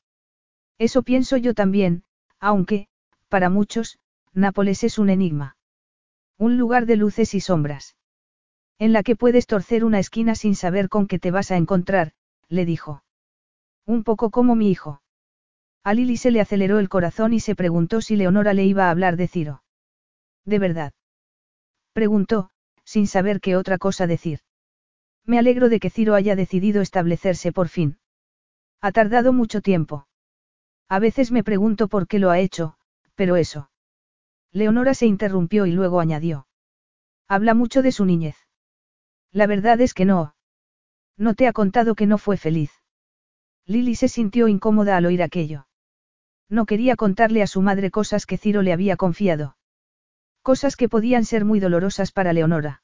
Eso 0.77 1.03
pienso 1.03 1.37
yo 1.37 1.53
también, 1.53 2.03
aunque, 2.39 2.87
para 3.29 3.49
muchos, 3.49 3.99
Nápoles 4.33 4.83
es 4.83 4.99
un 4.99 5.09
enigma. 5.09 5.57
Un 6.37 6.59
lugar 6.59 6.85
de 6.85 6.95
luces 6.95 7.33
y 7.33 7.39
sombras. 7.41 7.95
En 8.77 8.93
la 8.93 9.01
que 9.01 9.15
puedes 9.15 9.47
torcer 9.47 9.83
una 9.83 9.97
esquina 9.97 10.35
sin 10.35 10.55
saber 10.55 10.89
con 10.89 11.07
qué 11.07 11.17
te 11.17 11.31
vas 11.31 11.49
a 11.49 11.57
encontrar, 11.57 12.11
le 12.47 12.63
dijo. 12.63 13.03
Un 13.87 14.03
poco 14.03 14.29
como 14.29 14.53
mi 14.53 14.69
hijo. 14.69 15.01
A 15.83 15.93
Lily 15.93 16.17
se 16.17 16.31
le 16.31 16.41
aceleró 16.41 16.79
el 16.79 16.89
corazón 16.89 17.33
y 17.33 17.39
se 17.39 17.55
preguntó 17.55 18.01
si 18.01 18.15
Leonora 18.15 18.53
le 18.53 18.65
iba 18.65 18.87
a 18.87 18.91
hablar 18.91 19.15
de 19.15 19.27
Ciro. 19.27 19.63
¿De 20.45 20.59
verdad? 20.59 20.93
Preguntó, 21.93 22.49
sin 22.83 23.07
saber 23.07 23.41
qué 23.41 23.55
otra 23.55 23.77
cosa 23.77 24.07
decir. 24.07 24.39
Me 25.25 25.39
alegro 25.39 25.69
de 25.69 25.79
que 25.79 25.89
Ciro 25.89 26.15
haya 26.15 26.35
decidido 26.35 26.81
establecerse 26.81 27.51
por 27.51 27.67
fin. 27.67 27.99
Ha 28.81 28.91
tardado 28.91 29.33
mucho 29.33 29.61
tiempo. 29.61 30.07
A 30.89 30.99
veces 30.99 31.31
me 31.31 31.43
pregunto 31.43 31.87
por 31.87 32.07
qué 32.07 32.19
lo 32.19 32.29
ha 32.29 32.39
hecho, 32.39 32.77
pero 33.15 33.35
eso. 33.35 33.69
Leonora 34.51 34.93
se 34.93 35.05
interrumpió 35.05 35.65
y 35.65 35.71
luego 35.71 35.99
añadió. 35.99 36.47
Habla 37.27 37.53
mucho 37.53 37.81
de 37.81 37.91
su 37.91 38.05
niñez. 38.05 38.37
La 39.31 39.47
verdad 39.47 39.81
es 39.81 39.93
que 39.93 40.05
no. 40.05 40.35
No 41.17 41.33
te 41.33 41.47
ha 41.47 41.53
contado 41.53 41.95
que 41.95 42.05
no 42.05 42.17
fue 42.17 42.37
feliz. 42.37 42.71
Lily 43.65 43.95
se 43.95 44.07
sintió 44.07 44.47
incómoda 44.47 44.95
al 44.95 45.05
oír 45.05 45.21
aquello. 45.21 45.66
No 46.49 46.65
quería 46.65 46.95
contarle 46.95 47.41
a 47.41 47.47
su 47.47 47.61
madre 47.61 47.91
cosas 47.91 48.25
que 48.25 48.37
Ciro 48.37 48.61
le 48.61 48.73
había 48.73 48.95
confiado. 48.95 49.57
Cosas 50.41 50.75
que 50.77 50.87
podían 50.87 51.25
ser 51.25 51.43
muy 51.43 51.59
dolorosas 51.59 52.11
para 52.11 52.31
Leonora. 52.31 52.81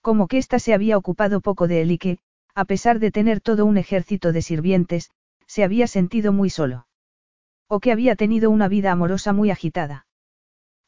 Como 0.00 0.26
que 0.26 0.38
ésta 0.38 0.58
se 0.58 0.74
había 0.74 0.98
ocupado 0.98 1.40
poco 1.40 1.68
de 1.68 1.82
él 1.82 1.92
y 1.92 1.98
que, 1.98 2.18
a 2.54 2.64
pesar 2.64 2.98
de 2.98 3.12
tener 3.12 3.40
todo 3.40 3.64
un 3.64 3.78
ejército 3.78 4.32
de 4.32 4.42
sirvientes, 4.42 5.10
se 5.46 5.62
había 5.62 5.86
sentido 5.86 6.32
muy 6.32 6.50
solo. 6.50 6.86
O 7.68 7.78
que 7.78 7.92
había 7.92 8.16
tenido 8.16 8.50
una 8.50 8.66
vida 8.66 8.90
amorosa 8.90 9.32
muy 9.32 9.50
agitada. 9.50 10.06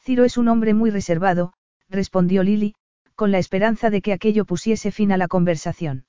Ciro 0.00 0.24
es 0.24 0.36
un 0.36 0.48
hombre 0.48 0.74
muy 0.74 0.90
reservado, 0.90 1.54
respondió 1.88 2.42
Lily, 2.42 2.74
con 3.14 3.30
la 3.30 3.38
esperanza 3.38 3.88
de 3.90 4.02
que 4.02 4.12
aquello 4.12 4.44
pusiese 4.44 4.90
fin 4.90 5.12
a 5.12 5.16
la 5.16 5.28
conversación. 5.28 6.06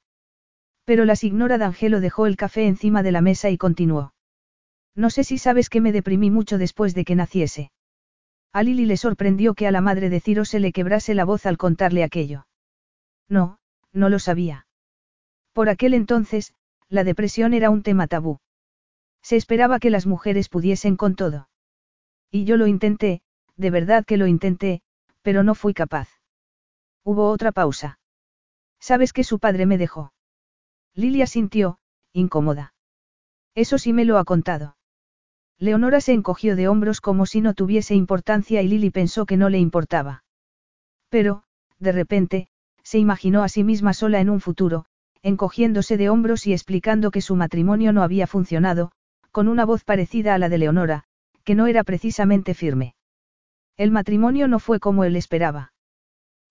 Pero 0.83 1.05
la 1.05 1.15
signora 1.15 1.59
D'Angelo 1.59 1.99
dejó 1.99 2.25
el 2.25 2.37
café 2.37 2.65
encima 2.65 3.03
de 3.03 3.11
la 3.11 3.21
mesa 3.21 3.51
y 3.51 3.57
continuó. 3.57 4.14
No 4.95 5.09
sé 5.09 5.23
si 5.23 5.37
sabes 5.37 5.69
que 5.69 5.81
me 5.81 5.91
deprimí 5.91 6.31
mucho 6.31 6.57
después 6.57 6.95
de 6.95 7.03
que 7.03 7.15
naciese. 7.15 7.71
A 8.53 8.63
Lily 8.63 8.85
le 8.85 8.95
sorprendió 8.95 9.53
que 9.53 9.67
a 9.67 9.71
la 9.71 9.81
madre 9.81 10.09
de 10.09 10.21
Ciro 10.21 10.45
se 10.45 10.59
le 10.59 10.71
quebrase 10.71 11.13
la 11.13 11.25
voz 11.25 11.45
al 11.45 11.57
contarle 11.57 12.03
aquello. 12.03 12.47
No, 13.27 13.59
no 13.91 14.07
lo 14.07 14.19
sabía. 14.19 14.67
Por 15.51 15.67
aquel 15.67 15.93
entonces, 15.93 16.53
la 16.87 17.03
depresión 17.03 17.53
era 17.53 17.69
un 17.69 17.83
tema 17.83 18.07
tabú. 18.07 18.39
Se 19.21 19.35
esperaba 19.35 19.79
que 19.79 19.89
las 19.89 20.05
mujeres 20.05 20.47
pudiesen 20.47 20.95
con 20.95 21.15
todo. 21.15 21.49
Y 22.31 22.45
yo 22.45 22.55
lo 22.57 22.67
intenté, 22.67 23.21
de 23.57 23.69
verdad 23.71 24.05
que 24.05 24.17
lo 24.17 24.27
intenté, 24.27 24.81
pero 25.21 25.43
no 25.43 25.55
fui 25.55 25.73
capaz. 25.73 26.07
Hubo 27.03 27.29
otra 27.29 27.51
pausa. 27.51 27.99
¿Sabes 28.79 29.13
que 29.13 29.23
su 29.23 29.39
padre 29.39 29.65
me 29.65 29.77
dejó? 29.77 30.13
Lilia 30.93 31.27
sintió, 31.27 31.79
incómoda. 32.13 32.73
Eso 33.55 33.77
sí 33.77 33.93
me 33.93 34.05
lo 34.05 34.17
ha 34.17 34.25
contado. 34.25 34.74
Leonora 35.57 36.01
se 36.01 36.13
encogió 36.13 36.55
de 36.55 36.67
hombros 36.67 37.01
como 37.01 37.25
si 37.25 37.41
no 37.41 37.53
tuviese 37.53 37.95
importancia 37.95 38.61
y 38.61 38.67
Lily 38.67 38.89
pensó 38.89 39.25
que 39.25 39.37
no 39.37 39.49
le 39.49 39.59
importaba. 39.59 40.23
Pero, 41.09 41.43
de 41.79 41.91
repente, 41.91 42.47
se 42.83 42.99
imaginó 42.99 43.43
a 43.43 43.49
sí 43.49 43.63
misma 43.63 43.93
sola 43.93 44.19
en 44.19 44.29
un 44.29 44.41
futuro, 44.41 44.85
encogiéndose 45.21 45.97
de 45.97 46.09
hombros 46.09 46.45
y 46.45 46.53
explicando 46.53 47.09
que 47.09 47.21
su 47.21 47.35
matrimonio 47.35 47.93
no 47.93 48.03
había 48.03 48.27
funcionado, 48.27 48.91
con 49.31 49.47
una 49.47 49.65
voz 49.65 49.83
parecida 49.83 50.35
a 50.35 50.37
la 50.37 50.49
de 50.49 50.57
Leonora, 50.57 51.03
que 51.43 51.55
no 51.55 51.67
era 51.67 51.83
precisamente 51.83 52.53
firme. 52.53 52.95
El 53.77 53.91
matrimonio 53.91 54.47
no 54.47 54.59
fue 54.59 54.79
como 54.79 55.03
él 55.03 55.15
esperaba. 55.15 55.73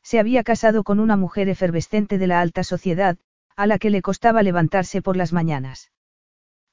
Se 0.03 0.19
había 0.19 0.43
casado 0.45 0.83
con 0.83 1.01
una 1.01 1.17
mujer 1.17 1.49
efervescente 1.49 2.19
de 2.19 2.27
la 2.27 2.41
alta 2.41 2.65
sociedad, 2.65 3.17
a 3.57 3.67
la 3.67 3.79
que 3.79 3.91
le 3.91 4.03
costaba 4.03 4.43
levantarse 4.43 5.03
por 5.03 5.17
las 5.17 5.33
mañanas. 5.33 5.93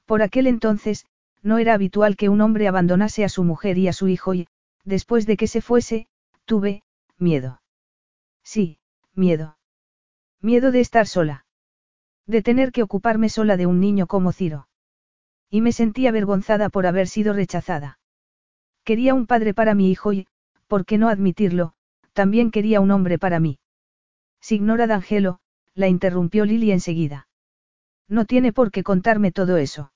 Por 0.05 0.21
aquel 0.21 0.47
entonces, 0.47 1.05
no 1.43 1.57
era 1.57 1.73
habitual 1.73 2.15
que 2.15 2.29
un 2.29 2.41
hombre 2.41 2.67
abandonase 2.67 3.23
a 3.23 3.29
su 3.29 3.43
mujer 3.43 3.77
y 3.77 3.87
a 3.87 3.93
su 3.93 4.07
hijo 4.07 4.33
y, 4.33 4.47
después 4.83 5.25
de 5.25 5.37
que 5.37 5.47
se 5.47 5.61
fuese, 5.61 6.07
tuve, 6.45 6.83
miedo. 7.17 7.61
Sí, 8.43 8.79
miedo. 9.13 9.57
Miedo 10.41 10.71
de 10.71 10.79
estar 10.79 11.07
sola. 11.07 11.45
De 12.25 12.41
tener 12.41 12.71
que 12.71 12.83
ocuparme 12.83 13.29
sola 13.29 13.57
de 13.57 13.65
un 13.65 13.79
niño 13.79 14.07
como 14.07 14.31
Ciro. 14.31 14.67
Y 15.49 15.61
me 15.61 15.71
sentí 15.71 16.07
avergonzada 16.07 16.69
por 16.69 16.85
haber 16.85 17.07
sido 17.07 17.33
rechazada. 17.33 17.99
Quería 18.83 19.13
un 19.13 19.27
padre 19.27 19.53
para 19.53 19.75
mi 19.75 19.91
hijo 19.91 20.13
y, 20.13 20.27
¿por 20.67 20.85
qué 20.85 20.97
no 20.97 21.09
admitirlo? 21.09 21.73
También 22.13 22.51
quería 22.51 22.81
un 22.81 22.91
hombre 22.91 23.19
para 23.19 23.39
mí. 23.39 23.59
Signora 24.39 24.87
D'Angelo, 24.87 25.39
la 25.75 25.87
interrumpió 25.87 26.45
Lily 26.45 26.71
enseguida. 26.71 27.27
No 28.07 28.25
tiene 28.25 28.51
por 28.51 28.71
qué 28.71 28.83
contarme 28.83 29.31
todo 29.31 29.57
eso. 29.57 29.91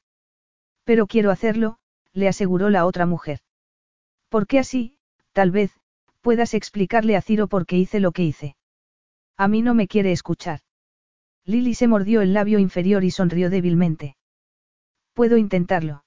Pero 0.85 1.07
quiero 1.07 1.31
hacerlo, 1.31 1.77
le 2.13 2.29
aseguró 2.29 2.69
la 2.69 2.85
otra 2.85 3.05
mujer. 3.05 3.39
Porque 4.29 4.59
así, 4.59 4.97
tal 5.33 5.51
vez, 5.51 5.71
puedas 6.21 6.53
explicarle 6.53 7.17
a 7.17 7.21
Ciro 7.21 7.47
por 7.47 7.65
qué 7.65 7.77
hice 7.77 7.99
lo 7.99 8.11
que 8.11 8.23
hice. 8.23 8.55
A 9.37 9.47
mí 9.47 9.61
no 9.61 9.73
me 9.73 9.87
quiere 9.87 10.11
escuchar. 10.11 10.61
Lily 11.43 11.75
se 11.75 11.87
mordió 11.87 12.21
el 12.21 12.33
labio 12.33 12.59
inferior 12.59 13.03
y 13.03 13.11
sonrió 13.11 13.49
débilmente. 13.49 14.15
Puedo 15.13 15.37
intentarlo. 15.37 16.05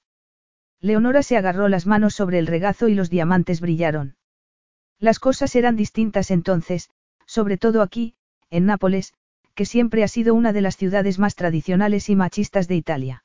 Leonora 0.81 1.23
se 1.23 1.37
agarró 1.37 1.67
las 1.67 1.85
manos 1.85 2.15
sobre 2.15 2.39
el 2.39 2.47
regazo 2.47 2.87
y 2.87 2.95
los 2.95 3.09
diamantes 3.09 3.61
brillaron. 3.61 4.15
Las 4.97 5.19
cosas 5.19 5.55
eran 5.55 5.75
distintas 5.75 6.31
entonces, 6.31 6.89
sobre 7.25 7.57
todo 7.57 7.81
aquí, 7.81 8.15
en 8.49 8.65
Nápoles, 8.65 9.13
que 9.55 9.65
siempre 9.65 10.03
ha 10.03 10.07
sido 10.07 10.33
una 10.33 10.53
de 10.53 10.61
las 10.61 10.77
ciudades 10.77 11.19
más 11.19 11.35
tradicionales 11.35 12.09
y 12.09 12.15
machistas 12.15 12.67
de 12.67 12.75
Italia. 12.75 13.23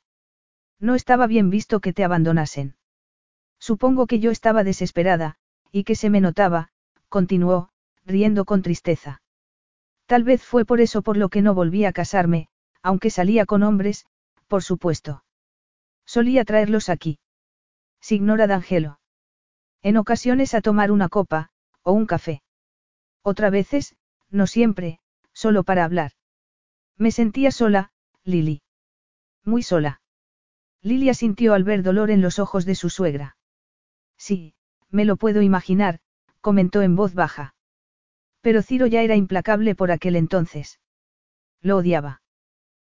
No 0.85 0.95
estaba 0.95 1.27
bien 1.27 1.49
visto 1.49 1.81
que 1.81 1.95
te 1.95 2.05
abandonasen. 2.05 2.77
Supongo 3.59 4.07
que 4.07 4.21
yo 4.21 4.31
estaba 4.31 4.65
desesperada, 4.65 5.37
y 5.73 5.85
que 5.85 5.95
se 5.95 6.11
me 6.11 6.21
notaba, 6.21 6.69
continuó, 7.09 7.71
riendo 8.05 8.45
con 8.45 8.61
tristeza. 8.61 9.23
Tal 10.05 10.25
vez 10.25 10.45
fue 10.45 10.67
por 10.67 10.83
eso 10.83 11.01
por 11.01 11.17
lo 11.17 11.31
que 11.31 11.41
no 11.41 11.55
volví 11.55 11.87
a 11.87 11.95
casarme, 11.95 12.49
aunque 12.83 13.09
salía 13.09 13.47
con 13.47 13.63
hombres, 13.63 14.05
por 14.47 14.63
supuesto. 14.63 15.25
Solía 16.05 16.45
traerlos 16.45 16.91
aquí. 16.91 17.19
Signora 18.03 18.47
D'Angelo. 18.47 19.01
En 19.81 19.97
ocasiones 19.97 20.53
a 20.53 20.61
tomar 20.61 20.93
una 20.93 21.09
copa, 21.09 21.49
o 21.83 21.93
un 21.93 22.05
café. 22.05 22.43
Otra 23.23 23.49
veces, 23.49 23.97
no 24.29 24.47
siempre, 24.47 25.01
solo 25.33 25.63
para 25.63 25.85
hablar. 25.85 26.13
Me 26.99 27.11
sentía 27.11 27.53
sola, 27.53 27.91
Lily. 28.23 28.61
Muy 29.45 29.63
sola. 29.63 30.03
Lilia 30.85 31.15
sintió 31.15 31.55
al 31.55 31.65
ver 31.65 31.83
dolor 31.83 32.11
en 32.11 32.21
los 32.21 32.39
ojos 32.39 32.67
de 32.67 32.75
su 32.75 32.91
suegra. 32.91 33.39
Sí, 34.19 34.55
me 34.91 35.07
lo 35.07 35.17
puedo 35.17 35.41
imaginar, 35.41 35.99
comentó 36.43 36.83
en 36.83 36.95
voz 36.95 37.15
baja. 37.15 37.55
Pero 38.43 38.61
Ciro 38.61 38.87
ya 38.87 39.01
era 39.01 39.17
implacable 39.17 39.75
por 39.75 39.91
aquel 39.91 40.15
entonces. 40.15 40.79
Lo 41.63 41.79
odiaba. 41.79 42.21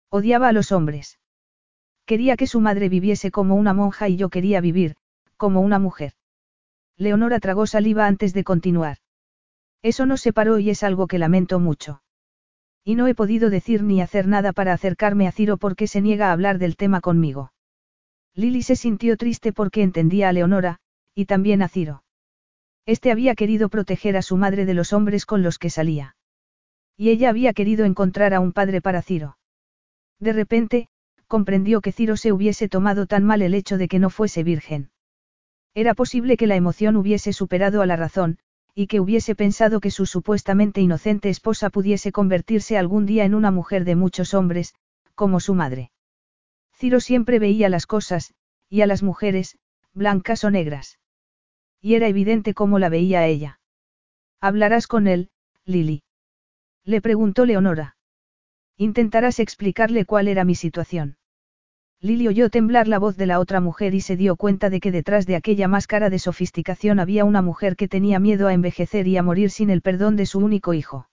Odiaba 0.09 0.49
a 0.49 0.53
los 0.53 0.73
hombres. 0.73 1.19
Quería 2.07 2.39
que 2.39 2.47
su 2.47 2.61
madre 2.61 2.89
viviese 2.89 3.31
como 3.31 3.57
una 3.57 3.75
monja 3.75 4.09
y 4.09 4.17
yo 4.17 4.31
quería 4.31 4.63
vivir, 4.63 4.97
como 5.37 5.61
una 5.61 5.79
mujer. 5.79 6.15
Leonora 6.97 7.41
tragó 7.41 7.67
saliva 7.67 8.07
antes 8.07 8.33
de 8.33 8.43
continuar. 8.43 8.97
Eso 9.83 10.07
nos 10.07 10.23
separó 10.23 10.59
y 10.59 10.71
es 10.71 10.83
algo 10.83 11.07
que 11.07 11.19
lamento 11.19 11.61
mucho. 11.61 12.03
Y 12.85 12.95
no 12.95 13.07
he 13.07 13.15
podido 13.15 13.51
decir 13.51 13.83
ni 13.83 14.01
hacer 14.01 14.27
nada 14.29 14.55
para 14.55 14.73
acercarme 14.73 15.29
a 15.29 15.33
Ciro 15.33 15.59
porque 15.59 15.87
se 15.87 16.01
niega 16.01 16.31
a 16.31 16.33
hablar 16.33 16.59
del 16.59 16.77
tema 16.77 17.03
conmigo. 17.03 17.53
Lily 18.35 18.63
se 18.63 18.77
sintió 18.77 19.17
triste 19.17 19.53
porque 19.53 19.83
entendía 19.83 20.29
a 20.29 20.33
Leonora, 20.33 20.79
y 21.15 21.27
también 21.27 21.63
a 21.63 21.69
Ciro. 21.69 22.03
Este 22.87 23.13
había 23.13 23.35
querido 23.35 23.69
proteger 23.69 24.17
a 24.17 24.23
su 24.23 24.37
madre 24.37 24.65
de 24.65 24.75
los 24.75 24.93
hombres 24.93 25.27
con 25.27 25.43
los 25.43 25.59
que 25.59 25.71
salía. 25.71 26.17
Y 26.97 27.11
ella 27.11 27.29
había 27.29 27.53
querido 27.53 27.85
encontrar 27.85 28.35
a 28.35 28.41
un 28.41 28.53
padre 28.53 28.81
para 28.81 29.03
Ciro. 29.03 29.37
De 30.19 30.33
repente, 30.33 30.89
comprendió 31.27 31.81
que 31.81 31.93
Ciro 31.93 32.17
se 32.17 32.33
hubiese 32.33 32.69
tomado 32.69 33.07
tan 33.07 33.25
mal 33.25 33.43
el 33.43 33.55
hecho 33.55 33.79
de 33.79 33.89
que 33.89 33.99
no 33.99 34.11
fuese 34.11 34.43
virgen. 34.43 34.91
Era 35.75 35.95
posible 35.95 36.37
que 36.37 36.47
la 36.47 36.57
emoción 36.57 36.97
hubiese 36.97 37.33
superado 37.33 37.83
a 37.83 37.87
la 37.87 37.97
razón, 37.97 38.39
y 38.75 38.87
que 38.87 39.01
hubiese 39.01 39.35
pensado 39.35 39.81
que 39.81 39.91
su 39.91 40.07
supuestamente 40.07 40.81
inocente 40.81 41.29
esposa 41.29 41.71
pudiese 41.71 42.13
convertirse 42.13 42.79
algún 42.79 43.07
día 43.07 43.25
en 43.25 43.35
una 43.35 43.51
mujer 43.51 43.85
de 43.85 43.97
muchos 43.97 44.35
hombres, 44.35 44.75
como 45.15 45.41
su 45.41 45.55
madre. 45.55 45.91
Ciro 46.83 46.99
siempre 46.99 47.39
veía 47.39 47.69
las 47.69 47.87
cosas, 47.87 48.35
y 48.69 48.81
a 48.81 48.89
las 48.89 49.05
mujeres, 49.05 49.57
blancas 49.95 50.43
o 50.43 50.51
negras. 50.51 50.99
Y 51.81 51.95
era 51.95 52.09
evidente 52.09 52.55
cómo 52.55 52.81
la 52.81 52.89
veía 52.89 53.21
a 53.21 53.27
ella. 53.29 53.61
¿Hablarás 54.41 54.89
con 54.89 55.07
él, 55.07 55.31
Lily? 55.65 56.03
Le 56.83 57.01
preguntó 57.01 57.47
Leonora. 57.47 57.97
Intentarás 58.77 59.39
explicarle 59.39 60.07
cuál 60.07 60.27
era 60.27 60.43
mi 60.43 60.57
situación. 60.57 61.19
Lily 62.01 62.27
oyó 62.27 62.51
temblar 62.51 62.89
la 62.89 62.99
voz 62.99 63.17
de 63.17 63.27
la 63.27 63.39
otra 63.39 63.61
mujer 63.61 63.95
y 63.95 64.01
se 64.01 64.17
dio 64.17 64.35
cuenta 64.35 64.69
de 64.69 64.81
que 64.81 64.91
detrás 64.91 65.25
de 65.25 65.37
aquella 65.37 65.69
máscara 65.69 66.11
de 66.11 66.19
sofisticación 66.19 66.99
había 66.99 67.25
una 67.25 67.43
mujer 67.43 67.77
que 67.77 67.87
tenía 67.87 68.19
miedo 68.19 68.49
a 68.49 68.55
envejecer 68.55 69.07
y 69.07 69.17
a 69.17 69.23
morir 69.23 69.53
sin 69.53 69.71
el 69.71 69.83
perdón 69.83 70.17
de 70.17 70.27
su 70.27 70.41
único 70.41 70.75
hijo. 70.75 71.09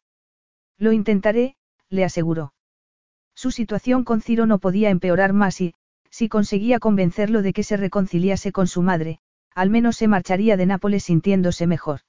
Lo 0.79 0.93
intentaré, 0.93 1.57
le 1.89 2.05
aseguró. 2.05 2.53
Su 3.41 3.51
situación 3.51 4.03
con 4.03 4.19
Ciro 4.19 4.45
no 4.45 4.59
podía 4.59 4.89
empeorar 4.89 5.31
más 5.31 5.61
y, 5.61 5.73
si 6.09 6.27
conseguía 6.27 6.79
convencerlo 6.79 7.41
de 7.41 7.53
que 7.53 7.63
se 7.63 7.77
reconciliase 7.77 8.51
con 8.51 8.67
su 8.67 8.81
madre, 8.81 9.19
al 9.55 9.69
menos 9.69 9.95
se 9.95 10.09
marcharía 10.09 10.57
de 10.57 10.65
Nápoles 10.65 11.05
sintiéndose 11.05 11.65
mejor. 11.65 12.01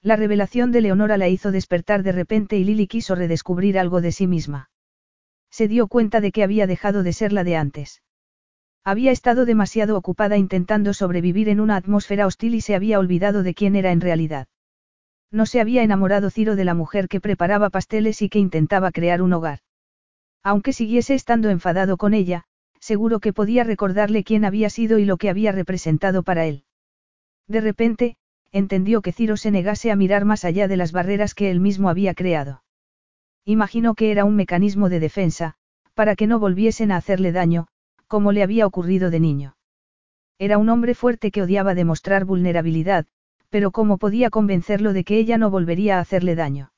La 0.00 0.16
revelación 0.16 0.72
de 0.72 0.80
Leonora 0.80 1.18
la 1.18 1.28
hizo 1.28 1.52
despertar 1.52 2.02
de 2.02 2.12
repente 2.12 2.56
y 2.56 2.64
Lily 2.64 2.86
quiso 2.86 3.14
redescubrir 3.14 3.78
algo 3.78 4.00
de 4.00 4.12
sí 4.12 4.26
misma. 4.26 4.70
Se 5.50 5.68
dio 5.68 5.88
cuenta 5.88 6.22
de 6.22 6.32
que 6.32 6.42
había 6.42 6.66
dejado 6.66 7.02
de 7.02 7.12
ser 7.12 7.34
la 7.34 7.44
de 7.44 7.56
antes. 7.56 8.02
Había 8.82 9.10
estado 9.10 9.44
demasiado 9.44 9.98
ocupada 9.98 10.38
intentando 10.38 10.94
sobrevivir 10.94 11.50
en 11.50 11.60
una 11.60 11.76
atmósfera 11.76 12.26
hostil 12.26 12.54
y 12.54 12.62
se 12.62 12.74
había 12.74 12.98
olvidado 12.98 13.42
de 13.42 13.52
quién 13.52 13.76
era 13.76 13.92
en 13.92 14.00
realidad. 14.00 14.48
No 15.30 15.44
se 15.44 15.60
había 15.60 15.82
enamorado 15.82 16.30
Ciro 16.30 16.56
de 16.56 16.64
la 16.64 16.72
mujer 16.72 17.08
que 17.08 17.20
preparaba 17.20 17.68
pasteles 17.68 18.22
y 18.22 18.30
que 18.30 18.38
intentaba 18.38 18.90
crear 18.90 19.20
un 19.20 19.34
hogar. 19.34 19.58
Aunque 20.46 20.72
siguiese 20.72 21.14
estando 21.14 21.50
enfadado 21.50 21.96
con 21.96 22.14
ella, 22.14 22.44
seguro 22.78 23.18
que 23.18 23.32
podía 23.32 23.64
recordarle 23.64 24.22
quién 24.22 24.44
había 24.44 24.70
sido 24.70 25.00
y 25.00 25.04
lo 25.04 25.16
que 25.16 25.28
había 25.28 25.50
representado 25.50 26.22
para 26.22 26.46
él. 26.46 26.62
De 27.48 27.60
repente, 27.60 28.16
entendió 28.52 29.02
que 29.02 29.10
Ciro 29.10 29.36
se 29.36 29.50
negase 29.50 29.90
a 29.90 29.96
mirar 29.96 30.24
más 30.24 30.44
allá 30.44 30.68
de 30.68 30.76
las 30.76 30.92
barreras 30.92 31.34
que 31.34 31.50
él 31.50 31.58
mismo 31.58 31.88
había 31.88 32.14
creado. 32.14 32.62
Imaginó 33.44 33.96
que 33.96 34.12
era 34.12 34.24
un 34.24 34.36
mecanismo 34.36 34.88
de 34.88 35.00
defensa, 35.00 35.54
para 35.94 36.14
que 36.14 36.28
no 36.28 36.38
volviesen 36.38 36.92
a 36.92 36.96
hacerle 36.96 37.32
daño, 37.32 37.66
como 38.06 38.30
le 38.30 38.44
había 38.44 38.68
ocurrido 38.68 39.10
de 39.10 39.18
niño. 39.18 39.56
Era 40.38 40.58
un 40.58 40.68
hombre 40.68 40.94
fuerte 40.94 41.32
que 41.32 41.42
odiaba 41.42 41.74
demostrar 41.74 42.24
vulnerabilidad, 42.24 43.06
pero 43.50 43.72
¿cómo 43.72 43.98
podía 43.98 44.30
convencerlo 44.30 44.92
de 44.92 45.02
que 45.02 45.18
ella 45.18 45.38
no 45.38 45.50
volvería 45.50 45.98
a 45.98 46.02
hacerle 46.02 46.36
daño? 46.36 46.70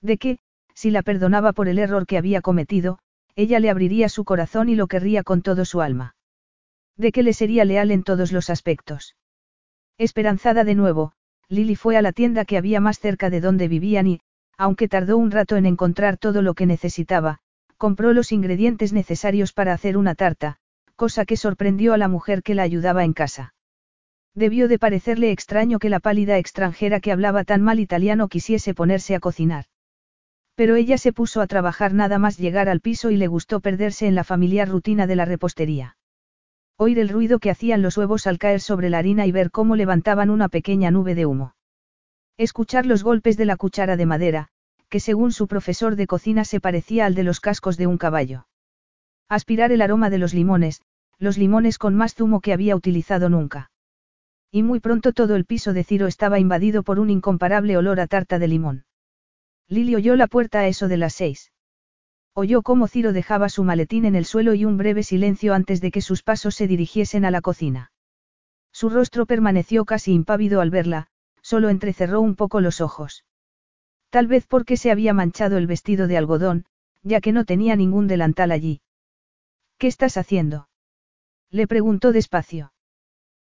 De 0.00 0.16
que, 0.16 0.38
si 0.84 0.90
la 0.90 1.00
perdonaba 1.00 1.54
por 1.54 1.68
el 1.68 1.78
error 1.78 2.06
que 2.06 2.18
había 2.18 2.42
cometido, 2.42 2.98
ella 3.36 3.58
le 3.58 3.70
abriría 3.70 4.10
su 4.10 4.26
corazón 4.26 4.68
y 4.68 4.74
lo 4.74 4.86
querría 4.86 5.22
con 5.22 5.40
todo 5.40 5.64
su 5.64 5.80
alma. 5.80 6.14
De 6.98 7.10
que 7.10 7.22
le 7.22 7.32
sería 7.32 7.64
leal 7.64 7.90
en 7.90 8.02
todos 8.02 8.32
los 8.32 8.50
aspectos. 8.50 9.16
Esperanzada 9.96 10.62
de 10.62 10.74
nuevo, 10.74 11.12
Lily 11.48 11.74
fue 11.74 11.96
a 11.96 12.02
la 12.02 12.12
tienda 12.12 12.44
que 12.44 12.58
había 12.58 12.80
más 12.80 12.98
cerca 12.98 13.30
de 13.30 13.40
donde 13.40 13.66
vivían 13.66 14.06
y, 14.06 14.20
aunque 14.58 14.86
tardó 14.86 15.16
un 15.16 15.30
rato 15.30 15.56
en 15.56 15.64
encontrar 15.64 16.18
todo 16.18 16.42
lo 16.42 16.52
que 16.52 16.66
necesitaba, 16.66 17.38
compró 17.78 18.12
los 18.12 18.30
ingredientes 18.30 18.92
necesarios 18.92 19.54
para 19.54 19.72
hacer 19.72 19.96
una 19.96 20.14
tarta, 20.14 20.58
cosa 20.96 21.24
que 21.24 21.38
sorprendió 21.38 21.94
a 21.94 21.96
la 21.96 22.08
mujer 22.08 22.42
que 22.42 22.54
la 22.54 22.62
ayudaba 22.62 23.04
en 23.04 23.14
casa. 23.14 23.54
Debió 24.34 24.68
de 24.68 24.78
parecerle 24.78 25.30
extraño 25.30 25.78
que 25.78 25.88
la 25.88 26.00
pálida 26.00 26.36
extranjera 26.36 27.00
que 27.00 27.10
hablaba 27.10 27.44
tan 27.44 27.62
mal 27.62 27.80
italiano 27.80 28.28
quisiese 28.28 28.74
ponerse 28.74 29.14
a 29.14 29.20
cocinar. 29.20 29.64
Pero 30.54 30.76
ella 30.76 30.98
se 30.98 31.12
puso 31.12 31.40
a 31.40 31.46
trabajar 31.46 31.94
nada 31.94 32.18
más 32.18 32.38
llegar 32.38 32.68
al 32.68 32.80
piso 32.80 33.10
y 33.10 33.16
le 33.16 33.26
gustó 33.26 33.60
perderse 33.60 34.06
en 34.06 34.14
la 34.14 34.24
familiar 34.24 34.68
rutina 34.68 35.06
de 35.06 35.16
la 35.16 35.24
repostería. 35.24 35.96
Oír 36.76 36.98
el 36.98 37.08
ruido 37.08 37.38
que 37.38 37.50
hacían 37.50 37.82
los 37.82 37.96
huevos 37.96 38.26
al 38.26 38.38
caer 38.38 38.60
sobre 38.60 38.90
la 38.90 38.98
harina 38.98 39.26
y 39.26 39.32
ver 39.32 39.50
cómo 39.50 39.76
levantaban 39.76 40.30
una 40.30 40.48
pequeña 40.48 40.90
nube 40.90 41.14
de 41.14 41.26
humo. 41.26 41.54
Escuchar 42.36 42.86
los 42.86 43.04
golpes 43.04 43.36
de 43.36 43.44
la 43.44 43.56
cuchara 43.56 43.96
de 43.96 44.06
madera, 44.06 44.48
que 44.88 45.00
según 45.00 45.32
su 45.32 45.46
profesor 45.46 45.96
de 45.96 46.06
cocina 46.06 46.44
se 46.44 46.60
parecía 46.60 47.06
al 47.06 47.14
de 47.14 47.24
los 47.24 47.40
cascos 47.40 47.76
de 47.76 47.86
un 47.86 47.98
caballo. 47.98 48.46
Aspirar 49.28 49.72
el 49.72 49.82
aroma 49.82 50.10
de 50.10 50.18
los 50.18 50.34
limones, 50.34 50.82
los 51.18 51.38
limones 51.38 51.78
con 51.78 51.94
más 51.94 52.14
zumo 52.14 52.40
que 52.40 52.52
había 52.52 52.76
utilizado 52.76 53.28
nunca. 53.28 53.70
Y 54.50 54.62
muy 54.62 54.80
pronto 54.80 55.12
todo 55.12 55.36
el 55.36 55.46
piso 55.46 55.72
de 55.72 55.84
Ciro 55.84 56.06
estaba 56.06 56.38
invadido 56.38 56.82
por 56.82 57.00
un 57.00 57.10
incomparable 57.10 57.76
olor 57.76 57.98
a 57.98 58.06
tarta 58.06 58.38
de 58.38 58.48
limón. 58.48 58.84
Lili 59.68 59.94
oyó 59.94 60.16
la 60.16 60.26
puerta 60.26 60.60
a 60.60 60.66
eso 60.66 60.88
de 60.88 60.96
las 60.96 61.14
seis. 61.14 61.52
Oyó 62.34 62.62
cómo 62.62 62.88
Ciro 62.88 63.12
dejaba 63.12 63.48
su 63.48 63.64
maletín 63.64 64.04
en 64.04 64.14
el 64.14 64.24
suelo 64.24 64.54
y 64.54 64.64
un 64.64 64.76
breve 64.76 65.02
silencio 65.02 65.54
antes 65.54 65.80
de 65.80 65.90
que 65.90 66.00
sus 66.00 66.22
pasos 66.22 66.54
se 66.54 66.66
dirigiesen 66.66 67.24
a 67.24 67.30
la 67.30 67.40
cocina. 67.40 67.92
Su 68.72 68.90
rostro 68.90 69.24
permaneció 69.24 69.84
casi 69.84 70.12
impávido 70.12 70.60
al 70.60 70.70
verla, 70.70 71.06
solo 71.42 71.68
entrecerró 71.68 72.20
un 72.20 72.34
poco 72.34 72.60
los 72.60 72.80
ojos. 72.80 73.24
Tal 74.10 74.26
vez 74.26 74.46
porque 74.46 74.76
se 74.76 74.90
había 74.90 75.14
manchado 75.14 75.56
el 75.56 75.66
vestido 75.66 76.08
de 76.08 76.16
algodón, 76.16 76.66
ya 77.02 77.20
que 77.20 77.32
no 77.32 77.44
tenía 77.44 77.76
ningún 77.76 78.06
delantal 78.08 78.50
allí. 78.50 78.80
¿Qué 79.78 79.86
estás 79.86 80.16
haciendo? 80.16 80.68
Le 81.50 81.66
preguntó 81.66 82.12
despacio. 82.12 82.72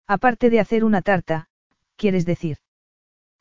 Aparte 0.08 0.50
de 0.50 0.62
hacer 0.62 0.86
una 0.86 1.02
tarta, 1.02 1.50
¿quieres 1.98 2.26
decir? 2.26 2.58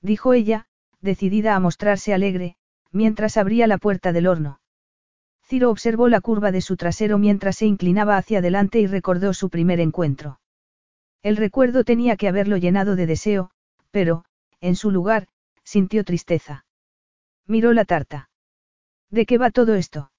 Dijo 0.01 0.33
ella, 0.33 0.67
decidida 1.01 1.55
a 1.55 1.61
mostrarse 1.61 2.13
alegre, 2.13 2.57
mientras 2.93 3.37
abría 3.37 3.67
la 3.67 3.79
puerta 3.79 4.13
del 4.13 4.27
horno. 4.27 4.61
Ciro 5.45 5.71
observó 5.71 6.09
la 6.09 6.21
curva 6.21 6.51
de 6.51 6.61
su 6.61 6.77
trasero 6.77 7.19
mientras 7.19 7.57
se 7.57 7.67
inclinaba 7.67 8.17
hacia 8.17 8.41
adelante 8.41 8.81
y 8.81 8.87
recordó 8.87 9.33
su 9.33 9.49
primer 9.49 9.81
encuentro. 9.81 10.41
El 11.23 11.37
recuerdo 11.37 11.85
tenía 11.85 12.17
que 12.17 12.29
haberlo 12.29 12.57
llenado 12.57 12.97
de 12.97 13.07
deseo, 13.07 13.51
pero, 13.91 14.25
en 14.61 14.77
su 14.77 14.91
lugar, 14.91 15.29
sintió 15.65 16.05
tristeza. 16.05 16.65
Miró 17.47 17.73
la 17.73 17.85
tarta. 17.85 18.29
¿De 19.11 19.27
qué 19.27 19.39
va 19.39 19.51
todo 19.51 19.75
esto? 19.75 20.11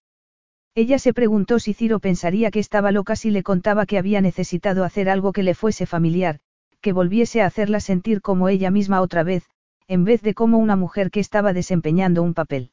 Ella 0.76 1.00
se 1.00 1.14
preguntó 1.14 1.60
si 1.60 1.74
Ciro 1.74 2.00
pensaría 2.00 2.52
que 2.52 2.60
estaba 2.60 2.92
loca 2.92 3.16
si 3.16 3.32
le 3.32 3.44
contaba 3.44 3.86
que 3.86 3.98
había 3.98 4.22
necesitado 4.22 4.84
hacer 4.84 5.10
algo 5.10 5.34
que 5.34 5.44
le 5.44 5.56
fuese 5.56 5.86
familiar, 5.86 6.40
que 6.82 6.94
volviese 6.94 7.42
a 7.42 7.48
hacerla 7.48 7.80
sentir 7.80 8.22
como 8.22 8.48
ella 8.48 8.72
misma 8.72 9.02
otra 9.02 9.24
vez, 9.24 9.44
en 9.88 10.04
vez 10.04 10.22
de 10.22 10.34
como 10.34 10.58
una 10.58 10.76
mujer 10.76 11.12
que 11.12 11.20
estaba 11.20 11.54
desempeñando 11.54 12.22
un 12.22 12.34
papel. 12.34 12.72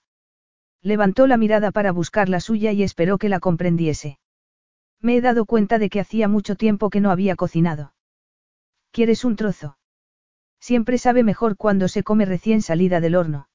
Levantó 0.83 1.27
la 1.27 1.37
mirada 1.37 1.71
para 1.71 1.93
buscar 1.93 2.29
la 2.29 2.41
suya 2.41 2.73
y 2.73 2.83
esperó 2.83 3.19
que 3.19 3.29
la 3.29 3.41
comprendiese. 3.41 4.19
Me 5.01 5.17
he 5.17 5.21
dado 5.21 5.47
cuenta 5.47 5.79
de 5.79 5.91
que 5.91 6.01
hacía 6.01 6.29
mucho 6.29 6.57
tiempo 6.57 6.91
que 6.91 7.01
no 7.01 7.11
había 7.11 7.37
cocinado. 7.37 7.95
¿Quieres 8.91 9.25
un 9.25 9.37
trozo? 9.37 9.79
Siempre 10.61 10.99
sabe 10.99 11.23
mejor 11.23 11.57
cuando 11.57 11.89
se 11.89 12.03
come 12.03 12.25
recién 12.25 12.63
salida 12.63 13.01
del 13.01 13.17
horno. 13.17 13.49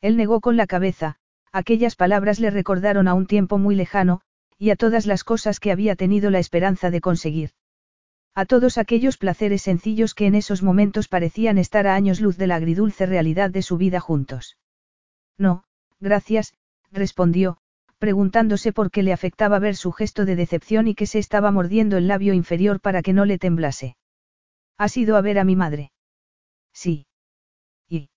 Él 0.00 0.16
negó 0.16 0.40
con 0.40 0.56
la 0.56 0.66
cabeza, 0.66 1.16
aquellas 1.52 1.96
palabras 1.96 2.40
le 2.40 2.50
recordaron 2.50 3.08
a 3.08 3.14
un 3.14 3.26
tiempo 3.26 3.58
muy 3.58 3.74
lejano, 3.74 4.20
y 4.58 4.70
a 4.70 4.76
todas 4.76 5.06
las 5.06 5.24
cosas 5.24 5.60
que 5.60 5.72
había 5.72 5.96
tenido 5.96 6.30
la 6.30 6.38
esperanza 6.38 6.90
de 6.90 7.00
conseguir. 7.00 7.50
A 8.36 8.46
todos 8.46 8.78
aquellos 8.78 9.16
placeres 9.16 9.62
sencillos 9.62 10.14
que 10.14 10.26
en 10.26 10.34
esos 10.34 10.62
momentos 10.62 11.06
parecían 11.06 11.56
estar 11.56 11.86
a 11.86 11.94
años 11.94 12.20
luz 12.20 12.36
de 12.36 12.48
la 12.48 12.56
agridulce 12.56 13.06
realidad 13.06 13.50
de 13.50 13.62
su 13.62 13.76
vida 13.76 14.00
juntos. 14.00 14.58
No, 15.38 15.64
gracias, 16.00 16.54
respondió, 16.90 17.58
preguntándose 17.98 18.72
por 18.72 18.90
qué 18.90 19.04
le 19.04 19.12
afectaba 19.12 19.60
ver 19.60 19.76
su 19.76 19.92
gesto 19.92 20.24
de 20.24 20.34
decepción 20.34 20.88
y 20.88 20.96
que 20.96 21.06
se 21.06 21.20
estaba 21.20 21.52
mordiendo 21.52 21.96
el 21.96 22.08
labio 22.08 22.34
inferior 22.34 22.80
para 22.80 23.02
que 23.02 23.12
no 23.12 23.24
le 23.24 23.38
temblase. 23.38 23.96
¿Has 24.76 24.96
ido 24.96 25.16
a 25.16 25.20
ver 25.20 25.38
a 25.38 25.44
mi 25.44 25.54
madre? 25.54 25.92
Sí. 26.72 27.06
¿Y? 27.88 28.10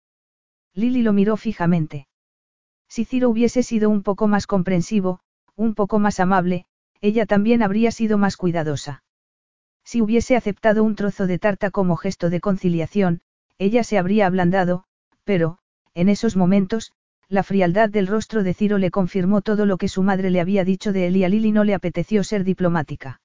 Lily 0.74 1.04
lo 1.04 1.14
miró 1.14 1.38
fijamente. 1.38 2.08
Si 2.90 3.06
Ciro 3.06 3.30
hubiese 3.30 3.62
sido 3.62 3.90
un 3.90 4.02
poco 4.02 4.28
más 4.28 4.48
comprensivo, 4.48 5.20
un 5.56 5.76
poco 5.76 6.00
más 6.00 6.20
amable, 6.20 6.66
ella 7.02 7.28
también 7.28 7.62
habría 7.62 7.92
sido 7.92 8.18
más 8.18 8.36
cuidadosa. 8.36 9.04
Si 9.88 10.02
hubiese 10.02 10.36
aceptado 10.36 10.84
un 10.84 10.96
trozo 10.96 11.28
de 11.28 11.40
tarta 11.40 11.72
como 11.72 11.96
gesto 11.96 12.30
de 12.30 12.42
conciliación, 12.42 13.22
ella 13.58 13.86
se 13.86 13.98
habría 13.98 14.28
ablandado, 14.28 14.84
pero, 15.24 15.60
en 15.94 16.10
esos 16.10 16.36
momentos, 16.36 16.92
la 17.30 17.42
frialdad 17.42 17.90
del 17.90 18.08
rostro 18.08 18.44
de 18.44 18.54
Ciro 18.54 18.80
le 18.80 18.92
confirmó 18.92 19.42
todo 19.42 19.66
lo 19.66 19.78
que 19.78 19.88
su 19.88 20.04
madre 20.04 20.30
le 20.30 20.42
había 20.42 20.66
dicho 20.66 20.92
de 20.92 21.08
él 21.08 21.16
y 21.16 21.24
a 21.24 21.30
Lily 21.30 21.54
no 21.54 21.64
le 21.64 21.74
apeteció 21.74 22.26
ser 22.26 22.44
diplomática. 22.44 23.22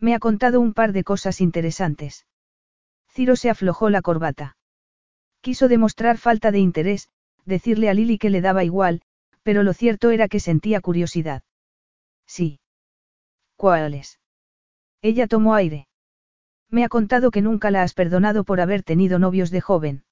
Me 0.00 0.14
ha 0.14 0.20
contado 0.20 0.58
un 0.58 0.72
par 0.72 0.94
de 0.94 1.04
cosas 1.04 1.42
interesantes. 1.42 2.26
Ciro 3.10 3.36
se 3.36 3.50
aflojó 3.50 3.90
la 3.90 4.00
corbata. 4.00 4.56
Quiso 5.42 5.68
demostrar 5.68 6.16
falta 6.16 6.50
de 6.50 6.60
interés, 6.60 7.10
decirle 7.44 7.90
a 7.90 7.94
Lily 7.94 8.16
que 8.16 8.30
le 8.30 8.40
daba 8.40 8.64
igual, 8.64 9.02
pero 9.42 9.62
lo 9.62 9.74
cierto 9.74 10.12
era 10.12 10.28
que 10.28 10.40
sentía 10.40 10.80
curiosidad. 10.80 11.42
Sí. 12.24 12.58
¿Cuáles? 13.56 14.18
Ella 15.04 15.26
tomó 15.26 15.52
aire. 15.54 15.86
Me 16.70 16.82
ha 16.82 16.88
contado 16.88 17.30
que 17.30 17.42
nunca 17.42 17.70
la 17.70 17.82
has 17.82 17.92
perdonado 17.92 18.42
por 18.42 18.62
haber 18.62 18.82
tenido 18.82 19.18
novios 19.18 19.50
de 19.50 19.60
joven. 19.60 20.04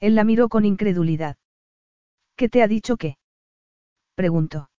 Él 0.00 0.14
la 0.14 0.24
miró 0.24 0.48
con 0.48 0.64
incredulidad. 0.64 1.36
¿Qué 2.34 2.48
te 2.48 2.62
ha 2.62 2.66
dicho 2.66 2.96
qué? 2.96 3.18
preguntó. 4.14 4.70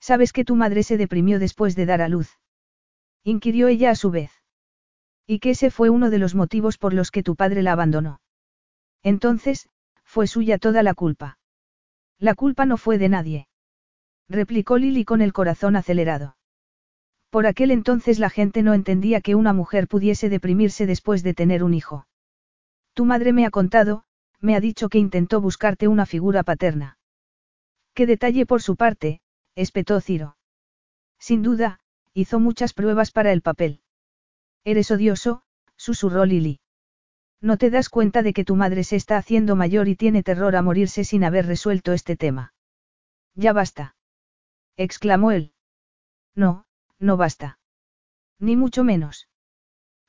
¿Sabes 0.00 0.32
que 0.32 0.46
tu 0.46 0.56
madre 0.56 0.82
se 0.82 0.96
deprimió 0.96 1.38
después 1.38 1.76
de 1.76 1.84
dar 1.84 2.00
a 2.00 2.08
luz? 2.08 2.38
inquirió 3.22 3.68
ella 3.68 3.90
a 3.90 3.96
su 3.96 4.10
vez. 4.10 4.32
Y 5.26 5.40
que 5.40 5.50
ese 5.50 5.70
fue 5.70 5.90
uno 5.90 6.08
de 6.08 6.18
los 6.18 6.34
motivos 6.34 6.78
por 6.78 6.94
los 6.94 7.10
que 7.10 7.22
tu 7.22 7.36
padre 7.36 7.62
la 7.62 7.72
abandonó. 7.72 8.22
Entonces, 9.02 9.68
fue 10.04 10.26
suya 10.26 10.56
toda 10.56 10.82
la 10.82 10.94
culpa. 10.94 11.38
La 12.18 12.34
culpa 12.34 12.64
no 12.64 12.78
fue 12.78 12.96
de 12.96 13.10
nadie. 13.10 13.48
Replicó 14.26 14.78
Lily 14.78 15.04
con 15.04 15.20
el 15.20 15.34
corazón 15.34 15.76
acelerado. 15.76 16.36
Por 17.34 17.48
aquel 17.48 17.72
entonces 17.72 18.20
la 18.20 18.30
gente 18.30 18.62
no 18.62 18.74
entendía 18.74 19.20
que 19.20 19.34
una 19.34 19.52
mujer 19.52 19.88
pudiese 19.88 20.28
deprimirse 20.28 20.86
después 20.86 21.24
de 21.24 21.34
tener 21.34 21.64
un 21.64 21.74
hijo. 21.74 22.06
Tu 22.92 23.04
madre 23.04 23.32
me 23.32 23.44
ha 23.44 23.50
contado, 23.50 24.04
me 24.38 24.54
ha 24.54 24.60
dicho 24.60 24.88
que 24.88 24.98
intentó 24.98 25.40
buscarte 25.40 25.88
una 25.88 26.06
figura 26.06 26.44
paterna. 26.44 26.96
Qué 27.92 28.06
detalle 28.06 28.46
por 28.46 28.62
su 28.62 28.76
parte, 28.76 29.20
espetó 29.56 30.00
Ciro. 30.00 30.36
Sin 31.18 31.42
duda, 31.42 31.80
hizo 32.12 32.38
muchas 32.38 32.72
pruebas 32.72 33.10
para 33.10 33.32
el 33.32 33.42
papel. 33.42 33.80
Eres 34.62 34.92
odioso, 34.92 35.42
susurró 35.74 36.26
Lily. 36.26 36.60
No 37.40 37.56
te 37.56 37.68
das 37.70 37.88
cuenta 37.88 38.22
de 38.22 38.32
que 38.32 38.44
tu 38.44 38.54
madre 38.54 38.84
se 38.84 38.94
está 38.94 39.16
haciendo 39.16 39.56
mayor 39.56 39.88
y 39.88 39.96
tiene 39.96 40.22
terror 40.22 40.54
a 40.54 40.62
morirse 40.62 41.02
sin 41.02 41.24
haber 41.24 41.46
resuelto 41.46 41.94
este 41.94 42.14
tema. 42.14 42.54
Ya 43.34 43.52
basta. 43.52 43.96
exclamó 44.76 45.32
él. 45.32 45.52
No, 46.36 46.63
no 46.98 47.16
basta. 47.16 47.58
Ni 48.38 48.56
mucho 48.56 48.84
menos. 48.84 49.28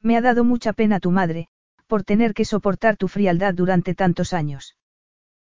Me 0.02 0.18
ha 0.18 0.22
dado 0.22 0.44
mucha 0.44 0.74
pena 0.74 1.00
tu 1.00 1.12
madre, 1.12 1.48
por 1.88 2.04
tener 2.04 2.34
que 2.34 2.46
soportar 2.46 2.98
tu 2.98 3.08
frialdad 3.08 3.54
durante 3.54 3.96
tantos 3.96 4.34
años. 4.34 4.78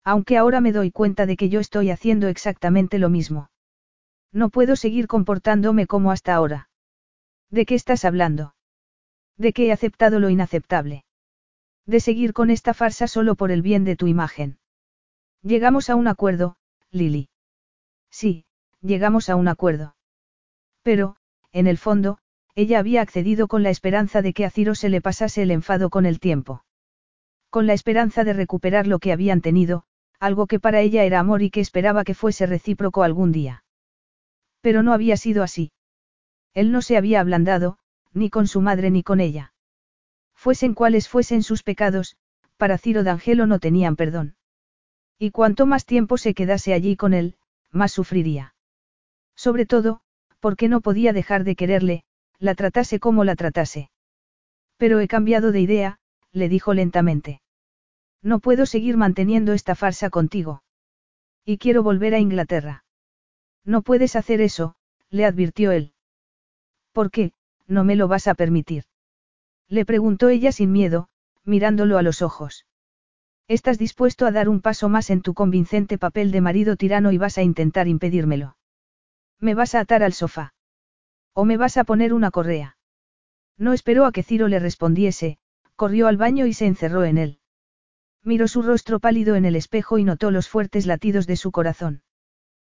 Aunque 0.04 0.36
ahora 0.36 0.60
me 0.60 0.72
doy 0.72 0.90
cuenta 0.90 1.26
de 1.26 1.36
que 1.36 1.48
yo 1.48 1.60
estoy 1.60 1.90
haciendo 1.90 2.28
exactamente 2.28 2.98
lo 2.98 3.08
mismo. 3.08 3.50
No 4.32 4.48
puedo 4.48 4.76
seguir 4.76 5.06
comportándome 5.06 5.86
como 5.86 6.10
hasta 6.10 6.34
ahora. 6.34 6.70
¿De 7.50 7.66
qué 7.66 7.74
estás 7.74 8.04
hablando? 8.04 8.54
De 9.36 9.52
que 9.52 9.66
he 9.66 9.72
aceptado 9.72 10.20
lo 10.20 10.30
inaceptable. 10.30 11.04
De 11.86 12.00
seguir 12.00 12.32
con 12.32 12.50
esta 12.50 12.74
farsa 12.74 13.06
solo 13.06 13.34
por 13.34 13.50
el 13.50 13.62
bien 13.62 13.84
de 13.84 13.96
tu 13.96 14.06
imagen. 14.06 14.58
Llegamos 15.42 15.90
a 15.90 15.96
un 15.96 16.08
acuerdo, 16.08 16.56
Lily. 16.90 17.28
Sí, 18.10 18.44
llegamos 18.80 19.28
a 19.28 19.36
un 19.36 19.48
acuerdo. 19.48 19.96
Pero, 20.82 21.16
en 21.52 21.66
el 21.66 21.78
fondo, 21.78 22.18
ella 22.54 22.78
había 22.78 23.00
accedido 23.02 23.48
con 23.48 23.62
la 23.62 23.70
esperanza 23.70 24.22
de 24.22 24.32
que 24.32 24.44
a 24.44 24.50
Ciro 24.50 24.74
se 24.74 24.88
le 24.88 25.00
pasase 25.00 25.42
el 25.42 25.50
enfado 25.50 25.90
con 25.90 26.06
el 26.06 26.20
tiempo. 26.20 26.64
Con 27.50 27.66
la 27.66 27.72
esperanza 27.72 28.24
de 28.24 28.32
recuperar 28.32 28.86
lo 28.86 28.98
que 28.98 29.12
habían 29.12 29.40
tenido, 29.40 29.84
algo 30.18 30.46
que 30.46 30.60
para 30.60 30.80
ella 30.80 31.04
era 31.04 31.18
amor 31.18 31.42
y 31.42 31.50
que 31.50 31.60
esperaba 31.60 32.04
que 32.04 32.14
fuese 32.14 32.46
recíproco 32.46 33.02
algún 33.02 33.32
día. 33.32 33.64
Pero 34.60 34.82
no 34.82 34.92
había 34.92 35.16
sido 35.16 35.42
así. 35.42 35.72
Él 36.54 36.70
no 36.70 36.82
se 36.82 36.96
había 36.96 37.20
ablandado, 37.20 37.78
ni 38.12 38.30
con 38.30 38.46
su 38.46 38.60
madre 38.60 38.90
ni 38.90 39.02
con 39.02 39.20
ella. 39.20 39.52
Fuesen 40.34 40.74
cuales 40.74 41.08
fuesen 41.08 41.42
sus 41.42 41.62
pecados, 41.62 42.16
para 42.56 42.78
Ciro 42.78 43.02
D'Angelo 43.02 43.46
no 43.46 43.58
tenían 43.58 43.96
perdón. 43.96 44.36
Y 45.18 45.30
cuanto 45.30 45.66
más 45.66 45.86
tiempo 45.86 46.18
se 46.18 46.34
quedase 46.34 46.74
allí 46.74 46.96
con 46.96 47.14
él, 47.14 47.36
más 47.70 47.92
sufriría. 47.92 48.54
Sobre 49.34 49.66
todo, 49.66 50.02
porque 50.42 50.68
no 50.68 50.80
podía 50.80 51.12
dejar 51.12 51.44
de 51.44 51.54
quererle, 51.54 52.02
la 52.40 52.56
tratase 52.56 52.98
como 52.98 53.22
la 53.22 53.36
tratase. 53.36 53.90
Pero 54.76 54.98
he 54.98 55.06
cambiado 55.06 55.52
de 55.52 55.60
idea, 55.60 56.00
le 56.32 56.48
dijo 56.48 56.74
lentamente. 56.74 57.40
No 58.22 58.40
puedo 58.40 58.66
seguir 58.66 58.96
manteniendo 58.96 59.52
esta 59.52 59.76
farsa 59.76 60.10
contigo. 60.10 60.64
Y 61.44 61.58
quiero 61.58 61.84
volver 61.84 62.12
a 62.14 62.18
Inglaterra. 62.18 62.84
No 63.64 63.82
puedes 63.82 64.16
hacer 64.16 64.40
eso, 64.40 64.74
le 65.10 65.26
advirtió 65.26 65.70
él. 65.70 65.92
¿Por 66.90 67.12
qué? 67.12 67.32
No 67.68 67.84
me 67.84 67.94
lo 67.94 68.08
vas 68.08 68.26
a 68.26 68.34
permitir. 68.34 68.82
Le 69.68 69.84
preguntó 69.84 70.28
ella 70.28 70.50
sin 70.50 70.72
miedo, 70.72 71.08
mirándolo 71.44 71.98
a 71.98 72.02
los 72.02 72.20
ojos. 72.20 72.66
¿Estás 73.46 73.78
dispuesto 73.78 74.26
a 74.26 74.32
dar 74.32 74.48
un 74.48 74.60
paso 74.60 74.88
más 74.88 75.08
en 75.10 75.22
tu 75.22 75.34
convincente 75.34 75.98
papel 75.98 76.32
de 76.32 76.40
marido 76.40 76.74
tirano 76.74 77.12
y 77.12 77.18
vas 77.18 77.38
a 77.38 77.42
intentar 77.42 77.86
impedírmelo? 77.86 78.56
¿Me 79.42 79.54
vas 79.54 79.74
a 79.74 79.80
atar 79.80 80.04
al 80.04 80.12
sofá? 80.12 80.54
¿O 81.34 81.44
me 81.44 81.56
vas 81.56 81.76
a 81.76 81.82
poner 81.82 82.14
una 82.14 82.30
correa? 82.30 82.76
No 83.58 83.72
esperó 83.72 84.06
a 84.06 84.12
que 84.12 84.22
Ciro 84.22 84.46
le 84.46 84.60
respondiese, 84.60 85.38
corrió 85.74 86.06
al 86.06 86.16
baño 86.16 86.46
y 86.46 86.52
se 86.54 86.66
encerró 86.66 87.02
en 87.02 87.18
él. 87.18 87.38
Miró 88.22 88.46
su 88.46 88.62
rostro 88.62 89.00
pálido 89.00 89.34
en 89.34 89.44
el 89.44 89.56
espejo 89.56 89.98
y 89.98 90.04
notó 90.04 90.30
los 90.30 90.48
fuertes 90.48 90.86
latidos 90.86 91.26
de 91.26 91.36
su 91.36 91.50
corazón. 91.50 92.02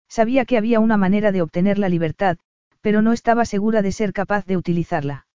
Sabía 0.10 0.46
que 0.46 0.58
había 0.58 0.80
una 0.80 0.98
manera 0.98 1.32
de 1.32 1.44
obtener 1.44 1.78
la 1.78 1.88
libertad, 1.88 2.40
pero 2.82 3.04
no 3.04 3.14
estaba 3.14 3.46
segura 3.46 3.84
de 3.84 3.92
ser 3.92 4.12
capaz 4.12 4.48
de 4.48 4.58
utilizarla. 4.58 5.28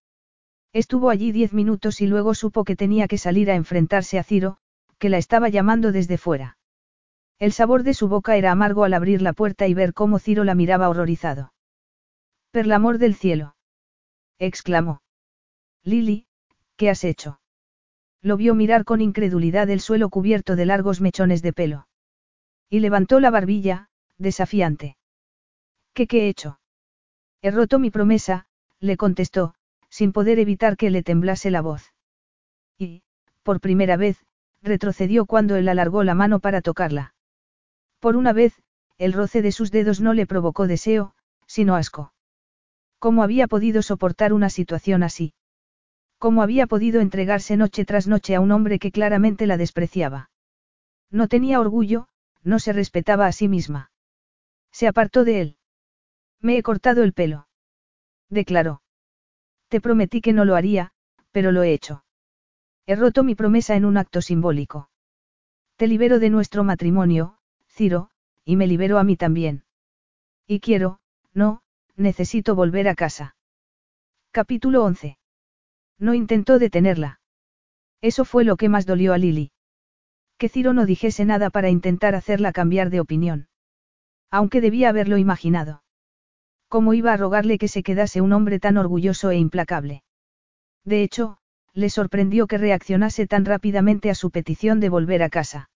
Estuvo 0.72 1.10
allí 1.10 1.30
diez 1.30 1.52
minutos 1.52 2.00
y 2.00 2.08
luego 2.08 2.34
supo 2.34 2.64
que 2.64 2.74
tenía 2.74 3.06
que 3.06 3.18
salir 3.18 3.52
a 3.52 3.54
enfrentarse 3.54 4.18
a 4.18 4.24
Ciro, 4.24 4.56
que 4.98 5.08
la 5.08 5.18
estaba 5.18 5.48
llamando 5.48 5.92
desde 5.92 6.18
fuera. 6.18 6.58
El 7.40 7.52
sabor 7.52 7.84
de 7.84 7.94
su 7.94 8.06
boca 8.06 8.36
era 8.36 8.52
amargo 8.52 8.84
al 8.84 8.92
abrir 8.92 9.22
la 9.22 9.32
puerta 9.32 9.66
y 9.66 9.72
ver 9.72 9.94
cómo 9.94 10.18
Ciro 10.18 10.44
la 10.44 10.54
miraba 10.54 10.90
horrorizado. 10.90 11.54
Per 12.50 12.70
amor 12.70 12.98
del 12.98 13.14
cielo. 13.14 13.56
exclamó. 14.38 15.00
Lily, 15.82 16.26
¿qué 16.76 16.90
has 16.90 17.02
hecho? 17.02 17.40
Lo 18.20 18.36
vio 18.36 18.54
mirar 18.54 18.84
con 18.84 19.00
incredulidad 19.00 19.70
el 19.70 19.80
suelo 19.80 20.10
cubierto 20.10 20.54
de 20.54 20.66
largos 20.66 21.00
mechones 21.00 21.40
de 21.40 21.54
pelo. 21.54 21.88
Y 22.68 22.80
levantó 22.80 23.20
la 23.20 23.30
barbilla, 23.30 23.88
desafiante. 24.18 24.98
¿Qué 25.94 26.06
qué 26.06 26.26
he 26.26 26.28
hecho? 26.28 26.60
He 27.40 27.50
roto 27.50 27.78
mi 27.78 27.90
promesa, 27.90 28.48
le 28.80 28.98
contestó, 28.98 29.54
sin 29.88 30.12
poder 30.12 30.38
evitar 30.38 30.76
que 30.76 30.90
le 30.90 31.02
temblase 31.02 31.50
la 31.50 31.62
voz. 31.62 31.94
Y, 32.76 33.02
por 33.42 33.60
primera 33.60 33.96
vez, 33.96 34.18
retrocedió 34.60 35.24
cuando 35.24 35.56
él 35.56 35.70
alargó 35.70 36.04
la 36.04 36.14
mano 36.14 36.40
para 36.40 36.60
tocarla. 36.60 37.14
Por 38.00 38.16
una 38.16 38.32
vez, 38.32 38.60
el 38.98 39.12
roce 39.12 39.42
de 39.42 39.52
sus 39.52 39.70
dedos 39.70 40.00
no 40.00 40.14
le 40.14 40.26
provocó 40.26 40.66
deseo, 40.66 41.14
sino 41.46 41.76
asco. 41.76 42.12
¿Cómo 42.98 43.22
había 43.22 43.46
podido 43.46 43.82
soportar 43.82 44.32
una 44.32 44.50
situación 44.50 45.02
así? 45.02 45.32
¿Cómo 46.18 46.42
había 46.42 46.66
podido 46.66 47.00
entregarse 47.00 47.56
noche 47.56 47.84
tras 47.84 48.06
noche 48.06 48.34
a 48.34 48.40
un 48.40 48.52
hombre 48.52 48.78
que 48.78 48.92
claramente 48.92 49.46
la 49.46 49.56
despreciaba? 49.56 50.30
No 51.10 51.28
tenía 51.28 51.60
orgullo, 51.60 52.08
no 52.42 52.58
se 52.58 52.72
respetaba 52.72 53.26
a 53.26 53.32
sí 53.32 53.48
misma. 53.48 53.90
Se 54.70 54.86
apartó 54.86 55.24
de 55.24 55.40
él. 55.40 55.56
Me 56.40 56.56
he 56.56 56.62
cortado 56.62 57.02
el 57.02 57.12
pelo. 57.12 57.48
Declaró. 58.28 58.82
Te 59.68 59.80
prometí 59.80 60.20
que 60.20 60.32
no 60.32 60.44
lo 60.44 60.56
haría, 60.56 60.92
pero 61.32 61.52
lo 61.52 61.62
he 61.62 61.72
hecho. 61.72 62.04
He 62.86 62.96
roto 62.96 63.24
mi 63.24 63.34
promesa 63.34 63.76
en 63.76 63.84
un 63.84 63.96
acto 63.96 64.20
simbólico. 64.20 64.90
Te 65.76 65.86
libero 65.86 66.18
de 66.18 66.30
nuestro 66.30 66.64
matrimonio, 66.64 67.38
Ciro, 67.80 68.10
y 68.44 68.56
me 68.56 68.66
libero 68.66 68.98
a 68.98 69.04
mí 69.04 69.16
también. 69.16 69.64
Y 70.46 70.60
quiero, 70.60 70.98
no, 71.32 71.62
necesito 71.96 72.54
volver 72.54 72.88
a 72.88 72.94
casa. 72.94 73.36
Capítulo 74.32 74.84
11. 74.84 75.16
No 75.98 76.12
intentó 76.12 76.58
detenerla. 76.58 77.20
Eso 78.02 78.26
fue 78.26 78.44
lo 78.44 78.58
que 78.58 78.68
más 78.68 78.84
dolió 78.84 79.14
a 79.14 79.18
Lily. 79.18 79.52
Que 80.36 80.50
Ciro 80.50 80.74
no 80.74 80.84
dijese 80.84 81.24
nada 81.24 81.48
para 81.48 81.70
intentar 81.70 82.14
hacerla 82.14 82.52
cambiar 82.52 82.90
de 82.90 83.00
opinión. 83.00 83.48
Aunque 84.30 84.60
debía 84.60 84.90
haberlo 84.90 85.16
imaginado. 85.16 85.82
¿Cómo 86.68 86.92
iba 86.92 87.14
a 87.14 87.16
rogarle 87.16 87.56
que 87.56 87.68
se 87.68 87.82
quedase 87.82 88.20
un 88.20 88.34
hombre 88.34 88.60
tan 88.60 88.76
orgulloso 88.76 89.30
e 89.30 89.38
implacable? 89.38 90.02
De 90.84 91.02
hecho, 91.02 91.38
le 91.72 91.88
sorprendió 91.88 92.46
que 92.46 92.58
reaccionase 92.58 93.26
tan 93.26 93.46
rápidamente 93.46 94.10
a 94.10 94.14
su 94.14 94.30
petición 94.30 94.80
de 94.80 94.90
volver 94.90 95.22
a 95.22 95.30
casa. 95.30 95.70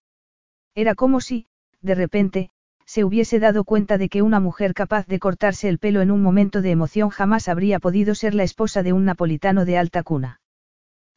Era 0.74 0.94
como 0.94 1.22
si, 1.22 1.46
de 1.84 1.94
repente, 1.94 2.50
se 2.86 3.04
hubiese 3.04 3.38
dado 3.38 3.64
cuenta 3.64 3.98
de 3.98 4.08
que 4.08 4.22
una 4.22 4.40
mujer 4.40 4.72
capaz 4.72 5.06
de 5.06 5.18
cortarse 5.18 5.68
el 5.68 5.78
pelo 5.78 6.00
en 6.00 6.10
un 6.10 6.22
momento 6.22 6.62
de 6.62 6.70
emoción 6.70 7.10
jamás 7.10 7.46
habría 7.46 7.78
podido 7.78 8.14
ser 8.14 8.34
la 8.34 8.42
esposa 8.42 8.82
de 8.82 8.94
un 8.94 9.04
napolitano 9.04 9.66
de 9.66 9.76
alta 9.76 10.02
cuna. 10.02 10.40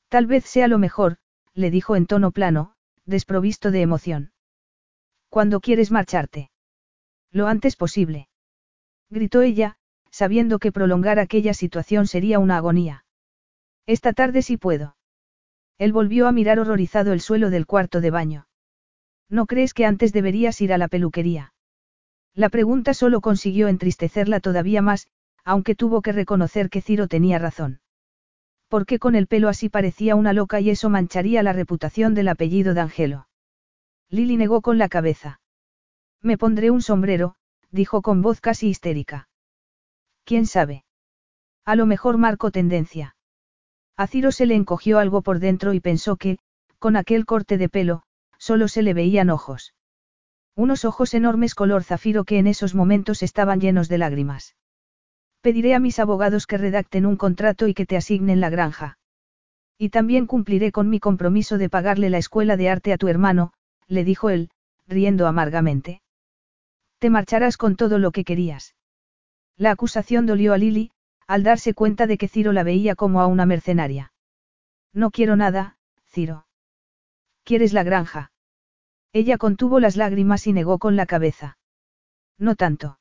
Tal 0.10 0.28
vez 0.28 0.44
sea 0.46 0.68
lo 0.68 0.78
mejor, 0.78 1.18
le 1.54 1.72
dijo 1.72 1.96
en 1.96 2.06
tono 2.06 2.32
plano, 2.32 2.74
desprovisto 3.06 3.72
de 3.72 3.82
emoción. 3.82 4.32
¿Cuándo 5.30 5.62
quieres 5.62 5.90
marcharte? 5.90 6.52
Lo 7.32 7.48
antes 7.48 7.78
posible. 7.78 8.28
Gritó 9.10 9.42
ella, 9.42 9.78
sabiendo 10.12 10.60
que 10.60 10.74
prolongar 10.74 11.18
aquella 11.18 11.54
situación 11.54 12.08
sería 12.08 12.40
una 12.40 12.58
agonía. 12.58 13.06
Esta 13.86 14.12
tarde 14.12 14.42
sí 14.42 14.58
puedo. 14.58 14.98
Él 15.78 15.94
volvió 15.94 16.28
a 16.28 16.34
mirar 16.34 16.60
horrorizado 16.60 17.14
el 17.14 17.22
suelo 17.22 17.50
del 17.50 17.66
cuarto 17.66 18.02
de 18.02 18.12
baño. 18.12 18.48
¿No 19.30 19.46
crees 19.46 19.74
que 19.74 19.86
antes 19.86 20.14
deberías 20.14 20.62
ir 20.62 20.72
a 20.72 20.78
la 20.78 20.88
peluquería? 20.88 21.54
La 22.34 22.50
pregunta 22.50 22.94
solo 22.94 23.20
consiguió 23.20 23.68
entristecerla 23.68 24.40
todavía 24.40 24.82
más, 24.82 25.08
aunque 25.44 25.76
tuvo 25.76 26.02
que 26.02 26.12
reconocer 26.12 26.70
que 26.70 26.82
Ciro 26.82 27.08
tenía 27.08 27.40
razón. 27.40 27.82
Porque 28.68 29.00
con 29.00 29.16
el 29.16 29.28
pelo 29.28 29.50
así 29.50 29.70
parecía 29.70 30.16
una 30.16 30.34
loca 30.34 30.60
y 30.60 30.70
eso 30.70 30.90
mancharía 30.90 31.42
la 31.42 31.54
reputación 31.54 32.14
del 32.14 32.28
apellido 32.28 32.74
de 32.74 32.82
Angelo. 32.82 33.28
Lily 34.10 34.38
negó 34.38 34.62
con 34.62 34.78
la 34.78 34.90
cabeza. 34.90 35.40
Me 36.22 36.38
pondré 36.38 36.72
un 36.72 36.82
sombrero, 36.82 37.36
dijo 37.72 38.02
con 38.02 38.22
voz 38.22 38.42
casi 38.42 38.68
histérica. 38.68 39.30
¿Quién 40.24 40.46
sabe? 40.46 40.84
A 41.66 41.76
lo 41.76 41.86
mejor 41.86 42.18
marco 42.18 42.52
tendencia. 42.52 43.16
A 43.96 44.08
Ciro 44.08 44.32
se 44.32 44.46
le 44.46 44.56
encogió 44.56 45.00
algo 45.00 45.22
por 45.22 45.40
dentro 45.40 45.74
y 45.74 45.80
pensó 45.80 46.18
que, 46.18 46.38
con 46.80 46.96
aquel 46.96 47.26
corte 47.26 47.58
de 47.58 47.70
pelo, 47.70 48.04
solo 48.38 48.68
se 48.68 48.82
le 48.82 48.94
veían 48.94 49.30
ojos. 49.30 49.74
Unos 50.56 50.86
ojos 50.86 51.14
enormes 51.14 51.54
color 51.54 51.84
zafiro 51.84 52.24
que 52.24 52.40
en 52.40 52.48
esos 52.48 52.74
momentos 52.74 53.22
estaban 53.22 53.60
llenos 53.60 53.90
de 53.90 54.00
lágrimas. 54.00 54.56
Pediré 55.42 55.76
a 55.76 55.80
mis 55.80 56.00
abogados 56.00 56.48
que 56.48 56.58
redacten 56.58 57.06
un 57.06 57.16
contrato 57.16 57.68
y 57.68 57.74
que 57.74 57.86
te 57.86 57.96
asignen 57.96 58.42
la 58.42 58.50
granja. 58.50 58.98
Y 59.78 59.90
también 59.90 60.26
cumpliré 60.26 60.72
con 60.72 60.90
mi 60.90 61.00
compromiso 61.00 61.60
de 61.60 61.70
pagarle 61.70 62.10
la 62.10 62.18
escuela 62.18 62.58
de 62.58 62.70
arte 62.70 62.92
a 62.92 62.98
tu 62.98 63.08
hermano, 63.08 63.54
le 63.88 64.04
dijo 64.04 64.32
él, 64.32 64.50
riendo 64.88 65.28
amargamente. 65.28 66.02
Te 66.98 67.12
marcharás 67.12 67.58
con 67.58 67.76
todo 67.76 68.00
lo 68.00 68.12
que 68.12 68.24
querías. 68.24 68.76
La 69.56 69.72
acusación 69.72 70.26
dolió 70.26 70.54
a 70.54 70.58
Lily, 70.58 70.92
al 71.28 71.44
darse 71.44 71.76
cuenta 71.76 72.08
de 72.08 72.18
que 72.18 72.28
Ciro 72.28 72.54
la 72.54 72.64
veía 72.64 72.96
como 72.96 73.22
a 73.22 73.28
una 73.28 73.46
mercenaria. 73.46 74.14
No 74.94 75.12
quiero 75.12 75.36
nada, 75.36 75.78
Ciro. 76.08 76.47
¿Quieres 77.48 77.72
la 77.72 77.84
granja? 77.84 78.34
Ella 79.14 79.38
contuvo 79.38 79.80
las 79.80 79.96
lágrimas 79.96 80.48
y 80.48 80.52
negó 80.52 80.80
con 80.80 80.98
la 80.98 81.06
cabeza. 81.06 81.58
No 82.38 82.56
tanto. 82.56 83.00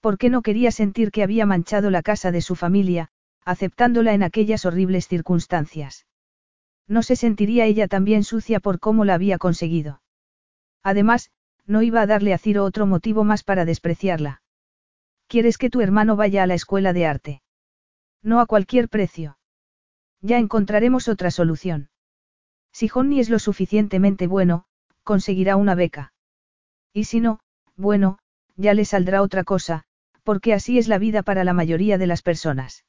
¿Por 0.00 0.18
qué 0.18 0.30
no 0.30 0.42
quería 0.42 0.72
sentir 0.72 1.12
que 1.12 1.22
había 1.22 1.46
manchado 1.46 1.88
la 1.88 2.02
casa 2.02 2.32
de 2.32 2.40
su 2.40 2.56
familia, 2.56 3.10
aceptándola 3.44 4.14
en 4.14 4.24
aquellas 4.24 4.64
horribles 4.64 5.06
circunstancias? 5.06 6.06
No 6.88 7.04
se 7.04 7.14
sentiría 7.14 7.66
ella 7.66 7.86
también 7.86 8.24
sucia 8.24 8.58
por 8.58 8.80
cómo 8.80 9.04
la 9.04 9.14
había 9.14 9.38
conseguido. 9.38 10.02
Además, 10.82 11.30
no 11.64 11.82
iba 11.82 12.00
a 12.00 12.06
darle 12.08 12.34
a 12.34 12.38
Ciro 12.38 12.64
otro 12.64 12.86
motivo 12.86 13.22
más 13.22 13.44
para 13.44 13.64
despreciarla. 13.64 14.42
¿Quieres 15.28 15.56
que 15.56 15.70
tu 15.70 15.82
hermano 15.82 16.16
vaya 16.16 16.42
a 16.42 16.48
la 16.48 16.54
escuela 16.54 16.92
de 16.92 17.06
arte? 17.06 17.42
No 18.24 18.40
a 18.40 18.46
cualquier 18.46 18.88
precio. 18.88 19.38
Ya 20.20 20.38
encontraremos 20.38 21.06
otra 21.06 21.30
solución. 21.30 21.91
Si 22.72 22.88
Johnny 22.88 23.20
es 23.20 23.30
lo 23.30 23.38
suficientemente 23.38 24.26
bueno, 24.26 24.64
conseguirá 25.04 25.56
una 25.56 25.74
beca. 25.74 26.12
Y 26.92 27.04
si 27.04 27.20
no, 27.20 27.40
bueno, 27.76 28.18
ya 28.56 28.74
le 28.74 28.84
saldrá 28.84 29.22
otra 29.22 29.44
cosa, 29.44 29.84
porque 30.24 30.54
así 30.54 30.78
es 30.78 30.88
la 30.88 30.98
vida 30.98 31.22
para 31.22 31.44
la 31.44 31.52
mayoría 31.52 31.98
de 31.98 32.06
las 32.06 32.22
personas. 32.22 32.84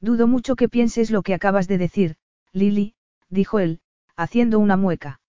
Dudo 0.00 0.26
mucho 0.26 0.56
que 0.56 0.68
pienses 0.68 1.10
lo 1.10 1.22
que 1.22 1.34
acabas 1.34 1.68
de 1.68 1.78
decir, 1.78 2.16
Lily, 2.52 2.94
dijo 3.28 3.58
él, 3.58 3.80
haciendo 4.16 4.58
una 4.58 4.76
mueca. 4.76 5.20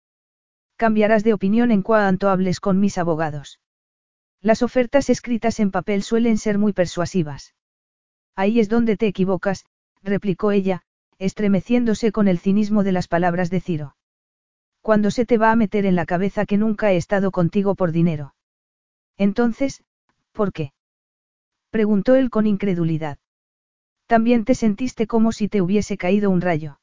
Cambiarás 0.75 1.23
de 1.23 1.33
opinión 1.33 1.71
en 1.71 1.81
cuanto 1.81 2.29
hables 2.29 2.59
con 2.59 2.79
mis 2.79 2.97
abogados. 2.97 3.59
Las 4.41 4.61
ofertas 4.61 5.09
escritas 5.09 5.59
en 5.59 5.71
papel 5.71 6.03
suelen 6.03 6.37
ser 6.37 6.57
muy 6.57 6.73
persuasivas. 6.73 7.55
Ahí 8.35 8.59
es 8.59 8.69
donde 8.69 8.95
te 8.95 9.07
equivocas, 9.07 9.65
replicó 10.03 10.51
ella, 10.51 10.83
estremeciéndose 11.19 12.11
con 12.11 12.27
el 12.27 12.39
cinismo 12.39 12.83
de 12.83 12.91
las 12.91 13.07
palabras 13.07 13.49
de 13.49 13.59
Ciro. 13.61 13.95
Cuando 14.81 15.11
se 15.11 15.25
te 15.25 15.37
va 15.37 15.51
a 15.51 15.55
meter 15.55 15.85
en 15.85 15.95
la 15.95 16.05
cabeza 16.05 16.45
que 16.45 16.57
nunca 16.57 16.91
he 16.91 16.97
estado 16.97 17.31
contigo 17.31 17.75
por 17.75 17.91
dinero. 17.91 18.35
Entonces, 19.17 19.83
¿por 20.31 20.53
qué? 20.53 20.71
preguntó 21.71 22.15
él 22.15 22.29
con 22.29 22.47
incredulidad. 22.47 23.17
También 24.05 24.45
te 24.45 24.55
sentiste 24.55 25.07
como 25.07 25.31
si 25.31 25.49
te 25.49 25.61
hubiese 25.61 25.97
caído 25.97 26.29
un 26.29 26.41
rayo. 26.41 26.79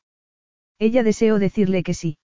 Ella 0.79 1.03
deseó 1.03 1.39
decirle 1.39 1.83
que 1.83 1.95
sí. 1.95 2.19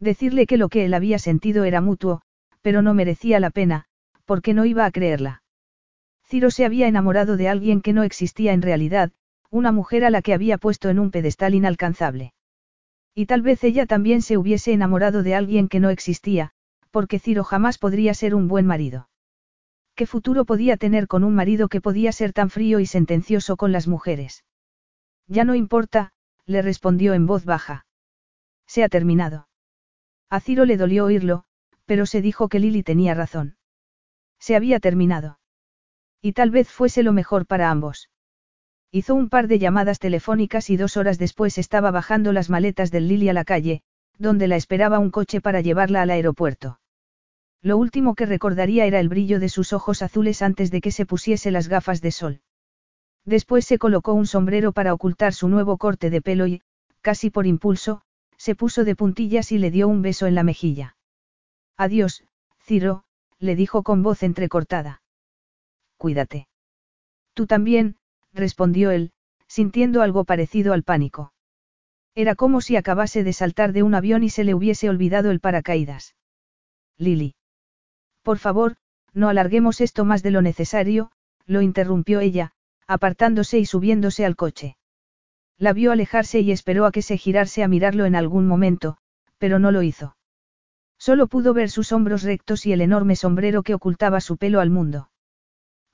Decirle 0.00 0.46
que 0.46 0.56
lo 0.56 0.68
que 0.68 0.84
él 0.86 0.94
había 0.94 1.18
sentido 1.18 1.64
era 1.64 1.80
mutuo, 1.80 2.22
pero 2.62 2.80
no 2.80 2.94
merecía 2.94 3.40
la 3.40 3.50
pena, 3.50 3.84
porque 4.24 4.54
no 4.54 4.64
iba 4.64 4.86
a 4.86 4.90
creerla. 4.90 5.42
Ciro 6.24 6.50
se 6.50 6.64
había 6.64 6.88
enamorado 6.88 7.36
de 7.36 7.48
alguien 7.48 7.82
que 7.82 7.92
no 7.92 8.02
existía 8.02 8.54
en 8.54 8.62
realidad, 8.62 9.12
una 9.50 9.72
mujer 9.72 10.04
a 10.04 10.10
la 10.10 10.22
que 10.22 10.34
había 10.34 10.58
puesto 10.58 10.88
en 10.88 10.98
un 10.98 11.10
pedestal 11.10 11.54
inalcanzable. 11.54 12.34
Y 13.14 13.26
tal 13.26 13.42
vez 13.42 13.62
ella 13.62 13.86
también 13.86 14.22
se 14.22 14.36
hubiese 14.36 14.72
enamorado 14.72 15.22
de 15.22 15.34
alguien 15.34 15.68
que 15.68 15.80
no 15.80 15.90
existía, 15.90 16.50
porque 16.90 17.18
Ciro 17.18 17.44
jamás 17.44 17.78
podría 17.78 18.14
ser 18.14 18.34
un 18.34 18.48
buen 18.48 18.66
marido. 18.66 19.08
¿Qué 19.94 20.06
futuro 20.06 20.44
podía 20.44 20.76
tener 20.76 21.06
con 21.06 21.22
un 21.22 21.34
marido 21.34 21.68
que 21.68 21.80
podía 21.80 22.10
ser 22.10 22.32
tan 22.32 22.50
frío 22.50 22.80
y 22.80 22.86
sentencioso 22.86 23.56
con 23.56 23.70
las 23.70 23.86
mujeres? 23.86 24.44
Ya 25.28 25.44
no 25.44 25.54
importa, 25.54 26.12
le 26.46 26.62
respondió 26.62 27.14
en 27.14 27.26
voz 27.26 27.44
baja. 27.44 27.86
Se 28.66 28.82
ha 28.82 28.88
terminado. 28.88 29.48
A 30.30 30.40
Ciro 30.40 30.64
le 30.64 30.76
dolió 30.76 31.04
oírlo, 31.04 31.44
pero 31.84 32.06
se 32.06 32.20
dijo 32.20 32.48
que 32.48 32.58
Lily 32.58 32.82
tenía 32.82 33.14
razón. 33.14 33.56
Se 34.40 34.56
había 34.56 34.80
terminado. 34.80 35.38
Y 36.20 36.32
tal 36.32 36.50
vez 36.50 36.70
fuese 36.70 37.02
lo 37.02 37.12
mejor 37.12 37.46
para 37.46 37.70
ambos. 37.70 38.10
Hizo 38.94 39.16
un 39.16 39.28
par 39.28 39.48
de 39.48 39.58
llamadas 39.58 39.98
telefónicas 39.98 40.70
y 40.70 40.76
dos 40.76 40.96
horas 40.96 41.18
después 41.18 41.58
estaba 41.58 41.90
bajando 41.90 42.32
las 42.32 42.48
maletas 42.48 42.92
del 42.92 43.08
Lily 43.08 43.28
a 43.28 43.32
la 43.32 43.42
calle, 43.42 43.82
donde 44.18 44.46
la 44.46 44.54
esperaba 44.54 45.00
un 45.00 45.10
coche 45.10 45.40
para 45.40 45.60
llevarla 45.60 46.00
al 46.02 46.10
aeropuerto. 46.10 46.78
Lo 47.60 47.76
último 47.76 48.14
que 48.14 48.24
recordaría 48.24 48.86
era 48.86 49.00
el 49.00 49.08
brillo 49.08 49.40
de 49.40 49.48
sus 49.48 49.72
ojos 49.72 50.00
azules 50.00 50.42
antes 50.42 50.70
de 50.70 50.80
que 50.80 50.92
se 50.92 51.06
pusiese 51.06 51.50
las 51.50 51.66
gafas 51.66 52.02
de 52.02 52.12
sol. 52.12 52.40
Después 53.24 53.64
se 53.64 53.78
colocó 53.78 54.12
un 54.12 54.28
sombrero 54.28 54.70
para 54.70 54.94
ocultar 54.94 55.34
su 55.34 55.48
nuevo 55.48 55.76
corte 55.76 56.08
de 56.08 56.22
pelo 56.22 56.46
y, 56.46 56.62
casi 57.00 57.30
por 57.30 57.48
impulso, 57.48 58.02
se 58.36 58.54
puso 58.54 58.84
de 58.84 58.94
puntillas 58.94 59.50
y 59.50 59.58
le 59.58 59.72
dio 59.72 59.88
un 59.88 60.02
beso 60.02 60.28
en 60.28 60.36
la 60.36 60.44
mejilla. 60.44 60.94
Adiós, 61.76 62.22
Ciro, 62.62 63.02
le 63.40 63.56
dijo 63.56 63.82
con 63.82 64.04
voz 64.04 64.22
entrecortada. 64.22 65.02
Cuídate. 65.96 66.46
Tú 67.32 67.48
también, 67.48 67.96
respondió 68.34 68.90
él, 68.90 69.12
sintiendo 69.46 70.02
algo 70.02 70.24
parecido 70.24 70.72
al 70.72 70.82
pánico. 70.82 71.32
Era 72.14 72.34
como 72.34 72.60
si 72.60 72.76
acabase 72.76 73.24
de 73.24 73.32
saltar 73.32 73.72
de 73.72 73.82
un 73.82 73.94
avión 73.94 74.22
y 74.22 74.30
se 74.30 74.44
le 74.44 74.54
hubiese 74.54 74.88
olvidado 74.88 75.30
el 75.30 75.40
paracaídas. 75.40 76.14
Lily. 76.98 77.34
Por 78.22 78.38
favor, 78.38 78.76
no 79.12 79.28
alarguemos 79.28 79.80
esto 79.80 80.04
más 80.04 80.22
de 80.22 80.30
lo 80.30 80.42
necesario, 80.42 81.10
lo 81.46 81.62
interrumpió 81.62 82.20
ella, 82.20 82.52
apartándose 82.86 83.58
y 83.58 83.66
subiéndose 83.66 84.24
al 84.24 84.36
coche. 84.36 84.76
La 85.58 85.72
vio 85.72 85.92
alejarse 85.92 86.40
y 86.40 86.50
esperó 86.50 86.86
a 86.86 86.92
que 86.92 87.02
se 87.02 87.16
girase 87.16 87.62
a 87.62 87.68
mirarlo 87.68 88.06
en 88.06 88.16
algún 88.16 88.46
momento, 88.46 88.96
pero 89.38 89.58
no 89.58 89.70
lo 89.70 89.82
hizo. 89.82 90.16
Solo 90.98 91.26
pudo 91.26 91.54
ver 91.54 91.70
sus 91.70 91.92
hombros 91.92 92.22
rectos 92.22 92.66
y 92.66 92.72
el 92.72 92.80
enorme 92.80 93.14
sombrero 93.14 93.62
que 93.62 93.74
ocultaba 93.74 94.20
su 94.20 94.36
pelo 94.36 94.60
al 94.60 94.70
mundo. 94.70 95.10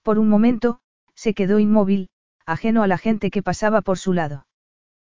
Por 0.03 0.19
un 0.19 0.29
momento, 0.29 0.81
se 1.15 1.35
quedó 1.35 1.59
inmóvil, 1.59 2.09
ajeno 2.47 2.83
a 2.83 2.87
la 2.87 2.99
gente 2.99 3.31
que 3.31 3.43
pasaba 3.43 3.83
por 3.83 3.99
su 3.99 4.13
lado. 4.13 4.47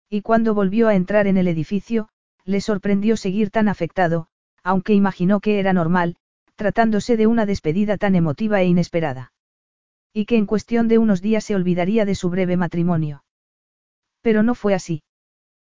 Y 0.10 0.22
cuando 0.22 0.54
volvió 0.54 0.88
a 0.88 0.96
entrar 0.96 1.28
en 1.28 1.38
el 1.38 1.48
edificio, 1.48 2.10
le 2.44 2.62
sorprendió 2.62 3.18
seguir 3.18 3.50
tan 3.50 3.68
afectado, 3.70 4.28
aunque 4.64 4.94
imaginó 4.94 5.40
que 5.40 5.60
era 5.60 5.74
normal, 5.74 6.18
tratándose 6.56 7.18
de 7.18 7.28
una 7.28 7.46
despedida 7.46 7.98
tan 7.98 8.16
emotiva 8.16 8.62
e 8.62 8.66
inesperada. 8.66 9.32
Y 10.14 10.26
que 10.26 10.38
en 10.38 10.46
cuestión 10.46 10.88
de 10.88 10.98
unos 10.98 11.22
días 11.22 11.46
se 11.46 11.56
olvidaría 11.56 12.06
de 12.06 12.16
su 12.16 12.30
breve 12.30 12.58
matrimonio. 12.58 13.24
Pero 14.22 14.44
no 14.44 14.56
fue 14.56 14.74
así. 14.74 15.04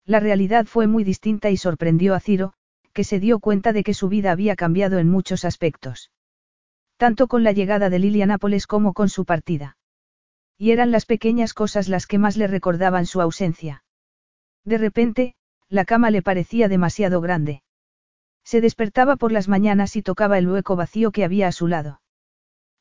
La 0.05 0.19
realidad 0.19 0.67
fue 0.67 0.87
muy 0.87 1.05
distinta 1.05 1.51
y 1.51 1.57
sorprendió 1.57 2.15
a 2.15 2.21
Ciro, 2.21 2.55
que 2.93 3.05
se 3.05 3.21
dio 3.21 3.39
cuenta 3.39 3.73
de 3.73 3.85
que 3.85 3.95
su 3.95 4.09
vida 4.09 4.33
había 4.33 4.57
cambiado 4.57 4.99
en 4.99 5.09
muchos 5.09 5.45
aspectos. 5.45 6.11
Tanto 6.97 7.29
con 7.29 7.45
la 7.45 7.53
llegada 7.53 7.91
de 7.91 7.99
Lily 7.99 8.23
a 8.23 8.27
Nápoles 8.27 8.67
como 8.67 8.93
con 8.93 9.09
su 9.09 9.25
partida. 9.25 9.77
Y 10.63 10.71
eran 10.71 10.93
las 10.93 11.07
pequeñas 11.07 11.55
cosas 11.55 11.89
las 11.89 12.07
que 12.07 12.19
más 12.19 12.37
le 12.37 12.47
recordaban 12.47 13.05
su 13.05 13.21
ausencia. 13.21 13.83
De 14.65 14.79
repente, 14.79 15.35
la 15.69 15.85
cama 15.85 16.13
le 16.13 16.23
parecía 16.23 16.69
demasiado 16.69 17.21
grande. 17.21 17.65
Se 18.45 18.61
despertaba 18.61 19.17
por 19.17 19.33
las 19.33 19.49
mañanas 19.49 19.97
y 19.97 20.03
tocaba 20.03 20.39
el 20.39 20.49
hueco 20.49 20.77
vacío 20.77 21.11
que 21.11 21.25
había 21.25 21.49
a 21.49 21.53
su 21.53 21.67
lado. 21.67 22.01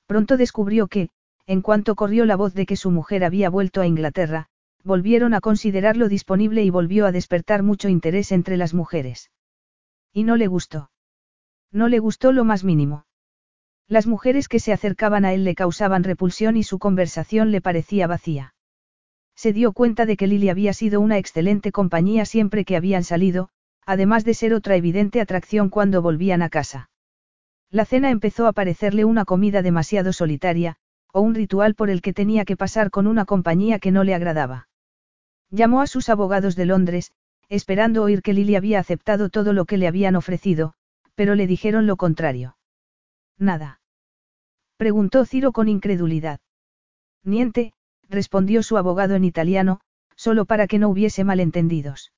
Pronto 0.06 0.38
descubrió 0.38 0.86
que, 0.86 1.10
en 1.48 1.64
cuanto 1.64 1.96
corrió 1.96 2.26
la 2.26 2.36
voz 2.36 2.54
de 2.54 2.68
que 2.68 2.76
su 2.76 2.92
mujer 2.92 3.24
había 3.24 3.50
vuelto 3.50 3.82
a 3.82 3.88
Inglaterra, 3.88 4.46
volvieron 4.84 5.34
a 5.34 5.42
considerarlo 5.42 6.08
disponible 6.08 6.64
y 6.64 6.70
volvió 6.70 7.08
a 7.08 7.12
despertar 7.12 7.64
mucho 7.64 7.90
interés 7.90 8.32
entre 8.32 8.58
las 8.58 8.76
mujeres. 8.76 9.32
Y 10.14 10.24
no 10.24 10.36
le 10.36 10.46
gustó. 10.46 10.92
No 11.72 11.88
le 11.88 11.98
gustó 11.98 12.32
lo 12.32 12.44
más 12.44 12.64
mínimo. 12.64 13.06
Las 13.92 14.08
mujeres 14.08 14.48
que 14.48 14.62
se 14.62 14.72
acercaban 14.72 15.26
a 15.26 15.34
él 15.34 15.44
le 15.44 15.54
causaban 15.54 16.06
repulsión 16.06 16.56
y 16.56 16.64
su 16.64 16.80
conversación 16.80 17.52
le 17.52 17.60
parecía 17.60 18.08
vacía. 18.08 18.54
Se 19.36 19.52
dio 19.52 19.74
cuenta 19.74 20.06
de 20.06 20.16
que 20.16 20.28
Lily 20.28 20.48
había 20.48 20.72
sido 20.72 21.02
una 21.02 21.18
excelente 21.18 21.74
compañía 21.74 22.24
siempre 22.24 22.64
que 22.64 22.78
habían 22.78 23.04
salido, 23.04 23.50
además 23.86 24.24
de 24.24 24.34
ser 24.34 24.54
otra 24.54 24.78
evidente 24.78 25.20
atracción 25.20 25.68
cuando 25.68 26.02
volvían 26.02 26.42
a 26.42 26.48
casa. 26.48 26.90
La 27.70 27.84
cena 27.84 28.12
empezó 28.12 28.48
a 28.48 28.54
parecerle 28.54 29.04
una 29.04 29.26
comida 29.26 29.62
demasiado 29.62 30.14
solitaria, 30.14 30.78
o 31.12 31.20
un 31.20 31.36
ritual 31.36 31.76
por 31.76 31.90
el 31.90 32.02
que 32.02 32.14
tenía 32.14 32.46
que 32.46 32.56
pasar 32.56 32.92
con 32.92 33.08
una 33.08 33.26
compañía 33.26 33.78
que 33.78 33.92
no 33.92 34.06
le 34.06 34.16
agradaba. 34.16 34.70
Llamó 35.50 35.82
a 35.82 35.88
sus 35.88 36.08
abogados 36.08 36.56
de 36.56 36.66
Londres, 36.66 37.12
esperando 37.50 38.04
oír 38.04 38.22
que 38.22 38.32
Lily 38.32 38.56
había 38.56 38.80
aceptado 38.80 39.28
todo 39.28 39.52
lo 39.52 39.66
que 39.66 39.76
le 39.76 39.88
habían 39.90 40.16
ofrecido, 40.16 40.76
pero 41.14 41.36
le 41.36 41.46
dijeron 41.46 41.88
lo 41.88 41.98
contrario. 41.98 42.56
Nada. 43.38 43.81
Preguntó 44.82 45.26
Ciro 45.26 45.52
con 45.52 45.70
incredulidad. 45.70 46.40
Niente, 47.24 47.74
respondió 48.10 48.64
su 48.64 48.78
abogado 48.78 49.14
en 49.14 49.24
italiano, 49.24 49.80
solo 50.16 50.46
para 50.46 50.66
que 50.66 50.80
no 50.80 50.90
hubiese 50.90 51.24
malentendidos. 51.24 52.14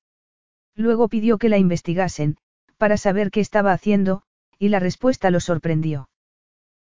Luego 0.73 1.09
pidió 1.09 1.37
que 1.37 1.49
la 1.49 1.57
investigasen, 1.57 2.37
para 2.77 2.95
saber 2.95 3.31
qué 3.31 3.41
estaba 3.41 3.73
haciendo, 3.73 4.21
y 4.57 4.69
la 4.69 4.79
respuesta 4.79 5.29
lo 5.29 5.41
sorprendió. 5.41 6.07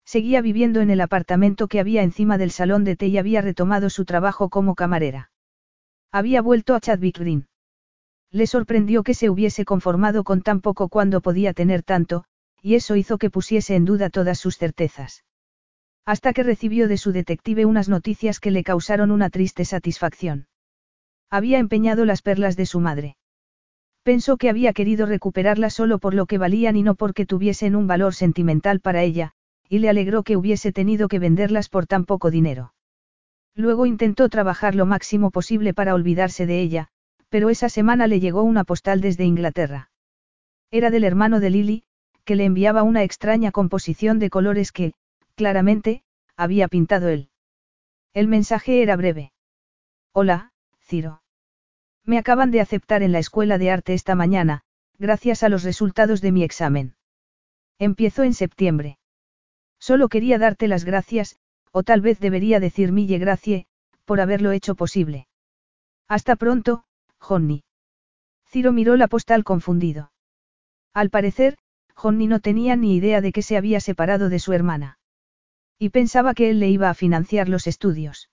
Seguía 0.04 0.42
viviendo 0.42 0.82
en 0.82 0.90
el 0.90 1.00
apartamento 1.00 1.68
que 1.68 1.80
había 1.80 2.02
encima 2.02 2.40
del 2.40 2.50
salón 2.50 2.84
de 2.84 2.96
té 2.96 3.06
y 3.06 3.20
había 3.20 3.42
retomado 3.42 3.92
su 3.92 4.04
trabajo 4.04 4.50
como 4.50 4.74
camarera. 4.74 5.30
Había 6.12 6.42
vuelto 6.42 6.74
a 6.74 6.80
Chadwick 6.80 7.20
Green. 7.20 7.50
Le 8.32 8.48
sorprendió 8.48 9.04
que 9.04 9.14
se 9.14 9.30
hubiese 9.30 9.64
conformado 9.64 10.24
con 10.24 10.42
tan 10.42 10.60
poco 10.62 10.90
cuando 10.90 11.22
podía 11.22 11.54
tener 11.54 11.84
tanto, 11.84 12.24
y 12.64 12.74
eso 12.74 12.96
hizo 12.96 13.20
que 13.20 13.30
pusiese 13.30 13.76
en 13.76 13.86
duda 13.86 14.10
todas 14.10 14.40
sus 14.40 14.58
certezas. 14.58 15.24
Hasta 16.08 16.32
que 16.32 16.42
recibió 16.42 16.88
de 16.88 16.98
su 16.98 17.12
detective 17.12 17.66
unas 17.66 17.90
noticias 17.90 18.40
que 18.40 18.50
le 18.50 18.64
causaron 18.64 19.12
una 19.12 19.30
triste 19.30 19.66
satisfacción. 19.66 20.48
Había 21.30 21.60
empeñado 21.60 22.06
las 22.06 22.22
perlas 22.22 22.56
de 22.56 22.66
su 22.66 22.80
madre. 22.80 23.18
Pensó 24.04 24.38
que 24.38 24.50
había 24.50 24.72
querido 24.72 25.06
recuperarlas 25.06 25.74
solo 25.74 26.00
por 26.00 26.14
lo 26.14 26.26
que 26.26 26.38
valían 26.38 26.78
y 26.78 26.82
no 26.82 26.96
porque 26.96 27.26
tuviesen 27.26 27.76
un 27.76 27.88
valor 27.88 28.16
sentimental 28.16 28.80
para 28.80 29.04
ella, 29.04 29.34
y 29.68 29.80
le 29.80 29.90
alegró 29.90 30.24
que 30.24 30.38
hubiese 30.38 30.72
tenido 30.72 31.10
que 31.10 31.20
venderlas 31.20 31.68
por 31.68 31.88
tan 31.88 32.06
poco 32.06 32.32
dinero. 32.32 32.74
Luego 33.54 33.86
intentó 33.86 34.30
trabajar 34.30 34.76
lo 34.76 34.86
máximo 34.86 35.30
posible 35.30 35.74
para 35.74 35.94
olvidarse 35.94 36.46
de 36.46 36.62
ella, 36.62 36.88
pero 37.28 37.50
esa 37.50 37.68
semana 37.68 38.08
le 38.08 38.22
llegó 38.22 38.44
una 38.44 38.64
postal 38.64 39.02
desde 39.02 39.26
Inglaterra. 39.26 39.92
Era 40.72 40.90
del 40.90 41.04
hermano 41.04 41.42
de 41.42 41.50
Lily, 41.50 41.84
que 42.24 42.38
le 42.38 42.46
enviaba 42.46 42.84
una 42.84 43.04
extraña 43.04 43.52
composición 43.52 44.20
de 44.20 44.30
colores 44.30 44.72
que, 44.72 44.94
claramente, 45.38 46.04
había 46.36 46.68
pintado 46.68 47.10
él. 47.10 47.30
El 48.14 48.28
mensaje 48.28 48.82
era 48.82 48.96
breve. 48.96 49.32
Hola, 50.12 50.52
Ciro. 50.82 51.22
Me 52.04 52.18
acaban 52.18 52.50
de 52.50 52.60
aceptar 52.60 53.04
en 53.04 53.12
la 53.12 53.20
escuela 53.20 53.60
de 53.60 53.70
arte 53.70 53.94
esta 53.94 54.16
mañana, 54.16 54.64
gracias 54.98 55.44
a 55.44 55.50
los 55.50 55.64
resultados 55.64 56.22
de 56.22 56.32
mi 56.32 56.44
examen. 56.44 56.96
Empiezo 57.78 58.24
en 58.24 58.34
septiembre. 58.34 58.98
Solo 59.80 60.10
quería 60.10 60.40
darte 60.40 60.68
las 60.68 60.86
gracias, 60.86 61.38
o 61.72 61.84
tal 61.84 62.02
vez 62.02 62.20
debería 62.20 62.60
decir 62.60 62.92
mille 62.92 63.20
gracie, 63.20 63.68
por 64.06 64.20
haberlo 64.22 64.52
hecho 64.52 64.74
posible. 64.74 65.28
Hasta 66.08 66.36
pronto, 66.36 66.86
Johnny. 67.20 67.64
Ciro 68.48 68.72
miró 68.72 68.96
la 68.96 69.08
postal 69.08 69.44
confundido. 69.44 70.12
Al 70.96 71.12
parecer, 71.12 71.60
Johnny 71.94 72.26
no 72.26 72.40
tenía 72.40 72.76
ni 72.76 72.96
idea 72.96 73.22
de 73.22 73.32
que 73.32 73.44
se 73.44 73.56
había 73.56 73.80
separado 73.82 74.30
de 74.30 74.40
su 74.40 74.54
hermana. 74.54 74.98
Y 75.80 75.90
pensaba 75.90 76.34
que 76.34 76.50
él 76.50 76.60
le 76.60 76.70
iba 76.70 76.90
a 76.90 76.94
financiar 76.94 77.50
los 77.50 77.68
estudios. 77.68 78.30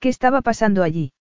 ¿Qué 0.00 0.08
estaba 0.08 0.42
pasando 0.42 0.82
allí? 0.82 1.12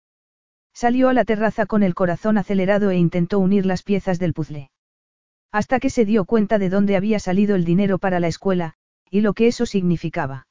Salió 0.74 1.10
a 1.10 1.14
la 1.14 1.26
terraza 1.26 1.66
con 1.66 1.84
el 1.84 1.94
corazón 1.94 2.38
acelerado 2.38 2.90
e 2.90 2.98
intentó 2.98 3.40
unir 3.40 3.66
las 3.66 3.84
piezas 3.84 4.18
del 4.20 4.34
puzzle. 4.34 4.72
Hasta 5.52 5.80
que 5.80 5.90
se 5.90 6.06
dio 6.06 6.26
cuenta 6.26 6.58
de 6.58 6.70
dónde 6.70 6.96
había 6.96 7.20
salido 7.20 7.56
el 7.56 7.66
dinero 7.66 7.98
para 7.98 8.20
la 8.20 8.28
escuela, 8.28 8.76
y 9.10 9.22
lo 9.22 9.34
que 9.34 9.48
eso 9.48 9.66
significaba. 9.66 10.48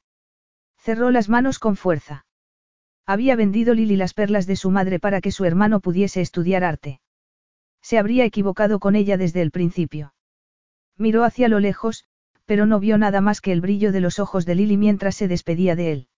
Cerró 0.77 1.11
las 1.11 1.29
manos 1.29 1.59
con 1.59 1.77
fuerza. 1.77 2.27
Había 3.07 3.37
vendido 3.37 3.75
Lily 3.75 3.97
las 3.97 4.13
perlas 4.13 4.47
de 4.47 4.57
su 4.57 4.71
madre 4.71 4.99
para 4.99 5.21
que 5.21 5.33
su 5.33 5.45
hermano 5.45 5.81
pudiese 5.81 6.21
estudiar 6.21 6.63
arte. 6.63 7.01
Se 7.81 7.99
habría 7.99 8.25
equivocado 8.25 8.81
con 8.81 8.97
ella 8.97 9.17
desde 9.17 9.41
el 9.41 9.51
principio. 9.51 10.13
Miró 10.97 11.25
hacia 11.25 11.49
lo 11.49 11.61
lejos, 11.61 12.05
pero 12.49 12.65
no 12.65 12.81
vio 12.81 12.97
nada 12.97 13.21
más 13.21 13.43
que 13.43 13.53
el 13.53 13.61
brillo 13.61 13.93
de 13.93 14.01
los 14.01 14.19
ojos 14.19 14.47
de 14.47 14.55
Lily 14.55 14.79
mientras 14.79 15.17
se 15.17 15.29
despedía 15.29 15.77
de 15.77 15.93
él. 15.93 16.09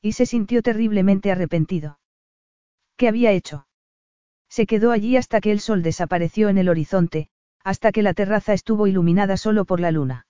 Y 0.00 0.12
se 0.12 0.24
sintió 0.24 0.62
terriblemente 0.62 1.32
arrepentido. 1.32 1.98
¿Qué 2.96 3.08
había 3.08 3.32
hecho? 3.32 3.66
Se 4.48 4.66
quedó 4.66 4.92
allí 4.92 5.16
hasta 5.16 5.40
que 5.40 5.50
el 5.50 5.58
sol 5.58 5.82
desapareció 5.82 6.48
en 6.48 6.58
el 6.58 6.68
horizonte, 6.68 7.28
hasta 7.64 7.90
que 7.90 8.04
la 8.04 8.14
terraza 8.14 8.52
estuvo 8.52 8.86
iluminada 8.86 9.36
solo 9.36 9.64
por 9.64 9.80
la 9.80 9.90
luna. 9.90 10.28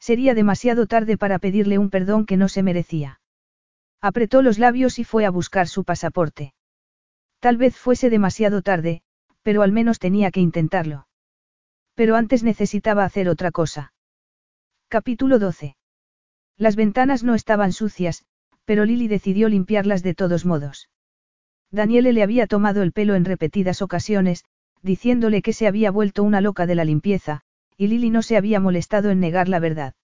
Sería 0.00 0.34
demasiado 0.34 0.88
tarde 0.88 1.16
para 1.16 1.38
pedirle 1.38 1.78
un 1.78 1.88
perdón 1.88 2.26
que 2.26 2.36
no 2.36 2.48
se 2.48 2.64
merecía. 2.64 3.20
Apretó 4.00 4.42
los 4.42 4.58
labios 4.58 4.98
y 4.98 5.04
fue 5.04 5.26
a 5.26 5.30
buscar 5.30 5.68
su 5.68 5.84
pasaporte. 5.84 6.54
Tal 7.38 7.56
vez 7.56 7.76
fuese 7.76 8.10
demasiado 8.10 8.62
tarde, 8.62 9.02
pero 9.42 9.62
al 9.62 9.70
menos 9.70 10.00
tenía 10.00 10.32
que 10.32 10.40
intentarlo. 10.40 11.06
Pero 11.94 12.16
antes 12.16 12.42
necesitaba 12.42 13.04
hacer 13.04 13.28
otra 13.28 13.52
cosa. 13.52 13.92
Capítulo 14.92 15.38
12. 15.38 15.76
Las 16.56 16.74
ventanas 16.74 17.22
no 17.22 17.36
estaban 17.36 17.72
sucias, 17.72 18.24
pero 18.64 18.84
Lily 18.84 19.06
decidió 19.06 19.48
limpiarlas 19.48 20.02
de 20.02 20.16
todos 20.16 20.44
modos. 20.44 20.90
Daniele 21.70 22.12
le 22.12 22.24
había 22.24 22.48
tomado 22.48 22.82
el 22.82 22.90
pelo 22.90 23.14
en 23.14 23.24
repetidas 23.24 23.82
ocasiones, 23.82 24.44
diciéndole 24.82 25.42
que 25.42 25.52
se 25.52 25.68
había 25.68 25.92
vuelto 25.92 26.24
una 26.24 26.40
loca 26.40 26.66
de 26.66 26.74
la 26.74 26.84
limpieza, 26.84 27.42
y 27.76 27.86
Lily 27.86 28.10
no 28.10 28.22
se 28.22 28.36
había 28.36 28.58
molestado 28.58 29.10
en 29.10 29.20
negar 29.20 29.48
la 29.48 29.60
verdad. 29.60 29.94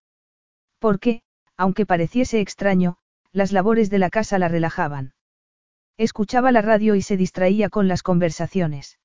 Porque, 0.78 1.22
aunque 1.56 1.84
pareciese 1.84 2.38
extraño, 2.38 2.96
las 3.32 3.50
labores 3.50 3.90
de 3.90 3.98
la 3.98 4.08
casa 4.08 4.38
la 4.38 4.46
relajaban. 4.46 5.14
Escuchaba 5.96 6.52
la 6.52 6.62
radio 6.62 6.94
y 6.94 7.02
se 7.02 7.16
distraía 7.16 7.70
con 7.70 7.88
las 7.88 8.04
conversaciones. 8.04 9.00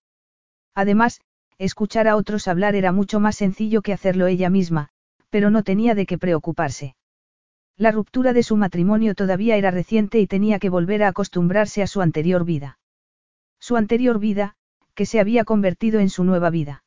Además, 0.76 1.22
escuchar 1.58 2.08
a 2.08 2.18
otros 2.18 2.48
hablar 2.48 2.76
era 2.76 2.92
mucho 2.92 3.20
más 3.20 3.36
sencillo 3.36 3.82
que 3.82 3.94
hacerlo 3.94 4.28
ella 4.28 4.52
misma, 4.52 4.92
pero 5.32 5.50
no 5.50 5.64
tenía 5.64 5.96
de 5.96 6.06
qué 6.06 6.20
preocuparse. 6.20 6.96
La 7.78 7.92
ruptura 7.92 8.34
de 8.34 8.44
su 8.44 8.58
matrimonio 8.58 9.16
todavía 9.16 9.56
era 9.56 9.72
reciente 9.72 10.20
y 10.20 10.28
tenía 10.28 10.60
que 10.60 10.70
volver 10.70 11.02
a 11.02 11.08
acostumbrarse 11.08 11.82
a 11.82 11.88
su 11.88 12.02
anterior 12.02 12.46
vida. 12.46 12.78
Su 13.60 13.78
anterior 13.78 14.20
vida, 14.20 14.56
que 14.94 15.08
se 15.08 15.20
había 15.20 15.46
convertido 15.46 16.00
en 16.00 16.10
su 16.10 16.24
nueva 16.24 16.52
vida. 16.52 16.84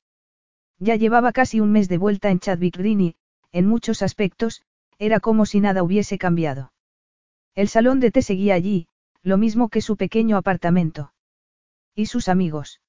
Ya 0.78 0.94
llevaba 0.94 1.32
casi 1.32 1.58
un 1.58 1.72
mes 1.72 1.88
de 1.88 1.98
vuelta 1.98 2.30
en 2.30 2.38
Chadwick 2.38 2.76
Green 2.76 3.00
y, 3.00 3.16
en 3.50 3.66
muchos 3.66 4.02
aspectos, 4.02 4.62
era 4.98 5.20
como 5.20 5.46
si 5.46 5.60
nada 5.60 5.82
hubiese 5.82 6.18
cambiado. 6.18 6.72
El 7.54 7.68
salón 7.68 7.98
de 7.98 8.10
té 8.10 8.22
seguía 8.22 8.54
allí, 8.54 8.88
lo 9.22 9.38
mismo 9.38 9.68
que 9.68 9.80
su 9.80 9.96
pequeño 9.96 10.36
apartamento. 10.36 11.12
Y 11.94 12.06
sus 12.06 12.28
amigos. 12.28 12.80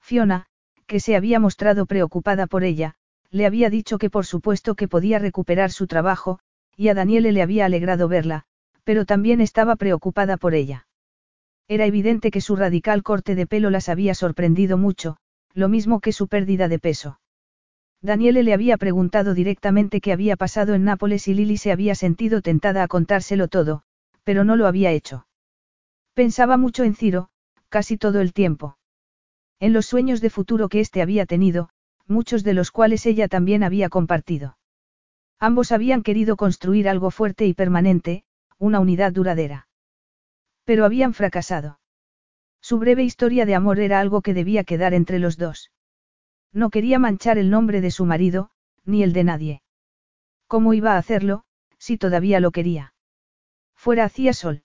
Fiona, 0.00 0.46
que 0.86 0.98
se 0.98 1.14
había 1.14 1.38
mostrado 1.38 1.86
preocupada 1.86 2.46
por 2.46 2.64
ella, 2.64 2.96
le 3.32 3.46
había 3.46 3.70
dicho 3.70 3.98
que 3.98 4.10
por 4.10 4.26
supuesto 4.26 4.74
que 4.74 4.86
podía 4.86 5.18
recuperar 5.18 5.72
su 5.72 5.86
trabajo, 5.86 6.38
y 6.76 6.88
a 6.88 6.94
Daniele 6.94 7.32
le 7.32 7.42
había 7.42 7.64
alegrado 7.64 8.06
verla, 8.06 8.44
pero 8.84 9.06
también 9.06 9.40
estaba 9.40 9.74
preocupada 9.76 10.36
por 10.36 10.54
ella. 10.54 10.86
Era 11.66 11.86
evidente 11.86 12.30
que 12.30 12.42
su 12.42 12.56
radical 12.56 13.02
corte 13.02 13.34
de 13.34 13.46
pelo 13.46 13.70
las 13.70 13.88
había 13.88 14.14
sorprendido 14.14 14.76
mucho, 14.76 15.16
lo 15.54 15.68
mismo 15.68 16.00
que 16.00 16.12
su 16.12 16.28
pérdida 16.28 16.68
de 16.68 16.78
peso. 16.78 17.20
Daniele 18.02 18.42
le 18.42 18.52
había 18.52 18.76
preguntado 18.76 19.32
directamente 19.32 20.00
qué 20.00 20.12
había 20.12 20.36
pasado 20.36 20.74
en 20.74 20.84
Nápoles 20.84 21.28
y 21.28 21.34
Lily 21.34 21.56
se 21.56 21.72
había 21.72 21.94
sentido 21.94 22.42
tentada 22.42 22.82
a 22.82 22.88
contárselo 22.88 23.48
todo, 23.48 23.84
pero 24.24 24.44
no 24.44 24.56
lo 24.56 24.66
había 24.66 24.90
hecho. 24.90 25.26
Pensaba 26.12 26.56
mucho 26.56 26.84
en 26.84 26.94
Ciro, 26.94 27.30
casi 27.68 27.96
todo 27.96 28.20
el 28.20 28.32
tiempo. 28.32 28.76
En 29.60 29.72
los 29.72 29.86
sueños 29.86 30.20
de 30.20 30.30
futuro 30.30 30.68
que 30.68 30.80
éste 30.80 31.00
había 31.00 31.24
tenido, 31.24 31.70
muchos 32.06 32.44
de 32.44 32.54
los 32.54 32.70
cuales 32.70 33.06
ella 33.06 33.28
también 33.28 33.62
había 33.62 33.88
compartido. 33.88 34.58
Ambos 35.38 35.72
habían 35.72 36.02
querido 36.02 36.36
construir 36.36 36.88
algo 36.88 37.10
fuerte 37.10 37.46
y 37.46 37.54
permanente, 37.54 38.24
una 38.58 38.80
unidad 38.80 39.12
duradera. 39.12 39.66
Pero 40.64 40.84
habían 40.84 41.14
fracasado. 41.14 41.80
Su 42.60 42.78
breve 42.78 43.02
historia 43.02 43.44
de 43.44 43.56
amor 43.56 43.80
era 43.80 43.98
algo 43.98 44.22
que 44.22 44.34
debía 44.34 44.62
quedar 44.62 44.94
entre 44.94 45.18
los 45.18 45.36
dos. 45.36 45.72
No 46.52 46.70
quería 46.70 46.98
manchar 46.98 47.38
el 47.38 47.50
nombre 47.50 47.80
de 47.80 47.90
su 47.90 48.04
marido, 48.04 48.50
ni 48.84 49.02
el 49.02 49.12
de 49.12 49.24
nadie. 49.24 49.62
¿Cómo 50.46 50.74
iba 50.74 50.92
a 50.94 50.98
hacerlo, 50.98 51.44
si 51.78 51.98
todavía 51.98 52.38
lo 52.38 52.52
quería? 52.52 52.94
Fuera 53.74 54.04
hacía 54.04 54.32
sol. 54.32 54.62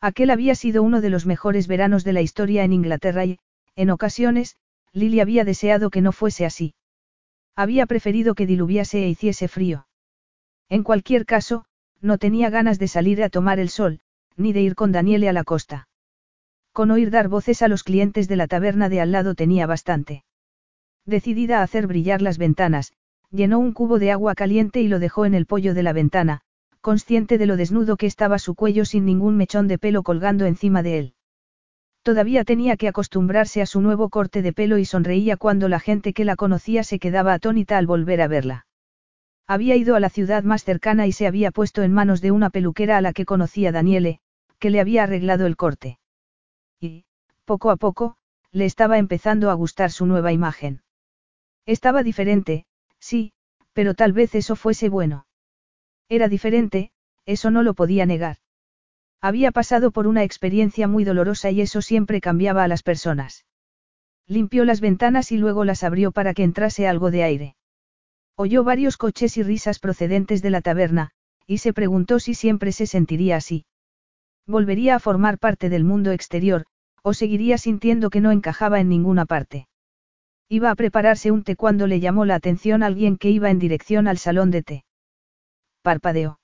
Aquel 0.00 0.30
había 0.30 0.54
sido 0.54 0.82
uno 0.82 1.00
de 1.00 1.08
los 1.08 1.24
mejores 1.24 1.68
veranos 1.68 2.04
de 2.04 2.12
la 2.12 2.20
historia 2.20 2.64
en 2.64 2.74
Inglaterra 2.74 3.24
y, 3.24 3.38
en 3.76 3.90
ocasiones, 3.90 4.56
Lily 4.96 5.20
había 5.20 5.44
deseado 5.44 5.90
que 5.90 6.00
no 6.00 6.10
fuese 6.10 6.46
así. 6.46 6.72
Había 7.54 7.84
preferido 7.84 8.34
que 8.34 8.46
diluviase 8.46 9.04
e 9.04 9.08
hiciese 9.10 9.46
frío. 9.46 9.86
En 10.70 10.82
cualquier 10.82 11.26
caso, 11.26 11.66
no 12.00 12.16
tenía 12.16 12.48
ganas 12.48 12.78
de 12.78 12.88
salir 12.88 13.22
a 13.22 13.28
tomar 13.28 13.58
el 13.58 13.68
sol, 13.68 14.00
ni 14.36 14.54
de 14.54 14.62
ir 14.62 14.74
con 14.74 14.92
Daniele 14.92 15.28
a 15.28 15.34
la 15.34 15.44
costa. 15.44 15.88
Con 16.72 16.90
oír 16.90 17.10
dar 17.10 17.28
voces 17.28 17.60
a 17.60 17.68
los 17.68 17.82
clientes 17.82 18.26
de 18.26 18.36
la 18.36 18.46
taberna 18.46 18.88
de 18.88 19.02
al 19.02 19.12
lado 19.12 19.34
tenía 19.34 19.66
bastante. 19.66 20.24
Decidida 21.04 21.60
a 21.60 21.62
hacer 21.62 21.86
brillar 21.86 22.22
las 22.22 22.38
ventanas, 22.38 22.94
llenó 23.30 23.58
un 23.58 23.72
cubo 23.72 23.98
de 23.98 24.12
agua 24.12 24.34
caliente 24.34 24.80
y 24.80 24.88
lo 24.88 24.98
dejó 24.98 25.26
en 25.26 25.34
el 25.34 25.44
pollo 25.44 25.74
de 25.74 25.82
la 25.82 25.92
ventana, 25.92 26.40
consciente 26.80 27.36
de 27.36 27.44
lo 27.44 27.58
desnudo 27.58 27.98
que 27.98 28.06
estaba 28.06 28.38
su 28.38 28.54
cuello 28.54 28.86
sin 28.86 29.04
ningún 29.04 29.36
mechón 29.36 29.68
de 29.68 29.76
pelo 29.76 30.02
colgando 30.02 30.46
encima 30.46 30.82
de 30.82 30.98
él. 30.98 31.14
Todavía 32.06 32.44
tenía 32.44 32.76
que 32.76 32.86
acostumbrarse 32.86 33.60
a 33.62 33.66
su 33.66 33.80
nuevo 33.80 34.10
corte 34.10 34.40
de 34.40 34.52
pelo 34.52 34.78
y 34.78 34.84
sonreía 34.84 35.36
cuando 35.36 35.68
la 35.68 35.80
gente 35.80 36.12
que 36.12 36.24
la 36.24 36.36
conocía 36.36 36.84
se 36.84 37.00
quedaba 37.00 37.34
atónita 37.34 37.78
al 37.78 37.88
volver 37.88 38.20
a 38.20 38.28
verla. 38.28 38.66
Había 39.48 39.74
ido 39.74 39.96
a 39.96 39.98
la 39.98 40.08
ciudad 40.08 40.44
más 40.44 40.62
cercana 40.62 41.08
y 41.08 41.10
se 41.10 41.26
había 41.26 41.50
puesto 41.50 41.82
en 41.82 41.92
manos 41.92 42.20
de 42.20 42.30
una 42.30 42.50
peluquera 42.50 42.96
a 42.96 43.00
la 43.00 43.12
que 43.12 43.24
conocía 43.24 43.72
Daniele, 43.72 44.20
que 44.60 44.70
le 44.70 44.78
había 44.78 45.02
arreglado 45.02 45.46
el 45.46 45.56
corte. 45.56 45.98
Y, 46.78 47.06
poco 47.44 47.72
a 47.72 47.76
poco, 47.76 48.18
le 48.52 48.66
estaba 48.66 48.98
empezando 48.98 49.50
a 49.50 49.54
gustar 49.54 49.90
su 49.90 50.06
nueva 50.06 50.30
imagen. 50.30 50.82
Estaba 51.66 52.04
diferente, 52.04 52.66
sí, 53.00 53.32
pero 53.72 53.94
tal 53.94 54.12
vez 54.12 54.36
eso 54.36 54.54
fuese 54.54 54.88
bueno. 54.88 55.26
Era 56.08 56.28
diferente, 56.28 56.92
eso 57.24 57.50
no 57.50 57.64
lo 57.64 57.74
podía 57.74 58.06
negar. 58.06 58.36
Había 59.26 59.50
pasado 59.50 59.90
por 59.90 60.06
una 60.06 60.22
experiencia 60.22 60.86
muy 60.86 61.02
dolorosa 61.02 61.50
y 61.50 61.60
eso 61.60 61.82
siempre 61.82 62.20
cambiaba 62.20 62.62
a 62.62 62.68
las 62.68 62.84
personas. 62.84 63.44
Limpió 64.28 64.64
las 64.64 64.80
ventanas 64.80 65.32
y 65.32 65.36
luego 65.36 65.64
las 65.64 65.82
abrió 65.82 66.12
para 66.12 66.32
que 66.32 66.44
entrase 66.44 66.86
algo 66.86 67.10
de 67.10 67.24
aire. 67.24 67.56
Oyó 68.36 68.62
varios 68.62 68.96
coches 68.96 69.36
y 69.36 69.42
risas 69.42 69.80
procedentes 69.80 70.42
de 70.42 70.50
la 70.50 70.60
taberna, 70.60 71.10
y 71.44 71.58
se 71.58 71.72
preguntó 71.72 72.20
si 72.20 72.34
siempre 72.34 72.70
se 72.70 72.86
sentiría 72.86 73.34
así. 73.34 73.66
Volvería 74.46 74.94
a 74.94 75.00
formar 75.00 75.40
parte 75.40 75.70
del 75.70 75.82
mundo 75.82 76.12
exterior, 76.12 76.64
o 77.02 77.12
seguiría 77.12 77.58
sintiendo 77.58 78.10
que 78.10 78.20
no 78.20 78.30
encajaba 78.30 78.78
en 78.78 78.88
ninguna 78.88 79.26
parte. 79.26 79.66
Iba 80.48 80.70
a 80.70 80.76
prepararse 80.76 81.32
un 81.32 81.42
té 81.42 81.56
cuando 81.56 81.88
le 81.88 81.98
llamó 81.98 82.26
la 82.26 82.36
atención 82.36 82.84
alguien 82.84 83.16
que 83.16 83.30
iba 83.30 83.50
en 83.50 83.58
dirección 83.58 84.06
al 84.06 84.18
salón 84.18 84.52
de 84.52 84.62
té. 84.62 84.84
Parpadeó. 85.82 86.38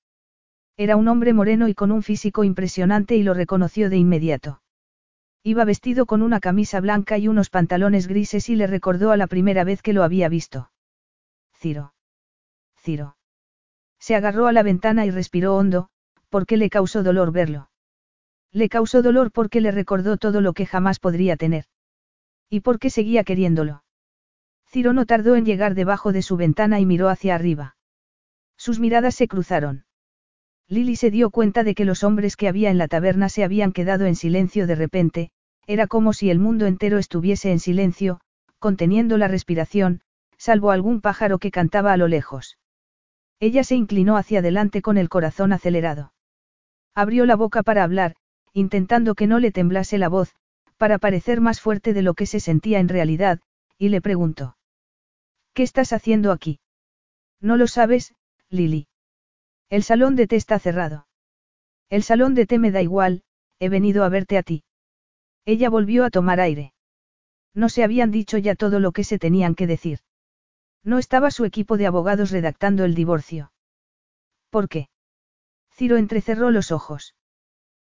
Era 0.76 0.96
un 0.96 1.08
hombre 1.08 1.32
moreno 1.32 1.68
y 1.68 1.74
con 1.74 1.92
un 1.92 2.02
físico 2.02 2.44
impresionante 2.44 3.16
y 3.16 3.22
lo 3.22 3.34
reconoció 3.34 3.90
de 3.90 3.98
inmediato. 3.98 4.62
Iba 5.44 5.64
vestido 5.64 6.06
con 6.06 6.22
una 6.22 6.40
camisa 6.40 6.80
blanca 6.80 7.18
y 7.18 7.28
unos 7.28 7.50
pantalones 7.50 8.06
grises 8.06 8.48
y 8.48 8.56
le 8.56 8.66
recordó 8.66 9.10
a 9.10 9.16
la 9.16 9.26
primera 9.26 9.64
vez 9.64 9.82
que 9.82 9.92
lo 9.92 10.04
había 10.04 10.28
visto. 10.28 10.70
Ciro. 11.52 11.94
Ciro. 12.76 13.16
Se 13.98 14.14
agarró 14.14 14.46
a 14.46 14.52
la 14.52 14.62
ventana 14.62 15.04
y 15.04 15.10
respiró 15.10 15.56
hondo, 15.56 15.88
porque 16.28 16.56
le 16.56 16.70
causó 16.70 17.02
dolor 17.02 17.32
verlo. 17.32 17.70
Le 18.52 18.68
causó 18.68 19.02
dolor 19.02 19.32
porque 19.32 19.60
le 19.60 19.70
recordó 19.70 20.16
todo 20.16 20.40
lo 20.40 20.52
que 20.52 20.66
jamás 20.66 20.98
podría 20.98 21.36
tener. 21.36 21.64
Y 22.48 22.60
porque 22.60 22.90
seguía 22.90 23.24
queriéndolo. 23.24 23.84
Ciro 24.66 24.92
no 24.92 25.06
tardó 25.06 25.36
en 25.36 25.44
llegar 25.44 25.74
debajo 25.74 26.12
de 26.12 26.22
su 26.22 26.36
ventana 26.36 26.80
y 26.80 26.86
miró 26.86 27.08
hacia 27.08 27.34
arriba. 27.34 27.76
Sus 28.56 28.78
miradas 28.78 29.14
se 29.14 29.28
cruzaron. 29.28 29.84
Lily 30.68 30.96
se 30.96 31.10
dio 31.10 31.30
cuenta 31.30 31.64
de 31.64 31.74
que 31.74 31.84
los 31.84 32.04
hombres 32.04 32.36
que 32.36 32.48
había 32.48 32.70
en 32.70 32.78
la 32.78 32.88
taberna 32.88 33.28
se 33.28 33.44
habían 33.44 33.72
quedado 33.72 34.06
en 34.06 34.16
silencio 34.16 34.66
de 34.66 34.74
repente, 34.74 35.30
era 35.66 35.86
como 35.86 36.12
si 36.12 36.30
el 36.30 36.38
mundo 36.38 36.66
entero 36.66 36.98
estuviese 36.98 37.52
en 37.52 37.60
silencio, 37.60 38.20
conteniendo 38.58 39.18
la 39.18 39.28
respiración, 39.28 40.00
salvo 40.38 40.70
algún 40.70 41.00
pájaro 41.00 41.38
que 41.38 41.50
cantaba 41.50 41.92
a 41.92 41.96
lo 41.96 42.08
lejos. 42.08 42.58
Ella 43.40 43.64
se 43.64 43.74
inclinó 43.74 44.16
hacia 44.16 44.38
adelante 44.38 44.82
con 44.82 44.98
el 44.98 45.08
corazón 45.08 45.52
acelerado. 45.52 46.12
Abrió 46.94 47.26
la 47.26 47.36
boca 47.36 47.62
para 47.62 47.82
hablar, 47.82 48.14
intentando 48.52 49.14
que 49.14 49.26
no 49.26 49.38
le 49.38 49.50
temblase 49.50 49.98
la 49.98 50.08
voz, 50.08 50.34
para 50.76 50.98
parecer 50.98 51.40
más 51.40 51.60
fuerte 51.60 51.92
de 51.92 52.02
lo 52.02 52.14
que 52.14 52.26
se 52.26 52.40
sentía 52.40 52.80
en 52.80 52.88
realidad, 52.88 53.40
y 53.78 53.88
le 53.88 54.00
preguntó. 54.00 54.56
¿Qué 55.54 55.62
estás 55.62 55.92
haciendo 55.92 56.32
aquí? 56.32 56.60
No 57.40 57.56
lo 57.56 57.66
sabes, 57.66 58.14
Lily. 58.48 58.86
El 59.72 59.84
salón 59.84 60.16
de 60.16 60.26
té 60.26 60.36
está 60.36 60.58
cerrado. 60.58 61.06
El 61.88 62.02
salón 62.02 62.34
de 62.34 62.44
té 62.44 62.58
me 62.58 62.70
da 62.70 62.82
igual, 62.82 63.22
he 63.58 63.70
venido 63.70 64.04
a 64.04 64.10
verte 64.10 64.36
a 64.36 64.42
ti. 64.42 64.64
Ella 65.46 65.70
volvió 65.70 66.04
a 66.04 66.10
tomar 66.10 66.40
aire. 66.40 66.74
No 67.54 67.70
se 67.70 67.82
habían 67.82 68.10
dicho 68.10 68.36
ya 68.36 68.54
todo 68.54 68.80
lo 68.80 68.92
que 68.92 69.02
se 69.02 69.18
tenían 69.18 69.54
que 69.54 69.66
decir. 69.66 70.00
No 70.84 70.98
estaba 70.98 71.30
su 71.30 71.46
equipo 71.46 71.78
de 71.78 71.86
abogados 71.86 72.30
redactando 72.32 72.84
el 72.84 72.94
divorcio. 72.94 73.50
¿Por 74.50 74.68
qué? 74.68 74.90
Ciro 75.70 75.96
entrecerró 75.96 76.50
los 76.50 76.70
ojos. 76.70 77.14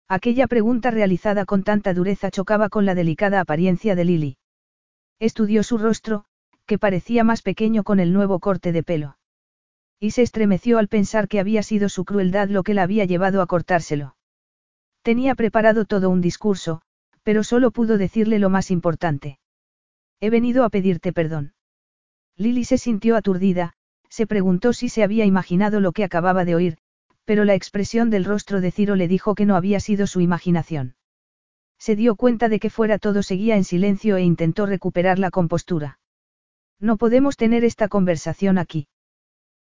Aquella 0.09 0.47
pregunta 0.47 0.91
realizada 0.91 1.45
con 1.45 1.65
tanta 1.65 1.93
dureza 1.93 2.31
chocaba 2.31 2.71
con 2.71 2.87
la 2.87 2.95
delicada 2.95 3.41
apariencia 3.41 3.95
de 3.95 4.07
Lily. 4.07 4.39
Estudió 5.19 5.63
su 5.63 5.77
rostro, 5.77 6.25
que 6.65 6.79
parecía 6.79 7.25
más 7.25 7.43
pequeño 7.43 7.85
con 7.85 8.01
el 8.01 8.15
nuevo 8.15 8.41
corte 8.41 8.73
de 8.73 8.83
pelo. 8.83 9.19
Y 10.05 10.11
se 10.11 10.21
estremeció 10.21 10.77
al 10.77 10.89
pensar 10.89 11.29
que 11.29 11.41
había 11.41 11.63
sido 11.63 11.89
su 11.89 12.05
crueldad 12.05 12.51
lo 12.51 12.63
que 12.63 12.75
la 12.75 12.83
había 12.83 13.07
llevado 13.07 13.41
a 13.41 13.47
cortárselo. 13.47 14.17
Tenía 15.01 15.35
preparado 15.35 15.87
todo 15.87 16.11
un 16.11 16.21
discurso, 16.21 16.83
pero 17.23 17.43
solo 17.43 17.71
pudo 17.71 17.97
decirle 17.97 18.39
lo 18.39 18.51
más 18.51 18.71
importante. 18.71 19.39
He 20.21 20.29
venido 20.29 20.65
a 20.65 20.69
pedirte 20.69 21.15
perdón. 21.15 21.55
Lily 22.37 22.67
se 22.67 22.77
sintió 22.77 23.17
aturdida, 23.17 23.73
se 24.11 24.27
preguntó 24.27 24.75
si 24.75 24.91
se 24.91 25.03
había 25.03 25.25
imaginado 25.25 25.81
lo 25.81 25.93
que 25.93 26.05
acababa 26.05 26.45
de 26.45 26.55
oír, 26.55 26.77
pero 27.25 27.47
la 27.47 27.55
expresión 27.55 28.11
del 28.11 28.27
rostro 28.27 28.61
de 28.61 28.73
Ciro 28.73 28.97
le 28.97 29.09
dijo 29.09 29.35
que 29.35 29.47
no 29.47 29.57
había 29.57 29.81
sido 29.81 30.07
su 30.07 30.21
imaginación. 30.21 30.97
Se 31.79 31.97
dio 31.97 32.15
cuenta 32.15 32.51
de 32.51 32.61
que 32.61 32.69
fuera 32.69 32.99
todo 32.99 33.23
seguía 33.23 33.57
en 33.57 33.65
silencio 33.65 34.19
e 34.19 34.23
intentó 34.23 34.67
recuperar 34.67 35.19
la 35.19 35.31
compostura. 35.31 35.99
No 36.79 36.99
podemos 36.99 37.39
tener 37.39 37.65
esta 37.65 37.89
conversación 37.89 38.59
aquí. 38.59 38.87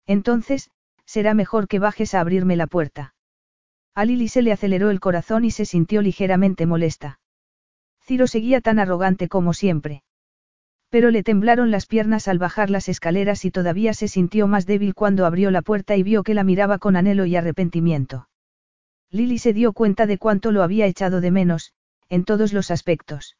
Entonces, 0.07 0.69
será 1.05 1.33
mejor 1.33 1.67
que 1.67 1.79
bajes 1.79 2.13
a 2.13 2.21
abrirme 2.21 2.55
la 2.55 2.67
puerta. 2.67 3.13
A 3.93 4.05
Lily 4.05 4.29
se 4.29 4.41
le 4.41 4.51
aceleró 4.51 4.89
el 4.89 4.99
corazón 4.99 5.43
y 5.43 5.51
se 5.51 5.65
sintió 5.65 6.01
ligeramente 6.01 6.65
molesta. 6.65 7.19
Ciro 8.01 8.27
seguía 8.27 8.61
tan 8.61 8.79
arrogante 8.79 9.27
como 9.27 9.53
siempre. 9.53 10.03
Pero 10.89 11.11
le 11.11 11.23
temblaron 11.23 11.71
las 11.71 11.85
piernas 11.85 12.27
al 12.27 12.39
bajar 12.39 12.69
las 12.69 12.89
escaleras 12.89 13.45
y 13.45 13.51
todavía 13.51 13.93
se 13.93 14.07
sintió 14.07 14.47
más 14.47 14.65
débil 14.65 14.93
cuando 14.93 15.25
abrió 15.25 15.51
la 15.51 15.61
puerta 15.61 15.95
y 15.95 16.03
vio 16.03 16.23
que 16.23 16.33
la 16.33 16.43
miraba 16.43 16.79
con 16.79 16.95
anhelo 16.95 17.25
y 17.25 17.35
arrepentimiento. 17.35 18.27
Lily 19.09 19.39
se 19.39 19.53
dio 19.53 19.73
cuenta 19.73 20.05
de 20.05 20.17
cuánto 20.17 20.51
lo 20.51 20.63
había 20.63 20.85
echado 20.85 21.21
de 21.21 21.31
menos, 21.31 21.73
en 22.09 22.23
todos 22.23 22.53
los 22.53 22.71
aspectos. 22.71 23.37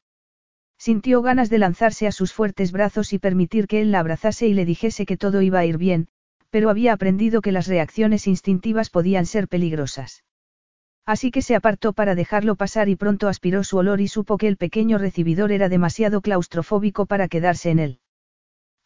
Sintió 0.77 1.21
ganas 1.21 1.49
de 1.49 1.59
lanzarse 1.59 2.07
a 2.07 2.11
sus 2.11 2.33
fuertes 2.33 2.71
brazos 2.71 3.13
y 3.13 3.19
permitir 3.19 3.67
que 3.67 3.81
él 3.81 3.91
la 3.91 3.99
abrazase 3.99 4.47
y 4.47 4.53
le 4.53 4.65
dijese 4.65 5.05
que 5.05 5.17
todo 5.17 5.41
iba 5.41 5.59
a 5.59 5.65
ir 5.65 5.77
bien, 5.77 6.07
pero 6.51 6.69
había 6.69 6.93
aprendido 6.93 7.41
que 7.41 7.51
las 7.51 7.65
reacciones 7.65 8.27
instintivas 8.27 8.89
podían 8.89 9.25
ser 9.25 9.47
peligrosas. 9.47 10.23
Así 11.05 11.31
que 11.31 11.41
se 11.41 11.55
apartó 11.55 11.93
para 11.93 12.13
dejarlo 12.13 12.55
pasar 12.55 12.89
y 12.89 12.95
pronto 12.95 13.27
aspiró 13.27 13.63
su 13.63 13.77
olor 13.77 14.01
y 14.01 14.07
supo 14.07 14.37
que 14.37 14.47
el 14.47 14.57
pequeño 14.57 14.97
recibidor 14.97 15.51
era 15.51 15.69
demasiado 15.69 16.21
claustrofóbico 16.21 17.07
para 17.07 17.27
quedarse 17.27 17.71
en 17.71 17.79
él. 17.79 17.99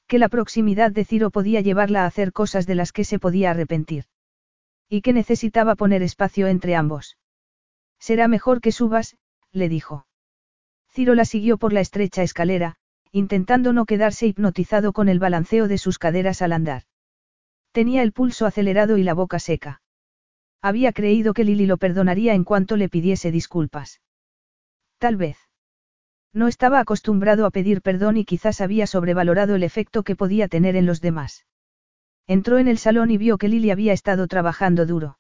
Que 0.07 0.19
la 0.19 0.29
proximidad 0.29 0.91
de 0.91 1.03
Ciro 1.03 1.31
podía 1.31 1.61
llevarla 1.61 2.03
a 2.03 2.05
hacer 2.05 2.31
cosas 2.31 2.67
de 2.67 2.75
las 2.75 2.91
que 2.91 3.03
se 3.03 3.19
podía 3.19 3.51
arrepentir. 3.51 4.05
Y 4.87 5.01
que 5.01 5.13
necesitaba 5.13 5.75
poner 5.75 6.03
espacio 6.03 6.47
entre 6.47 6.75
ambos. 6.75 7.17
Será 7.99 8.27
mejor 8.27 8.61
que 8.61 8.71
subas, 8.71 9.17
le 9.51 9.67
dijo. 9.67 10.05
Ciro 10.89 11.15
la 11.15 11.25
siguió 11.25 11.57
por 11.57 11.73
la 11.73 11.81
estrecha 11.81 12.21
escalera, 12.21 12.75
intentando 13.11 13.73
no 13.73 13.85
quedarse 13.85 14.27
hipnotizado 14.27 14.93
con 14.93 15.09
el 15.09 15.19
balanceo 15.19 15.67
de 15.67 15.79
sus 15.79 15.97
caderas 15.97 16.41
al 16.41 16.53
andar. 16.53 16.83
Tenía 17.75 18.03
el 18.03 18.13
pulso 18.13 18.45
acelerado 18.45 18.97
y 18.97 19.03
la 19.03 19.13
boca 19.13 19.37
seca. 19.37 19.81
Había 20.61 20.93
creído 20.93 21.33
que 21.33 21.43
Lily 21.43 21.65
lo 21.65 21.75
perdonaría 21.75 22.33
en 22.33 22.45
cuanto 22.45 22.77
le 22.77 22.87
pidiese 22.87 23.31
disculpas. 23.31 23.99
Tal 24.97 25.17
vez. 25.17 25.37
No 26.31 26.47
estaba 26.47 26.79
acostumbrado 26.79 27.45
a 27.45 27.51
pedir 27.51 27.81
perdón 27.81 28.15
y 28.15 28.23
quizás 28.23 28.61
había 28.61 28.87
sobrevalorado 28.87 29.55
el 29.55 29.63
efecto 29.63 30.03
que 30.03 30.15
podía 30.15 30.47
tener 30.47 30.77
en 30.77 30.85
los 30.85 31.01
demás. 31.01 31.47
Entró 32.27 32.59
en 32.59 32.69
el 32.69 32.77
salón 32.77 33.11
y 33.11 33.17
vio 33.17 33.37
que 33.37 33.49
Lily 33.49 33.71
había 33.71 33.91
estado 33.91 34.25
trabajando 34.27 34.85
duro. 34.85 35.19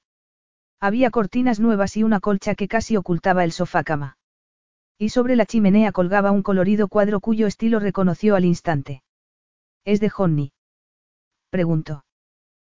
Había 0.79 1.11
cortinas 1.11 1.59
nuevas 1.59 1.97
y 1.97 2.03
una 2.03 2.21
colcha 2.21 2.55
que 2.55 2.69
casi 2.69 2.95
ocultaba 2.95 3.43
el 3.43 3.51
sofá 3.51 3.83
cama. 3.83 4.17
Y 4.97 5.09
sobre 5.09 5.35
la 5.35 5.45
chimenea 5.45 5.91
colgaba 5.91 6.31
un 6.31 6.41
colorido 6.41 6.87
cuadro 6.87 7.19
cuyo 7.19 7.47
estilo 7.47 7.79
reconoció 7.81 8.33
al 8.37 8.45
instante. 8.45 9.03
¿Es 9.83 9.99
de 9.99 10.09
Honey? 10.15 10.53
Preguntó. 11.49 12.05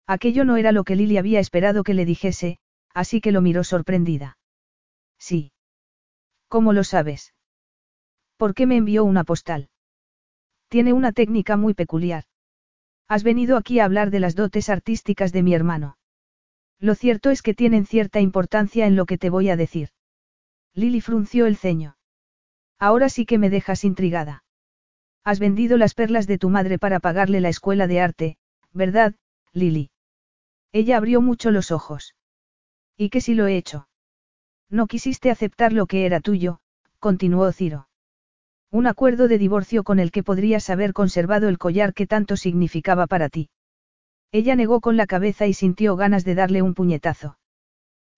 Aquello 0.08 0.45
no 0.45 0.58
era 0.58 0.72
lo 0.72 0.84
que 0.84 0.95
Lily 0.95 1.17
había 1.17 1.40
esperado 1.40 1.84
que 1.84 1.93
le 1.93 2.06
dijese, 2.06 2.59
así 2.93 3.22
que 3.22 3.32
lo 3.32 3.42
miró 3.42 3.64
sorprendida. 3.64 4.38
Sí. 5.17 5.51
¿Cómo 6.48 6.74
lo 6.74 6.84
sabes? 6.84 7.34
¿Por 8.38 8.53
qué 8.53 8.67
me 8.67 8.77
envió 8.77 9.03
una 9.03 9.24
postal? 9.24 9.69
Tiene 10.67 10.93
una 10.93 11.11
técnica 11.11 11.58
muy 11.58 11.74
peculiar. 11.74 12.25
Has 13.08 13.24
venido 13.24 13.58
aquí 13.58 13.80
a 13.80 13.85
hablar 13.85 14.11
de 14.11 14.19
las 14.19 14.35
dotes 14.35 14.69
artísticas 14.69 15.32
de 15.32 15.43
mi 15.43 15.53
hermano. 15.53 15.98
Lo 16.80 16.95
cierto 16.95 17.30
es 17.30 17.42
que 17.42 17.53
tienen 17.53 17.85
cierta 17.85 18.19
importancia 18.19 18.85
en 18.85 18.95
lo 18.95 19.06
que 19.06 19.17
te 19.17 19.30
voy 19.30 19.50
a 19.50 19.56
decir. 19.56 19.90
Lily 20.74 21.01
frunció 21.01 21.45
el 21.45 21.56
ceño. 21.56 21.98
Ahora 22.77 23.09
sí 23.09 23.25
que 23.25 23.38
me 23.38 23.50
dejas 23.50 23.84
intrigada. 23.84 24.43
Has 25.24 25.40
vendido 25.40 25.77
las 25.77 25.93
perlas 25.93 26.27
de 26.27 26.38
tu 26.38 26.50
madre 26.50 26.77
para 26.77 27.00
pagarle 27.00 27.40
la 27.42 27.50
escuela 27.50 27.88
de 27.88 28.01
arte, 28.01 28.38
¿verdad, 28.74 29.16
Lily? 29.53 29.90
Ella 30.76 30.98
abrió 30.98 31.22
mucho 31.22 31.52
los 31.52 31.72
ojos. 31.72 32.16
¿Y 32.98 33.10
qué 33.10 33.22
si 33.22 33.34
lo 33.34 33.48
he 33.48 33.56
hecho? 33.56 33.88
No 34.70 34.88
quisiste 34.88 35.32
aceptar 35.32 35.72
lo 35.72 35.86
que 35.86 36.06
era 36.06 36.20
tuyo, 36.20 36.60
continuó 37.00 37.50
Ciro. 37.54 37.88
Un 38.72 38.86
acuerdo 38.86 39.30
de 39.30 39.38
divorcio 39.38 39.86
con 39.86 40.00
el 40.00 40.12
que 40.12 40.22
podrías 40.22 40.70
haber 40.70 40.92
conservado 40.92 41.48
el 41.48 41.58
collar 41.58 41.94
que 41.94 42.08
tanto 42.08 42.36
significaba 42.36 43.08
para 43.08 43.30
ti. 43.30 43.50
Ella 44.34 44.58
negó 44.58 44.82
con 44.82 44.98
la 44.98 45.08
cabeza 45.08 45.48
y 45.48 45.54
sintió 45.54 45.95
ganas 45.95 46.26
de 46.26 46.36
darle 46.36 46.62
un 46.62 46.74
puñetazo. 46.74 47.40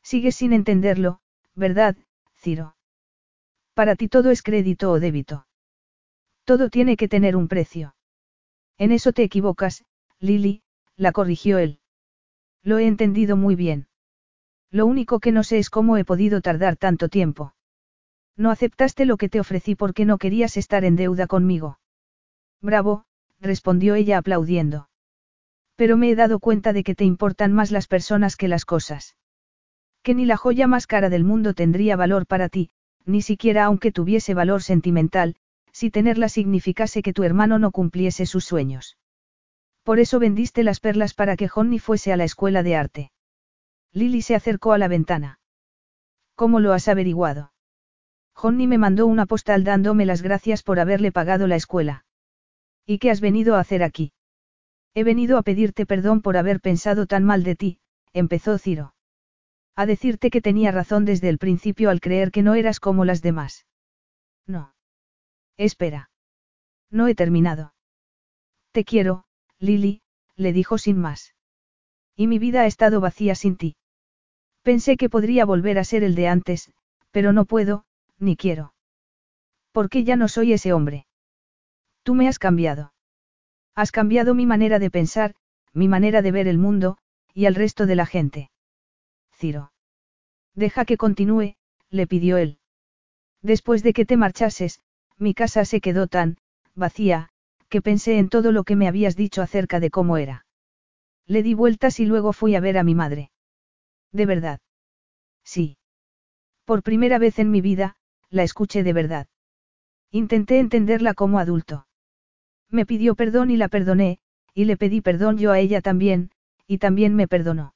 Sigues 0.01 0.35
sin 0.35 0.51
entenderlo, 0.51 1.19
¿verdad, 1.53 1.95
Ciro? 2.39 2.75
Para 3.75 3.95
ti 3.95 4.07
todo 4.07 4.31
es 4.31 4.41
crédito 4.41 4.91
o 4.91 4.99
débito. 4.99 5.45
Todo 6.43 6.71
tiene 6.71 6.97
que 6.97 7.07
tener 7.07 7.35
un 7.35 7.49
precio. 7.49 7.93
En 8.79 8.91
eso 8.91 9.13
te 9.13 9.21
equivocas, 9.21 9.85
Lily, 10.19 10.63
la 10.95 11.11
corrigió 11.11 11.59
él. 11.59 11.81
Lo 12.67 12.79
he 12.79 12.85
entendido 12.85 13.37
muy 13.37 13.55
bien. 13.55 13.87
Lo 14.71 14.87
único 14.87 15.21
que 15.21 15.31
no 15.31 15.43
sé 15.43 15.57
es 15.57 15.69
cómo 15.69 15.95
he 15.95 16.03
podido 16.03 16.41
tardar 16.41 16.75
tanto 16.75 17.07
tiempo. 17.07 17.53
No 18.35 18.51
aceptaste 18.51 19.05
lo 19.05 19.15
que 19.15 19.29
te 19.29 19.39
ofrecí 19.39 19.75
porque 19.75 20.03
no 20.03 20.17
querías 20.17 20.57
estar 20.57 20.83
en 20.83 20.97
deuda 20.97 21.27
conmigo. 21.27 21.79
Bravo, 22.61 23.05
respondió 23.39 23.95
ella 23.95 24.17
aplaudiendo. 24.17 24.89
Pero 25.77 25.95
me 25.95 26.09
he 26.09 26.15
dado 26.17 26.39
cuenta 26.39 26.73
de 26.73 26.83
que 26.83 26.93
te 26.93 27.05
importan 27.05 27.53
más 27.53 27.71
las 27.71 27.87
personas 27.87 28.35
que 28.35 28.49
las 28.49 28.65
cosas. 28.65 29.15
Que 30.03 30.13
ni 30.13 30.25
la 30.25 30.35
joya 30.35 30.67
más 30.67 30.87
cara 30.87 31.09
del 31.09 31.23
mundo 31.23 31.53
tendría 31.53 31.95
valor 31.95 32.27
para 32.27 32.49
ti, 32.49 32.71
ni 33.05 33.21
siquiera 33.21 33.63
aunque 33.63 33.93
tuviese 33.93 34.33
valor 34.33 34.61
sentimental, 34.61 35.37
si 35.71 35.89
tenerla 35.89 36.27
significase 36.27 37.01
que 37.01 37.13
tu 37.13 37.23
hermano 37.23 37.59
no 37.59 37.71
cumpliese 37.71 38.25
sus 38.25 38.43
sueños. 38.43 38.97
Por 39.87 40.01
eso 40.01 40.19
vendiste 40.19 40.63
las 40.63 40.81
perlas 40.81 41.13
para 41.13 41.37
que 41.37 41.47
Johnny 41.47 41.79
fuese 41.79 42.11
a 42.11 42.17
la 42.17 42.25
escuela 42.25 42.61
de 42.61 42.75
arte. 42.75 43.11
Lily 43.93 44.21
se 44.21 44.35
acercó 44.35 44.73
a 44.73 44.77
la 44.77 44.89
ventana. 44.89 45.39
¿Cómo 46.35 46.59
lo 46.59 46.73
has 46.73 46.89
averiguado? 46.89 47.53
Johnny 48.33 48.67
me 48.67 48.77
mandó 48.77 49.07
una 49.07 49.25
postal 49.25 49.63
dándome 49.63 50.05
las 50.05 50.21
gracias 50.21 50.61
por 50.61 50.81
haberle 50.81 51.13
pagado 51.13 51.47
la 51.47 51.55
escuela. 51.55 52.05
¿Y 52.85 52.97
qué 52.99 53.11
has 53.11 53.21
venido 53.21 53.55
a 53.55 53.61
hacer 53.61 53.81
aquí? 53.81 54.11
He 54.93 55.05
venido 55.05 55.37
a 55.37 55.41
pedirte 55.41 55.85
perdón 55.85 56.21
por 56.21 56.35
haber 56.35 56.59
pensado 56.59 57.05
tan 57.05 57.23
mal 57.23 57.45
de 57.45 57.55
ti, 57.55 57.79
empezó 58.11 58.57
Ciro. 58.57 58.93
A 59.73 59.85
decirte 59.85 60.29
que 60.29 60.41
tenía 60.41 60.73
razón 60.73 61.05
desde 61.05 61.29
el 61.29 61.37
principio 61.37 61.89
al 61.89 62.01
creer 62.01 62.31
que 62.31 62.43
no 62.43 62.55
eras 62.55 62.81
como 62.81 63.05
las 63.05 63.21
demás. 63.21 63.65
No. 64.45 64.75
Espera. 65.55 66.09
No 66.91 67.07
he 67.07 67.15
terminado. 67.15 67.73
Te 68.73 68.83
quiero, 68.83 69.26
Lily, 69.59 70.01
le 70.35 70.53
dijo 70.53 70.77
sin 70.77 70.99
más. 70.99 71.35
Y 72.15 72.27
mi 72.27 72.39
vida 72.39 72.61
ha 72.61 72.65
estado 72.65 73.01
vacía 73.01 73.35
sin 73.35 73.57
ti. 73.57 73.75
Pensé 74.61 74.97
que 74.97 75.09
podría 75.09 75.45
volver 75.45 75.79
a 75.79 75.83
ser 75.83 76.03
el 76.03 76.15
de 76.15 76.27
antes, 76.27 76.71
pero 77.11 77.33
no 77.33 77.45
puedo, 77.45 77.85
ni 78.19 78.35
quiero. 78.35 78.73
Porque 79.71 80.03
ya 80.03 80.15
no 80.15 80.27
soy 80.27 80.53
ese 80.53 80.73
hombre. 80.73 81.07
Tú 82.03 82.15
me 82.15 82.27
has 82.27 82.39
cambiado. 82.39 82.93
Has 83.75 83.91
cambiado 83.91 84.33
mi 84.33 84.45
manera 84.45 84.79
de 84.79 84.89
pensar, 84.89 85.35
mi 85.73 85.87
manera 85.87 86.21
de 86.21 86.31
ver 86.31 86.47
el 86.47 86.57
mundo, 86.57 86.97
y 87.33 87.45
al 87.45 87.55
resto 87.55 87.85
de 87.85 87.95
la 87.95 88.05
gente. 88.05 88.49
Ciro. 89.31 89.71
Deja 90.55 90.85
que 90.85 90.97
continúe, 90.97 91.55
le 91.89 92.07
pidió 92.07 92.37
él. 92.37 92.57
Después 93.41 93.83
de 93.83 93.93
que 93.93 94.05
te 94.05 94.17
marchases, 94.17 94.81
mi 95.17 95.33
casa 95.33 95.65
se 95.65 95.79
quedó 95.81 96.07
tan, 96.07 96.37
vacía, 96.73 97.29
que 97.69 97.81
pensé 97.81 98.17
en 98.17 98.29
todo 98.29 98.51
lo 98.51 98.63
que 98.63 98.75
me 98.75 98.87
habías 98.87 99.15
dicho 99.15 99.41
acerca 99.41 99.79
de 99.79 99.89
cómo 99.89 100.17
era. 100.17 100.45
Le 101.25 101.43
di 101.43 101.53
vueltas 101.53 101.99
y 101.99 102.05
luego 102.05 102.33
fui 102.33 102.55
a 102.55 102.59
ver 102.59 102.77
a 102.77 102.83
mi 102.83 102.95
madre. 102.95 103.31
¿De 104.11 104.25
verdad? 104.25 104.59
Sí. 105.43 105.77
Por 106.65 106.83
primera 106.83 107.19
vez 107.19 107.39
en 107.39 107.51
mi 107.51 107.61
vida, 107.61 107.97
la 108.29 108.43
escuché 108.43 108.83
de 108.83 108.93
verdad. 108.93 109.27
Intenté 110.11 110.59
entenderla 110.59 111.13
como 111.13 111.39
adulto. 111.39 111.87
Me 112.69 112.85
pidió 112.85 113.15
perdón 113.15 113.51
y 113.51 113.57
la 113.57 113.67
perdoné, 113.67 114.19
y 114.53 114.65
le 114.65 114.77
pedí 114.77 115.01
perdón 115.01 115.37
yo 115.37 115.51
a 115.51 115.59
ella 115.59 115.81
también, 115.81 116.31
y 116.65 116.77
también 116.77 117.15
me 117.15 117.27
perdonó. 117.27 117.73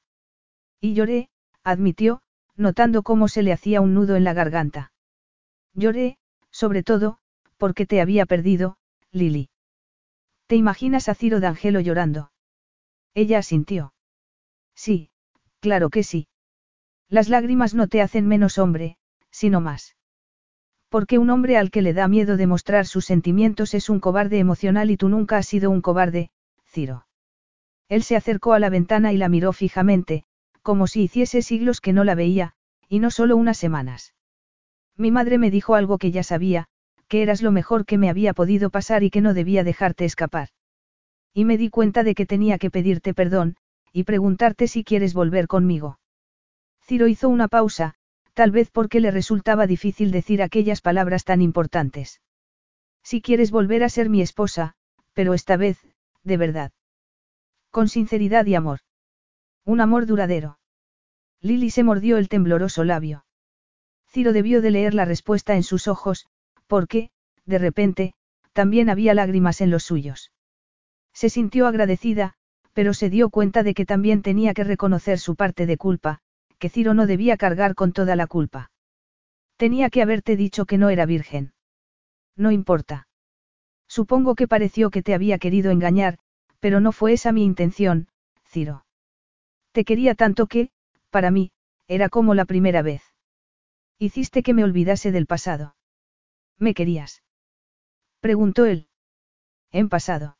Y 0.80 0.94
lloré, 0.94 1.28
admitió, 1.62 2.22
notando 2.56 3.02
cómo 3.02 3.28
se 3.28 3.42
le 3.42 3.52
hacía 3.52 3.80
un 3.80 3.94
nudo 3.94 4.16
en 4.16 4.24
la 4.24 4.34
garganta. 4.34 4.92
Lloré, 5.74 6.18
sobre 6.50 6.82
todo, 6.82 7.18
porque 7.56 7.86
te 7.86 8.00
había 8.00 8.26
perdido, 8.26 8.76
Lily. 9.10 9.48
¿Te 10.46 10.56
imaginas 10.56 11.08
a 11.08 11.14
Ciro 11.14 11.40
D'Angelo 11.40 11.80
llorando? 11.80 12.32
Ella 13.14 13.38
asintió. 13.38 13.94
Sí, 14.74 15.10
claro 15.60 15.90
que 15.90 16.02
sí. 16.02 16.28
Las 17.08 17.28
lágrimas 17.28 17.74
no 17.74 17.88
te 17.88 18.00
hacen 18.00 18.26
menos 18.26 18.58
hombre, 18.58 18.96
sino 19.30 19.60
más. 19.60 19.96
Porque 20.88 21.18
un 21.18 21.30
hombre 21.30 21.56
al 21.56 21.70
que 21.70 21.82
le 21.82 21.94
da 21.94 22.08
miedo 22.08 22.36
demostrar 22.36 22.86
sus 22.86 23.06
sentimientos 23.06 23.74
es 23.74 23.88
un 23.88 24.00
cobarde 24.00 24.38
emocional 24.38 24.90
y 24.90 24.96
tú 24.96 25.08
nunca 25.08 25.38
has 25.38 25.46
sido 25.46 25.70
un 25.70 25.80
cobarde, 25.80 26.30
Ciro. 26.66 27.06
Él 27.88 28.02
se 28.02 28.16
acercó 28.16 28.54
a 28.54 28.58
la 28.58 28.70
ventana 28.70 29.12
y 29.12 29.16
la 29.16 29.28
miró 29.28 29.52
fijamente, 29.52 30.24
como 30.62 30.86
si 30.86 31.02
hiciese 31.02 31.42
siglos 31.42 31.80
que 31.80 31.92
no 31.92 32.04
la 32.04 32.14
veía, 32.14 32.54
y 32.88 32.98
no 32.98 33.10
solo 33.10 33.36
unas 33.36 33.58
semanas. 33.58 34.14
Mi 34.96 35.10
madre 35.10 35.38
me 35.38 35.50
dijo 35.50 35.74
algo 35.74 35.98
que 35.98 36.10
ya 36.10 36.22
sabía, 36.22 36.68
que 37.12 37.20
eras 37.20 37.42
lo 37.42 37.52
mejor 37.52 37.84
que 37.84 37.98
me 37.98 38.08
había 38.08 38.32
podido 38.32 38.70
pasar 38.70 39.02
y 39.02 39.10
que 39.10 39.20
no 39.20 39.34
debía 39.34 39.64
dejarte 39.64 40.06
escapar. 40.06 40.48
Y 41.34 41.44
me 41.44 41.58
di 41.58 41.68
cuenta 41.68 42.04
de 42.04 42.14
que 42.14 42.24
tenía 42.24 42.56
que 42.56 42.70
pedirte 42.70 43.12
perdón, 43.12 43.56
y 43.92 44.04
preguntarte 44.04 44.66
si 44.66 44.82
quieres 44.82 45.12
volver 45.12 45.46
conmigo. 45.46 45.98
Ciro 46.80 47.08
hizo 47.08 47.28
una 47.28 47.48
pausa, 47.48 47.96
tal 48.32 48.50
vez 48.50 48.70
porque 48.70 49.00
le 49.00 49.10
resultaba 49.10 49.66
difícil 49.66 50.10
decir 50.10 50.42
aquellas 50.42 50.80
palabras 50.80 51.24
tan 51.24 51.42
importantes. 51.42 52.22
Si 53.02 53.20
quieres 53.20 53.50
volver 53.50 53.84
a 53.84 53.90
ser 53.90 54.08
mi 54.08 54.22
esposa, 54.22 54.72
pero 55.12 55.34
esta 55.34 55.58
vez, 55.58 55.76
de 56.22 56.38
verdad. 56.38 56.72
Con 57.70 57.90
sinceridad 57.90 58.46
y 58.46 58.54
amor. 58.54 58.78
Un 59.66 59.82
amor 59.82 60.06
duradero. 60.06 60.58
Lily 61.42 61.68
se 61.68 61.84
mordió 61.84 62.16
el 62.16 62.30
tembloroso 62.30 62.84
labio. 62.84 63.26
Ciro 64.08 64.32
debió 64.32 64.62
de 64.62 64.70
leer 64.70 64.94
la 64.94 65.04
respuesta 65.04 65.56
en 65.56 65.62
sus 65.62 65.88
ojos, 65.88 66.26
porque, 66.72 67.10
de 67.44 67.58
repente, 67.58 68.14
también 68.54 68.88
había 68.88 69.12
lágrimas 69.12 69.60
en 69.60 69.70
los 69.70 69.82
suyos. 69.82 70.32
Se 71.12 71.28
sintió 71.28 71.66
agradecida, 71.66 72.32
pero 72.72 72.94
se 72.94 73.10
dio 73.10 73.28
cuenta 73.28 73.62
de 73.62 73.74
que 73.74 73.84
también 73.84 74.22
tenía 74.22 74.54
que 74.54 74.64
reconocer 74.64 75.18
su 75.18 75.36
parte 75.36 75.66
de 75.66 75.76
culpa, 75.76 76.20
que 76.58 76.70
Ciro 76.70 76.94
no 76.94 77.06
debía 77.06 77.36
cargar 77.36 77.74
con 77.74 77.92
toda 77.92 78.16
la 78.16 78.26
culpa. 78.26 78.70
Tenía 79.58 79.90
que 79.90 80.00
haberte 80.00 80.34
dicho 80.34 80.64
que 80.64 80.78
no 80.78 80.88
era 80.88 81.04
virgen. 81.04 81.52
No 82.38 82.50
importa. 82.50 83.06
Supongo 83.86 84.34
que 84.34 84.48
pareció 84.48 84.88
que 84.88 85.02
te 85.02 85.12
había 85.12 85.36
querido 85.36 85.72
engañar, 85.72 86.16
pero 86.58 86.80
no 86.80 86.92
fue 86.92 87.12
esa 87.12 87.32
mi 87.32 87.44
intención, 87.44 88.08
Ciro. 88.46 88.86
Te 89.72 89.84
quería 89.84 90.14
tanto 90.14 90.46
que, 90.46 90.70
para 91.10 91.30
mí, 91.30 91.52
era 91.86 92.08
como 92.08 92.32
la 92.32 92.46
primera 92.46 92.80
vez. 92.80 93.02
Hiciste 93.98 94.42
que 94.42 94.54
me 94.54 94.64
olvidase 94.64 95.12
del 95.12 95.26
pasado. 95.26 95.74
¿Me 96.62 96.74
querías? 96.74 97.24
Preguntó 98.20 98.66
él. 98.66 98.86
En 99.72 99.88
pasado. 99.88 100.36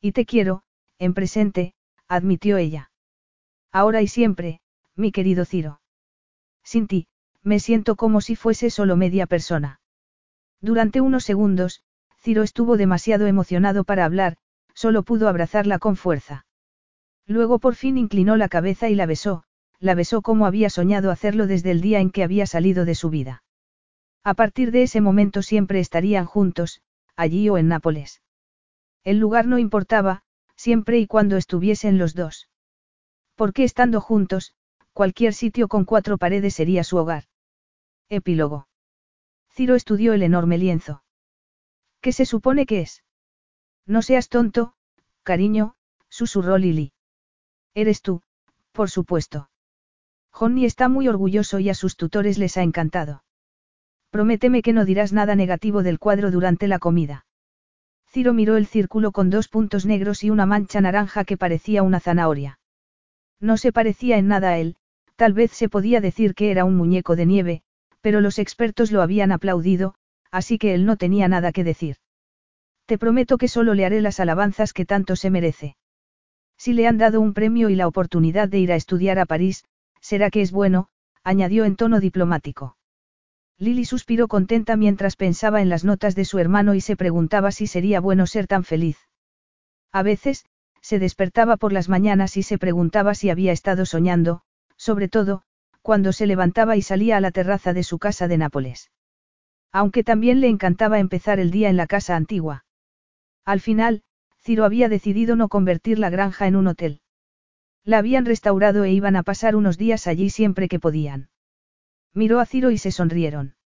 Y 0.00 0.12
te 0.12 0.24
quiero, 0.24 0.62
en 0.98 1.12
presente, 1.12 1.74
admitió 2.08 2.56
ella. 2.56 2.90
Ahora 3.70 4.00
y 4.00 4.08
siempre, 4.08 4.62
mi 4.96 5.12
querido 5.12 5.44
Ciro. 5.44 5.82
Sin 6.62 6.86
ti, 6.86 7.08
me 7.42 7.60
siento 7.60 7.94
como 7.94 8.22
si 8.22 8.36
fuese 8.36 8.70
solo 8.70 8.96
media 8.96 9.26
persona. 9.26 9.82
Durante 10.62 11.02
unos 11.02 11.24
segundos, 11.24 11.82
Ciro 12.18 12.42
estuvo 12.42 12.78
demasiado 12.78 13.26
emocionado 13.26 13.84
para 13.84 14.06
hablar, 14.06 14.38
solo 14.72 15.02
pudo 15.02 15.28
abrazarla 15.28 15.78
con 15.78 15.96
fuerza. 15.96 16.46
Luego 17.26 17.58
por 17.58 17.74
fin 17.74 17.98
inclinó 17.98 18.38
la 18.38 18.48
cabeza 18.48 18.88
y 18.88 18.94
la 18.94 19.04
besó, 19.04 19.44
la 19.78 19.94
besó 19.94 20.22
como 20.22 20.46
había 20.46 20.70
soñado 20.70 21.10
hacerlo 21.10 21.46
desde 21.46 21.70
el 21.70 21.82
día 21.82 22.00
en 22.00 22.08
que 22.08 22.22
había 22.22 22.46
salido 22.46 22.86
de 22.86 22.94
su 22.94 23.10
vida. 23.10 23.43
A 24.24 24.32
partir 24.32 24.70
de 24.70 24.82
ese 24.82 25.02
momento 25.02 25.42
siempre 25.42 25.80
estarían 25.80 26.24
juntos, 26.24 26.80
allí 27.14 27.48
o 27.50 27.58
en 27.58 27.68
Nápoles. 27.68 28.22
El 29.04 29.18
lugar 29.18 29.46
no 29.46 29.58
importaba, 29.58 30.22
siempre 30.56 30.98
y 30.98 31.06
cuando 31.06 31.36
estuviesen 31.36 31.98
los 31.98 32.14
dos. 32.14 32.48
Porque 33.34 33.64
estando 33.64 34.00
juntos, 34.00 34.54
cualquier 34.94 35.34
sitio 35.34 35.68
con 35.68 35.84
cuatro 35.84 36.16
paredes 36.16 36.54
sería 36.54 36.84
su 36.84 36.96
hogar. 36.96 37.24
Epílogo. 38.08 38.66
Ciro 39.50 39.74
estudió 39.74 40.14
el 40.14 40.22
enorme 40.22 40.56
lienzo. 40.56 41.04
¿Qué 42.00 42.12
se 42.12 42.24
supone 42.24 42.64
que 42.64 42.80
es? 42.80 43.04
No 43.86 44.00
seas 44.00 44.28
tonto, 44.28 44.74
cariño, 45.22 45.74
susurró 46.08 46.56
Lily. 46.56 46.92
Eres 47.74 48.00
tú, 48.00 48.22
por 48.72 48.88
supuesto. 48.88 49.50
Johnny 50.30 50.64
está 50.64 50.88
muy 50.88 51.08
orgulloso 51.08 51.58
y 51.58 51.68
a 51.68 51.74
sus 51.74 51.96
tutores 51.96 52.38
les 52.38 52.56
ha 52.56 52.62
encantado. 52.62 53.23
Prométeme 54.14 54.62
que 54.62 54.72
no 54.72 54.84
dirás 54.84 55.12
nada 55.12 55.34
negativo 55.34 55.82
del 55.82 55.98
cuadro 55.98 56.30
durante 56.30 56.68
la 56.68 56.78
comida. 56.78 57.26
Ciro 58.06 58.32
miró 58.32 58.56
el 58.56 58.66
círculo 58.66 59.10
con 59.10 59.28
dos 59.28 59.48
puntos 59.48 59.86
negros 59.86 60.22
y 60.22 60.30
una 60.30 60.46
mancha 60.46 60.80
naranja 60.80 61.24
que 61.24 61.36
parecía 61.36 61.82
una 61.82 61.98
zanahoria. 61.98 62.60
No 63.40 63.56
se 63.56 63.72
parecía 63.72 64.16
en 64.16 64.28
nada 64.28 64.50
a 64.50 64.58
él, 64.58 64.76
tal 65.16 65.32
vez 65.32 65.50
se 65.50 65.68
podía 65.68 66.00
decir 66.00 66.36
que 66.36 66.52
era 66.52 66.64
un 66.64 66.76
muñeco 66.76 67.16
de 67.16 67.26
nieve, 67.26 67.62
pero 68.02 68.20
los 68.20 68.38
expertos 68.38 68.92
lo 68.92 69.02
habían 69.02 69.32
aplaudido, 69.32 69.96
así 70.30 70.58
que 70.58 70.74
él 70.74 70.86
no 70.86 70.96
tenía 70.96 71.26
nada 71.26 71.50
que 71.50 71.64
decir. 71.64 71.96
Te 72.86 72.98
prometo 72.98 73.36
que 73.36 73.48
solo 73.48 73.74
le 73.74 73.84
haré 73.84 74.00
las 74.00 74.20
alabanzas 74.20 74.72
que 74.72 74.86
tanto 74.86 75.16
se 75.16 75.30
merece. 75.30 75.76
Si 76.56 76.72
le 76.72 76.86
han 76.86 76.98
dado 76.98 77.20
un 77.20 77.34
premio 77.34 77.68
y 77.68 77.74
la 77.74 77.88
oportunidad 77.88 78.48
de 78.48 78.60
ir 78.60 78.70
a 78.70 78.76
estudiar 78.76 79.18
a 79.18 79.26
París, 79.26 79.64
será 80.00 80.30
que 80.30 80.40
es 80.40 80.52
bueno, 80.52 80.86
añadió 81.24 81.64
en 81.64 81.74
tono 81.74 81.98
diplomático. 81.98 82.76
Lily 83.58 83.84
suspiró 83.84 84.28
contenta 84.28 84.76
mientras 84.76 85.16
pensaba 85.16 85.62
en 85.62 85.68
las 85.68 85.84
notas 85.84 86.14
de 86.14 86.24
su 86.24 86.38
hermano 86.38 86.74
y 86.74 86.80
se 86.80 86.96
preguntaba 86.96 87.52
si 87.52 87.66
sería 87.66 88.00
bueno 88.00 88.26
ser 88.26 88.46
tan 88.46 88.64
feliz. 88.64 88.98
A 89.92 90.02
veces, 90.02 90.44
se 90.80 90.98
despertaba 90.98 91.56
por 91.56 91.72
las 91.72 91.88
mañanas 91.88 92.36
y 92.36 92.42
se 92.42 92.58
preguntaba 92.58 93.14
si 93.14 93.30
había 93.30 93.52
estado 93.52 93.86
soñando, 93.86 94.42
sobre 94.76 95.08
todo, 95.08 95.42
cuando 95.82 96.12
se 96.12 96.26
levantaba 96.26 96.76
y 96.76 96.82
salía 96.82 97.16
a 97.16 97.20
la 97.20 97.30
terraza 97.30 97.72
de 97.72 97.84
su 97.84 97.98
casa 97.98 98.26
de 98.26 98.38
Nápoles. 98.38 98.90
Aunque 99.70 100.04
también 100.04 100.40
le 100.40 100.48
encantaba 100.48 100.98
empezar 100.98 101.38
el 101.40 101.50
día 101.50 101.68
en 101.68 101.76
la 101.76 101.86
casa 101.86 102.16
antigua. 102.16 102.64
Al 103.44 103.60
final, 103.60 104.02
Ciro 104.40 104.64
había 104.64 104.88
decidido 104.88 105.36
no 105.36 105.48
convertir 105.48 105.98
la 105.98 106.10
granja 106.10 106.46
en 106.46 106.56
un 106.56 106.66
hotel. 106.66 107.00
La 107.84 107.98
habían 107.98 108.24
restaurado 108.24 108.84
e 108.84 108.92
iban 108.92 109.16
a 109.16 109.22
pasar 109.22 109.56
unos 109.56 109.78
días 109.78 110.06
allí 110.06 110.30
siempre 110.30 110.68
que 110.68 110.80
podían. 110.80 111.28
Miró 112.14 112.38
a 112.38 112.46
Ciro 112.46 112.70
y 112.70 112.78
se 112.78 112.92
sonrieron. 112.92 113.56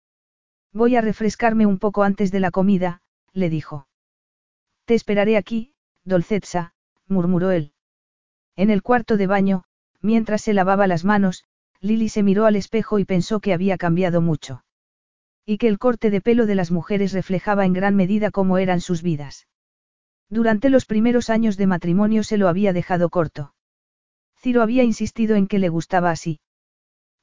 Voy 0.73 0.97
a 0.97 1.03
refrescarme 1.03 1.67
un 1.67 1.79
poco 1.79 2.03
antes 2.03 2.33
de 2.33 2.41
la 2.41 2.51
comida, 2.51 3.03
le 3.33 3.51
dijo. 3.51 3.87
Te 4.87 4.95
esperaré 4.95 5.37
aquí, 5.37 5.75
Dolcetsa, 6.05 6.73
murmuró 7.07 7.51
él. 7.51 7.73
En 8.57 8.71
el 8.71 8.83
cuarto 8.83 9.17
de 9.19 9.27
baño, 9.27 9.65
mientras 10.01 10.43
se 10.43 10.55
lavaba 10.55 10.87
las 10.87 11.05
manos, 11.05 11.45
Lily 11.81 12.09
se 12.09 12.23
miró 12.23 12.47
al 12.47 12.57
espejo 12.57 12.99
y 12.99 13.05
pensó 13.05 13.41
que 13.41 13.53
había 13.53 13.77
cambiado 13.77 14.21
mucho. 14.21 14.65
Y 15.45 15.59
que 15.59 15.69
el 15.69 15.79
corte 15.79 16.11
de 16.11 16.21
pelo 16.21 16.47
de 16.47 16.55
las 16.55 16.71
mujeres 16.71 17.13
reflejaba 17.13 17.67
en 17.67 17.73
gran 17.73 17.95
medida 17.97 18.31
cómo 18.31 18.59
eran 18.59 18.81
sus 18.81 19.03
vidas. 19.03 19.47
Durante 20.31 20.71
los 20.71 20.87
primeros 20.87 21.31
años 21.31 21.57
de 21.57 21.67
matrimonio 21.67 22.23
se 22.23 22.37
lo 22.37 22.49
había 22.49 22.73
dejado 22.73 23.09
corto. 23.11 23.55
Ciro 24.37 24.63
había 24.63 24.85
insistido 24.85 25.37
en 25.37 25.47
que 25.47 25.59
le 25.59 25.69
gustaba 25.69 26.11
así. 26.11 26.41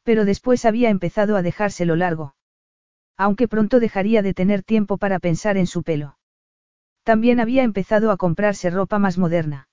Pero 0.05 0.23
después 0.23 0.65
había 0.65 0.91
empezado 0.91 1.35
a 1.35 1.41
dejárselo 1.41 1.95
largo. 1.95 2.35
Aunque 3.17 3.47
pronto 3.47 3.79
dejaría 3.79 4.21
de 4.21 4.35
tener 4.35 4.61
tiempo 4.61 4.97
para 4.97 5.17
pensar 5.17 5.57
en 5.57 5.65
su 5.65 5.81
pelo. 5.81 6.19
También 7.03 7.39
había 7.39 7.63
empezado 7.63 8.11
a 8.11 8.17
comprarse 8.17 8.69
ropa 8.69 8.99
más 8.99 9.17
moderna. 9.17 9.67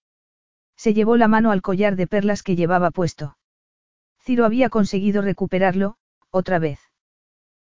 Se 0.75 0.94
llevó 0.94 1.19
la 1.19 1.28
mano 1.28 1.51
al 1.51 1.61
collar 1.61 1.97
de 1.97 2.07
perlas 2.07 2.43
que 2.43 2.57
llevaba 2.57 2.91
puesto. 2.91 3.36
Ciro 4.20 4.47
había 4.47 4.70
conseguido 4.70 5.20
recuperarlo, 5.20 5.97
otra 6.31 6.59
vez. 6.59 6.81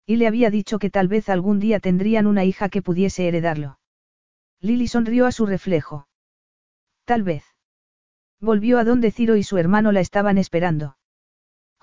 Y 0.05 0.15
le 0.15 0.27
había 0.27 0.49
dicho 0.49 0.79
que 0.79 0.89
tal 0.89 1.09
vez 1.09 1.27
algún 1.27 1.59
día 1.59 1.81
tendrían 1.81 2.27
una 2.27 2.45
hija 2.45 2.69
que 2.69 2.81
pudiese 2.81 3.27
heredarlo. 3.27 3.77
Lily 4.61 4.87
sonrió 4.87 5.25
a 5.25 5.33
su 5.33 5.45
reflejo. 5.45 6.07
Tal 7.03 7.23
vez. 7.23 7.43
Volvió 8.39 8.79
a 8.79 8.85
donde 8.85 9.11
Ciro 9.11 9.35
y 9.35 9.43
su 9.43 9.57
hermano 9.57 9.91
la 9.91 9.99
estaban 9.99 10.37
esperando. 10.37 10.95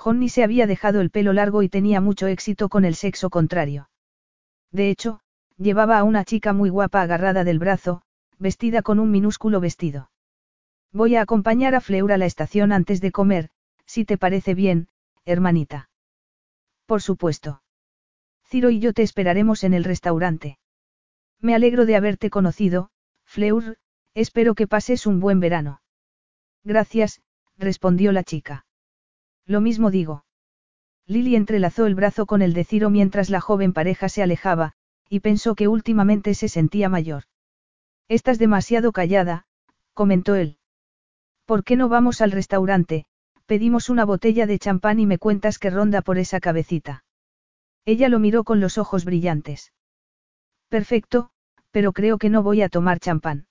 Johnny 0.02 0.30
se 0.30 0.42
había 0.42 0.66
dejado 0.66 1.02
el 1.02 1.10
pelo 1.10 1.34
largo 1.34 1.62
y 1.62 1.68
tenía 1.68 2.00
mucho 2.00 2.26
éxito 2.26 2.70
con 2.70 2.86
el 2.86 2.94
sexo 2.94 3.28
contrario. 3.28 3.90
De 4.72 4.88
hecho, 4.88 5.20
llevaba 5.58 5.98
a 5.98 6.04
una 6.04 6.24
chica 6.24 6.54
muy 6.54 6.70
guapa 6.70 7.02
agarrada 7.02 7.44
del 7.44 7.58
brazo, 7.58 8.00
vestida 8.38 8.80
con 8.80 8.98
un 8.98 9.10
minúsculo 9.10 9.60
vestido. 9.60 10.10
Voy 10.90 11.16
a 11.16 11.20
acompañar 11.20 11.74
a 11.74 11.82
Fleur 11.82 12.12
a 12.12 12.16
la 12.16 12.24
estación 12.24 12.72
antes 12.72 13.02
de 13.02 13.12
comer, 13.12 13.50
si 13.84 14.06
te 14.06 14.16
parece 14.16 14.54
bien, 14.54 14.88
hermanita. 15.26 15.90
Por 16.86 17.02
supuesto. 17.02 17.62
Ciro 18.46 18.70
y 18.70 18.80
yo 18.80 18.94
te 18.94 19.02
esperaremos 19.02 19.64
en 19.64 19.74
el 19.74 19.84
restaurante. 19.84 20.58
Me 21.40 21.54
alegro 21.54 21.84
de 21.84 21.96
haberte 21.96 22.30
conocido, 22.30 22.88
Fleur, 23.26 23.76
espero 24.14 24.54
que 24.54 24.66
pases 24.66 25.06
un 25.06 25.20
buen 25.20 25.40
verano. 25.40 25.82
Gracias, 26.64 27.20
respondió 27.58 28.12
la 28.12 28.24
chica. 28.24 28.64
Lo 29.50 29.60
mismo 29.60 29.90
digo. 29.90 30.24
Lily 31.08 31.34
entrelazó 31.34 31.86
el 31.86 31.96
brazo 31.96 32.24
con 32.24 32.40
el 32.40 32.52
de 32.52 32.62
Ciro 32.62 32.88
mientras 32.88 33.30
la 33.30 33.40
joven 33.40 33.72
pareja 33.72 34.08
se 34.08 34.22
alejaba, 34.22 34.74
y 35.08 35.18
pensó 35.18 35.56
que 35.56 35.66
últimamente 35.66 36.34
se 36.34 36.48
sentía 36.48 36.88
mayor. 36.88 37.24
Estás 38.06 38.38
demasiado 38.38 38.92
callada, 38.92 39.46
comentó 39.92 40.36
él. 40.36 40.58
¿Por 41.46 41.64
qué 41.64 41.74
no 41.74 41.88
vamos 41.88 42.20
al 42.20 42.30
restaurante? 42.30 43.06
Pedimos 43.46 43.90
una 43.90 44.04
botella 44.04 44.46
de 44.46 44.60
champán 44.60 45.00
y 45.00 45.06
me 45.06 45.18
cuentas 45.18 45.58
qué 45.58 45.70
ronda 45.70 46.00
por 46.00 46.18
esa 46.18 46.38
cabecita. 46.38 47.04
Ella 47.84 48.08
lo 48.08 48.20
miró 48.20 48.44
con 48.44 48.60
los 48.60 48.78
ojos 48.78 49.04
brillantes. 49.04 49.72
Perfecto, 50.68 51.30
pero 51.72 51.92
creo 51.92 52.18
que 52.18 52.30
no 52.30 52.44
voy 52.44 52.62
a 52.62 52.68
tomar 52.68 53.00
champán. 53.00 53.48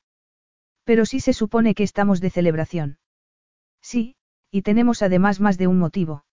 Pero 0.85 1.05
sí 1.05 1.19
se 1.19 1.33
supone 1.33 1.75
que 1.75 1.83
estamos 1.83 2.21
de 2.21 2.29
celebración. 2.29 2.99
Sí, 3.81 4.15
y 4.51 4.61
tenemos 4.61 5.01
además 5.01 5.39
más 5.39 5.57
de 5.57 5.67
un 5.67 5.79
motivo. 5.79 6.25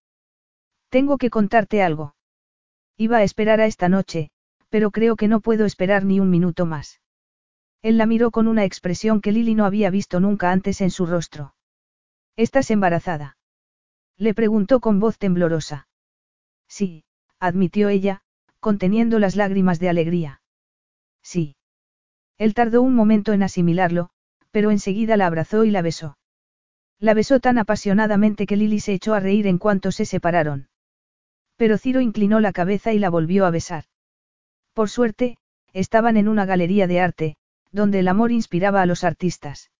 Tengo 0.89 1.19
que 1.19 1.31
contarte 1.31 1.83
algo. 1.83 2.15
Iba 2.97 3.19
a 3.19 3.23
esperar 3.23 3.61
a 3.61 3.67
esta 3.67 3.89
noche, 3.89 4.31
pero 4.71 4.91
creo 4.91 5.17
que 5.17 5.29
no 5.29 5.41
puedo 5.41 5.65
esperar 5.65 6.05
ni 6.05 6.21
un 6.21 6.31
minuto 6.31 6.67
más. 6.67 7.01
Él 7.83 7.99
la 7.99 8.07
miró 8.07 8.31
con 8.31 8.49
una 8.49 8.65
expresión 8.65 9.21
que 9.21 9.33
Lily 9.33 9.55
no 9.55 9.65
había 9.65 9.91
visto 9.91 10.21
nunca 10.21 10.51
antes 10.51 10.81
en 10.81 10.91
su 10.91 11.07
rostro. 11.07 11.55
¿Estás 12.37 12.71
embarazada? 12.71 13.37
Le 14.17 14.35
preguntó 14.35 14.81
con 14.81 14.99
voz 14.99 15.19
temblorosa. 15.19 15.89
Sí, 16.69 17.05
admitió 17.39 17.89
ella, 17.89 18.23
conteniendo 18.61 19.19
las 19.19 19.37
lágrimas 19.37 19.79
de 19.79 19.89
alegría. 19.89 20.41
Sí. 21.23 21.57
Él 22.39 22.55
tardó 22.55 22.83
un 22.83 22.95
momento 22.95 23.33
en 23.33 23.43
asimilarlo, 23.43 24.11
pero 24.51 24.71
enseguida 24.71 25.17
la 25.17 25.27
abrazó 25.27 25.65
y 25.65 25.71
la 25.71 25.83
besó. 25.83 26.17
La 26.99 27.15
besó 27.15 27.41
tan 27.41 27.59
apasionadamente 27.59 28.47
que 28.47 28.57
Lily 28.57 28.81
se 28.81 28.95
echó 28.95 29.15
a 29.15 29.21
reír 29.21 29.47
en 29.47 29.59
cuanto 29.59 29.93
se 29.93 30.05
separaron. 30.05 30.69
Pero 31.57 31.79
Ciro 31.79 32.01
inclinó 32.01 32.41
la 32.41 32.53
cabeza 32.53 32.93
y 32.93 32.99
la 32.99 33.11
volvió 33.11 33.47
a 33.47 33.51
besar. 33.51 33.85
Por 34.73 34.89
suerte, 34.89 35.39
estaban 35.73 36.17
en 36.17 36.29
una 36.29 36.47
galería 36.47 36.87
de 36.87 37.01
arte, 37.01 37.37
donde 37.71 37.99
el 37.99 38.09
amor 38.09 38.33
inspiraba 38.33 38.83
a 38.83 38.87
los 38.87 39.05
artistas. 39.05 39.71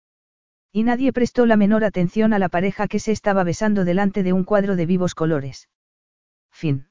Y 0.73 0.83
nadie 0.83 1.13
prestó 1.13 1.47
la 1.47 1.57
menor 1.57 1.85
atención 1.85 2.35
a 2.35 2.39
la 2.39 2.51
pareja 2.51 2.87
que 2.87 2.99
se 2.99 3.13
estaba 3.13 3.45
besando 3.45 3.85
delante 3.85 4.23
de 4.23 4.33
un 4.33 4.45
cuadro 4.45 4.77
de 4.77 4.87
vivos 4.87 5.15
colores. 5.15 5.69
Fin. 6.51 6.89